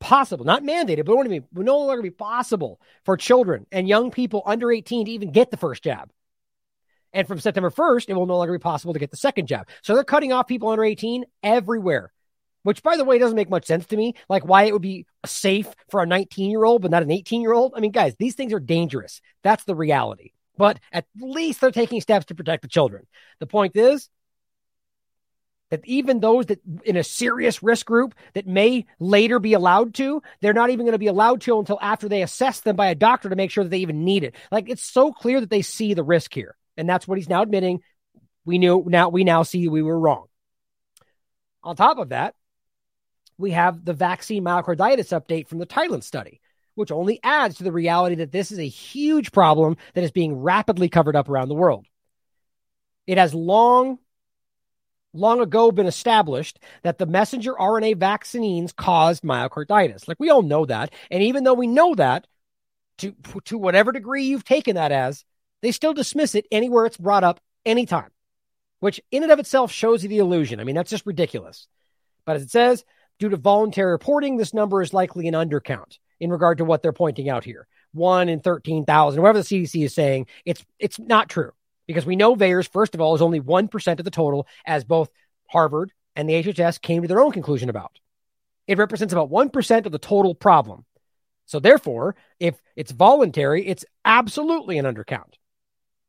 possible, 0.00 0.44
not 0.44 0.62
mandated, 0.62 1.04
but 1.04 1.16
what 1.16 1.26
do 1.26 1.34
you? 1.34 1.44
Will 1.52 1.64
no 1.64 1.78
longer 1.78 2.02
be 2.02 2.10
possible 2.10 2.80
for 3.04 3.16
children 3.16 3.66
and 3.72 3.88
young 3.88 4.10
people 4.10 4.42
under 4.46 4.72
18 4.72 5.06
to 5.06 5.10
even 5.12 5.32
get 5.32 5.50
the 5.50 5.56
first 5.56 5.82
jab. 5.82 6.10
And 7.12 7.28
from 7.28 7.40
September 7.40 7.70
1st, 7.70 8.06
it 8.08 8.14
will 8.14 8.26
no 8.26 8.38
longer 8.38 8.54
be 8.54 8.58
possible 8.58 8.94
to 8.94 8.98
get 8.98 9.10
the 9.10 9.16
second 9.16 9.46
jab. 9.46 9.68
So 9.82 9.94
they're 9.94 10.04
cutting 10.04 10.32
off 10.32 10.46
people 10.46 10.68
under 10.68 10.84
18 10.84 11.24
everywhere, 11.42 12.12
which, 12.62 12.82
by 12.82 12.96
the 12.96 13.04
way, 13.04 13.18
doesn't 13.18 13.36
make 13.36 13.50
much 13.50 13.66
sense 13.66 13.86
to 13.86 13.96
me. 13.96 14.14
Like 14.28 14.46
why 14.46 14.64
it 14.64 14.72
would 14.72 14.82
be 14.82 15.06
safe 15.26 15.68
for 15.90 16.02
a 16.02 16.06
19 16.06 16.50
year 16.50 16.64
old, 16.64 16.82
but 16.82 16.90
not 16.90 17.02
an 17.02 17.10
18 17.10 17.42
year 17.42 17.52
old. 17.52 17.74
I 17.76 17.80
mean, 17.80 17.92
guys, 17.92 18.14
these 18.18 18.34
things 18.34 18.52
are 18.52 18.60
dangerous. 18.60 19.20
That's 19.42 19.64
the 19.64 19.74
reality. 19.74 20.32
But 20.56 20.78
at 20.92 21.06
least 21.20 21.60
they're 21.60 21.70
taking 21.70 22.00
steps 22.00 22.26
to 22.26 22.34
protect 22.34 22.62
the 22.62 22.68
children. 22.68 23.06
The 23.40 23.46
point 23.46 23.76
is 23.76 24.08
that 25.70 25.80
even 25.86 26.20
those 26.20 26.46
that 26.46 26.60
in 26.84 26.98
a 26.98 27.04
serious 27.04 27.62
risk 27.62 27.86
group 27.86 28.14
that 28.34 28.46
may 28.46 28.84
later 28.98 29.38
be 29.38 29.54
allowed 29.54 29.94
to, 29.94 30.22
they're 30.40 30.52
not 30.52 30.68
even 30.68 30.84
going 30.84 30.92
to 30.92 30.98
be 30.98 31.06
allowed 31.06 31.40
to 31.42 31.58
until 31.58 31.78
after 31.80 32.10
they 32.10 32.20
assess 32.20 32.60
them 32.60 32.76
by 32.76 32.88
a 32.88 32.94
doctor 32.94 33.30
to 33.30 33.36
make 33.36 33.50
sure 33.50 33.64
that 33.64 33.70
they 33.70 33.78
even 33.78 34.04
need 34.04 34.22
it. 34.22 34.34
Like 34.50 34.68
it's 34.68 34.84
so 34.84 35.12
clear 35.12 35.40
that 35.40 35.48
they 35.48 35.62
see 35.62 35.94
the 35.94 36.02
risk 36.02 36.34
here. 36.34 36.56
And 36.76 36.88
that's 36.88 37.06
what 37.06 37.18
he's 37.18 37.28
now 37.28 37.42
admitting. 37.42 37.80
We 38.44 38.58
knew 38.58 38.84
now 38.86 39.08
we 39.08 39.24
now 39.24 39.42
see 39.42 39.68
we 39.68 39.82
were 39.82 39.98
wrong. 39.98 40.26
On 41.62 41.76
top 41.76 41.98
of 41.98 42.08
that, 42.08 42.34
we 43.38 43.52
have 43.52 43.84
the 43.84 43.92
vaccine 43.92 44.44
myocarditis 44.44 45.18
update 45.18 45.48
from 45.48 45.58
the 45.58 45.66
Thailand 45.66 46.02
study, 46.02 46.40
which 46.74 46.90
only 46.90 47.20
adds 47.22 47.56
to 47.56 47.64
the 47.64 47.72
reality 47.72 48.16
that 48.16 48.32
this 48.32 48.50
is 48.50 48.58
a 48.58 48.68
huge 48.68 49.32
problem 49.32 49.76
that 49.94 50.04
is 50.04 50.10
being 50.10 50.40
rapidly 50.40 50.88
covered 50.88 51.16
up 51.16 51.28
around 51.28 51.48
the 51.48 51.54
world. 51.54 51.86
It 53.06 53.18
has 53.18 53.34
long, 53.34 53.98
long 55.12 55.40
ago 55.40 55.70
been 55.72 55.86
established 55.86 56.58
that 56.82 56.98
the 56.98 57.06
messenger 57.06 57.52
RNA 57.54 57.96
vaccines 57.96 58.72
caused 58.72 59.22
myocarditis. 59.22 60.08
Like 60.08 60.20
we 60.20 60.30
all 60.30 60.42
know 60.42 60.66
that. 60.66 60.92
And 61.10 61.22
even 61.22 61.44
though 61.44 61.54
we 61.54 61.66
know 61.66 61.94
that, 61.94 62.26
to, 62.98 63.14
to 63.46 63.58
whatever 63.58 63.90
degree 63.90 64.24
you've 64.24 64.44
taken 64.44 64.76
that 64.76 64.92
as, 64.92 65.24
they 65.62 65.72
still 65.72 65.94
dismiss 65.94 66.34
it 66.34 66.46
anywhere 66.50 66.86
it's 66.86 66.96
brought 66.96 67.24
up 67.24 67.40
anytime, 67.64 68.10
which 68.80 69.00
in 69.10 69.22
and 69.22 69.32
of 69.32 69.38
itself 69.38 69.72
shows 69.72 70.02
you 70.02 70.08
the 70.08 70.18
illusion. 70.18 70.60
I 70.60 70.64
mean, 70.64 70.74
that's 70.74 70.90
just 70.90 71.06
ridiculous. 71.06 71.66
But 72.24 72.36
as 72.36 72.42
it 72.42 72.50
says, 72.50 72.84
due 73.18 73.30
to 73.30 73.36
voluntary 73.36 73.92
reporting, 73.92 74.36
this 74.36 74.54
number 74.54 74.82
is 74.82 74.92
likely 74.92 75.28
an 75.28 75.34
undercount 75.34 75.98
in 76.20 76.30
regard 76.30 76.58
to 76.58 76.64
what 76.64 76.82
they're 76.82 76.92
pointing 76.92 77.28
out 77.28 77.44
here. 77.44 77.66
One 77.92 78.28
in 78.28 78.40
13,000, 78.40 79.20
whatever 79.20 79.38
the 79.38 79.44
CDC 79.44 79.84
is 79.84 79.94
saying, 79.94 80.26
it's, 80.44 80.64
it's 80.78 80.98
not 80.98 81.28
true 81.28 81.52
because 81.86 82.06
we 82.06 82.16
know 82.16 82.34
VAERS, 82.34 82.70
first 82.70 82.94
of 82.94 83.00
all, 83.00 83.14
is 83.14 83.22
only 83.22 83.40
1% 83.40 83.98
of 83.98 84.04
the 84.04 84.10
total, 84.10 84.46
as 84.64 84.84
both 84.84 85.10
Harvard 85.48 85.92
and 86.16 86.28
the 86.28 86.42
HHS 86.42 86.80
came 86.80 87.02
to 87.02 87.08
their 87.08 87.20
own 87.20 87.32
conclusion 87.32 87.68
about. 87.68 87.98
It 88.66 88.78
represents 88.78 89.12
about 89.12 89.30
1% 89.30 89.86
of 89.86 89.92
the 89.92 89.98
total 89.98 90.34
problem. 90.34 90.84
So, 91.46 91.58
therefore, 91.58 92.14
if 92.38 92.62
it's 92.76 92.92
voluntary, 92.92 93.66
it's 93.66 93.84
absolutely 94.04 94.78
an 94.78 94.86
undercount. 94.86 95.34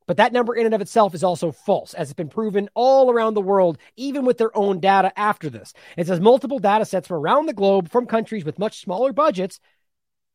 But 0.06 0.18
that 0.18 0.34
number 0.34 0.56
in 0.56 0.66
and 0.66 0.76
of 0.76 0.82
itself 0.82 1.16
is 1.16 1.24
also 1.24 1.52
false, 1.52 1.94
as 1.94 2.10
it's 2.10 2.16
been 2.16 2.30
proven 2.30 2.70
all 2.74 3.12
around 3.12 3.34
the 3.34 3.42
world, 3.42 3.78
even 3.96 4.26
with 4.26 4.38
their 4.38 4.56
own 4.58 4.80
data 4.80 5.18
after 5.18 5.50
this. 5.50 5.74
It 5.98 6.08
says 6.08 6.20
multiple 6.20 6.60
data 6.60 6.86
sets 6.86 7.08
from 7.08 7.18
around 7.18 7.46
the 7.46 7.54
globe 7.54 7.90
from 7.90 8.06
countries 8.06 8.46
with 8.46 8.60
much 8.60 8.82
smaller 8.82 9.14
budgets 9.14 9.60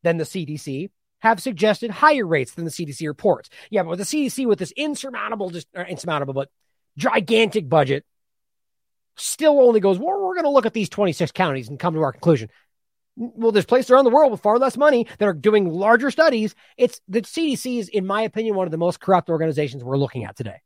than 0.02 0.16
the 0.16 0.24
CDC 0.24 0.90
have 1.20 1.42
suggested 1.42 1.90
higher 1.90 2.26
rates 2.26 2.54
than 2.54 2.64
the 2.64 2.70
CDC 2.70 3.06
reports. 3.06 3.50
Yeah, 3.70 3.82
but 3.82 3.98
the 3.98 4.04
CDC 4.04 4.46
with 4.46 4.58
this 4.58 4.72
insurmountable, 4.72 5.50
just 5.50 5.66
insurmountable, 5.74 6.34
but 6.34 6.48
gigantic 6.96 7.68
budget 7.68 8.04
still 9.16 9.60
only 9.60 9.80
goes, 9.80 9.98
well, 9.98 10.20
we're 10.20 10.34
going 10.34 10.44
to 10.44 10.50
look 10.50 10.66
at 10.66 10.74
these 10.74 10.88
26 10.88 11.32
counties 11.32 11.68
and 11.68 11.78
come 11.78 11.94
to 11.94 12.02
our 12.02 12.12
conclusion 12.12 12.48
well, 13.18 13.50
there's 13.50 13.66
places 13.66 13.90
around 13.90 14.04
the 14.04 14.10
world 14.10 14.30
with 14.30 14.40
far 14.40 14.58
less 14.58 14.76
money 14.76 15.06
that 15.18 15.26
are 15.28 15.34
doing 15.34 15.68
larger 15.68 16.10
studies. 16.10 16.54
It's 16.76 17.00
the 17.08 17.22
CDC 17.22 17.80
is, 17.80 17.88
in 17.88 18.06
my 18.06 18.22
opinion, 18.22 18.54
one 18.54 18.66
of 18.66 18.70
the 18.70 18.78
most 18.78 19.00
corrupt 19.00 19.28
organizations 19.28 19.82
we're 19.82 19.98
looking 19.98 20.24
at 20.24 20.36
today. 20.36 20.60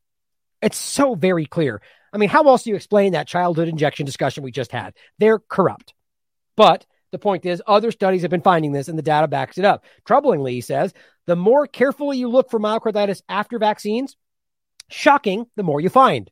It's 0.60 0.76
so 0.76 1.14
very 1.14 1.46
clear. 1.46 1.80
I 2.12 2.18
mean, 2.18 2.28
how 2.28 2.46
else 2.46 2.64
do 2.64 2.70
you 2.70 2.76
explain 2.76 3.12
that 3.12 3.26
childhood 3.26 3.68
injection 3.68 4.04
discussion 4.04 4.42
we 4.42 4.52
just 4.52 4.70
had? 4.70 4.94
They're 5.18 5.38
corrupt. 5.38 5.94
But 6.54 6.84
the 7.10 7.18
point 7.18 7.46
is, 7.46 7.62
other 7.66 7.90
studies 7.90 8.22
have 8.22 8.30
been 8.30 8.42
finding 8.42 8.72
this 8.72 8.88
and 8.88 8.98
the 8.98 9.02
data 9.02 9.28
backs 9.28 9.56
it 9.56 9.64
up. 9.64 9.84
Troublingly, 10.06 10.52
he 10.52 10.60
says, 10.60 10.92
the 11.26 11.36
more 11.36 11.66
carefully 11.66 12.18
you 12.18 12.28
look 12.28 12.50
for 12.50 12.60
myocarditis 12.60 13.22
after 13.28 13.58
vaccines, 13.58 14.16
shocking, 14.88 15.46
the 15.56 15.62
more 15.62 15.80
you 15.80 15.88
find. 15.88 16.30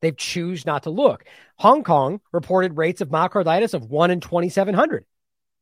They 0.00 0.10
choose 0.10 0.66
not 0.66 0.82
to 0.82 0.90
look. 0.90 1.24
Hong 1.58 1.84
Kong 1.84 2.20
reported 2.32 2.76
rates 2.76 3.00
of 3.00 3.08
myocarditis 3.08 3.74
of 3.74 3.84
1 3.84 4.10
in 4.10 4.20
2,700. 4.20 5.04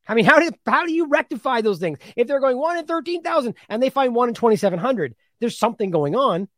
I 0.08 0.14
mean, 0.14 0.24
how 0.24 0.40
do, 0.40 0.50
how 0.66 0.86
do 0.86 0.92
you 0.92 1.08
rectify 1.08 1.60
those 1.60 1.78
things? 1.78 1.98
If 2.16 2.26
they're 2.26 2.40
going 2.40 2.58
1 2.58 2.78
in 2.78 2.86
13,000 2.86 3.54
and 3.68 3.82
they 3.82 3.90
find 3.90 4.14
1 4.14 4.28
in 4.28 4.34
2,700, 4.34 5.14
there's 5.40 5.58
something 5.58 5.90
going 5.90 6.16
on. 6.16 6.48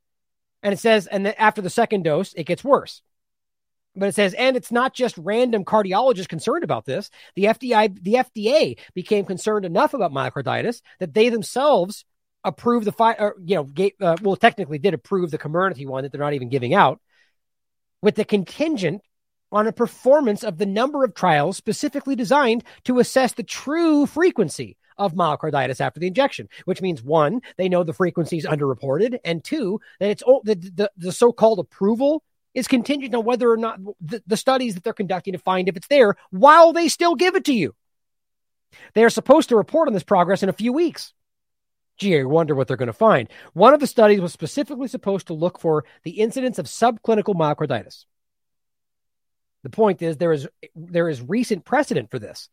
And 0.62 0.73
it 0.73 0.78
says, 0.78 1.06
and 1.06 1.27
then 1.27 1.35
after 1.39 1.60
the 1.60 1.70
second 1.70 2.05
dose, 2.05 2.32
it 2.35 2.44
gets 2.44 2.62
worse. 2.64 3.02
But 3.94 4.09
it 4.09 4.14
says, 4.14 4.32
and 4.32 4.56
it's 4.56 4.73
not 4.73 4.94
just 4.94 5.19
random 5.19 5.64
cardiologists 5.64 6.28
concerned 6.28 6.64
about 6.64 6.86
this. 6.86 7.10
The 7.35 7.44
FDA, 7.44 8.02
the 8.02 8.14
FDA 8.14 8.78
became 8.94 9.27
concerned 9.27 9.66
enough 9.66 9.93
about 9.93 10.12
myocarditis 10.12 10.81
that 10.98 11.12
they 11.12 11.28
themselves 11.28 12.05
approved 12.44 12.86
the 12.86 12.93
fi- 12.93 13.16
or, 13.19 13.36
you 13.44 13.56
know, 13.56 13.64
gave, 13.64 13.93
uh, 14.01 14.16
well, 14.23 14.36
technically 14.36 14.78
did 14.78 14.94
approve 14.94 15.31
the 15.31 15.39
Comirnaty 15.39 15.86
one 15.86 16.05
that 16.05 16.12
they're 16.12 16.20
not 16.20 16.32
even 16.32 16.48
giving 16.48 16.74
out 16.74 17.01
with 18.01 18.14
the 18.14 18.24
contingent 18.24 19.02
on 19.52 19.66
a 19.66 19.72
performance 19.72 20.42
of 20.42 20.58
the 20.58 20.66
number 20.66 21.04
of 21.04 21.14
trials 21.14 21.56
specifically 21.56 22.16
designed 22.16 22.64
to 22.84 22.98
assess 22.98 23.34
the 23.34 23.42
true 23.42 24.06
frequency 24.06 24.76
of 24.98 25.14
myocarditis 25.14 25.80
after 25.80 26.00
the 26.00 26.06
injection, 26.06 26.48
which 26.64 26.82
means 26.82 27.02
one, 27.02 27.40
they 27.56 27.68
know 27.68 27.82
the 27.82 27.92
frequency 27.92 28.38
is 28.38 28.46
underreported, 28.46 29.18
and 29.24 29.44
two, 29.44 29.80
that 30.00 30.10
it's 30.10 30.22
the, 30.44 30.54
the, 30.54 30.90
the 30.96 31.12
so-called 31.12 31.58
approval 31.58 32.22
is 32.54 32.68
contingent 32.68 33.14
on 33.14 33.24
whether 33.24 33.50
or 33.50 33.56
not 33.56 33.78
the, 34.00 34.22
the 34.26 34.36
studies 34.36 34.74
that 34.74 34.84
they're 34.84 34.92
conducting 34.92 35.32
to 35.32 35.38
find 35.38 35.68
if 35.68 35.76
it's 35.76 35.88
there 35.88 36.16
while 36.30 36.72
they 36.72 36.88
still 36.88 37.14
give 37.14 37.34
it 37.34 37.44
to 37.46 37.54
you. 37.54 37.74
They 38.94 39.04
are 39.04 39.10
supposed 39.10 39.48
to 39.50 39.56
report 39.56 39.88
on 39.88 39.94
this 39.94 40.02
progress 40.02 40.42
in 40.42 40.48
a 40.48 40.54
few 40.54 40.72
weeks. 40.72 41.12
Gee, 41.98 42.18
I 42.18 42.24
wonder 42.24 42.54
what 42.54 42.68
they're 42.68 42.76
going 42.76 42.86
to 42.86 42.92
find. 42.92 43.28
One 43.52 43.74
of 43.74 43.80
the 43.80 43.86
studies 43.86 44.20
was 44.20 44.32
specifically 44.32 44.88
supposed 44.88 45.26
to 45.28 45.34
look 45.34 45.58
for 45.58 45.84
the 46.04 46.12
incidence 46.12 46.58
of 46.58 46.66
subclinical 46.66 47.34
myocarditis. 47.34 48.06
The 49.62 49.70
point 49.70 50.02
is 50.02 50.16
there 50.16 50.32
is 50.32 50.48
there 50.74 51.09
is 51.09 51.22
recent 51.22 51.64
precedent 51.64 52.10
for 52.10 52.18
this. 52.18 52.48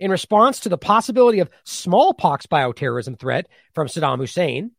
In 0.00 0.10
response 0.10 0.60
to 0.60 0.68
the 0.68 0.78
possibility 0.78 1.38
of 1.38 1.50
smallpox 1.64 2.46
bioterrorism 2.46 3.18
threat 3.18 3.46
from 3.74 3.86
Saddam 3.86 4.18
Hussein, 4.18 4.72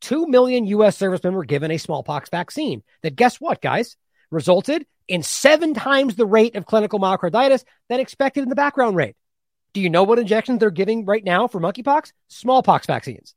2 0.00 0.26
million 0.26 0.66
US 0.66 0.96
servicemen 0.96 1.34
were 1.34 1.44
given 1.44 1.70
a 1.70 1.78
smallpox 1.78 2.30
vaccine 2.30 2.82
that 3.02 3.16
guess 3.16 3.40
what, 3.40 3.60
guys? 3.60 3.96
Resulted 4.30 4.86
in 5.08 5.22
7 5.22 5.74
times 5.74 6.14
the 6.16 6.26
rate 6.26 6.56
of 6.56 6.66
clinical 6.66 6.98
myocarditis 6.98 7.64
than 7.88 8.00
expected 8.00 8.42
in 8.42 8.48
the 8.48 8.54
background 8.54 8.96
rate. 8.96 9.16
Do 9.72 9.80
you 9.80 9.90
know 9.90 10.04
what 10.04 10.18
injections 10.18 10.58
they're 10.58 10.70
giving 10.70 11.04
right 11.04 11.22
now 11.22 11.46
for 11.46 11.60
monkeypox? 11.60 12.12
Smallpox 12.28 12.86
vaccines. 12.86 13.34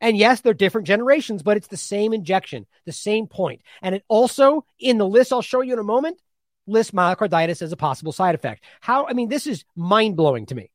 And 0.00 0.16
yes, 0.16 0.40
they're 0.40 0.54
different 0.54 0.86
generations, 0.86 1.42
but 1.42 1.56
it's 1.56 1.68
the 1.68 1.76
same 1.76 2.12
injection, 2.12 2.66
the 2.84 2.92
same 2.92 3.26
point. 3.26 3.62
And 3.82 3.94
it 3.94 4.04
also, 4.08 4.64
in 4.78 4.98
the 4.98 5.08
list 5.08 5.32
I'll 5.32 5.42
show 5.42 5.62
you 5.62 5.72
in 5.72 5.78
a 5.78 5.84
moment, 5.84 6.20
lists 6.66 6.92
myocarditis 6.92 7.62
as 7.62 7.72
a 7.72 7.76
possible 7.76 8.12
side 8.12 8.34
effect. 8.34 8.64
How, 8.80 9.06
I 9.06 9.12
mean, 9.12 9.28
this 9.28 9.46
is 9.46 9.64
mind 9.74 10.16
blowing 10.16 10.46
to 10.46 10.54
me. 10.54 10.70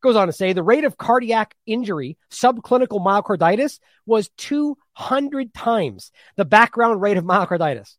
Goes 0.00 0.16
on 0.16 0.26
to 0.26 0.32
say 0.32 0.52
the 0.52 0.62
rate 0.62 0.84
of 0.84 0.98
cardiac 0.98 1.54
injury, 1.64 2.18
subclinical 2.30 3.04
myocarditis, 3.04 3.80
was 4.04 4.28
200 4.36 5.54
times 5.54 6.12
the 6.36 6.44
background 6.44 7.00
rate 7.00 7.16
of 7.16 7.24
myocarditis. 7.24 7.96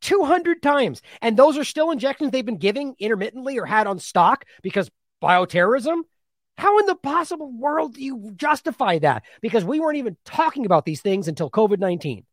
200 0.00 0.62
times. 0.62 1.02
And 1.22 1.36
those 1.36 1.56
are 1.56 1.64
still 1.64 1.90
injections 1.90 2.30
they've 2.30 2.44
been 2.44 2.58
giving 2.58 2.94
intermittently 2.98 3.58
or 3.58 3.66
had 3.66 3.86
on 3.86 3.98
stock 3.98 4.44
because 4.62 4.90
bioterrorism. 5.22 6.02
How 6.56 6.78
in 6.80 6.86
the 6.86 6.96
possible 6.96 7.52
world 7.52 7.94
do 7.94 8.02
you 8.02 8.32
justify 8.34 8.98
that? 8.98 9.22
Because 9.40 9.64
we 9.64 9.78
weren't 9.78 9.98
even 9.98 10.16
talking 10.24 10.66
about 10.66 10.84
these 10.84 11.00
things 11.00 11.28
until 11.28 11.50
COVID 11.50 11.78
19. 11.78 12.24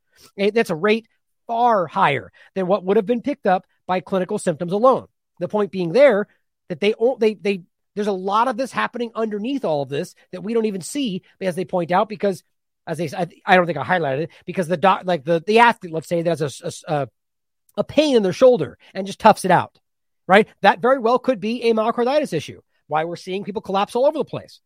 That's 0.51 0.71
a 0.71 0.75
rate 0.75 1.07
far 1.47 1.87
higher 1.87 2.31
than 2.55 2.67
what 2.67 2.83
would 2.83 2.97
have 2.97 3.05
been 3.05 3.21
picked 3.21 3.45
up 3.45 3.65
by 3.87 3.99
clinical 3.99 4.37
symptoms 4.37 4.71
alone. 4.71 5.07
The 5.39 5.47
point 5.47 5.71
being 5.71 5.91
there 5.91 6.27
that 6.69 6.79
they 6.79 6.93
they 7.19 7.33
they 7.35 7.63
there's 7.95 8.07
a 8.07 8.11
lot 8.11 8.47
of 8.47 8.57
this 8.57 8.71
happening 8.71 9.11
underneath 9.15 9.65
all 9.65 9.81
of 9.81 9.89
this 9.89 10.15
that 10.31 10.41
we 10.41 10.53
don't 10.53 10.65
even 10.65 10.81
see 10.81 11.23
as 11.41 11.55
they 11.55 11.65
point 11.65 11.91
out 11.91 12.09
because 12.09 12.43
as 12.87 12.97
they 12.97 13.09
I, 13.15 13.27
I 13.45 13.55
don't 13.55 13.65
think 13.65 13.77
I 13.77 13.83
highlighted 13.83 14.23
it 14.23 14.29
because 14.45 14.67
the 14.67 14.77
doc 14.77 15.01
like 15.05 15.23
the 15.23 15.43
the 15.45 15.59
athlete 15.59 15.93
let's 15.93 16.07
say 16.07 16.21
that 16.21 16.39
has 16.39 16.83
a, 16.87 16.93
a 16.93 17.07
a 17.77 17.83
pain 17.83 18.15
in 18.15 18.23
their 18.23 18.33
shoulder 18.33 18.77
and 18.93 19.07
just 19.07 19.19
toughs 19.19 19.45
it 19.45 19.51
out, 19.51 19.79
right? 20.27 20.47
That 20.61 20.81
very 20.81 20.99
well 20.99 21.19
could 21.19 21.39
be 21.39 21.63
a 21.63 21.73
myocarditis 21.73 22.33
issue. 22.33 22.61
Why 22.87 23.03
we're 23.03 23.15
seeing 23.15 23.43
people 23.43 23.61
collapse 23.61 23.95
all 23.95 24.05
over 24.05 24.17
the 24.17 24.25
place. 24.25 24.61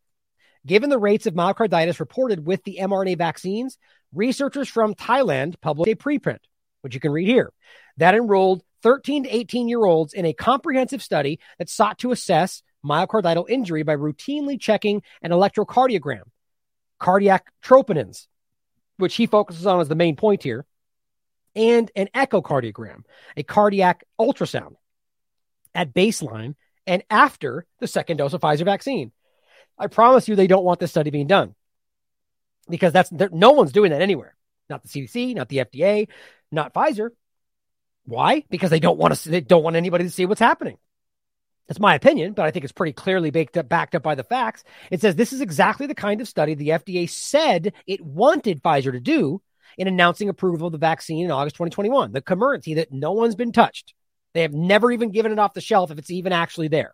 Given 0.66 0.90
the 0.90 0.98
rates 0.98 1.26
of 1.26 1.34
myocarditis 1.34 2.00
reported 2.00 2.44
with 2.44 2.62
the 2.64 2.78
mRNA 2.80 3.16
vaccines, 3.18 3.78
researchers 4.14 4.68
from 4.68 4.94
Thailand 4.94 5.54
published 5.60 5.90
a 5.90 5.96
preprint 5.96 6.40
which 6.82 6.94
you 6.94 7.00
can 7.00 7.12
read 7.12 7.28
here, 7.28 7.52
that 7.96 8.14
enrolled 8.14 8.62
13 8.82 9.24
to 9.24 9.34
18 9.34 9.68
year 9.68 9.84
olds 9.84 10.12
in 10.12 10.24
a 10.24 10.32
comprehensive 10.32 11.02
study 11.02 11.38
that 11.58 11.68
sought 11.68 11.98
to 11.98 12.12
assess 12.12 12.62
myocardial 12.84 13.48
injury 13.48 13.82
by 13.82 13.94
routinely 13.94 14.58
checking 14.58 15.02
an 15.22 15.30
electrocardiogram, 15.30 16.22
cardiac 16.98 17.52
troponins, 17.62 18.26
which 18.96 19.16
he 19.16 19.26
focuses 19.26 19.66
on 19.66 19.80
as 19.80 19.88
the 19.88 19.94
main 19.94 20.16
point 20.16 20.42
here, 20.42 20.64
and 21.54 21.90
an 21.96 22.08
echocardiogram, 22.14 23.02
a 23.36 23.42
cardiac 23.42 24.04
ultrasound 24.18 24.76
at 25.74 25.92
baseline 25.92 26.54
and 26.86 27.02
after 27.10 27.66
the 27.78 27.86
second 27.86 28.16
dose 28.16 28.32
of 28.32 28.40
Pfizer 28.40 28.64
vaccine. 28.64 29.12
I 29.78 29.86
promise 29.86 30.28
you, 30.28 30.36
they 30.36 30.46
don't 30.46 30.64
want 30.64 30.80
this 30.80 30.90
study 30.90 31.10
being 31.10 31.26
done 31.26 31.54
because 32.68 32.92
that's 32.92 33.10
no 33.12 33.52
one's 33.52 33.72
doing 33.72 33.90
that 33.90 34.02
anywhere. 34.02 34.34
Not 34.68 34.82
the 34.82 34.88
CDC, 34.88 35.34
not 35.34 35.48
the 35.48 35.58
FDA, 35.58 36.08
not 36.52 36.74
Pfizer. 36.74 37.10
Why? 38.04 38.44
Because 38.50 38.70
they 38.70 38.80
don't 38.80 38.98
want 38.98 39.14
to. 39.14 39.28
They 39.28 39.40
don't 39.40 39.62
want 39.62 39.76
anybody 39.76 40.04
to 40.04 40.10
see 40.10 40.26
what's 40.26 40.40
happening. 40.40 40.78
That's 41.68 41.78
my 41.78 41.94
opinion, 41.94 42.32
but 42.32 42.46
I 42.46 42.50
think 42.50 42.64
it's 42.64 42.72
pretty 42.72 42.92
clearly 42.92 43.30
baked 43.30 43.56
up, 43.56 43.68
backed 43.68 43.94
up 43.94 44.02
by 44.02 44.16
the 44.16 44.24
facts. 44.24 44.64
It 44.90 45.00
says 45.00 45.14
this 45.14 45.32
is 45.32 45.40
exactly 45.40 45.86
the 45.86 45.94
kind 45.94 46.20
of 46.20 46.26
study 46.26 46.54
the 46.54 46.70
FDA 46.70 47.08
said 47.08 47.74
it 47.86 48.00
wanted 48.00 48.60
Pfizer 48.60 48.90
to 48.90 48.98
do 48.98 49.40
in 49.78 49.86
announcing 49.86 50.28
approval 50.28 50.66
of 50.66 50.72
the 50.72 50.78
vaccine 50.78 51.24
in 51.24 51.30
August 51.30 51.54
2021. 51.54 52.10
The 52.10 52.22
Comirnaty 52.22 52.74
that 52.74 52.92
no 52.92 53.12
one's 53.12 53.36
been 53.36 53.52
touched. 53.52 53.94
They 54.34 54.42
have 54.42 54.52
never 54.52 54.90
even 54.90 55.12
given 55.12 55.30
it 55.30 55.38
off 55.38 55.54
the 55.54 55.60
shelf 55.60 55.92
if 55.92 55.98
it's 55.98 56.10
even 56.10 56.32
actually 56.32 56.66
there. 56.66 56.92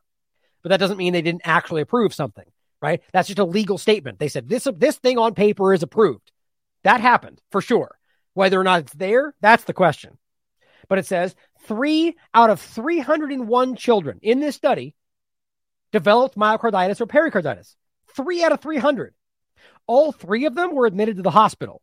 But 0.62 0.70
that 0.70 0.80
doesn't 0.80 0.98
mean 0.98 1.14
they 1.14 1.22
didn't 1.22 1.46
actually 1.46 1.80
approve 1.80 2.12
something, 2.12 2.44
right? 2.82 3.00
That's 3.12 3.28
just 3.28 3.38
a 3.38 3.44
legal 3.44 3.78
statement. 3.78 4.18
They 4.18 4.28
said 4.28 4.46
this 4.46 4.68
this 4.76 4.96
thing 4.96 5.16
on 5.16 5.34
paper 5.34 5.72
is 5.72 5.82
approved. 5.82 6.32
That 6.82 7.00
happened 7.00 7.40
for 7.50 7.62
sure. 7.62 7.95
Whether 8.36 8.60
or 8.60 8.64
not 8.64 8.80
it's 8.80 8.92
there, 8.92 9.34
that's 9.40 9.64
the 9.64 9.72
question. 9.72 10.18
But 10.90 10.98
it 10.98 11.06
says 11.06 11.34
three 11.62 12.16
out 12.34 12.50
of 12.50 12.60
301 12.60 13.76
children 13.76 14.18
in 14.20 14.40
this 14.40 14.54
study 14.54 14.94
developed 15.90 16.36
myocarditis 16.36 17.00
or 17.00 17.06
pericarditis. 17.06 17.76
Three 18.14 18.44
out 18.44 18.52
of 18.52 18.60
300. 18.60 19.14
All 19.86 20.12
three 20.12 20.44
of 20.44 20.54
them 20.54 20.74
were 20.74 20.84
admitted 20.84 21.16
to 21.16 21.22
the 21.22 21.30
hospital. 21.30 21.80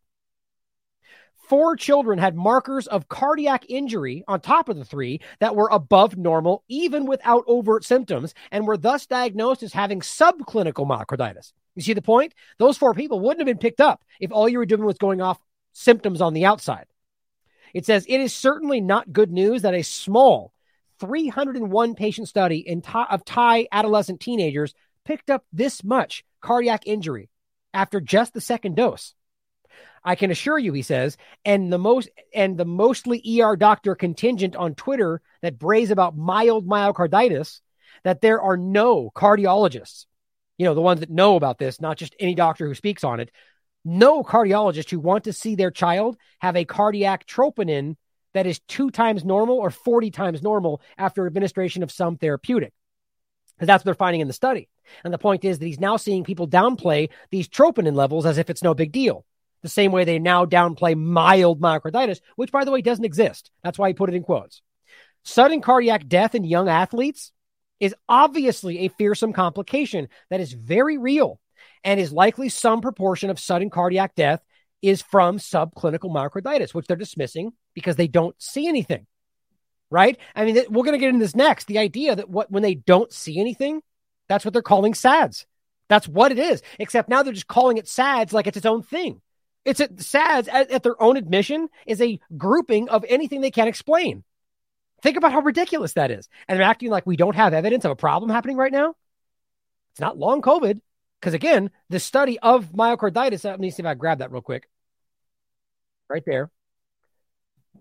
Four 1.50 1.76
children 1.76 2.20
had 2.20 2.36
markers 2.36 2.86
of 2.86 3.10
cardiac 3.10 3.66
injury 3.68 4.24
on 4.28 4.40
top 4.40 4.70
of 4.70 4.78
the 4.78 4.86
three 4.86 5.22
that 5.40 5.56
were 5.56 5.70
above 5.72 6.18
normal, 6.18 6.64
even 6.68 7.08
without 7.08 7.46
overt 7.48 7.84
symptoms, 7.84 8.36
and 8.52 8.68
were 8.68 8.78
thus 8.78 9.08
diagnosed 9.08 9.64
as 9.64 9.74
having 9.74 10.02
subclinical 10.02 10.86
myocarditis. 10.86 11.52
You 11.74 11.82
see 11.82 11.94
the 11.94 12.04
point? 12.04 12.36
Those 12.60 12.78
four 12.78 12.94
people 12.94 13.20
wouldn't 13.20 13.40
have 13.40 13.48
been 13.48 13.58
picked 13.58 13.82
up 13.82 14.04
if 14.20 14.32
all 14.32 14.48
you 14.48 14.60
were 14.60 14.68
doing 14.68 14.86
was 14.86 15.00
going 15.00 15.20
off 15.20 15.40
symptoms 15.74 16.22
on 16.22 16.34
the 16.34 16.46
outside. 16.46 16.86
It 17.74 17.86
says 17.86 18.06
it 18.08 18.20
is 18.20 18.34
certainly 18.34 18.82
not 18.82 19.12
good 19.12 19.32
news 19.32 19.64
that 19.64 19.74
a 19.74 19.82
small 19.82 20.54
301 21.00 21.96
patient 21.96 22.28
study 22.28 22.60
in 22.60 22.82
Thai, 22.82 23.06
of 23.10 23.26
Thai 23.26 23.68
adolescent 23.72 24.20
teenagers 24.20 24.74
picked 25.06 25.30
up 25.30 25.44
this 25.52 25.84
much 25.84 26.24
cardiac 26.40 26.84
injury 26.86 27.30
after 27.74 28.00
just 28.00 28.34
the 28.34 28.42
second 28.42 28.76
dose. 28.76 29.14
I 30.06 30.16
can 30.16 30.32
assure 30.32 30.60
you, 30.60 30.74
he 30.74 30.82
says, 30.82 31.18
and 31.46 31.72
the 31.72 31.78
most 31.78 32.10
and 32.34 32.58
the 32.58 32.66
mostly 32.66 33.42
ER 33.42 33.56
doctor 33.56 33.96
contingent 33.96 34.56
on 34.56 34.76
Twitter 34.76 35.22
that 35.42 35.58
brays 35.58 35.92
about 35.92 36.18
mild 36.18 36.68
myocarditis, 36.68 37.62
that 38.04 38.22
there 38.22 38.42
are 38.42 38.58
no 38.58 39.10
cardiologists, 39.16 40.06
you 40.58 40.66
know, 40.66 40.74
the 40.74 40.82
ones 40.82 41.00
that 41.00 41.10
know 41.10 41.38
about 41.38 41.58
this, 41.58 41.80
not 41.80 41.98
just 41.98 42.16
any 42.20 42.36
doctor 42.36 42.68
who 42.68 42.76
speaks 42.76 43.04
on 43.04 43.22
it, 43.22 43.32
no 43.86 44.24
cardiologist 44.24 44.90
who 44.90 45.00
want 45.00 45.26
to 45.26 45.34
see 45.34 45.56
their 45.56 45.72
child 45.72 46.18
have 46.40 46.56
a 46.56 46.66
cardiac 46.66 47.26
troponin 47.26 47.96
that 48.34 48.48
is 48.48 48.60
two 48.68 48.90
times 48.90 49.24
normal 49.24 49.58
or 49.58 49.70
40 49.70 50.12
times 50.12 50.42
normal 50.42 50.82
after 50.98 51.26
administration 51.28 51.84
of 51.84 51.92
some 51.92 52.18
therapeutic. 52.18 52.74
Because 53.56 53.68
that's 53.68 53.82
what 53.82 53.86
they're 53.86 53.94
finding 53.94 54.22
in 54.22 54.28
the 54.28 54.34
study. 54.34 54.70
And 55.04 55.14
the 55.14 55.20
point 55.20 55.46
is 55.46 55.60
that 55.60 55.66
he's 55.66 55.80
now 55.80 55.98
seeing 55.98 56.24
people 56.24 56.48
downplay 56.48 57.10
these 57.30 57.48
troponin 57.48 57.96
levels 57.96 58.26
as 58.26 58.38
if 58.38 58.50
it's 58.50 58.64
no 58.64 58.74
big 58.74 58.92
deal. 58.92 59.26
the 59.62 59.70
same 59.70 59.94
way 59.94 60.04
they 60.04 60.20
now 60.20 60.46
downplay 60.46 60.98
mild 60.98 61.62
myocarditis, 61.62 62.20
which, 62.36 62.52
by 62.52 62.66
the 62.66 62.72
way, 62.72 62.82
doesn't 62.82 63.06
exist. 63.06 63.50
That's 63.64 63.80
why 63.80 63.88
he 63.88 63.94
put 63.94 64.10
it 64.10 64.16
in 64.16 64.24
quotes. 64.24 64.62
Sudden 65.24 65.62
cardiac 65.62 66.08
death 66.08 66.36
in 66.36 66.44
young 66.44 66.68
athletes 66.68 67.32
is 67.80 67.96
obviously 68.10 68.80
a 68.80 68.90
fearsome 68.90 69.32
complication 69.32 70.10
that 70.30 70.42
is 70.42 70.52
very 70.52 70.98
real 70.98 71.40
and 71.84 72.00
is 72.00 72.12
likely 72.12 72.50
some 72.50 72.82
proportion 72.82 73.30
of 73.30 73.40
sudden 73.40 73.70
cardiac 73.70 74.16
death 74.16 74.42
is 74.82 75.02
from 75.02 75.38
subclinical 75.38 76.12
myocarditis, 76.12 76.74
which 76.74 76.88
they're 76.88 76.98
dismissing 76.98 77.54
because 77.74 77.96
they 77.96 78.08
don't 78.08 78.40
see 78.42 78.68
anything. 78.68 79.08
Right? 79.90 80.18
I 80.36 80.46
mean, 80.46 80.56
we're 80.70 80.84
going 80.84 80.94
to 80.94 80.98
get 80.98 81.10
into 81.10 81.24
this 81.24 81.36
next. 81.36 81.68
The 81.68 81.78
idea 81.78 82.16
that 82.16 82.30
what 82.30 82.52
when 82.52 82.64
they 82.64 82.76
don't 82.76 83.12
see 83.12 83.40
anything, 83.40 83.82
that's 84.28 84.44
what 84.44 84.54
they're 84.54 84.62
calling 84.62 84.94
SADS. 84.94 85.46
That's 85.88 86.08
what 86.08 86.32
it 86.32 86.40
is. 86.40 86.62
Except 86.80 87.10
now 87.10 87.22
they're 87.22 87.34
just 87.34 87.48
calling 87.48 87.78
it 87.78 87.88
SADS 87.88 88.34
like 88.34 88.48
it's 88.48 88.58
its 88.58 88.66
own 88.66 88.82
thing. 88.82 89.22
It's 89.66 89.80
a 89.80 89.90
SADS 89.98 90.48
at, 90.48 90.72
at 90.72 90.84
their 90.84 91.02
own 91.02 91.16
admission 91.16 91.70
is 91.86 92.02
a 92.02 92.20
grouping 92.36 92.90
of 92.90 93.06
anything 93.08 93.42
they 93.42 93.52
can't 93.52 93.70
explain. 93.70 94.24
Think 95.02 95.18
about 95.18 95.32
how 95.32 95.42
ridiculous 95.42 95.94
that 95.94 96.12
is. 96.12 96.28
And 96.48 96.58
they're 96.58 96.66
acting 96.66 96.90
like 96.90 97.06
we 97.06 97.18
don't 97.18 97.36
have 97.36 97.54
evidence 97.54 97.86
of 97.86 97.92
a 97.92 97.96
problem 97.96 98.32
happening 98.32 98.58
right 98.58 98.72
now. 98.72 98.96
It's 99.92 100.02
not 100.02 100.18
long 100.18 100.42
COVID. 100.42 100.80
Because 101.24 101.36
again, 101.36 101.72
the 101.90 102.02
study 102.02 102.38
of 102.40 102.74
myocarditis, 102.74 103.46
let 103.46 103.58
me 103.58 103.72
see 103.72 103.82
if 103.82 103.88
I 103.88 103.94
grab 103.94 104.20
that 104.20 104.34
real 104.34 104.42
quick. 104.42 104.68
Right 106.10 106.24
there. 106.26 106.52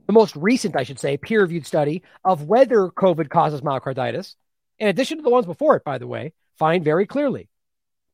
The 0.07 0.13
most 0.13 0.37
recent, 0.37 0.77
I 0.77 0.85
should 0.85 1.01
say, 1.01 1.17
peer 1.17 1.41
reviewed 1.41 1.67
study 1.67 2.05
of 2.25 2.45
whether 2.45 2.87
COVID 2.87 3.31
causes 3.31 3.61
myocarditis, 3.61 4.37
in 4.79 4.87
addition 4.87 5.17
to 5.17 5.25
the 5.25 5.31
ones 5.31 5.47
before 5.47 5.75
it, 5.75 5.83
by 5.83 5.99
the 5.99 6.07
way, 6.07 6.35
find 6.57 6.85
very 6.85 7.05
clearly 7.05 7.49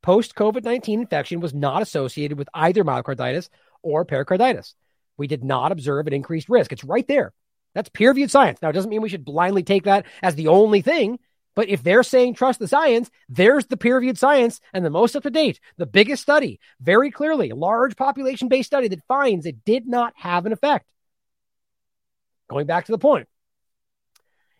post 0.01 0.33
COVID 0.33 0.63
19 0.63 1.01
infection 1.01 1.41
was 1.41 1.53
not 1.53 1.83
associated 1.83 2.39
with 2.39 2.49
either 2.55 2.83
myocarditis 2.83 3.49
or 3.83 4.05
pericarditis. 4.05 4.73
We 5.15 5.27
did 5.27 5.43
not 5.43 5.71
observe 5.71 6.07
an 6.07 6.13
increased 6.13 6.49
risk. 6.49 6.71
It's 6.71 6.83
right 6.83 7.07
there. 7.07 7.33
That's 7.75 7.89
peer 7.89 8.09
reviewed 8.09 8.31
science. 8.31 8.63
Now, 8.63 8.69
it 8.69 8.73
doesn't 8.73 8.89
mean 8.89 9.03
we 9.03 9.09
should 9.09 9.25
blindly 9.25 9.61
take 9.61 9.83
that 9.83 10.07
as 10.23 10.33
the 10.33 10.47
only 10.47 10.81
thing, 10.81 11.19
but 11.59 11.67
if 11.67 11.83
they're 11.83 12.03
saying 12.03 12.35
trust 12.35 12.57
the 12.57 12.69
science, 12.69 13.11
there's 13.27 13.65
the 13.65 13.75
peer 13.75 13.95
reviewed 13.95 14.17
science 14.17 14.61
and 14.71 14.85
the 14.85 14.89
most 14.89 15.13
up 15.17 15.23
to 15.23 15.29
date, 15.29 15.59
the 15.75 15.85
biggest 15.85 16.23
study, 16.23 16.57
very 16.79 17.11
clearly, 17.11 17.49
large 17.49 17.97
population 17.97 18.47
based 18.47 18.67
study 18.67 18.87
that 18.87 19.05
finds 19.09 19.45
it 19.45 19.65
did 19.65 19.85
not 19.85 20.13
have 20.15 20.45
an 20.45 20.53
effect. 20.53 20.85
Going 22.47 22.65
back 22.65 22.85
to 22.85 22.93
the 22.93 22.97
point, 22.97 23.27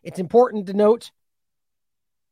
it's 0.04 0.20
important 0.20 0.68
to 0.68 0.74
note 0.74 1.12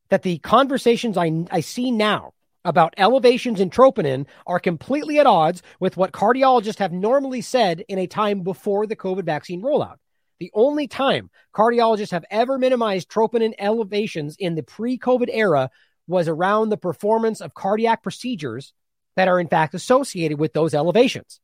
that 0.10 0.23
the 0.23 0.39
conversations 0.39 1.15
I, 1.15 1.45
I 1.49 1.61
see 1.61 1.89
now 1.89 2.34
about 2.65 2.94
elevations 2.98 3.61
in 3.61 3.69
troponin 3.69 4.26
are 4.45 4.60
completely 4.60 5.18
at 5.18 5.26
odds 5.26 5.64
with 5.80 5.95
what 5.95 6.11
cardiologists 6.11 6.80
have 6.80 6.91
normally 6.91 7.39
said 7.39 7.85
in 7.88 7.99
a 7.99 8.06
time 8.06 8.41
before 8.41 8.85
the 8.85 8.98
COVID 8.98 9.23
vaccine 9.23 9.61
rollout. 9.61 9.99
The 10.39 10.51
only 10.53 10.88
time 10.88 11.30
cardiologists 11.53 12.11
have 12.11 12.26
ever 12.30 12.57
minimized 12.57 13.09
troponin 13.09 13.53
elevations 13.57 14.35
in 14.38 14.55
the 14.55 14.64
pre 14.64 14.97
COVID 14.97 15.30
era 15.31 15.69
was 16.07 16.27
around 16.27 16.69
the 16.69 16.77
performance 16.77 17.41
of 17.41 17.53
cardiac 17.53 18.03
procedures 18.03 18.73
that 19.15 19.27
are 19.27 19.39
in 19.39 19.47
fact 19.47 19.73
associated 19.73 20.39
with 20.39 20.53
those 20.53 20.73
elevations. 20.73 21.39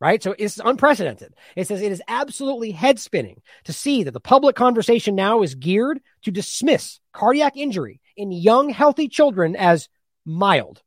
Right. 0.00 0.22
So 0.22 0.32
it's 0.38 0.60
unprecedented. 0.64 1.34
It 1.56 1.66
says 1.66 1.82
it 1.82 1.90
is 1.90 2.02
absolutely 2.06 2.70
head 2.70 3.00
spinning 3.00 3.42
to 3.64 3.72
see 3.72 4.04
that 4.04 4.12
the 4.12 4.20
public 4.20 4.54
conversation 4.54 5.16
now 5.16 5.42
is 5.42 5.56
geared 5.56 6.00
to 6.22 6.30
dismiss 6.30 7.00
cardiac 7.12 7.56
injury 7.56 8.00
in 8.16 8.30
young, 8.30 8.70
healthy 8.70 9.08
children 9.08 9.56
as 9.56 9.88
mild. 10.24 10.82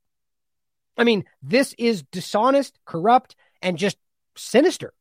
I 0.97 1.03
mean, 1.03 1.25
this 1.43 1.75
is 1.77 2.03
dishonest, 2.03 2.79
corrupt, 2.85 3.35
and 3.61 3.77
just 3.77 3.97
sinister. 4.37 4.93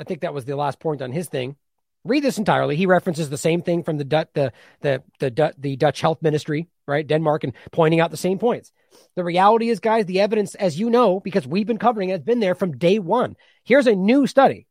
I 0.00 0.04
think 0.04 0.22
that 0.22 0.32
was 0.32 0.46
the 0.46 0.56
last 0.56 0.80
point 0.80 1.02
on 1.02 1.12
his 1.12 1.28
thing. 1.28 1.56
Read 2.04 2.24
this 2.24 2.38
entirely. 2.38 2.76
He 2.76 2.86
references 2.86 3.28
the 3.28 3.36
same 3.36 3.60
thing 3.60 3.82
from 3.82 3.98
the 3.98 4.04
the 4.32 4.52
the 4.80 5.02
the 5.18 5.54
the 5.58 5.76
Dutch 5.76 6.00
Health 6.00 6.22
Ministry, 6.22 6.68
right, 6.86 7.06
Denmark, 7.06 7.44
and 7.44 7.52
pointing 7.70 8.00
out 8.00 8.10
the 8.10 8.16
same 8.16 8.38
points. 8.38 8.72
The 9.16 9.24
reality 9.24 9.68
is, 9.68 9.80
guys, 9.80 10.06
the 10.06 10.20
evidence, 10.20 10.54
as 10.54 10.80
you 10.80 10.88
know, 10.88 11.20
because 11.20 11.46
we've 11.46 11.66
been 11.66 11.78
covering 11.78 12.08
it, 12.08 12.12
has 12.12 12.22
been 12.22 12.40
there 12.40 12.54
from 12.54 12.78
day 12.78 12.98
one. 12.98 13.36
Here's 13.64 13.86
a 13.86 13.94
new 13.94 14.26
study. 14.26 14.66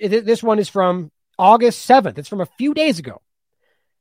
This 0.00 0.42
one 0.42 0.58
is 0.58 0.68
from 0.68 1.12
August 1.38 1.82
seventh. 1.82 2.18
It's 2.18 2.28
from 2.28 2.40
a 2.40 2.48
few 2.58 2.74
days 2.74 2.98
ago 2.98 3.22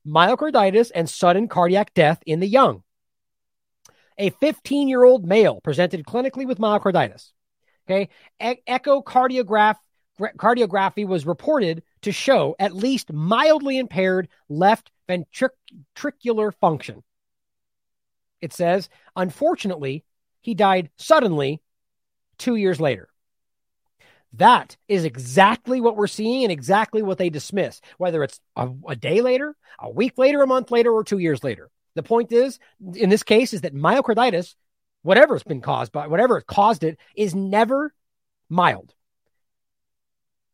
myocarditis 0.06 0.92
and 0.94 1.10
sudden 1.10 1.48
cardiac 1.48 1.94
death 1.94 2.22
in 2.26 2.40
the 2.40 2.48
young. 2.48 2.84
A 4.18 4.30
15 4.30 4.88
year 4.88 5.04
old 5.04 5.26
male 5.26 5.60
presented 5.62 6.06
clinically 6.06 6.48
with 6.48 6.58
myocarditis. 6.58 7.32
Okay. 7.88 8.10
E- 8.42 8.62
echocardiograph 8.68 9.78
cardiography 10.38 11.06
was 11.06 11.26
reported 11.26 11.84
to 12.02 12.12
show 12.12 12.56
at 12.60 12.74
least 12.74 13.12
mildly 13.12 13.78
impaired 13.78 14.30
left 14.48 14.92
ventricular 15.10 16.54
function. 16.54 17.04
It 18.42 18.54
says, 18.54 18.90
unfortunately, 19.16 20.04
he 20.42 20.54
died 20.54 20.90
suddenly 20.98 21.62
two 22.38 22.56
years 22.56 22.80
later. 22.80 23.10
That 24.34 24.76
is 24.88 25.06
exactly 25.06 25.80
what 25.80 25.96
we're 25.96 26.08
seeing 26.08 26.44
and 26.44 26.52
exactly 26.52 27.02
what 27.02 27.18
they 27.18 27.30
dismiss, 27.30 27.80
whether 27.98 28.22
it's 28.22 28.40
a, 28.56 28.70
a, 28.88 28.96
day 28.96 29.22
later, 29.22 29.56
a 29.80 29.90
week 29.90 30.18
later, 30.18 30.42
a 30.42 30.48
month 30.48 30.72
later, 30.72 30.92
or 30.92 31.04
two 31.04 31.20
years 31.20 31.44
later. 31.44 31.70
The 31.96 32.04
point 32.04 32.34
is, 32.34 32.60
in 32.96 33.10
this 33.10 33.24
case, 33.24 33.54
is 33.54 33.62
that 33.62 33.74
myocarditis, 33.74 34.56
whatever 35.06 35.36
it's 35.36 35.44
been 35.44 35.62
caused 35.62 35.92
by, 35.92 36.08
whatever 36.08 36.42
caused 36.42 36.84
it, 36.84 36.98
is 37.16 37.36
never 37.36 37.94
mild. 38.50 38.94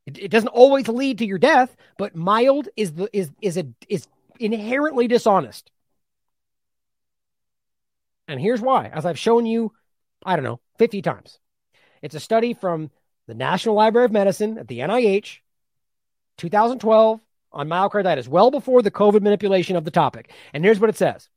It, 0.05 0.17
it 0.17 0.27
doesn't 0.27 0.49
always 0.49 0.89
lead 0.89 1.19
to 1.19 1.25
your 1.25 1.38
death, 1.38 1.75
but 1.97 2.15
mild 2.15 2.67
is 2.75 2.93
the 2.93 3.09
is 3.13 3.31
is 3.41 3.57
a 3.57 3.65
is 3.88 4.07
inherently 4.39 5.07
dishonest. 5.07 5.71
And 8.27 8.41
here's 8.41 8.61
why, 8.61 8.88
as 8.88 9.05
I've 9.05 9.19
shown 9.19 9.45
you, 9.45 9.71
I 10.25 10.35
don't 10.35 10.45
know, 10.45 10.59
50 10.77 11.01
times. 11.01 11.39
It's 12.01 12.15
a 12.15 12.19
study 12.19 12.53
from 12.53 12.91
the 13.27 13.33
National 13.33 13.75
Library 13.75 14.05
of 14.05 14.11
Medicine 14.11 14.57
at 14.57 14.67
the 14.67 14.80
NIH, 14.80 15.39
2012, 16.38 17.19
on 17.51 17.67
myocarditis, 17.67 18.27
well 18.27 18.51
before 18.51 18.81
the 18.81 18.91
COVID 18.91 19.21
manipulation 19.21 19.75
of 19.75 19.85
the 19.85 19.91
topic. 19.91 20.31
And 20.53 20.63
here's 20.63 20.80
what 20.80 20.89
it 20.89 20.97
says. 20.97 21.30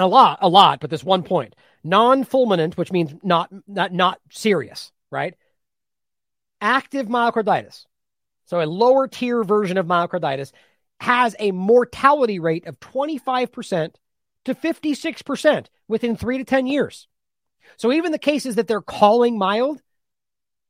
And 0.00 0.06
a 0.06 0.08
lot, 0.08 0.38
a 0.40 0.48
lot, 0.48 0.80
but 0.80 0.88
this 0.88 1.04
one 1.04 1.22
point. 1.22 1.54
Non-fulminant, 1.84 2.78
which 2.78 2.90
means 2.90 3.12
not, 3.22 3.50
not, 3.68 3.92
not 3.92 4.18
serious, 4.30 4.92
right? 5.10 5.34
Active 6.62 7.06
myocarditis. 7.06 7.84
So 8.46 8.62
a 8.62 8.64
lower 8.64 9.08
tier 9.08 9.44
version 9.44 9.76
of 9.76 9.84
myocarditis 9.84 10.52
has 11.00 11.36
a 11.38 11.50
mortality 11.50 12.38
rate 12.38 12.66
of 12.66 12.80
25% 12.80 13.94
to 14.46 14.54
56% 14.54 15.66
within 15.86 16.16
three 16.16 16.38
to 16.38 16.44
10 16.44 16.66
years. 16.66 17.06
So 17.76 17.92
even 17.92 18.10
the 18.10 18.18
cases 18.18 18.54
that 18.54 18.68
they're 18.68 18.80
calling 18.80 19.36
mild 19.36 19.82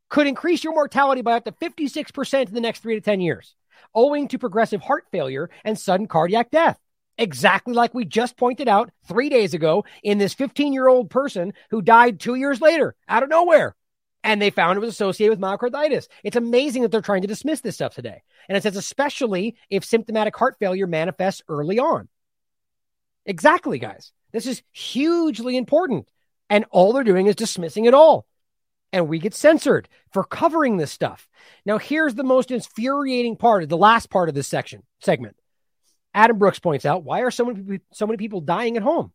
could 0.08 0.26
increase 0.26 0.64
your 0.64 0.74
mortality 0.74 1.22
by 1.22 1.34
up 1.34 1.44
to 1.44 1.52
56% 1.52 2.48
in 2.48 2.54
the 2.54 2.60
next 2.60 2.80
three 2.80 2.96
to 2.96 3.00
10 3.00 3.20
years, 3.20 3.54
owing 3.94 4.26
to 4.26 4.40
progressive 4.40 4.80
heart 4.80 5.04
failure 5.12 5.50
and 5.64 5.78
sudden 5.78 6.08
cardiac 6.08 6.50
death. 6.50 6.80
Exactly 7.20 7.74
like 7.74 7.92
we 7.92 8.06
just 8.06 8.38
pointed 8.38 8.66
out 8.66 8.90
three 9.06 9.28
days 9.28 9.52
ago 9.52 9.84
in 10.02 10.16
this 10.16 10.32
15 10.32 10.72
year 10.72 10.88
old 10.88 11.10
person 11.10 11.52
who 11.70 11.82
died 11.82 12.18
two 12.18 12.34
years 12.34 12.62
later 12.62 12.96
out 13.08 13.22
of 13.22 13.28
nowhere. 13.28 13.76
And 14.24 14.40
they 14.40 14.48
found 14.48 14.78
it 14.78 14.80
was 14.80 14.88
associated 14.88 15.38
with 15.38 15.44
myocarditis. 15.44 16.08
It's 16.24 16.36
amazing 16.36 16.80
that 16.82 16.90
they're 16.90 17.02
trying 17.02 17.20
to 17.20 17.28
dismiss 17.28 17.60
this 17.60 17.74
stuff 17.74 17.94
today. 17.94 18.22
And 18.48 18.56
it 18.56 18.62
says, 18.62 18.74
especially 18.74 19.56
if 19.68 19.84
symptomatic 19.84 20.34
heart 20.34 20.56
failure 20.58 20.86
manifests 20.86 21.42
early 21.46 21.78
on. 21.78 22.08
Exactly, 23.26 23.78
guys. 23.78 24.12
This 24.32 24.46
is 24.46 24.62
hugely 24.72 25.58
important. 25.58 26.08
And 26.48 26.64
all 26.70 26.94
they're 26.94 27.04
doing 27.04 27.26
is 27.26 27.36
dismissing 27.36 27.84
it 27.84 27.92
all. 27.92 28.26
And 28.94 29.08
we 29.08 29.18
get 29.18 29.34
censored 29.34 29.90
for 30.10 30.24
covering 30.24 30.78
this 30.78 30.90
stuff. 30.90 31.28
Now, 31.66 31.76
here's 31.76 32.14
the 32.14 32.24
most 32.24 32.50
infuriating 32.50 33.36
part 33.36 33.62
of 33.62 33.68
the 33.68 33.76
last 33.76 34.08
part 34.08 34.30
of 34.30 34.34
this 34.34 34.48
section 34.48 34.84
segment. 35.00 35.36
Adam 36.14 36.38
Brooks 36.38 36.58
points 36.58 36.84
out 36.84 37.04
why 37.04 37.20
are 37.20 37.30
so 37.30 37.44
many 37.44 37.80
so 37.92 38.06
many 38.06 38.16
people 38.16 38.40
dying 38.40 38.76
at 38.76 38.82
home? 38.82 39.12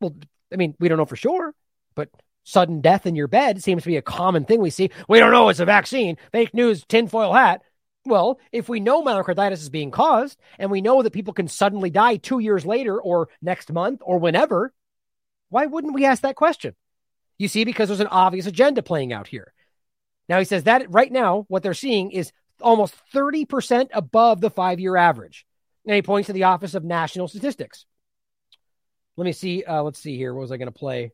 Well, 0.00 0.16
I 0.52 0.56
mean, 0.56 0.74
we 0.78 0.88
don't 0.88 0.98
know 0.98 1.06
for 1.06 1.16
sure, 1.16 1.54
but 1.94 2.08
sudden 2.44 2.80
death 2.80 3.06
in 3.06 3.16
your 3.16 3.28
bed 3.28 3.62
seems 3.62 3.82
to 3.82 3.88
be 3.88 3.96
a 3.96 4.02
common 4.02 4.44
thing 4.44 4.60
we 4.60 4.70
see. 4.70 4.90
We 5.08 5.18
don't 5.18 5.32
know 5.32 5.48
it's 5.48 5.60
a 5.60 5.64
vaccine. 5.64 6.16
Fake 6.32 6.54
news, 6.54 6.84
tinfoil 6.86 7.32
hat. 7.32 7.62
Well, 8.04 8.38
if 8.52 8.68
we 8.68 8.78
know 8.78 9.02
myocarditis 9.02 9.54
is 9.54 9.68
being 9.68 9.90
caused 9.90 10.38
and 10.58 10.70
we 10.70 10.80
know 10.80 11.02
that 11.02 11.12
people 11.12 11.34
can 11.34 11.48
suddenly 11.48 11.90
die 11.90 12.16
two 12.16 12.38
years 12.38 12.64
later 12.64 13.00
or 13.00 13.28
next 13.42 13.72
month 13.72 14.00
or 14.04 14.18
whenever, 14.18 14.72
why 15.48 15.66
wouldn't 15.66 15.94
we 15.94 16.04
ask 16.04 16.22
that 16.22 16.36
question? 16.36 16.74
You 17.38 17.48
see, 17.48 17.64
because 17.64 17.88
there's 17.88 18.00
an 18.00 18.06
obvious 18.06 18.46
agenda 18.46 18.82
playing 18.82 19.12
out 19.12 19.26
here. 19.26 19.52
Now, 20.28 20.38
he 20.38 20.44
says 20.44 20.64
that 20.64 20.90
right 20.90 21.10
now, 21.10 21.44
what 21.48 21.62
they're 21.62 21.74
seeing 21.74 22.10
is 22.10 22.32
almost 22.60 22.94
30% 23.14 23.88
above 23.92 24.40
the 24.40 24.50
five 24.50 24.80
year 24.80 24.96
average. 24.96 25.45
And 25.86 25.94
he 25.94 26.02
points 26.02 26.26
to 26.26 26.32
the 26.32 26.44
Office 26.44 26.74
of 26.74 26.84
National 26.84 27.28
Statistics. 27.28 27.86
Let 29.16 29.24
me 29.24 29.32
see. 29.32 29.62
Uh, 29.62 29.82
let's 29.82 30.00
see 30.00 30.16
here. 30.16 30.34
What 30.34 30.42
was 30.42 30.52
I 30.52 30.56
going 30.56 30.66
to 30.66 30.78
play? 30.78 31.12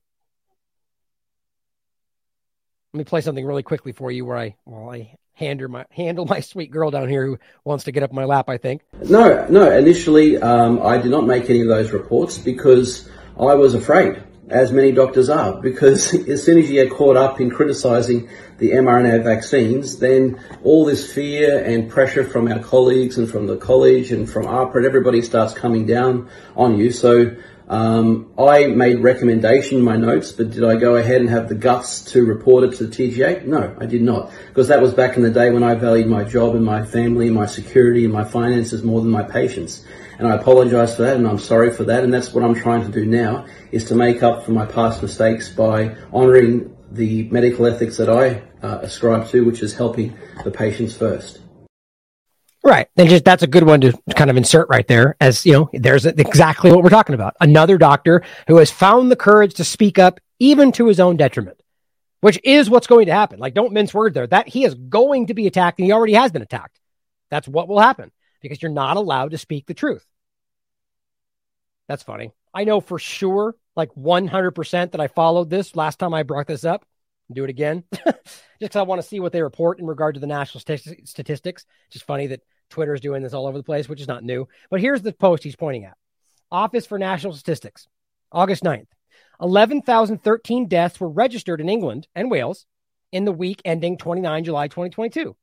Let 2.93 2.99
me 2.99 3.05
play 3.05 3.21
something 3.21 3.45
really 3.45 3.63
quickly 3.63 3.93
for 3.93 4.11
you 4.11 4.25
where 4.25 4.37
I, 4.37 4.57
while 4.65 4.91
I 4.91 5.17
handle 5.35 5.69
my, 5.69 5.87
handle 5.91 6.27
my 6.27 6.41
sweet 6.41 6.71
girl 6.71 6.91
down 6.91 7.09
here 7.09 7.27
who 7.27 7.39
wants 7.65 7.85
to 7.85 7.93
get 7.93 8.03
up 8.03 8.13
my 8.13 8.25
lap, 8.25 8.49
I 8.49 8.59
think. 8.59 8.83
No, 9.09 9.47
no. 9.49 9.71
Initially, 9.71 10.39
um, 10.39 10.81
I 10.83 10.99
did 10.99 11.11
not 11.11 11.27
make 11.27 11.49
any 11.49 11.61
of 11.61 11.69
those 11.69 11.91
reports 11.93 12.39
because 12.39 13.09
I 13.39 13.55
was 13.55 13.75
afraid, 13.75 14.23
as 14.49 14.73
many 14.73 14.93
doctors 14.93 15.29
are, 15.29 15.61
because 15.61 16.15
as 16.29 16.43
soon 16.43 16.59
as 16.59 16.71
you 16.71 16.83
get 16.83 16.93
caught 16.93 17.17
up 17.17 17.41
in 17.41 17.51
criticising 17.51 18.29
the 18.59 18.71
mRNA 18.71 19.25
vaccines, 19.25 19.99
then 19.99 20.41
all 20.63 20.85
this 20.85 21.13
fear 21.13 21.63
and 21.65 21.91
pressure 21.91 22.25
from 22.25 22.51
our 22.51 22.59
colleagues 22.59 23.19
and 23.19 23.31
from 23.31 23.47
the 23.47 23.57
college 23.57 24.13
and 24.13 24.29
from 24.31 24.47
AHPRA 24.47 24.77
and 24.77 24.87
everybody 24.87 25.23
starts 25.23 25.55
coming 25.55 25.87
down 25.87 26.31
on 26.57 26.79
you. 26.79 26.91
So 26.91 27.37
um, 27.69 28.33
I 28.39 28.67
made 28.67 29.01
recommendation 29.01 29.79
in 29.79 29.85
my 29.85 29.97
notes, 29.97 30.33
but 30.33 30.51
did 30.51 30.65
I 30.65 30.77
go 30.77 30.97
ahead 30.97 31.21
and 31.21 31.31
have 31.31 31.49
the 31.49 31.55
guts 31.55 32.03
to 32.13 32.25
report 32.25 32.65
it 32.65 32.77
to 32.77 32.87
the 32.87 32.95
TGA? 32.95 33.47
No, 33.47 33.75
I 33.81 33.87
did 33.87 34.03
not, 34.03 34.31
because 34.49 34.69
that 34.69 34.83
was 34.83 34.93
back 34.93 35.17
in 35.17 35.23
the 35.23 35.31
day 35.31 35.51
when 35.51 35.63
I 35.63 35.75
valued 35.75 36.09
my 36.09 36.25
job 36.25 36.55
and 36.55 36.65
my 36.65 36.85
family 36.85 37.29
and 37.29 37.35
my 37.35 37.47
security 37.47 38.05
and 38.05 38.13
my 38.13 38.25
finances 38.25 38.83
more 38.83 39.01
than 39.01 39.11
my 39.11 39.23
patients. 39.23 39.85
And 40.23 40.31
I 40.31 40.37
apologize 40.37 40.95
for 40.95 41.03
that 41.03 41.17
and 41.17 41.27
I'm 41.27 41.41
sorry 41.41 41.73
for 41.73 41.83
that. 41.83 42.05
And 42.05 42.15
that's 42.15 42.33
what 42.33 42.45
I'm 42.45 42.55
trying 42.55 42.85
to 42.85 42.93
do 42.93 43.05
now 43.05 43.45
is 43.73 43.87
to 43.87 43.97
make 43.97 44.23
up 44.23 44.45
for 44.45 44.53
my 44.53 44.65
past 44.65 45.03
mistakes 45.03 45.49
by 45.49 45.97
honoring 46.13 46.77
the 46.93 47.25
medical 47.25 47.67
ethics 47.67 47.97
that 47.97 48.09
I 48.09 48.41
uh, 48.65 48.79
ascribe 48.83 49.27
to, 49.31 49.45
which 49.45 49.65
is 49.65 49.75
helping 49.75 50.17
the 50.45 50.53
patients 50.53 50.97
first. 50.97 51.41
Right. 52.63 52.87
And 52.97 53.09
just 53.09 53.25
that's 53.25 53.43
a 53.43 53.49
good 53.49 53.65
one 53.65 53.81
to 53.81 53.99
kind 54.15 54.31
of 54.31 54.37
insert 54.37 54.69
right 54.69 54.87
there 54.87 55.17
as, 55.21 55.45
you 55.45 55.55
know, 55.55 55.71
there's 55.73 56.07
exactly 56.07 56.71
what 56.71 56.85
we're 56.85 56.91
talking 56.91 57.17
about. 57.17 57.35
Another 57.41 57.77
doctor 57.77 58.23
who 58.47 58.59
has 58.59 58.71
found 58.71 59.11
the 59.11 59.17
courage 59.17 59.55
to 59.55 59.65
speak 59.65 59.99
up 59.99 60.21
even 60.39 60.71
to 60.71 60.87
his 60.87 61.01
own 61.01 61.17
detriment, 61.17 61.61
which 62.21 62.39
is 62.45 62.71
what's 62.71 62.87
going 62.87 63.07
to 63.07 63.13
happen. 63.13 63.41
Like 63.41 63.55
don't 63.55 63.73
mince 63.73 63.93
word 63.93 64.15
there. 64.15 64.29
That 64.29 64.47
he 64.47 64.63
is 64.63 64.77
going 64.77 65.27
to 65.27 65.35
be 65.35 65.49
attacked 65.49 65.81
and 65.81 65.87
he 65.87 65.91
already 65.91 66.13
has 66.13 66.31
been 66.31 66.43
attacked. 66.43 66.79
That's 67.29 67.49
what 67.49 67.67
will 67.67 67.81
happen 67.81 68.13
because 68.41 68.63
you're 68.63 68.71
not 68.71 68.97
allowed 68.97 69.33
to 69.33 69.39
speak 69.39 69.67
the 69.67 69.75
truth. 69.75 70.07
That's 71.93 72.05
funny. 72.05 72.33
I 72.55 72.65
know 72.65 72.81
for 72.81 72.99
sure, 72.99 73.55
like 73.77 73.91
100% 73.95 74.93
that 74.93 75.01
I 75.03 75.09
followed 75.09 75.51
this 75.51 75.77
last 75.77 75.99
time 75.99 76.15
I 76.15 76.23
brought 76.23 76.47
this 76.47 76.65
up. 76.65 76.87
Do 77.31 77.45
it 77.45 77.51
again, 77.51 77.85
just 77.93 78.17
because 78.59 78.77
I 78.77 78.85
want 78.85 79.03
to 79.03 79.07
see 79.07 79.21
what 79.21 79.31
they 79.33 79.43
report 79.43 79.79
in 79.79 79.87
regard 79.87 80.15
to 80.15 80.21
the 80.21 80.27
national 80.27 80.63
st- 80.63 81.07
statistics. 81.07 81.67
It's 81.85 81.93
just 81.93 82.07
funny 82.07 82.29
that 82.29 82.41
Twitter 82.71 82.95
is 82.95 83.03
doing 83.03 83.23
this 83.23 83.35
all 83.35 83.47
over 83.47 83.59
the 83.59 83.63
place, 83.63 83.91
which 83.91 84.01
is 84.01 84.09
not 84.09 84.25
new. 84.25 84.49
But 84.71 84.81
here's 84.81 85.03
the 85.03 85.13
post 85.13 85.45
he's 85.45 85.55
pointing 85.55 85.85
at 85.85 85.99
Office 86.51 86.87
for 86.87 86.99
National 86.99 87.35
Statistics, 87.35 87.87
August 88.33 88.65
9th. 88.65 88.87
11,013 89.43 90.69
deaths 90.69 90.99
were 90.99 91.11
registered 91.11 91.61
in 91.61 91.69
England 91.69 92.09
and 92.15 92.31
Wales 92.31 92.65
in 93.13 93.27
the 93.27 93.33
week 93.33 93.61
ending 93.67 93.99
29 93.99 94.45
July 94.45 94.69
2022. 94.69 95.37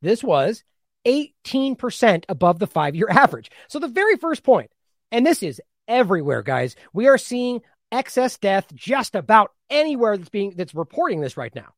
This 0.00 0.24
was 0.24 0.64
18% 1.06 2.24
above 2.30 2.58
the 2.58 2.66
five 2.66 2.96
year 2.96 3.08
average. 3.10 3.50
So, 3.68 3.78
the 3.78 3.86
very 3.86 4.16
first 4.16 4.42
point, 4.42 4.70
and 5.12 5.26
this 5.26 5.42
is 5.42 5.60
everywhere, 5.90 6.42
guys, 6.42 6.76
we 6.94 7.08
are 7.08 7.18
seeing 7.18 7.60
excess 7.92 8.38
death 8.38 8.72
just 8.74 9.14
about 9.14 9.52
anywhere 9.68 10.16
that's 10.16 10.30
being 10.30 10.54
that's 10.56 10.74
reporting 10.74 11.20
this 11.20 11.36
right 11.36 11.54
now. 11.54 11.74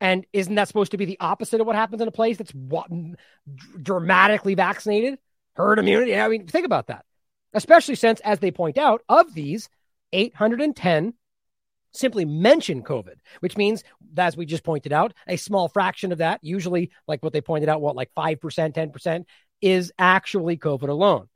And 0.00 0.26
isn't 0.32 0.54
that 0.54 0.66
supposed 0.66 0.92
to 0.92 0.96
be 0.96 1.04
the 1.04 1.20
opposite 1.20 1.60
of 1.60 1.66
what 1.66 1.76
happens 1.76 2.00
in 2.00 2.08
a 2.08 2.12
place 2.12 2.38
that's 2.38 2.54
dramatically 3.80 4.54
vaccinated? 4.54 5.18
Herd 5.54 5.78
immunity. 5.78 6.18
I 6.18 6.26
mean, 6.28 6.46
think 6.46 6.64
about 6.64 6.86
that. 6.86 7.04
Especially 7.52 7.96
since, 7.96 8.20
as 8.20 8.38
they 8.38 8.50
point 8.50 8.78
out, 8.78 9.02
of 9.08 9.34
these, 9.34 9.68
810 10.12 11.12
simply 11.92 12.24
mention 12.24 12.82
COVID, 12.82 13.16
which 13.40 13.56
means, 13.56 13.82
as 14.16 14.36
we 14.36 14.46
just 14.46 14.64
pointed 14.64 14.92
out, 14.92 15.12
a 15.26 15.36
small 15.36 15.68
fraction 15.68 16.12
of 16.12 16.18
that, 16.18 16.38
usually 16.42 16.92
like 17.06 17.22
what 17.22 17.32
they 17.32 17.40
pointed 17.40 17.68
out, 17.68 17.82
what, 17.82 17.96
like 17.96 18.10
5%, 18.16 18.38
10%, 18.38 19.24
is 19.60 19.92
actually 19.98 20.56
COVID 20.56 20.88
alone. 20.88 21.28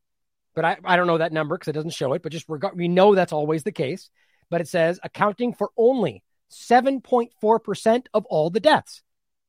But 0.54 0.64
I, 0.64 0.76
I 0.84 0.96
don't 0.96 1.06
know 1.06 1.18
that 1.18 1.32
number 1.32 1.56
because 1.56 1.68
it 1.68 1.72
doesn't 1.72 1.90
show 1.90 2.12
it, 2.12 2.22
but 2.22 2.32
just 2.32 2.48
we 2.74 2.88
know 2.88 3.14
that's 3.14 3.32
always 3.32 3.62
the 3.62 3.72
case. 3.72 4.10
But 4.50 4.60
it 4.60 4.68
says 4.68 5.00
accounting 5.02 5.54
for 5.54 5.70
only 5.76 6.22
7.4% 6.50 8.06
of 8.14 8.24
all 8.26 8.50
the 8.50 8.60
deaths. 8.60 9.02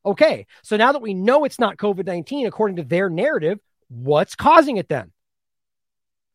Okay, 0.06 0.46
so 0.64 0.78
now 0.78 0.92
that 0.92 1.02
we 1.02 1.14
know 1.14 1.46
it's 1.46 1.60
not 1.60 1.78
COVID 1.78 2.06
19, 2.06 2.48
according 2.48 2.78
to 2.78 2.84
their 2.84 3.10
narrative, 3.10 3.60
what's 3.88 4.36
causing 4.36 4.78
it 4.78 4.88
then? 4.88 5.12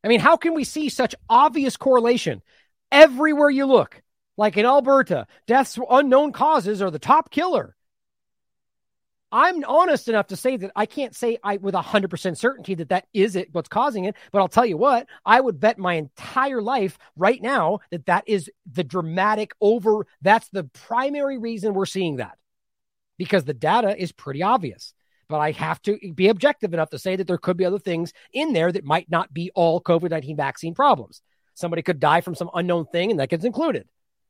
I 0.02 0.08
mean, 0.08 0.20
how 0.20 0.36
can 0.36 0.54
we 0.54 0.64
see 0.64 0.88
such 0.88 1.14
obvious 1.28 1.76
correlation 1.76 2.42
everywhere 2.90 3.50
you 3.50 3.66
look? 3.66 4.02
Like 4.36 4.56
in 4.56 4.64
Alberta, 4.64 5.26
deaths 5.46 5.78
unknown 5.90 6.32
causes 6.32 6.80
are 6.80 6.90
the 6.90 6.98
top 6.98 7.30
killer. 7.30 7.76
I'm 9.32 9.64
honest 9.64 10.08
enough 10.08 10.28
to 10.28 10.36
say 10.36 10.56
that 10.56 10.72
I 10.74 10.86
can't 10.86 11.14
say 11.14 11.38
I 11.42 11.56
with 11.58 11.74
100% 11.74 12.36
certainty 12.36 12.74
that 12.74 12.88
that 12.88 13.06
is 13.12 13.36
it 13.36 13.48
what's 13.52 13.68
causing 13.68 14.04
it, 14.04 14.16
but 14.32 14.40
I'll 14.40 14.48
tell 14.48 14.66
you 14.66 14.76
what, 14.76 15.06
I 15.24 15.40
would 15.40 15.60
bet 15.60 15.78
my 15.78 15.94
entire 15.94 16.60
life 16.60 16.98
right 17.16 17.40
now 17.40 17.80
that 17.90 18.06
that 18.06 18.24
is 18.26 18.50
the 18.70 18.82
dramatic 18.82 19.52
over 19.60 20.06
that's 20.20 20.48
the 20.48 20.64
primary 20.64 21.38
reason 21.38 21.74
we're 21.74 21.86
seeing 21.86 22.16
that. 22.16 22.38
Because 23.18 23.44
the 23.44 23.54
data 23.54 24.00
is 24.00 24.12
pretty 24.12 24.42
obvious. 24.42 24.94
But 25.28 25.38
I 25.38 25.52
have 25.52 25.80
to 25.82 25.96
be 26.14 26.28
objective 26.28 26.74
enough 26.74 26.90
to 26.90 26.98
say 26.98 27.14
that 27.14 27.28
there 27.28 27.38
could 27.38 27.56
be 27.56 27.64
other 27.64 27.78
things 27.78 28.12
in 28.32 28.52
there 28.52 28.72
that 28.72 28.84
might 28.84 29.08
not 29.08 29.32
be 29.32 29.52
all 29.54 29.80
COVID 29.80 30.10
19 30.10 30.36
vaccine 30.36 30.74
problems. 30.74 31.22
Somebody 31.54 31.82
could 31.82 32.00
die 32.00 32.20
from 32.20 32.34
some 32.34 32.50
unknown 32.52 32.86
thing, 32.86 33.12
and 33.12 33.20
that 33.20 33.28
gets 33.28 33.44
included. 33.44 33.86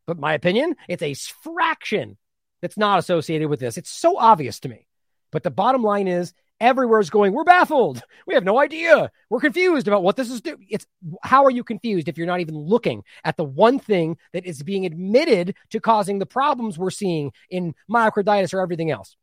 But 0.06 0.18
my 0.18 0.34
opinion, 0.34 0.76
it's 0.88 1.02
a 1.02 1.14
fraction 1.14 2.18
that's 2.60 2.76
not 2.76 2.98
associated 2.98 3.48
with 3.48 3.60
this. 3.60 3.78
It's 3.78 3.90
so 3.90 4.18
obvious 4.18 4.60
to 4.60 4.68
me. 4.68 4.88
But 5.30 5.42
the 5.42 5.50
bottom 5.50 5.82
line 5.82 6.08
is 6.08 6.32
everywhere 6.60 7.00
is 7.00 7.10
going, 7.10 7.32
we're 7.32 7.44
baffled. 7.44 8.02
We 8.26 8.34
have 8.34 8.44
no 8.44 8.58
idea. 8.58 9.10
We're 9.28 9.40
confused 9.40 9.88
about 9.88 10.02
what 10.02 10.16
this 10.16 10.30
is 10.30 10.40
doing. 10.40 10.66
It's 10.68 10.86
how 11.22 11.44
are 11.44 11.50
you 11.50 11.64
confused 11.64 12.08
if 12.08 12.18
you're 12.18 12.26
not 12.26 12.40
even 12.40 12.56
looking 12.56 13.02
at 13.24 13.36
the 13.36 13.44
one 13.44 13.78
thing 13.78 14.18
that 14.32 14.44
is 14.44 14.62
being 14.62 14.86
admitted 14.86 15.54
to 15.70 15.80
causing 15.80 16.18
the 16.18 16.26
problems 16.26 16.78
we're 16.78 16.90
seeing 16.90 17.32
in 17.48 17.74
myocarditis 17.90 18.52
or 18.52 18.60
everything 18.60 18.90
else? 18.90 19.16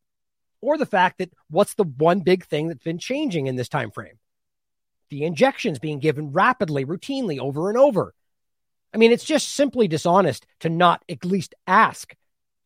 Or 0.61 0.77
the 0.77 0.85
fact 0.85 1.19
that 1.19 1.31
what's 1.49 1.75
the 1.75 1.83
one 1.83 2.21
big 2.21 2.45
thing 2.45 2.67
that's 2.67 2.83
been 2.83 2.97
changing 2.97 3.47
in 3.47 3.55
this 3.55 3.69
time 3.69 3.91
frame? 3.91 4.17
The 5.09 5.23
injections 5.23 5.79
being 5.79 5.99
given 5.99 6.31
rapidly, 6.31 6.83
routinely, 6.83 7.39
over 7.39 7.69
and 7.69 7.77
over. 7.77 8.13
I 8.93 8.97
mean, 8.97 9.11
it's 9.11 9.23
just 9.23 9.53
simply 9.53 9.87
dishonest 9.87 10.47
to 10.61 10.69
not 10.69 11.03
at 11.07 11.23
least 11.23 11.53
ask 11.67 12.15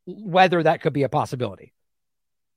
whether 0.05 0.63
that 0.63 0.81
could 0.81 0.93
be 0.93 1.03
a 1.03 1.09
possibility. 1.09 1.73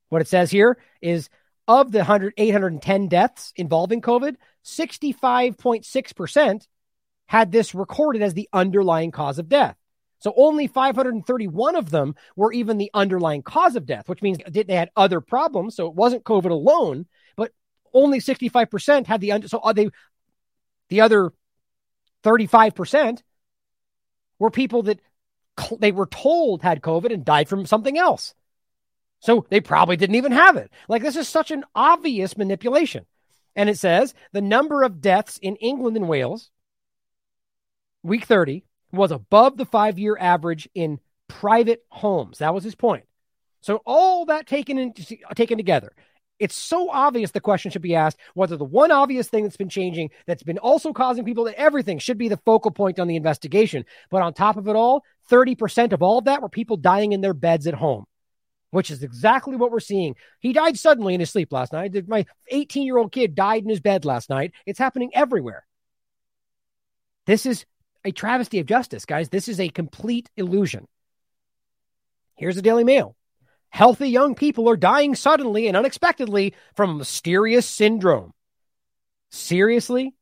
What 0.09 0.21
it 0.21 0.27
says 0.27 0.51
here 0.51 0.77
is 1.01 1.29
of 1.67 1.91
the 1.91 1.99
100, 1.99 2.33
810 2.37 3.07
deaths 3.07 3.53
involving 3.55 4.01
COVID, 4.01 4.35
65.6% 4.63 6.67
had 7.27 7.51
this 7.51 7.73
recorded 7.73 8.21
as 8.21 8.33
the 8.33 8.49
underlying 8.53 9.11
cause 9.11 9.39
of 9.39 9.49
death. 9.49 9.75
So 10.19 10.33
only 10.37 10.67
531 10.67 11.75
of 11.75 11.89
them 11.89 12.15
were 12.35 12.53
even 12.53 12.77
the 12.77 12.91
underlying 12.93 13.43
cause 13.43 13.75
of 13.75 13.85
death, 13.85 14.07
which 14.07 14.21
means 14.21 14.37
they 14.47 14.75
had 14.75 14.89
other 14.95 15.21
problems. 15.21 15.75
So 15.75 15.87
it 15.87 15.93
wasn't 15.93 16.23
COVID 16.23 16.51
alone, 16.51 17.05
but 17.35 17.51
only 17.93 18.19
65% 18.19 19.07
had 19.07 19.21
the 19.21 19.31
under. 19.33 19.47
So 19.47 19.59
uh, 19.59 19.73
they, 19.73 19.89
the 20.89 21.01
other 21.01 21.31
35% 22.23 23.21
were 24.39 24.51
people 24.51 24.83
that 24.83 24.99
they 25.79 25.91
were 25.91 26.07
told 26.07 26.61
had 26.61 26.81
COVID 26.81 27.13
and 27.13 27.25
died 27.25 27.47
from 27.47 27.65
something 27.65 27.97
else. 27.97 28.33
So 29.25 29.43
they 29.49 29.59
probably 29.59 29.97
didn't 29.97 30.17
even 30.17 30.33
have 30.33 30.55
it. 30.55 30.69
Like 30.87 31.01
this 31.01 31.15
is 31.15 31.27
such 31.27 31.49
an 31.49 31.63
obvious 31.73 32.37
manipulation. 32.37 33.07
And 33.55 33.69
it 33.71 33.79
says 33.79 34.13
the 34.33 34.41
number 34.41 34.83
of 34.83 35.01
deaths 35.01 35.39
in 35.41 35.55
England 35.55 35.97
and 35.97 36.07
Wales, 36.07 36.51
week 38.03 38.25
30, 38.25 38.65
was 38.91 39.09
above 39.09 39.57
the 39.57 39.65
five 39.65 39.97
year 39.97 40.15
average 40.19 40.69
in 40.75 40.99
private 41.27 41.83
homes. 41.89 42.37
That 42.37 42.53
was 42.53 42.63
his 42.63 42.75
point. 42.75 43.05
So 43.61 43.81
all 43.83 44.25
that 44.27 44.45
taken 44.45 44.77
in, 44.77 44.93
taken 45.33 45.57
together, 45.57 45.93
it's 46.37 46.55
so 46.55 46.91
obvious 46.91 47.31
the 47.31 47.41
question 47.41 47.71
should 47.71 47.81
be 47.81 47.95
asked 47.95 48.19
whether 48.35 48.57
the 48.57 48.63
one 48.63 48.91
obvious 48.91 49.27
thing 49.27 49.41
that's 49.41 49.57
been 49.57 49.69
changing 49.69 50.11
that's 50.27 50.43
been 50.43 50.59
also 50.59 50.93
causing 50.93 51.25
people 51.25 51.45
that 51.45 51.59
everything 51.59 51.97
should 51.97 52.19
be 52.19 52.29
the 52.29 52.37
focal 52.37 52.69
point 52.69 52.99
on 52.99 53.07
the 53.07 53.15
investigation. 53.15 53.85
But 54.11 54.21
on 54.21 54.35
top 54.35 54.55
of 54.55 54.67
it 54.67 54.75
all, 54.75 55.03
30% 55.31 55.93
of 55.93 56.03
all 56.03 56.19
of 56.19 56.25
that 56.25 56.43
were 56.43 56.49
people 56.49 56.77
dying 56.77 57.11
in 57.11 57.21
their 57.21 57.33
beds 57.33 57.65
at 57.65 57.73
home 57.73 58.05
which 58.75 58.91
is 58.91 59.03
exactly 59.03 59.55
what 59.55 59.71
we're 59.71 59.79
seeing. 59.79 60.17
He 60.41 60.51
died 60.51 60.77
suddenly 60.77 61.13
in 61.13 61.21
his 61.21 61.29
sleep 61.29 61.53
last 61.53 61.71
night. 61.71 61.95
My 62.09 62.25
18 62.49 62.83
year 62.85 62.97
old 62.97 63.13
kid 63.13 63.33
died 63.33 63.63
in 63.63 63.69
his 63.69 63.79
bed 63.79 64.03
last 64.03 64.29
night. 64.29 64.51
It's 64.65 64.77
happening 64.77 65.11
everywhere. 65.13 65.65
This 67.25 67.45
is 67.45 67.65
a 68.03 68.11
travesty 68.11 68.59
of 68.59 68.65
justice, 68.65 69.05
guys. 69.05 69.29
This 69.29 69.47
is 69.47 69.61
a 69.61 69.69
complete 69.69 70.29
illusion. 70.35 70.89
Here's 72.35 72.57
the 72.57 72.61
Daily 72.61 72.83
Mail. 72.83 73.15
Healthy 73.69 74.09
young 74.09 74.35
people 74.35 74.69
are 74.69 74.75
dying 74.75 75.15
suddenly 75.15 75.69
and 75.69 75.77
unexpectedly 75.77 76.53
from 76.75 76.97
mysterious 76.97 77.65
syndrome. 77.65 78.33
Seriously? 79.31 80.13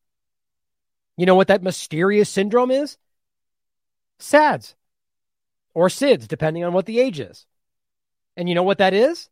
You 1.17 1.25
know 1.25 1.35
what 1.35 1.47
that 1.47 1.63
mysterious 1.63 2.29
syndrome 2.29 2.69
is? 2.69 2.99
SADS 4.19 4.75
or 5.73 5.87
SIDS, 5.87 6.27
depending 6.27 6.63
on 6.63 6.73
what 6.73 6.85
the 6.85 6.99
age 6.99 7.19
is. 7.19 7.47
And 8.35 8.49
you 8.49 8.55
know 8.55 8.63
what 8.63 8.79
that 8.79 8.93
is? 8.93 9.29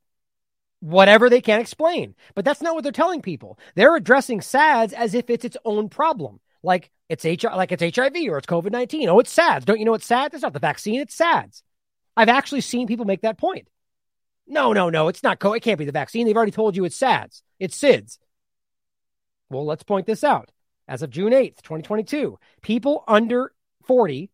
Whatever 0.80 1.30
they 1.30 1.42
can't 1.42 1.62
explain. 1.62 2.16
But 2.36 2.46
that's 2.46 2.62
not 2.62 2.76
what 2.76 2.84
they're 2.84 2.92
telling 2.92 3.22
people. 3.22 3.60
They're 3.76 3.96
addressing 3.96 4.42
SADS 4.42 4.94
as 4.94 5.14
if 5.14 5.30
it's 5.30 5.46
its 5.46 5.58
own 5.66 5.90
problem. 5.90 6.40
Like 6.64 6.92
it's 7.10 7.26
H- 7.26 7.44
like 7.44 7.72
it's 7.72 7.96
HIV 7.96 8.16
or 8.30 8.38
it's 8.38 8.48
COVID 8.48 8.72
19. 8.72 9.10
Oh, 9.10 9.20
it's 9.20 9.32
SADS. 9.32 9.66
Don't 9.66 9.80
you 9.80 9.86
know 9.86 9.94
it's 9.94 10.06
SADS? 10.06 10.36
It's 10.36 10.44
not 10.44 10.54
the 10.54 10.60
vaccine, 10.60 11.02
it's 11.02 11.16
SADS. 11.16 11.64
I've 12.16 12.30
actually 12.30 12.62
seen 12.62 12.88
people 12.88 13.06
make 13.06 13.22
that 13.22 13.38
point. 13.38 13.68
No, 14.48 14.74
no, 14.74 14.90
no, 14.90 15.08
it's 15.08 15.24
not 15.24 15.40
co 15.40 15.54
it 15.54 15.62
can't 15.62 15.80
be 15.80 15.86
the 15.86 15.92
vaccine. 15.92 16.26
They've 16.26 16.36
already 16.36 16.52
told 16.52 16.76
you 16.76 16.86
it's 16.86 16.96
SADS. 16.96 17.42
It's 17.60 17.80
SIDS. 17.80 18.18
Well, 19.50 19.66
let's 19.66 19.84
point 19.84 20.08
this 20.08 20.24
out. 20.24 20.52
As 20.88 21.02
of 21.02 21.10
June 21.10 21.32
8th, 21.32 21.62
2022, 21.62 22.38
people 22.62 23.04
under 23.08 23.54
40 23.84 24.30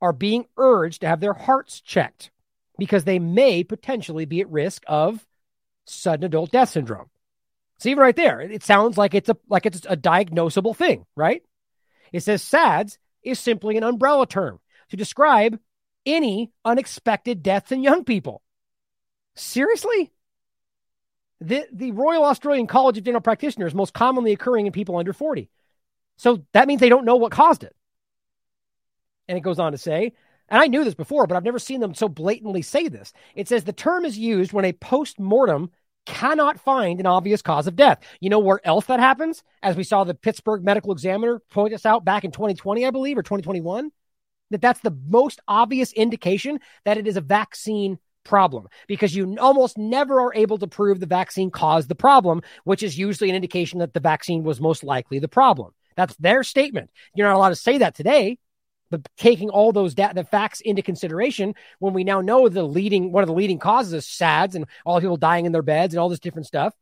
are 0.00 0.12
being 0.12 0.46
urged 0.56 1.00
to 1.00 1.08
have 1.08 1.20
their 1.20 1.34
hearts 1.34 1.80
checked 1.80 2.30
because 2.78 3.04
they 3.04 3.18
may 3.18 3.64
potentially 3.64 4.24
be 4.24 4.40
at 4.40 4.50
risk 4.50 4.82
of 4.86 5.24
sudden 5.84 6.24
adult 6.24 6.50
death 6.50 6.70
syndrome. 6.70 7.10
So 7.78 7.88
even 7.88 8.02
right 8.02 8.16
there, 8.16 8.40
it 8.40 8.62
sounds 8.62 8.96
like 8.96 9.14
it's 9.14 9.28
a 9.28 9.36
like 9.48 9.66
it's 9.66 9.86
a 9.88 9.96
diagnosable 9.96 10.76
thing, 10.76 11.04
right? 11.16 11.42
It 12.12 12.22
says 12.22 12.42
SADS 12.42 12.98
is 13.22 13.40
simply 13.40 13.76
an 13.76 13.82
umbrella 13.82 14.26
term 14.26 14.60
to 14.90 14.96
describe 14.96 15.58
any 16.06 16.52
unexpected 16.64 17.42
deaths 17.42 17.72
in 17.72 17.82
young 17.82 18.04
people. 18.04 18.42
Seriously? 19.34 20.12
The, 21.40 21.66
the 21.72 21.90
Royal 21.90 22.24
Australian 22.24 22.66
College 22.66 22.98
of 22.98 23.04
General 23.04 23.20
Practitioners 23.20 23.74
most 23.74 23.92
commonly 23.92 24.32
occurring 24.32 24.66
in 24.66 24.72
people 24.72 24.96
under 24.96 25.12
40. 25.12 25.50
So 26.16 26.44
that 26.52 26.68
means 26.68 26.80
they 26.80 26.88
don't 26.88 27.04
know 27.04 27.16
what 27.16 27.32
caused 27.32 27.64
it. 27.64 27.74
And 29.28 29.36
it 29.36 29.42
goes 29.42 29.58
on 29.58 29.72
to 29.72 29.78
say, 29.78 30.12
and 30.48 30.60
I 30.60 30.66
knew 30.66 30.84
this 30.84 30.94
before, 30.94 31.26
but 31.26 31.36
I've 31.36 31.44
never 31.44 31.58
seen 31.58 31.80
them 31.80 31.94
so 31.94 32.08
blatantly 32.08 32.62
say 32.62 32.88
this. 32.88 33.12
It 33.34 33.48
says 33.48 33.64
the 33.64 33.72
term 33.72 34.04
is 34.04 34.18
used 34.18 34.52
when 34.52 34.64
a 34.64 34.72
post 34.72 35.18
mortem 35.18 35.70
cannot 36.06 36.60
find 36.60 37.00
an 37.00 37.06
obvious 37.06 37.42
cause 37.42 37.66
of 37.66 37.76
death. 37.76 38.00
You 38.20 38.30
know 38.30 38.38
where 38.38 38.60
else 38.64 38.86
that 38.86 39.00
happens? 39.00 39.42
As 39.62 39.76
we 39.76 39.84
saw 39.84 40.04
the 40.04 40.14
Pittsburgh 40.14 40.62
Medical 40.62 40.92
Examiner 40.92 41.40
point 41.50 41.74
us 41.74 41.86
out 41.86 42.04
back 42.04 42.24
in 42.24 42.30
2020, 42.30 42.86
I 42.86 42.90
believe, 42.90 43.16
or 43.16 43.22
2021, 43.22 43.90
that 44.50 44.60
that's 44.60 44.80
the 44.80 44.96
most 45.08 45.40
obvious 45.48 45.92
indication 45.92 46.60
that 46.84 46.98
it 46.98 47.06
is 47.06 47.16
a 47.16 47.22
vaccine 47.22 47.98
problem 48.24 48.66
because 48.86 49.14
you 49.14 49.36
almost 49.38 49.78
never 49.78 50.20
are 50.20 50.34
able 50.34 50.58
to 50.58 50.66
prove 50.66 51.00
the 51.00 51.06
vaccine 51.06 51.50
caused 51.50 51.88
the 51.88 51.94
problem, 51.94 52.42
which 52.64 52.82
is 52.82 52.98
usually 52.98 53.30
an 53.30 53.36
indication 53.36 53.78
that 53.78 53.94
the 53.94 54.00
vaccine 54.00 54.42
was 54.42 54.60
most 54.60 54.82
likely 54.82 55.18
the 55.18 55.28
problem. 55.28 55.72
That's 55.96 56.16
their 56.16 56.42
statement. 56.42 56.90
You're 57.14 57.28
not 57.28 57.36
allowed 57.36 57.50
to 57.50 57.56
say 57.56 57.78
that 57.78 57.94
today 57.94 58.38
taking 59.16 59.50
all 59.50 59.72
those 59.72 59.94
da- 59.94 60.12
the 60.12 60.24
facts 60.24 60.60
into 60.60 60.82
consideration, 60.82 61.54
when 61.78 61.94
we 61.94 62.04
now 62.04 62.20
know 62.20 62.48
the 62.48 62.62
leading 62.62 63.12
one 63.12 63.22
of 63.22 63.28
the 63.28 63.34
leading 63.34 63.58
causes 63.58 63.92
is 63.92 64.06
SADS 64.06 64.54
and 64.54 64.66
all 64.84 65.00
people 65.00 65.16
dying 65.16 65.46
in 65.46 65.52
their 65.52 65.62
beds 65.62 65.94
and 65.94 66.00
all 66.00 66.08
this 66.08 66.20
different 66.20 66.46
stuff, 66.46 66.74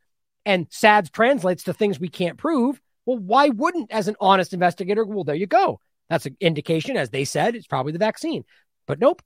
and 0.44 0.66
SADS 0.70 1.10
translates 1.10 1.64
to 1.64 1.72
things 1.72 2.00
we 2.00 2.08
can't 2.08 2.38
prove. 2.38 2.80
Well, 3.06 3.18
why 3.18 3.48
wouldn't, 3.48 3.90
as 3.90 4.08
an 4.08 4.16
honest 4.20 4.52
investigator, 4.52 5.04
well, 5.04 5.24
there 5.24 5.34
you 5.34 5.46
go. 5.46 5.80
That's 6.08 6.26
an 6.26 6.36
indication, 6.40 6.96
as 6.96 7.10
they 7.10 7.24
said, 7.24 7.54
it's 7.54 7.66
probably 7.66 7.92
the 7.92 7.98
vaccine. 7.98 8.44
But 8.86 9.00
nope. 9.00 9.22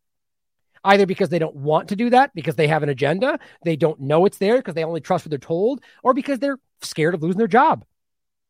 Either 0.85 1.05
because 1.05 1.31
they 1.31 1.39
don't 1.39 1.57
want 1.57 1.89
to 1.89 1.97
do 1.97 2.11
that, 2.11 2.31
because 2.35 2.55
they 2.55 2.69
have 2.69 2.83
an 2.85 2.89
agenda, 2.89 3.41
they 3.65 3.77
don't 3.77 4.01
know 4.01 4.25
it's 4.25 4.39
there 4.39 4.59
because 4.59 4.75
they 4.75 4.85
only 4.85 5.01
trust 5.01 5.25
what 5.25 5.31
they're 5.31 5.39
told, 5.39 5.81
or 6.03 6.15
because 6.15 6.39
they're 6.39 6.59
scared 6.81 7.15
of 7.15 7.23
losing 7.23 7.39
their 7.39 7.49
job. 7.49 7.85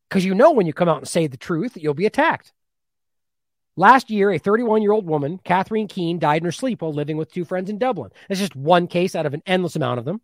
Because 0.07 0.23
you 0.23 0.35
know 0.35 0.51
when 0.51 0.67
you 0.67 0.73
come 0.73 0.87
out 0.87 0.99
and 0.99 1.07
say 1.07 1.27
the 1.27 1.35
truth, 1.35 1.75
you'll 1.75 1.93
be 1.93 2.05
attacked. 2.05 2.53
Last 3.79 4.09
year, 4.09 4.31
a 4.31 4.39
31 4.39 4.81
year 4.81 4.91
old 4.91 5.05
woman, 5.05 5.39
Catherine 5.43 5.87
Keene, 5.87 6.17
died 6.17 6.41
in 6.41 6.45
her 6.45 6.51
sleep 6.51 6.81
while 6.81 6.91
living 6.91 7.15
with 7.15 7.31
two 7.31 7.45
friends 7.45 7.69
in 7.69 7.77
Dublin. 7.77 8.11
That's 8.27 8.39
just 8.39 8.55
one 8.55 8.87
case 8.87 9.15
out 9.15 9.27
of 9.27 9.35
an 9.35 9.43
endless 9.45 9.75
amount 9.75 9.99
of 9.99 10.05
them. 10.05 10.19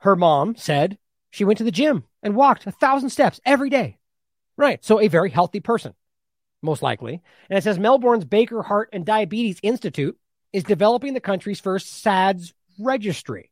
Her 0.00 0.14
mom 0.14 0.54
said 0.54 0.98
she 1.30 1.44
went 1.44 1.58
to 1.58 1.64
the 1.64 1.70
gym 1.70 2.04
and 2.22 2.36
walked 2.36 2.66
a 2.66 2.72
thousand 2.72 3.08
steps 3.08 3.40
every 3.44 3.70
day. 3.70 3.96
Right. 4.58 4.84
So 4.84 5.00
a 5.00 5.08
very 5.08 5.30
healthy 5.30 5.60
person, 5.60 5.94
most 6.60 6.82
likely. 6.82 7.22
And 7.48 7.58
it 7.58 7.64
says 7.64 7.78
Melbourne's 7.78 8.26
Baker 8.26 8.62
Heart 8.62 8.90
and 8.92 9.06
Diabetes 9.06 9.58
Institute 9.62 10.18
is 10.52 10.64
developing 10.64 11.14
the 11.14 11.20
country's 11.20 11.58
first 11.58 12.02
SADS 12.02 12.52
registry. 12.78 13.50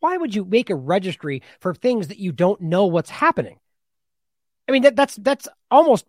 Why 0.00 0.18
would 0.18 0.34
you 0.34 0.44
make 0.44 0.68
a 0.68 0.74
registry 0.74 1.42
for 1.60 1.74
things 1.74 2.08
that 2.08 2.18
you 2.18 2.32
don't 2.32 2.60
know 2.60 2.84
what's 2.84 3.08
happening? 3.08 3.58
I 4.68 4.72
mean, 4.72 4.82
that, 4.82 4.96
that's 4.96 5.16
that's 5.16 5.48
almost 5.70 6.08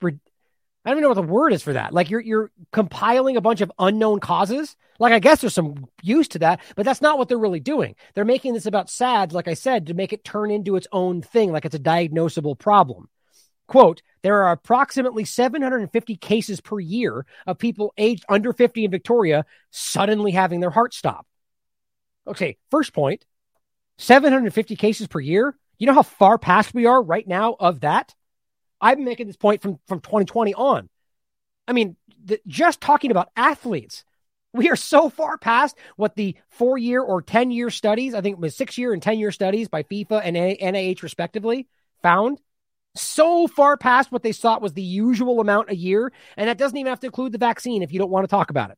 I 0.86 0.90
don't 0.90 1.00
even 1.00 1.04
know 1.04 1.10
what 1.10 1.26
the 1.26 1.34
word 1.34 1.52
is 1.52 1.64
for 1.64 1.74
that. 1.74 1.94
Like 1.94 2.12
you're 2.12 2.22
you're 2.22 2.52
compiling 2.72 3.38
a 3.38 3.42
bunch 3.42 3.62
of 3.62 3.72
unknown 3.80 4.20
causes. 4.20 4.76
Like 5.00 5.14
I 5.14 5.20
guess 5.20 5.42
there's 5.42 5.54
some 5.54 5.88
use 6.04 6.28
to 6.30 6.40
that, 6.40 6.62
but 6.76 6.86
that's 6.86 7.02
not 7.02 7.18
what 7.18 7.28
they're 7.28 7.40
really 7.40 7.60
doing. 7.60 7.96
They're 8.14 8.24
making 8.24 8.54
this 8.54 8.68
about 8.68 8.90
SADS, 8.90 9.34
like 9.34 9.48
I 9.48 9.56
said, 9.56 9.88
to 9.88 9.96
make 9.96 10.14
it 10.14 10.24
turn 10.24 10.52
into 10.52 10.76
its 10.76 10.88
own 10.92 11.22
thing, 11.22 11.52
like 11.52 11.66
it's 11.66 11.76
a 11.76 11.80
diagnosable 11.80 12.58
problem. 12.58 13.10
Quote, 13.68 14.04
there 14.22 14.44
are 14.44 14.52
approximately 14.52 15.26
750 15.26 16.18
cases 16.18 16.62
per 16.62 16.80
year 16.80 17.26
of 17.48 17.58
people 17.58 17.94
aged 17.98 18.24
under 18.30 18.54
50 18.54 18.86
in 18.86 18.92
Victoria 18.92 19.46
suddenly 19.72 20.32
having 20.32 20.60
their 20.60 20.70
heart 20.70 20.94
stop. 20.94 21.26
Okay, 22.28 22.58
first 22.70 22.94
point 22.94 23.26
750 23.98 24.76
cases 24.76 25.08
per 25.08 25.20
year. 25.20 25.58
You 25.78 25.88
know 25.88 25.94
how 25.94 26.04
far 26.04 26.38
past 26.38 26.74
we 26.74 26.86
are 26.86 27.02
right 27.02 27.28
now 27.28 27.56
of 27.60 27.82
that? 27.82 28.14
I've 28.86 28.98
been 28.98 29.06
making 29.06 29.26
this 29.26 29.36
point 29.36 29.64
from, 29.64 29.80
from 29.88 30.00
2020 30.00 30.54
on. 30.54 30.90
I 31.68 31.74
mean, 31.74 31.96
the, 32.24 32.40
just 32.46 32.80
talking 32.80 33.10
about 33.10 33.32
athletes, 33.36 34.06
we 34.54 34.70
are 34.70 34.76
so 34.76 35.10
far 35.10 35.40
past 35.40 35.76
what 35.96 36.16
the 36.16 36.36
four 36.50 36.78
year 36.78 37.02
or 37.02 37.24
10 37.24 37.50
year 37.50 37.72
studies, 37.72 38.14
I 38.14 38.22
think 38.22 38.34
it 38.34 38.40
was 38.40 38.56
six 38.56 38.78
year 38.78 38.94
and 38.94 39.02
10 39.02 39.18
year 39.18 39.32
studies 39.32 39.70
by 39.70 39.82
FIFA 39.82 40.22
and 40.24 40.36
NIH 40.38 41.02
respectively, 41.02 41.68
found. 42.04 42.40
So 42.96 43.48
far 43.48 43.76
past 43.76 44.12
what 44.12 44.22
they 44.22 44.34
thought 44.34 44.62
was 44.62 44.74
the 44.74 44.84
usual 44.84 45.42
amount 45.42 45.72
a 45.72 45.76
year. 45.76 46.14
And 46.38 46.48
that 46.48 46.60
doesn't 46.60 46.78
even 46.78 46.92
have 46.92 47.00
to 47.00 47.08
include 47.08 47.32
the 47.32 47.40
vaccine 47.40 47.82
if 47.82 47.92
you 47.92 47.98
don't 47.98 48.12
want 48.12 48.26
to 48.26 48.30
talk 48.30 48.52
about 48.52 48.70
it. 48.70 48.78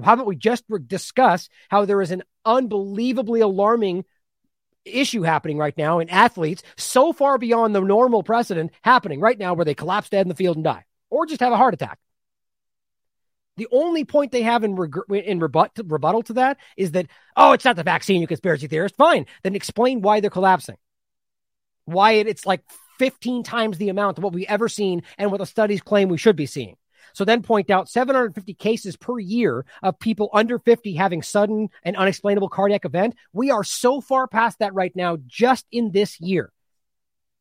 How 0.00 0.12
about 0.12 0.26
we 0.26 0.36
just 0.36 0.62
discuss 0.86 1.48
how 1.68 1.84
there 1.84 2.00
is 2.00 2.12
an 2.12 2.22
unbelievably 2.44 3.40
alarming 3.40 4.04
issue 4.88 5.22
happening 5.22 5.58
right 5.58 5.76
now 5.76 5.98
in 5.98 6.08
athletes 6.08 6.62
so 6.76 7.12
far 7.12 7.38
beyond 7.38 7.74
the 7.74 7.80
normal 7.80 8.22
precedent 8.22 8.72
happening 8.82 9.20
right 9.20 9.38
now 9.38 9.54
where 9.54 9.64
they 9.64 9.74
collapse 9.74 10.08
dead 10.08 10.22
in 10.22 10.28
the 10.28 10.34
field 10.34 10.56
and 10.56 10.64
die 10.64 10.84
or 11.10 11.26
just 11.26 11.40
have 11.40 11.52
a 11.52 11.56
heart 11.56 11.74
attack. 11.74 11.98
The 13.56 13.68
only 13.72 14.04
point 14.04 14.30
they 14.30 14.42
have 14.42 14.62
in, 14.62 14.76
reg- 14.76 14.96
in 15.10 15.40
rebut- 15.40 15.80
rebuttal 15.84 16.22
to 16.24 16.34
that 16.34 16.58
is 16.76 16.92
that, 16.92 17.08
oh, 17.36 17.52
it's 17.52 17.64
not 17.64 17.74
the 17.74 17.82
vaccine, 17.82 18.20
you 18.20 18.26
conspiracy 18.28 18.68
theorist. 18.68 18.96
Fine. 18.96 19.26
Then 19.42 19.56
explain 19.56 20.00
why 20.00 20.20
they're 20.20 20.30
collapsing. 20.30 20.76
Why 21.84 22.12
it, 22.12 22.28
it's 22.28 22.46
like 22.46 22.62
15 22.98 23.42
times 23.42 23.78
the 23.78 23.88
amount 23.88 24.18
of 24.18 24.24
what 24.24 24.32
we've 24.32 24.46
ever 24.48 24.68
seen 24.68 25.02
and 25.16 25.32
what 25.32 25.38
the 25.38 25.46
studies 25.46 25.80
claim 25.80 26.08
we 26.08 26.18
should 26.18 26.36
be 26.36 26.46
seeing. 26.46 26.76
So 27.12 27.24
then 27.24 27.42
point 27.42 27.70
out 27.70 27.88
750 27.88 28.54
cases 28.54 28.96
per 28.96 29.18
year 29.18 29.64
of 29.82 29.98
people 29.98 30.30
under 30.32 30.58
50 30.58 30.94
having 30.94 31.22
sudden 31.22 31.68
and 31.82 31.96
unexplainable 31.96 32.48
cardiac 32.48 32.84
event. 32.84 33.14
We 33.32 33.50
are 33.50 33.64
so 33.64 34.00
far 34.00 34.26
past 34.26 34.58
that 34.60 34.74
right 34.74 34.94
now 34.94 35.18
just 35.26 35.66
in 35.70 35.92
this 35.92 36.20
year. 36.20 36.52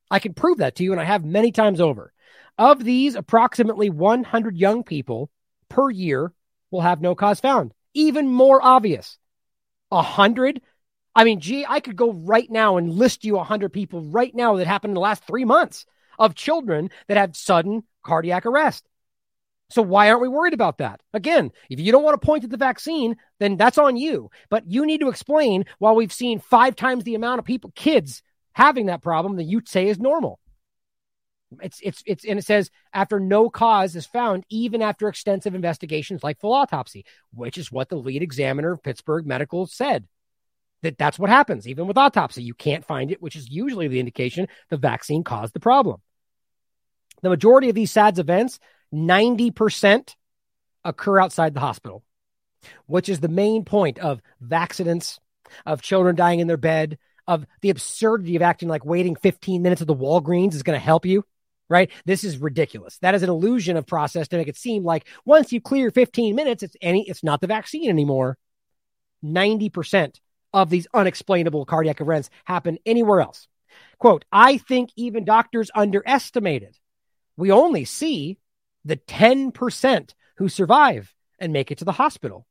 I 0.10 0.20
can 0.20 0.34
prove 0.34 0.60
that 0.60 0.76
to 0.76 0.84
you 0.84 0.92
and 0.92 1.02
I 1.02 1.06
have 1.06 1.26
many 1.26 1.52
times 1.52 1.82
over. 1.82 2.14
Of 2.58 2.84
these, 2.84 3.16
approximately 3.16 3.90
100 3.90 4.58
young 4.58 4.84
people 4.84 5.30
per 5.70 5.90
year 5.90 6.34
will 6.72 6.82
have 6.82 7.02
no 7.02 7.16
cause 7.16 7.40
found. 7.40 7.74
Even 7.94 8.28
more 8.28 8.60
obvious. 8.64 9.18
A 9.92 10.02
hundred. 10.02 10.62
I 11.16 11.24
mean, 11.24 11.40
gee, 11.40 11.66
I 11.68 11.80
could 11.80 11.96
go 11.96 12.12
right 12.12 12.50
now 12.50 12.78
and 12.78 12.94
list 12.94 13.26
you 13.26 13.38
a 13.38 13.44
hundred 13.44 13.74
people 13.74 14.02
right 14.02 14.34
now 14.34 14.56
that 14.56 14.68
happened 14.68 14.92
in 14.92 14.96
the 14.96 15.02
last 15.02 15.24
three 15.26 15.46
months 15.46 15.86
of 16.20 16.36
children 16.36 16.90
that 17.08 17.18
had 17.18 17.36
sudden 17.36 17.84
cardiac 18.04 18.46
arrest. 18.46 18.86
So 19.70 19.82
why 19.82 20.10
aren't 20.10 20.22
we 20.22 20.30
worried 20.30 20.54
about 20.54 20.78
that? 20.78 21.02
Again, 21.14 21.52
if 21.70 21.80
you 21.80 21.92
don't 21.92 22.04
want 22.04 22.20
to 22.20 22.26
point 22.26 22.44
at 22.44 22.50
the 22.50 22.58
vaccine, 22.58 23.18
then 23.40 23.58
that's 23.58 23.78
on 23.78 23.98
you. 23.98 24.30
But 24.50 24.64
you 24.66 24.86
need 24.86 25.02
to 25.02 25.10
explain 25.10 25.66
why 25.80 25.92
we've 25.92 26.14
seen 26.14 26.40
five 26.40 26.76
times 26.76 27.04
the 27.04 27.16
amount 27.16 27.40
of 27.40 27.46
people, 27.46 27.72
kids 27.76 28.22
having 28.54 28.86
that 28.86 29.02
problem 29.02 29.36
that 29.36 29.44
you 29.44 29.62
say 29.66 29.88
is 29.88 30.00
normal. 30.00 30.40
It's 31.62 31.80
it's 31.82 32.04
it's 32.06 32.26
and 32.26 32.40
it 32.40 32.46
says 32.46 32.70
after 32.94 33.20
no 33.20 33.50
cause 33.50 33.96
is 33.96 34.06
found, 34.06 34.46
even 34.50 34.82
after 34.82 35.08
extensive 35.08 35.56
investigations 35.56 36.24
like 36.24 36.40
full 36.40 36.54
autopsy, 36.54 37.06
which 37.34 37.58
is 37.58 37.72
what 37.72 37.88
the 37.88 37.96
lead 37.96 38.22
examiner 38.22 38.72
of 38.72 38.84
Pittsburgh 38.84 39.26
Medical 39.26 39.66
said. 39.66 40.08
That 40.84 40.98
that's 40.98 41.18
what 41.18 41.30
happens 41.30 41.68
even 41.68 41.88
with 41.88 41.98
autopsy. 41.98 42.44
You 42.44 42.54
can't 42.54 42.86
find 42.86 43.12
it, 43.12 43.22
which 43.22 43.36
is 43.36 43.50
usually 43.50 43.88
the 43.88 44.00
indication 44.00 44.48
the 44.70 44.78
vaccine 44.78 45.24
caused 45.24 45.54
the 45.54 45.60
problem. 45.60 46.02
The 47.24 47.30
majority 47.30 47.70
of 47.70 47.76
these 47.76 47.92
SADS 47.92 48.20
events 48.20 48.60
90% 48.94 50.16
occur 50.84 51.20
outside 51.20 51.54
the 51.54 51.60
hospital, 51.60 52.04
which 52.86 53.10
is 53.10 53.20
the 53.20 53.28
main 53.28 53.66
point 53.66 54.00
of 54.00 54.22
vaccinates, 54.44 55.20
of 55.66 55.82
children 55.82 56.16
dying 56.16 56.40
in 56.40 56.48
their 56.48 56.58
bed, 56.58 56.98
of 57.28 57.46
the 57.62 57.70
absurdity 57.70 58.36
of 58.36 58.42
acting 58.42 58.70
like 58.70 58.86
waiting 58.86 59.16
15 59.16 59.62
minutes 59.62 59.82
at 59.82 59.88
the 59.88 59.96
Walgreens 59.96 60.54
is 60.54 60.64
going 60.64 60.80
to 60.80 60.86
help 60.86 61.06
you. 61.06 61.26
right? 61.70 61.92
This 62.06 62.24
is 62.24 62.38
ridiculous. 62.38 62.98
That 63.00 63.16
is 63.16 63.24
an 63.24 63.30
illusion 63.30 63.78
of 63.78 63.86
process 63.86 64.28
to 64.30 64.38
make 64.38 64.48
it 64.48 64.58
seem 64.58 64.84
like 64.84 65.06
once 65.26 65.52
you 65.52 65.60
clear 65.62 65.92
15 65.92 66.36
minutes, 66.36 66.64
it's 66.64 66.78
any 66.82 67.08
it's 67.08 67.24
not 67.24 67.42
the 67.42 67.48
vaccine 67.48 67.90
anymore. 67.90 68.38
90% 69.24 70.16
of 70.54 70.70
these 70.70 70.88
unexplainable 70.94 71.66
cardiac 71.66 72.00
events 72.00 72.30
happen 72.46 72.78
anywhere 72.86 73.22
else. 73.22 73.48
Quote, 74.00 74.26
I 74.32 74.58
think 74.58 74.92
even 74.96 75.26
doctors 75.26 75.72
underestimate 75.76 76.64
it. 76.64 76.78
We 77.36 77.52
only 77.52 77.86
see 77.86 78.38
the 78.88 78.98
10% 78.98 80.14
who 80.38 80.50
survive 80.50 81.14
and 81.40 81.54
make 81.54 81.72
it 81.72 81.80
to 81.80 81.86
the 81.86 81.92
hospital. 81.92 82.48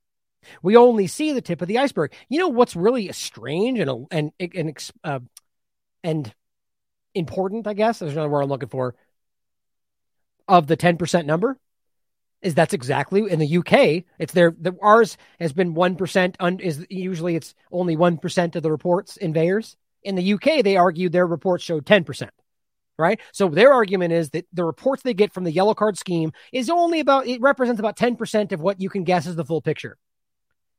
We 0.63 0.77
only 0.77 1.07
see 1.07 1.33
the 1.33 1.41
tip 1.41 1.61
of 1.61 1.69
the 1.69 1.79
iceberg. 1.79 2.13
You 2.29 2.39
know 2.39 2.49
what's 2.49 2.77
really 2.77 3.11
strange 3.13 3.81
and 3.81 4.07
and 4.13 4.33
and 4.41 4.91
uh, 5.03 5.21
and 6.05 6.33
important, 7.15 7.67
I 7.67 7.75
guess. 7.75 7.99
There's 7.99 8.13
another 8.13 8.29
word 8.29 8.43
I'm 8.43 8.49
looking 8.49 8.69
for. 8.69 8.95
Of 10.47 10.69
the 10.69 10.77
10% 10.77 11.27
number, 11.27 11.59
is 12.43 12.55
that's 12.55 12.75
exactly 12.75 13.29
in 13.29 13.41
the 13.41 13.57
UK. 13.59 14.05
It's 14.21 14.33
there. 14.33 14.55
The 14.57 14.73
VAERS 14.73 15.17
has 15.41 15.53
been 15.53 15.75
one 15.75 15.97
percent. 15.97 16.37
Is 16.61 16.87
usually 16.89 17.35
it's 17.35 17.55
only 17.73 17.97
one 17.97 18.19
percent 18.19 18.55
of 18.55 18.63
the 18.63 18.71
reports 18.71 19.17
in. 19.17 19.35
In 20.03 20.15
the 20.15 20.35
UK, 20.35 20.63
they 20.63 20.77
argue 20.77 21.09
their 21.09 21.27
reports 21.27 21.65
showed 21.65 21.87
ten 21.87 22.05
percent. 22.05 22.31
Right. 22.99 23.21
So 23.33 23.49
their 23.49 23.75
argument 23.75 24.15
is 24.15 24.31
that 24.31 24.47
the 24.55 24.65
reports 24.65 25.03
they 25.03 25.13
get 25.13 25.35
from 25.35 25.45
the 25.45 25.53
yellow 25.53 25.75
card 25.75 25.99
scheme 25.99 26.33
is 26.51 26.71
only 26.71 27.01
about 27.01 27.27
it 27.27 27.43
represents 27.43 27.79
about 27.79 27.97
ten 27.97 28.17
percent 28.17 28.53
of 28.53 28.61
what 28.61 28.81
you 28.81 28.89
can 28.89 29.05
guess 29.05 29.27
is 29.27 29.37
the 29.37 29.45
full 29.45 29.61
picture. 29.61 29.99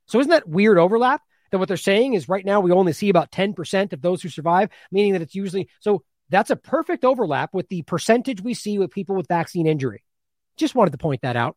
So 0.07 0.19
isn't 0.19 0.31
that 0.31 0.49
weird 0.49 0.79
overlap? 0.79 1.21
That 1.51 1.59
what 1.59 1.67
they're 1.67 1.77
saying 1.77 2.13
is 2.13 2.27
right 2.27 2.45
now 2.45 2.59
we 2.59 2.71
only 2.71 2.93
see 2.93 3.09
about 3.09 3.31
10% 3.31 3.93
of 3.93 4.01
those 4.01 4.21
who 4.21 4.29
survive, 4.29 4.69
meaning 4.91 5.13
that 5.13 5.21
it's 5.21 5.35
usually 5.35 5.69
so 5.79 6.03
that's 6.29 6.49
a 6.49 6.55
perfect 6.55 7.05
overlap 7.05 7.53
with 7.53 7.69
the 7.69 7.83
percentage 7.83 8.41
we 8.41 8.53
see 8.53 8.79
with 8.79 8.91
people 8.91 9.15
with 9.15 9.27
vaccine 9.27 9.67
injury. 9.67 10.03
Just 10.57 10.75
wanted 10.75 10.91
to 10.91 10.97
point 10.97 11.21
that 11.21 11.37
out. 11.37 11.55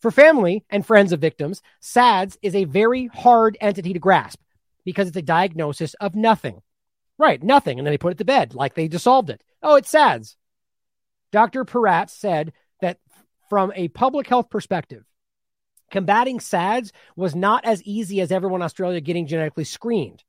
For 0.00 0.10
family 0.10 0.64
and 0.68 0.84
friends 0.84 1.12
of 1.12 1.20
victims, 1.20 1.62
SADS 1.80 2.36
is 2.42 2.54
a 2.54 2.64
very 2.64 3.06
hard 3.06 3.56
entity 3.60 3.94
to 3.94 3.98
grasp 3.98 4.38
because 4.84 5.08
it's 5.08 5.16
a 5.16 5.22
diagnosis 5.22 5.94
of 5.94 6.14
nothing. 6.14 6.60
Right, 7.18 7.42
nothing. 7.42 7.78
And 7.78 7.86
then 7.86 7.92
they 7.92 7.98
put 7.98 8.12
it 8.12 8.18
to 8.18 8.26
bed 8.26 8.54
like 8.54 8.74
they 8.74 8.88
dissolved 8.88 9.30
it. 9.30 9.42
Oh, 9.62 9.76
it's 9.76 9.90
SADS. 9.90 10.36
Dr. 11.32 11.64
Paratz 11.64 12.10
said 12.10 12.52
that 12.80 12.98
from 13.48 13.72
a 13.74 13.88
public 13.88 14.26
health 14.26 14.50
perspective, 14.50 15.04
combating 15.90 16.40
SADS 16.40 16.92
was 17.16 17.34
not 17.34 17.64
as 17.64 17.82
easy 17.82 18.20
as 18.20 18.32
everyone 18.32 18.60
in 18.60 18.64
Australia 18.64 19.00
getting 19.00 19.26
genetically 19.26 19.64
screened. 19.64 20.22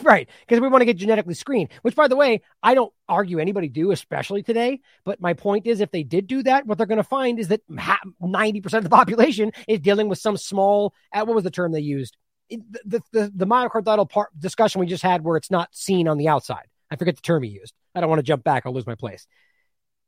Right. 0.00 0.28
Because 0.40 0.60
we 0.60 0.68
want 0.68 0.80
to 0.80 0.86
get 0.86 0.96
genetically 0.96 1.34
screened, 1.34 1.68
which, 1.82 1.94
by 1.94 2.08
the 2.08 2.16
way, 2.16 2.40
I 2.62 2.74
don't 2.74 2.92
argue 3.08 3.38
anybody 3.38 3.68
do, 3.68 3.90
especially 3.90 4.42
today. 4.42 4.80
But 5.04 5.20
my 5.20 5.34
point 5.34 5.66
is, 5.66 5.80
if 5.80 5.90
they 5.90 6.02
did 6.02 6.26
do 6.26 6.42
that, 6.44 6.66
what 6.66 6.78
they're 6.78 6.86
going 6.86 6.96
to 6.96 7.04
find 7.04 7.38
is 7.38 7.48
that 7.48 7.60
90% 7.70 8.72
of 8.74 8.84
the 8.84 8.90
population 8.90 9.52
is 9.68 9.80
dealing 9.80 10.08
with 10.08 10.18
some 10.18 10.38
small, 10.38 10.94
uh, 11.12 11.24
what 11.24 11.34
was 11.34 11.44
the 11.44 11.50
term 11.50 11.72
they 11.72 11.80
used? 11.80 12.16
The, 12.50 13.02
the, 13.12 13.32
the 13.34 13.46
myocardial 13.46 14.08
part 14.08 14.30
discussion 14.38 14.80
we 14.80 14.86
just 14.86 15.02
had 15.02 15.22
where 15.24 15.36
it's 15.36 15.50
not 15.50 15.74
seen 15.74 16.08
on 16.08 16.16
the 16.16 16.28
outside. 16.28 16.66
I 16.92 16.96
forget 16.96 17.16
the 17.16 17.22
term 17.22 17.42
he 17.42 17.48
used. 17.48 17.72
I 17.94 18.00
don't 18.00 18.10
want 18.10 18.18
to 18.18 18.24
jump 18.24 18.44
back. 18.44 18.64
I'll 18.66 18.74
lose 18.74 18.86
my 18.86 18.96
place. 18.96 19.26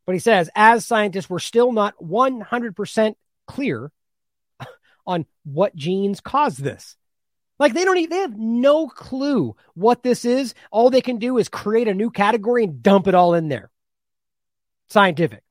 But 0.05 0.13
he 0.15 0.19
says, 0.19 0.51
as 0.55 0.85
scientists, 0.85 1.31
we're 1.31 1.39
still 1.39 1.73
not 1.73 1.95
100% 1.97 3.15
clear 3.47 3.91
on 5.07 5.25
what 5.45 5.75
genes 5.75 6.21
cause 6.21 6.59
this. 6.59 6.97
Like 7.59 7.73
they 7.73 7.87
don't 7.87 7.97
even, 7.97 8.11
they 8.11 8.21
have 8.21 8.37
no 8.37 8.87
clue 8.87 9.57
what 9.73 10.03
this 10.03 10.27
is. 10.27 10.55
All 10.71 10.91
they 10.91 11.01
can 11.01 11.17
do 11.17 11.39
is 11.39 11.49
create 11.49 11.89
a 11.89 11.95
new 11.95 12.11
category 12.11 12.65
and 12.65 12.83
dump 12.83 13.09
it 13.09 13.15
all 13.15 13.33
in 13.33 13.49
there. 13.49 13.71
Scientific. 14.91 15.43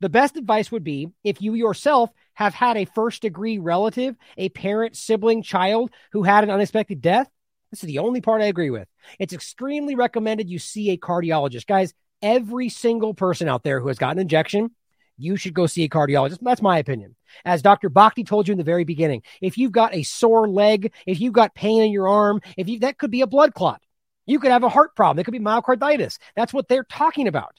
The 0.00 0.10
best 0.10 0.36
advice 0.36 0.70
would 0.70 0.84
be 0.84 1.08
if 1.22 1.40
you 1.40 1.54
yourself 1.54 2.10
have 2.34 2.52
had 2.52 2.76
a 2.76 2.84
first 2.84 3.22
degree 3.22 3.56
relative, 3.56 4.16
a 4.36 4.50
parent, 4.50 4.96
sibling, 4.98 5.42
child 5.42 5.92
who 6.12 6.24
had 6.24 6.44
an 6.44 6.50
unexpected 6.50 7.00
death. 7.00 7.30
This 7.74 7.84
is 7.84 7.88
the 7.88 7.98
only 7.98 8.20
part 8.20 8.40
I 8.40 8.46
agree 8.46 8.70
with. 8.70 8.88
It's 9.18 9.32
extremely 9.32 9.94
recommended 9.94 10.48
you 10.48 10.58
see 10.58 10.90
a 10.90 10.96
cardiologist. 10.96 11.66
Guys, 11.66 11.92
every 12.22 12.68
single 12.68 13.14
person 13.14 13.48
out 13.48 13.62
there 13.62 13.80
who 13.80 13.88
has 13.88 13.98
gotten 13.98 14.18
an 14.18 14.22
injection 14.22 14.70
you 15.16 15.36
should 15.36 15.54
go 15.54 15.66
see 15.66 15.84
a 15.84 15.88
cardiologist. 15.88 16.38
That's 16.42 16.62
my 16.62 16.78
opinion. 16.78 17.14
As 17.44 17.62
Dr. 17.62 17.90
Bhakdi 17.90 18.26
told 18.26 18.48
you 18.48 18.52
in 18.52 18.58
the 18.58 18.64
very 18.64 18.84
beginning, 18.84 19.22
if 19.40 19.58
you've 19.58 19.72
got 19.72 19.94
a 19.94 20.02
sore 20.02 20.48
leg, 20.48 20.92
if 21.06 21.20
you've 21.20 21.32
got 21.32 21.54
pain 21.54 21.82
in 21.82 21.92
your 21.92 22.08
arm, 22.08 22.40
if 22.56 22.68
you 22.68 22.80
that 22.80 22.98
could 22.98 23.10
be 23.10 23.20
a 23.20 23.26
blood 23.26 23.54
clot. 23.54 23.82
You 24.26 24.40
could 24.40 24.50
have 24.50 24.64
a 24.64 24.68
heart 24.68 24.96
problem. 24.96 25.18
It 25.20 25.24
could 25.24 25.32
be 25.32 25.40
myocarditis. 25.40 26.18
That's 26.34 26.52
what 26.52 26.68
they're 26.68 26.84
talking 26.84 27.28
about. 27.28 27.58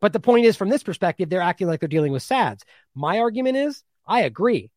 But 0.00 0.12
the 0.12 0.20
point 0.20 0.46
is, 0.46 0.56
from 0.56 0.68
this 0.68 0.82
perspective, 0.82 1.28
they're 1.28 1.40
acting 1.40 1.66
like 1.66 1.80
they're 1.80 1.88
dealing 1.88 2.12
with 2.12 2.22
SADS. 2.22 2.64
My 2.94 3.18
argument 3.18 3.56
is, 3.56 3.82
I 4.06 4.22
agree. 4.22 4.70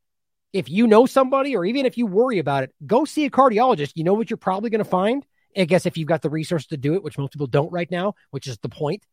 If 0.51 0.69
you 0.69 0.87
know 0.87 1.05
somebody, 1.05 1.55
or 1.55 1.65
even 1.65 1.85
if 1.85 1.97
you 1.97 2.07
worry 2.07 2.39
about 2.39 2.63
it, 2.63 2.73
go 2.85 3.05
see 3.05 3.25
a 3.25 3.29
cardiologist. 3.29 3.91
You 3.95 4.03
know 4.03 4.13
what 4.13 4.29
you're 4.29 4.37
probably 4.37 4.69
going 4.69 4.83
to 4.83 4.89
find? 4.89 5.25
I 5.55 5.65
guess 5.65 5.85
if 5.85 5.97
you've 5.97 6.07
got 6.07 6.21
the 6.21 6.29
resources 6.29 6.67
to 6.67 6.77
do 6.77 6.95
it, 6.95 7.03
which 7.03 7.17
most 7.17 7.33
people 7.33 7.47
don't 7.47 7.71
right 7.71 7.89
now, 7.89 8.15
which 8.31 8.47
is 8.47 8.57
the 8.59 8.69
point, 8.69 9.03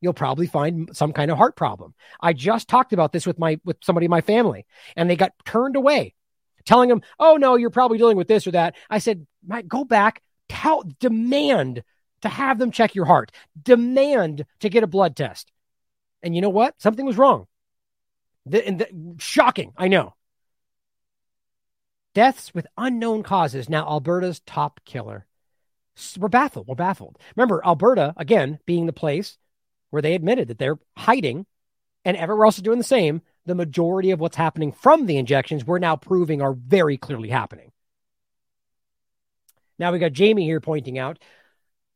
you'll 0.00 0.12
probably 0.12 0.46
find 0.46 0.90
some 0.94 1.12
kind 1.12 1.30
of 1.30 1.38
heart 1.38 1.56
problem. 1.56 1.94
I 2.20 2.32
just 2.32 2.68
talked 2.68 2.92
about 2.92 3.12
this 3.12 3.26
with 3.26 3.38
my 3.38 3.58
with 3.64 3.78
somebody 3.82 4.04
in 4.04 4.10
my 4.10 4.20
family, 4.20 4.66
and 4.96 5.08
they 5.08 5.16
got 5.16 5.32
turned 5.44 5.76
away, 5.76 6.14
telling 6.64 6.88
them, 6.88 7.02
"Oh 7.18 7.36
no, 7.36 7.56
you're 7.56 7.70
probably 7.70 7.98
dealing 7.98 8.16
with 8.16 8.28
this 8.28 8.46
or 8.46 8.52
that." 8.52 8.76
I 8.90 8.98
said, 8.98 9.26
"Mike, 9.46 9.66
go 9.66 9.84
back, 9.84 10.22
tell, 10.48 10.84
demand 11.00 11.82
to 12.20 12.28
have 12.28 12.58
them 12.58 12.70
check 12.70 12.94
your 12.94 13.06
heart, 13.06 13.32
demand 13.60 14.44
to 14.60 14.68
get 14.68 14.84
a 14.84 14.88
blood 14.88 15.16
test." 15.16 15.50
And 16.22 16.34
you 16.34 16.40
know 16.40 16.50
what? 16.50 16.80
Something 16.80 17.06
was 17.06 17.18
wrong. 17.18 17.46
The, 18.46 18.60
the, 18.60 19.16
shocking, 19.18 19.72
I 19.76 19.88
know. 19.88 20.14
Deaths 22.14 22.54
with 22.54 22.66
unknown 22.76 23.22
causes 23.22 23.68
now 23.68 23.86
Alberta's 23.86 24.40
top 24.40 24.80
killer. 24.84 25.26
We're 26.18 26.28
baffled. 26.28 26.66
We're 26.66 26.74
baffled. 26.74 27.18
Remember, 27.36 27.60
Alberta, 27.64 28.14
again, 28.16 28.58
being 28.66 28.86
the 28.86 28.92
place 28.92 29.36
where 29.90 30.02
they 30.02 30.14
admitted 30.14 30.48
that 30.48 30.58
they're 30.58 30.78
hiding 30.96 31.46
and 32.04 32.16
everywhere 32.16 32.46
else 32.46 32.56
is 32.56 32.62
doing 32.62 32.78
the 32.78 32.84
same. 32.84 33.22
The 33.46 33.54
majority 33.54 34.10
of 34.10 34.20
what's 34.20 34.36
happening 34.36 34.72
from 34.72 35.06
the 35.06 35.18
injections, 35.18 35.64
we're 35.64 35.78
now 35.78 35.96
proving 35.96 36.40
are 36.40 36.54
very 36.54 36.96
clearly 36.96 37.28
happening. 37.28 37.72
Now 39.78 39.92
we 39.92 39.98
got 39.98 40.12
Jamie 40.12 40.44
here 40.44 40.60
pointing 40.60 40.98
out, 40.98 41.18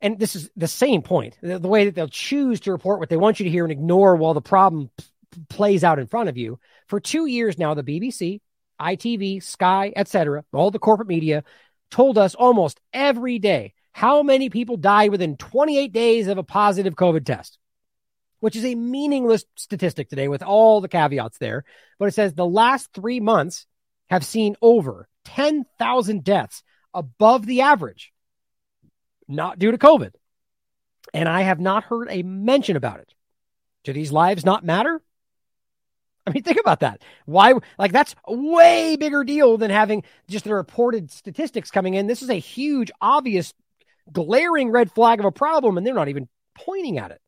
and 0.01 0.19
this 0.19 0.37
is 0.37 0.51
the 0.57 0.69
same 0.69 1.03
point 1.03 1.39
the, 1.43 1.59
the 1.59 1.69
way 1.69 1.85
that 1.85 1.95
they'll 1.95 2.09
choose 2.09 2.61
to 2.61 2.73
report 2.73 3.01
what 3.01 3.09
they 3.09 3.17
want 3.17 3.41
you 3.41 3.45
to 3.45 3.51
hear 3.51 3.65
and 3.65 3.73
ignore 3.73 4.17
while 4.17 4.35
the 4.35 4.41
problem 4.41 4.91
p- 4.97 5.05
plays 5.49 5.85
out 5.85 5.99
in 5.99 6.07
front 6.07 6.29
of 6.29 6.37
you. 6.37 6.59
For 6.87 7.01
two 7.01 7.27
years 7.27 7.57
now, 7.57 7.75
the 7.75 7.85
BBC, 7.85 8.41
ITV, 8.81 9.43
Sky, 9.43 9.93
etc., 9.95 10.45
all 10.53 10.71
the 10.71 10.79
corporate 10.79 11.09
media 11.09 11.45
told 11.91 12.19
us 12.19 12.35
almost 12.35 12.81
every 12.93 13.39
day 13.39 13.75
how 13.93 14.23
many 14.23 14.51
people 14.51 14.77
died 14.77 15.11
within 15.11 15.37
28 15.37 15.93
days 15.93 16.29
of 16.29 16.39
a 16.39 16.43
positive 16.43 16.95
COVID 16.95 17.25
test 17.25 17.59
which 18.41 18.57
is 18.57 18.65
a 18.65 18.75
meaningless 18.75 19.45
statistic 19.57 20.09
today 20.09 20.29
with 20.29 20.43
all 20.43 20.81
the 20.81 20.89
caveats 20.89 21.39
there. 21.39 21.65
But 21.99 22.07
it 22.07 22.15
says 22.15 22.35
the 22.35 22.47
last 22.47 22.91
three 22.93 23.21
months 23.21 23.67
have 24.09 24.25
seen 24.25 24.57
over 24.63 25.09
10,000 25.25 26.25
deaths 26.25 26.63
above 26.95 27.47
the 27.47 27.63
average, 27.63 28.13
not 29.27 29.59
due 29.59 29.71
to 29.71 29.79
COVID. 29.79 30.13
And 31.13 31.29
I 31.29 31.43
have 31.43 31.61
not 31.61 31.85
heard 31.85 32.09
a 32.11 32.23
mention 32.23 32.77
about 32.77 33.01
it. 33.01 33.13
Do 33.85 33.93
these 33.93 34.13
lives 34.13 34.45
not 34.45 34.65
matter? 34.65 35.01
I 36.29 36.33
mean, 36.33 36.43
think 36.43 36.61
about 36.61 36.81
that. 36.81 37.03
Why, 37.25 37.55
like, 37.79 37.93
that's 37.93 38.15
a 38.27 38.35
way 38.35 38.97
bigger 38.97 39.25
deal 39.25 39.57
than 39.57 39.71
having 39.71 40.05
just 40.29 40.45
the 40.45 40.55
reported 40.55 41.11
statistics 41.11 41.71
coming 41.71 41.95
in. 41.95 42.07
This 42.07 42.23
is 42.23 42.29
a 42.29 42.35
huge, 42.35 42.91
obvious, 43.01 43.55
glaring 44.13 44.71
red 44.71 44.93
flag 44.93 45.21
of 45.21 45.25
a 45.25 45.33
problem, 45.33 45.79
and 45.79 45.87
they're 45.87 45.95
not 45.95 46.09
even 46.09 46.29
pointing 46.55 46.99
at 46.99 47.11
it 47.11 47.21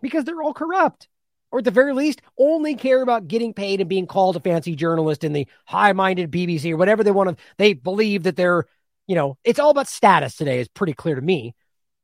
because 0.00 0.24
they're 0.24 0.42
all 0.42 0.54
corrupt. 0.54 1.08
Or 1.52 1.58
at 1.58 1.64
the 1.64 1.72
very 1.72 1.92
least, 1.92 2.22
only 2.38 2.76
care 2.76 3.02
about 3.02 3.26
getting 3.26 3.52
paid 3.52 3.80
and 3.80 3.88
being 3.90 4.06
called 4.06 4.36
a 4.36 4.40
fancy 4.40 4.76
journalist 4.76 5.24
in 5.24 5.32
the 5.32 5.48
high 5.66 5.92
minded 5.92 6.30
BBC 6.30 6.70
or 6.70 6.76
whatever 6.76 7.02
they 7.02 7.10
want 7.10 7.36
to. 7.36 7.44
They 7.58 7.72
believe 7.72 8.22
that 8.22 8.36
they're, 8.36 8.66
you 9.08 9.16
know, 9.16 9.36
it's 9.42 9.58
all 9.58 9.70
about 9.70 9.88
status 9.88 10.36
today, 10.36 10.60
is 10.60 10.68
pretty 10.68 10.92
clear 10.92 11.16
to 11.16 11.20
me. 11.20 11.56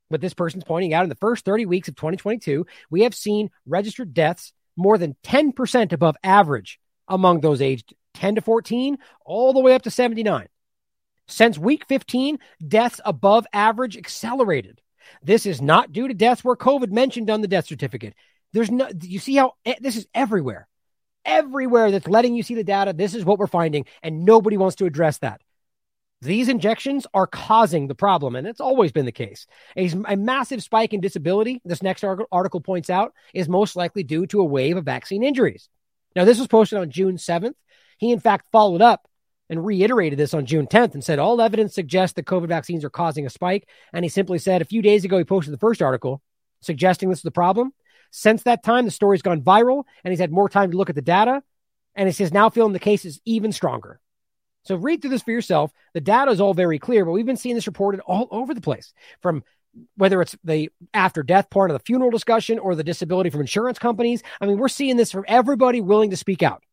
But 0.09 0.19
this 0.19 0.33
person's 0.33 0.65
pointing 0.65 0.93
out 0.93 1.03
in 1.03 1.09
the 1.09 1.15
first 1.15 1.45
30 1.45 1.65
weeks 1.65 1.87
of 1.87 1.95
2022, 1.95 2.65
we 2.89 3.03
have 3.03 3.15
seen 3.15 3.49
registered 3.65 4.13
deaths 4.13 4.51
more 4.77 4.97
than 4.97 5.15
10% 5.23 5.91
above 5.91 6.15
average 6.23 6.79
among 7.07 7.41
those 7.41 7.61
aged 7.61 7.93
10 8.13 8.35
to 8.35 8.41
14, 8.41 8.97
all 9.25 9.53
the 9.53 9.59
way 9.59 9.73
up 9.73 9.83
to 9.83 9.91
79. 9.91 10.47
Since 11.27 11.57
week 11.57 11.85
15, 11.85 12.39
deaths 12.65 13.01
above 13.03 13.45
average 13.51 13.97
accelerated. 13.97 14.81
This 15.21 15.45
is 15.45 15.61
not 15.61 15.91
due 15.91 16.07
to 16.07 16.13
deaths 16.13 16.43
where 16.43 16.55
COVID 16.55 16.91
mentioned 16.91 17.29
on 17.29 17.41
the 17.41 17.47
death 17.47 17.67
certificate. 17.67 18.13
There's 18.53 18.71
no, 18.71 18.89
you 19.01 19.19
see 19.19 19.35
how 19.35 19.53
eh, 19.65 19.75
this 19.79 19.97
is 19.97 20.07
everywhere, 20.13 20.67
everywhere 21.25 21.91
that's 21.91 22.07
letting 22.07 22.35
you 22.35 22.43
see 22.43 22.55
the 22.55 22.63
data. 22.63 22.93
This 22.93 23.13
is 23.13 23.25
what 23.25 23.39
we're 23.39 23.47
finding, 23.47 23.85
and 24.01 24.25
nobody 24.25 24.57
wants 24.57 24.77
to 24.77 24.85
address 24.85 25.17
that. 25.19 25.41
These 26.21 26.49
injections 26.49 27.05
are 27.13 27.27
causing 27.27 27.87
the 27.87 27.95
problem, 27.95 28.35
and 28.35 28.47
it's 28.47 28.59
always 28.59 28.91
been 28.91 29.05
the 29.05 29.11
case. 29.11 29.45
A, 29.75 29.87
a 30.07 30.15
massive 30.15 30.63
spike 30.63 30.93
in 30.93 30.99
disability, 30.99 31.61
this 31.63 31.83
next 31.83 32.03
article 32.03 32.61
points 32.61 32.89
out, 32.89 33.13
is 33.33 33.47
most 33.47 33.75
likely 33.75 34.03
due 34.03 34.25
to 34.27 34.41
a 34.41 34.45
wave 34.45 34.77
of 34.77 34.85
vaccine 34.85 35.23
injuries. 35.23 35.69
Now, 36.15 36.25
this 36.25 36.39
was 36.39 36.47
posted 36.47 36.79
on 36.79 36.89
June 36.89 37.17
7th. 37.17 37.53
He, 37.99 38.11
in 38.11 38.19
fact, 38.19 38.47
followed 38.51 38.81
up 38.81 39.07
and 39.49 39.65
reiterated 39.65 40.17
this 40.17 40.33
on 40.33 40.45
June 40.45 40.67
10th 40.67 40.93
and 40.93 41.03
said 41.03 41.19
all 41.19 41.39
evidence 41.39 41.75
suggests 41.75 42.15
that 42.15 42.25
COVID 42.25 42.47
vaccines 42.47 42.83
are 42.83 42.89
causing 42.89 43.25
a 43.25 43.29
spike. 43.29 43.67
And 43.93 44.03
he 44.03 44.09
simply 44.09 44.39
said 44.39 44.61
a 44.61 44.65
few 44.65 44.81
days 44.81 45.05
ago, 45.05 45.17
he 45.17 45.23
posted 45.23 45.53
the 45.53 45.59
first 45.59 45.81
article 45.81 46.21
suggesting 46.61 47.09
this 47.09 47.19
is 47.19 47.23
the 47.23 47.31
problem. 47.31 47.71
Since 48.11 48.43
that 48.43 48.63
time, 48.63 48.85
the 48.85 48.91
story's 48.91 49.21
gone 49.21 49.41
viral 49.41 49.83
and 50.03 50.11
he's 50.11 50.19
had 50.19 50.31
more 50.31 50.49
time 50.49 50.71
to 50.71 50.77
look 50.77 50.89
at 50.89 50.95
the 50.95 51.01
data. 51.01 51.43
And 51.95 52.07
he 52.07 52.13
says 52.13 52.31
now 52.31 52.49
feeling 52.49 52.73
the 52.73 52.79
case 52.79 53.05
is 53.05 53.21
even 53.25 53.51
stronger. 53.51 53.99
So 54.67 54.75
read 54.75 55.01
through 55.01 55.11
this 55.11 55.21
for 55.21 55.31
yourself. 55.31 55.71
The 55.93 56.01
data 56.01 56.31
is 56.31 56.41
all 56.41 56.53
very 56.53 56.79
clear, 56.79 57.05
but 57.05 57.11
we've 57.11 57.25
been 57.25 57.37
seeing 57.37 57.55
this 57.55 57.67
reported 57.67 58.01
all 58.01 58.27
over 58.31 58.53
the 58.53 58.61
place 58.61 58.93
from 59.21 59.43
whether 59.95 60.21
it's 60.21 60.35
the 60.43 60.69
after 60.93 61.23
death 61.23 61.49
part 61.49 61.69
of 61.69 61.75
the 61.75 61.83
funeral 61.85 62.11
discussion 62.11 62.59
or 62.59 62.75
the 62.75 62.83
disability 62.83 63.29
from 63.29 63.41
insurance 63.41 63.79
companies. 63.79 64.23
I 64.41 64.45
mean, 64.45 64.57
we're 64.57 64.67
seeing 64.67 64.97
this 64.97 65.11
from 65.11 65.25
everybody 65.27 65.81
willing 65.81 66.09
to 66.09 66.17
speak 66.17 66.43
out. 66.43 66.63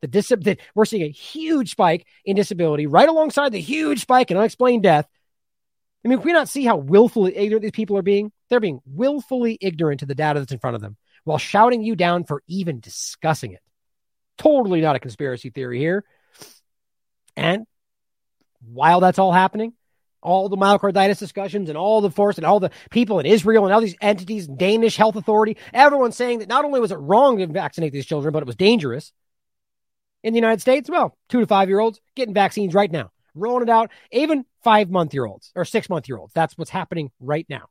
The 0.00 0.08
dis- 0.08 0.28
the, 0.28 0.58
we're 0.74 0.84
seeing 0.84 1.04
a 1.04 1.10
huge 1.10 1.70
spike 1.70 2.06
in 2.24 2.36
disability 2.36 2.86
right 2.86 3.08
alongside 3.08 3.52
the 3.52 3.60
huge 3.60 4.02
spike 4.02 4.30
in 4.30 4.36
unexplained 4.36 4.82
death. 4.82 5.08
I 6.04 6.08
mean, 6.08 6.18
if 6.18 6.24
we 6.24 6.32
not 6.32 6.48
see 6.48 6.64
how 6.64 6.76
willfully 6.76 7.34
ignorant 7.34 7.62
these 7.62 7.70
people 7.70 7.96
are 7.96 8.02
being, 8.02 8.30
they're 8.50 8.60
being 8.60 8.80
willfully 8.84 9.56
ignorant 9.62 10.00
to 10.00 10.06
the 10.06 10.14
data 10.14 10.40
that's 10.40 10.52
in 10.52 10.58
front 10.58 10.76
of 10.76 10.82
them 10.82 10.98
while 11.24 11.38
shouting 11.38 11.82
you 11.82 11.96
down 11.96 12.24
for 12.24 12.42
even 12.46 12.80
discussing 12.80 13.52
it. 13.52 13.60
Totally 14.36 14.82
not 14.82 14.96
a 14.96 15.00
conspiracy 15.00 15.48
theory 15.48 15.78
here. 15.78 16.04
And 17.36 17.66
while 18.60 19.00
that's 19.00 19.18
all 19.18 19.32
happening, 19.32 19.74
all 20.22 20.48
the 20.48 20.56
myocarditis 20.56 21.18
discussions 21.18 21.68
and 21.68 21.76
all 21.76 22.00
the 22.00 22.10
force 22.10 22.38
and 22.38 22.46
all 22.46 22.60
the 22.60 22.70
people 22.90 23.20
in 23.20 23.26
Israel 23.26 23.64
and 23.64 23.74
all 23.74 23.80
these 23.80 23.96
entities, 24.00 24.46
Danish 24.46 24.96
health 24.96 25.16
authority, 25.16 25.56
everyone's 25.72 26.16
saying 26.16 26.38
that 26.38 26.48
not 26.48 26.64
only 26.64 26.80
was 26.80 26.92
it 26.92 26.96
wrong 26.96 27.38
to 27.38 27.46
vaccinate 27.46 27.92
these 27.92 28.06
children, 28.06 28.32
but 28.32 28.42
it 28.42 28.46
was 28.46 28.56
dangerous. 28.56 29.12
In 30.22 30.32
the 30.32 30.38
United 30.38 30.62
States, 30.62 30.88
well, 30.88 31.18
two 31.28 31.40
to 31.40 31.46
five 31.46 31.68
year 31.68 31.80
olds 31.80 32.00
getting 32.16 32.32
vaccines 32.32 32.72
right 32.72 32.90
now, 32.90 33.10
rolling 33.34 33.64
it 33.64 33.68
out, 33.68 33.90
even 34.10 34.46
five 34.62 34.90
month 34.90 35.12
year 35.12 35.26
olds 35.26 35.52
or 35.54 35.66
six 35.66 35.90
month 35.90 36.08
year 36.08 36.16
olds. 36.16 36.32
That's 36.32 36.56
what's 36.56 36.70
happening 36.70 37.10
right 37.20 37.46
now 37.50 37.68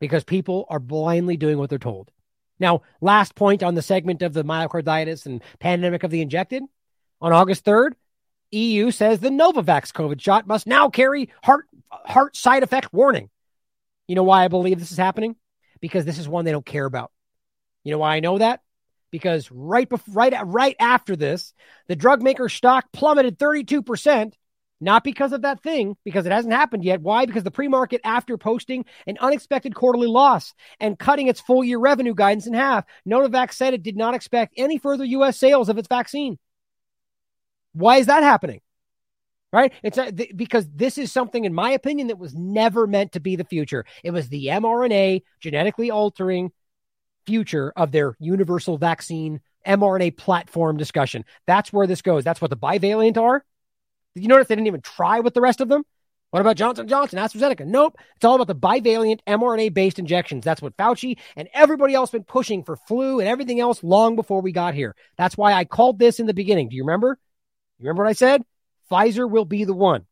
because 0.00 0.24
people 0.24 0.66
are 0.68 0.80
blindly 0.80 1.36
doing 1.36 1.58
what 1.58 1.70
they're 1.70 1.78
told. 1.78 2.10
Now, 2.58 2.82
last 3.00 3.34
point 3.34 3.62
on 3.62 3.74
the 3.74 3.82
segment 3.82 4.22
of 4.22 4.32
the 4.32 4.44
myocarditis 4.44 5.26
and 5.26 5.42
pandemic 5.58 6.02
of 6.02 6.10
the 6.10 6.22
injected. 6.22 6.62
On 7.20 7.32
August 7.32 7.64
3rd, 7.64 7.92
EU 8.56 8.90
says 8.90 9.20
the 9.20 9.28
Novavax 9.28 9.92
COVID 9.92 10.20
shot 10.20 10.46
must 10.46 10.66
now 10.66 10.88
carry 10.88 11.30
heart 11.42 11.66
heart 11.90 12.36
side 12.36 12.62
effect 12.62 12.92
warning. 12.92 13.30
You 14.08 14.14
know 14.14 14.22
why 14.22 14.44
I 14.44 14.48
believe 14.48 14.78
this 14.78 14.92
is 14.92 14.98
happening? 14.98 15.36
Because 15.80 16.04
this 16.04 16.18
is 16.18 16.28
one 16.28 16.44
they 16.44 16.52
don't 16.52 16.66
care 16.66 16.84
about. 16.84 17.12
You 17.84 17.92
know 17.92 17.98
why 17.98 18.16
I 18.16 18.20
know 18.20 18.38
that? 18.38 18.60
Because 19.10 19.50
right 19.50 19.88
before, 19.88 20.14
right 20.14 20.34
right 20.44 20.76
after 20.80 21.16
this, 21.16 21.54
the 21.86 21.96
drug 21.96 22.22
maker 22.22 22.48
stock 22.48 22.86
plummeted 22.92 23.38
32%, 23.38 24.32
not 24.80 25.04
because 25.04 25.32
of 25.32 25.42
that 25.42 25.62
thing, 25.62 25.96
because 26.04 26.26
it 26.26 26.32
hasn't 26.32 26.54
happened 26.54 26.84
yet. 26.84 27.00
Why? 27.00 27.26
Because 27.26 27.44
the 27.44 27.50
pre-market 27.50 28.00
after 28.04 28.36
posting 28.36 28.84
an 29.06 29.16
unexpected 29.20 29.74
quarterly 29.74 30.08
loss 30.08 30.54
and 30.80 30.98
cutting 30.98 31.28
its 31.28 31.40
full 31.40 31.62
year 31.62 31.78
revenue 31.78 32.14
guidance 32.14 32.46
in 32.46 32.54
half, 32.54 32.84
Novavax 33.08 33.52
said 33.54 33.74
it 33.74 33.82
did 33.82 33.96
not 33.96 34.14
expect 34.14 34.54
any 34.56 34.78
further 34.78 35.04
US 35.04 35.38
sales 35.38 35.68
of 35.68 35.78
its 35.78 35.88
vaccine. 35.88 36.38
Why 37.76 37.98
is 37.98 38.06
that 38.06 38.22
happening? 38.22 38.60
Right? 39.52 39.72
It's 39.82 39.96
a, 39.96 40.10
th- 40.10 40.36
because 40.36 40.66
this 40.74 40.98
is 40.98 41.12
something, 41.12 41.44
in 41.44 41.54
my 41.54 41.70
opinion, 41.70 42.08
that 42.08 42.18
was 42.18 42.34
never 42.34 42.86
meant 42.86 43.12
to 43.12 43.20
be 43.20 43.36
the 43.36 43.44
future. 43.44 43.84
It 44.02 44.10
was 44.10 44.28
the 44.28 44.46
mRNA 44.46 45.22
genetically 45.40 45.90
altering 45.90 46.52
future 47.26 47.72
of 47.76 47.92
their 47.92 48.16
universal 48.18 48.78
vaccine 48.78 49.40
mRNA 49.66 50.16
platform 50.16 50.76
discussion. 50.76 51.24
That's 51.46 51.72
where 51.72 51.86
this 51.86 52.02
goes. 52.02 52.24
That's 52.24 52.40
what 52.40 52.50
the 52.50 52.56
bivalent 52.56 53.16
are. 53.16 53.44
Did 54.14 54.22
you 54.22 54.28
notice 54.28 54.48
they 54.48 54.54
didn't 54.54 54.68
even 54.68 54.80
try 54.80 55.20
with 55.20 55.34
the 55.34 55.40
rest 55.40 55.60
of 55.60 55.68
them? 55.68 55.84
What 56.30 56.40
about 56.40 56.56
Johnson 56.56 56.88
Johnson, 56.88 57.18
AstraZeneca? 57.18 57.66
Nope. 57.66 57.98
It's 58.16 58.24
all 58.24 58.34
about 58.34 58.48
the 58.48 58.54
bivalent 58.54 59.20
mRNA 59.26 59.72
based 59.74 59.98
injections. 59.98 60.44
That's 60.44 60.60
what 60.60 60.76
Fauci 60.76 61.18
and 61.36 61.48
everybody 61.54 61.94
else 61.94 62.10
been 62.10 62.24
pushing 62.24 62.64
for 62.64 62.76
flu 62.76 63.20
and 63.20 63.28
everything 63.28 63.60
else 63.60 63.82
long 63.82 64.16
before 64.16 64.40
we 64.40 64.52
got 64.52 64.74
here. 64.74 64.94
That's 65.16 65.36
why 65.36 65.52
I 65.52 65.64
called 65.64 65.98
this 65.98 66.20
in 66.20 66.26
the 66.26 66.34
beginning. 66.34 66.68
Do 66.68 66.76
you 66.76 66.82
remember? 66.82 67.18
You 67.78 67.84
remember 67.84 68.04
what 68.04 68.10
I 68.10 68.14
said? 68.14 68.42
Pfizer 68.90 69.28
will 69.28 69.44
be 69.44 69.64
the 69.64 69.74
one. 69.74 70.06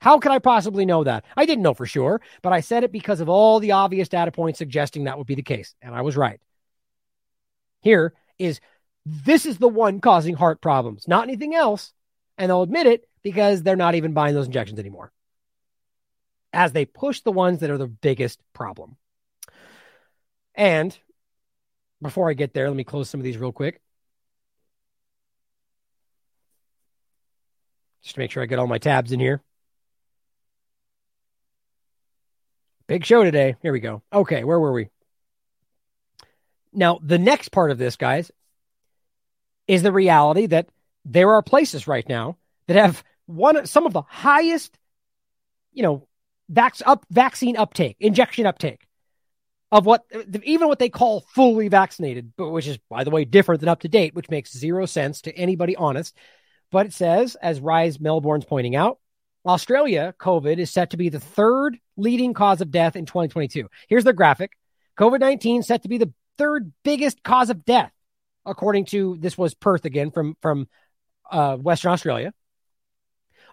How 0.00 0.18
could 0.18 0.32
I 0.32 0.38
possibly 0.38 0.84
know 0.84 1.04
that? 1.04 1.24
I 1.36 1.46
didn't 1.46 1.62
know 1.62 1.74
for 1.74 1.86
sure, 1.86 2.20
but 2.42 2.52
I 2.52 2.60
said 2.60 2.84
it 2.84 2.92
because 2.92 3.20
of 3.20 3.28
all 3.28 3.60
the 3.60 3.72
obvious 3.72 4.08
data 4.08 4.30
points 4.30 4.58
suggesting 4.58 5.04
that 5.04 5.18
would 5.18 5.26
be 5.26 5.34
the 5.34 5.42
case. 5.42 5.74
And 5.80 5.94
I 5.94 6.02
was 6.02 6.16
right. 6.16 6.40
Here 7.80 8.12
is 8.38 8.60
this 9.04 9.46
is 9.46 9.58
the 9.58 9.68
one 9.68 10.00
causing 10.00 10.34
heart 10.34 10.60
problems, 10.60 11.08
not 11.08 11.24
anything 11.24 11.54
else. 11.54 11.92
And 12.38 12.50
they'll 12.50 12.62
admit 12.62 12.86
it 12.86 13.08
because 13.22 13.62
they're 13.62 13.76
not 13.76 13.94
even 13.94 14.12
buying 14.12 14.34
those 14.34 14.46
injections 14.46 14.78
anymore 14.78 15.12
as 16.52 16.72
they 16.72 16.84
push 16.84 17.20
the 17.20 17.32
ones 17.32 17.60
that 17.60 17.70
are 17.70 17.78
the 17.78 17.86
biggest 17.86 18.40
problem. 18.52 18.96
And 20.54 20.96
before 22.00 22.30
I 22.30 22.34
get 22.34 22.54
there, 22.54 22.68
let 22.68 22.76
me 22.76 22.84
close 22.84 23.10
some 23.10 23.20
of 23.20 23.24
these 23.24 23.38
real 23.38 23.52
quick. 23.52 23.80
Just 28.06 28.14
to 28.14 28.20
make 28.20 28.30
sure 28.30 28.40
I 28.40 28.46
get 28.46 28.60
all 28.60 28.68
my 28.68 28.78
tabs 28.78 29.10
in 29.10 29.18
here. 29.18 29.42
Big 32.86 33.04
show 33.04 33.24
today. 33.24 33.56
Here 33.62 33.72
we 33.72 33.80
go. 33.80 34.00
Okay, 34.12 34.44
where 34.44 34.60
were 34.60 34.72
we? 34.72 34.90
Now, 36.72 37.00
the 37.02 37.18
next 37.18 37.48
part 37.48 37.72
of 37.72 37.78
this, 37.78 37.96
guys, 37.96 38.30
is 39.66 39.82
the 39.82 39.90
reality 39.90 40.46
that 40.46 40.68
there 41.04 41.32
are 41.32 41.42
places 41.42 41.88
right 41.88 42.08
now 42.08 42.36
that 42.68 42.76
have 42.76 43.02
one 43.26 43.66
some 43.66 43.86
of 43.86 43.92
the 43.92 44.02
highest, 44.02 44.78
you 45.72 45.82
know, 45.82 46.06
vac- 46.48 46.86
up, 46.86 47.04
vaccine 47.10 47.56
uptake, 47.56 47.96
injection 47.98 48.46
uptake 48.46 48.86
of 49.72 49.84
what 49.84 50.04
even 50.44 50.68
what 50.68 50.78
they 50.78 50.90
call 50.90 51.24
fully 51.34 51.66
vaccinated, 51.66 52.32
but 52.36 52.50
which 52.50 52.68
is 52.68 52.78
by 52.88 53.02
the 53.02 53.10
way 53.10 53.24
different 53.24 53.60
than 53.60 53.68
up 53.68 53.80
to 53.80 53.88
date, 53.88 54.14
which 54.14 54.30
makes 54.30 54.56
zero 54.56 54.86
sense 54.86 55.22
to 55.22 55.36
anybody 55.36 55.74
honest. 55.74 56.16
But 56.70 56.86
it 56.86 56.92
says, 56.92 57.36
as 57.36 57.60
Rise 57.60 58.00
Melbourne's 58.00 58.44
pointing 58.44 58.76
out, 58.76 58.98
Australia 59.44 60.14
COVID 60.18 60.58
is 60.58 60.70
set 60.70 60.90
to 60.90 60.96
be 60.96 61.08
the 61.08 61.20
third 61.20 61.78
leading 61.96 62.34
cause 62.34 62.60
of 62.60 62.70
death 62.70 62.96
in 62.96 63.06
2022. 63.06 63.68
Here's 63.88 64.04
their 64.04 64.12
graphic. 64.12 64.52
COVID 64.98 65.20
19 65.20 65.62
set 65.62 65.82
to 65.82 65.88
be 65.88 65.98
the 65.98 66.12
third 66.38 66.72
biggest 66.82 67.22
cause 67.22 67.50
of 67.50 67.64
death, 67.64 67.92
according 68.44 68.86
to 68.86 69.16
this 69.20 69.38
was 69.38 69.54
Perth 69.54 69.84
again 69.84 70.10
from, 70.10 70.36
from 70.42 70.68
uh, 71.30 71.56
Western 71.56 71.92
Australia. 71.92 72.32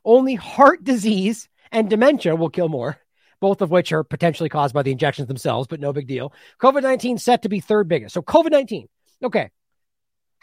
Only 0.03 0.35
heart 0.35 0.83
disease 0.83 1.47
and 1.71 1.89
dementia 1.89 2.35
will 2.35 2.49
kill 2.49 2.69
more, 2.69 2.97
both 3.39 3.61
of 3.61 3.71
which 3.71 3.91
are 3.91 4.03
potentially 4.03 4.49
caused 4.49 4.73
by 4.73 4.83
the 4.83 4.91
injections 4.91 5.27
themselves, 5.27 5.67
but 5.67 5.79
no 5.79 5.93
big 5.93 6.07
deal. 6.07 6.33
COVID 6.59 6.81
19 6.81 7.19
set 7.19 7.43
to 7.43 7.49
be 7.49 7.59
third 7.59 7.87
biggest. 7.87 8.13
So 8.13 8.21
COVID 8.21 8.51
19. 8.51 8.87
Okay. 9.23 9.51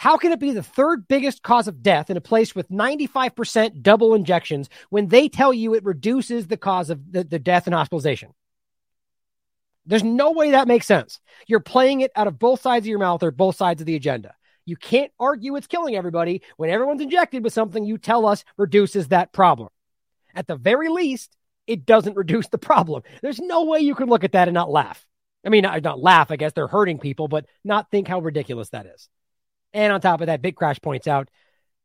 How 0.00 0.16
can 0.16 0.32
it 0.32 0.40
be 0.40 0.52
the 0.52 0.62
third 0.62 1.06
biggest 1.08 1.42
cause 1.42 1.68
of 1.68 1.82
death 1.82 2.08
in 2.08 2.16
a 2.16 2.22
place 2.22 2.54
with 2.54 2.70
95% 2.70 3.82
double 3.82 4.14
injections 4.14 4.70
when 4.88 5.08
they 5.08 5.28
tell 5.28 5.52
you 5.52 5.74
it 5.74 5.84
reduces 5.84 6.46
the 6.46 6.56
cause 6.56 6.88
of 6.88 7.12
the, 7.12 7.22
the 7.22 7.38
death 7.38 7.66
and 7.66 7.74
hospitalization? 7.74 8.32
There's 9.84 10.02
no 10.02 10.30
way 10.30 10.52
that 10.52 10.66
makes 10.66 10.86
sense. 10.86 11.20
You're 11.46 11.60
playing 11.60 12.00
it 12.00 12.12
out 12.16 12.28
of 12.28 12.38
both 12.38 12.62
sides 12.62 12.84
of 12.84 12.88
your 12.88 12.98
mouth 12.98 13.22
or 13.22 13.30
both 13.30 13.56
sides 13.56 13.82
of 13.82 13.86
the 13.86 13.94
agenda. 13.94 14.34
You 14.64 14.74
can't 14.74 15.12
argue 15.20 15.54
it's 15.56 15.66
killing 15.66 15.96
everybody 15.96 16.40
when 16.56 16.70
everyone's 16.70 17.02
injected 17.02 17.44
with 17.44 17.52
something 17.52 17.84
you 17.84 17.98
tell 17.98 18.24
us 18.24 18.42
reduces 18.56 19.08
that 19.08 19.34
problem. 19.34 19.68
At 20.34 20.46
the 20.46 20.56
very 20.56 20.88
least, 20.88 21.36
it 21.66 21.84
doesn't 21.84 22.16
reduce 22.16 22.48
the 22.48 22.56
problem. 22.56 23.02
There's 23.20 23.38
no 23.38 23.66
way 23.66 23.80
you 23.80 23.94
can 23.94 24.08
look 24.08 24.24
at 24.24 24.32
that 24.32 24.48
and 24.48 24.54
not 24.54 24.70
laugh. 24.70 25.06
I 25.44 25.50
mean, 25.50 25.64
not, 25.64 25.82
not 25.82 26.00
laugh, 26.00 26.30
I 26.30 26.36
guess 26.36 26.54
they're 26.54 26.66
hurting 26.68 27.00
people, 27.00 27.28
but 27.28 27.44
not 27.64 27.90
think 27.90 28.08
how 28.08 28.20
ridiculous 28.20 28.70
that 28.70 28.86
is. 28.86 29.10
And 29.72 29.92
on 29.92 30.00
top 30.00 30.20
of 30.20 30.26
that, 30.26 30.42
Big 30.42 30.56
Crash 30.56 30.80
points 30.80 31.06
out 31.06 31.30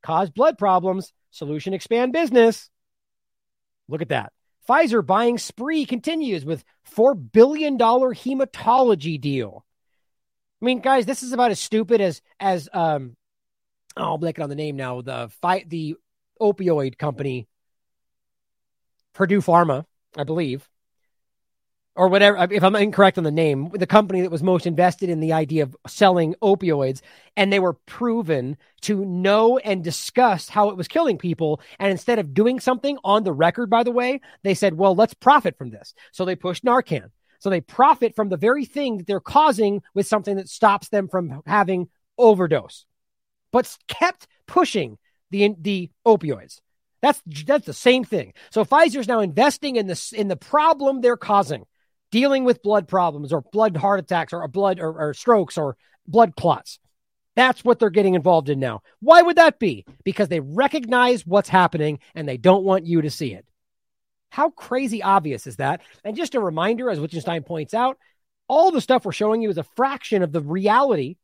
cause 0.02 0.30
blood 0.30 0.58
problems, 0.58 1.14
solution 1.32 1.74
expand 1.74 2.14
business. 2.14 2.70
Look 3.88 4.02
at 4.02 4.10
that. 4.10 4.32
Pfizer 4.68 5.06
buying 5.06 5.38
spree 5.38 5.86
continues 5.86 6.44
with 6.44 6.64
$4 6.96 7.32
billion 7.32 7.78
hematology 7.78 9.22
deal. 9.22 9.64
I 10.62 10.66
mean, 10.66 10.80
guys, 10.80 11.06
this 11.06 11.22
is 11.22 11.34
about 11.34 11.52
as 11.52 11.60
stupid 11.60 12.02
as, 12.02 12.22
as, 12.40 12.68
um, 12.74 13.16
oh, 13.96 14.04
I'll 14.04 14.18
blank 14.18 14.40
it 14.40 14.42
on 14.42 14.50
the 14.50 14.56
name 14.56 14.76
now. 14.76 15.02
The 15.02 15.30
fight, 15.42 15.70
the 15.70 15.96
opioid 16.42 16.98
company, 16.98 17.48
Purdue 19.14 19.42
Pharma, 19.42 19.86
I 20.18 20.24
believe, 20.24 20.68
or 21.96 22.10
whatever, 22.10 22.48
if 22.52 22.64
I'm 22.64 22.76
incorrect 22.76 23.18
on 23.18 23.24
the 23.24 23.32
name, 23.32 23.70
the 23.74 23.88
company 23.88 24.22
that 24.22 24.32
was 24.32 24.44
most 24.44 24.68
invested 24.68 25.10
in 25.10 25.22
the 25.22 25.32
idea 25.32 25.64
of 25.64 25.78
selling 25.88 26.36
opioids, 26.42 27.02
and 27.38 27.52
they 27.52 27.60
were 27.60 27.74
proven 27.74 28.58
to 28.82 29.06
know 29.06 29.58
and 29.60 29.84
discuss 29.84 30.50
how 30.50 30.70
it 30.70 30.78
was 30.78 30.90
killing 30.90 31.18
people. 31.18 31.62
And 31.80 31.92
instead 31.92 32.20
of 32.20 32.34
doing 32.34 32.60
something 32.60 32.98
on 33.04 33.24
the 33.24 33.32
record, 33.32 33.70
by 33.70 33.84
the 33.84 33.92
way, 33.92 34.20
they 34.44 34.54
said, 34.54 34.74
well, 34.74 34.94
let's 34.94 35.14
profit 35.14 35.58
from 35.58 35.70
this. 35.70 35.94
So 36.12 36.26
they 36.26 36.36
pushed 36.36 36.66
Narcan. 36.66 37.12
So 37.40 37.50
they 37.50 37.62
profit 37.62 38.16
from 38.16 38.30
the 38.30 38.38
very 38.38 38.66
thing 38.66 38.98
that 38.98 39.08
they're 39.08 39.20
causing 39.20 39.82
with 39.94 40.08
something 40.08 40.36
that 40.36 40.50
stops 40.50 40.90
them 40.90 41.08
from 41.08 41.42
having 41.46 41.90
overdose, 42.18 42.86
but 43.52 43.74
kept 43.88 44.28
pushing 44.48 44.98
the, 45.32 45.56
the 45.60 45.92
opioids. 46.06 46.60
That's, 47.02 47.22
that's 47.46 47.66
the 47.66 47.74
same 47.74 48.04
thing. 48.04 48.34
So 48.50 48.66
Pfizer's 48.66 49.08
now 49.08 49.20
investing 49.20 49.76
in 49.76 49.88
this, 49.88 50.12
in 50.12 50.28
the 50.28 50.36
problem 50.36 51.02
they're 51.02 51.18
causing 51.18 51.66
dealing 52.16 52.46
with 52.46 52.64
blood 52.64 52.88
problems 52.88 53.34
or 53.34 53.42
blood 53.42 53.76
heart 53.76 54.00
attacks 54.00 54.32
or 54.32 54.48
blood 54.48 54.80
or, 54.80 55.10
or 55.10 55.14
strokes 55.14 55.58
or 55.58 55.76
blood 56.08 56.34
clots. 56.38 56.80
That's 57.36 57.66
what 57.66 57.78
they're 57.78 57.90
getting 57.90 58.14
involved 58.14 58.48
in 58.48 58.58
now. 58.58 58.84
Why 59.02 59.22
would 59.22 59.36
that 59.36 59.60
be? 59.60 59.84
Because 60.06 60.30
they 60.30 60.40
recognize 60.40 61.28
what's 61.28 61.50
happening 61.50 62.00
and 62.14 62.26
they 62.26 62.38
don't 62.38 62.64
want 62.64 62.86
you 62.86 63.02
to 63.02 63.10
see 63.10 63.34
it. 63.34 63.46
How 64.30 64.50
crazy 64.50 65.04
obvious 65.04 65.46
is 65.46 65.58
that? 65.58 65.82
And 66.06 66.16
just 66.16 66.36
a 66.36 66.40
reminder, 66.40 66.90
as 66.90 67.02
Wittgenstein 67.02 67.44
points 67.44 67.74
out, 67.74 67.98
all 68.48 68.72
the 68.72 68.80
stuff 68.80 69.04
we're 69.04 69.12
showing 69.12 69.42
you 69.42 69.50
is 69.50 69.58
a 69.58 69.64
fraction 69.76 70.24
of 70.24 70.32
the 70.32 70.40
reality, 70.40 71.18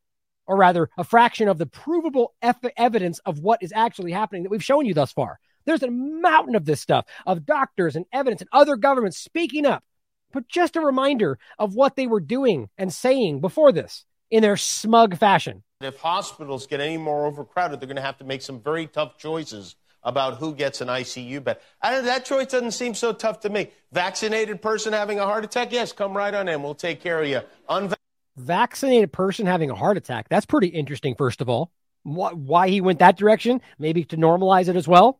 or 0.45 0.57
rather, 0.57 0.89
a 0.97 1.05
fraction 1.05 1.47
of 1.47 1.57
the 1.57 1.67
provable 1.67 2.33
evidence 2.41 3.19
of 3.19 3.39
what 3.39 3.63
is 3.63 3.71
actually 3.73 4.11
happening 4.11 4.43
that 4.43 4.49
we've 4.49 4.61
shown 4.61 4.85
you 4.85 4.93
thus 4.93 5.13
far. 5.13 5.39
There's 5.63 5.83
a 5.83 5.89
mountain 5.89 6.55
of 6.55 6.65
this 6.65 6.81
stuff, 6.81 7.05
of 7.25 7.45
doctors 7.45 7.95
and 7.95 8.05
evidence 8.11 8.41
and 8.41 8.49
other 8.51 8.75
governments 8.75 9.19
speaking 9.19 9.65
up 9.65 9.85
but 10.31 10.47
just 10.47 10.75
a 10.75 10.81
reminder 10.81 11.37
of 11.59 11.75
what 11.75 11.95
they 11.95 12.07
were 12.07 12.19
doing 12.19 12.69
and 12.77 12.93
saying 12.93 13.41
before 13.41 13.71
this 13.71 14.05
in 14.29 14.41
their 14.41 14.57
smug 14.57 15.17
fashion. 15.17 15.63
If 15.81 15.97
hospitals 15.97 16.67
get 16.67 16.79
any 16.79 16.97
more 16.97 17.25
overcrowded, 17.25 17.79
they're 17.79 17.87
going 17.87 17.95
to 17.95 18.01
have 18.01 18.17
to 18.19 18.23
make 18.23 18.41
some 18.41 18.61
very 18.61 18.87
tough 18.87 19.17
choices 19.17 19.75
about 20.03 20.37
who 20.37 20.55
gets 20.55 20.81
an 20.81 20.87
ICU 20.87 21.43
bed. 21.43 21.59
And 21.81 22.07
that 22.07 22.25
choice 22.25 22.47
doesn't 22.47 22.71
seem 22.71 22.95
so 22.95 23.13
tough 23.13 23.39
to 23.41 23.49
me. 23.49 23.69
Vaccinated 23.91 24.61
person 24.61 24.93
having 24.93 25.19
a 25.19 25.25
heart 25.25 25.43
attack, 25.43 25.71
yes, 25.71 25.91
come 25.91 26.15
right 26.15 26.33
on 26.33 26.47
in. 26.47 26.63
We'll 26.63 26.75
take 26.75 27.01
care 27.01 27.21
of 27.21 27.27
you. 27.27 27.41
Unvaccinated 27.69 27.97
vaccinated 28.37 29.11
person 29.11 29.45
having 29.45 29.69
a 29.69 29.75
heart 29.75 29.97
attack. 29.97 30.27
That's 30.29 30.45
pretty 30.45 30.67
interesting, 30.67 31.15
first 31.15 31.41
of 31.41 31.49
all. 31.49 31.71
Why 32.03 32.69
he 32.69 32.81
went 32.81 32.99
that 32.99 33.17
direction, 33.17 33.61
maybe 33.77 34.03
to 34.05 34.17
normalize 34.17 34.67
it 34.67 34.75
as 34.75 34.87
well. 34.87 35.19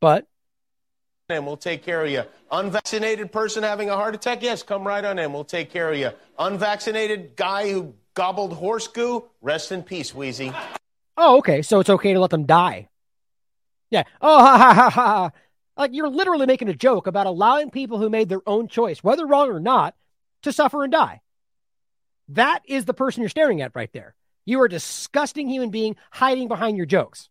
But 0.00 0.26
and 1.32 1.46
we'll 1.46 1.56
take 1.56 1.82
care 1.82 2.04
of 2.04 2.10
you. 2.10 2.22
Unvaccinated 2.50 3.32
person 3.32 3.62
having 3.62 3.90
a 3.90 3.96
heart 3.96 4.14
attack? 4.14 4.42
Yes, 4.42 4.62
come 4.62 4.86
right 4.86 5.04
on 5.04 5.18
in. 5.18 5.32
We'll 5.32 5.44
take 5.44 5.70
care 5.70 5.90
of 5.90 5.98
you. 5.98 6.10
Unvaccinated 6.38 7.36
guy 7.36 7.70
who 7.70 7.94
gobbled 8.14 8.52
horse 8.52 8.88
goo? 8.88 9.24
Rest 9.40 9.72
in 9.72 9.82
peace, 9.82 10.14
Wheezy. 10.14 10.52
Oh, 11.16 11.38
okay. 11.38 11.62
So 11.62 11.80
it's 11.80 11.90
okay 11.90 12.12
to 12.12 12.20
let 12.20 12.30
them 12.30 12.46
die. 12.46 12.88
Yeah. 13.90 14.04
Oh, 14.20 14.38
ha 14.38 14.56
ha 14.58 14.72
ha 14.72 14.90
ha. 14.90 15.30
Like 15.76 15.92
you're 15.94 16.08
literally 16.08 16.46
making 16.46 16.68
a 16.68 16.74
joke 16.74 17.06
about 17.06 17.26
allowing 17.26 17.70
people 17.70 17.98
who 17.98 18.10
made 18.10 18.28
their 18.28 18.46
own 18.46 18.68
choice, 18.68 19.02
whether 19.02 19.26
wrong 19.26 19.50
or 19.50 19.60
not, 19.60 19.94
to 20.42 20.52
suffer 20.52 20.82
and 20.82 20.92
die. 20.92 21.20
That 22.28 22.62
is 22.66 22.84
the 22.84 22.94
person 22.94 23.22
you're 23.22 23.30
staring 23.30 23.60
at 23.60 23.72
right 23.74 23.92
there. 23.92 24.14
You 24.44 24.60
are 24.60 24.66
a 24.66 24.70
disgusting 24.70 25.48
human 25.48 25.70
being 25.70 25.96
hiding 26.10 26.48
behind 26.48 26.76
your 26.76 26.86
jokes. 26.86 27.28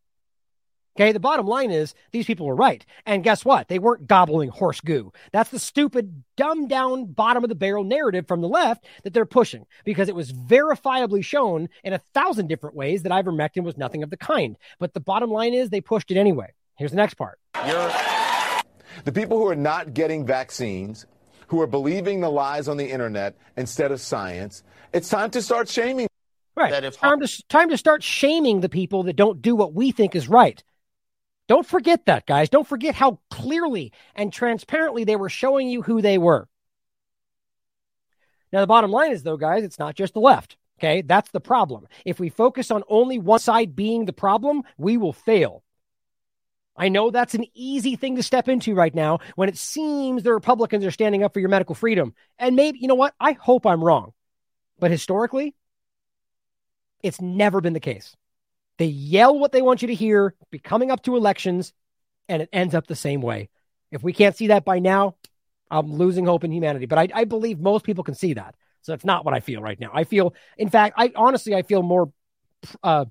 Okay, 0.99 1.13
the 1.13 1.19
bottom 1.19 1.47
line 1.47 1.71
is 1.71 1.93
these 2.11 2.25
people 2.25 2.45
were 2.45 2.55
right. 2.55 2.85
And 3.05 3.23
guess 3.23 3.45
what? 3.45 3.69
They 3.69 3.79
weren't 3.79 4.05
gobbling 4.05 4.49
horse 4.49 4.81
goo. 4.81 5.13
That's 5.31 5.49
the 5.49 5.57
stupid, 5.57 6.23
dumbed 6.35 6.67
down, 6.67 7.05
bottom 7.05 7.41
of 7.41 7.47
the 7.47 7.55
barrel 7.55 7.85
narrative 7.85 8.27
from 8.27 8.41
the 8.41 8.49
left 8.49 8.85
that 9.03 9.13
they're 9.13 9.25
pushing 9.25 9.65
because 9.85 10.09
it 10.09 10.15
was 10.15 10.33
verifiably 10.33 11.23
shown 11.23 11.69
in 11.85 11.93
a 11.93 12.01
thousand 12.13 12.47
different 12.47 12.75
ways 12.75 13.03
that 13.03 13.13
ivermectin 13.13 13.63
was 13.63 13.77
nothing 13.77 14.03
of 14.03 14.09
the 14.09 14.17
kind. 14.17 14.57
But 14.77 14.93
the 14.93 14.99
bottom 14.99 15.31
line 15.31 15.53
is 15.53 15.69
they 15.69 15.79
pushed 15.79 16.11
it 16.11 16.17
anyway. 16.17 16.53
Here's 16.75 16.91
the 16.91 16.97
next 16.97 17.13
part. 17.13 17.39
You're... 17.65 17.91
The 19.05 19.13
people 19.13 19.37
who 19.37 19.47
are 19.47 19.55
not 19.55 19.93
getting 19.93 20.25
vaccines, 20.25 21.05
who 21.47 21.61
are 21.61 21.67
believing 21.67 22.19
the 22.19 22.29
lies 22.29 22.67
on 22.67 22.75
the 22.75 22.89
internet 22.89 23.37
instead 23.55 23.93
of 23.93 24.01
science, 24.01 24.63
it's 24.91 25.07
time 25.07 25.31
to 25.31 25.41
start 25.41 25.69
shaming. 25.69 26.09
Right. 26.57 26.83
If... 26.83 26.97
Time, 26.97 27.21
to, 27.21 27.43
time 27.47 27.69
to 27.69 27.77
start 27.77 28.03
shaming 28.03 28.59
the 28.59 28.67
people 28.67 29.03
that 29.03 29.15
don't 29.15 29.41
do 29.41 29.55
what 29.55 29.73
we 29.73 29.91
think 29.91 30.13
is 30.13 30.27
right. 30.27 30.61
Don't 31.49 31.65
forget 31.65 32.05
that, 32.05 32.27
guys. 32.27 32.47
Don't 32.47 32.67
forget 32.67 32.93
how 32.93 33.19
clearly 33.31 33.91
and 34.15 34.31
transparently 34.31 35.03
they 35.03 35.15
were 35.15 35.29
showing 35.29 35.67
you 35.67 35.81
who 35.81 35.99
they 35.99 36.19
were. 36.19 36.47
Now, 38.53 38.61
the 38.61 38.67
bottom 38.67 38.91
line 38.91 39.11
is, 39.11 39.23
though, 39.23 39.35
guys, 39.35 39.63
it's 39.63 39.79
not 39.79 39.95
just 39.95 40.13
the 40.13 40.19
left. 40.21 40.57
Okay. 40.77 41.01
That's 41.01 41.31
the 41.31 41.41
problem. 41.41 41.87
If 42.05 42.19
we 42.19 42.29
focus 42.29 42.69
on 42.69 42.83
only 42.87 43.17
one 43.17 43.39
side 43.39 43.75
being 43.75 44.05
the 44.05 44.13
problem, 44.13 44.63
we 44.77 44.95
will 44.95 45.11
fail. 45.11 45.63
I 46.77 46.87
know 46.87 47.09
that's 47.09 47.33
an 47.33 47.45
easy 47.55 47.95
thing 47.95 48.15
to 48.15 48.23
step 48.23 48.47
into 48.47 48.75
right 48.75 48.93
now 48.93 49.19
when 49.35 49.49
it 49.49 49.57
seems 49.57 50.21
the 50.21 50.33
Republicans 50.33 50.85
are 50.85 50.91
standing 50.91 51.23
up 51.23 51.33
for 51.33 51.41
your 51.41 51.49
medical 51.49 51.75
freedom. 51.75 52.13
And 52.37 52.55
maybe, 52.55 52.79
you 52.79 52.87
know 52.87 52.95
what? 52.95 53.15
I 53.19 53.33
hope 53.33 53.65
I'm 53.65 53.83
wrong. 53.83 54.13
But 54.79 54.91
historically, 54.91 55.55
it's 57.01 57.19
never 57.19 57.59
been 57.59 57.73
the 57.73 57.79
case. 57.79 58.15
They 58.79 58.85
yell 58.85 59.37
what 59.37 59.51
they 59.51 59.61
want 59.61 59.81
you 59.81 59.89
to 59.89 59.93
hear, 59.93 60.33
be 60.51 60.57
coming 60.57 60.89
up 60.89 61.03
to 61.03 61.17
elections, 61.17 61.73
and 62.29 62.41
it 62.41 62.49
ends 62.53 62.73
up 62.73 62.87
the 62.87 62.95
same 62.95 63.21
way. 63.21 63.49
If 63.91 64.01
we 64.01 64.13
can't 64.13 64.37
see 64.37 64.47
that 64.47 64.63
by 64.63 64.79
now, 64.79 65.15
I'm 65.69 65.91
losing 65.93 66.25
hope 66.25 66.45
in 66.45 66.51
humanity. 66.51 66.85
But 66.85 66.97
I, 66.97 67.09
I 67.13 67.23
believe 67.25 67.59
most 67.59 67.83
people 67.83 68.05
can 68.05 68.15
see 68.15 68.33
that. 68.33 68.55
So 68.81 68.93
it's 68.93 69.03
not 69.03 69.25
what 69.25 69.33
I 69.33 69.41
feel 69.41 69.61
right 69.61 69.77
now. 69.77 69.91
I 69.93 70.05
feel, 70.05 70.33
in 70.57 70.69
fact, 70.69 70.95
I 70.97 71.11
honestly, 71.13 71.53
I 71.53 71.63
feel 71.63 71.83
more, 71.83 72.13
uh, 72.81 73.05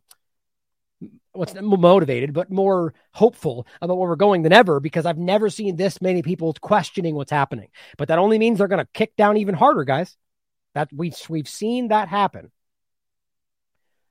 what's 1.33 1.55
motivated, 1.55 2.33
but 2.33 2.51
more 2.51 2.95
hopeful 3.13 3.67
about 3.83 3.99
where 3.99 4.09
we're 4.09 4.17
going 4.17 4.43
than 4.43 4.55
ever 4.55 4.81
because 4.81 5.05
I've 5.05 5.19
never 5.19 5.51
seen 5.51 5.77
this 5.77 6.01
many 6.01 6.23
people 6.23 6.55
questioning 6.63 7.15
what's 7.15 7.31
happening. 7.31 7.69
But 7.99 8.09
that 8.09 8.19
only 8.19 8.39
means 8.39 8.57
they're 8.57 8.69
going 8.69 8.85
to 8.85 8.91
kick 8.95 9.17
down 9.17 9.37
even 9.37 9.55
harder, 9.55 9.85
guys. 9.85 10.17
That 10.75 10.89
we 10.95 11.13
we've 11.29 11.49
seen 11.49 11.89
that 11.89 12.09
happen. 12.09 12.51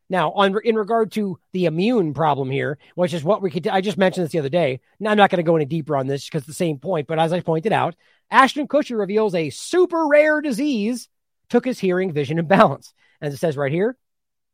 Now, 0.09 0.31
on 0.31 0.57
in 0.63 0.75
regard 0.75 1.11
to 1.13 1.37
the 1.51 1.65
immune 1.65 2.13
problem 2.13 2.49
here, 2.49 2.77
which 2.95 3.13
is 3.13 3.23
what 3.23 3.41
we 3.41 3.51
could, 3.51 3.67
I 3.67 3.81
just 3.81 3.97
mentioned 3.97 4.23
this 4.23 4.31
the 4.31 4.39
other 4.39 4.49
day. 4.49 4.79
Now, 4.99 5.11
I'm 5.11 5.17
not 5.17 5.29
going 5.29 5.37
to 5.37 5.43
go 5.43 5.57
any 5.57 5.65
deeper 5.65 5.97
on 5.97 6.07
this 6.07 6.25
because 6.25 6.45
the 6.45 6.53
same 6.53 6.79
point, 6.79 7.07
but 7.07 7.19
as 7.19 7.33
I 7.33 7.41
pointed 7.41 7.73
out, 7.73 7.95
Ashton 8.31 8.67
Kutcher 8.67 8.97
reveals 8.97 9.35
a 9.35 9.49
super 9.49 10.07
rare 10.07 10.41
disease 10.41 11.09
took 11.49 11.65
his 11.65 11.79
hearing, 11.79 12.11
vision, 12.11 12.39
and 12.39 12.47
balance. 12.47 12.93
As 13.21 13.33
it 13.33 13.37
says 13.37 13.57
right 13.57 13.71
here, 13.71 13.97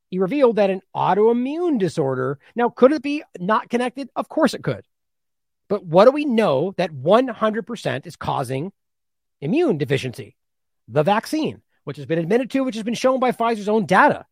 he 0.09 0.19
revealed 0.19 0.57
that 0.57 0.69
an 0.69 0.81
autoimmune 0.95 1.79
disorder. 1.79 2.39
Now, 2.55 2.69
could 2.69 2.91
it 2.91 3.01
be 3.01 3.23
not 3.39 3.69
connected? 3.69 4.09
Of 4.15 4.29
course 4.29 4.53
it 4.53 4.63
could. 4.63 4.85
But 5.67 5.85
what 5.85 6.05
do 6.05 6.11
we 6.11 6.25
know 6.25 6.73
that 6.77 6.91
100% 6.91 8.05
is 8.05 8.15
causing 8.15 8.71
immune 9.41 9.77
deficiency? 9.77 10.35
The 10.87 11.03
vaccine, 11.03 11.61
which 11.83 11.97
has 11.97 12.05
been 12.05 12.19
admitted 12.19 12.51
to, 12.51 12.63
which 12.63 12.75
has 12.75 12.83
been 12.83 12.93
shown 12.93 13.19
by 13.19 13.31
Pfizer's 13.31 13.69
own 13.69 13.85
data. 13.85 14.25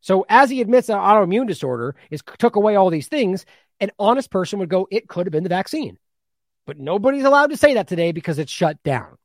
So 0.00 0.24
as 0.28 0.50
he 0.50 0.60
admits 0.60 0.86
that 0.86 0.98
autoimmune 0.98 1.46
disorder 1.46 1.96
is 2.10 2.22
took 2.38 2.56
away 2.56 2.76
all 2.76 2.90
these 2.90 3.08
things, 3.08 3.44
an 3.80 3.90
honest 3.98 4.30
person 4.30 4.58
would 4.58 4.68
go, 4.68 4.86
it 4.90 5.08
could 5.08 5.26
have 5.26 5.32
been 5.32 5.42
the 5.42 5.48
vaccine. 5.48 5.98
But 6.66 6.78
nobody's 6.78 7.24
allowed 7.24 7.50
to 7.50 7.56
say 7.56 7.74
that 7.74 7.88
today 7.88 8.12
because 8.12 8.38
it's 8.38 8.52
shut 8.52 8.82
down. 8.82 9.16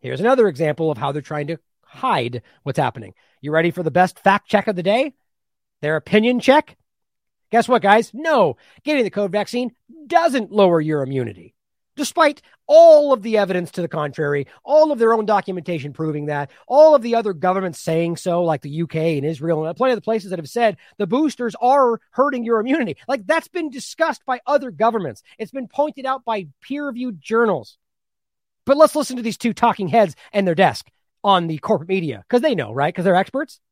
Here's 0.00 0.20
another 0.20 0.48
example 0.48 0.90
of 0.90 0.98
how 0.98 1.12
they're 1.12 1.22
trying 1.22 1.46
to 1.46 1.58
hide 1.82 2.42
what's 2.62 2.78
happening. 2.78 3.14
You 3.40 3.52
ready 3.52 3.70
for 3.70 3.82
the 3.82 3.90
best 3.90 4.18
fact 4.18 4.48
check 4.48 4.66
of 4.68 4.76
the 4.76 4.82
day? 4.82 5.14
Their 5.80 5.96
opinion 5.96 6.40
check? 6.40 6.76
Guess 7.50 7.68
what, 7.68 7.82
guys? 7.82 8.10
No, 8.12 8.56
getting 8.82 9.04
the 9.04 9.10
COVID 9.10 9.30
vaccine 9.30 9.72
doesn't 10.06 10.50
lower 10.50 10.80
your 10.80 11.02
immunity 11.02 11.54
despite 11.96 12.42
all 12.66 13.12
of 13.12 13.22
the 13.22 13.36
evidence 13.36 13.70
to 13.72 13.82
the 13.82 13.88
contrary, 13.88 14.46
all 14.64 14.92
of 14.92 14.98
their 14.98 15.12
own 15.12 15.26
documentation 15.26 15.92
proving 15.92 16.26
that, 16.26 16.50
all 16.66 16.94
of 16.94 17.02
the 17.02 17.14
other 17.14 17.32
governments 17.32 17.80
saying 17.80 18.16
so, 18.16 18.42
like 18.42 18.62
the 18.62 18.82
UK 18.82 18.96
and 18.96 19.24
Israel, 19.24 19.64
and 19.64 19.76
plenty 19.76 19.92
of 19.92 19.98
the 19.98 20.02
places 20.02 20.30
that 20.30 20.38
have 20.38 20.48
said 20.48 20.76
the 20.98 21.06
boosters 21.06 21.54
are 21.60 22.00
hurting 22.10 22.44
your 22.44 22.60
immunity. 22.60 22.96
Like 23.06 23.26
that's 23.26 23.48
been 23.48 23.70
discussed 23.70 24.24
by 24.24 24.40
other 24.46 24.70
governments. 24.70 25.22
It's 25.38 25.52
been 25.52 25.68
pointed 25.68 26.06
out 26.06 26.24
by 26.24 26.48
peer 26.60 26.86
reviewed 26.86 27.20
journals. 27.20 27.78
But 28.64 28.76
let's 28.76 28.96
listen 28.96 29.16
to 29.16 29.22
these 29.22 29.36
two 29.36 29.52
talking 29.52 29.88
heads 29.88 30.16
and 30.32 30.46
their 30.46 30.54
desk 30.54 30.90
on 31.22 31.46
the 31.46 31.58
corporate 31.58 31.88
media 31.88 32.24
because 32.28 32.42
they 32.42 32.54
know, 32.54 32.72
right? 32.72 32.92
Because 32.92 33.04
they're 33.04 33.14
experts. 33.14 33.60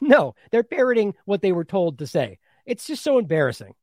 No, 0.00 0.34
they're 0.50 0.64
parroting 0.64 1.14
what 1.26 1.42
they 1.42 1.52
were 1.52 1.66
told 1.66 1.98
to 1.98 2.08
say. 2.08 2.38
It's 2.66 2.86
just 2.86 3.04
so 3.04 3.18
embarrassing. 3.18 3.74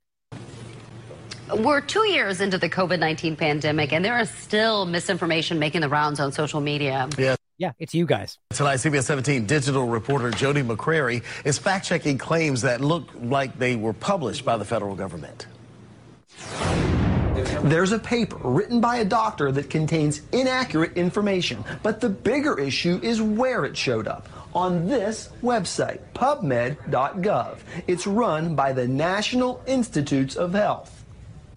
We're 1.56 1.82
two 1.82 2.08
years 2.08 2.42
into 2.42 2.58
the 2.58 2.70
COVID 2.70 3.00
19 3.00 3.36
pandemic, 3.36 3.94
and 3.94 4.04
there 4.04 4.20
is 4.20 4.30
still 4.30 4.86
misinformation 4.86 5.60
making 5.60 5.82
the 5.82 5.90
rounds 5.90 6.20
on 6.20 6.32
social 6.32 6.62
media. 6.62 7.10
Yeah. 7.18 7.36
Yeah, 7.58 7.74
it's 7.78 7.94
you 7.94 8.06
guys. 8.06 8.38
Tonight, 8.52 8.76
CBS 8.76 9.04
17 9.04 9.46
digital 9.46 9.86
reporter 9.86 10.32
Jody 10.32 10.62
McCrary 10.62 11.24
is 11.44 11.58
fact 11.58 11.86
checking 11.86 12.18
claims 12.18 12.62
that 12.62 12.80
look 12.80 13.10
like 13.22 13.60
they 13.60 13.76
were 13.76 13.92
published 13.92 14.46
by 14.46 14.56
the 14.56 14.64
federal 14.64 14.96
government. 14.96 15.46
There's 17.64 17.92
a 17.92 18.00
paper 18.00 18.40
written 18.44 18.80
by 18.80 18.98
a 18.98 19.06
doctor 19.06 19.52
that 19.52 19.70
contains 19.70 20.22
inaccurate 20.32 20.96
information, 20.96 21.66
but 21.84 22.00
the 22.00 22.10
bigger 22.10 22.58
issue 22.58 22.98
is 23.04 23.22
where 23.22 23.66
it 23.66 23.76
showed 23.76 24.08
up. 24.08 24.30
On 24.56 24.88
this 24.88 25.30
website, 25.44 26.00
pubmed.gov. 26.14 27.58
It's 27.88 28.08
run 28.08 28.56
by 28.56 28.72
the 28.72 28.88
National 28.88 29.62
Institutes 29.68 30.38
of 30.38 30.54
Health. 30.54 30.99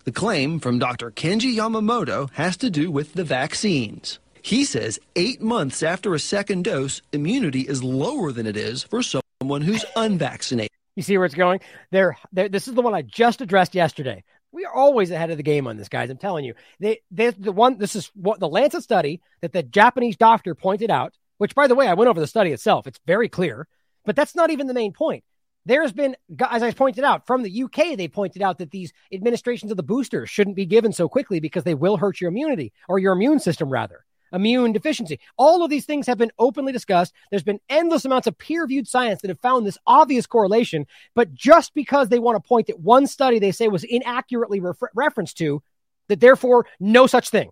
The 0.04 0.10
claim 0.10 0.58
from 0.58 0.80
Dr. 0.80 1.12
Kenji 1.12 1.54
Yamamoto 1.54 2.28
has 2.32 2.56
to 2.56 2.70
do 2.70 2.90
with 2.90 3.12
the 3.12 3.22
vaccines. 3.22 4.18
He 4.42 4.64
says 4.64 4.98
eight 5.14 5.40
months 5.40 5.80
after 5.80 6.12
a 6.12 6.18
second 6.18 6.64
dose, 6.64 7.02
immunity 7.12 7.60
is 7.60 7.84
lower 7.84 8.32
than 8.32 8.48
it 8.48 8.56
is 8.56 8.82
for 8.82 9.00
someone 9.00 9.62
who's 9.62 9.84
unvaccinated. 9.94 10.72
You 10.96 11.04
see 11.04 11.16
where 11.16 11.26
it's 11.26 11.36
going? 11.36 11.60
There, 11.92 12.16
this 12.32 12.66
is 12.66 12.74
the 12.74 12.82
one 12.82 12.94
I 12.94 13.02
just 13.02 13.42
addressed 13.42 13.76
yesterday. 13.76 14.24
We 14.50 14.64
are 14.64 14.74
always 14.74 15.12
ahead 15.12 15.30
of 15.30 15.36
the 15.36 15.44
game 15.44 15.68
on 15.68 15.76
this, 15.76 15.88
guys. 15.88 16.10
I'm 16.10 16.18
telling 16.18 16.44
you. 16.44 16.54
They, 16.80 17.02
they, 17.12 17.30
the 17.30 17.52
one. 17.52 17.78
This 17.78 17.94
is 17.94 18.10
what 18.16 18.40
the 18.40 18.48
Lancet 18.48 18.82
study 18.82 19.20
that 19.40 19.52
the 19.52 19.62
Japanese 19.62 20.16
doctor 20.16 20.56
pointed 20.56 20.90
out. 20.90 21.14
Which, 21.38 21.54
by 21.54 21.68
the 21.68 21.76
way, 21.76 21.86
I 21.86 21.94
went 21.94 22.08
over 22.08 22.20
the 22.20 22.26
study 22.26 22.50
itself. 22.50 22.88
It's 22.88 23.00
very 23.06 23.28
clear, 23.28 23.68
but 24.04 24.16
that's 24.16 24.34
not 24.34 24.50
even 24.50 24.66
the 24.66 24.74
main 24.74 24.92
point. 24.92 25.22
There's 25.64 25.92
been, 25.92 26.16
as 26.50 26.62
I 26.62 26.72
pointed 26.72 27.04
out, 27.04 27.26
from 27.26 27.42
the 27.42 27.62
UK, 27.62 27.96
they 27.96 28.08
pointed 28.08 28.42
out 28.42 28.58
that 28.58 28.72
these 28.72 28.92
administrations 29.12 29.70
of 29.70 29.76
the 29.76 29.82
boosters 29.82 30.28
shouldn't 30.28 30.56
be 30.56 30.66
given 30.66 30.92
so 30.92 31.08
quickly 31.08 31.38
because 31.38 31.64
they 31.64 31.74
will 31.74 31.96
hurt 31.96 32.20
your 32.20 32.28
immunity 32.28 32.72
or 32.88 32.98
your 32.98 33.12
immune 33.12 33.38
system, 33.38 33.70
rather 33.70 34.04
immune 34.32 34.72
deficiency. 34.72 35.20
All 35.36 35.62
of 35.62 35.70
these 35.70 35.84
things 35.84 36.06
have 36.06 36.18
been 36.18 36.32
openly 36.38 36.72
discussed. 36.72 37.12
There's 37.30 37.42
been 37.42 37.60
endless 37.68 38.04
amounts 38.04 38.26
of 38.26 38.38
peer 38.38 38.62
reviewed 38.62 38.88
science 38.88 39.20
that 39.20 39.28
have 39.28 39.40
found 39.40 39.66
this 39.66 39.78
obvious 39.86 40.26
correlation. 40.26 40.86
But 41.14 41.34
just 41.34 41.74
because 41.74 42.08
they 42.08 42.18
want 42.18 42.42
to 42.42 42.48
point 42.48 42.70
at 42.70 42.80
one 42.80 43.06
study 43.06 43.38
they 43.38 43.52
say 43.52 43.68
was 43.68 43.84
inaccurately 43.84 44.60
refer- 44.60 44.90
referenced 44.94 45.38
to, 45.38 45.62
that 46.08 46.20
therefore 46.20 46.66
no 46.80 47.06
such 47.06 47.28
thing. 47.28 47.50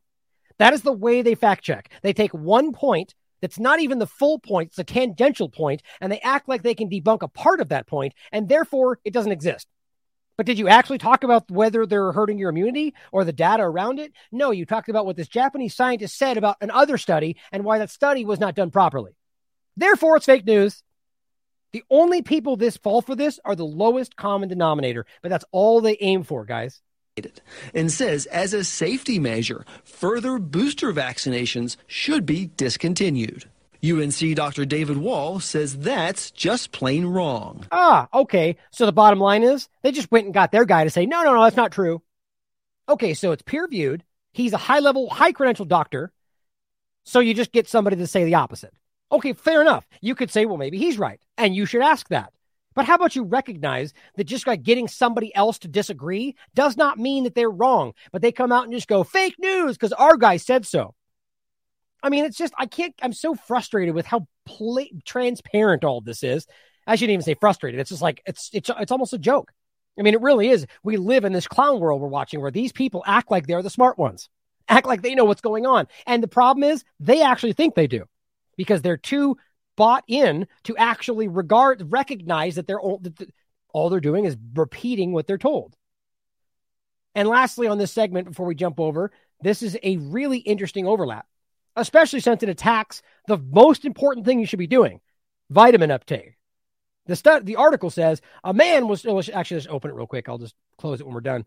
That 0.59 0.75
is 0.75 0.83
the 0.83 0.93
way 0.93 1.23
they 1.23 1.35
fact 1.35 1.65
check. 1.65 1.91
They 2.03 2.13
take 2.13 2.33
one 2.33 2.73
point 2.73 3.15
that's 3.41 3.59
not 3.59 3.81
even 3.81 3.99
the 3.99 4.07
full 4.07 4.39
point, 4.39 4.69
it's 4.69 4.79
a 4.79 4.85
tangential 4.85 5.49
point, 5.49 5.83
and 6.01 6.11
they 6.11 6.21
act 6.21 6.49
like 6.49 6.63
they 6.63 6.75
can 6.75 6.89
debunk 6.89 7.23
a 7.23 7.29
part 7.29 7.61
of 7.61 7.71
that 7.71 7.87
point, 7.87 8.15
and 8.33 8.49
therefore 8.49 8.99
it 9.05 9.13
doesn't 9.13 9.33
exist. 9.33 9.67
But 10.37 10.47
did 10.47 10.59
you 10.59 10.69
actually 10.69 10.97
talk 10.99 11.23
about 11.23 11.51
whether 11.51 11.85
they're 11.85 12.13
hurting 12.13 12.39
your 12.39 12.49
immunity 12.49 12.95
or 13.13 13.25
the 13.25 13.33
data 13.33 13.63
around 13.63 13.99
it? 13.99 14.13
No, 14.33 14.53
you 14.53 14.65
talked 14.65 14.89
about 14.89 15.05
what 15.05 15.17
this 15.17 15.29
Japanese 15.29 15.75
scientist 15.75 16.17
said 16.17 16.39
about 16.39 16.57
another 16.63 16.97
study 16.97 17.37
and 17.53 17.63
why 17.63 17.79
that 17.79 17.91
study 17.91 18.25
was 18.25 18.41
not 18.41 18.55
done 18.55 18.71
properly. 18.71 19.13
Therefore, 19.77 20.17
it's 20.17 20.25
fake 20.25 20.47
news. 20.47 20.83
The 21.73 21.85
only 21.91 22.23
people 22.23 22.57
this 22.57 22.79
fall 22.79 23.03
for 23.03 23.15
this 23.15 23.39
are 23.45 23.55
the 23.55 23.67
lowest 23.67 24.17
common 24.17 24.49
denominator, 24.49 25.05
but 25.23 25.29
that's 25.29 25.45
all 25.53 25.81
they 25.81 25.99
aim 26.01 26.23
for, 26.25 26.45
guys. 26.45 26.81
And 27.75 27.91
says, 27.91 28.27
as 28.27 28.53
a 28.53 28.65
safety 28.65 29.19
measure, 29.19 29.65
further 29.85 30.39
booster 30.39 30.93
vaccinations 30.93 31.77
should 31.87 32.27
be 32.27 32.51
discontinued. 32.57 33.45
UNC 33.83 34.35
Dr. 34.35 34.65
David 34.67 34.99
Wohl 34.99 35.41
says 35.41 35.79
that's 35.79 36.31
just 36.31 36.71
plain 36.71 37.07
wrong. 37.07 37.67
Ah, 37.73 38.09
okay. 38.13 38.57
So 38.71 38.85
the 38.85 38.93
bottom 38.93 39.19
line 39.19 39.43
is 39.43 39.69
they 39.83 39.93
just 39.93 40.11
went 40.11 40.27
and 40.27 40.35
got 40.35 40.53
their 40.53 40.67
guy 40.67 40.85
to 40.85 40.91
say, 40.91 41.07
no, 41.07 41.23
no, 41.23 41.35
no, 41.35 41.43
that's 41.43 41.57
not 41.57 41.73
true. 41.73 42.03
Okay, 42.89 43.15
so 43.15 43.33
it's 43.33 43.43
peer 43.43 43.63
reviewed. 43.63 44.05
He's 44.33 44.53
a 44.53 44.59
high 44.59 44.81
level, 44.81 45.09
high 45.09 45.33
credential 45.33 45.65
doctor. 45.65 46.13
So 47.05 47.21
you 47.21 47.35
just 47.35 47.53
get 47.53 47.69
somebody 47.69 47.97
to 47.97 48.07
say 48.07 48.25
the 48.25 48.35
opposite. 48.35 48.75
Okay, 49.13 49.33
fair 49.33 49.61
enough. 49.61 49.87
You 50.01 50.15
could 50.15 50.31
say, 50.31 50.45
well, 50.45 50.57
maybe 50.57 50.79
he's 50.79 50.99
right. 50.99 51.21
And 51.39 51.55
you 51.57 51.67
should 51.67 51.83
ask 51.83 52.09
that. 52.09 52.33
But 52.81 52.87
how 52.87 52.95
about 52.95 53.15
you 53.15 53.25
recognize 53.25 53.93
that 54.17 54.25
just 54.25 54.47
by 54.47 54.57
getting 54.57 54.89
somebody 54.89 55.37
else 55.37 55.59
to 55.59 55.69
disagree 55.69 56.35
does 56.55 56.79
not 56.79 56.99
mean 56.99 57.25
that 57.25 57.35
they're 57.35 57.51
wrong, 57.51 57.93
but 58.11 58.23
they 58.23 58.33
come 58.33 58.53
out 58.53 58.65
and 58.65 58.73
just 58.73 58.89
go 58.89 59.05
fake 59.05 59.35
news 59.39 59.77
because 59.77 59.93
our 59.93 60.17
guy 60.17 60.39
said 60.39 60.65
so. 60.65 60.95
I 62.03 62.09
mean, 62.09 62.25
it's 62.25 62.39
just 62.39 62.55
I 62.57 62.65
can't. 62.65 62.95
I'm 63.03 63.13
so 63.13 63.35
frustrated 63.35 63.95
with 63.95 64.07
how 64.07 64.27
pla- 64.47 64.85
transparent 65.05 65.85
all 65.85 66.01
this 66.01 66.23
is. 66.23 66.47
I 66.87 66.97
shouldn't 66.97 67.13
even 67.13 67.23
say 67.23 67.35
frustrated. 67.35 67.81
It's 67.81 67.91
just 67.91 68.01
like 68.01 68.23
it's 68.25 68.49
it's 68.55 68.71
it's 68.81 68.93
almost 68.93 69.13
a 69.13 69.19
joke. 69.19 69.53
I 69.99 70.03
mean, 70.03 70.15
it 70.15 70.23
really 70.23 70.49
is. 70.49 70.67
We 70.83 70.97
live 70.97 71.27
in 71.27 71.35
this 71.35 71.47
clown 71.47 71.81
world 71.81 72.01
we're 72.01 72.09
watching 72.09 72.41
where 72.41 72.51
these 72.51 72.73
people 72.73 73.05
act 73.07 73.31
like 73.31 73.47
they're 73.47 73.61
the 73.61 73.69
smart 73.69 73.99
ones, 73.99 74.31
act 74.71 74.87
like 74.87 75.03
they 75.03 75.15
know 75.15 75.27
what's 75.27 75.43
going 75.43 75.67
on. 75.67 75.87
And 76.07 76.23
the 76.23 76.29
problem 76.29 76.65
is 76.65 76.83
they 76.99 77.21
actually 77.21 77.53
think 77.53 77.75
they 77.75 77.89
do 77.89 78.07
because 78.57 78.81
they're 78.81 78.97
too 78.97 79.37
bought 79.81 80.05
in 80.07 80.47
to 80.65 80.77
actually 80.77 81.29
regard, 81.29 81.91
recognize 81.91 82.57
that 82.57 82.67
they're 82.67 82.81
all, 82.81 82.99
that 82.99 83.33
all 83.73 83.89
they're 83.89 84.01
doing 84.01 84.25
is 84.27 84.37
repeating 84.55 85.13
what 85.13 85.27
they're 85.27 85.39
told. 85.39 85.75
And 87.15 87.29
lastly, 87.29 87.67
on 87.67 87.79
this 87.79 87.91
segment, 87.91 88.29
before 88.29 88.47
we 88.47 88.55
jump 88.55 88.79
over, 88.79 89.11
this 89.43 89.63
is 89.63 89.79
a 89.83 89.97
really 89.97 90.39
interesting 90.39 90.87
overlap 90.87 91.27
especially 91.77 92.21
since 92.21 92.43
it 92.43 92.49
attacks 92.49 93.03
the 93.27 93.39
most 93.39 93.85
important 93.85 94.27
thing 94.27 94.41
you 94.41 94.47
should 94.47 94.59
be 94.59 94.67
doing 94.67 95.01
vitamin 95.49 95.91
uptake. 95.91 96.37
The, 97.07 97.17
stu- 97.17 97.41
the 97.43 97.57
article 97.57 97.91
says 97.91 98.21
a 98.45 98.55
man 98.55 98.87
was 98.87 99.05
actually 99.07 99.57
let's 99.57 99.67
open 99.69 99.91
it 99.91 99.95
real 99.95 100.07
quick. 100.07 100.29
I'll 100.29 100.39
just 100.39 100.55
close 100.79 101.01
it 101.01 101.07
when 101.07 101.15
we're 101.15 101.21
done. 101.21 101.45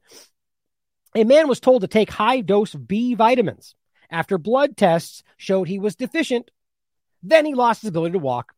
A 1.15 1.23
man 1.23 1.47
was 1.47 1.59
told 1.59 1.81
to 1.81 1.87
take 1.87 2.09
high 2.09 2.41
dose 2.41 2.73
B 2.73 3.13
vitamins 3.13 3.75
after 4.09 4.37
blood 4.37 4.75
tests 4.75 5.23
showed 5.37 5.67
he 5.67 5.79
was 5.79 5.95
deficient. 5.95 6.49
Then 7.23 7.45
he 7.45 7.53
lost 7.53 7.81
his 7.81 7.89
ability 7.89 8.13
to 8.13 8.19
walk. 8.19 8.53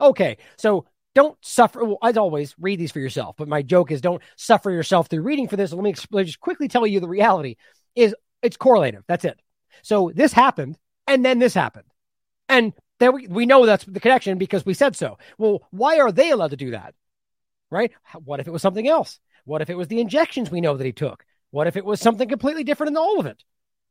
Okay, 0.00 0.38
so 0.56 0.86
don't 1.14 1.36
suffer. 1.42 1.84
Well, 1.84 1.98
as 2.02 2.16
always, 2.16 2.54
read 2.58 2.78
these 2.78 2.92
for 2.92 3.00
yourself. 3.00 3.36
But 3.36 3.48
my 3.48 3.62
joke 3.62 3.90
is 3.90 4.00
don't 4.00 4.22
suffer 4.36 4.70
yourself 4.70 5.08
through 5.08 5.22
reading 5.22 5.48
for 5.48 5.56
this. 5.56 5.72
Let 5.72 5.82
me 5.82 5.90
explain, 5.90 6.26
just 6.26 6.40
quickly 6.40 6.68
tell 6.68 6.86
you 6.86 7.00
the 7.00 7.08
reality 7.08 7.56
is 7.94 8.14
it's 8.42 8.56
correlative. 8.56 9.04
That's 9.06 9.24
it. 9.24 9.40
So 9.82 10.10
this 10.14 10.32
happened, 10.32 10.78
and 11.06 11.24
then 11.24 11.38
this 11.38 11.54
happened. 11.54 11.86
And 12.48 12.72
then 12.98 13.14
we, 13.14 13.26
we 13.26 13.46
know 13.46 13.66
that's 13.66 13.84
the 13.84 14.00
connection 14.00 14.38
because 14.38 14.64
we 14.64 14.74
said 14.74 14.96
so. 14.96 15.18
Well, 15.38 15.66
why 15.70 15.98
are 15.98 16.12
they 16.12 16.30
allowed 16.30 16.50
to 16.50 16.56
do 16.56 16.70
that? 16.70 16.94
Right? 17.70 17.92
What 18.24 18.40
if 18.40 18.46
it 18.46 18.52
was 18.52 18.62
something 18.62 18.86
else? 18.86 19.18
What 19.44 19.62
if 19.62 19.70
it 19.70 19.76
was 19.76 19.88
the 19.88 20.00
injections 20.00 20.50
we 20.50 20.60
know 20.60 20.76
that 20.76 20.84
he 20.84 20.92
took? 20.92 21.24
What 21.50 21.66
if 21.66 21.76
it 21.76 21.84
was 21.84 22.00
something 22.00 22.28
completely 22.28 22.64
different 22.64 22.92
in 22.92 22.96
all 22.96 23.18
of 23.18 23.26
it? 23.26 23.42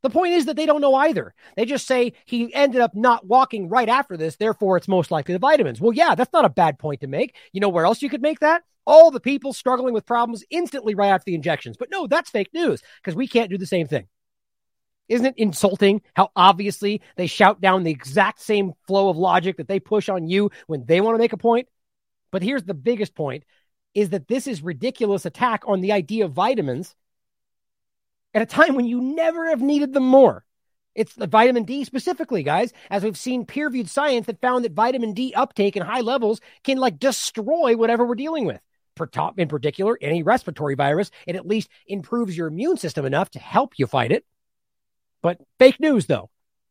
The 0.02 0.10
point 0.10 0.32
is 0.32 0.46
that 0.46 0.56
they 0.56 0.66
don't 0.66 0.80
know 0.80 0.94
either. 0.94 1.32
They 1.56 1.64
just 1.64 1.86
say 1.86 2.14
he 2.24 2.52
ended 2.52 2.80
up 2.80 2.94
not 2.94 3.26
walking 3.26 3.68
right 3.68 3.88
after 3.88 4.16
this, 4.16 4.36
therefore 4.36 4.76
it's 4.76 4.88
most 4.88 5.10
likely 5.10 5.32
the 5.32 5.38
vitamins. 5.38 5.80
Well, 5.80 5.92
yeah, 5.92 6.14
that's 6.14 6.32
not 6.32 6.44
a 6.44 6.50
bad 6.50 6.78
point 6.78 7.00
to 7.02 7.06
make. 7.06 7.36
You 7.52 7.60
know 7.60 7.68
where 7.68 7.84
else 7.84 8.02
you 8.02 8.10
could 8.10 8.22
make 8.22 8.40
that? 8.40 8.62
All 8.84 9.12
the 9.12 9.20
people 9.20 9.52
struggling 9.52 9.94
with 9.94 10.04
problems 10.04 10.44
instantly 10.50 10.96
right 10.96 11.10
after 11.10 11.26
the 11.26 11.36
injections. 11.36 11.76
But 11.76 11.90
no, 11.90 12.08
that's 12.08 12.30
fake 12.30 12.50
news 12.52 12.82
because 13.00 13.14
we 13.14 13.28
can't 13.28 13.50
do 13.50 13.58
the 13.58 13.66
same 13.66 13.86
thing. 13.86 14.08
Isn't 15.08 15.26
it 15.26 15.34
insulting 15.36 16.02
how 16.14 16.30
obviously 16.34 17.00
they 17.16 17.26
shout 17.26 17.60
down 17.60 17.84
the 17.84 17.90
exact 17.90 18.40
same 18.40 18.72
flow 18.86 19.08
of 19.08 19.16
logic 19.16 19.58
that 19.58 19.68
they 19.68 19.78
push 19.78 20.08
on 20.08 20.26
you 20.26 20.50
when 20.66 20.84
they 20.84 21.00
want 21.00 21.14
to 21.14 21.18
make 21.18 21.32
a 21.32 21.36
point? 21.36 21.68
But 22.32 22.42
here's 22.42 22.64
the 22.64 22.74
biggest 22.74 23.14
point 23.14 23.44
is 23.94 24.10
that 24.10 24.26
this 24.26 24.46
is 24.46 24.62
ridiculous 24.62 25.26
attack 25.26 25.62
on 25.66 25.80
the 25.80 25.92
idea 25.92 26.24
of 26.24 26.32
vitamins 26.32 26.96
at 28.34 28.42
a 28.42 28.46
time 28.46 28.74
when 28.74 28.86
you 28.86 29.00
never 29.00 29.48
have 29.48 29.60
needed 29.60 29.92
them 29.92 30.06
more. 30.06 30.44
It's 30.94 31.14
the 31.14 31.26
vitamin 31.26 31.64
D 31.64 31.84
specifically, 31.84 32.42
guys, 32.42 32.72
as 32.90 33.02
we've 33.02 33.16
seen 33.16 33.46
peer 33.46 33.66
reviewed 33.66 33.88
science 33.88 34.26
that 34.26 34.40
found 34.40 34.64
that 34.64 34.72
vitamin 34.72 35.14
D 35.14 35.32
uptake 35.34 35.76
in 35.76 35.82
high 35.82 36.00
levels 36.00 36.40
can 36.64 36.78
like 36.78 36.98
destroy 36.98 37.76
whatever 37.76 38.04
we're 38.04 38.14
dealing 38.14 38.44
with. 38.44 38.60
In 39.38 39.48
particular, 39.48 39.98
any 40.02 40.22
respiratory 40.22 40.74
virus, 40.74 41.10
it 41.26 41.34
at 41.34 41.46
least 41.46 41.70
improves 41.86 42.36
your 42.36 42.48
immune 42.48 42.76
system 42.76 43.06
enough 43.06 43.30
to 43.30 43.38
help 43.38 43.72
you 43.78 43.86
fight 43.86 44.12
it. 44.12 44.24
But 45.22 45.40
fake 45.58 45.80
news, 45.80 46.06
though. 46.06 46.28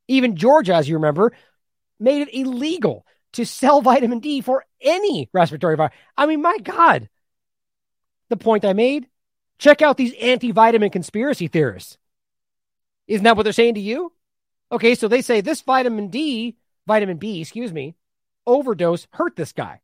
Even 0.07 0.35
Georgia, 0.35 0.75
as 0.75 0.87
you 0.87 0.95
remember, 0.95 1.33
made 1.99 2.21
it 2.21 2.33
illegal 2.33 3.05
to 3.33 3.45
sell 3.45 3.81
vitamin 3.81 4.19
D 4.19 4.41
for 4.41 4.65
any 4.79 5.29
respiratory 5.33 5.75
virus. 5.77 5.93
I 6.15 6.27
mean, 6.27 6.41
my 6.43 6.57
God. 6.59 7.09
The 8.29 8.37
point 8.37 8.65
I 8.65 8.73
made 8.73 9.07
check 9.61 9.81
out 9.81 9.95
these 9.95 10.13
anti 10.19 10.51
vitamin 10.51 10.89
conspiracy 10.89 11.47
theorists. 11.47 11.97
Isn't 13.07 13.23
that 13.23 13.37
what 13.37 13.43
they're 13.43 13.53
saying 13.53 13.75
to 13.75 13.79
you? 13.79 14.11
Okay, 14.71 14.95
so 14.95 15.07
they 15.07 15.21
say 15.21 15.39
this 15.39 15.61
vitamin 15.61 16.09
D, 16.09 16.57
vitamin 16.87 17.17
B, 17.17 17.39
excuse 17.39 17.71
me, 17.71 17.95
overdose 18.45 19.07
hurt 19.11 19.35
this 19.35 19.53
guy. 19.53 19.79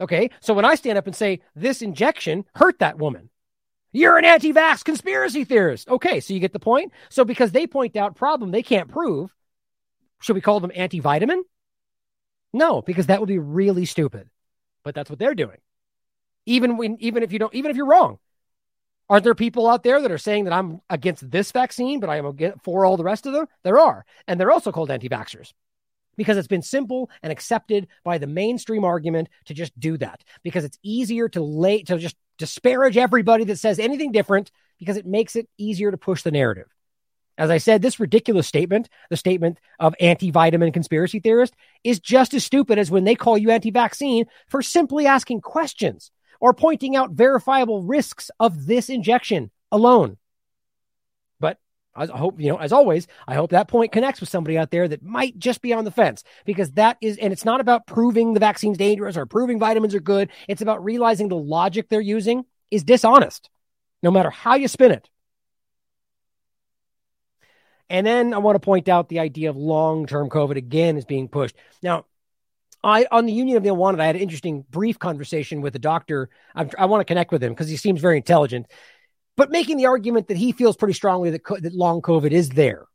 Okay, 0.00 0.30
so 0.40 0.54
when 0.54 0.64
I 0.64 0.74
stand 0.74 0.96
up 0.96 1.06
and 1.06 1.16
say 1.16 1.40
this 1.54 1.82
injection 1.82 2.44
hurt 2.54 2.78
that 2.78 2.98
woman, 2.98 3.30
you're 3.92 4.18
an 4.18 4.24
anti 4.24 4.52
vax 4.52 4.84
conspiracy 4.84 5.44
theorist. 5.44 5.88
Okay, 5.88 6.20
so 6.20 6.32
you 6.32 6.40
get 6.40 6.52
the 6.52 6.60
point. 6.60 6.92
So 7.08 7.24
because 7.24 7.52
they 7.52 7.66
point 7.66 7.96
out 7.96 8.14
problem 8.14 8.50
they 8.50 8.62
can't 8.62 8.88
prove, 8.88 9.34
should 10.20 10.36
we 10.36 10.40
call 10.40 10.60
them 10.60 10.72
anti 10.74 11.00
vitamin? 11.00 11.44
No, 12.52 12.80
because 12.80 13.06
that 13.06 13.20
would 13.20 13.28
be 13.28 13.38
really 13.38 13.86
stupid. 13.86 14.30
But 14.84 14.94
that's 14.94 15.10
what 15.10 15.18
they're 15.18 15.34
doing. 15.34 15.58
Even 16.44 16.76
when, 16.76 16.96
even 17.00 17.24
if 17.24 17.32
you 17.32 17.40
don't, 17.40 17.54
even 17.54 17.70
if 17.70 17.76
you're 17.76 17.86
wrong, 17.86 18.18
aren't 19.08 19.24
there 19.24 19.34
people 19.34 19.68
out 19.68 19.82
there 19.82 20.00
that 20.00 20.10
are 20.10 20.18
saying 20.18 20.44
that 20.44 20.52
I'm 20.52 20.80
against 20.90 21.30
this 21.30 21.52
vaccine, 21.52 22.00
but 22.00 22.10
I 22.10 22.16
am 22.16 22.36
for 22.62 22.84
all 22.84 22.96
the 22.96 23.04
rest 23.04 23.26
of 23.26 23.32
them? 23.32 23.46
There 23.62 23.78
are, 23.78 24.04
and 24.26 24.40
they're 24.40 24.50
also 24.50 24.72
called 24.72 24.90
anti-vaxxers 24.90 25.52
because 26.16 26.36
it's 26.36 26.48
been 26.48 26.62
simple 26.62 27.10
and 27.22 27.30
accepted 27.30 27.88
by 28.02 28.18
the 28.18 28.26
mainstream 28.26 28.84
argument 28.84 29.28
to 29.46 29.54
just 29.54 29.78
do 29.78 29.96
that 29.98 30.24
because 30.42 30.64
it's 30.64 30.78
easier 30.82 31.28
to 31.28 31.42
lay 31.42 31.82
to 31.82 31.98
just 31.98 32.16
disparage 32.38 32.96
everybody 32.96 33.44
that 33.44 33.58
says 33.58 33.78
anything 33.78 34.12
different 34.12 34.50
because 34.78 34.96
it 34.96 35.06
makes 35.06 35.36
it 35.36 35.48
easier 35.58 35.90
to 35.90 35.96
push 35.96 36.22
the 36.22 36.30
narrative. 36.30 36.66
As 37.38 37.50
I 37.50 37.58
said, 37.58 37.82
this 37.82 38.00
ridiculous 38.00 38.46
statement, 38.46 38.88
the 39.10 39.16
statement 39.16 39.60
of 39.78 39.94
anti 40.00 40.30
vitamin 40.30 40.72
conspiracy 40.72 41.20
theorist, 41.20 41.54
is 41.84 42.00
just 42.00 42.32
as 42.32 42.44
stupid 42.44 42.78
as 42.78 42.90
when 42.90 43.04
they 43.04 43.14
call 43.14 43.36
you 43.36 43.50
anti 43.50 43.70
vaccine 43.70 44.26
for 44.48 44.62
simply 44.62 45.06
asking 45.06 45.42
questions 45.42 46.10
or 46.40 46.54
pointing 46.54 46.96
out 46.96 47.12
verifiable 47.12 47.82
risks 47.82 48.30
of 48.38 48.66
this 48.66 48.88
injection 48.88 49.50
alone. 49.72 50.16
But 51.40 51.58
I 51.94 52.06
hope, 52.06 52.40
you 52.40 52.50
know, 52.50 52.58
as 52.58 52.72
always, 52.72 53.06
I 53.26 53.34
hope 53.34 53.50
that 53.50 53.68
point 53.68 53.92
connects 53.92 54.20
with 54.20 54.28
somebody 54.28 54.58
out 54.58 54.70
there 54.70 54.88
that 54.88 55.02
might 55.02 55.38
just 55.38 55.62
be 55.62 55.72
on 55.72 55.84
the 55.84 55.90
fence 55.90 56.24
because 56.44 56.72
that 56.72 56.98
is, 57.00 57.16
and 57.18 57.32
it's 57.32 57.44
not 57.44 57.60
about 57.60 57.86
proving 57.86 58.34
the 58.34 58.40
vaccine's 58.40 58.78
dangerous 58.78 59.16
or 59.16 59.26
proving 59.26 59.58
vitamins 59.58 59.94
are 59.94 60.00
good. 60.00 60.30
It's 60.48 60.62
about 60.62 60.84
realizing 60.84 61.28
the 61.28 61.36
logic 61.36 61.88
they're 61.88 62.00
using 62.00 62.44
is 62.70 62.84
dishonest, 62.84 63.48
no 64.02 64.10
matter 64.10 64.30
how 64.30 64.56
you 64.56 64.68
spin 64.68 64.92
it. 64.92 65.08
And 67.88 68.06
then 68.06 68.34
I 68.34 68.38
want 68.38 68.56
to 68.56 68.60
point 68.60 68.88
out 68.88 69.08
the 69.08 69.20
idea 69.20 69.50
of 69.50 69.56
long 69.56 70.06
term 70.06 70.28
COVID 70.28 70.56
again 70.56 70.96
is 70.96 71.04
being 71.04 71.28
pushed. 71.28 71.56
Now, 71.82 72.06
I 72.82 73.06
on 73.10 73.26
the 73.26 73.32
Union 73.32 73.56
of 73.56 73.62
the 73.62 73.70
Unwanted, 73.70 74.00
I 74.00 74.06
had 74.06 74.16
an 74.16 74.22
interesting 74.22 74.64
brief 74.70 74.98
conversation 74.98 75.60
with 75.60 75.74
a 75.76 75.80
doctor. 75.80 76.28
I'm, 76.54 76.70
i 76.78 76.86
want 76.86 77.00
to 77.00 77.04
connect 77.04 77.32
with 77.32 77.42
him 77.42 77.52
because 77.52 77.68
he 77.68 77.76
seems 77.76 78.00
very 78.00 78.16
intelligent, 78.16 78.66
but 79.36 79.50
making 79.50 79.76
the 79.76 79.86
argument 79.86 80.28
that 80.28 80.36
he 80.36 80.52
feels 80.52 80.76
pretty 80.76 80.94
strongly 80.94 81.30
that, 81.30 81.42
that 81.60 81.74
long 81.74 82.02
COVID 82.02 82.30
is 82.30 82.50
there. 82.50 82.86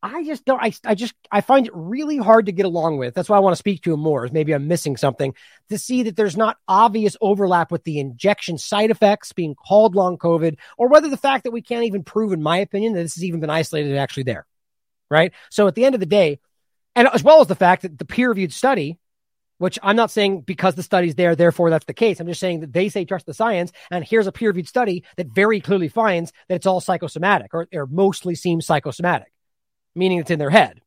I 0.00 0.22
just 0.24 0.44
don't. 0.44 0.62
I, 0.62 0.72
I 0.84 0.94
just 0.94 1.14
I 1.30 1.40
find 1.40 1.66
it 1.66 1.72
really 1.74 2.18
hard 2.18 2.46
to 2.46 2.52
get 2.52 2.66
along 2.66 2.98
with. 2.98 3.14
That's 3.14 3.28
why 3.28 3.36
I 3.36 3.40
want 3.40 3.54
to 3.54 3.58
speak 3.58 3.82
to 3.82 3.92
him 3.92 4.00
more. 4.00 4.28
Maybe 4.30 4.52
I'm 4.52 4.68
missing 4.68 4.96
something 4.96 5.34
to 5.70 5.78
see 5.78 6.04
that 6.04 6.14
there's 6.14 6.36
not 6.36 6.56
obvious 6.68 7.16
overlap 7.20 7.72
with 7.72 7.82
the 7.82 7.98
injection 7.98 8.58
side 8.58 8.92
effects 8.92 9.32
being 9.32 9.56
called 9.56 9.96
long 9.96 10.16
COVID, 10.16 10.56
or 10.76 10.88
whether 10.88 11.08
the 11.08 11.16
fact 11.16 11.44
that 11.44 11.50
we 11.50 11.62
can't 11.62 11.84
even 11.84 12.04
prove, 12.04 12.32
in 12.32 12.42
my 12.42 12.58
opinion, 12.58 12.92
that 12.92 13.02
this 13.02 13.16
has 13.16 13.24
even 13.24 13.40
been 13.40 13.50
isolated 13.50 13.96
actually 13.96 14.22
there. 14.22 14.46
Right. 15.10 15.32
So 15.50 15.66
at 15.66 15.74
the 15.74 15.84
end 15.84 15.96
of 15.96 16.00
the 16.00 16.06
day, 16.06 16.38
and 16.94 17.08
as 17.08 17.24
well 17.24 17.40
as 17.40 17.48
the 17.48 17.56
fact 17.56 17.82
that 17.82 17.98
the 17.98 18.04
peer 18.04 18.28
reviewed 18.28 18.52
study, 18.52 18.98
which 19.58 19.78
I'm 19.82 19.96
not 19.96 20.10
saying 20.10 20.42
because 20.42 20.74
the 20.74 20.82
study's 20.82 21.14
there, 21.14 21.36
therefore 21.36 21.70
that's 21.70 21.84
the 21.84 21.94
case. 21.94 22.20
I'm 22.20 22.26
just 22.26 22.40
saying 22.40 22.60
that 22.60 22.72
they 22.72 22.88
say 22.88 23.04
trust 23.04 23.26
the 23.26 23.34
science, 23.34 23.72
and 23.90 24.04
here's 24.04 24.26
a 24.26 24.32
peer 24.32 24.48
reviewed 24.48 24.68
study 24.68 25.04
that 25.16 25.28
very 25.28 25.60
clearly 25.60 25.88
finds 25.88 26.32
that 26.48 26.56
it's 26.56 26.66
all 26.66 26.80
psychosomatic 26.80 27.54
or, 27.54 27.68
or 27.72 27.86
mostly 27.86 28.34
seems 28.34 28.66
psychosomatic 28.66 29.32
meaning 29.98 30.18
it's 30.18 30.30
in 30.30 30.38
their 30.38 30.50
head. 30.50 30.80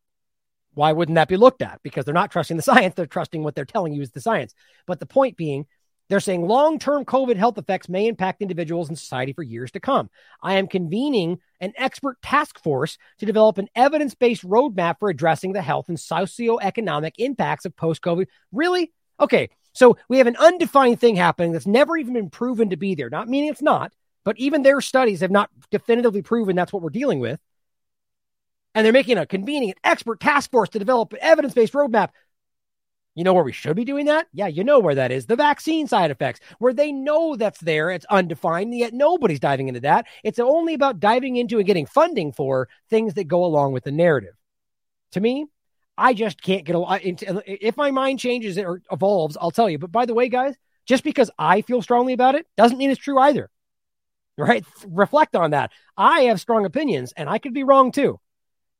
Why 0.73 0.93
wouldn't 0.93 1.15
that 1.15 1.27
be 1.27 1.37
looked 1.37 1.61
at? 1.61 1.81
Because 1.83 2.05
they're 2.05 2.13
not 2.13 2.31
trusting 2.31 2.57
the 2.57 2.63
science, 2.71 2.95
they're 2.95 3.05
trusting 3.05 3.43
what 3.43 3.53
they're 3.53 3.65
telling 3.65 3.93
you 3.93 4.01
is 4.01 4.11
the 4.11 4.21
science. 4.21 4.55
But 4.87 4.99
the 4.99 5.05
point 5.05 5.37
being, 5.37 5.67
they're 6.11 6.19
saying 6.19 6.45
long 6.45 6.77
term 6.77 7.05
COVID 7.05 7.37
health 7.37 7.57
effects 7.57 7.87
may 7.87 8.05
impact 8.05 8.41
individuals 8.41 8.89
and 8.89 8.99
society 8.99 9.31
for 9.31 9.43
years 9.43 9.71
to 9.71 9.79
come. 9.79 10.09
I 10.43 10.55
am 10.55 10.67
convening 10.67 11.39
an 11.61 11.71
expert 11.77 12.21
task 12.21 12.61
force 12.61 12.97
to 13.19 13.25
develop 13.25 13.57
an 13.57 13.69
evidence 13.75 14.13
based 14.13 14.43
roadmap 14.43 14.99
for 14.99 15.09
addressing 15.09 15.53
the 15.53 15.61
health 15.61 15.87
and 15.87 15.97
socioeconomic 15.97 17.13
impacts 17.17 17.63
of 17.63 17.77
post 17.77 18.01
COVID. 18.01 18.27
Really? 18.51 18.91
Okay. 19.21 19.51
So 19.71 19.97
we 20.09 20.17
have 20.17 20.27
an 20.27 20.35
undefined 20.35 20.99
thing 20.99 21.15
happening 21.15 21.53
that's 21.53 21.65
never 21.65 21.95
even 21.95 22.13
been 22.13 22.29
proven 22.29 22.71
to 22.71 22.75
be 22.75 22.93
there. 22.93 23.09
Not 23.09 23.29
meaning 23.29 23.49
it's 23.49 23.61
not, 23.61 23.93
but 24.25 24.37
even 24.37 24.63
their 24.63 24.81
studies 24.81 25.21
have 25.21 25.31
not 25.31 25.49
definitively 25.69 26.21
proven 26.21 26.57
that's 26.57 26.73
what 26.73 26.83
we're 26.83 26.89
dealing 26.89 27.21
with 27.21 27.39
and 28.73 28.85
they're 28.85 28.93
making 28.93 29.17
a 29.17 29.25
convening 29.25 29.71
an 29.71 29.75
expert 29.83 30.19
task 30.19 30.51
force 30.51 30.69
to 30.69 30.79
develop 30.79 31.13
an 31.13 31.19
evidence 31.21 31.53
based 31.53 31.73
roadmap. 31.73 32.09
You 33.15 33.25
know 33.25 33.33
where 33.33 33.43
we 33.43 33.51
should 33.51 33.75
be 33.75 33.83
doing 33.83 34.05
that? 34.05 34.27
Yeah, 34.31 34.47
you 34.47 34.63
know 34.63 34.79
where 34.79 34.95
that 34.95 35.11
is. 35.11 35.25
The 35.25 35.35
vaccine 35.35 35.85
side 35.85 36.11
effects, 36.11 36.39
where 36.59 36.73
they 36.73 36.93
know 36.93 37.35
that's 37.35 37.59
there, 37.59 37.91
it's 37.91 38.05
undefined, 38.05 38.73
yet 38.73 38.93
nobody's 38.93 39.39
diving 39.39 39.67
into 39.67 39.81
that. 39.81 40.05
It's 40.23 40.39
only 40.39 40.73
about 40.73 41.01
diving 41.01 41.35
into 41.35 41.57
and 41.57 41.67
getting 41.67 41.85
funding 41.85 42.31
for 42.31 42.69
things 42.89 43.15
that 43.15 43.25
go 43.25 43.43
along 43.43 43.73
with 43.73 43.83
the 43.83 43.91
narrative. 43.91 44.33
To 45.11 45.19
me, 45.19 45.45
I 45.97 46.13
just 46.13 46.41
can't 46.41 46.63
get 46.63 46.75
a 46.75 46.79
lot 46.79 47.01
into 47.01 47.43
if 47.45 47.75
my 47.75 47.91
mind 47.91 48.19
changes 48.19 48.57
or 48.57 48.81
evolves, 48.91 49.37
I'll 49.39 49.51
tell 49.51 49.69
you. 49.69 49.77
But 49.77 49.91
by 49.91 50.05
the 50.05 50.13
way, 50.13 50.29
guys, 50.29 50.55
just 50.85 51.03
because 51.03 51.29
I 51.37 51.61
feel 51.61 51.81
strongly 51.81 52.13
about 52.13 52.35
it 52.35 52.47
doesn't 52.55 52.77
mean 52.77 52.91
it's 52.91 52.99
true 52.99 53.19
either. 53.19 53.49
Right? 54.37 54.65
Reflect 54.87 55.35
on 55.35 55.51
that. 55.51 55.71
I 55.97 56.21
have 56.21 56.39
strong 56.39 56.65
opinions 56.65 57.13
and 57.17 57.29
I 57.29 57.37
could 57.37 57.53
be 57.53 57.65
wrong 57.65 57.91
too. 57.91 58.19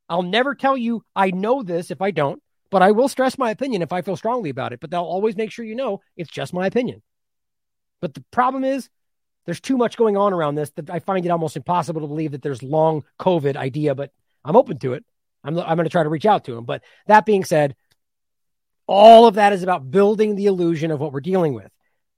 I'll 0.07 0.23
never 0.23 0.55
tell 0.55 0.77
you 0.77 1.03
I 1.15 1.31
know 1.31 1.61
this 1.63 1.91
if 1.91 2.01
I 2.01 2.11
don't, 2.11 2.41
but 2.71 2.81
I 2.81 2.91
will 2.91 3.09
stress 3.09 3.37
my 3.37 3.51
opinion 3.51 3.81
if 3.81 3.93
I 3.93 4.01
feel 4.01 4.15
strongly 4.15 4.49
about 4.49 4.73
it. 4.73 4.79
But 4.79 4.89
they'll 4.89 5.01
always 5.01 5.35
make 5.35 5.51
sure 5.51 5.63
you 5.63 5.75
know 5.75 6.01
it's 6.15 6.31
just 6.31 6.53
my 6.53 6.65
opinion. 6.65 7.03
But 7.99 8.15
the 8.15 8.23
problem 8.31 8.63
is 8.63 8.89
there's 9.45 9.59
too 9.59 9.77
much 9.77 9.97
going 9.97 10.17
on 10.17 10.33
around 10.33 10.55
this 10.55 10.71
that 10.71 10.89
I 10.89 10.99
find 10.99 11.25
it 11.25 11.29
almost 11.29 11.57
impossible 11.57 12.01
to 12.01 12.07
believe 12.07 12.31
that 12.31 12.41
there's 12.41 12.63
long 12.63 13.03
COVID 13.19 13.57
idea, 13.57 13.93
but 13.93 14.11
I'm 14.43 14.55
open 14.55 14.79
to 14.79 14.93
it. 14.93 15.03
I'm, 15.43 15.59
I'm 15.59 15.75
going 15.75 15.85
to 15.85 15.89
try 15.89 16.03
to 16.03 16.09
reach 16.09 16.25
out 16.25 16.45
to 16.45 16.57
him. 16.57 16.63
But 16.63 16.83
that 17.07 17.25
being 17.25 17.43
said, 17.43 17.75
all 18.87 19.27
of 19.27 19.35
that 19.35 19.53
is 19.53 19.63
about 19.63 19.91
building 19.91 20.35
the 20.35 20.45
illusion 20.45 20.91
of 20.91 20.99
what 20.99 21.11
we're 21.11 21.19
dealing 21.19 21.53
with, 21.53 21.71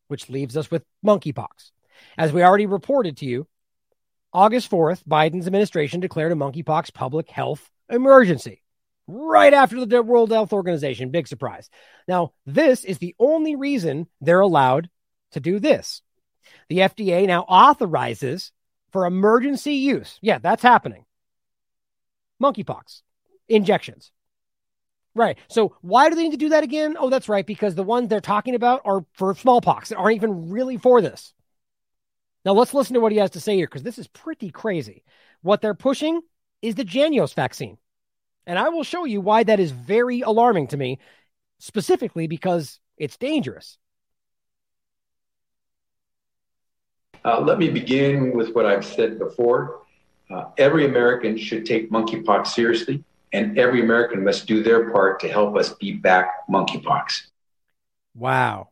which 0.07 0.29
leaves 0.29 0.55
us 0.55 0.69
with 0.69 0.83
monkeypox. 1.05 1.71
As 2.17 2.31
we 2.31 2.43
already 2.43 2.65
reported 2.67 3.17
to 3.17 3.25
you, 3.25 3.47
August 4.33 4.69
4th, 4.69 5.03
Biden's 5.05 5.47
administration 5.47 5.99
declared 5.99 6.31
a 6.31 6.35
monkeypox 6.35 6.93
public 6.93 7.29
health 7.29 7.69
emergency 7.89 8.62
right 9.07 9.53
after 9.53 9.85
the 9.85 10.01
World 10.01 10.31
Health 10.31 10.53
Organization. 10.53 11.11
Big 11.11 11.27
surprise. 11.27 11.69
Now, 12.07 12.33
this 12.45 12.83
is 12.83 12.97
the 12.97 13.15
only 13.19 13.55
reason 13.55 14.07
they're 14.21 14.39
allowed 14.39 14.89
to 15.31 15.39
do 15.39 15.59
this. 15.59 16.01
The 16.69 16.79
FDA 16.79 17.27
now 17.27 17.41
authorizes 17.41 18.51
for 18.91 19.05
emergency 19.05 19.75
use. 19.75 20.19
Yeah, 20.21 20.37
that's 20.37 20.63
happening. 20.63 21.05
Monkeypox 22.41 23.01
injections. 23.49 24.11
Right. 25.15 25.37
So 25.47 25.75
why 25.81 26.09
do 26.09 26.15
they 26.15 26.23
need 26.23 26.31
to 26.31 26.37
do 26.37 26.49
that 26.49 26.63
again? 26.63 26.95
Oh, 26.99 27.09
that's 27.09 27.29
right. 27.29 27.45
Because 27.45 27.75
the 27.75 27.83
ones 27.83 28.09
they're 28.09 28.19
talking 28.19 28.55
about 28.55 28.81
are 28.85 29.05
for 29.13 29.35
smallpox 29.35 29.89
that 29.89 29.97
aren't 29.97 30.15
even 30.15 30.49
really 30.49 30.77
for 30.77 31.01
this. 31.01 31.33
Now 32.45 32.53
let's 32.53 32.73
listen 32.73 32.95
to 32.95 32.99
what 32.99 33.11
he 33.11 33.19
has 33.19 33.31
to 33.31 33.39
say 33.39 33.55
here 33.55 33.67
because 33.67 33.83
this 33.83 33.99
is 33.99 34.07
pretty 34.07 34.49
crazy. 34.49 35.03
What 35.41 35.61
they're 35.61 35.75
pushing 35.75 36.21
is 36.61 36.75
the 36.75 36.85
Jynneos 36.85 37.35
vaccine. 37.35 37.77
And 38.45 38.59
I 38.59 38.69
will 38.69 38.83
show 38.83 39.05
you 39.05 39.21
why 39.21 39.43
that 39.43 39.59
is 39.59 39.71
very 39.71 40.21
alarming 40.21 40.67
to 40.67 40.77
me, 40.77 40.99
specifically 41.59 42.27
because 42.27 42.79
it's 42.97 43.17
dangerous. 43.17 43.77
Uh, 47.25 47.39
let 47.39 47.57
me 47.57 47.69
begin 47.69 48.35
with 48.35 48.53
what 48.53 48.65
I've 48.65 48.85
said 48.85 49.17
before. 49.17 49.81
Uh, 50.29 50.45
every 50.57 50.85
American 50.85 51.37
should 51.37 51.65
take 51.65 51.89
monkeypox 51.89 52.47
seriously, 52.47 53.03
and 53.31 53.57
every 53.57 53.81
American 53.81 54.23
must 54.23 54.45
do 54.45 54.61
their 54.61 54.91
part 54.91 55.21
to 55.21 55.29
help 55.29 55.55
us 55.55 55.73
beat 55.75 56.01
back 56.01 56.47
monkeypox. 56.49 57.27
Wow. 58.13 58.69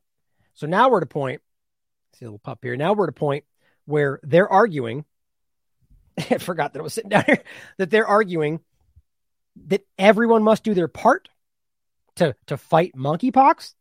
So 0.53 0.67
now 0.67 0.89
we're 0.89 0.97
at 0.97 1.03
a 1.03 1.07
point, 1.07 1.41
see 2.13 2.25
a 2.25 2.27
little 2.27 2.39
pup 2.39 2.59
here. 2.61 2.75
Now 2.75 2.93
we're 2.93 3.05
at 3.05 3.09
a 3.09 3.13
point 3.13 3.45
where 3.85 4.19
they're 4.23 4.49
arguing 4.49 5.05
I 6.31 6.37
forgot 6.37 6.73
that 6.73 6.79
I 6.79 6.83
was 6.83 6.93
sitting 6.93 7.09
down 7.09 7.23
here, 7.25 7.43
that 7.77 7.89
they're 7.89 8.07
arguing 8.07 8.59
that 9.67 9.85
everyone 9.97 10.43
must 10.43 10.63
do 10.63 10.73
their 10.73 10.87
part 10.87 11.29
to, 12.15 12.35
to 12.47 12.57
fight 12.57 12.93
monkeypox. 12.95 13.73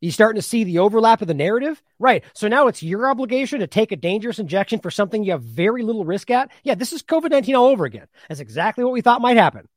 You 0.00 0.10
starting 0.10 0.40
to 0.40 0.46
see 0.46 0.64
the 0.64 0.78
overlap 0.78 1.20
of 1.20 1.28
the 1.28 1.34
narrative? 1.34 1.82
Right. 1.98 2.24
So 2.32 2.48
now 2.48 2.68
it's 2.68 2.82
your 2.82 3.08
obligation 3.08 3.60
to 3.60 3.66
take 3.66 3.92
a 3.92 3.96
dangerous 3.96 4.38
injection 4.38 4.80
for 4.80 4.90
something 4.90 5.22
you 5.22 5.32
have 5.32 5.42
very 5.42 5.82
little 5.82 6.06
risk 6.06 6.30
at. 6.30 6.50
Yeah, 6.62 6.74
this 6.74 6.92
is 6.92 7.02
COVID 7.02 7.30
19 7.30 7.54
all 7.54 7.66
over 7.66 7.84
again. 7.84 8.06
That's 8.28 8.40
exactly 8.40 8.82
what 8.82 8.94
we 8.94 9.02
thought 9.02 9.20
might 9.20 9.36
happen. 9.36 9.68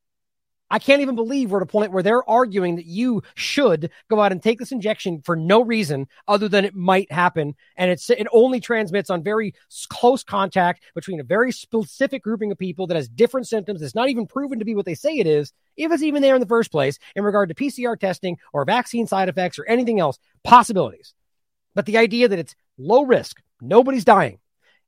I 0.73 0.79
can't 0.79 1.03
even 1.03 1.13
believe 1.13 1.51
we're 1.51 1.59
at 1.59 1.63
a 1.63 1.67
point 1.67 1.91
where 1.91 2.01
they're 2.01 2.27
arguing 2.27 2.77
that 2.77 2.87
you 2.87 3.21
should 3.35 3.91
go 4.09 4.19
out 4.19 4.31
and 4.31 4.41
take 4.41 4.57
this 4.57 4.71
injection 4.71 5.21
for 5.21 5.35
no 5.35 5.61
reason 5.61 6.07
other 6.27 6.49
than 6.49 6.65
it 6.65 6.73
might 6.73 7.11
happen. 7.11 7.53
And 7.77 7.91
it's, 7.91 8.09
it 8.09 8.25
only 8.31 8.59
transmits 8.59 9.11
on 9.11 9.21
very 9.21 9.53
close 9.89 10.23
contact 10.23 10.81
between 10.95 11.19
a 11.19 11.23
very 11.23 11.51
specific 11.51 12.23
grouping 12.23 12.51
of 12.51 12.57
people 12.57 12.87
that 12.87 12.95
has 12.95 13.07
different 13.07 13.47
symptoms. 13.47 13.83
It's 13.83 13.93
not 13.93 14.09
even 14.09 14.25
proven 14.25 14.57
to 14.57 14.65
be 14.65 14.73
what 14.73 14.87
they 14.87 14.95
say 14.95 15.19
it 15.19 15.27
is, 15.27 15.53
if 15.77 15.91
it's 15.91 16.01
even 16.01 16.23
there 16.23 16.33
in 16.33 16.41
the 16.41 16.47
first 16.47 16.71
place, 16.71 16.97
in 17.15 17.23
regard 17.23 17.49
to 17.49 17.55
PCR 17.55 17.99
testing 17.99 18.39
or 18.51 18.65
vaccine 18.65 19.05
side 19.05 19.29
effects 19.29 19.59
or 19.59 19.67
anything 19.67 19.99
else, 19.99 20.17
possibilities. 20.43 21.13
But 21.75 21.85
the 21.85 21.99
idea 21.99 22.29
that 22.29 22.39
it's 22.39 22.55
low 22.79 23.03
risk, 23.03 23.39
nobody's 23.61 24.05
dying. 24.05 24.39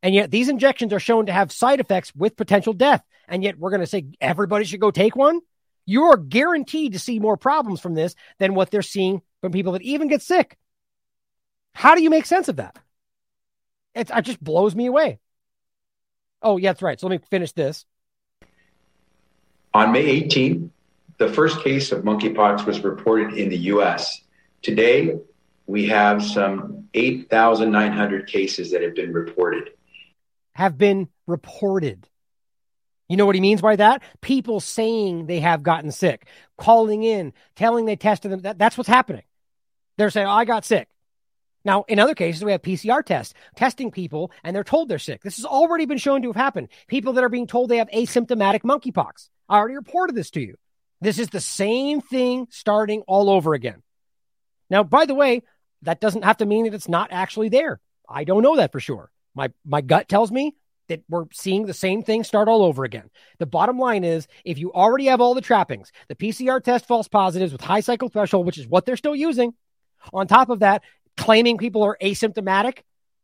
And 0.01 0.15
yet 0.15 0.31
these 0.31 0.49
injections 0.49 0.93
are 0.93 0.99
shown 0.99 1.27
to 1.27 1.31
have 1.31 1.51
side 1.51 1.79
effects 1.79 2.11
with 2.15 2.37
potential 2.37 2.73
death. 2.73 3.03
And 3.27 3.43
yet 3.43 3.59
we're 3.59 3.69
going 3.69 3.81
to 3.81 3.85
say 3.85 4.07
everybody 4.19 4.65
should 4.65 4.79
go 4.79 4.89
take 4.89 5.15
one 5.15 5.41
you're 5.85 6.17
guaranteed 6.17 6.93
to 6.93 6.99
see 6.99 7.19
more 7.19 7.37
problems 7.37 7.79
from 7.79 7.93
this 7.93 8.15
than 8.39 8.55
what 8.55 8.71
they're 8.71 8.81
seeing 8.81 9.21
from 9.41 9.51
people 9.51 9.73
that 9.73 9.81
even 9.81 10.07
get 10.07 10.21
sick. 10.21 10.57
How 11.73 11.95
do 11.95 12.01
you 12.01 12.09
make 12.09 12.25
sense 12.25 12.47
of 12.47 12.55
that? 12.57 12.77
It's, 13.93 14.11
it 14.13 14.21
just 14.23 14.43
blows 14.43 14.75
me 14.75 14.87
away. 14.87 15.19
Oh, 16.41 16.57
yeah, 16.57 16.71
that's 16.71 16.81
right. 16.81 16.99
So 16.99 17.07
let 17.07 17.21
me 17.21 17.27
finish 17.29 17.51
this. 17.51 17.85
On 19.73 19.91
May 19.91 20.21
18th, 20.21 20.69
the 21.17 21.29
first 21.29 21.61
case 21.61 21.91
of 21.91 22.03
monkeypox 22.03 22.65
was 22.65 22.81
reported 22.81 23.33
in 23.33 23.49
the 23.49 23.57
U.S. 23.57 24.21
Today, 24.61 25.17
we 25.67 25.85
have 25.87 26.23
some 26.23 26.87
8,900 26.93 28.27
cases 28.27 28.71
that 28.71 28.81
have 28.81 28.95
been 28.95 29.13
reported. 29.13 29.71
Have 30.53 30.77
been 30.77 31.09
reported. 31.27 32.07
You 33.07 33.17
know 33.17 33.25
what 33.25 33.35
he 33.35 33.41
means 33.41 33.61
by 33.61 33.75
that? 33.75 34.01
People 34.21 34.59
saying 34.59 35.27
they 35.27 35.39
have 35.39 35.63
gotten 35.63 35.91
sick, 35.91 36.27
calling 36.57 37.03
in, 37.03 37.33
telling 37.55 37.85
they 37.85 37.95
tested 37.95 38.31
them. 38.31 38.41
That, 38.41 38.57
that's 38.57 38.77
what's 38.77 38.87
happening. 38.87 39.23
They're 39.97 40.09
saying, 40.09 40.27
oh, 40.27 40.31
I 40.31 40.45
got 40.45 40.65
sick. 40.65 40.87
Now, 41.63 41.83
in 41.87 41.99
other 41.99 42.15
cases, 42.15 42.43
we 42.43 42.51
have 42.51 42.61
PCR 42.61 43.03
tests 43.03 43.33
testing 43.55 43.91
people 43.91 44.31
and 44.43 44.55
they're 44.55 44.63
told 44.63 44.87
they're 44.87 44.99
sick. 44.99 45.23
This 45.23 45.37
has 45.37 45.45
already 45.45 45.85
been 45.85 45.97
shown 45.97 46.21
to 46.21 46.29
have 46.29 46.35
happened. 46.35 46.69
People 46.87 47.13
that 47.13 47.23
are 47.23 47.29
being 47.29 47.47
told 47.47 47.69
they 47.69 47.77
have 47.77 47.89
asymptomatic 47.89 48.61
monkeypox. 48.61 49.29
I 49.49 49.57
already 49.57 49.75
reported 49.75 50.15
this 50.15 50.29
to 50.31 50.41
you. 50.41 50.55
This 51.01 51.19
is 51.19 51.29
the 51.29 51.41
same 51.41 52.01
thing 52.01 52.47
starting 52.51 53.01
all 53.07 53.29
over 53.29 53.53
again. 53.53 53.81
Now, 54.69 54.83
by 54.83 55.05
the 55.05 55.15
way, 55.15 55.43
that 55.81 55.99
doesn't 55.99 56.23
have 56.23 56.37
to 56.37 56.45
mean 56.45 56.65
that 56.65 56.73
it's 56.73 56.87
not 56.87 57.11
actually 57.11 57.49
there. 57.49 57.79
I 58.07 58.23
don't 58.23 58.43
know 58.43 58.57
that 58.57 58.71
for 58.71 58.79
sure. 58.79 59.11
My 59.33 59.51
my 59.65 59.81
gut 59.81 60.07
tells 60.07 60.31
me 60.31 60.55
that 60.87 61.03
we're 61.09 61.25
seeing 61.31 61.65
the 61.65 61.73
same 61.73 62.03
thing 62.03 62.23
start 62.23 62.47
all 62.47 62.63
over 62.63 62.83
again. 62.83 63.09
The 63.39 63.45
bottom 63.45 63.77
line 63.79 64.03
is 64.03 64.27
if 64.43 64.57
you 64.57 64.71
already 64.73 65.05
have 65.05 65.21
all 65.21 65.33
the 65.33 65.41
trappings, 65.41 65.91
the 66.07 66.15
PCR 66.15 66.63
test 66.63 66.87
false 66.87 67.07
positives 67.07 67.51
with 67.51 67.61
high 67.61 67.79
cycle 67.79 68.09
threshold, 68.09 68.45
which 68.45 68.57
is 68.57 68.67
what 68.67 68.85
they're 68.85 68.97
still 68.97 69.15
using, 69.15 69.53
on 70.13 70.27
top 70.27 70.49
of 70.49 70.59
that, 70.59 70.83
claiming 71.17 71.57
people 71.57 71.83
are 71.83 71.97
asymptomatic 72.01 72.79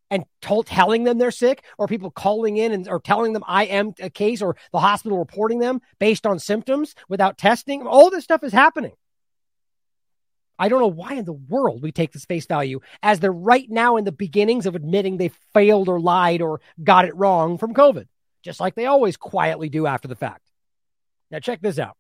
and 0.10 0.26
told, 0.42 0.68
telling 0.68 1.04
them 1.04 1.18
they're 1.18 1.32
sick, 1.32 1.64
or 1.78 1.88
people 1.88 2.12
calling 2.12 2.58
in 2.58 2.74
and 2.74 2.88
or 2.88 3.00
telling 3.00 3.34
them 3.34 3.44
I 3.48 3.66
am 3.66 3.94
a 4.00 4.10
case, 4.10 4.42
or 4.42 4.58
the 4.74 4.80
hospital 4.80 5.18
reporting 5.18 5.60
them 5.60 5.82
based 6.00 6.26
on 6.26 6.38
symptoms 6.38 6.96
without 7.08 7.38
testing. 7.38 7.88
All 7.88 8.10
this 8.10 8.26
stuff 8.26 8.44
is 8.44 8.52
happening. 8.52 8.92
I 10.62 10.70
don't 10.70 10.80
know 10.80 10.88
why 10.88 11.16
in 11.16 11.26
the 11.26 11.34
world 11.34 11.82
we 11.82 11.92
take 11.92 12.12
this 12.12 12.26
face 12.26 12.46
value 12.46 12.82
as 13.02 13.20
they're 13.20 13.34
right 13.34 13.68
now 13.68 13.98
in 13.98 14.04
the 14.04 14.12
beginnings 14.12 14.68
of 14.68 14.76
admitting 14.76 15.18
they 15.18 15.32
failed 15.56 15.90
or 15.90 16.00
lied 16.00 16.40
or 16.40 16.62
got 16.84 17.06
it 17.06 17.16
wrong 17.16 17.58
from 17.58 17.74
COVID, 17.74 18.08
just 18.44 18.60
like 18.60 18.76
they 18.76 18.86
always 18.86 19.18
quietly 19.18 19.70
do 19.70 19.88
after 19.88 20.08
the 20.08 20.16
fact. 20.16 20.44
Now, 21.32 21.40
check 21.40 21.62
this 21.62 21.80
out. 21.80 21.98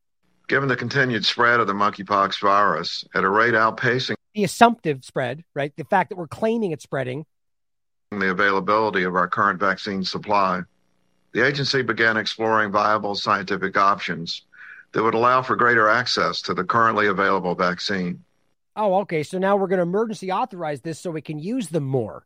Given 0.47 0.69
the 0.69 0.75
continued 0.75 1.25
spread 1.25 1.59
of 1.59 1.65
the 1.65 1.73
monkeypox 1.73 2.39
virus 2.39 3.03
at 3.15 3.23
a 3.23 3.29
rate 3.29 3.55
outpacing 3.55 4.13
the 4.35 4.43
assumptive 4.43 5.03
spread, 5.03 5.43
right? 5.55 5.75
The 5.75 5.83
fact 5.85 6.09
that 6.09 6.17
we're 6.17 6.27
claiming 6.27 6.69
it's 6.69 6.83
spreading, 6.83 7.25
the 8.11 8.29
availability 8.29 9.01
of 9.03 9.15
our 9.15 9.27
current 9.27 9.59
vaccine 9.59 10.03
supply, 10.03 10.61
the 11.31 11.43
agency 11.43 11.81
began 11.81 12.15
exploring 12.15 12.71
viable 12.71 13.15
scientific 13.15 13.75
options 13.75 14.43
that 14.91 15.01
would 15.01 15.15
allow 15.15 15.41
for 15.41 15.55
greater 15.55 15.89
access 15.89 16.43
to 16.43 16.53
the 16.53 16.63
currently 16.63 17.07
available 17.07 17.55
vaccine. 17.55 18.23
Oh, 18.75 19.01
okay. 19.01 19.23
So 19.23 19.37
now 19.37 19.57
we're 19.57 19.67
going 19.67 19.77
to 19.77 19.83
emergency 19.83 20.31
authorize 20.31 20.81
this 20.81 20.99
so 20.99 21.11
we 21.11 21.21
can 21.21 21.39
use 21.39 21.69
them 21.69 21.83
more. 21.83 22.25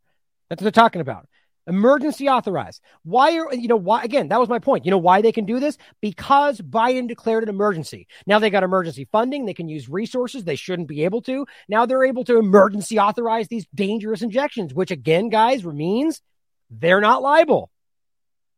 That's 0.50 0.62
what 0.62 0.74
they're 0.74 0.84
talking 0.84 1.02
about. 1.02 1.28
Emergency 1.68 2.30
authorize. 2.30 2.80
Why 3.04 3.40
are, 3.40 3.52
you 3.52 3.68
know, 3.68 3.76
why, 3.76 4.04
again, 4.04 4.28
that 4.28 4.40
was 4.40 4.50
my 4.50 4.60
point. 4.60 4.86
You 4.86 4.92
know 4.92 5.00
why 5.00 5.24
they 5.24 5.32
can 5.32 5.46
do 5.46 5.60
this? 5.60 5.80
Because 6.00 6.62
Biden 6.62 7.08
declared 7.08 7.42
an 7.42 7.50
emergency. 7.50 8.08
Now 8.28 8.38
they 8.38 8.52
got 8.52 8.62
emergency 8.62 9.08
funding. 9.12 9.46
They 9.46 9.56
can 9.56 9.68
use 9.68 9.90
resources 9.90 10.44
they 10.44 10.56
shouldn't 10.56 10.88
be 10.88 11.06
able 11.06 11.24
to. 11.24 11.48
Now 11.68 11.88
they're 11.88 12.06
able 12.06 12.24
to 12.26 12.38
emergency 12.38 13.00
authorize 13.00 13.48
these 13.48 13.66
dangerous 13.74 14.22
injections, 14.22 14.76
which 14.76 14.92
again, 14.92 15.30
guys, 15.30 15.66
means 15.66 16.22
they're 16.70 17.02
not 17.02 17.24
liable. 17.24 17.72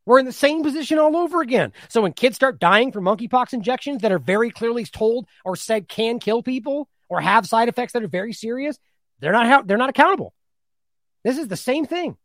We're 0.05 0.19
in 0.19 0.25
the 0.25 0.33
same 0.33 0.63
position 0.63 0.99
all 0.99 1.15
over 1.15 1.41
again. 1.41 1.71
So 1.87 2.01
when 2.01 2.13
kids 2.13 2.35
start 2.35 2.59
dying 2.59 2.91
from 2.91 3.05
monkeypox 3.05 3.53
injections 3.53 4.01
that 4.01 4.11
are 4.11 4.19
very 4.19 4.51
clearly 4.51 4.83
told 4.83 5.27
or 5.45 5.55
said 5.55 5.87
can 5.87 6.19
kill 6.19 6.43
people, 6.43 6.89
or 7.09 7.21
have 7.21 7.47
side 7.47 7.69
effects 7.69 7.93
that 7.93 8.03
are 8.03 8.07
very 8.07 8.33
serious, 8.33 8.77
they're 9.19 9.31
not 9.31 9.67
they're 9.67 9.77
not 9.77 9.89
accountable. 9.89 10.33
This 11.23 11.37
is 11.37 11.47
the 11.47 11.57
same 11.57 11.85
thing. 11.85 12.17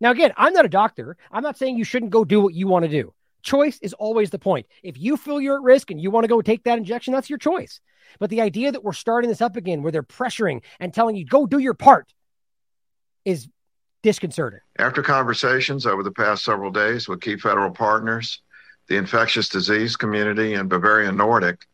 Now, 0.00 0.12
again, 0.12 0.32
I'm 0.36 0.52
not 0.52 0.64
a 0.64 0.68
doctor. 0.68 1.16
I'm 1.30 1.42
not 1.42 1.58
saying 1.58 1.76
you 1.76 1.84
shouldn't 1.84 2.12
go 2.12 2.24
do 2.24 2.40
what 2.40 2.54
you 2.54 2.68
want 2.68 2.84
to 2.84 2.90
do. 2.90 3.12
Choice 3.42 3.78
is 3.82 3.94
always 3.94 4.30
the 4.30 4.38
point. 4.38 4.66
If 4.82 4.98
you 4.98 5.16
feel 5.16 5.40
you're 5.40 5.56
at 5.56 5.62
risk 5.62 5.90
and 5.90 6.00
you 6.00 6.10
want 6.10 6.24
to 6.24 6.28
go 6.28 6.40
take 6.40 6.64
that 6.64 6.78
injection, 6.78 7.14
that's 7.14 7.30
your 7.30 7.38
choice. 7.38 7.80
But 8.18 8.30
the 8.30 8.40
idea 8.40 8.72
that 8.72 8.84
we're 8.84 8.92
starting 8.92 9.28
this 9.28 9.40
up 9.40 9.56
again 9.56 9.82
where 9.82 9.92
they're 9.92 10.02
pressuring 10.02 10.62
and 10.80 10.92
telling 10.92 11.16
you, 11.16 11.24
go 11.24 11.46
do 11.46 11.58
your 11.58 11.74
part, 11.74 12.12
is 13.24 13.48
disconcerting. 14.02 14.60
After 14.78 15.02
conversations 15.02 15.86
over 15.86 16.02
the 16.02 16.10
past 16.10 16.44
several 16.44 16.70
days 16.70 17.08
with 17.08 17.20
key 17.20 17.36
federal 17.36 17.70
partners, 17.70 18.40
the 18.88 18.96
infectious 18.96 19.48
disease 19.48 19.96
community, 19.96 20.54
and 20.54 20.68
Bavarian 20.68 21.16
Nordic, 21.16 21.66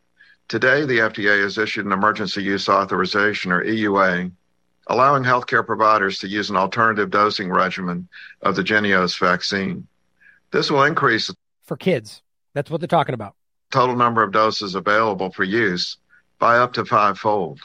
Today, 0.47 0.85
the 0.85 0.99
FDA 0.99 1.41
has 1.41 1.57
issued 1.57 1.85
an 1.85 1.91
emergency 1.91 2.43
use 2.43 2.69
authorization, 2.69 3.51
or 3.51 3.63
EUA, 3.63 4.31
allowing 4.87 5.23
healthcare 5.23 5.65
providers 5.65 6.19
to 6.19 6.27
use 6.27 6.51
an 6.51 6.55
alternative 6.55 7.09
dosing 7.09 7.49
regimen 7.49 8.07
of 8.43 8.55
the 8.55 8.63
Jynneos 8.63 9.17
vaccine. 9.19 9.87
This 10.51 10.69
will 10.69 10.83
increase 10.83 11.31
for 11.63 11.75
kids. 11.75 12.21
That's 12.53 12.69
what 12.69 12.79
they're 12.79 12.87
talking 12.87 13.15
about. 13.15 13.35
Total 13.71 13.95
number 13.95 14.21
of 14.21 14.31
doses 14.31 14.75
available 14.75 15.31
for 15.31 15.43
use 15.43 15.97
by 16.37 16.57
up 16.57 16.73
to 16.73 16.85
fivefold. 16.85 17.59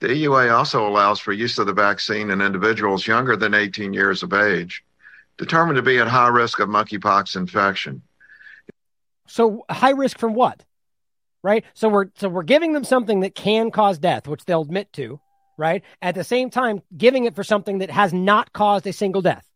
The 0.00 0.08
EUA 0.08 0.52
also 0.52 0.86
allows 0.86 1.20
for 1.20 1.32
use 1.32 1.58
of 1.58 1.66
the 1.66 1.72
vaccine 1.72 2.30
in 2.30 2.40
individuals 2.40 3.06
younger 3.06 3.36
than 3.36 3.54
18 3.54 3.94
years 3.94 4.24
of 4.24 4.32
age, 4.32 4.84
determined 5.38 5.76
to 5.76 5.82
be 5.82 5.98
at 5.98 6.08
high 6.08 6.28
risk 6.28 6.58
of 6.58 6.68
monkeypox 6.68 7.36
infection. 7.36 8.02
So, 9.28 9.64
high 9.70 9.90
risk 9.90 10.18
from 10.18 10.34
what? 10.34 10.64
Right? 11.44 11.62
So 11.74 11.88
we're 11.90 12.06
so 12.16 12.28
we're 12.28 12.42
giving 12.42 12.72
them 12.72 12.84
something 12.84 13.20
that 13.20 13.34
can 13.34 13.70
cause 13.70 13.98
death, 13.98 14.26
which 14.26 14.46
they'll 14.46 14.62
admit 14.62 14.92
to, 14.94 15.20
right? 15.58 15.84
At 16.00 16.16
the 16.16 16.24
same 16.24 16.48
time, 16.50 16.82
giving 16.96 17.26
it 17.26 17.36
for 17.36 17.44
something 17.44 17.78
that 17.78 17.90
has 17.90 18.12
not 18.12 18.52
caused 18.52 18.86
a 18.86 18.92
single 18.92 19.20
death. 19.22 19.46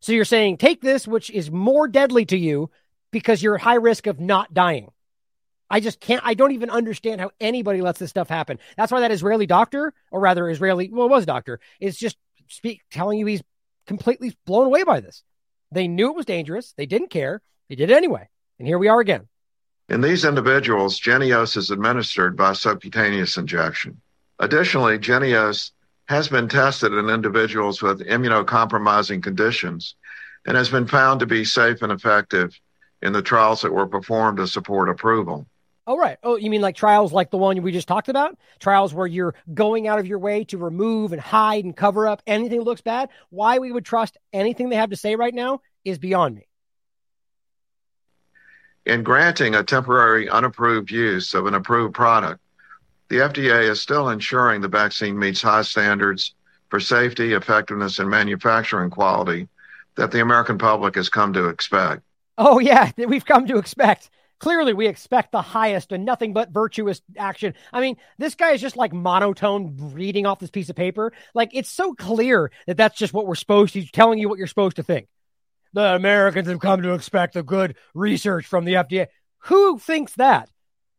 So 0.00 0.12
you're 0.12 0.26
saying 0.26 0.58
take 0.58 0.82
this, 0.82 1.08
which 1.08 1.30
is 1.30 1.50
more 1.50 1.88
deadly 1.88 2.26
to 2.26 2.36
you 2.36 2.70
because 3.10 3.42
you're 3.42 3.56
high 3.56 3.76
risk 3.76 4.06
of 4.06 4.20
not 4.20 4.52
dying. 4.52 4.90
I 5.70 5.80
just 5.80 6.00
can't. 6.00 6.20
I 6.22 6.34
don't 6.34 6.52
even 6.52 6.68
understand 6.68 7.20
how 7.20 7.30
anybody 7.40 7.80
lets 7.80 7.98
this 7.98 8.10
stuff 8.10 8.28
happen. 8.28 8.58
That's 8.76 8.92
why 8.92 9.00
that 9.00 9.10
Israeli 9.10 9.46
doctor, 9.46 9.94
or 10.12 10.20
rather 10.20 10.48
Israeli, 10.50 10.90
well, 10.92 11.06
it 11.06 11.10
was 11.10 11.24
doctor, 11.24 11.60
is 11.80 11.96
just 11.96 12.18
speak 12.48 12.82
telling 12.90 13.18
you 13.18 13.26
he's 13.26 13.42
completely 13.86 14.36
blown 14.44 14.66
away 14.66 14.84
by 14.84 15.00
this. 15.00 15.24
They 15.72 15.88
knew 15.88 16.10
it 16.10 16.16
was 16.16 16.26
dangerous. 16.26 16.74
They 16.76 16.86
didn't 16.86 17.08
care. 17.08 17.40
They 17.70 17.74
did 17.74 17.90
it 17.90 17.96
anyway. 17.96 18.28
And 18.58 18.68
here 18.68 18.78
we 18.78 18.88
are 18.88 19.00
again. 19.00 19.28
In 19.88 20.00
these 20.00 20.24
individuals, 20.24 21.00
Jynneos 21.00 21.56
is 21.56 21.70
administered 21.70 22.36
by 22.36 22.54
subcutaneous 22.54 23.36
injection. 23.36 24.00
Additionally, 24.40 24.98
Jynneos 24.98 25.70
has 26.08 26.28
been 26.28 26.48
tested 26.48 26.92
in 26.92 27.08
individuals 27.08 27.82
with 27.82 28.00
immunocompromising 28.00 29.22
conditions 29.22 29.94
and 30.44 30.56
has 30.56 30.68
been 30.68 30.88
found 30.88 31.20
to 31.20 31.26
be 31.26 31.44
safe 31.44 31.82
and 31.82 31.92
effective 31.92 32.58
in 33.00 33.12
the 33.12 33.22
trials 33.22 33.62
that 33.62 33.72
were 33.72 33.86
performed 33.86 34.38
to 34.38 34.48
support 34.48 34.88
approval. 34.88 35.46
Oh, 35.86 35.96
right. 35.96 36.18
Oh, 36.24 36.36
you 36.36 36.50
mean 36.50 36.62
like 36.62 36.74
trials 36.74 37.12
like 37.12 37.30
the 37.30 37.36
one 37.36 37.62
we 37.62 37.70
just 37.70 37.86
talked 37.86 38.08
about? 38.08 38.36
Trials 38.58 38.92
where 38.92 39.06
you're 39.06 39.36
going 39.54 39.86
out 39.86 40.00
of 40.00 40.06
your 40.06 40.18
way 40.18 40.42
to 40.44 40.58
remove 40.58 41.12
and 41.12 41.20
hide 41.20 41.64
and 41.64 41.76
cover 41.76 42.08
up 42.08 42.22
anything 42.26 42.58
that 42.58 42.64
looks 42.64 42.80
bad? 42.80 43.08
Why 43.30 43.60
we 43.60 43.70
would 43.70 43.84
trust 43.84 44.16
anything 44.32 44.68
they 44.68 44.76
have 44.76 44.90
to 44.90 44.96
say 44.96 45.14
right 45.14 45.34
now 45.34 45.60
is 45.84 45.98
beyond 45.98 46.34
me. 46.34 46.45
In 48.86 49.02
granting 49.02 49.56
a 49.56 49.64
temporary 49.64 50.28
unapproved 50.28 50.92
use 50.92 51.34
of 51.34 51.46
an 51.46 51.54
approved 51.54 51.92
product, 51.92 52.40
the 53.08 53.16
FDA 53.16 53.68
is 53.68 53.80
still 53.80 54.08
ensuring 54.08 54.60
the 54.60 54.68
vaccine 54.68 55.18
meets 55.18 55.42
high 55.42 55.62
standards 55.62 56.36
for 56.68 56.78
safety, 56.78 57.32
effectiveness, 57.32 57.98
and 57.98 58.08
manufacturing 58.08 58.90
quality 58.90 59.48
that 59.96 60.12
the 60.12 60.20
American 60.20 60.56
public 60.56 60.94
has 60.94 61.08
come 61.08 61.32
to 61.32 61.48
expect. 61.48 62.02
Oh, 62.38 62.60
yeah, 62.60 62.92
we've 62.96 63.24
come 63.24 63.48
to 63.48 63.58
expect. 63.58 64.08
Clearly, 64.38 64.72
we 64.72 64.86
expect 64.86 65.32
the 65.32 65.42
highest 65.42 65.90
and 65.90 66.04
nothing 66.04 66.32
but 66.32 66.50
virtuous 66.50 67.02
action. 67.16 67.54
I 67.72 67.80
mean, 67.80 67.96
this 68.18 68.36
guy 68.36 68.52
is 68.52 68.60
just 68.60 68.76
like 68.76 68.92
monotone 68.92 69.76
reading 69.94 70.26
off 70.26 70.38
this 70.38 70.50
piece 70.50 70.68
of 70.68 70.76
paper. 70.76 71.12
Like, 71.34 71.50
it's 71.54 71.70
so 71.70 71.92
clear 71.94 72.52
that 72.68 72.76
that's 72.76 72.98
just 72.98 73.12
what 73.12 73.26
we're 73.26 73.34
supposed 73.34 73.72
to, 73.72 73.84
telling 73.86 74.20
you 74.20 74.28
what 74.28 74.38
you're 74.38 74.46
supposed 74.46 74.76
to 74.76 74.84
think 74.84 75.08
the 75.76 75.94
Americans 75.94 76.48
have 76.48 76.58
come 76.58 76.80
to 76.80 76.94
expect 76.94 77.34
the 77.34 77.42
good 77.42 77.76
research 77.92 78.46
from 78.46 78.64
the 78.64 78.72
FDA. 78.72 79.08
Who 79.40 79.78
thinks 79.78 80.14
that? 80.14 80.48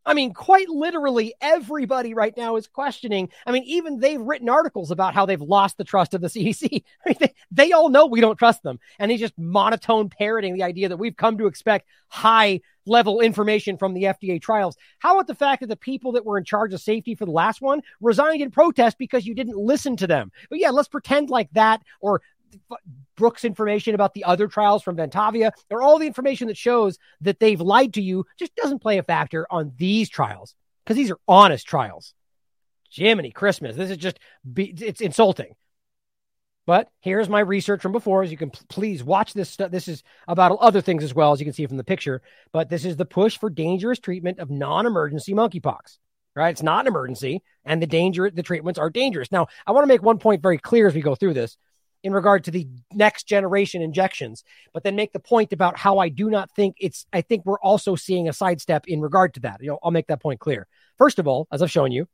I 0.05 0.13
mean, 0.13 0.35
quite 0.35 0.69
literally, 0.69 1.33
everybody 1.41 2.13
right 2.13 2.37
now 2.37 2.57
is 2.57 2.67
questioning. 2.67 3.29
I 3.47 3.51
mean, 3.51 3.63
even 3.63 3.99
they've 3.99 4.21
written 4.21 4.49
articles 4.49 4.91
about 4.91 5.15
how 5.15 5.25
they've 5.25 5.41
lost 5.41 5.77
the 5.77 5.83
trust 5.83 6.13
of 6.13 6.21
the 6.21 6.27
CDC. 6.27 6.83
I 7.05 7.09
mean, 7.09 7.17
they, 7.19 7.33
they 7.49 7.71
all 7.71 7.89
know 7.89 8.05
we 8.05 8.21
don't 8.21 8.37
trust 8.37 8.61
them. 8.61 8.79
And 8.99 9.09
he's 9.09 9.19
just 9.19 9.35
monotone 9.35 10.09
parroting 10.09 10.53
the 10.53 10.63
idea 10.63 10.89
that 10.89 10.97
we've 10.97 11.17
come 11.17 11.39
to 11.39 11.47
expect 11.47 11.87
high 12.07 12.61
level 12.85 13.19
information 13.19 13.77
from 13.77 13.95
the 13.95 14.03
FDA 14.03 14.39
trials. 14.39 14.77
How 14.99 15.15
about 15.15 15.27
the 15.27 15.35
fact 15.35 15.61
that 15.61 15.67
the 15.67 15.75
people 15.75 16.13
that 16.13 16.25
were 16.25 16.37
in 16.37 16.45
charge 16.45 16.73
of 16.73 16.81
safety 16.81 17.15
for 17.15 17.25
the 17.25 17.31
last 17.31 17.61
one 17.61 17.81
resigned 17.99 18.41
in 18.41 18.51
protest 18.51 18.97
because 18.97 19.25
you 19.25 19.33
didn't 19.33 19.57
listen 19.57 19.97
to 19.97 20.07
them? 20.07 20.31
But 20.49 20.59
yeah, 20.59 20.69
let's 20.69 20.87
pretend 20.87 21.29
like 21.29 21.49
that 21.51 21.81
or 21.99 22.21
Brook's 23.15 23.45
information 23.45 23.95
about 23.95 24.13
the 24.13 24.23
other 24.23 24.47
trials 24.47 24.83
from 24.83 24.97
Ventavia, 24.97 25.51
or 25.69 25.81
all 25.81 25.99
the 25.99 26.07
information 26.07 26.47
that 26.47 26.57
shows 26.57 26.97
that 27.21 27.39
they've 27.39 27.59
lied 27.59 27.93
to 27.95 28.01
you 28.01 28.25
just 28.37 28.55
doesn't 28.55 28.79
play 28.79 28.97
a 28.97 29.03
factor 29.03 29.47
on 29.49 29.73
these 29.77 30.09
trials 30.09 30.55
because 30.83 30.97
these 30.97 31.11
are 31.11 31.19
honest 31.27 31.65
trials. 31.67 32.13
Jiminy 32.89 33.31
Christmas. 33.31 33.75
This 33.75 33.89
is 33.89 33.97
just, 33.97 34.19
it's 34.55 35.01
insulting. 35.01 35.55
But 36.65 36.89
here's 36.99 37.29
my 37.29 37.39
research 37.39 37.81
from 37.81 37.91
before. 37.91 38.23
As 38.23 38.31
you 38.31 38.37
can 38.37 38.49
please 38.49 39.03
watch 39.03 39.33
this 39.33 39.49
stuff. 39.49 39.71
This 39.71 39.87
is 39.87 40.03
about 40.27 40.57
other 40.59 40.81
things 40.81 41.03
as 41.03 41.15
well, 41.15 41.31
as 41.31 41.39
you 41.39 41.45
can 41.45 41.53
see 41.53 41.65
from 41.65 41.77
the 41.77 41.83
picture. 41.83 42.21
But 42.51 42.69
this 42.69 42.85
is 42.85 42.97
the 42.97 43.05
push 43.05 43.37
for 43.37 43.49
dangerous 43.49 43.99
treatment 43.99 44.39
of 44.39 44.49
non-emergency 44.49 45.33
monkeypox. 45.33 45.97
Right? 46.35 46.51
It's 46.51 46.61
not 46.61 46.81
an 46.81 46.87
emergency, 46.87 47.41
and 47.65 47.81
the 47.81 47.87
danger, 47.87 48.29
the 48.29 48.43
treatments 48.43 48.77
are 48.77 48.91
dangerous. 48.91 49.31
Now, 49.31 49.47
I 49.65 49.71
want 49.71 49.85
to 49.85 49.87
make 49.87 50.03
one 50.03 50.19
point 50.19 50.43
very 50.43 50.59
clear 50.59 50.87
as 50.87 50.93
we 50.93 51.01
go 51.01 51.15
through 51.15 51.33
this 51.33 51.57
in 52.03 52.13
regard 52.13 52.43
to 52.45 52.51
the 52.51 52.67
next 52.93 53.23
generation 53.23 53.81
injections, 53.81 54.43
but 54.73 54.83
then 54.83 54.95
make 54.95 55.13
the 55.13 55.19
point 55.19 55.53
about 55.53 55.77
how 55.77 55.97
I 55.99 56.09
do 56.09 56.29
not 56.29 56.51
think 56.51 56.75
it's, 56.79 57.05
I 57.11 57.21
think 57.21 57.45
we're 57.45 57.59
also 57.59 57.95
seeing 57.95 58.29
a 58.29 58.33
sidestep 58.33 58.87
in 58.87 59.01
regard 59.01 59.33
to 59.35 59.39
that. 59.41 59.61
You 59.61 59.69
know, 59.69 59.79
I'll 59.83 59.91
make 59.91 60.07
that 60.07 60.21
point 60.21 60.39
clear. 60.39 60.67
First 60.97 61.19
of 61.19 61.27
all, 61.27 61.47
as 61.51 61.61
I've 61.61 61.71
shown 61.71 61.91
you, 61.91 62.07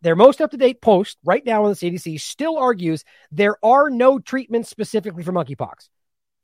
their 0.00 0.16
most 0.16 0.40
up 0.40 0.50
to 0.52 0.56
date 0.56 0.80
post 0.80 1.18
right 1.24 1.44
now 1.44 1.64
on 1.64 1.70
the 1.70 1.76
CDC 1.76 2.20
still 2.20 2.56
argues 2.56 3.04
there 3.30 3.56
are 3.64 3.90
no 3.90 4.18
treatments 4.18 4.70
specifically 4.70 5.22
for 5.22 5.32
monkeypox. 5.32 5.88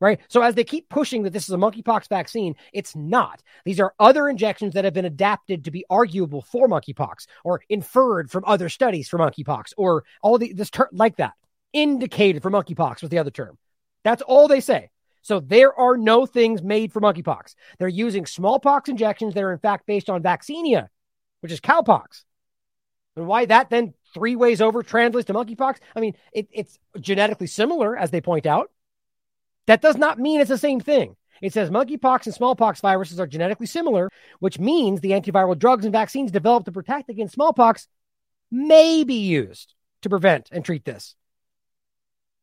Right. 0.01 0.21
So 0.29 0.43
as 0.43 0.55
they 0.55 0.65
keep 0.65 0.89
pushing 0.89 1.23
that 1.23 1.33
this 1.33 1.45
is 1.45 1.55
a 1.55 1.57
monkeypox 1.57 2.09
vaccine, 2.09 2.57
it's 2.73 2.97
not. 2.97 3.43
These 3.65 3.81
are 3.81 3.95
other 3.99 4.29
injections 4.29 4.75
that 4.75 4.85
have 4.85 4.93
been 4.93 5.05
adapted 5.05 5.65
to 5.65 5.71
be 5.71 5.87
arguable 5.89 6.43
for 6.43 6.69
monkeypox 6.69 7.27
or 7.45 7.63
inferred 7.69 8.31
from 8.31 8.45
other 8.45 8.69
studies 8.69 9.09
for 9.09 9.19
monkeypox 9.19 9.73
or 9.79 10.05
all 10.21 10.37
the 10.37 10.53
this 10.53 10.69
ter- 10.69 10.91
like 10.93 11.17
that. 11.17 11.35
Indicated 11.75 12.41
for 12.41 12.51
monkeypox 12.51 13.03
was 13.03 13.11
the 13.11 13.19
other 13.19 13.31
term. 13.31 13.59
That's 14.05 14.23
all 14.23 14.49
they 14.49 14.61
say. 14.61 14.91
So 15.21 15.41
there 15.41 15.79
are 15.79 15.97
no 15.97 16.25
things 16.25 16.63
made 16.63 16.93
for 16.93 17.01
monkeypox. 17.01 17.55
They're 17.79 17.89
using 17.89 18.27
smallpox 18.27 18.89
injections 18.89 19.35
that 19.35 19.43
are 19.43 19.53
in 19.53 19.59
fact 19.59 19.87
based 19.87 20.09
on 20.09 20.23
vaccinia, 20.23 20.89
which 21.41 21.51
is 21.51 21.61
cowpox. 21.61 22.25
And 23.17 23.27
why 23.27 23.47
that 23.47 23.71
then 23.71 23.95
three 24.13 24.37
ways 24.37 24.61
over 24.61 24.83
translates 24.83 25.27
to 25.27 25.35
monkeypox? 25.35 25.79
I 25.97 26.01
mean, 26.01 26.15
it, 26.33 26.49
it's 26.53 26.79
genetically 27.01 27.47
similar, 27.47 27.97
as 27.97 28.11
they 28.11 28.21
point 28.21 28.47
out. 28.47 28.71
That 29.67 29.83
does 29.83 29.97
not 29.97 30.19
mean 30.19 30.41
it's 30.41 30.51
the 30.51 30.59
same 30.59 30.81
thing. 30.81 31.17
It 31.41 31.53
says 31.53 31.71
monkeypox 31.71 32.27
and 32.27 32.35
smallpox 32.35 32.81
viruses 32.81 33.19
are 33.19 33.27
genetically 33.27 33.67
similar, 33.67 34.11
which 34.39 34.59
means 34.59 35.01
the 35.01 35.11
antiviral 35.11 35.59
drugs 35.59 35.85
and 35.85 35.93
vaccines 35.93 36.31
developed 36.31 36.67
to 36.67 36.73
protect 36.73 37.11
against 37.11 37.35
smallpox 37.35 37.89
may 38.51 39.05
be 39.05 39.27
used 39.27 39.75
to 40.03 40.09
prevent 40.09 40.49
and 40.53 40.65
treat 40.65 40.85
this. 40.85 41.17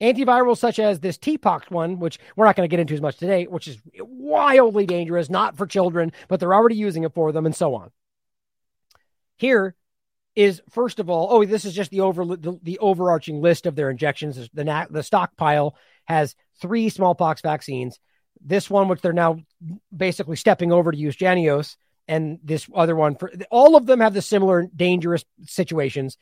Antivirals 0.02 0.58
such 0.58 0.80
as 0.80 1.00
this 1.00 1.18
TPOXX 1.18 1.70
one, 1.70 2.00
which 2.00 2.20
we're 2.36 2.46
not 2.46 2.56
going 2.56 2.68
to 2.68 2.72
get 2.72 2.80
into 2.80 2.96
as 2.96 3.02
much 3.02 3.18
today, 3.18 3.46
which 3.46 3.68
is 3.68 3.78
wildly 4.00 4.86
dangerous, 4.86 5.30
not 5.30 5.56
for 5.56 5.68
children, 5.68 6.12
but 6.28 6.40
they're 6.40 6.54
already 6.54 6.76
using 6.76 7.04
it 7.04 7.14
for 7.14 7.32
them, 7.32 7.46
and 7.46 7.56
so 7.56 7.76
on. 7.76 7.92
Here, 9.38 9.76
is 10.36 10.62
first 10.70 11.00
of 11.00 11.10
all, 11.10 11.28
oh, 11.30 11.46
this 11.46 11.66
is 11.66 11.74
just 11.74 11.92
the 11.92 12.02
over 12.02 12.26
the, 12.26 12.58
the 12.64 12.80
overarching 12.80 13.42
list 13.42 13.66
of 13.66 13.76
their 13.76 13.90
injections. 13.90 14.50
The 14.54 14.88
the 14.90 15.04
stockpile 15.04 15.76
has 16.06 16.36
three 16.62 16.90
smallpox 16.90 17.42
vaccines. 17.42 18.00
This 18.40 18.70
one, 18.70 18.88
which 18.88 19.02
they're 19.02 19.14
now 19.14 19.40
basically 19.96 20.36
stepping 20.36 20.72
over 20.72 20.92
to 20.92 20.98
use 20.98 21.18
Jynneos, 21.18 21.76
and 22.08 22.40
this 22.44 22.68
other 22.74 22.96
one 22.96 23.16
for 23.16 23.32
all 23.52 23.76
of 23.76 23.86
them 23.86 24.00
have 24.00 24.14
the 24.14 24.22
similar 24.22 24.68
dangerous 24.74 25.26
situations. 25.46 26.18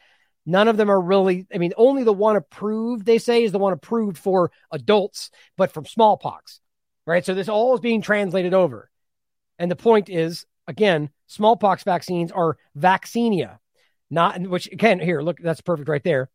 None 0.50 0.68
of 0.68 0.78
them 0.78 0.90
are 0.90 1.00
really, 1.00 1.46
I 1.54 1.60
mean, 1.60 1.74
only 1.78 2.04
the 2.04 2.12
one 2.12 2.36
approved, 2.36 3.06
they 3.06 3.20
say, 3.20 3.44
is 3.44 3.52
the 3.52 3.60
one 3.60 3.72
approved 3.72 4.18
for 4.18 4.50
adults, 4.72 5.30
but 5.58 5.72
from 5.72 5.86
smallpox, 5.86 6.60
right? 7.06 7.24
So 7.24 7.36
this 7.36 7.50
all 7.50 7.76
is 7.76 7.82
being 7.82 8.02
translated 8.02 8.56
over. 8.56 8.90
And 9.60 9.70
the 9.70 9.76
point 9.76 10.10
is, 10.10 10.48
again, 10.68 11.12
smallpox 11.28 11.84
vaccines 11.84 12.32
are 12.32 12.58
vaccinia, 12.76 13.60
not 14.10 14.42
which 14.42 14.66
again 14.72 15.00
here 15.00 15.22
look 15.22 15.38
that's 15.38 15.62
perfect 15.62 15.88
right 15.88 16.04
there. 16.04 16.32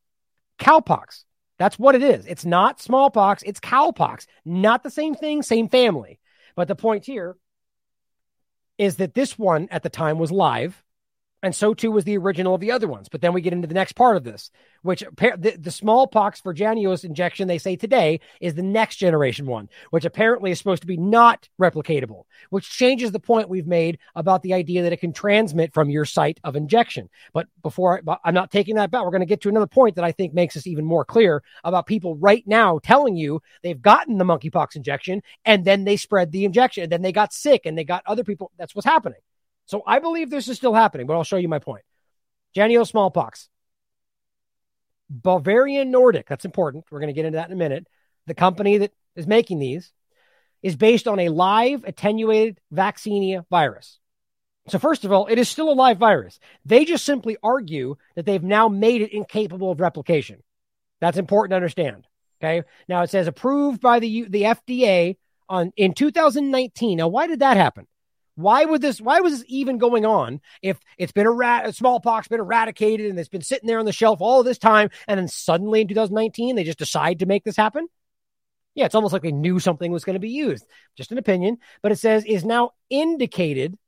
Cowpox 0.61 1.25
that's 1.59 1.79
what 1.79 1.97
it 1.97 2.03
is. 2.05 2.25
It's 2.27 2.45
not 2.45 2.81
smallpox 2.81 3.43
it's 3.43 3.59
cowpox. 3.59 4.27
Not 4.45 4.85
the 4.85 4.91
same 4.91 5.17
thing 5.17 5.43
same 5.43 5.69
family. 5.69 6.21
But 6.55 6.69
the 6.69 6.77
point 6.77 7.05
here 7.05 7.37
is 8.79 8.97
that 8.97 9.15
this 9.15 9.37
one 9.37 9.67
at 9.73 9.83
the 9.83 9.91
time 9.91 10.19
was 10.19 10.31
live 10.31 10.84
and 11.45 11.55
so 11.55 11.75
too 11.75 11.91
was 11.91 12.05
the 12.05 12.17
original 12.17 12.55
of 12.55 12.63
the 12.63 12.73
other 12.73 12.89
ones. 12.89 13.11
But 13.11 13.21
then 13.21 13.35
we 13.35 13.43
get 13.43 13.53
into 13.53 13.69
the 13.69 13.75
next 13.75 13.93
part 13.93 14.17
of 14.17 14.25
this, 14.25 14.51
which 14.81 15.05
the, 15.19 15.57
the 15.61 15.71
smallpox 15.71 16.41
Jynneos 16.41 17.05
injection, 17.05 17.49
they 17.49 17.59
say 17.59 17.77
today, 17.77 18.21
is 18.41 18.55
the 18.55 18.63
next 18.63 18.97
generation 18.97 19.45
one, 19.45 19.69
which 19.91 20.07
apparently 20.07 20.51
is 20.51 20.59
supposed 20.59 20.81
to 20.81 20.87
be 20.87 20.97
not 20.97 21.51
replicatable, 21.61 22.25
which 22.49 22.71
changes 22.71 23.13
the 23.13 23.21
point 23.21 23.51
we've 23.51 23.67
made 23.67 23.99
about 24.15 24.43
the 24.43 24.55
idea 24.55 24.83
that 24.83 24.95
it 24.95 25.01
can 25.01 25.13
transmit 25.13 25.75
from 25.75 25.91
your 25.91 26.07
site 26.07 26.41
of 26.45 26.57
injection. 26.57 27.11
But 27.35 27.47
before 27.63 28.01
I, 28.09 28.17
I'm 28.25 28.35
not 28.35 28.51
taking 28.51 28.77
that 28.77 28.91
back, 28.91 29.05
we're 29.05 29.11
going 29.11 29.21
to 29.21 29.27
get 29.27 29.43
to 29.43 29.51
another 29.51 29.67
point 29.67 29.97
that 29.97 30.05
I 30.05 30.13
think 30.13 30.33
makes 30.33 30.57
us 30.57 30.67
even 30.67 30.87
more 30.87 31.05
clear 31.05 31.43
about 31.63 31.85
people 31.85 32.17
right 32.17 32.43
now 32.47 32.79
telling 32.83 33.17
you 33.17 33.43
they've 33.63 33.83
gotten 33.83 34.17
the 34.17 34.25
monkeypox 34.25 34.77
injection 34.77 35.23
and 35.45 35.67
then 35.67 35.85
they 35.85 35.99
spread 35.99 36.33
the 36.33 36.47
injection 36.47 36.85
and 36.85 36.93
then 36.93 37.03
they 37.03 37.13
got 37.13 37.35
sick 37.35 37.67
and 37.67 37.77
they 37.77 37.85
got 37.85 38.03
other 38.07 38.25
people. 38.25 38.51
That's 38.57 38.75
what's 38.75 38.87
happening. 38.87 39.21
So 39.67 39.83
I 39.87 39.99
believe 39.99 40.31
this 40.31 40.49
is 40.49 40.57
still 40.57 40.75
happening, 40.75 41.07
but 41.07 41.15
I'll 41.15 41.25
show 41.25 41.37
you 41.37 41.49
my 41.49 41.59
point. 41.59 41.85
Jynneos 42.57 42.89
smallpox. 42.89 43.49
Bavarian 45.11 45.91
Nordic, 45.91 46.29
that's 46.29 46.45
important. 46.45 46.85
We're 46.91 47.01
going 47.01 47.09
to 47.09 47.15
get 47.15 47.27
into 47.27 47.37
that 47.37 47.49
in 47.49 47.53
a 47.53 47.57
minute. 47.57 47.87
The 48.27 48.35
company 48.35 48.79
that 48.79 48.93
is 49.17 49.27
making 49.27 49.59
these 49.59 49.93
is 50.63 50.77
based 50.77 51.07
on 51.07 51.21
a 51.21 51.29
live 51.29 51.85
attenuated 51.85 52.61
vaccinia 52.73 53.45
virus. 53.51 53.99
So, 54.69 54.79
first 54.79 55.05
of 55.05 55.13
all, 55.13 55.27
it 55.27 55.39
is 55.39 55.49
still 55.49 55.71
a 55.71 55.75
live 55.75 55.99
virus. 55.99 56.41
They 56.65 56.87
just 56.87 57.05
simply 57.05 57.37
argue 57.43 57.97
that 58.15 58.25
they've 58.25 58.43
now 58.43 58.69
made 58.69 59.03
it 59.03 59.13
incapable 59.13 59.71
of 59.71 59.81
replication. 59.81 60.43
That's 61.01 61.19
important 61.19 61.51
to 61.51 61.57
understand. 61.57 62.07
Okay. 62.43 62.67
Now 62.89 63.03
it 63.03 63.11
says 63.11 63.27
approved 63.27 63.81
by 63.81 64.01
the 64.01 64.25
the 64.29 64.43
FDA 64.43 65.17
on 65.49 65.73
in 65.77 65.95
2019. 65.95 66.99
Now, 66.99 67.09
why 67.09 67.27
did 67.27 67.41
that 67.41 67.57
happen? 67.57 67.87
Why 68.37 68.65
would 68.65 68.83
this? 68.83 69.01
Why 69.01 69.21
was 69.21 69.39
this 69.39 69.45
even 69.49 69.79
going 69.79 70.05
on 70.05 70.41
if 70.61 70.79
it's 70.99 71.13
been 71.13 71.27
a 71.27 71.31
rat, 71.31 71.75
smallpox 71.75 72.29
been 72.29 72.41
eradicated 72.41 73.11
and 73.11 73.19
it's 73.19 73.29
been 73.29 73.43
sitting 73.43 73.67
there 73.67 73.79
on 73.79 73.85
the 73.85 73.93
shelf 73.93 74.21
all 74.21 74.43
this 74.43 74.59
time, 74.59 74.91
and 75.07 75.19
then 75.19 75.29
suddenly 75.29 75.83
in 75.83 75.89
2019 75.89 76.57
they 76.57 76.65
just 76.65 76.79
decide 76.79 77.21
to 77.21 77.27
make 77.27 77.45
this 77.45 77.57
happen? 77.57 77.87
Yeah, 78.75 78.87
it's 78.87 78.95
almost 78.97 79.13
like 79.13 79.23
they 79.23 79.31
knew 79.31 79.61
something 79.61 79.93
was 79.93 80.05
going 80.05 80.15
to 80.15 80.21
be 80.21 80.31
used. 80.31 80.67
Just 80.97 81.13
an 81.13 81.19
opinion, 81.19 81.59
but 81.81 81.93
it 81.93 81.99
says 81.99 82.25
is 82.25 82.45
now 82.45 82.71
indicated 82.91 83.79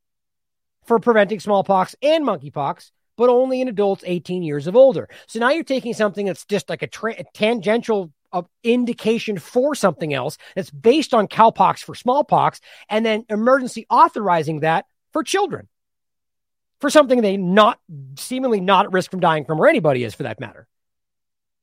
for 0.87 1.01
preventing 1.01 1.41
smallpox 1.41 1.97
and 2.01 2.25
monkeypox, 2.25 2.93
but 3.17 3.29
only 3.29 3.61
in 3.61 3.69
adults 3.69 4.05
18 4.07 4.45
years 4.45 4.69
of 4.69 4.77
older. 4.77 5.09
So 5.27 5.41
now 5.41 5.51
you're 5.51 5.65
taking 5.65 5.95
something 5.95 6.27
that's 6.27 6.45
just 6.45 6.71
like 6.71 6.83
a, 6.83 6.87
tra- 6.87 7.19
a 7.19 7.25
tangential 7.35 8.13
a 8.37 8.45
indication 8.63 9.39
for 9.39 9.75
something 9.75 10.13
else 10.13 10.39
that's 10.55 10.71
based 10.71 11.15
on 11.15 11.27
cowpox 11.29 11.81
for 11.81 11.95
smallpox, 11.95 12.61
and 12.89 13.05
then 13.05 13.25
emergency 13.29 13.87
authorizing 13.91 14.61
that 14.61 14.85
for 15.13 15.23
children 15.23 15.69
for 16.81 16.91
something 16.91 17.23
they 17.23 17.37
not 17.37 17.79
seemingly 18.17 18.61
not 18.61 18.87
at 18.87 18.93
risk 18.93 19.11
from 19.11 19.21
dying 19.21 19.45
from, 19.45 19.61
or 19.61 19.67
anybody 19.67 20.05
is 20.05 20.15
for 20.15 20.25
that 20.25 20.41
matter. 20.41 20.67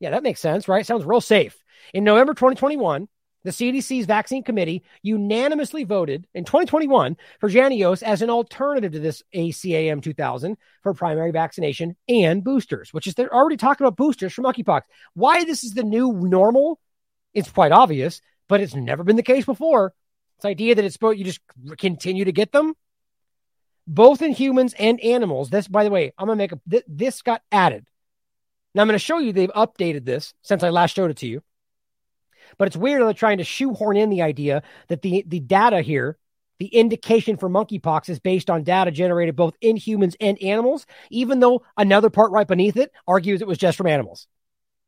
Yeah, 0.00 0.10
that 0.10 0.22
makes 0.22 0.40
sense, 0.40 0.68
right? 0.68 0.84
Sounds 0.84 1.04
real 1.04 1.20
safe. 1.20 1.56
In 1.92 2.04
November 2.04 2.34
2021, 2.34 3.08
the 3.44 3.50
CDC's 3.50 4.06
vaccine 4.06 4.42
committee 4.42 4.82
unanimously 5.02 5.84
voted 5.84 6.26
in 6.34 6.44
2021 6.44 7.16
for 7.38 7.50
Jynneos 7.50 8.02
as 8.02 8.22
an 8.22 8.30
alternative 8.30 8.92
to 8.92 8.98
this 8.98 9.22
ACAM 9.34 10.02
2000 10.02 10.56
for 10.82 10.94
primary 10.94 11.30
vaccination 11.30 11.94
and 12.08 12.42
boosters, 12.42 12.92
which 12.92 13.06
is 13.06 13.14
they're 13.14 13.32
already 13.32 13.58
talking 13.58 13.86
about 13.86 13.96
boosters 13.96 14.32
for 14.32 14.42
monkeypox. 14.42 14.82
Why 15.12 15.44
this 15.44 15.62
is 15.62 15.74
the 15.74 15.84
new 15.84 16.12
normal? 16.12 16.80
It's 17.34 17.50
quite 17.50 17.72
obvious, 17.72 18.22
but 18.48 18.60
it's 18.60 18.74
never 18.74 19.04
been 19.04 19.16
the 19.16 19.22
case 19.22 19.44
before. 19.44 19.92
This 20.38 20.50
idea 20.50 20.74
that 20.74 20.84
it's 20.84 20.94
supposed 20.94 21.18
you 21.18 21.24
just 21.24 21.40
continue 21.78 22.24
to 22.24 22.32
get 22.32 22.50
them, 22.50 22.74
both 23.86 24.22
in 24.22 24.32
humans 24.32 24.74
and 24.78 24.98
animals. 25.00 25.50
This, 25.50 25.68
by 25.68 25.84
the 25.84 25.90
way, 25.90 26.12
I'm 26.16 26.26
gonna 26.26 26.36
make 26.36 26.52
a 26.52 26.82
this 26.86 27.20
got 27.20 27.42
added. 27.52 27.86
Now 28.74 28.82
I'm 28.82 28.88
gonna 28.88 28.98
show 28.98 29.18
you 29.18 29.32
they've 29.32 29.50
updated 29.50 30.06
this 30.06 30.32
since 30.42 30.62
I 30.62 30.70
last 30.70 30.96
showed 30.96 31.10
it 31.10 31.18
to 31.18 31.26
you. 31.26 31.42
But 32.58 32.68
it's 32.68 32.76
weird 32.76 33.02
they're 33.02 33.12
trying 33.12 33.38
to 33.38 33.44
shoehorn 33.44 33.96
in 33.96 34.10
the 34.10 34.22
idea 34.22 34.62
that 34.88 35.02
the, 35.02 35.24
the 35.26 35.40
data 35.40 35.80
here, 35.80 36.18
the 36.58 36.66
indication 36.66 37.36
for 37.36 37.48
monkeypox 37.48 38.08
is 38.08 38.18
based 38.20 38.50
on 38.50 38.62
data 38.62 38.90
generated 38.90 39.36
both 39.36 39.54
in 39.60 39.76
humans 39.76 40.16
and 40.20 40.40
animals, 40.42 40.86
even 41.10 41.40
though 41.40 41.62
another 41.76 42.10
part 42.10 42.30
right 42.30 42.46
beneath 42.46 42.76
it 42.76 42.92
argues 43.06 43.40
it 43.40 43.48
was 43.48 43.58
just 43.58 43.76
from 43.76 43.86
animals. 43.86 44.26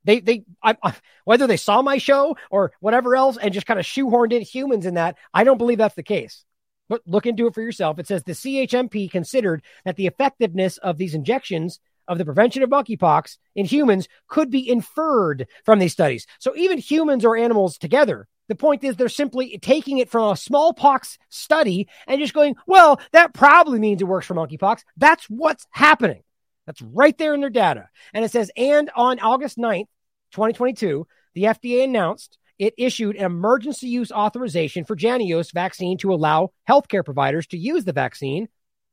They, 0.05 0.21
they, 0.21 0.45
I, 0.63 0.77
I, 0.83 0.95
whether 1.25 1.49
they 1.49 1.57
saw 1.57 1.83
my 1.83 1.99
show 1.99 2.37
or 2.51 2.73
whatever 2.79 3.17
else 3.17 3.37
and 3.37 3.53
just 3.53 3.67
kind 3.67 3.81
of 3.81 3.87
shoehorned 3.87 4.33
in 4.33 4.43
humans 4.43 4.87
in 4.87 4.95
that, 4.95 5.17
I 5.35 5.43
don't 5.43 5.59
believe 5.59 5.79
that's 5.79 5.97
the 5.97 6.05
case. 6.05 6.45
But 6.89 7.03
look 7.07 7.27
into 7.27 7.49
it 7.49 7.55
for 7.55 7.63
yourself. 7.63 7.99
It 7.99 8.07
says 8.07 8.23
the 8.23 8.33
CHMP 8.33 9.11
considered 9.11 9.63
that 9.85 9.97
the 9.97 10.07
effectiveness 10.07 10.79
of 10.79 10.99
these 10.99 11.15
injections 11.15 11.81
of 12.09 12.19
the 12.19 12.25
prevention 12.25 12.63
of 12.63 12.71
monkeypox 12.71 13.39
in 13.55 13.67
humans 13.67 14.09
could 14.29 14.51
be 14.51 14.69
inferred 14.69 15.47
from 15.65 15.79
these 15.79 15.93
studies. 15.93 16.27
So 16.39 16.55
even 16.57 16.79
humans 16.79 17.25
or 17.25 17.37
animals 17.37 17.79
together, 17.79 18.29
the 18.49 18.55
point 18.55 18.85
is 18.85 18.97
they're 18.97 19.09
simply 19.09 19.59
taking 19.59 19.99
it 19.99 20.09
from 20.09 20.31
a 20.31 20.37
smallpox 20.37 21.19
study 21.29 21.89
and 22.07 22.21
just 22.21 22.35
going, 22.35 22.57
well, 22.67 23.01
that 23.13 23.35
probably 23.35 23.79
means 23.79 24.01
it 24.01 24.07
works 24.07 24.27
for 24.27 24.35
monkeypox. 24.35 24.83
That's 24.97 25.25
what's 25.25 25.67
happening. 25.71 26.23
That's 26.67 26.83
right 26.83 27.17
there 27.17 27.35
in 27.35 27.41
their 27.41 27.51
data. 27.51 27.89
And 28.13 28.25
it 28.25 28.31
says, 28.31 28.51
and 28.57 28.91
on 28.95 29.21
August 29.21 29.57
9th, 29.59 29.87
2022, 30.33 31.07
the 31.35 31.45
FDA 31.45 31.85
announced 31.85 32.39
it 32.59 32.75
issued 32.79 33.17
an 33.17 33.25
emergency 33.25 33.89
use 33.89 34.11
authorization 34.11 34.85
for 34.85 34.97
Jynneos 34.97 35.53
vaccine 35.53 35.99
to 35.99 36.13
allow 36.13 36.53
healthcare 36.69 37.05
providers 37.05 37.47
to 37.49 37.59
use 37.59 37.85
the 37.85 37.93
vaccine 37.93 38.49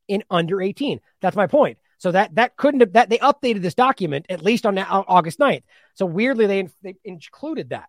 in 0.08 0.24
under 0.30 0.62
18. 0.62 1.00
That's 1.22 1.36
my 1.36 1.48
point. 1.48 1.78
So 2.04 2.12
that 2.12 2.36
that 2.36 2.58
couldn't 2.58 2.82
have 2.82 2.94
that 2.94 3.10
they 3.10 3.18
updated 3.20 3.62
this 3.62 3.76
document 3.76 4.26
at 4.28 4.44
least 4.44 4.66
on, 4.66 4.78
August 4.78 5.40
9th. 5.40 5.64
So 5.94 6.06
weirdly 6.06 6.48
they 6.48 6.68
they 6.82 6.96
included 7.06 7.70
that. 7.70 7.88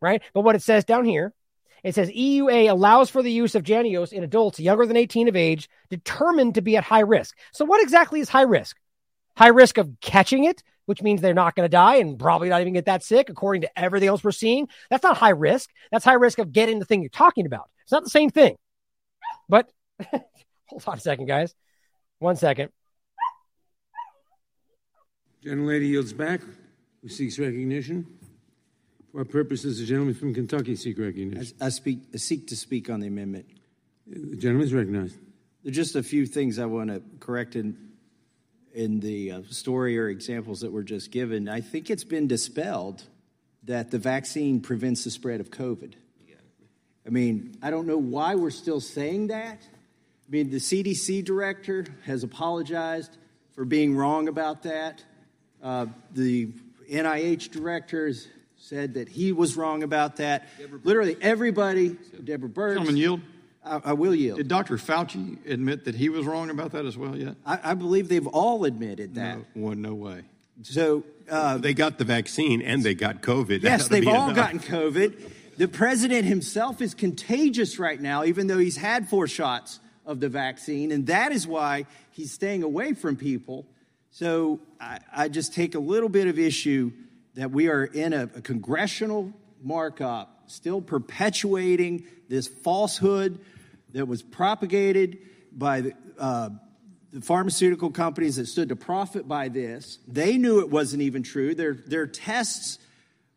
Right? 0.00 0.20
But 0.34 0.40
what 0.40 0.56
it 0.56 0.62
says 0.62 0.84
down 0.84 1.04
here, 1.04 1.32
it 1.84 1.94
says 1.94 2.10
EUA 2.10 2.68
allows 2.68 3.10
for 3.10 3.22
the 3.22 3.30
use 3.30 3.54
of 3.54 3.62
Jynneos 3.62 4.12
in 4.12 4.24
adults 4.24 4.58
younger 4.58 4.86
than 4.86 4.96
18 4.96 5.28
of 5.28 5.36
age 5.36 5.68
determined 5.88 6.56
to 6.56 6.62
be 6.62 6.76
at 6.76 6.82
high 6.82 6.98
risk. 6.98 7.38
So 7.52 7.64
what 7.64 7.80
exactly 7.80 8.18
is 8.18 8.28
high 8.28 8.42
risk? 8.42 8.76
High 9.36 9.48
risk 9.48 9.78
of 9.78 9.88
catching 10.00 10.42
it, 10.42 10.64
which 10.86 11.00
means 11.00 11.20
they're 11.20 11.32
not 11.32 11.54
going 11.54 11.64
to 11.64 11.70
die 11.70 11.98
and 11.98 12.18
probably 12.18 12.48
not 12.48 12.60
even 12.60 12.72
get 12.72 12.86
that 12.86 13.04
sick 13.04 13.30
according 13.30 13.62
to 13.62 13.78
everything 13.78 14.08
else 14.08 14.24
we're 14.24 14.32
seeing. 14.32 14.66
That's 14.90 15.04
not 15.04 15.16
high 15.16 15.30
risk. 15.30 15.70
That's 15.92 16.04
high 16.04 16.14
risk 16.14 16.40
of 16.40 16.50
getting 16.50 16.80
the 16.80 16.84
thing 16.84 17.02
you're 17.02 17.08
talking 17.08 17.46
about. 17.46 17.70
It's 17.84 17.92
not 17.92 18.02
the 18.02 18.10
same 18.10 18.30
thing. 18.30 18.56
But 19.48 19.70
hold 20.10 20.82
on 20.88 20.96
a 20.96 21.00
second, 21.00 21.26
guys. 21.26 21.54
One 22.18 22.34
second. 22.34 22.72
Gentlelady 25.44 25.88
yields 25.88 26.12
back, 26.12 26.40
who 27.02 27.08
seeks 27.08 27.38
recognition. 27.38 28.06
For 29.10 29.18
what 29.18 29.30
purpose 29.30 29.62
does 29.62 29.80
the 29.80 29.86
gentleman 29.86 30.14
from 30.14 30.32
Kentucky 30.32 30.76
seek 30.76 30.98
recognition? 30.98 31.56
I, 31.60 31.66
I 31.66 31.68
speak, 31.70 31.98
I 32.14 32.18
seek 32.18 32.46
to 32.48 32.56
speak 32.56 32.88
on 32.88 33.00
the 33.00 33.08
amendment. 33.08 33.46
The 34.06 34.36
gentleman 34.36 34.66
is 34.66 34.72
recognized. 34.72 35.16
There 35.62 35.70
are 35.70 35.74
just 35.74 35.96
a 35.96 36.02
few 36.02 36.26
things 36.26 36.58
I 36.58 36.66
want 36.66 36.90
to 36.90 37.02
correct 37.18 37.56
in, 37.56 37.76
in 38.72 39.00
the 39.00 39.32
uh, 39.32 39.42
story 39.50 39.98
or 39.98 40.08
examples 40.08 40.60
that 40.60 40.70
were 40.70 40.82
just 40.82 41.10
given. 41.10 41.48
I 41.48 41.60
think 41.60 41.90
it's 41.90 42.04
been 42.04 42.28
dispelled 42.28 43.04
that 43.64 43.90
the 43.90 43.98
vaccine 43.98 44.60
prevents 44.60 45.04
the 45.04 45.10
spread 45.10 45.40
of 45.40 45.50
COVID. 45.50 45.94
I 47.04 47.10
mean, 47.10 47.56
I 47.60 47.70
don't 47.70 47.86
know 47.88 47.98
why 47.98 48.36
we're 48.36 48.50
still 48.50 48.80
saying 48.80 49.26
that. 49.28 49.58
I 49.60 50.30
mean, 50.30 50.50
the 50.50 50.58
CDC 50.58 51.24
director 51.24 51.84
has 52.04 52.22
apologized 52.22 53.18
for 53.54 53.64
being 53.64 53.96
wrong 53.96 54.28
about 54.28 54.62
that. 54.62 55.04
Uh, 55.62 55.86
the 56.12 56.48
NIH 56.90 57.50
director 57.50 58.12
said 58.56 58.94
that 58.94 59.08
he 59.08 59.32
was 59.32 59.56
wrong 59.56 59.82
about 59.82 60.16
that. 60.16 60.48
Literally 60.82 61.16
everybody, 61.20 61.96
Deborah 62.22 62.48
Birx. 62.48 62.74
Gentlemen, 62.74 62.96
yield. 62.96 63.20
I, 63.64 63.80
I, 63.84 63.92
will 63.92 64.14
yield. 64.14 64.38
Did 64.38 64.48
Dr. 64.48 64.76
Fauci 64.76 65.38
admit 65.46 65.84
that 65.84 65.94
he 65.94 66.08
was 66.08 66.26
wrong 66.26 66.50
about 66.50 66.72
that 66.72 66.84
as 66.84 66.98
well 66.98 67.16
yet? 67.16 67.36
I, 67.46 67.60
I 67.62 67.74
believe 67.74 68.08
they've 68.08 68.26
all 68.26 68.64
admitted 68.64 69.14
that. 69.14 69.38
No, 69.38 69.44
well, 69.54 69.76
no 69.76 69.94
way. 69.94 70.22
So 70.62 71.04
uh, 71.30 71.58
they 71.58 71.74
got 71.74 71.98
the 71.98 72.04
vaccine 72.04 72.60
and 72.60 72.82
they 72.82 72.94
got 72.94 73.22
COVID. 73.22 73.62
Yes, 73.62 73.88
they've 73.88 74.06
all 74.06 74.30
enough. 74.30 74.36
gotten 74.36 74.58
COVID. 74.58 75.30
The 75.58 75.68
president 75.68 76.24
himself 76.24 76.80
is 76.80 76.94
contagious 76.94 77.78
right 77.78 78.00
now, 78.00 78.24
even 78.24 78.46
though 78.46 78.58
he's 78.58 78.76
had 78.76 79.08
four 79.08 79.28
shots 79.28 79.80
of 80.04 80.18
the 80.18 80.28
vaccine, 80.28 80.90
and 80.90 81.06
that 81.06 81.30
is 81.30 81.46
why 81.46 81.86
he's 82.10 82.32
staying 82.32 82.62
away 82.62 82.94
from 82.94 83.16
people. 83.16 83.64
So 84.14 84.60
I, 84.78 84.98
I 85.10 85.28
just 85.28 85.54
take 85.54 85.74
a 85.74 85.78
little 85.78 86.10
bit 86.10 86.26
of 86.26 86.38
issue 86.38 86.92
that 87.34 87.50
we 87.50 87.68
are 87.68 87.82
in 87.82 88.12
a, 88.12 88.24
a 88.24 88.42
congressional 88.42 89.32
markup, 89.62 90.50
still 90.50 90.82
perpetuating 90.82 92.04
this 92.28 92.46
falsehood 92.46 93.40
that 93.94 94.06
was 94.06 94.22
propagated 94.22 95.18
by 95.50 95.80
the, 95.80 95.92
uh, 96.18 96.50
the 97.10 97.22
pharmaceutical 97.22 97.90
companies 97.90 98.36
that 98.36 98.48
stood 98.48 98.68
to 98.68 98.76
profit 98.76 99.26
by 99.26 99.48
this. 99.48 99.98
They 100.06 100.36
knew 100.36 100.60
it 100.60 100.68
wasn't 100.68 101.02
even 101.02 101.22
true. 101.22 101.54
Their, 101.54 101.72
their 101.72 102.06
tests 102.06 102.78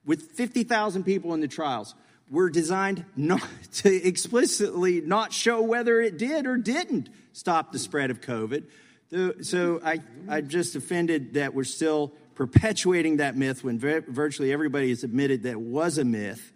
with 0.05 0.31
50,000 0.33 1.05
people 1.05 1.33
in 1.33 1.39
the 1.39 1.47
trials 1.47 1.95
were 2.29 2.49
designed 2.49 3.05
not 3.15 3.47
to 3.75 3.95
explicitly 3.95 4.99
not 4.99 5.31
show 5.31 5.61
whether 5.61 6.01
it 6.01 6.17
did 6.17 6.45
or 6.45 6.57
didn't 6.57 7.07
stop 7.31 7.71
the 7.71 7.79
spread 7.79 8.11
of 8.11 8.19
COVID. 8.19 8.65
Uh, 9.15 9.31
so 9.41 9.79
I, 9.83 9.99
I'm 10.27 10.49
just 10.49 10.75
offended 10.75 11.35
that 11.35 11.53
we're 11.53 11.63
still 11.63 12.13
perpetuating 12.35 13.17
that 13.17 13.37
myth 13.37 13.63
when 13.63 13.79
virtually 13.79 14.51
everybody 14.51 14.89
has 14.89 15.03
admitted 15.03 15.43
that 15.43 15.59
was 15.59 15.97
a 15.97 16.03
myth. 16.03 16.51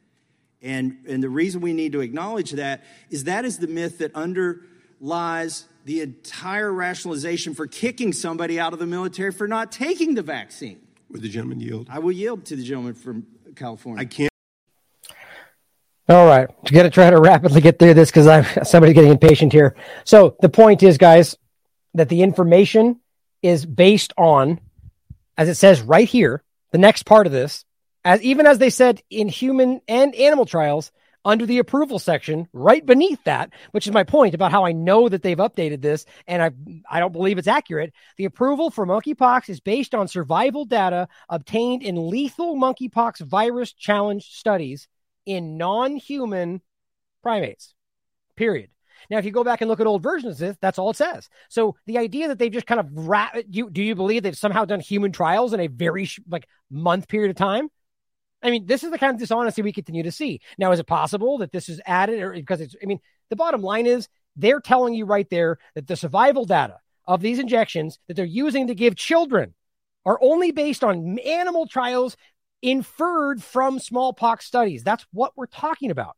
And, 0.61 0.97
and 1.07 1.23
the 1.23 1.29
reason 1.29 1.61
we 1.61 1.71
need 1.71 1.93
to 1.93 2.01
acknowledge 2.01 2.51
that 2.51 2.83
is 3.09 3.23
that 3.25 3.45
is 3.45 3.59
the 3.59 3.67
myth 3.67 3.99
that 3.99 4.13
underlies 4.13 5.65
the 5.85 6.01
entire 6.01 6.71
rationalization 6.73 7.53
for 7.53 7.65
kicking 7.65 8.11
somebody 8.11 8.59
out 8.59 8.73
of 8.73 8.79
the 8.79 8.85
military 8.85 9.31
for 9.31 9.47
not 9.47 9.71
taking 9.71 10.15
the 10.15 10.21
vaccine. 10.21 10.81
Would 11.11 11.21
the 11.21 11.29
gentleman 11.29 11.61
yield? 11.61 11.87
I 11.89 11.99
will 11.99 12.11
yield 12.11 12.45
to 12.47 12.57
the 12.57 12.63
gentleman 12.63 12.93
from 12.93 13.25
California. 13.55 14.01
I 14.01 14.05
can't. 14.05 14.29
All 16.09 16.25
right, 16.25 16.49
to 16.65 16.73
get 16.73 16.83
to 16.83 16.89
try 16.89 17.09
to 17.09 17.21
rapidly 17.21 17.61
get 17.61 17.77
through 17.77 17.93
this 17.93 18.09
because 18.09 18.27
I'm 18.27 18.43
somebody 18.65 18.93
getting 18.93 19.11
impatient 19.11 19.53
here. 19.53 19.75
So 20.05 20.35
the 20.41 20.49
point 20.49 20.81
is, 20.81 20.97
guys, 20.97 21.37
that 21.93 22.09
the 22.09 22.21
information 22.21 22.99
is 23.41 23.65
based 23.65 24.13
on, 24.17 24.59
as 25.37 25.49
it 25.49 25.55
says 25.55 25.81
right 25.81 26.07
here, 26.07 26.43
the 26.71 26.77
next 26.77 27.03
part 27.03 27.25
of 27.25 27.33
this, 27.33 27.65
as 28.05 28.21
even 28.21 28.45
as 28.45 28.57
they 28.57 28.69
said 28.69 29.01
in 29.09 29.27
human 29.27 29.81
and 29.87 30.15
animal 30.15 30.45
trials, 30.45 30.91
under 31.25 31.45
the 31.45 31.57
approval 31.59 31.99
section, 31.99 32.47
right 32.53 32.85
beneath 32.85 33.21
that, 33.25 33.51
which 33.71 33.85
is 33.85 33.93
my 33.93 34.03
point 34.03 34.33
about 34.33 34.51
how 34.51 34.65
I 34.65 34.71
know 34.71 35.09
that 35.09 35.21
they've 35.21 35.37
updated 35.37 35.81
this, 35.81 36.05
and 36.27 36.41
I 36.41 36.51
I 36.89 36.99
don't 36.99 37.11
believe 37.11 37.37
it's 37.37 37.47
accurate. 37.47 37.93
The 38.17 38.25
approval 38.25 38.69
for 38.69 38.85
monkeypox 38.85 39.49
is 39.49 39.59
based 39.59 39.93
on 39.93 40.07
survival 40.07 40.65
data 40.65 41.09
obtained 41.27 41.83
in 41.83 42.09
lethal 42.09 42.55
monkeypox 42.55 43.19
virus 43.19 43.73
challenge 43.73 44.31
studies 44.31 44.87
in 45.25 45.57
non-human 45.57 46.61
primates. 47.21 47.73
Period. 48.35 48.69
Now, 49.09 49.17
if 49.17 49.25
you 49.25 49.31
go 49.31 49.43
back 49.43 49.61
and 49.61 49.69
look 49.69 49.79
at 49.79 49.87
old 49.87 50.03
versions 50.03 50.33
of 50.33 50.39
this, 50.39 50.57
that's 50.61 50.77
all 50.77 50.91
it 50.91 50.95
says. 50.95 51.29
So 51.49 51.75
the 51.87 51.97
idea 51.97 52.27
that 52.27 52.37
they've 52.37 52.51
just 52.51 52.67
kind 52.67 52.79
of 52.79 53.45
you 53.49 53.69
do 53.69 53.81
you 53.81 53.95
believe 53.95 54.23
they've 54.23 54.37
somehow 54.37 54.65
done 54.65 54.79
human 54.79 55.11
trials 55.11 55.53
in 55.53 55.59
a 55.59 55.67
very 55.67 56.05
sh- 56.05 56.19
like 56.29 56.47
month 56.69 57.07
period 57.07 57.31
of 57.31 57.35
time? 57.35 57.69
I 58.41 58.51
mean, 58.51 58.67
this 58.67 58.83
is 58.83 58.91
the 58.91 58.97
kind 58.97 59.13
of 59.13 59.19
dishonesty 59.19 59.61
we 59.61 59.73
continue 59.73 60.03
to 60.03 60.11
see. 60.11 60.41
Now, 60.57 60.71
is 60.71 60.79
it 60.79 60.87
possible 60.87 61.39
that 61.39 61.51
this 61.51 61.69
is 61.69 61.81
added 61.85 62.21
or 62.21 62.31
because 62.33 62.61
it's? 62.61 62.75
I 62.81 62.85
mean, 62.85 62.99
the 63.29 63.35
bottom 63.35 63.61
line 63.61 63.85
is 63.85 64.07
they're 64.35 64.61
telling 64.61 64.93
you 64.93 65.05
right 65.05 65.29
there 65.29 65.57
that 65.75 65.87
the 65.87 65.95
survival 65.95 66.45
data 66.45 66.77
of 67.05 67.21
these 67.21 67.39
injections 67.39 67.99
that 68.07 68.13
they're 68.13 68.25
using 68.25 68.67
to 68.67 68.75
give 68.75 68.95
children 68.95 69.55
are 70.05 70.19
only 70.21 70.51
based 70.51 70.83
on 70.83 71.17
animal 71.19 71.67
trials 71.67 72.15
inferred 72.61 73.41
from 73.43 73.79
smallpox 73.79 74.45
studies. 74.45 74.83
That's 74.83 75.05
what 75.11 75.33
we're 75.35 75.47
talking 75.47 75.91
about 75.91 76.15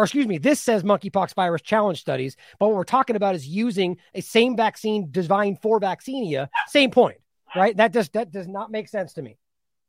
or 0.00 0.04
excuse 0.04 0.26
me, 0.26 0.38
this 0.38 0.58
says 0.58 0.82
monkeypox 0.82 1.34
virus 1.34 1.60
challenge 1.60 2.00
studies, 2.00 2.34
but 2.58 2.68
what 2.68 2.76
we're 2.76 2.84
talking 2.84 3.16
about 3.16 3.34
is 3.34 3.46
using 3.46 3.98
a 4.14 4.22
same 4.22 4.56
vaccine 4.56 5.08
designed 5.10 5.60
for 5.60 5.78
vaccinia. 5.78 6.48
Same 6.68 6.90
point, 6.90 7.18
right? 7.54 7.76
That 7.76 7.92
does 7.92 8.08
that 8.10 8.32
does 8.32 8.48
not 8.48 8.70
make 8.70 8.88
sense 8.88 9.12
to 9.14 9.22
me. 9.22 9.36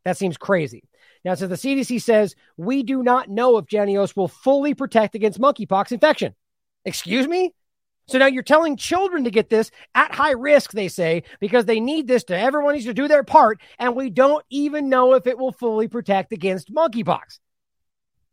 That 0.03 0.17
seems 0.17 0.35
crazy. 0.35 0.83
Now, 1.23 1.35
so 1.35 1.48
the 1.48 1.56
CDC 1.56 2.01
says 2.01 2.35
we 2.57 2.83
do 2.83 3.03
not 3.03 3.30
know 3.30 3.57
if 3.57 3.67
Jynneos 3.67 4.14
will 4.14 4.27
fully 4.27 4.73
protect 4.73 5.15
against 5.15 5.40
monkeypox 5.40 5.93
infection. 5.93 6.35
Excuse 6.83 7.25
me? 7.25 7.53
So 8.07 8.17
now 8.17 8.25
you're 8.25 8.43
telling 8.43 8.75
children 8.75 9.23
to 9.23 9.31
get 9.31 9.49
this 9.49 9.72
at 9.95 10.14
high 10.14 10.33
risk, 10.33 10.73
they 10.73 10.90
say, 10.90 11.23
because 11.40 11.64
they 11.64 11.80
need 11.80 12.06
this 12.06 12.25
to 12.25 12.38
everyone 12.38 12.73
needs 12.73 12.85
to 12.85 12.93
do 12.93 13.07
their 13.07 13.23
part, 13.23 13.61
and 13.80 13.95
we 13.95 14.09
don't 14.09 14.43
even 14.49 14.90
know 14.90 15.14
if 15.14 15.25
it 15.25 15.38
will 15.38 15.53
fully 15.53 15.88
protect 15.88 16.33
against 16.33 16.73
monkeypox. 16.73 17.40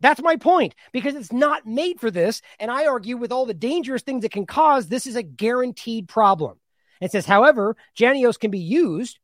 That's 0.00 0.22
my 0.22 0.36
point 0.36 0.74
because 0.92 1.14
it's 1.14 1.32
not 1.32 1.66
made 1.66 2.00
for 2.00 2.10
this. 2.10 2.40
And 2.60 2.70
I 2.70 2.86
argue 2.86 3.16
with 3.16 3.32
all 3.32 3.46
the 3.46 3.54
dangerous 3.54 4.02
things 4.02 4.24
it 4.24 4.32
can 4.32 4.46
cause, 4.46 4.88
this 4.88 5.06
is 5.06 5.16
a 5.16 5.22
guaranteed 5.22 6.08
problem. 6.08 6.58
It 7.00 7.12
says, 7.12 7.26
however, 7.26 7.76
Jynneos 7.96 8.38
can 8.38 8.50
be 8.50 8.58
used 8.58 9.18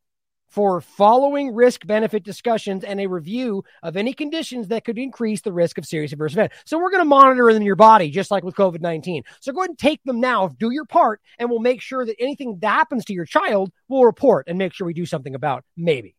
for 0.47 0.79
following 0.79 1.53
risk 1.53 1.85
benefit 1.85 2.23
discussions 2.23 2.83
and 2.83 3.01
a 3.01 3.07
review 3.07 3.63
of 3.83 3.97
any 3.97 4.13
conditions 4.13 4.69
that 4.69 4.85
could 4.85 4.97
increase 4.97 5.41
the 5.41 5.51
risk 5.51 5.77
of 5.77 5.85
serious 5.85 6.13
adverse 6.13 6.31
event. 6.31 6.53
So 6.65 6.77
we're 6.77 6.91
going 6.91 7.01
to 7.01 7.05
monitor 7.05 7.51
them 7.51 7.61
in 7.61 7.65
your 7.65 7.75
body, 7.75 8.09
just 8.09 8.31
like 8.31 8.43
with 8.43 8.55
COVID 8.55 8.79
19. 8.79 9.23
So 9.41 9.51
go 9.51 9.61
ahead 9.61 9.71
and 9.71 9.79
take 9.79 10.01
them 10.03 10.21
now, 10.21 10.47
do 10.47 10.71
your 10.71 10.85
part, 10.85 11.19
and 11.39 11.49
we'll 11.49 11.59
make 11.59 11.81
sure 11.81 12.05
that 12.05 12.15
anything 12.19 12.59
that 12.61 12.69
happens 12.69 13.03
to 13.05 13.13
your 13.13 13.25
child, 13.25 13.71
we'll 13.89 14.05
report 14.05 14.47
and 14.47 14.57
make 14.57 14.73
sure 14.73 14.87
we 14.87 14.93
do 14.93 15.05
something 15.05 15.35
about. 15.35 15.65
Maybe. 15.75 16.15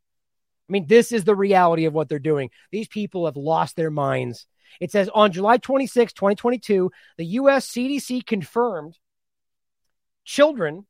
I 0.68 0.72
mean, 0.72 0.86
this 0.86 1.12
is 1.12 1.24
the 1.24 1.36
reality 1.36 1.84
of 1.84 1.94
what 1.94 2.08
they're 2.08 2.18
doing. 2.18 2.50
These 2.72 2.88
people 2.88 3.26
have 3.26 3.36
lost 3.36 3.76
their 3.76 3.90
minds. 3.90 4.46
It 4.80 4.90
says 4.90 5.08
on 5.14 5.32
July 5.32 5.58
26, 5.58 6.12
2022, 6.12 6.90
the 7.18 7.26
US 7.26 7.68
CDC 7.68 8.26
confirmed 8.26 8.98
children 10.24 10.86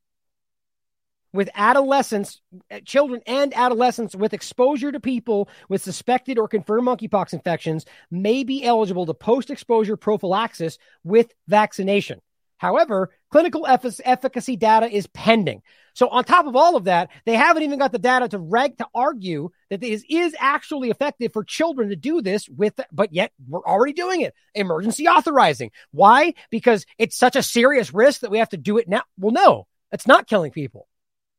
with 1.33 1.49
adolescents, 1.53 2.41
children 2.85 3.21
and 3.27 3.55
adolescents 3.55 4.15
with 4.15 4.33
exposure 4.33 4.91
to 4.91 4.99
people 4.99 5.49
with 5.69 5.83
suspected 5.83 6.39
or 6.39 6.47
confirmed 6.47 6.87
monkeypox 6.87 7.33
infections 7.33 7.85
may 8.09 8.43
be 8.43 8.63
eligible 8.63 9.05
to 9.05 9.13
post 9.13 9.51
exposure 9.51 9.97
prophylaxis 9.97 10.79
with 11.03 11.31
vaccination. 11.47 12.19
However, 12.57 13.11
Clinical 13.29 13.63
effic- 13.63 14.01
efficacy 14.03 14.55
data 14.55 14.87
is 14.87 15.07
pending. 15.07 15.61
So 15.93 16.09
on 16.09 16.23
top 16.23 16.45
of 16.45 16.55
all 16.55 16.75
of 16.75 16.83
that, 16.83 17.09
they 17.25 17.33
haven't 17.33 17.63
even 17.63 17.79
got 17.79 17.91
the 17.91 17.97
data 17.97 18.27
to 18.29 18.37
reg 18.37 18.77
to 18.77 18.87
argue 18.93 19.49
that 19.69 19.81
this 19.81 20.03
is 20.09 20.35
actually 20.39 20.91
effective 20.91 21.33
for 21.33 21.43
children 21.43 21.89
to 21.89 21.95
do 21.95 22.21
this 22.21 22.47
with, 22.47 22.79
but 22.91 23.13
yet 23.13 23.31
we're 23.47 23.65
already 23.65 23.93
doing 23.93 24.21
it. 24.21 24.35
Emergency 24.53 25.07
authorizing. 25.07 25.71
Why? 25.91 26.35
Because 26.51 26.85
it's 26.99 27.17
such 27.17 27.35
a 27.35 27.41
serious 27.43 27.93
risk 27.93 28.21
that 28.21 28.31
we 28.31 28.37
have 28.37 28.49
to 28.49 28.57
do 28.57 28.77
it 28.77 28.87
now. 28.87 29.01
Well, 29.17 29.31
no, 29.31 29.65
it's 29.91 30.07
not 30.07 30.27
killing 30.27 30.51
people. 30.51 30.87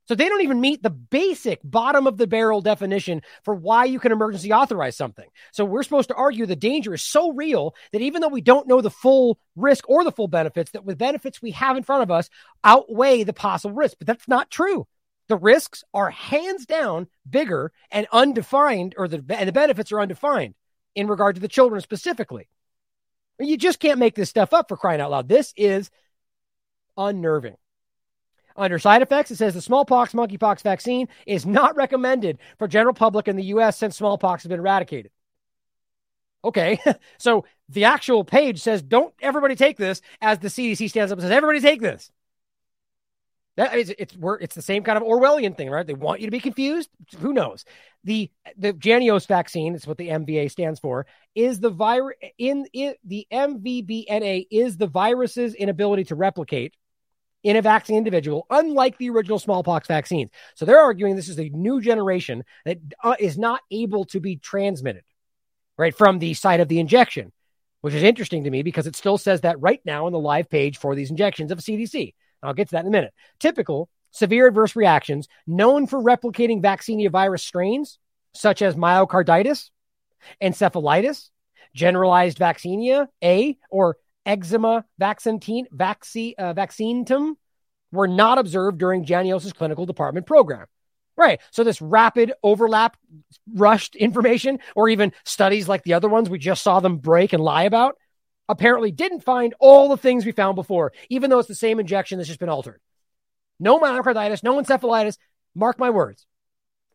So 0.09 0.15
they 0.15 0.29
don't 0.31 0.43
even 0.43 0.63
meet 0.63 0.83
the 0.83 0.89
basic 0.89 1.61
bottom 1.63 2.07
of 2.07 2.17
the 2.17 2.27
barrel 2.27 2.63
definition 2.63 3.21
for 3.45 3.55
why 3.55 3.85
you 3.85 4.01
can 4.01 4.11
emergency 4.11 4.53
authorize 4.53 4.97
something. 4.97 5.29
So 5.53 5.67
we're 5.67 5.83
supposed 5.83 6.09
to 6.09 6.15
argue 6.15 6.47
the 6.47 6.57
danger 6.57 6.95
is 6.95 7.03
so 7.03 7.33
real 7.33 7.75
that 7.93 8.01
even 8.01 8.23
though 8.23 8.29
we 8.29 8.41
don't 8.41 8.67
know 8.67 8.81
the 8.81 8.91
full 8.91 9.39
risk 9.55 9.89
or 9.89 10.05
the 10.05 10.13
full 10.13 10.27
benefits, 10.27 10.71
that 10.71 10.87
with 10.87 10.97
benefits 10.97 11.43
we 11.43 11.51
have 11.51 11.77
in 11.77 11.83
front 11.83 12.03
of 12.03 12.11
us 12.11 12.31
outweigh 12.65 13.23
the 13.23 13.35
possible 13.35 13.75
risk. 13.75 13.99
But 13.99 14.07
that's 14.07 14.27
not 14.27 14.51
true. 14.51 14.87
The 15.29 15.37
risks 15.37 15.85
are 15.93 16.09
hands 16.09 16.65
down 16.65 17.09
bigger 17.29 17.71
and 17.91 18.07
undefined, 18.11 18.95
or 18.97 19.09
the, 19.09 19.23
and 19.29 19.47
the 19.47 19.53
benefits 19.53 19.93
are 19.93 20.01
undefined 20.01 20.55
in 20.95 21.07
regard 21.07 21.35
to 21.35 21.43
the 21.43 21.49
children 21.49 21.83
specifically. 21.83 22.49
You 23.39 23.59
just 23.59 23.79
can't 23.79 24.01
make 24.01 24.15
this 24.15 24.31
stuff 24.31 24.55
up 24.55 24.69
for 24.69 24.79
crying 24.79 25.03
out 25.03 25.11
loud. 25.11 25.29
This 25.29 25.53
is 25.55 25.91
unnerving. 26.97 27.57
Under 28.59 28.79
side 28.81 29.03
effects, 29.03 29.31
it 29.31 29.37
says 29.37 29.55
the 29.55 29.63
smallpox 29.63 30.13
monkeypox 30.13 30.63
vaccine 30.63 31.09
is 31.27 31.47
not 31.47 31.77
recommended 31.77 32.39
for 32.59 32.67
general 32.67 32.93
public 32.93 33.29
in 33.29 33.37
the 33.37 33.45
U.S. 33.45 33.79
since 33.79 33.97
smallpox 33.97 34.43
has 34.43 34.49
been 34.49 34.59
eradicated. 34.59 35.13
Okay, 36.45 36.79
so 37.19 37.45
the 37.69 37.85
actual 37.85 38.25
page 38.25 38.61
says 38.61 38.83
don't 38.83 39.15
everybody 39.21 39.55
take 39.55 39.77
this 39.77 40.03
as 40.21 40.41
the 40.41 40.49
CDC 40.49 40.91
stands 40.91 41.13
up 41.13 41.19
and 41.19 41.23
says 41.23 41.31
everybody 41.31 41.61
take 41.61 41.81
this. 41.81 42.11
That 43.57 43.77
is, 43.77 43.93
it's 43.97 44.17
it's 44.41 44.55
the 44.55 44.63
same 44.63 44.85
kind 44.85 44.97
of 44.97 45.05
Orwellian 45.05 45.57
thing, 45.57 45.69
right? 45.69 45.87
They 45.87 45.95
want 45.95 46.21
you 46.21 46.27
to 46.27 46.33
be 46.33 46.41
confused. 46.41 46.91
Who 47.19 47.33
knows? 47.33 47.65
The 48.05 48.31
the 48.57 48.73
Jynneos 48.73 49.27
vaccine, 49.27 49.75
is 49.75 49.87
what 49.87 49.99
the 49.99 50.09
MVA 50.09 50.51
stands 50.51 50.81
for, 50.81 51.07
is 51.35 51.61
the 51.61 51.71
virus 51.71 52.17
in, 52.39 52.67
in 52.73 52.95
the 53.05 53.27
MVBNA 53.33 54.47
is 54.51 54.77
the 54.77 54.87
virus's 54.87 55.55
inability 55.55 56.05
to 56.05 56.15
replicate 56.15 56.75
in 57.43 57.57
a 57.57 57.63
vaccine 57.63 57.97
individual, 57.97 58.47
unlike 58.51 58.99
the 58.99 59.11
original 59.11 59.39
smallpox 59.39 59.87
vaccines. 59.87 60.31
So 60.55 60.65
they're 60.65 60.81
arguing 60.81 61.17
this 61.17 61.29
is 61.29 61.39
a 61.39 61.49
new 61.51 61.81
generation 61.81 62.45
that 62.65 62.79
uh, 63.03 63.15
is 63.19 63.39
not 63.39 63.61
able 63.71 64.05
to 64.07 64.21
be 64.21 64.37
transmitted, 64.37 65.05
right, 65.77 65.97
from 65.97 66.19
the 66.19 66.35
site 66.35 66.61
of 66.61 66.69
the 66.69 66.81
injection, 66.81 67.33
which 67.81 67.95
is 67.95 68.03
interesting 68.03 68.45
to 68.45 68.51
me 68.51 68.63
because 68.63 68.87
it 68.87 68.97
still 68.97 69.19
says 69.19 69.43
that 69.43 69.61
right 69.61 69.81
now 69.85 70.07
on 70.07 70.13
the 70.13 70.19
live 70.19 70.51
page 70.51 70.79
for 70.79 70.95
these 70.95 71.11
injections 71.11 71.53
of 71.53 71.59
CDC. 71.59 72.15
I'll 72.43 72.55
get 72.55 72.69
to 72.69 72.73
that 72.73 72.83
in 72.83 72.89
a 72.89 72.91
minute. 72.91 73.13
Typical 73.39 73.89
severe 74.11 74.47
adverse 74.49 74.75
reactions 74.75 75.29
known 75.47 75.87
for 75.87 76.03
replicating 76.03 76.63
vaccinia 76.63 77.11
virus 77.11 77.43
strains, 77.43 77.99
such 78.35 78.63
as 78.63 78.75
myocarditis, 78.75 79.71
encephalitis, 80.43 81.31
generalized 81.75 82.39
vaccinia 82.39 83.09
A, 83.23 83.57
or 83.71 83.97
eczema 84.29 84.85
vaccine, 84.99 85.67
vaccine, 85.73 86.35
uh, 86.39 86.55
vaccinatum 86.55 87.35
were 87.91 88.07
not 88.07 88.39
observed 88.39 88.79
during 88.79 89.05
Jynneos' 89.05 89.55
clinical 89.55 89.87
department 89.87 90.27
program. 90.27 90.67
Right. 91.17 91.41
So 91.51 91.65
this 91.65 91.83
rapid 91.83 92.33
overlap, 92.45 92.97
rushed 93.53 93.97
information, 93.97 94.61
or 94.77 94.89
even 94.89 95.13
studies 95.25 95.69
like 95.69 95.83
the 95.83 95.95
other 95.95 96.09
ones 96.09 96.31
we 96.31 96.39
just 96.39 96.63
saw 96.63 96.79
them 96.79 96.99
break 96.99 97.33
and 97.33 97.43
lie 97.43 97.65
about, 97.65 97.97
apparently 98.49 98.93
didn't 98.93 99.25
find 99.25 99.55
all 99.59 99.89
the 99.89 99.97
things 99.97 100.25
we 100.25 100.31
found 100.31 100.55
before, 100.55 100.93
even 101.09 101.29
though 101.29 101.41
it's 101.41 101.49
the 101.49 101.57
same 101.57 101.81
injection 101.81 102.19
that's 102.19 102.29
just 102.29 102.39
been 102.39 102.49
altered. 102.49 102.81
No 103.59 103.81
myocarditis, 103.81 104.45
no 104.45 104.63
encephalitis. 104.63 105.17
Mark 105.57 105.81
my 105.81 105.91
words 105.91 106.25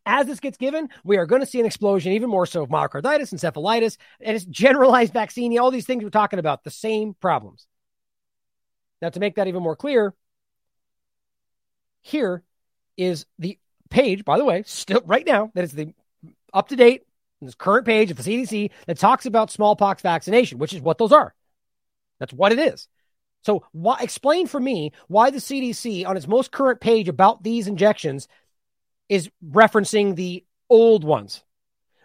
as 0.06 0.26
this 0.26 0.40
gets 0.40 0.56
given, 0.56 0.88
we 1.02 1.16
are 1.16 1.26
going 1.26 1.40
to 1.40 1.46
see 1.46 1.60
an 1.60 1.66
explosion, 1.66 2.12
even 2.12 2.28
more 2.30 2.46
so 2.46 2.62
of 2.62 2.68
myocarditis, 2.68 3.32
encephalitis, 3.32 3.96
and 4.20 4.36
it's 4.36 4.44
generalized 4.44 5.12
vaccine, 5.12 5.58
all 5.58 5.70
these 5.70 5.86
things 5.86 6.02
we're 6.02 6.10
talking 6.10 6.38
about, 6.38 6.64
the 6.64 6.70
same 6.70 7.14
problems. 7.14 7.66
Now, 9.00 9.10
to 9.10 9.20
make 9.20 9.36
that 9.36 9.48
even 9.48 9.62
more 9.62 9.76
clear, 9.76 10.14
here 12.02 12.42
is 12.96 13.26
the 13.38 13.58
page, 13.90 14.24
by 14.24 14.38
the 14.38 14.44
way, 14.44 14.62
still 14.66 15.02
right 15.06 15.26
now, 15.26 15.50
that 15.54 15.64
is 15.64 15.72
the 15.72 15.94
up 16.52 16.68
to 16.68 16.76
date, 16.76 17.02
this 17.40 17.54
current 17.54 17.86
page 17.86 18.10
of 18.10 18.16
the 18.16 18.22
CDC 18.22 18.70
that 18.86 18.98
talks 18.98 19.26
about 19.26 19.50
smallpox 19.50 20.02
vaccination, 20.02 20.58
which 20.58 20.72
is 20.72 20.80
what 20.80 20.98
those 20.98 21.12
are. 21.12 21.34
That's 22.18 22.32
what 22.32 22.52
it 22.52 22.58
is. 22.58 22.88
So, 23.42 23.64
why, 23.72 23.98
explain 24.00 24.46
for 24.46 24.58
me 24.58 24.92
why 25.08 25.30
the 25.30 25.38
CDC, 25.38 26.06
on 26.06 26.16
its 26.16 26.26
most 26.26 26.50
current 26.50 26.80
page 26.80 27.08
about 27.08 27.42
these 27.42 27.66
injections, 27.66 28.28
is 29.08 29.30
referencing 29.46 30.16
the 30.16 30.44
old 30.68 31.04
ones, 31.04 31.42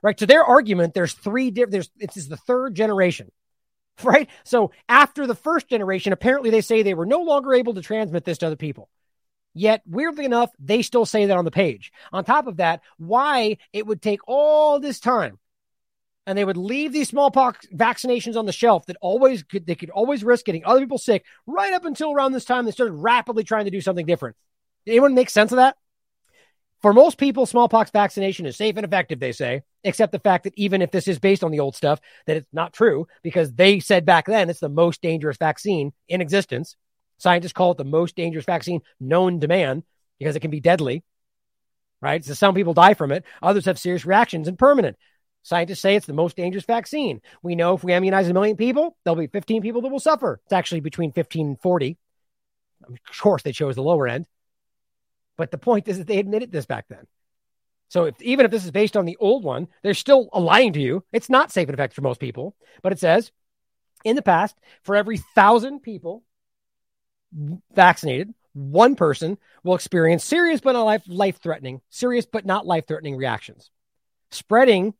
right? 0.02 0.18
To 0.18 0.26
their 0.26 0.44
argument, 0.44 0.94
there's 0.94 1.14
three 1.14 1.52
different, 1.52 1.72
there's, 1.72 1.90
it's 2.00 2.28
the 2.28 2.38
third 2.38 2.76
generation, 2.76 3.32
right? 4.04 4.30
So 4.44 4.72
after 4.88 5.28
the 5.28 5.36
first 5.36 5.68
generation, 5.70 6.14
apparently 6.14 6.50
they 6.50 6.62
say 6.62 6.84
they 6.84 6.94
were 6.94 7.06
no 7.06 7.22
longer 7.22 7.54
able 7.54 7.74
to 7.76 7.82
transmit 7.82 8.26
this 8.26 8.40
to 8.40 8.48
other 8.48 8.56
people. 8.56 8.90
Yet, 9.54 9.82
weirdly 9.86 10.26
enough, 10.26 10.52
they 10.60 10.84
still 10.84 11.06
say 11.06 11.26
that 11.26 11.38
on 11.38 11.46
the 11.46 11.52
page. 11.52 11.92
On 12.14 12.24
top 12.24 12.48
of 12.48 12.58
that, 12.58 12.82
why 12.98 13.58
it 13.74 13.86
would 13.86 14.02
take 14.02 14.20
all 14.28 14.80
this 14.80 15.00
time 15.00 15.40
and 16.30 16.38
they 16.38 16.46
would 16.46 16.58
leave 16.58 16.94
these 16.94 17.10
smallpox 17.10 17.66
vaccinations 17.74 18.38
on 18.38 18.46
the 18.46 18.52
shelf 18.52 18.86
that 18.86 18.98
always 19.02 19.42
could, 19.42 19.66
they 19.66 19.74
could 19.74 19.90
always 19.90 20.24
risk 20.24 20.46
getting 20.46 20.64
other 20.64 20.82
people 20.82 21.00
sick 21.00 21.26
right 21.48 21.74
up 21.74 21.86
until 21.86 22.14
around 22.14 22.34
this 22.34 22.46
time 22.46 22.66
they 22.66 22.72
started 22.72 22.94
rapidly 22.94 23.44
trying 23.44 23.66
to 23.66 23.72
do 23.72 23.82
something 23.82 24.06
different. 24.06 24.36
Anyone 24.86 25.16
make 25.16 25.32
sense 25.32 25.52
of 25.52 25.56
that? 25.56 25.76
For 26.82 26.94
most 26.94 27.18
people, 27.18 27.46
smallpox 27.46 27.92
vaccination 27.92 28.46
is 28.46 28.56
safe 28.56 28.78
and 28.78 28.86
effective, 28.86 29.20
they 29.20 29.34
say, 29.34 29.64
except 29.84 30.14
the 30.14 30.20
fact 30.20 30.46
that 30.46 30.54
even 30.56 30.82
if 30.82 30.92
this 30.92 31.10
is 31.10 31.20
based 31.20 31.44
on 31.44 31.52
the 31.52 31.60
old 31.60 31.76
stuff, 31.76 32.00
that 32.26 32.38
it's 32.38 32.48
not 32.54 32.74
true 32.74 33.08
because 33.22 33.52
they 33.54 33.80
said 33.82 34.06
back 34.06 34.26
then 34.28 34.50
it's 34.50 34.62
the 34.62 34.70
most 34.70 35.02
dangerous 35.02 35.38
vaccine 35.38 35.92
in 36.08 36.22
existence. 36.22 36.78
Scientists 37.18 37.54
call 37.54 37.72
it 37.72 37.78
the 37.78 37.84
most 37.84 38.16
dangerous 38.16 38.46
vaccine 38.46 38.82
known 39.00 39.42
to 39.42 39.48
man 39.48 39.84
because 40.20 40.38
it 40.38 40.40
can 40.40 40.52
be 40.52 40.62
deadly, 40.62 41.04
right? 42.02 42.24
So 42.24 42.34
some 42.34 42.56
people 42.56 42.74
die 42.74 42.94
from 42.94 43.12
it. 43.12 43.26
Others 43.42 43.66
have 43.66 43.78
serious 43.78 44.06
reactions 44.06 44.48
and 44.48 44.58
permanent. 44.58 44.96
Scientists 45.44 45.82
say 45.82 45.96
it's 45.96 46.06
the 46.06 46.14
most 46.14 46.38
dangerous 46.38 46.66
vaccine. 46.66 47.22
We 47.44 47.56
know 47.56 47.74
if 47.74 47.84
we 47.84 47.94
immunize 47.94 48.30
a 48.30 48.34
million 48.34 48.56
people, 48.56 48.96
there'll 49.04 49.20
be 49.20 49.28
15 49.28 49.62
people 49.62 49.82
that 49.82 49.90
will 49.90 50.00
suffer. 50.00 50.40
It's 50.46 50.54
actually 50.54 50.82
between 50.82 51.12
15 51.12 51.48
and 51.48 51.62
40. 51.62 51.98
Of 52.88 53.18
course, 53.20 53.44
they 53.44 53.52
chose 53.52 53.76
the 53.76 53.84
lower 53.84 54.08
end. 54.08 54.26
But 55.40 55.52
the 55.52 55.58
point 55.58 55.88
is 55.88 55.98
that 55.98 56.06
they 56.06 56.20
admitted 56.20 56.52
this 56.52 56.66
back 56.66 56.90
then. 56.90 57.08
So 57.88 58.04
if, 58.04 58.22
even 58.22 58.46
if 58.46 58.52
this 58.52 58.66
is 58.66 58.72
based 58.72 58.98
on 58.98 59.06
the 59.06 59.16
old 59.22 59.46
one, 59.46 59.70
they're 59.82 59.94
still 59.94 60.28
lying 60.34 60.74
to 60.74 60.82
you. 60.82 61.06
It's 61.14 61.30
not 61.30 61.50
safe 61.50 61.70
and 61.70 61.74
effective 61.74 61.96
for 61.96 62.02
most 62.02 62.20
people. 62.20 62.58
But 62.84 62.92
it 62.92 63.00
says 63.00 63.32
in 64.04 64.18
the 64.18 64.22
past, 64.22 64.58
for 64.84 64.98
every 64.98 65.16
thousand 65.16 65.80
people 65.80 66.24
vaccinated, 67.74 68.34
one 68.52 68.96
person 68.96 69.38
will 69.64 69.76
experience 69.76 70.26
serious 70.26 70.60
but 70.60 70.74
not 70.74 71.08
life 71.08 71.40
threatening, 71.42 71.80
serious 71.90 72.26
but 72.26 72.46
not 72.46 72.68
life 72.68 72.86
threatening 72.86 73.16
reactions. 73.16 73.72
Spreading 74.32 74.94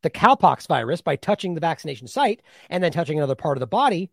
the 0.00 0.08
cowpox 0.08 0.66
virus 0.66 1.02
by 1.02 1.16
touching 1.16 1.52
the 1.52 1.60
vaccination 1.60 2.08
site 2.08 2.40
and 2.70 2.82
then 2.82 2.90
touching 2.90 3.18
another 3.18 3.34
part 3.34 3.58
of 3.58 3.60
the 3.60 3.66
body 3.66 4.10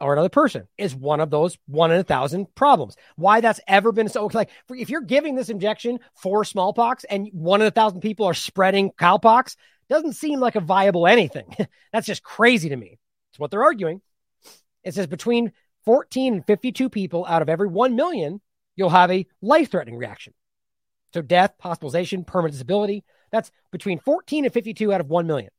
or 0.00 0.12
another 0.12 0.28
person 0.28 0.68
is 0.76 0.94
one 0.94 1.20
of 1.20 1.30
those 1.30 1.58
one 1.66 1.90
in 1.90 1.98
a 1.98 2.04
thousand 2.04 2.54
problems. 2.54 2.96
Why 3.16 3.40
that's 3.40 3.60
ever 3.66 3.92
been 3.92 4.08
so 4.08 4.30
like 4.32 4.50
if 4.70 4.90
you're 4.90 5.00
giving 5.00 5.34
this 5.34 5.48
injection 5.48 6.00
for 6.14 6.44
smallpox 6.44 7.04
and 7.04 7.28
one 7.32 7.60
in 7.60 7.66
a 7.66 7.72
thousand 7.72 8.00
people 8.00 8.26
are 8.26 8.34
spreading 8.34 8.92
cowpox, 8.92 9.56
doesn't 9.88 10.14
seem 10.14 10.40
like 10.40 10.56
a 10.56 10.60
viable 10.60 11.06
anything. 11.06 11.54
that's 11.92 12.06
just 12.06 12.22
crazy 12.22 12.68
to 12.68 12.76
me. 12.76 12.98
It's 13.30 13.38
what 13.38 13.50
they're 13.50 13.64
arguing. 13.64 14.00
It 14.84 14.94
says 14.94 15.06
between 15.06 15.52
14 15.84 16.34
and 16.34 16.46
52 16.46 16.88
people 16.88 17.26
out 17.26 17.42
of 17.42 17.48
every 17.48 17.68
1 17.68 17.96
million, 17.96 18.40
you'll 18.76 18.90
have 18.90 19.10
a 19.10 19.26
life 19.40 19.70
threatening 19.70 19.98
reaction. 19.98 20.34
So 21.14 21.22
death, 21.22 21.54
hospitalization, 21.60 22.24
permanent 22.24 22.52
disability. 22.52 23.04
That's 23.30 23.50
between 23.72 23.98
14 23.98 24.44
and 24.44 24.52
52 24.52 24.92
out 24.92 25.00
of 25.00 25.08
1 25.08 25.26
million. 25.26 25.50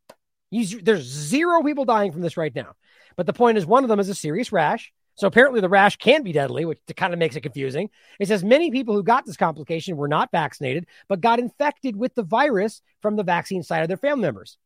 You, 0.51 0.81
there's 0.81 1.03
zero 1.03 1.61
people 1.63 1.85
dying 1.85 2.11
from 2.11 2.21
this 2.21 2.37
right 2.37 2.53
now. 2.53 2.75
But 3.15 3.25
the 3.25 3.33
point 3.33 3.57
is, 3.57 3.65
one 3.65 3.83
of 3.83 3.89
them 3.89 3.99
is 3.99 4.09
a 4.09 4.15
serious 4.15 4.51
rash. 4.51 4.91
So 5.15 5.27
apparently, 5.27 5.59
the 5.59 5.69
rash 5.69 5.97
can 5.97 6.23
be 6.23 6.31
deadly, 6.31 6.63
which 6.63 6.79
kind 6.95 7.11
of 7.11 7.19
makes 7.19 7.35
it 7.35 7.41
confusing. 7.41 7.89
It 8.19 8.29
says 8.29 8.43
many 8.43 8.71
people 8.71 8.95
who 8.95 9.03
got 9.03 9.25
this 9.25 9.35
complication 9.35 9.97
were 9.97 10.07
not 10.07 10.31
vaccinated, 10.31 10.85
but 11.09 11.19
got 11.19 11.39
infected 11.39 11.97
with 11.97 12.15
the 12.15 12.23
virus 12.23 12.81
from 13.01 13.17
the 13.17 13.23
vaccine 13.23 13.61
side 13.61 13.81
of 13.81 13.89
their 13.89 13.97
family 13.97 14.21
members. 14.21 14.57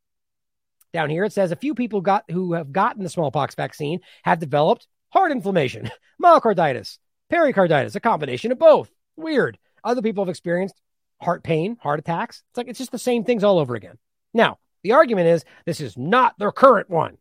Down 0.92 1.10
here, 1.10 1.24
it 1.24 1.32
says 1.32 1.50
a 1.50 1.56
few 1.56 1.74
people 1.74 2.00
got 2.00 2.24
who 2.30 2.52
have 2.52 2.70
gotten 2.70 3.02
the 3.02 3.08
smallpox 3.08 3.56
vaccine 3.56 3.98
have 4.22 4.38
developed 4.38 4.86
heart 5.08 5.32
inflammation, 5.32 5.90
myocarditis, 6.22 6.98
pericarditis, 7.28 7.96
a 7.96 8.00
combination 8.00 8.52
of 8.52 8.60
both. 8.60 8.90
Weird. 9.16 9.58
Other 9.82 10.02
people 10.02 10.24
have 10.24 10.30
experienced 10.30 10.80
heart 11.20 11.42
pain, 11.42 11.76
heart 11.80 11.98
attacks. 11.98 12.44
It's 12.50 12.56
like 12.56 12.68
it's 12.68 12.78
just 12.78 12.92
the 12.92 12.98
same 12.98 13.24
things 13.24 13.42
all 13.42 13.58
over 13.58 13.74
again. 13.74 13.98
Now, 14.32 14.58
the 14.84 14.92
argument 14.92 15.28
is 15.28 15.44
this 15.64 15.80
is 15.80 15.96
not 15.98 16.38
the 16.38 16.52
current 16.52 16.88
one. 16.88 17.18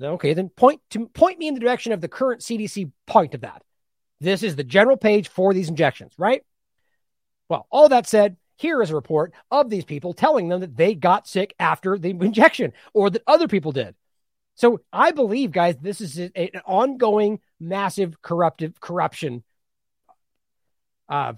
Okay, 0.00 0.34
then 0.34 0.48
point 0.48 0.80
to 0.90 1.06
point 1.08 1.38
me 1.38 1.48
in 1.48 1.54
the 1.54 1.60
direction 1.60 1.92
of 1.92 2.00
the 2.00 2.08
current 2.08 2.40
CDC 2.40 2.90
point 3.06 3.34
of 3.34 3.42
that. 3.42 3.62
This 4.20 4.42
is 4.42 4.56
the 4.56 4.64
general 4.64 4.96
page 4.96 5.28
for 5.28 5.52
these 5.52 5.68
injections, 5.68 6.12
right? 6.16 6.42
Well, 7.48 7.66
all 7.70 7.88
that 7.90 8.06
said, 8.06 8.36
here 8.56 8.82
is 8.82 8.90
a 8.90 8.94
report 8.94 9.32
of 9.50 9.68
these 9.68 9.84
people 9.84 10.14
telling 10.14 10.48
them 10.48 10.60
that 10.60 10.76
they 10.76 10.94
got 10.94 11.28
sick 11.28 11.54
after 11.58 11.98
the 11.98 12.10
injection 12.20 12.72
or 12.94 13.10
that 13.10 13.22
other 13.26 13.48
people 13.48 13.72
did. 13.72 13.94
So 14.54 14.80
I 14.90 15.10
believe, 15.10 15.52
guys, 15.52 15.76
this 15.76 16.00
is 16.00 16.18
an 16.18 16.50
ongoing, 16.64 17.40
massive 17.60 18.22
corruptive 18.22 18.80
corruption, 18.80 19.44
uh, 21.10 21.34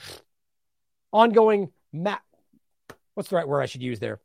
ongoing. 1.13 1.73
Ma- 1.93 2.19
What's 3.15 3.31
the 3.31 3.37
right 3.37 3.49
word 3.49 3.61
I 3.61 3.67
should 3.67 3.83
use 3.83 3.99
there? 3.99 4.21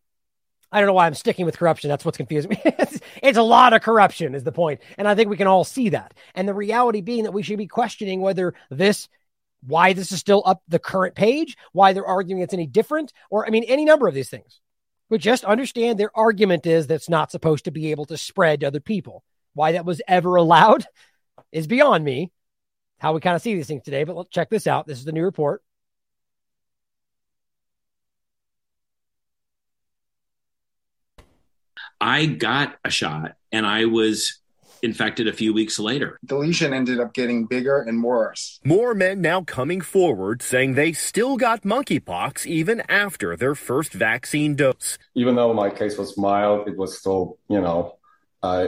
I 0.73 0.79
don't 0.79 0.87
know 0.87 0.93
why 0.93 1.05
I'm 1.05 1.13
sticking 1.13 1.45
with 1.45 1.57
corruption. 1.57 1.89
That's 1.89 2.03
what's 2.03 2.17
confusing 2.17 2.49
me. 2.49 2.61
it's, 2.65 2.99
it's, 3.21 3.37
a 3.37 3.43
lot 3.43 3.73
of 3.73 3.83
corruption, 3.83 4.33
is 4.33 4.43
the 4.43 4.51
point, 4.51 4.81
and 4.97 5.07
I 5.07 5.13
think 5.13 5.29
we 5.29 5.37
can 5.37 5.47
all 5.47 5.63
see 5.63 5.89
that. 5.89 6.15
And 6.33 6.47
the 6.47 6.53
reality 6.53 7.01
being 7.01 7.23
that 7.23 7.31
we 7.31 7.43
should 7.43 7.59
be 7.59 7.67
questioning 7.67 8.21
whether 8.21 8.55
this 8.71 9.07
why 9.65 9.93
this 9.93 10.11
is 10.11 10.19
still 10.19 10.43
up 10.45 10.61
the 10.67 10.79
current 10.79 11.15
page, 11.15 11.55
why 11.71 11.93
they're 11.93 12.05
arguing 12.05 12.41
it's 12.41 12.53
any 12.53 12.67
different, 12.67 13.13
or 13.29 13.45
I 13.45 13.49
mean, 13.49 13.63
any 13.65 13.85
number 13.85 14.07
of 14.07 14.13
these 14.13 14.29
things. 14.29 14.59
But 15.09 15.21
just 15.21 15.45
understand 15.45 15.99
their 15.99 16.11
argument 16.17 16.65
is 16.65 16.87
that's 16.87 17.07
not 17.07 17.31
supposed 17.31 17.65
to 17.65 17.71
be 17.71 17.91
able 17.91 18.05
to 18.05 18.17
spread 18.17 18.59
to 18.59 18.67
other 18.67 18.79
people. 18.79 19.23
Why 19.53 19.73
that 19.73 19.85
was 19.85 20.01
ever 20.07 20.35
allowed 20.35 20.85
is 21.51 21.67
beyond 21.67 22.03
me. 22.03 22.31
How 22.97 23.13
we 23.13 23.19
kind 23.19 23.35
of 23.35 23.41
see 23.41 23.53
these 23.53 23.67
things 23.67 23.83
today. 23.83 24.03
But 24.05 24.15
let's 24.15 24.29
check 24.29 24.49
this 24.49 24.65
out. 24.65 24.87
This 24.87 24.97
is 24.97 25.05
the 25.05 25.11
new 25.11 25.23
report. 25.23 25.61
I 32.03 32.25
got 32.25 32.75
a 32.83 32.89
shot 32.89 33.37
and 33.53 33.65
I 33.65 33.85
was 33.85 34.41
infected 34.81 35.29
a 35.29 35.31
few 35.31 35.53
weeks 35.53 35.79
later. 35.79 36.19
The 36.21 36.35
lesion 36.35 36.73
ended 36.73 36.99
up 36.99 37.13
getting 37.13 37.45
bigger 37.45 37.79
and 37.81 38.03
worse. 38.03 38.59
More 38.65 38.93
men 38.93 39.21
now 39.21 39.43
coming 39.43 39.79
forward 39.79 40.41
saying 40.41 40.73
they 40.73 40.91
still 40.91 41.37
got 41.37 41.61
monkeypox 41.61 42.45
even 42.45 42.81
after 42.89 43.37
their 43.37 43.55
first 43.55 43.93
vaccine 43.93 44.55
dose. 44.55 44.97
Even 45.15 45.35
though 45.35 45.53
my 45.53 45.69
case 45.69 45.97
was 45.97 46.17
mild, 46.17 46.67
it 46.67 46.75
was 46.75 46.99
still, 46.99 47.37
you 47.47 47.61
know, 47.61 47.95
uh, 48.43 48.67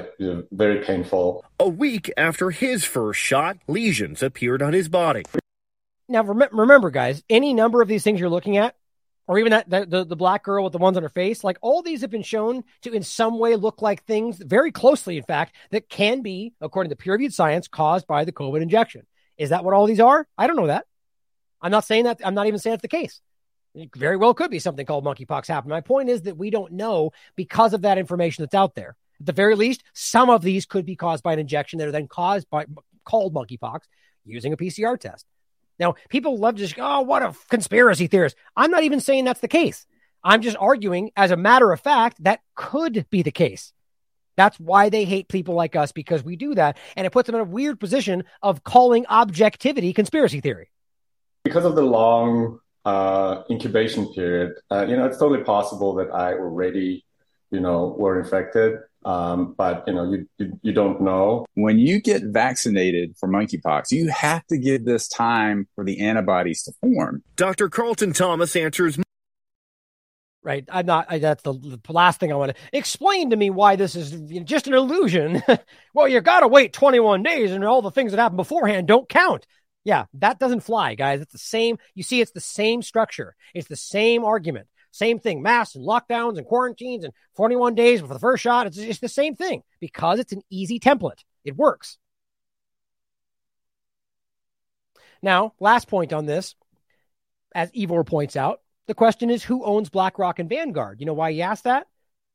very 0.53 0.85
painful. 0.85 1.43
A 1.59 1.67
week 1.67 2.09
after 2.15 2.51
his 2.51 2.85
first 2.85 3.19
shot, 3.19 3.57
lesions 3.67 4.23
appeared 4.23 4.61
on 4.61 4.71
his 4.71 4.87
body. 4.87 5.23
Now, 6.07 6.23
rem- 6.23 6.57
remember, 6.57 6.89
guys, 6.89 7.21
any 7.29 7.53
number 7.53 7.81
of 7.81 7.89
these 7.89 8.05
things 8.05 8.21
you're 8.21 8.29
looking 8.29 8.55
at, 8.55 8.75
or 9.27 9.39
even 9.39 9.51
that 9.51 9.69
the, 9.69 9.85
the, 9.85 10.05
the 10.05 10.15
black 10.15 10.43
girl 10.43 10.63
with 10.63 10.73
the 10.73 10.79
ones 10.79 10.97
on 10.97 11.03
her 11.03 11.09
face 11.09 11.43
like 11.43 11.57
all 11.61 11.81
these 11.81 12.01
have 12.01 12.09
been 12.09 12.23
shown 12.23 12.63
to 12.81 12.91
in 12.91 13.03
some 13.03 13.39
way 13.39 13.55
look 13.55 13.81
like 13.81 14.03
things 14.03 14.37
very 14.37 14.71
closely 14.71 15.17
in 15.17 15.23
fact 15.23 15.55
that 15.71 15.89
can 15.89 16.21
be 16.21 16.53
according 16.61 16.89
to 16.89 16.95
peer-reviewed 16.95 17.33
science 17.33 17.67
caused 17.67 18.07
by 18.07 18.25
the 18.25 18.31
covid 18.31 18.61
injection. 18.61 19.05
Is 19.37 19.49
that 19.49 19.63
what 19.63 19.73
all 19.73 19.85
these 19.85 19.99
are? 19.99 20.27
I 20.37 20.47
don't 20.47 20.55
know 20.55 20.67
that. 20.67 20.85
I'm 21.61 21.71
not 21.71 21.85
saying 21.85 22.05
that 22.05 22.21
i'm 22.23 22.35
not 22.35 22.47
even 22.47 22.59
saying 22.59 22.73
that's 22.73 22.81
the 22.81 22.87
case. 22.87 23.21
It 23.73 23.89
very 23.95 24.17
well 24.17 24.33
could 24.33 24.51
be 24.51 24.59
something 24.59 24.85
called 24.85 25.05
monkeypox 25.05 25.47
happen 25.47 25.69
my 25.69 25.81
point 25.81 26.09
is 26.09 26.23
that 26.23 26.37
we 26.37 26.49
don't 26.49 26.73
know 26.73 27.11
because 27.35 27.73
of 27.73 27.81
that 27.81 27.97
information 27.97 28.43
that's 28.43 28.55
out 28.55 28.75
there. 28.75 28.95
At 29.19 29.25
the 29.27 29.33
very 29.33 29.55
least 29.55 29.83
some 29.93 30.29
of 30.29 30.41
these 30.41 30.65
could 30.65 30.85
be 30.85 30.95
caused 30.95 31.23
by 31.23 31.33
an 31.33 31.39
injection 31.39 31.79
that 31.79 31.87
are 31.87 31.91
then 31.91 32.07
caused 32.07 32.49
by 32.49 32.65
called 33.03 33.33
monkeypox 33.33 33.81
using 34.25 34.51
a 34.51 34.57
pcr 34.57 34.99
test 34.99 35.27
now, 35.79 35.95
people 36.09 36.37
love 36.37 36.55
to 36.55 36.61
just, 36.61 36.75
go, 36.75 36.83
oh, 36.85 37.01
what 37.01 37.23
a 37.23 37.33
conspiracy 37.49 38.07
theorist. 38.07 38.35
I'm 38.55 38.71
not 38.71 38.83
even 38.83 38.99
saying 38.99 39.25
that's 39.25 39.41
the 39.41 39.47
case. 39.47 39.85
I'm 40.23 40.41
just 40.41 40.57
arguing, 40.57 41.11
as 41.15 41.31
a 41.31 41.37
matter 41.37 41.71
of 41.71 41.79
fact, 41.79 42.23
that 42.23 42.41
could 42.55 43.05
be 43.09 43.21
the 43.21 43.31
case. 43.31 43.73
That's 44.37 44.59
why 44.59 44.89
they 44.89 45.05
hate 45.05 45.29
people 45.29 45.53
like 45.53 45.75
us 45.75 45.91
because 45.91 46.23
we 46.23 46.35
do 46.35 46.55
that. 46.55 46.77
And 46.95 47.05
it 47.05 47.11
puts 47.11 47.27
them 47.27 47.35
in 47.35 47.41
a 47.41 47.45
weird 47.45 47.79
position 47.79 48.23
of 48.41 48.63
calling 48.63 49.05
objectivity 49.07 49.93
conspiracy 49.93 50.41
theory. 50.41 50.69
Because 51.43 51.63
of 51.63 51.75
the 51.75 51.83
long 51.83 52.59
uh, 52.85 53.43
incubation 53.49 54.11
period, 54.13 54.53
uh, 54.71 54.85
you 54.89 54.97
know, 54.97 55.05
it's 55.05 55.19
totally 55.19 55.43
possible 55.43 55.93
that 55.95 56.11
I 56.13 56.33
already, 56.33 57.05
you 57.51 57.59
know, 57.59 57.95
were 57.97 58.19
infected 58.19 58.79
um, 59.05 59.53
but 59.55 59.83
you 59.87 59.93
know 59.93 60.11
you, 60.11 60.27
you, 60.37 60.59
you 60.63 60.73
don't 60.73 60.99
know. 60.99 61.45
When 61.53 61.79
you 61.79 62.01
get 62.01 62.23
vaccinated 62.23 63.15
for 63.17 63.29
monkeypox 63.29 63.91
you 63.91 64.09
have 64.09 64.45
to 64.47 64.57
give 64.57 64.83
this 64.83 65.07
time 65.07 65.67
for 65.75 65.85
the 65.85 66.01
antibodies 66.01 66.63
to 66.63 66.73
form. 66.81 67.23
Dr 67.35 67.69
carlton 67.69 68.11
thomas 68.11 68.55
answers. 68.55 68.97
Right. 70.43 70.63
I'm 70.71 70.85
not 70.85 71.07
I, 71.09 71.19
that's 71.19 71.41
the, 71.41 71.53
the, 71.53 71.79
last 71.91 72.19
thing 72.19 72.31
i 72.31 72.35
want 72.35 72.55
to 72.55 72.77
explain 72.77 73.31
to 73.31 73.35
me 73.35 73.49
why 73.49 73.75
this 73.75 73.95
is 73.95 74.11
just 74.43 74.67
an 74.67 74.73
illusion. 74.73 75.41
Well 75.93 76.09
you 76.09 76.19
gotta 76.19 76.47
wait 76.47 76.73
21 76.73 77.23
days 77.23 77.51
and 77.51 77.63
all 77.63 77.81
the 77.81 77.89
things 77.89 78.11
that 78.11 78.19
happen 78.19 78.35
beforehand 78.35 78.87
don't 78.87 79.07
count. 79.07 79.45
Yeah 79.83 80.05
that 80.15 80.39
doesn't 80.39 80.61
fly 80.61 80.95
guys. 80.95 81.21
It's 81.21 81.31
the 81.31 81.37
same 81.37 81.77
you 81.93 82.03
see 82.03 82.21
it's 82.21 82.31
the 82.31 82.41
same 82.41 82.81
structure. 82.81 83.35
It's 83.53 83.67
the 83.67 83.75
same 83.75 84.25
argument 84.25 84.67
same 84.95 85.19
thing, 85.19 85.41
masks 85.41 85.75
and 85.75 85.85
lockdowns 85.85 86.37
and 86.37 86.47
quarantines 86.47 87.03
and 87.03 87.13
41 87.35 87.75
days 87.75 87.99
for 87.99 88.07
the 88.07 88.19
first 88.19 88.41
shot. 88.41 88.65
It's 88.65 88.77
just 88.77 89.01
the 89.01 89.09
same 89.09 89.35
thing 89.35 89.61
because 89.81 90.19
it's 90.19 90.31
an 90.31 90.41
easy 90.49 90.79
template. 90.79 91.23
It 91.43 91.57
works. 91.57 91.97
Now, 95.21 95.53
last 95.59 95.89
point 95.89 96.13
on 96.13 96.25
this, 96.25 96.55
as 97.53 97.71
Ivor 97.77 98.05
points 98.05 98.37
out, 98.37 98.61
the 98.87 98.93
question 98.93 99.29
is 99.29 99.43
who 99.43 99.65
owns 99.65 99.89
BlackRock 99.89 100.39
and 100.39 100.47
Vanguard? 100.47 101.01
You 101.01 101.05
know 101.07 101.13
why 101.13 101.33
he 101.33 101.41
asked 101.41 101.65
that? 101.65 101.87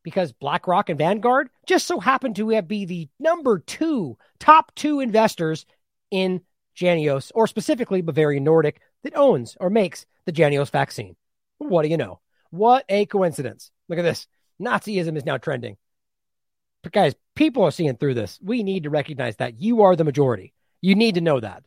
Because 0.02 0.32
BlackRock 0.32 0.90
and 0.90 0.98
Vanguard 0.98 1.48
just 1.66 1.86
so 1.86 1.98
happen 1.98 2.34
to 2.34 2.62
be 2.62 2.84
the 2.84 3.08
number 3.18 3.58
two, 3.58 4.18
top 4.38 4.74
two 4.74 5.00
investors 5.00 5.64
in 6.10 6.42
Jynneos, 6.76 7.32
or 7.34 7.46
specifically 7.46 8.02
Bavarian 8.02 8.44
Nordic, 8.44 8.80
that 9.04 9.16
owns 9.16 9.56
or 9.60 9.70
makes 9.70 10.04
the 10.26 10.32
Jynneos 10.32 10.70
vaccine. 10.70 11.16
What 11.58 11.82
do 11.82 11.88
you 11.88 11.96
know? 11.96 12.20
What 12.50 12.84
a 12.88 13.06
coincidence. 13.06 13.70
Look 13.88 13.98
at 13.98 14.02
this. 14.02 14.26
Nazism 14.60 15.16
is 15.16 15.24
now 15.24 15.38
trending. 15.38 15.76
But 16.82 16.92
guys, 16.92 17.14
people 17.34 17.64
are 17.64 17.70
seeing 17.70 17.96
through 17.96 18.14
this. 18.14 18.38
We 18.42 18.62
need 18.62 18.84
to 18.84 18.90
recognize 18.90 19.36
that 19.36 19.60
you 19.60 19.82
are 19.82 19.96
the 19.96 20.04
majority. 20.04 20.54
You 20.80 20.94
need 20.94 21.16
to 21.16 21.20
know 21.20 21.40
that. 21.40 21.64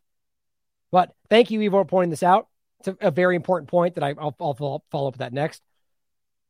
But 0.91 1.13
thank 1.29 1.51
you, 1.51 1.59
Evo, 1.59 1.71
for 1.71 1.85
pointing 1.85 2.09
this 2.09 2.23
out. 2.23 2.47
It's 2.79 2.87
a, 2.89 3.07
a 3.07 3.11
very 3.11 3.35
important 3.35 3.69
point 3.69 3.95
that 3.95 4.03
I, 4.03 4.13
will 4.13 4.35
I'll 4.39 4.53
follow 4.53 4.75
up 5.07 5.13
with 5.13 5.19
that 5.19 5.33
next. 5.33 5.61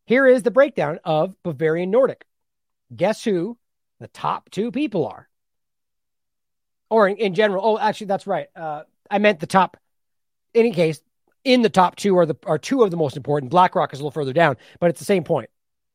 Here 0.05 0.27
is 0.27 0.43
the 0.43 0.51
breakdown 0.51 0.99
of 1.03 1.35
Bavarian 1.43 1.91
Nordic. 1.91 2.25
Guess 2.93 3.23
who 3.23 3.57
the 3.99 4.07
top 4.07 4.49
two 4.49 4.71
people 4.71 5.07
are? 5.07 5.29
Or 6.89 7.07
in, 7.07 7.17
in 7.17 7.33
general, 7.35 7.65
oh, 7.65 7.79
actually, 7.79 8.07
that's 8.07 8.27
right. 8.27 8.47
Uh, 8.55 8.83
I 9.09 9.19
meant 9.19 9.39
the 9.39 9.47
top. 9.47 9.77
In 10.53 10.61
any 10.61 10.71
case, 10.73 11.01
in 11.43 11.61
the 11.61 11.69
top 11.69 11.95
two 11.95 12.17
are 12.17 12.25
the 12.25 12.35
are 12.45 12.57
two 12.57 12.83
of 12.83 12.91
the 12.91 12.97
most 12.97 13.17
important. 13.17 13.51
BlackRock 13.51 13.93
is 13.93 13.99
a 13.99 14.03
little 14.03 14.11
further 14.11 14.33
down, 14.33 14.57
but 14.79 14.89
it's 14.89 14.99
the 14.99 15.05
same 15.05 15.23
point. 15.23 15.49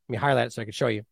Let 0.08 0.12
me 0.12 0.18
highlight 0.18 0.46
it 0.46 0.52
so 0.52 0.62
I 0.62 0.64
can 0.64 0.72
show 0.72 0.88
you. 0.88 1.04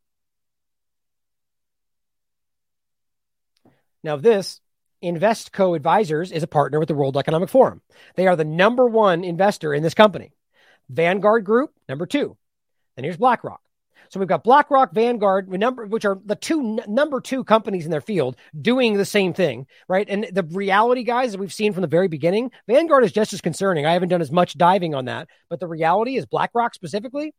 Now, 4.02 4.16
this 4.16 4.60
Invesco 5.02 5.74
Advisors 5.74 6.32
is 6.32 6.42
a 6.42 6.46
partner 6.48 6.78
with 6.78 6.88
the 6.88 6.94
World 6.94 7.16
Economic 7.16 7.48
Forum. 7.48 7.82
They 8.14 8.26
are 8.26 8.36
the 8.36 8.44
number 8.44 8.86
one 8.86 9.24
investor 9.24 9.74
in 9.74 9.82
this 9.82 9.94
company. 9.94 10.32
Vanguard 10.88 11.44
Group, 11.44 11.72
number 11.88 12.06
two. 12.06 12.36
Then 12.94 13.04
here's 13.04 13.16
BlackRock. 13.16 13.60
So 14.08 14.20
we've 14.20 14.28
got 14.28 14.44
BlackRock, 14.44 14.92
Vanguard, 14.92 15.48
number, 15.48 15.86
which 15.86 16.04
are 16.04 16.18
the 16.24 16.36
two 16.36 16.80
number 16.86 17.20
two 17.20 17.44
companies 17.44 17.84
in 17.84 17.90
their 17.90 18.00
field 18.00 18.36
doing 18.60 18.94
the 18.94 19.04
same 19.04 19.34
thing, 19.34 19.66
right? 19.88 20.06
And 20.08 20.28
the 20.32 20.42
reality, 20.44 21.02
guys, 21.02 21.32
that 21.32 21.38
we've 21.38 21.52
seen 21.52 21.72
from 21.72 21.82
the 21.82 21.88
very 21.88 22.08
beginning, 22.08 22.50
Vanguard 22.66 23.04
is 23.04 23.12
just 23.12 23.32
as 23.32 23.40
concerning. 23.40 23.86
I 23.86 23.92
haven't 23.92 24.08
done 24.08 24.22
as 24.22 24.32
much 24.32 24.56
diving 24.56 24.94
on 24.94 25.06
that, 25.06 25.28
but 25.48 25.60
the 25.60 25.68
reality 25.68 26.16
is 26.16 26.26
BlackRock 26.26 26.74
specifically, 26.74 27.34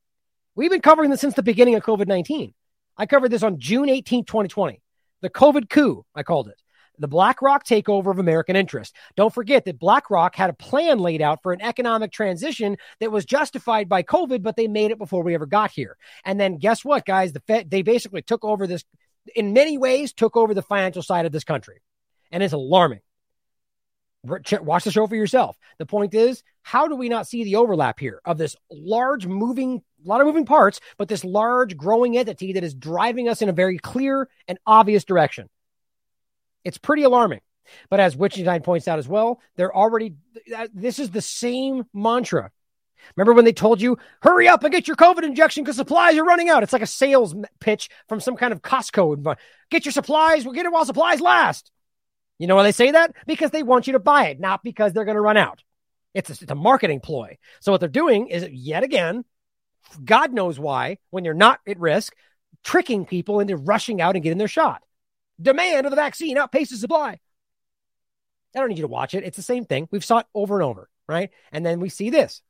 we've 0.55 0.71
been 0.71 0.81
covering 0.81 1.09
this 1.09 1.21
since 1.21 1.33
the 1.33 1.43
beginning 1.43 1.75
of 1.75 1.83
COVID 1.83 2.07
19. 2.07 2.53
I 2.97 3.05
covered 3.05 3.29
this 3.29 3.43
on 3.43 3.59
June 3.59 3.89
18, 3.89 4.25
2020. 4.25 4.81
The 5.21 5.29
COVID 5.29 5.69
coup, 5.69 6.05
I 6.15 6.23
called 6.23 6.47
it 6.49 6.61
the 6.99 7.07
BlackRock 7.07 7.65
takeover 7.65 8.11
of 8.11 8.19
American 8.19 8.55
interest. 8.55 8.95
Don't 9.15 9.33
forget 9.33 9.65
that 9.65 9.79
BlackRock 9.79 10.35
had 10.35 10.49
a 10.49 10.53
plan 10.53 10.99
laid 10.99 11.21
out 11.21 11.43
for 11.43 11.53
an 11.53 11.61
economic 11.61 12.11
transition 12.11 12.77
that 12.99 13.11
was 13.11 13.25
justified 13.25 13.87
by 13.87 14.03
COVID, 14.03 14.41
but 14.41 14.55
they 14.55 14.67
made 14.67 14.91
it 14.91 14.97
before 14.97 15.23
we 15.23 15.33
ever 15.35 15.45
got 15.45 15.71
here. 15.71 15.97
And 16.25 16.39
then 16.39 16.57
guess 16.57 16.83
what, 16.83 17.05
guys? 17.05 17.33
The 17.33 17.41
Fed, 17.41 17.69
they 17.69 17.81
basically 17.81 18.21
took 18.21 18.43
over 18.43 18.67
this, 18.67 18.83
in 19.35 19.53
many 19.53 19.77
ways, 19.77 20.13
took 20.13 20.35
over 20.35 20.53
the 20.53 20.61
financial 20.61 21.03
side 21.03 21.25
of 21.25 21.31
this 21.31 21.43
country. 21.43 21.81
And 22.31 22.41
it's 22.41 22.53
alarming. 22.53 23.01
Watch 24.23 24.83
the 24.83 24.91
show 24.91 25.07
for 25.07 25.15
yourself. 25.15 25.57
The 25.77 25.85
point 25.85 26.13
is, 26.13 26.43
how 26.63 26.87
do 26.87 26.95
we 26.95 27.07
not 27.07 27.27
see 27.27 27.45
the 27.45 27.55
overlap 27.57 27.97
here 27.97 28.19
of 28.25 28.37
this 28.37 28.57
large 28.69 29.25
moving, 29.25 29.81
a 30.03 30.07
lot 30.07 30.19
of 30.19 30.27
moving 30.27 30.45
parts, 30.45 30.81
but 30.97 31.07
this 31.07 31.23
large 31.23 31.77
growing 31.77 32.17
entity 32.17 32.53
that 32.53 32.63
is 32.63 32.73
driving 32.73 33.29
us 33.29 33.41
in 33.41 33.47
a 33.47 33.53
very 33.53 33.77
clear 33.77 34.27
and 34.49 34.57
obvious 34.65 35.05
direction? 35.05 35.47
It's 36.67 36.77
pretty 36.77 37.03
alarming. 37.03 37.41
But 37.89 37.99
as 37.99 38.15
Wittgenstein 38.15 38.61
points 38.61 38.87
out 38.87 38.99
as 38.99 39.07
well, 39.07 39.41
they're 39.55 39.75
already, 39.75 40.15
uh, 40.55 40.67
this 40.73 40.99
is 40.99 41.11
the 41.11 41.21
same 41.21 41.85
mantra. 41.93 42.51
Remember 43.15 43.33
when 43.33 43.45
they 43.45 43.53
told 43.53 43.81
you, 43.81 43.97
hurry 44.21 44.47
up 44.47 44.63
and 44.63 44.73
get 44.73 44.87
your 44.87 44.97
COVID 44.97 45.23
injection 45.23 45.63
because 45.63 45.77
supplies 45.77 46.17
are 46.17 46.25
running 46.25 46.49
out? 46.49 46.63
It's 46.63 46.73
like 46.73 46.81
a 46.81 46.87
sales 46.87 47.35
pitch 47.59 47.89
from 48.09 48.19
some 48.19 48.35
kind 48.35 48.51
of 48.51 48.61
Costco. 48.61 49.35
Get 49.69 49.85
your 49.85 49.91
supplies, 49.91 50.43
we'll 50.43 50.53
get 50.53 50.65
it 50.65 50.71
while 50.71 50.85
supplies 50.85 51.21
last. 51.21 51.71
You 52.37 52.47
know 52.47 52.55
why 52.55 52.63
they 52.63 52.71
say 52.71 52.91
that? 52.91 53.15
Because 53.25 53.51
they 53.51 53.63
want 53.63 53.87
you 53.87 53.93
to 53.93 53.99
buy 53.99 54.27
it, 54.27 54.39
not 54.39 54.63
because 54.63 54.93
they're 54.93 55.05
going 55.05 55.15
to 55.15 55.21
run 55.21 55.37
out. 55.37 55.63
It's 56.13 56.29
a, 56.29 56.33
it's 56.33 56.51
a 56.51 56.55
marketing 56.55 56.99
ploy. 56.99 57.37
So 57.61 57.71
what 57.71 57.79
they're 57.79 57.89
doing 57.89 58.27
is 58.27 58.47
yet 58.49 58.83
again, 58.83 59.23
God 60.03 60.33
knows 60.33 60.59
why, 60.59 60.97
when 61.11 61.23
you're 61.23 61.33
not 61.33 61.59
at 61.67 61.79
risk, 61.79 62.13
tricking 62.63 63.05
people 63.05 63.39
into 63.39 63.55
rushing 63.55 64.01
out 64.01 64.15
and 64.15 64.23
getting 64.23 64.37
their 64.37 64.47
shot. 64.47 64.83
Demand 65.41 65.85
of 65.85 65.91
the 65.91 65.95
vaccine 65.95 66.37
outpaces 66.37 66.77
supply. 66.77 67.19
I 68.55 68.59
don't 68.59 68.69
need 68.69 68.77
you 68.77 68.83
to 68.83 68.87
watch 68.87 69.13
it. 69.13 69.23
It's 69.23 69.37
the 69.37 69.43
same 69.43 69.65
thing. 69.65 69.87
We've 69.91 70.05
saw 70.05 70.19
it 70.19 70.25
over 70.33 70.55
and 70.55 70.63
over, 70.63 70.89
right? 71.07 71.29
And 71.51 71.65
then 71.65 71.79
we 71.79 71.89
see 71.89 72.09
this 72.09 72.41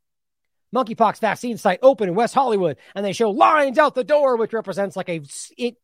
monkeypox 0.74 1.20
vaccine 1.20 1.58
site 1.58 1.80
open 1.82 2.10
in 2.10 2.16
West 2.16 2.34
Hollywood, 2.34 2.78
and 2.96 3.06
they 3.06 3.14
show 3.14 3.30
lines 3.30 3.78
out 3.78 3.96
the 3.96 4.04
door, 4.04 4.38
which 4.38 4.54
represents 4.54 4.96
like 4.96 5.10
a, 5.10 5.22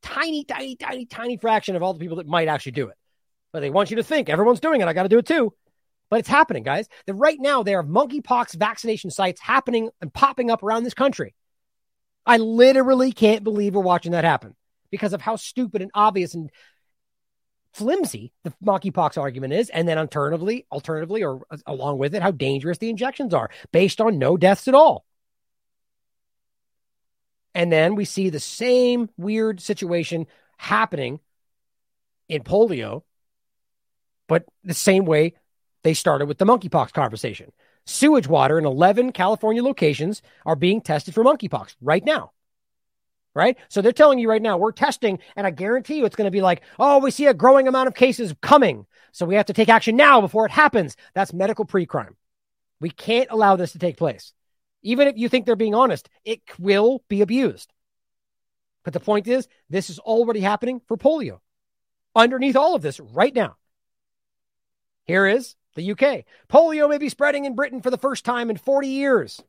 tiny, 0.01 0.43
tiny, 0.43 0.75
tiny, 0.75 1.05
tiny 1.05 1.37
fraction 1.37 1.75
of 1.75 1.83
all 1.83 1.93
the 1.93 1.99
people 1.99 2.17
that 2.17 2.27
might 2.27 2.47
actually 2.47 2.73
do 2.73 2.87
it. 2.87 2.95
But 3.51 3.61
they 3.61 3.69
want 3.69 3.89
you 3.91 3.97
to 3.97 4.03
think 4.03 4.29
everyone's 4.29 4.59
doing 4.59 4.81
it. 4.81 4.87
I 4.87 4.93
got 4.93 5.03
to 5.03 5.09
do 5.09 5.19
it 5.19 5.25
too. 5.25 5.53
But 6.09 6.19
it's 6.19 6.29
happening, 6.29 6.63
guys. 6.63 6.87
That 7.07 7.15
right 7.15 7.37
now 7.39 7.63
there 7.63 7.79
are 7.79 7.83
monkeypox 7.83 8.55
vaccination 8.55 9.09
sites 9.09 9.41
happening 9.41 9.89
and 10.01 10.13
popping 10.13 10.51
up 10.51 10.63
around 10.63 10.83
this 10.83 10.93
country. 10.93 11.33
I 12.25 12.37
literally 12.37 13.11
can't 13.11 13.43
believe 13.43 13.75
we're 13.75 13.81
watching 13.81 14.13
that 14.13 14.23
happen 14.23 14.55
because 14.91 15.13
of 15.13 15.21
how 15.21 15.35
stupid 15.35 15.81
and 15.81 15.91
obvious 15.93 16.35
and 16.35 16.51
flimsy 17.73 18.31
the 18.43 18.53
monkeypox 18.63 19.17
argument 19.17 19.53
is, 19.53 19.69
and 19.69 19.87
then 19.87 19.97
alternatively, 19.97 20.65
alternatively, 20.71 21.23
or 21.23 21.41
along 21.65 21.97
with 21.97 22.15
it, 22.15 22.21
how 22.21 22.31
dangerous 22.31 22.77
the 22.77 22.89
injections 22.89 23.33
are, 23.33 23.49
based 23.71 23.99
on 23.99 24.17
no 24.19 24.37
deaths 24.37 24.67
at 24.67 24.75
all. 24.75 25.05
And 27.55 27.71
then 27.71 27.95
we 27.95 28.05
see 28.05 28.29
the 28.29 28.39
same 28.39 29.09
weird 29.17 29.61
situation 29.61 30.27
happening 30.57 31.19
in 32.29 32.43
polio, 32.43 33.03
but 34.27 34.45
the 34.63 34.73
same 34.73 35.05
way 35.05 35.35
they 35.83 35.93
started 35.93 36.27
with 36.27 36.37
the 36.37 36.45
monkeypox 36.45 36.93
conversation. 36.93 37.51
Sewage 37.85 38.27
water 38.27 38.57
in 38.57 38.65
11 38.65 39.11
California 39.11 39.61
locations 39.61 40.21
are 40.45 40.55
being 40.55 40.79
tested 40.79 41.13
for 41.13 41.23
monkeypox 41.23 41.75
right 41.81 42.03
now 42.03 42.31
right? 43.35 43.57
So 43.69 43.81
they're 43.81 43.91
telling 43.91 44.19
you 44.19 44.29
right 44.29 44.41
now, 44.41 44.57
we're 44.57 44.71
testing, 44.71 45.19
and 45.35 45.47
I 45.47 45.51
guarantee 45.51 45.97
you 45.97 46.05
it's 46.05 46.15
going 46.15 46.27
to 46.27 46.31
be 46.31 46.41
like, 46.41 46.61
oh, 46.79 46.99
we 46.99 47.11
see 47.11 47.25
a 47.25 47.33
growing 47.33 47.67
amount 47.67 47.87
of 47.87 47.95
cases 47.95 48.33
coming. 48.41 48.85
So 49.11 49.25
we 49.25 49.35
have 49.35 49.47
to 49.47 49.53
take 49.53 49.69
action 49.69 49.95
now 49.95 50.21
before 50.21 50.45
it 50.45 50.51
happens. 50.51 50.95
That's 51.13 51.33
medical 51.33 51.65
pre 51.65 51.85
crime. 51.85 52.15
We 52.79 52.89
can't 52.89 53.29
allow 53.31 53.55
this 53.55 53.71
to 53.73 53.79
take 53.79 53.97
place. 53.97 54.33
Even 54.81 55.07
if 55.07 55.17
you 55.17 55.29
think 55.29 55.45
they're 55.45 55.55
being 55.55 55.75
honest, 55.75 56.09
it 56.25 56.41
will 56.59 57.03
be 57.07 57.21
abused. 57.21 57.71
But 58.83 58.93
the 58.93 58.99
point 58.99 59.27
is, 59.27 59.47
this 59.69 59.89
is 59.89 59.99
already 59.99 60.41
happening 60.41 60.81
for 60.87 60.97
polio. 60.97 61.39
Underneath 62.15 62.57
all 62.57 62.75
of 62.75 62.81
this 62.81 62.99
right 62.99 63.33
now. 63.33 63.55
Here 65.05 65.25
is 65.25 65.55
the 65.75 65.91
UK. 65.91 66.25
Polio 66.49 66.89
may 66.89 66.97
be 66.97 67.09
spreading 67.09 67.45
in 67.45 67.55
Britain 67.55 67.81
for 67.81 67.89
the 67.89 67.97
first 67.97 68.25
time 68.25 68.49
in 68.49 68.57
40 68.57 68.87
years. 68.87 69.41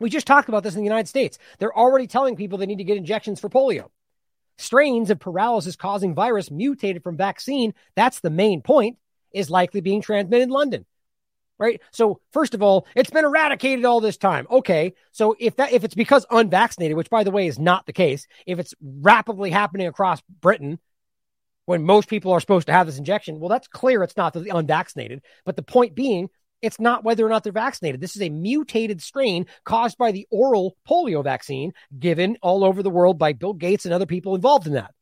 We 0.00 0.10
just 0.10 0.26
talked 0.26 0.48
about 0.48 0.62
this 0.62 0.74
in 0.74 0.80
the 0.80 0.84
United 0.84 1.08
States. 1.08 1.38
They're 1.58 1.76
already 1.76 2.06
telling 2.06 2.36
people 2.36 2.58
they 2.58 2.66
need 2.66 2.78
to 2.78 2.84
get 2.84 2.96
injections 2.96 3.40
for 3.40 3.48
polio. 3.48 3.90
Strains 4.56 5.10
of 5.10 5.18
paralysis 5.18 5.76
causing 5.76 6.14
virus 6.14 6.50
mutated 6.50 7.02
from 7.02 7.16
vaccine, 7.16 7.74
that's 7.94 8.20
the 8.20 8.30
main 8.30 8.62
point, 8.62 8.98
is 9.32 9.50
likely 9.50 9.80
being 9.80 10.00
transmitted 10.00 10.44
in 10.44 10.50
London. 10.50 10.84
Right? 11.56 11.80
So, 11.92 12.20
first 12.32 12.54
of 12.54 12.62
all, 12.62 12.86
it's 12.96 13.10
been 13.10 13.24
eradicated 13.24 13.84
all 13.84 14.00
this 14.00 14.16
time. 14.16 14.46
Okay. 14.50 14.94
So 15.12 15.36
if 15.38 15.56
that 15.56 15.72
if 15.72 15.84
it's 15.84 15.94
because 15.94 16.26
unvaccinated, 16.30 16.96
which 16.96 17.10
by 17.10 17.22
the 17.22 17.30
way 17.30 17.46
is 17.46 17.60
not 17.60 17.86
the 17.86 17.92
case, 17.92 18.26
if 18.44 18.58
it's 18.58 18.74
rapidly 18.82 19.50
happening 19.50 19.86
across 19.86 20.20
Britain 20.40 20.80
when 21.66 21.84
most 21.84 22.08
people 22.08 22.32
are 22.32 22.40
supposed 22.40 22.66
to 22.66 22.72
have 22.72 22.86
this 22.86 22.98
injection, 22.98 23.38
well, 23.38 23.48
that's 23.48 23.68
clear 23.68 24.02
it's 24.02 24.16
not 24.16 24.32
the 24.32 24.54
unvaccinated. 24.54 25.22
But 25.44 25.56
the 25.56 25.62
point 25.62 25.94
being, 25.94 26.28
it's 26.62 26.80
not 26.80 27.04
whether 27.04 27.24
or 27.26 27.28
not 27.28 27.44
they're 27.44 27.52
vaccinated. 27.52 28.00
This 28.00 28.16
is 28.16 28.22
a 28.22 28.30
mutated 28.30 29.02
strain 29.02 29.46
caused 29.64 29.98
by 29.98 30.12
the 30.12 30.26
oral 30.30 30.76
polio 30.88 31.22
vaccine 31.22 31.72
given 31.98 32.38
all 32.42 32.64
over 32.64 32.82
the 32.82 32.90
world 32.90 33.18
by 33.18 33.32
Bill 33.32 33.52
Gates 33.52 33.84
and 33.84 33.92
other 33.92 34.06
people 34.06 34.34
involved 34.34 34.66
in 34.66 34.72
that. 34.74 34.92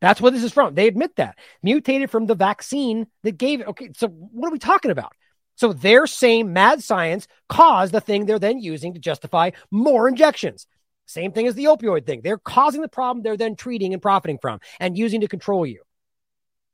That's 0.00 0.20
where 0.20 0.32
this 0.32 0.42
is 0.42 0.52
from. 0.52 0.74
They 0.74 0.88
admit 0.88 1.16
that. 1.16 1.38
Mutated 1.62 2.10
from 2.10 2.26
the 2.26 2.34
vaccine 2.34 3.06
that 3.22 3.38
gave 3.38 3.60
it. 3.60 3.68
Okay, 3.68 3.90
so 3.94 4.08
what 4.08 4.48
are 4.48 4.52
we 4.52 4.58
talking 4.58 4.90
about? 4.90 5.12
So 5.54 5.72
their 5.72 6.06
same 6.06 6.52
mad 6.52 6.82
science 6.82 7.28
caused 7.48 7.92
the 7.92 8.00
thing 8.00 8.26
they're 8.26 8.38
then 8.38 8.58
using 8.58 8.94
to 8.94 9.00
justify 9.00 9.50
more 9.70 10.08
injections. 10.08 10.66
Same 11.06 11.32
thing 11.32 11.46
as 11.46 11.54
the 11.54 11.66
opioid 11.66 12.04
thing. 12.04 12.20
They're 12.22 12.38
causing 12.38 12.82
the 12.82 12.88
problem 12.88 13.22
they're 13.22 13.36
then 13.36 13.54
treating 13.54 13.92
and 13.92 14.02
profiting 14.02 14.38
from 14.38 14.60
and 14.80 14.98
using 14.98 15.20
to 15.20 15.28
control 15.28 15.64
you. 15.64 15.82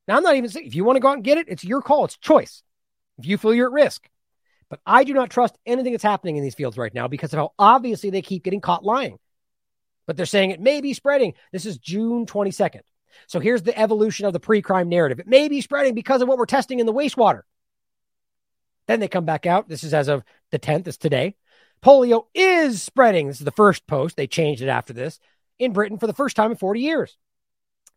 Now, 0.07 0.17
I'm 0.17 0.23
not 0.23 0.37
even 0.37 0.49
saying 0.49 0.67
if 0.67 0.75
you 0.75 0.85
want 0.85 0.97
to 0.97 1.01
go 1.01 1.09
out 1.09 1.17
and 1.17 1.25
get 1.25 1.39
it, 1.39 1.49
it's 1.49 1.65
your 1.65 1.83
call, 1.83 2.07
it's 2.07 2.17
choice 2.17 2.63
if 3.19 3.27
you 3.27 3.39
feel 3.39 3.55
you're 3.55 3.67
at 3.69 3.73
risk. 3.73 4.09
But 4.69 4.81
I 4.87 5.05
do 5.05 5.15
not 5.15 5.31
trust 5.31 5.59
anything 5.67 5.93
that's 5.93 6.03
happening 6.03 6.37
in 6.37 6.43
these 6.43 6.55
fields 6.55 6.77
right 6.77 6.93
now 6.93 7.09
because 7.09 7.33
of 7.33 7.39
how 7.39 7.53
obviously 7.59 8.11
they 8.11 8.23
keep 8.23 8.45
getting 8.45 8.61
caught 8.61 8.85
lying. 8.85 9.19
But 10.07 10.17
they're 10.17 10.27
saying 10.27 10.51
it 10.51 10.61
may 10.61 10.81
be 10.81 10.95
spreading. 10.95 11.35
This 11.53 11.67
is 11.67 11.79
June 11.79 12.27
22nd. 12.27 12.81
So 13.27 13.41
here's 13.41 13.63
the 13.63 13.79
evolution 13.79 14.27
of 14.27 14.33
the 14.33 14.41
pre 14.41 14.63
crime 14.63 14.89
narrative. 14.89 15.21
It 15.21 15.27
may 15.27 15.49
be 15.49 15.61
spreading 15.61 15.95
because 15.95 16.23
of 16.23 16.29
what 16.29 16.39
we're 16.39 16.47
testing 16.47 16.81
in 16.81 16.87
the 16.87 16.93
wastewater. 16.93 17.43
Then 18.87 19.01
they 19.01 19.09
come 19.09 19.25
back 19.25 19.47
out. 19.47 19.69
This 19.69 19.85
is 19.85 19.93
as 19.93 20.09
of 20.09 20.23
the 20.51 20.59
10th, 20.59 20.87
it's 20.87 20.97
today. 20.97 21.37
Polio 21.83 22.27
is 22.35 22.83
spreading. 22.83 23.29
This 23.29 23.39
is 23.39 23.45
the 23.45 23.51
first 23.51 23.87
post. 23.87 24.17
They 24.17 24.27
changed 24.27 24.63
it 24.63 24.69
after 24.69 24.93
this 24.93 25.21
in 25.59 25.73
Britain 25.73 25.99
for 25.99 26.07
the 26.07 26.15
first 26.15 26.37
time 26.37 26.51
in 26.51 26.57
40 26.57 26.81
years. 26.81 27.17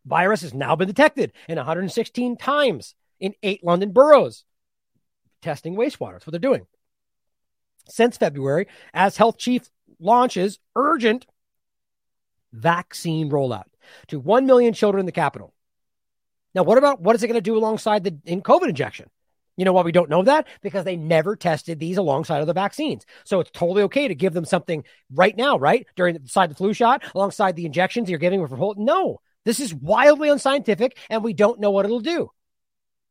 Virus 0.04 0.42
has 0.42 0.54
now 0.54 0.76
been 0.76 0.88
detected 0.88 1.32
in 1.48 1.56
116 1.56 2.36
times 2.36 2.94
in 3.20 3.34
eight 3.42 3.64
London 3.64 3.92
boroughs 3.92 4.44
testing 5.42 5.76
wastewater. 5.76 6.12
That's 6.12 6.26
what 6.26 6.32
they're 6.32 6.40
doing. 6.40 6.66
Since 7.88 8.16
February, 8.16 8.68
as 8.94 9.16
health 9.16 9.38
chief 9.38 9.68
launches 9.98 10.58
urgent 10.76 11.26
vaccine 12.52 13.30
rollout 13.30 13.64
to 14.08 14.20
1 14.20 14.46
million 14.46 14.72
children 14.72 15.00
in 15.00 15.06
the 15.06 15.12
capital. 15.12 15.54
Now, 16.54 16.62
what 16.62 16.78
about 16.78 17.00
what 17.00 17.16
is 17.16 17.22
it 17.22 17.28
going 17.28 17.34
to 17.34 17.40
do 17.40 17.56
alongside 17.56 18.04
the 18.04 18.18
in 18.24 18.42
COVID 18.42 18.68
injection? 18.68 19.08
You 19.56 19.64
know 19.64 19.72
why 19.72 19.82
we 19.82 19.92
don't 19.92 20.08
know 20.08 20.22
that? 20.22 20.46
Because 20.62 20.84
they 20.84 20.96
never 20.96 21.36
tested 21.36 21.78
these 21.78 21.98
alongside 21.98 22.40
of 22.40 22.46
the 22.46 22.54
vaccines. 22.54 23.04
So 23.24 23.40
it's 23.40 23.50
totally 23.50 23.82
okay 23.84 24.08
to 24.08 24.14
give 24.14 24.32
them 24.32 24.44
something 24.44 24.84
right 25.12 25.36
now, 25.36 25.58
right? 25.58 25.86
During 25.94 26.16
the 26.16 26.28
side 26.28 26.50
the 26.50 26.54
flu 26.54 26.72
shot, 26.72 27.04
alongside 27.14 27.56
the 27.56 27.66
injections 27.66 28.08
you're 28.08 28.18
giving 28.18 28.46
for 28.46 28.56
whole. 28.56 28.74
No, 28.78 29.20
this 29.44 29.60
is 29.60 29.74
wildly 29.74 30.30
unscientific 30.30 30.96
and 31.10 31.22
we 31.22 31.32
don't 31.32 31.60
know 31.60 31.70
what 31.70 31.84
it'll 31.84 32.00
do 32.00 32.30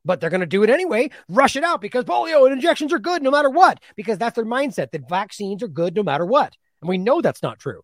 but 0.04 0.20
they're 0.20 0.30
going 0.30 0.42
to 0.42 0.48
do 0.48 0.64
it 0.64 0.70
anyway, 0.70 1.10
rush 1.30 1.56
it 1.56 1.64
out 1.64 1.82
because 1.82 2.06
polio 2.06 2.46
and 2.46 2.54
injections 2.54 2.94
are 2.94 3.00
good 3.00 3.22
no 3.22 3.32
matter 3.32 3.50
what, 3.50 3.80
because 3.96 4.18
that's 4.18 4.36
their 4.36 4.46
mindset 4.46 4.92
that 4.92 5.10
vaccines 5.10 5.64
are 5.64 5.68
good 5.68 5.96
no 5.96 6.04
matter 6.04 6.26
what. 6.26 6.56
And 6.82 6.90
we 6.90 6.98
know 6.98 7.22
that's 7.22 7.44
not 7.44 7.60
true. 7.60 7.82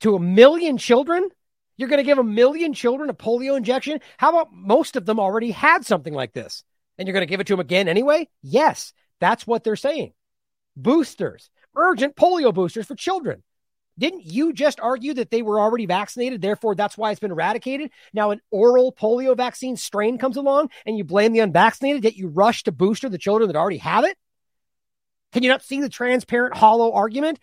To 0.00 0.16
a 0.16 0.20
million 0.20 0.78
children, 0.78 1.28
you're 1.76 1.88
going 1.88 1.98
to 1.98 2.04
give 2.04 2.18
a 2.18 2.24
million 2.24 2.74
children 2.74 3.10
a 3.10 3.14
polio 3.14 3.56
injection? 3.56 4.00
How 4.16 4.30
about 4.30 4.52
most 4.52 4.96
of 4.96 5.06
them 5.06 5.20
already 5.20 5.50
had 5.50 5.86
something 5.86 6.12
like 6.12 6.32
this? 6.32 6.64
And 6.98 7.06
you're 7.06 7.12
going 7.12 7.26
to 7.26 7.30
give 7.30 7.40
it 7.40 7.46
to 7.46 7.52
them 7.52 7.60
again 7.60 7.88
anyway? 7.88 8.28
Yes, 8.42 8.92
that's 9.20 9.46
what 9.46 9.62
they're 9.62 9.76
saying. 9.76 10.12
Boosters, 10.76 11.50
urgent 11.76 12.16
polio 12.16 12.52
boosters 12.52 12.86
for 12.86 12.96
children. 12.96 13.42
Didn't 13.98 14.24
you 14.24 14.52
just 14.52 14.78
argue 14.78 15.12
that 15.14 15.30
they 15.30 15.42
were 15.42 15.60
already 15.60 15.86
vaccinated? 15.86 16.40
Therefore, 16.40 16.74
that's 16.74 16.96
why 16.96 17.10
it's 17.10 17.20
been 17.20 17.32
eradicated. 17.32 17.90
Now, 18.12 18.30
an 18.30 18.40
oral 18.50 18.92
polio 18.92 19.36
vaccine 19.36 19.76
strain 19.76 20.18
comes 20.18 20.36
along 20.36 20.70
and 20.86 20.96
you 20.96 21.04
blame 21.04 21.32
the 21.32 21.40
unvaccinated, 21.40 22.04
yet 22.04 22.16
you 22.16 22.28
rush 22.28 22.62
to 22.64 22.72
booster 22.72 23.08
the 23.08 23.18
children 23.18 23.48
that 23.48 23.56
already 23.56 23.78
have 23.78 24.04
it? 24.04 24.16
Can 25.32 25.42
you 25.42 25.48
not 25.48 25.64
see 25.64 25.80
the 25.80 25.88
transparent, 25.88 26.56
hollow 26.56 26.92
argument? 26.92 27.38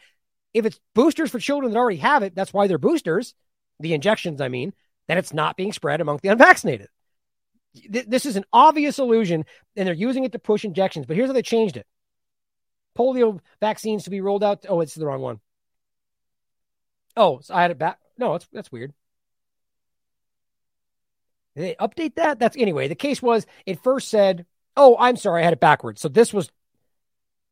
If 0.54 0.66
it's 0.66 0.80
boosters 0.94 1.30
for 1.30 1.40
children 1.40 1.72
that 1.72 1.78
already 1.78 1.98
have 1.98 2.24
it, 2.24 2.34
that's 2.34 2.54
why 2.54 2.68
they're 2.68 2.78
boosters, 2.78 3.36
the 3.80 3.94
injections, 3.94 4.40
I 4.40 4.48
mean, 4.48 4.74
then 5.08 5.18
it's 5.18 5.34
not 5.34 5.58
being 5.58 5.74
spread 5.74 6.00
among 6.00 6.20
the 6.24 6.30
unvaccinated. 6.30 6.88
This 7.90 8.26
is 8.26 8.38
an 8.38 8.46
obvious 8.54 8.98
illusion, 8.98 9.44
and 9.76 9.86
they're 9.86 9.94
using 9.94 10.24
it 10.24 10.32
to 10.32 10.40
push 10.40 10.64
injections. 10.64 11.06
But 11.06 11.18
here's 11.18 11.28
how 11.28 11.34
they 11.34 11.42
changed 11.42 11.76
it 11.76 11.86
polio 12.98 13.42
vaccines 13.60 14.06
to 14.06 14.10
be 14.10 14.22
rolled 14.22 14.44
out. 14.44 14.66
Oh, 14.70 14.80
it's 14.80 14.96
the 14.96 15.06
wrong 15.06 15.20
one. 15.20 15.42
Oh, 17.18 17.40
so 17.42 17.54
I 17.54 17.62
had 17.62 17.72
it 17.72 17.78
back. 17.78 18.00
No, 18.18 18.34
that's 18.34 18.48
that's 18.52 18.72
weird. 18.72 18.94
Did 21.56 21.64
they 21.64 21.76
update 21.76 22.16
that? 22.16 22.40
That's 22.40 22.58
anyway. 22.58 22.88
The 22.88 22.96
case 22.96 23.22
was 23.22 23.46
it 23.66 23.84
first 23.84 24.10
said, 24.10 24.46
"Oh, 24.76 24.96
I'm 25.00 25.16
sorry, 25.16 25.42
I 25.42 25.46
had 25.46 25.54
it 25.54 25.60
backwards." 25.60 26.02
So 26.02 26.10
this 26.10 26.34
was 26.34 26.52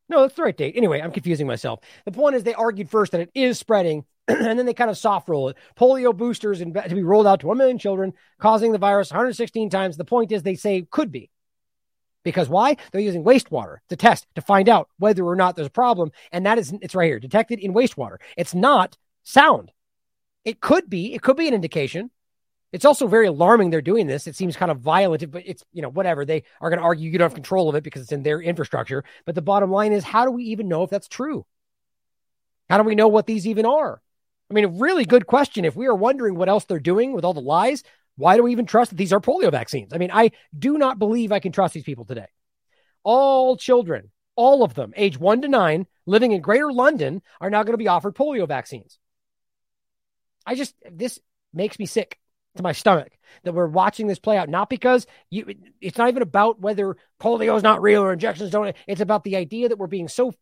no, 0.09 0.21
that's 0.21 0.35
the 0.35 0.43
right 0.43 0.55
date. 0.55 0.75
Anyway, 0.75 1.01
I'm 1.01 1.11
confusing 1.11 1.47
myself. 1.47 1.79
The 2.05 2.11
point 2.11 2.35
is, 2.35 2.43
they 2.43 2.53
argued 2.53 2.89
first 2.89 3.13
that 3.13 3.21
it 3.21 3.31
is 3.33 3.57
spreading, 3.57 4.05
and 4.27 4.59
then 4.59 4.65
they 4.65 4.73
kind 4.73 4.89
of 4.89 4.97
soft 4.97 5.29
roll 5.29 5.49
it. 5.49 5.57
Polio 5.75 6.15
boosters 6.15 6.61
in, 6.61 6.73
to 6.73 6.95
be 6.95 7.03
rolled 7.03 7.27
out 7.27 7.39
to 7.39 7.47
1 7.47 7.57
million 7.57 7.77
children, 7.77 8.13
causing 8.39 8.71
the 8.71 8.77
virus 8.77 9.11
116 9.11 9.69
times. 9.69 9.97
The 9.97 10.05
point 10.05 10.31
is, 10.31 10.43
they 10.43 10.55
say 10.55 10.85
could 10.89 11.11
be. 11.11 11.29
Because 12.23 12.47
why? 12.47 12.77
They're 12.91 13.01
using 13.01 13.23
wastewater 13.23 13.77
to 13.89 13.95
test 13.95 14.27
to 14.35 14.41
find 14.41 14.69
out 14.69 14.87
whether 14.97 15.25
or 15.25 15.35
not 15.35 15.55
there's 15.55 15.67
a 15.67 15.71
problem. 15.71 16.11
And 16.31 16.45
that 16.45 16.57
is, 16.57 16.73
it's 16.81 16.95
right 16.95 17.07
here, 17.07 17.19
detected 17.19 17.59
in 17.59 17.73
wastewater. 17.73 18.17
It's 18.37 18.55
not 18.55 18.97
sound. 19.23 19.71
It 20.45 20.61
could 20.61 20.89
be, 20.89 21.13
it 21.13 21.21
could 21.21 21.37
be 21.37 21.47
an 21.47 21.53
indication. 21.53 22.11
It's 22.71 22.85
also 22.85 23.07
very 23.07 23.27
alarming 23.27 23.69
they're 23.69 23.81
doing 23.81 24.07
this. 24.07 24.25
It 24.25 24.35
seems 24.35 24.57
kind 24.57 24.71
of 24.71 24.79
violent, 24.79 25.29
but 25.31 25.43
it's, 25.45 25.63
you 25.71 25.81
know, 25.81 25.89
whatever. 25.89 26.25
They 26.25 26.43
are 26.59 26.69
going 26.69 26.79
to 26.79 26.85
argue 26.85 27.09
you 27.09 27.17
don't 27.17 27.29
have 27.29 27.35
control 27.35 27.69
of 27.69 27.75
it 27.75 27.83
because 27.83 28.01
it's 28.01 28.11
in 28.11 28.23
their 28.23 28.41
infrastructure. 28.41 29.03
But 29.25 29.35
the 29.35 29.41
bottom 29.43 29.69
line 29.69 29.93
is, 29.93 30.03
how 30.03 30.25
do 30.25 30.31
we 30.31 30.45
even 30.45 30.67
know 30.67 30.83
if 30.83 30.89
that's 30.89 31.07
true? 31.07 31.45
How 32.69 32.77
do 32.79 32.83
we 32.83 32.95
know 32.95 33.09
what 33.09 33.27
these 33.27 33.47
even 33.47 33.65
are? 33.65 34.01
I 34.49 34.53
mean, 34.53 34.65
a 34.65 34.69
really 34.69 35.05
good 35.05 35.27
question. 35.27 35.65
If 35.65 35.75
we 35.75 35.85
are 35.85 35.95
wondering 35.95 36.35
what 36.35 36.49
else 36.49 36.65
they're 36.65 36.79
doing 36.79 37.13
with 37.13 37.23
all 37.23 37.33
the 37.33 37.41
lies, 37.41 37.83
why 38.15 38.37
do 38.37 38.43
we 38.43 38.51
even 38.51 38.65
trust 38.65 38.89
that 38.89 38.97
these 38.97 39.13
are 39.13 39.19
polio 39.19 39.51
vaccines? 39.51 39.93
I 39.93 39.97
mean, 39.97 40.11
I 40.11 40.31
do 40.57 40.77
not 40.77 40.99
believe 40.99 41.31
I 41.31 41.39
can 41.39 41.51
trust 41.51 41.75
these 41.75 41.83
people 41.83 42.05
today. 42.05 42.27
All 43.03 43.55
children, 43.55 44.09
all 44.35 44.63
of 44.63 44.73
them, 44.73 44.93
age 44.95 45.17
one 45.17 45.41
to 45.41 45.47
nine, 45.47 45.85
living 46.05 46.31
in 46.31 46.41
greater 46.41 46.71
London, 46.71 47.21
are 47.39 47.49
now 47.49 47.63
going 47.63 47.73
to 47.73 47.77
be 47.77 47.87
offered 47.87 48.15
polio 48.15 48.47
vaccines. 48.47 48.97
I 50.45 50.55
just, 50.55 50.75
this 50.91 51.19
makes 51.53 51.79
me 51.79 51.85
sick 51.85 52.19
to 52.55 52.63
my 52.63 52.71
stomach 52.71 53.11
that 53.43 53.53
we're 53.53 53.67
watching 53.67 54.07
this 54.07 54.19
play 54.19 54.37
out. 54.37 54.49
Not 54.49 54.69
because 54.69 55.07
you, 55.29 55.55
it's 55.81 55.97
not 55.97 56.09
even 56.09 56.21
about 56.21 56.59
whether 56.59 56.97
polio 57.19 57.55
is 57.55 57.63
not 57.63 57.81
real 57.81 58.03
or 58.03 58.13
injections 58.13 58.51
don't. 58.51 58.75
It's 58.87 59.01
about 59.01 59.23
the 59.23 59.35
idea 59.37 59.69
that 59.69 59.77
we're 59.77 59.87
being 59.87 60.07
so 60.07 60.33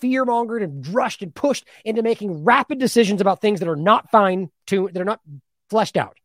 fear 0.00 0.24
mongered 0.24 0.62
and 0.62 0.86
rushed 0.88 1.22
and 1.22 1.34
pushed 1.34 1.66
into 1.84 2.02
making 2.02 2.44
rapid 2.44 2.78
decisions 2.78 3.20
about 3.20 3.40
things 3.40 3.60
that 3.60 3.68
are 3.68 3.76
not 3.76 4.10
fine 4.10 4.50
to, 4.66 4.90
that 4.92 5.00
are 5.00 5.06
not 5.06 5.20
fleshed 5.70 5.96
out. 5.96 6.18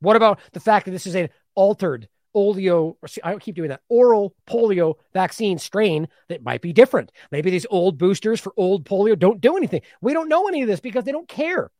What 0.00 0.16
about 0.16 0.40
the 0.52 0.60
fact 0.60 0.86
that 0.86 0.92
this 0.92 1.06
is 1.06 1.14
an 1.14 1.28
altered 1.54 2.08
polio, 2.34 2.96
I 3.22 3.36
keep 3.36 3.56
doing 3.56 3.70
that, 3.70 3.82
oral 3.88 4.34
polio 4.46 4.94
vaccine 5.12 5.58
strain 5.58 6.08
that 6.28 6.42
might 6.42 6.60
be 6.60 6.72
different. 6.72 7.12
Maybe 7.30 7.50
these 7.50 7.66
old 7.70 7.98
boosters 7.98 8.40
for 8.40 8.52
old 8.56 8.84
polio 8.84 9.18
don't 9.18 9.40
do 9.40 9.56
anything. 9.56 9.82
We 10.00 10.12
don't 10.12 10.28
know 10.28 10.48
any 10.48 10.62
of 10.62 10.68
this 10.68 10.80
because 10.80 11.04
they 11.04 11.12
don't 11.12 11.28
care. 11.28 11.70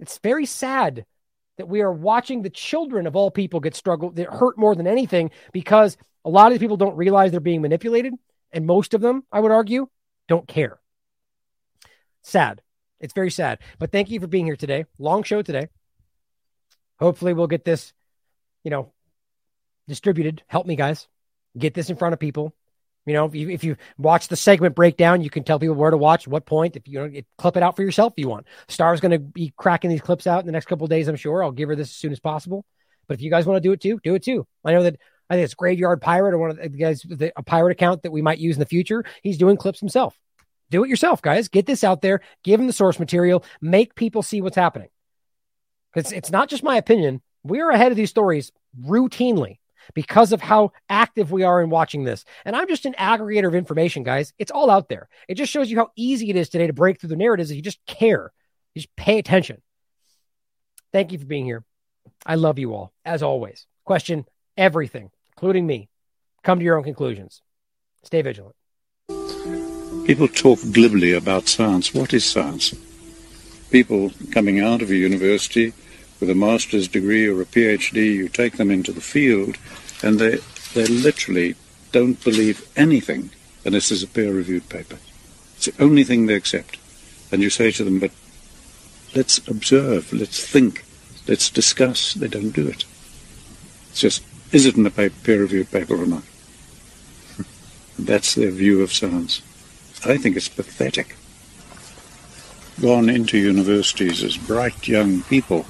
It's 0.00 0.18
very 0.18 0.46
sad 0.46 1.06
that 1.58 1.68
we 1.68 1.82
are 1.82 1.92
watching 1.92 2.42
the 2.42 2.50
children 2.50 3.06
of 3.06 3.14
all 3.14 3.30
people 3.30 3.60
get 3.60 3.76
struggled, 3.76 4.16
that 4.16 4.32
hurt 4.32 4.58
more 4.58 4.74
than 4.74 4.86
anything 4.86 5.30
because 5.52 5.96
a 6.24 6.30
lot 6.30 6.46
of 6.46 6.52
these 6.52 6.64
people 6.64 6.76
don't 6.76 6.96
realize 6.96 7.30
they're 7.30 7.40
being 7.40 7.62
manipulated. 7.62 8.14
And 8.52 8.66
most 8.66 8.94
of 8.94 9.00
them, 9.00 9.24
I 9.32 9.40
would 9.40 9.52
argue, 9.52 9.88
don't 10.28 10.46
care. 10.46 10.78
Sad. 12.22 12.62
It's 13.00 13.14
very 13.14 13.30
sad. 13.30 13.58
But 13.78 13.92
thank 13.92 14.10
you 14.10 14.20
for 14.20 14.26
being 14.26 14.46
here 14.46 14.56
today. 14.56 14.84
Long 14.98 15.22
show 15.22 15.42
today. 15.42 15.68
Hopefully, 17.00 17.32
we'll 17.32 17.48
get 17.48 17.64
this, 17.64 17.92
you 18.64 18.70
know, 18.70 18.92
distributed. 19.88 20.42
Help 20.46 20.66
me, 20.66 20.76
guys. 20.76 21.08
Get 21.56 21.74
this 21.74 21.90
in 21.90 21.96
front 21.96 22.12
of 22.12 22.20
people. 22.20 22.54
You 23.04 23.14
know, 23.14 23.24
if 23.24 23.34
you, 23.34 23.50
if 23.50 23.64
you 23.64 23.76
watch 23.98 24.28
the 24.28 24.36
segment 24.36 24.76
breakdown, 24.76 25.22
you 25.22 25.30
can 25.30 25.42
tell 25.42 25.58
people 25.58 25.74
where 25.74 25.90
to 25.90 25.96
watch, 25.96 26.28
what 26.28 26.46
point. 26.46 26.76
If 26.76 26.86
you 26.86 27.00
know, 27.00 27.20
clip 27.36 27.56
it 27.56 27.62
out 27.62 27.74
for 27.74 27.82
yourself 27.82 28.12
if 28.16 28.22
you 28.22 28.28
want. 28.28 28.46
Star's 28.68 29.00
going 29.00 29.10
to 29.10 29.18
be 29.18 29.52
cracking 29.56 29.90
these 29.90 30.00
clips 30.00 30.26
out 30.26 30.40
in 30.40 30.46
the 30.46 30.52
next 30.52 30.66
couple 30.66 30.86
days, 30.86 31.08
I'm 31.08 31.16
sure. 31.16 31.42
I'll 31.42 31.50
give 31.50 31.68
her 31.68 31.74
this 31.74 31.88
as 31.88 31.96
soon 31.96 32.12
as 32.12 32.20
possible. 32.20 32.64
But 33.08 33.14
if 33.14 33.22
you 33.22 33.30
guys 33.30 33.44
want 33.44 33.56
to 33.56 33.68
do 33.68 33.72
it 33.72 33.80
too, 33.80 33.98
do 34.04 34.14
it 34.14 34.22
too. 34.22 34.46
I 34.64 34.72
know 34.72 34.84
that 34.84 35.00
I 35.28 35.34
think 35.34 35.46
it's 35.46 35.54
Graveyard 35.54 36.00
Pirate 36.00 36.34
or 36.34 36.38
one 36.38 36.50
of 36.50 36.58
the 36.58 36.68
guys, 36.68 37.02
the, 37.02 37.32
a 37.36 37.42
pirate 37.42 37.72
account 37.72 38.02
that 38.02 38.12
we 38.12 38.22
might 38.22 38.38
use 38.38 38.54
in 38.54 38.60
the 38.60 38.66
future. 38.66 39.04
He's 39.22 39.38
doing 39.38 39.56
clips 39.56 39.80
himself. 39.80 40.16
Do 40.70 40.84
it 40.84 40.88
yourself, 40.88 41.20
guys. 41.20 41.48
Get 41.48 41.66
this 41.66 41.84
out 41.84 42.02
there. 42.02 42.20
Give 42.44 42.58
them 42.58 42.66
the 42.66 42.72
source 42.72 42.98
material. 42.98 43.44
Make 43.60 43.94
people 43.94 44.22
see 44.22 44.40
what's 44.40 44.56
happening. 44.56 44.88
Because 45.92 46.12
it's 46.12 46.30
not 46.30 46.48
just 46.48 46.62
my 46.62 46.76
opinion. 46.76 47.20
We 47.44 47.60
are 47.60 47.70
ahead 47.70 47.92
of 47.92 47.96
these 47.96 48.10
stories 48.10 48.52
routinely 48.80 49.58
because 49.94 50.32
of 50.32 50.40
how 50.40 50.72
active 50.88 51.32
we 51.32 51.42
are 51.42 51.60
in 51.60 51.70
watching 51.70 52.04
this. 52.04 52.24
And 52.44 52.54
I'm 52.54 52.68
just 52.68 52.86
an 52.86 52.94
aggregator 52.98 53.48
of 53.48 53.54
information, 53.54 54.04
guys. 54.04 54.32
It's 54.38 54.50
all 54.50 54.70
out 54.70 54.88
there. 54.88 55.08
It 55.28 55.34
just 55.34 55.52
shows 55.52 55.70
you 55.70 55.76
how 55.76 55.90
easy 55.96 56.30
it 56.30 56.36
is 56.36 56.48
today 56.48 56.68
to 56.68 56.72
break 56.72 57.00
through 57.00 57.08
the 57.08 57.16
narratives 57.16 57.50
if 57.50 57.56
you 57.56 57.62
just 57.62 57.84
care. 57.86 58.32
You 58.74 58.82
just 58.82 58.94
pay 58.96 59.18
attention. 59.18 59.60
Thank 60.92 61.12
you 61.12 61.18
for 61.18 61.24
being 61.24 61.44
here. 61.44 61.64
I 62.24 62.36
love 62.36 62.58
you 62.58 62.74
all, 62.74 62.92
as 63.04 63.22
always. 63.22 63.66
Question 63.84 64.24
everything, 64.56 65.10
including 65.36 65.66
me. 65.66 65.88
Come 66.44 66.58
to 66.58 66.64
your 66.64 66.76
own 66.76 66.84
conclusions. 66.84 67.42
Stay 68.04 68.22
vigilant. 68.22 68.56
People 70.06 70.28
talk 70.28 70.58
glibly 70.72 71.12
about 71.12 71.48
science. 71.48 71.94
What 71.94 72.12
is 72.12 72.24
science? 72.24 72.74
People 73.70 74.10
coming 74.32 74.60
out 74.60 74.82
of 74.82 74.90
a 74.90 74.96
university 74.96 75.72
with 76.22 76.30
a 76.30 76.34
master's 76.36 76.86
degree 76.86 77.26
or 77.26 77.42
a 77.42 77.44
PhD, 77.44 78.14
you 78.14 78.28
take 78.28 78.56
them 78.56 78.70
into 78.70 78.92
the 78.92 79.00
field, 79.00 79.58
and 80.04 80.20
they 80.20 80.38
they 80.72 80.86
literally 80.86 81.56
don't 81.90 82.22
believe 82.22 82.64
anything 82.76 83.30
unless 83.64 83.88
there's 83.88 84.04
a 84.04 84.06
peer-reviewed 84.06 84.68
paper. 84.68 84.98
It's 85.56 85.66
the 85.66 85.82
only 85.82 86.04
thing 86.04 86.26
they 86.26 86.36
accept. 86.36 86.78
And 87.32 87.42
you 87.42 87.50
say 87.50 87.72
to 87.72 87.82
them, 87.82 87.98
but 87.98 88.12
let's 89.16 89.38
observe, 89.48 90.12
let's 90.12 90.46
think, 90.46 90.84
let's 91.26 91.50
discuss. 91.50 92.14
They 92.14 92.28
don't 92.28 92.52
do 92.52 92.68
it. 92.68 92.84
It's 93.90 94.00
just, 94.00 94.22
is 94.52 94.64
it 94.64 94.76
in 94.76 94.86
a 94.86 94.90
peer-reviewed 94.90 95.72
paper 95.72 96.00
or 96.00 96.06
not? 96.06 96.22
That's 97.98 98.36
their 98.36 98.52
view 98.52 98.80
of 98.80 98.92
science. 98.92 99.42
I 100.04 100.18
think 100.18 100.36
it's 100.36 100.48
pathetic. 100.48 101.16
Gone 102.80 103.10
into 103.10 103.38
universities 103.38 104.22
as 104.22 104.36
bright 104.36 104.86
young 104.86 105.22
people 105.22 105.66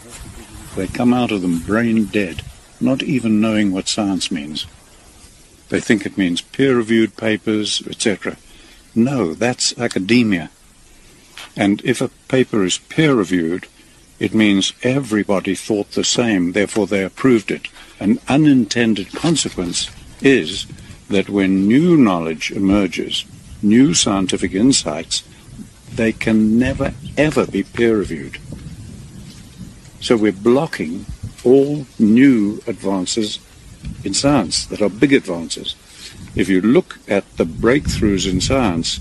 they 0.76 0.86
come 0.86 1.12
out 1.12 1.31
of 1.31 1.42
them 1.42 1.60
brain 1.60 2.07
dead, 2.07 2.42
not 2.81 3.02
even 3.02 3.41
knowing 3.41 3.73
what 3.73 3.89
science 3.89 4.31
means. 4.31 4.67
They 5.68 5.81
think 5.81 6.05
it 6.05 6.18
means 6.18 6.41
peer-reviewed 6.41 7.17
papers, 7.17 7.83
etc. 7.86 8.36
No, 8.94 9.34
that's 9.34 9.78
academia. 9.78 10.51
And 11.57 11.83
if 11.84 12.01
a 12.01 12.09
paper 12.28 12.65
is 12.65 12.78
peer-reviewed, 12.78 13.67
it 14.18 14.34
means 14.34 14.73
everybody 14.83 15.55
thought 15.55 15.92
the 15.92 16.05
same, 16.05 16.52
therefore 16.52 16.86
they 16.86 17.02
approved 17.02 17.51
it. 17.51 17.68
An 17.99 18.18
unintended 18.28 19.12
consequence 19.12 19.91
is 20.20 20.67
that 21.09 21.28
when 21.28 21.67
new 21.67 21.97
knowledge 21.97 22.51
emerges, 22.51 23.25
new 23.62 23.94
scientific 23.94 24.55
insights, 24.55 25.23
they 25.94 26.12
can 26.12 26.59
never 26.59 26.94
ever 27.17 27.47
be 27.47 27.62
peer-reviewed. 27.62 28.39
So 30.03 30.17
we're 30.17 30.33
blocking 30.33 31.07
all 31.45 31.87
new 31.97 32.61
advances 32.67 33.39
in 34.03 34.15
science 34.15 34.67
that 34.67 34.83
are 34.83 34.89
big 34.89 35.13
advances. 35.13 35.77
If 36.35 36.49
you 36.49 36.61
look 36.61 36.99
at 37.07 37.37
the 37.37 37.45
breakthroughs 37.45 38.29
in 38.29 38.41
science, 38.41 38.99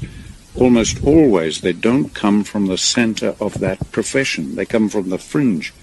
almost 0.55 1.03
always 1.03 1.61
they 1.61 1.73
don't 1.73 2.13
come 2.13 2.43
from 2.43 2.67
the 2.67 2.77
center 2.77 3.35
of 3.39 3.59
that 3.61 3.91
profession. 3.91 4.53
They 4.53 4.65
come 4.65 4.89
from 4.89 5.09
the 5.09 5.17
fringe. 5.17 5.73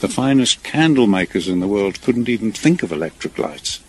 The 0.00 0.08
finest 0.08 0.62
candle 0.62 1.06
makers 1.06 1.46
in 1.46 1.60
the 1.60 1.68
world 1.68 2.00
couldn't 2.00 2.30
even 2.30 2.50
think 2.50 2.82
of 2.82 2.92
electric 2.92 3.38
lights. 3.38 3.80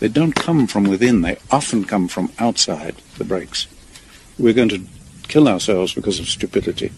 They 0.00 0.08
don't 0.08 0.34
come 0.34 0.66
from 0.66 0.84
within. 0.84 1.22
They 1.22 1.38
often 1.50 1.86
come 1.86 2.08
from 2.08 2.30
outside 2.38 2.96
the 3.16 3.24
breaks. 3.24 3.66
We're 4.38 4.52
going 4.52 4.68
to 4.68 4.84
kill 5.28 5.48
ourselves 5.48 5.94
because 5.94 6.20
of 6.20 6.28
stupidity. 6.28 6.92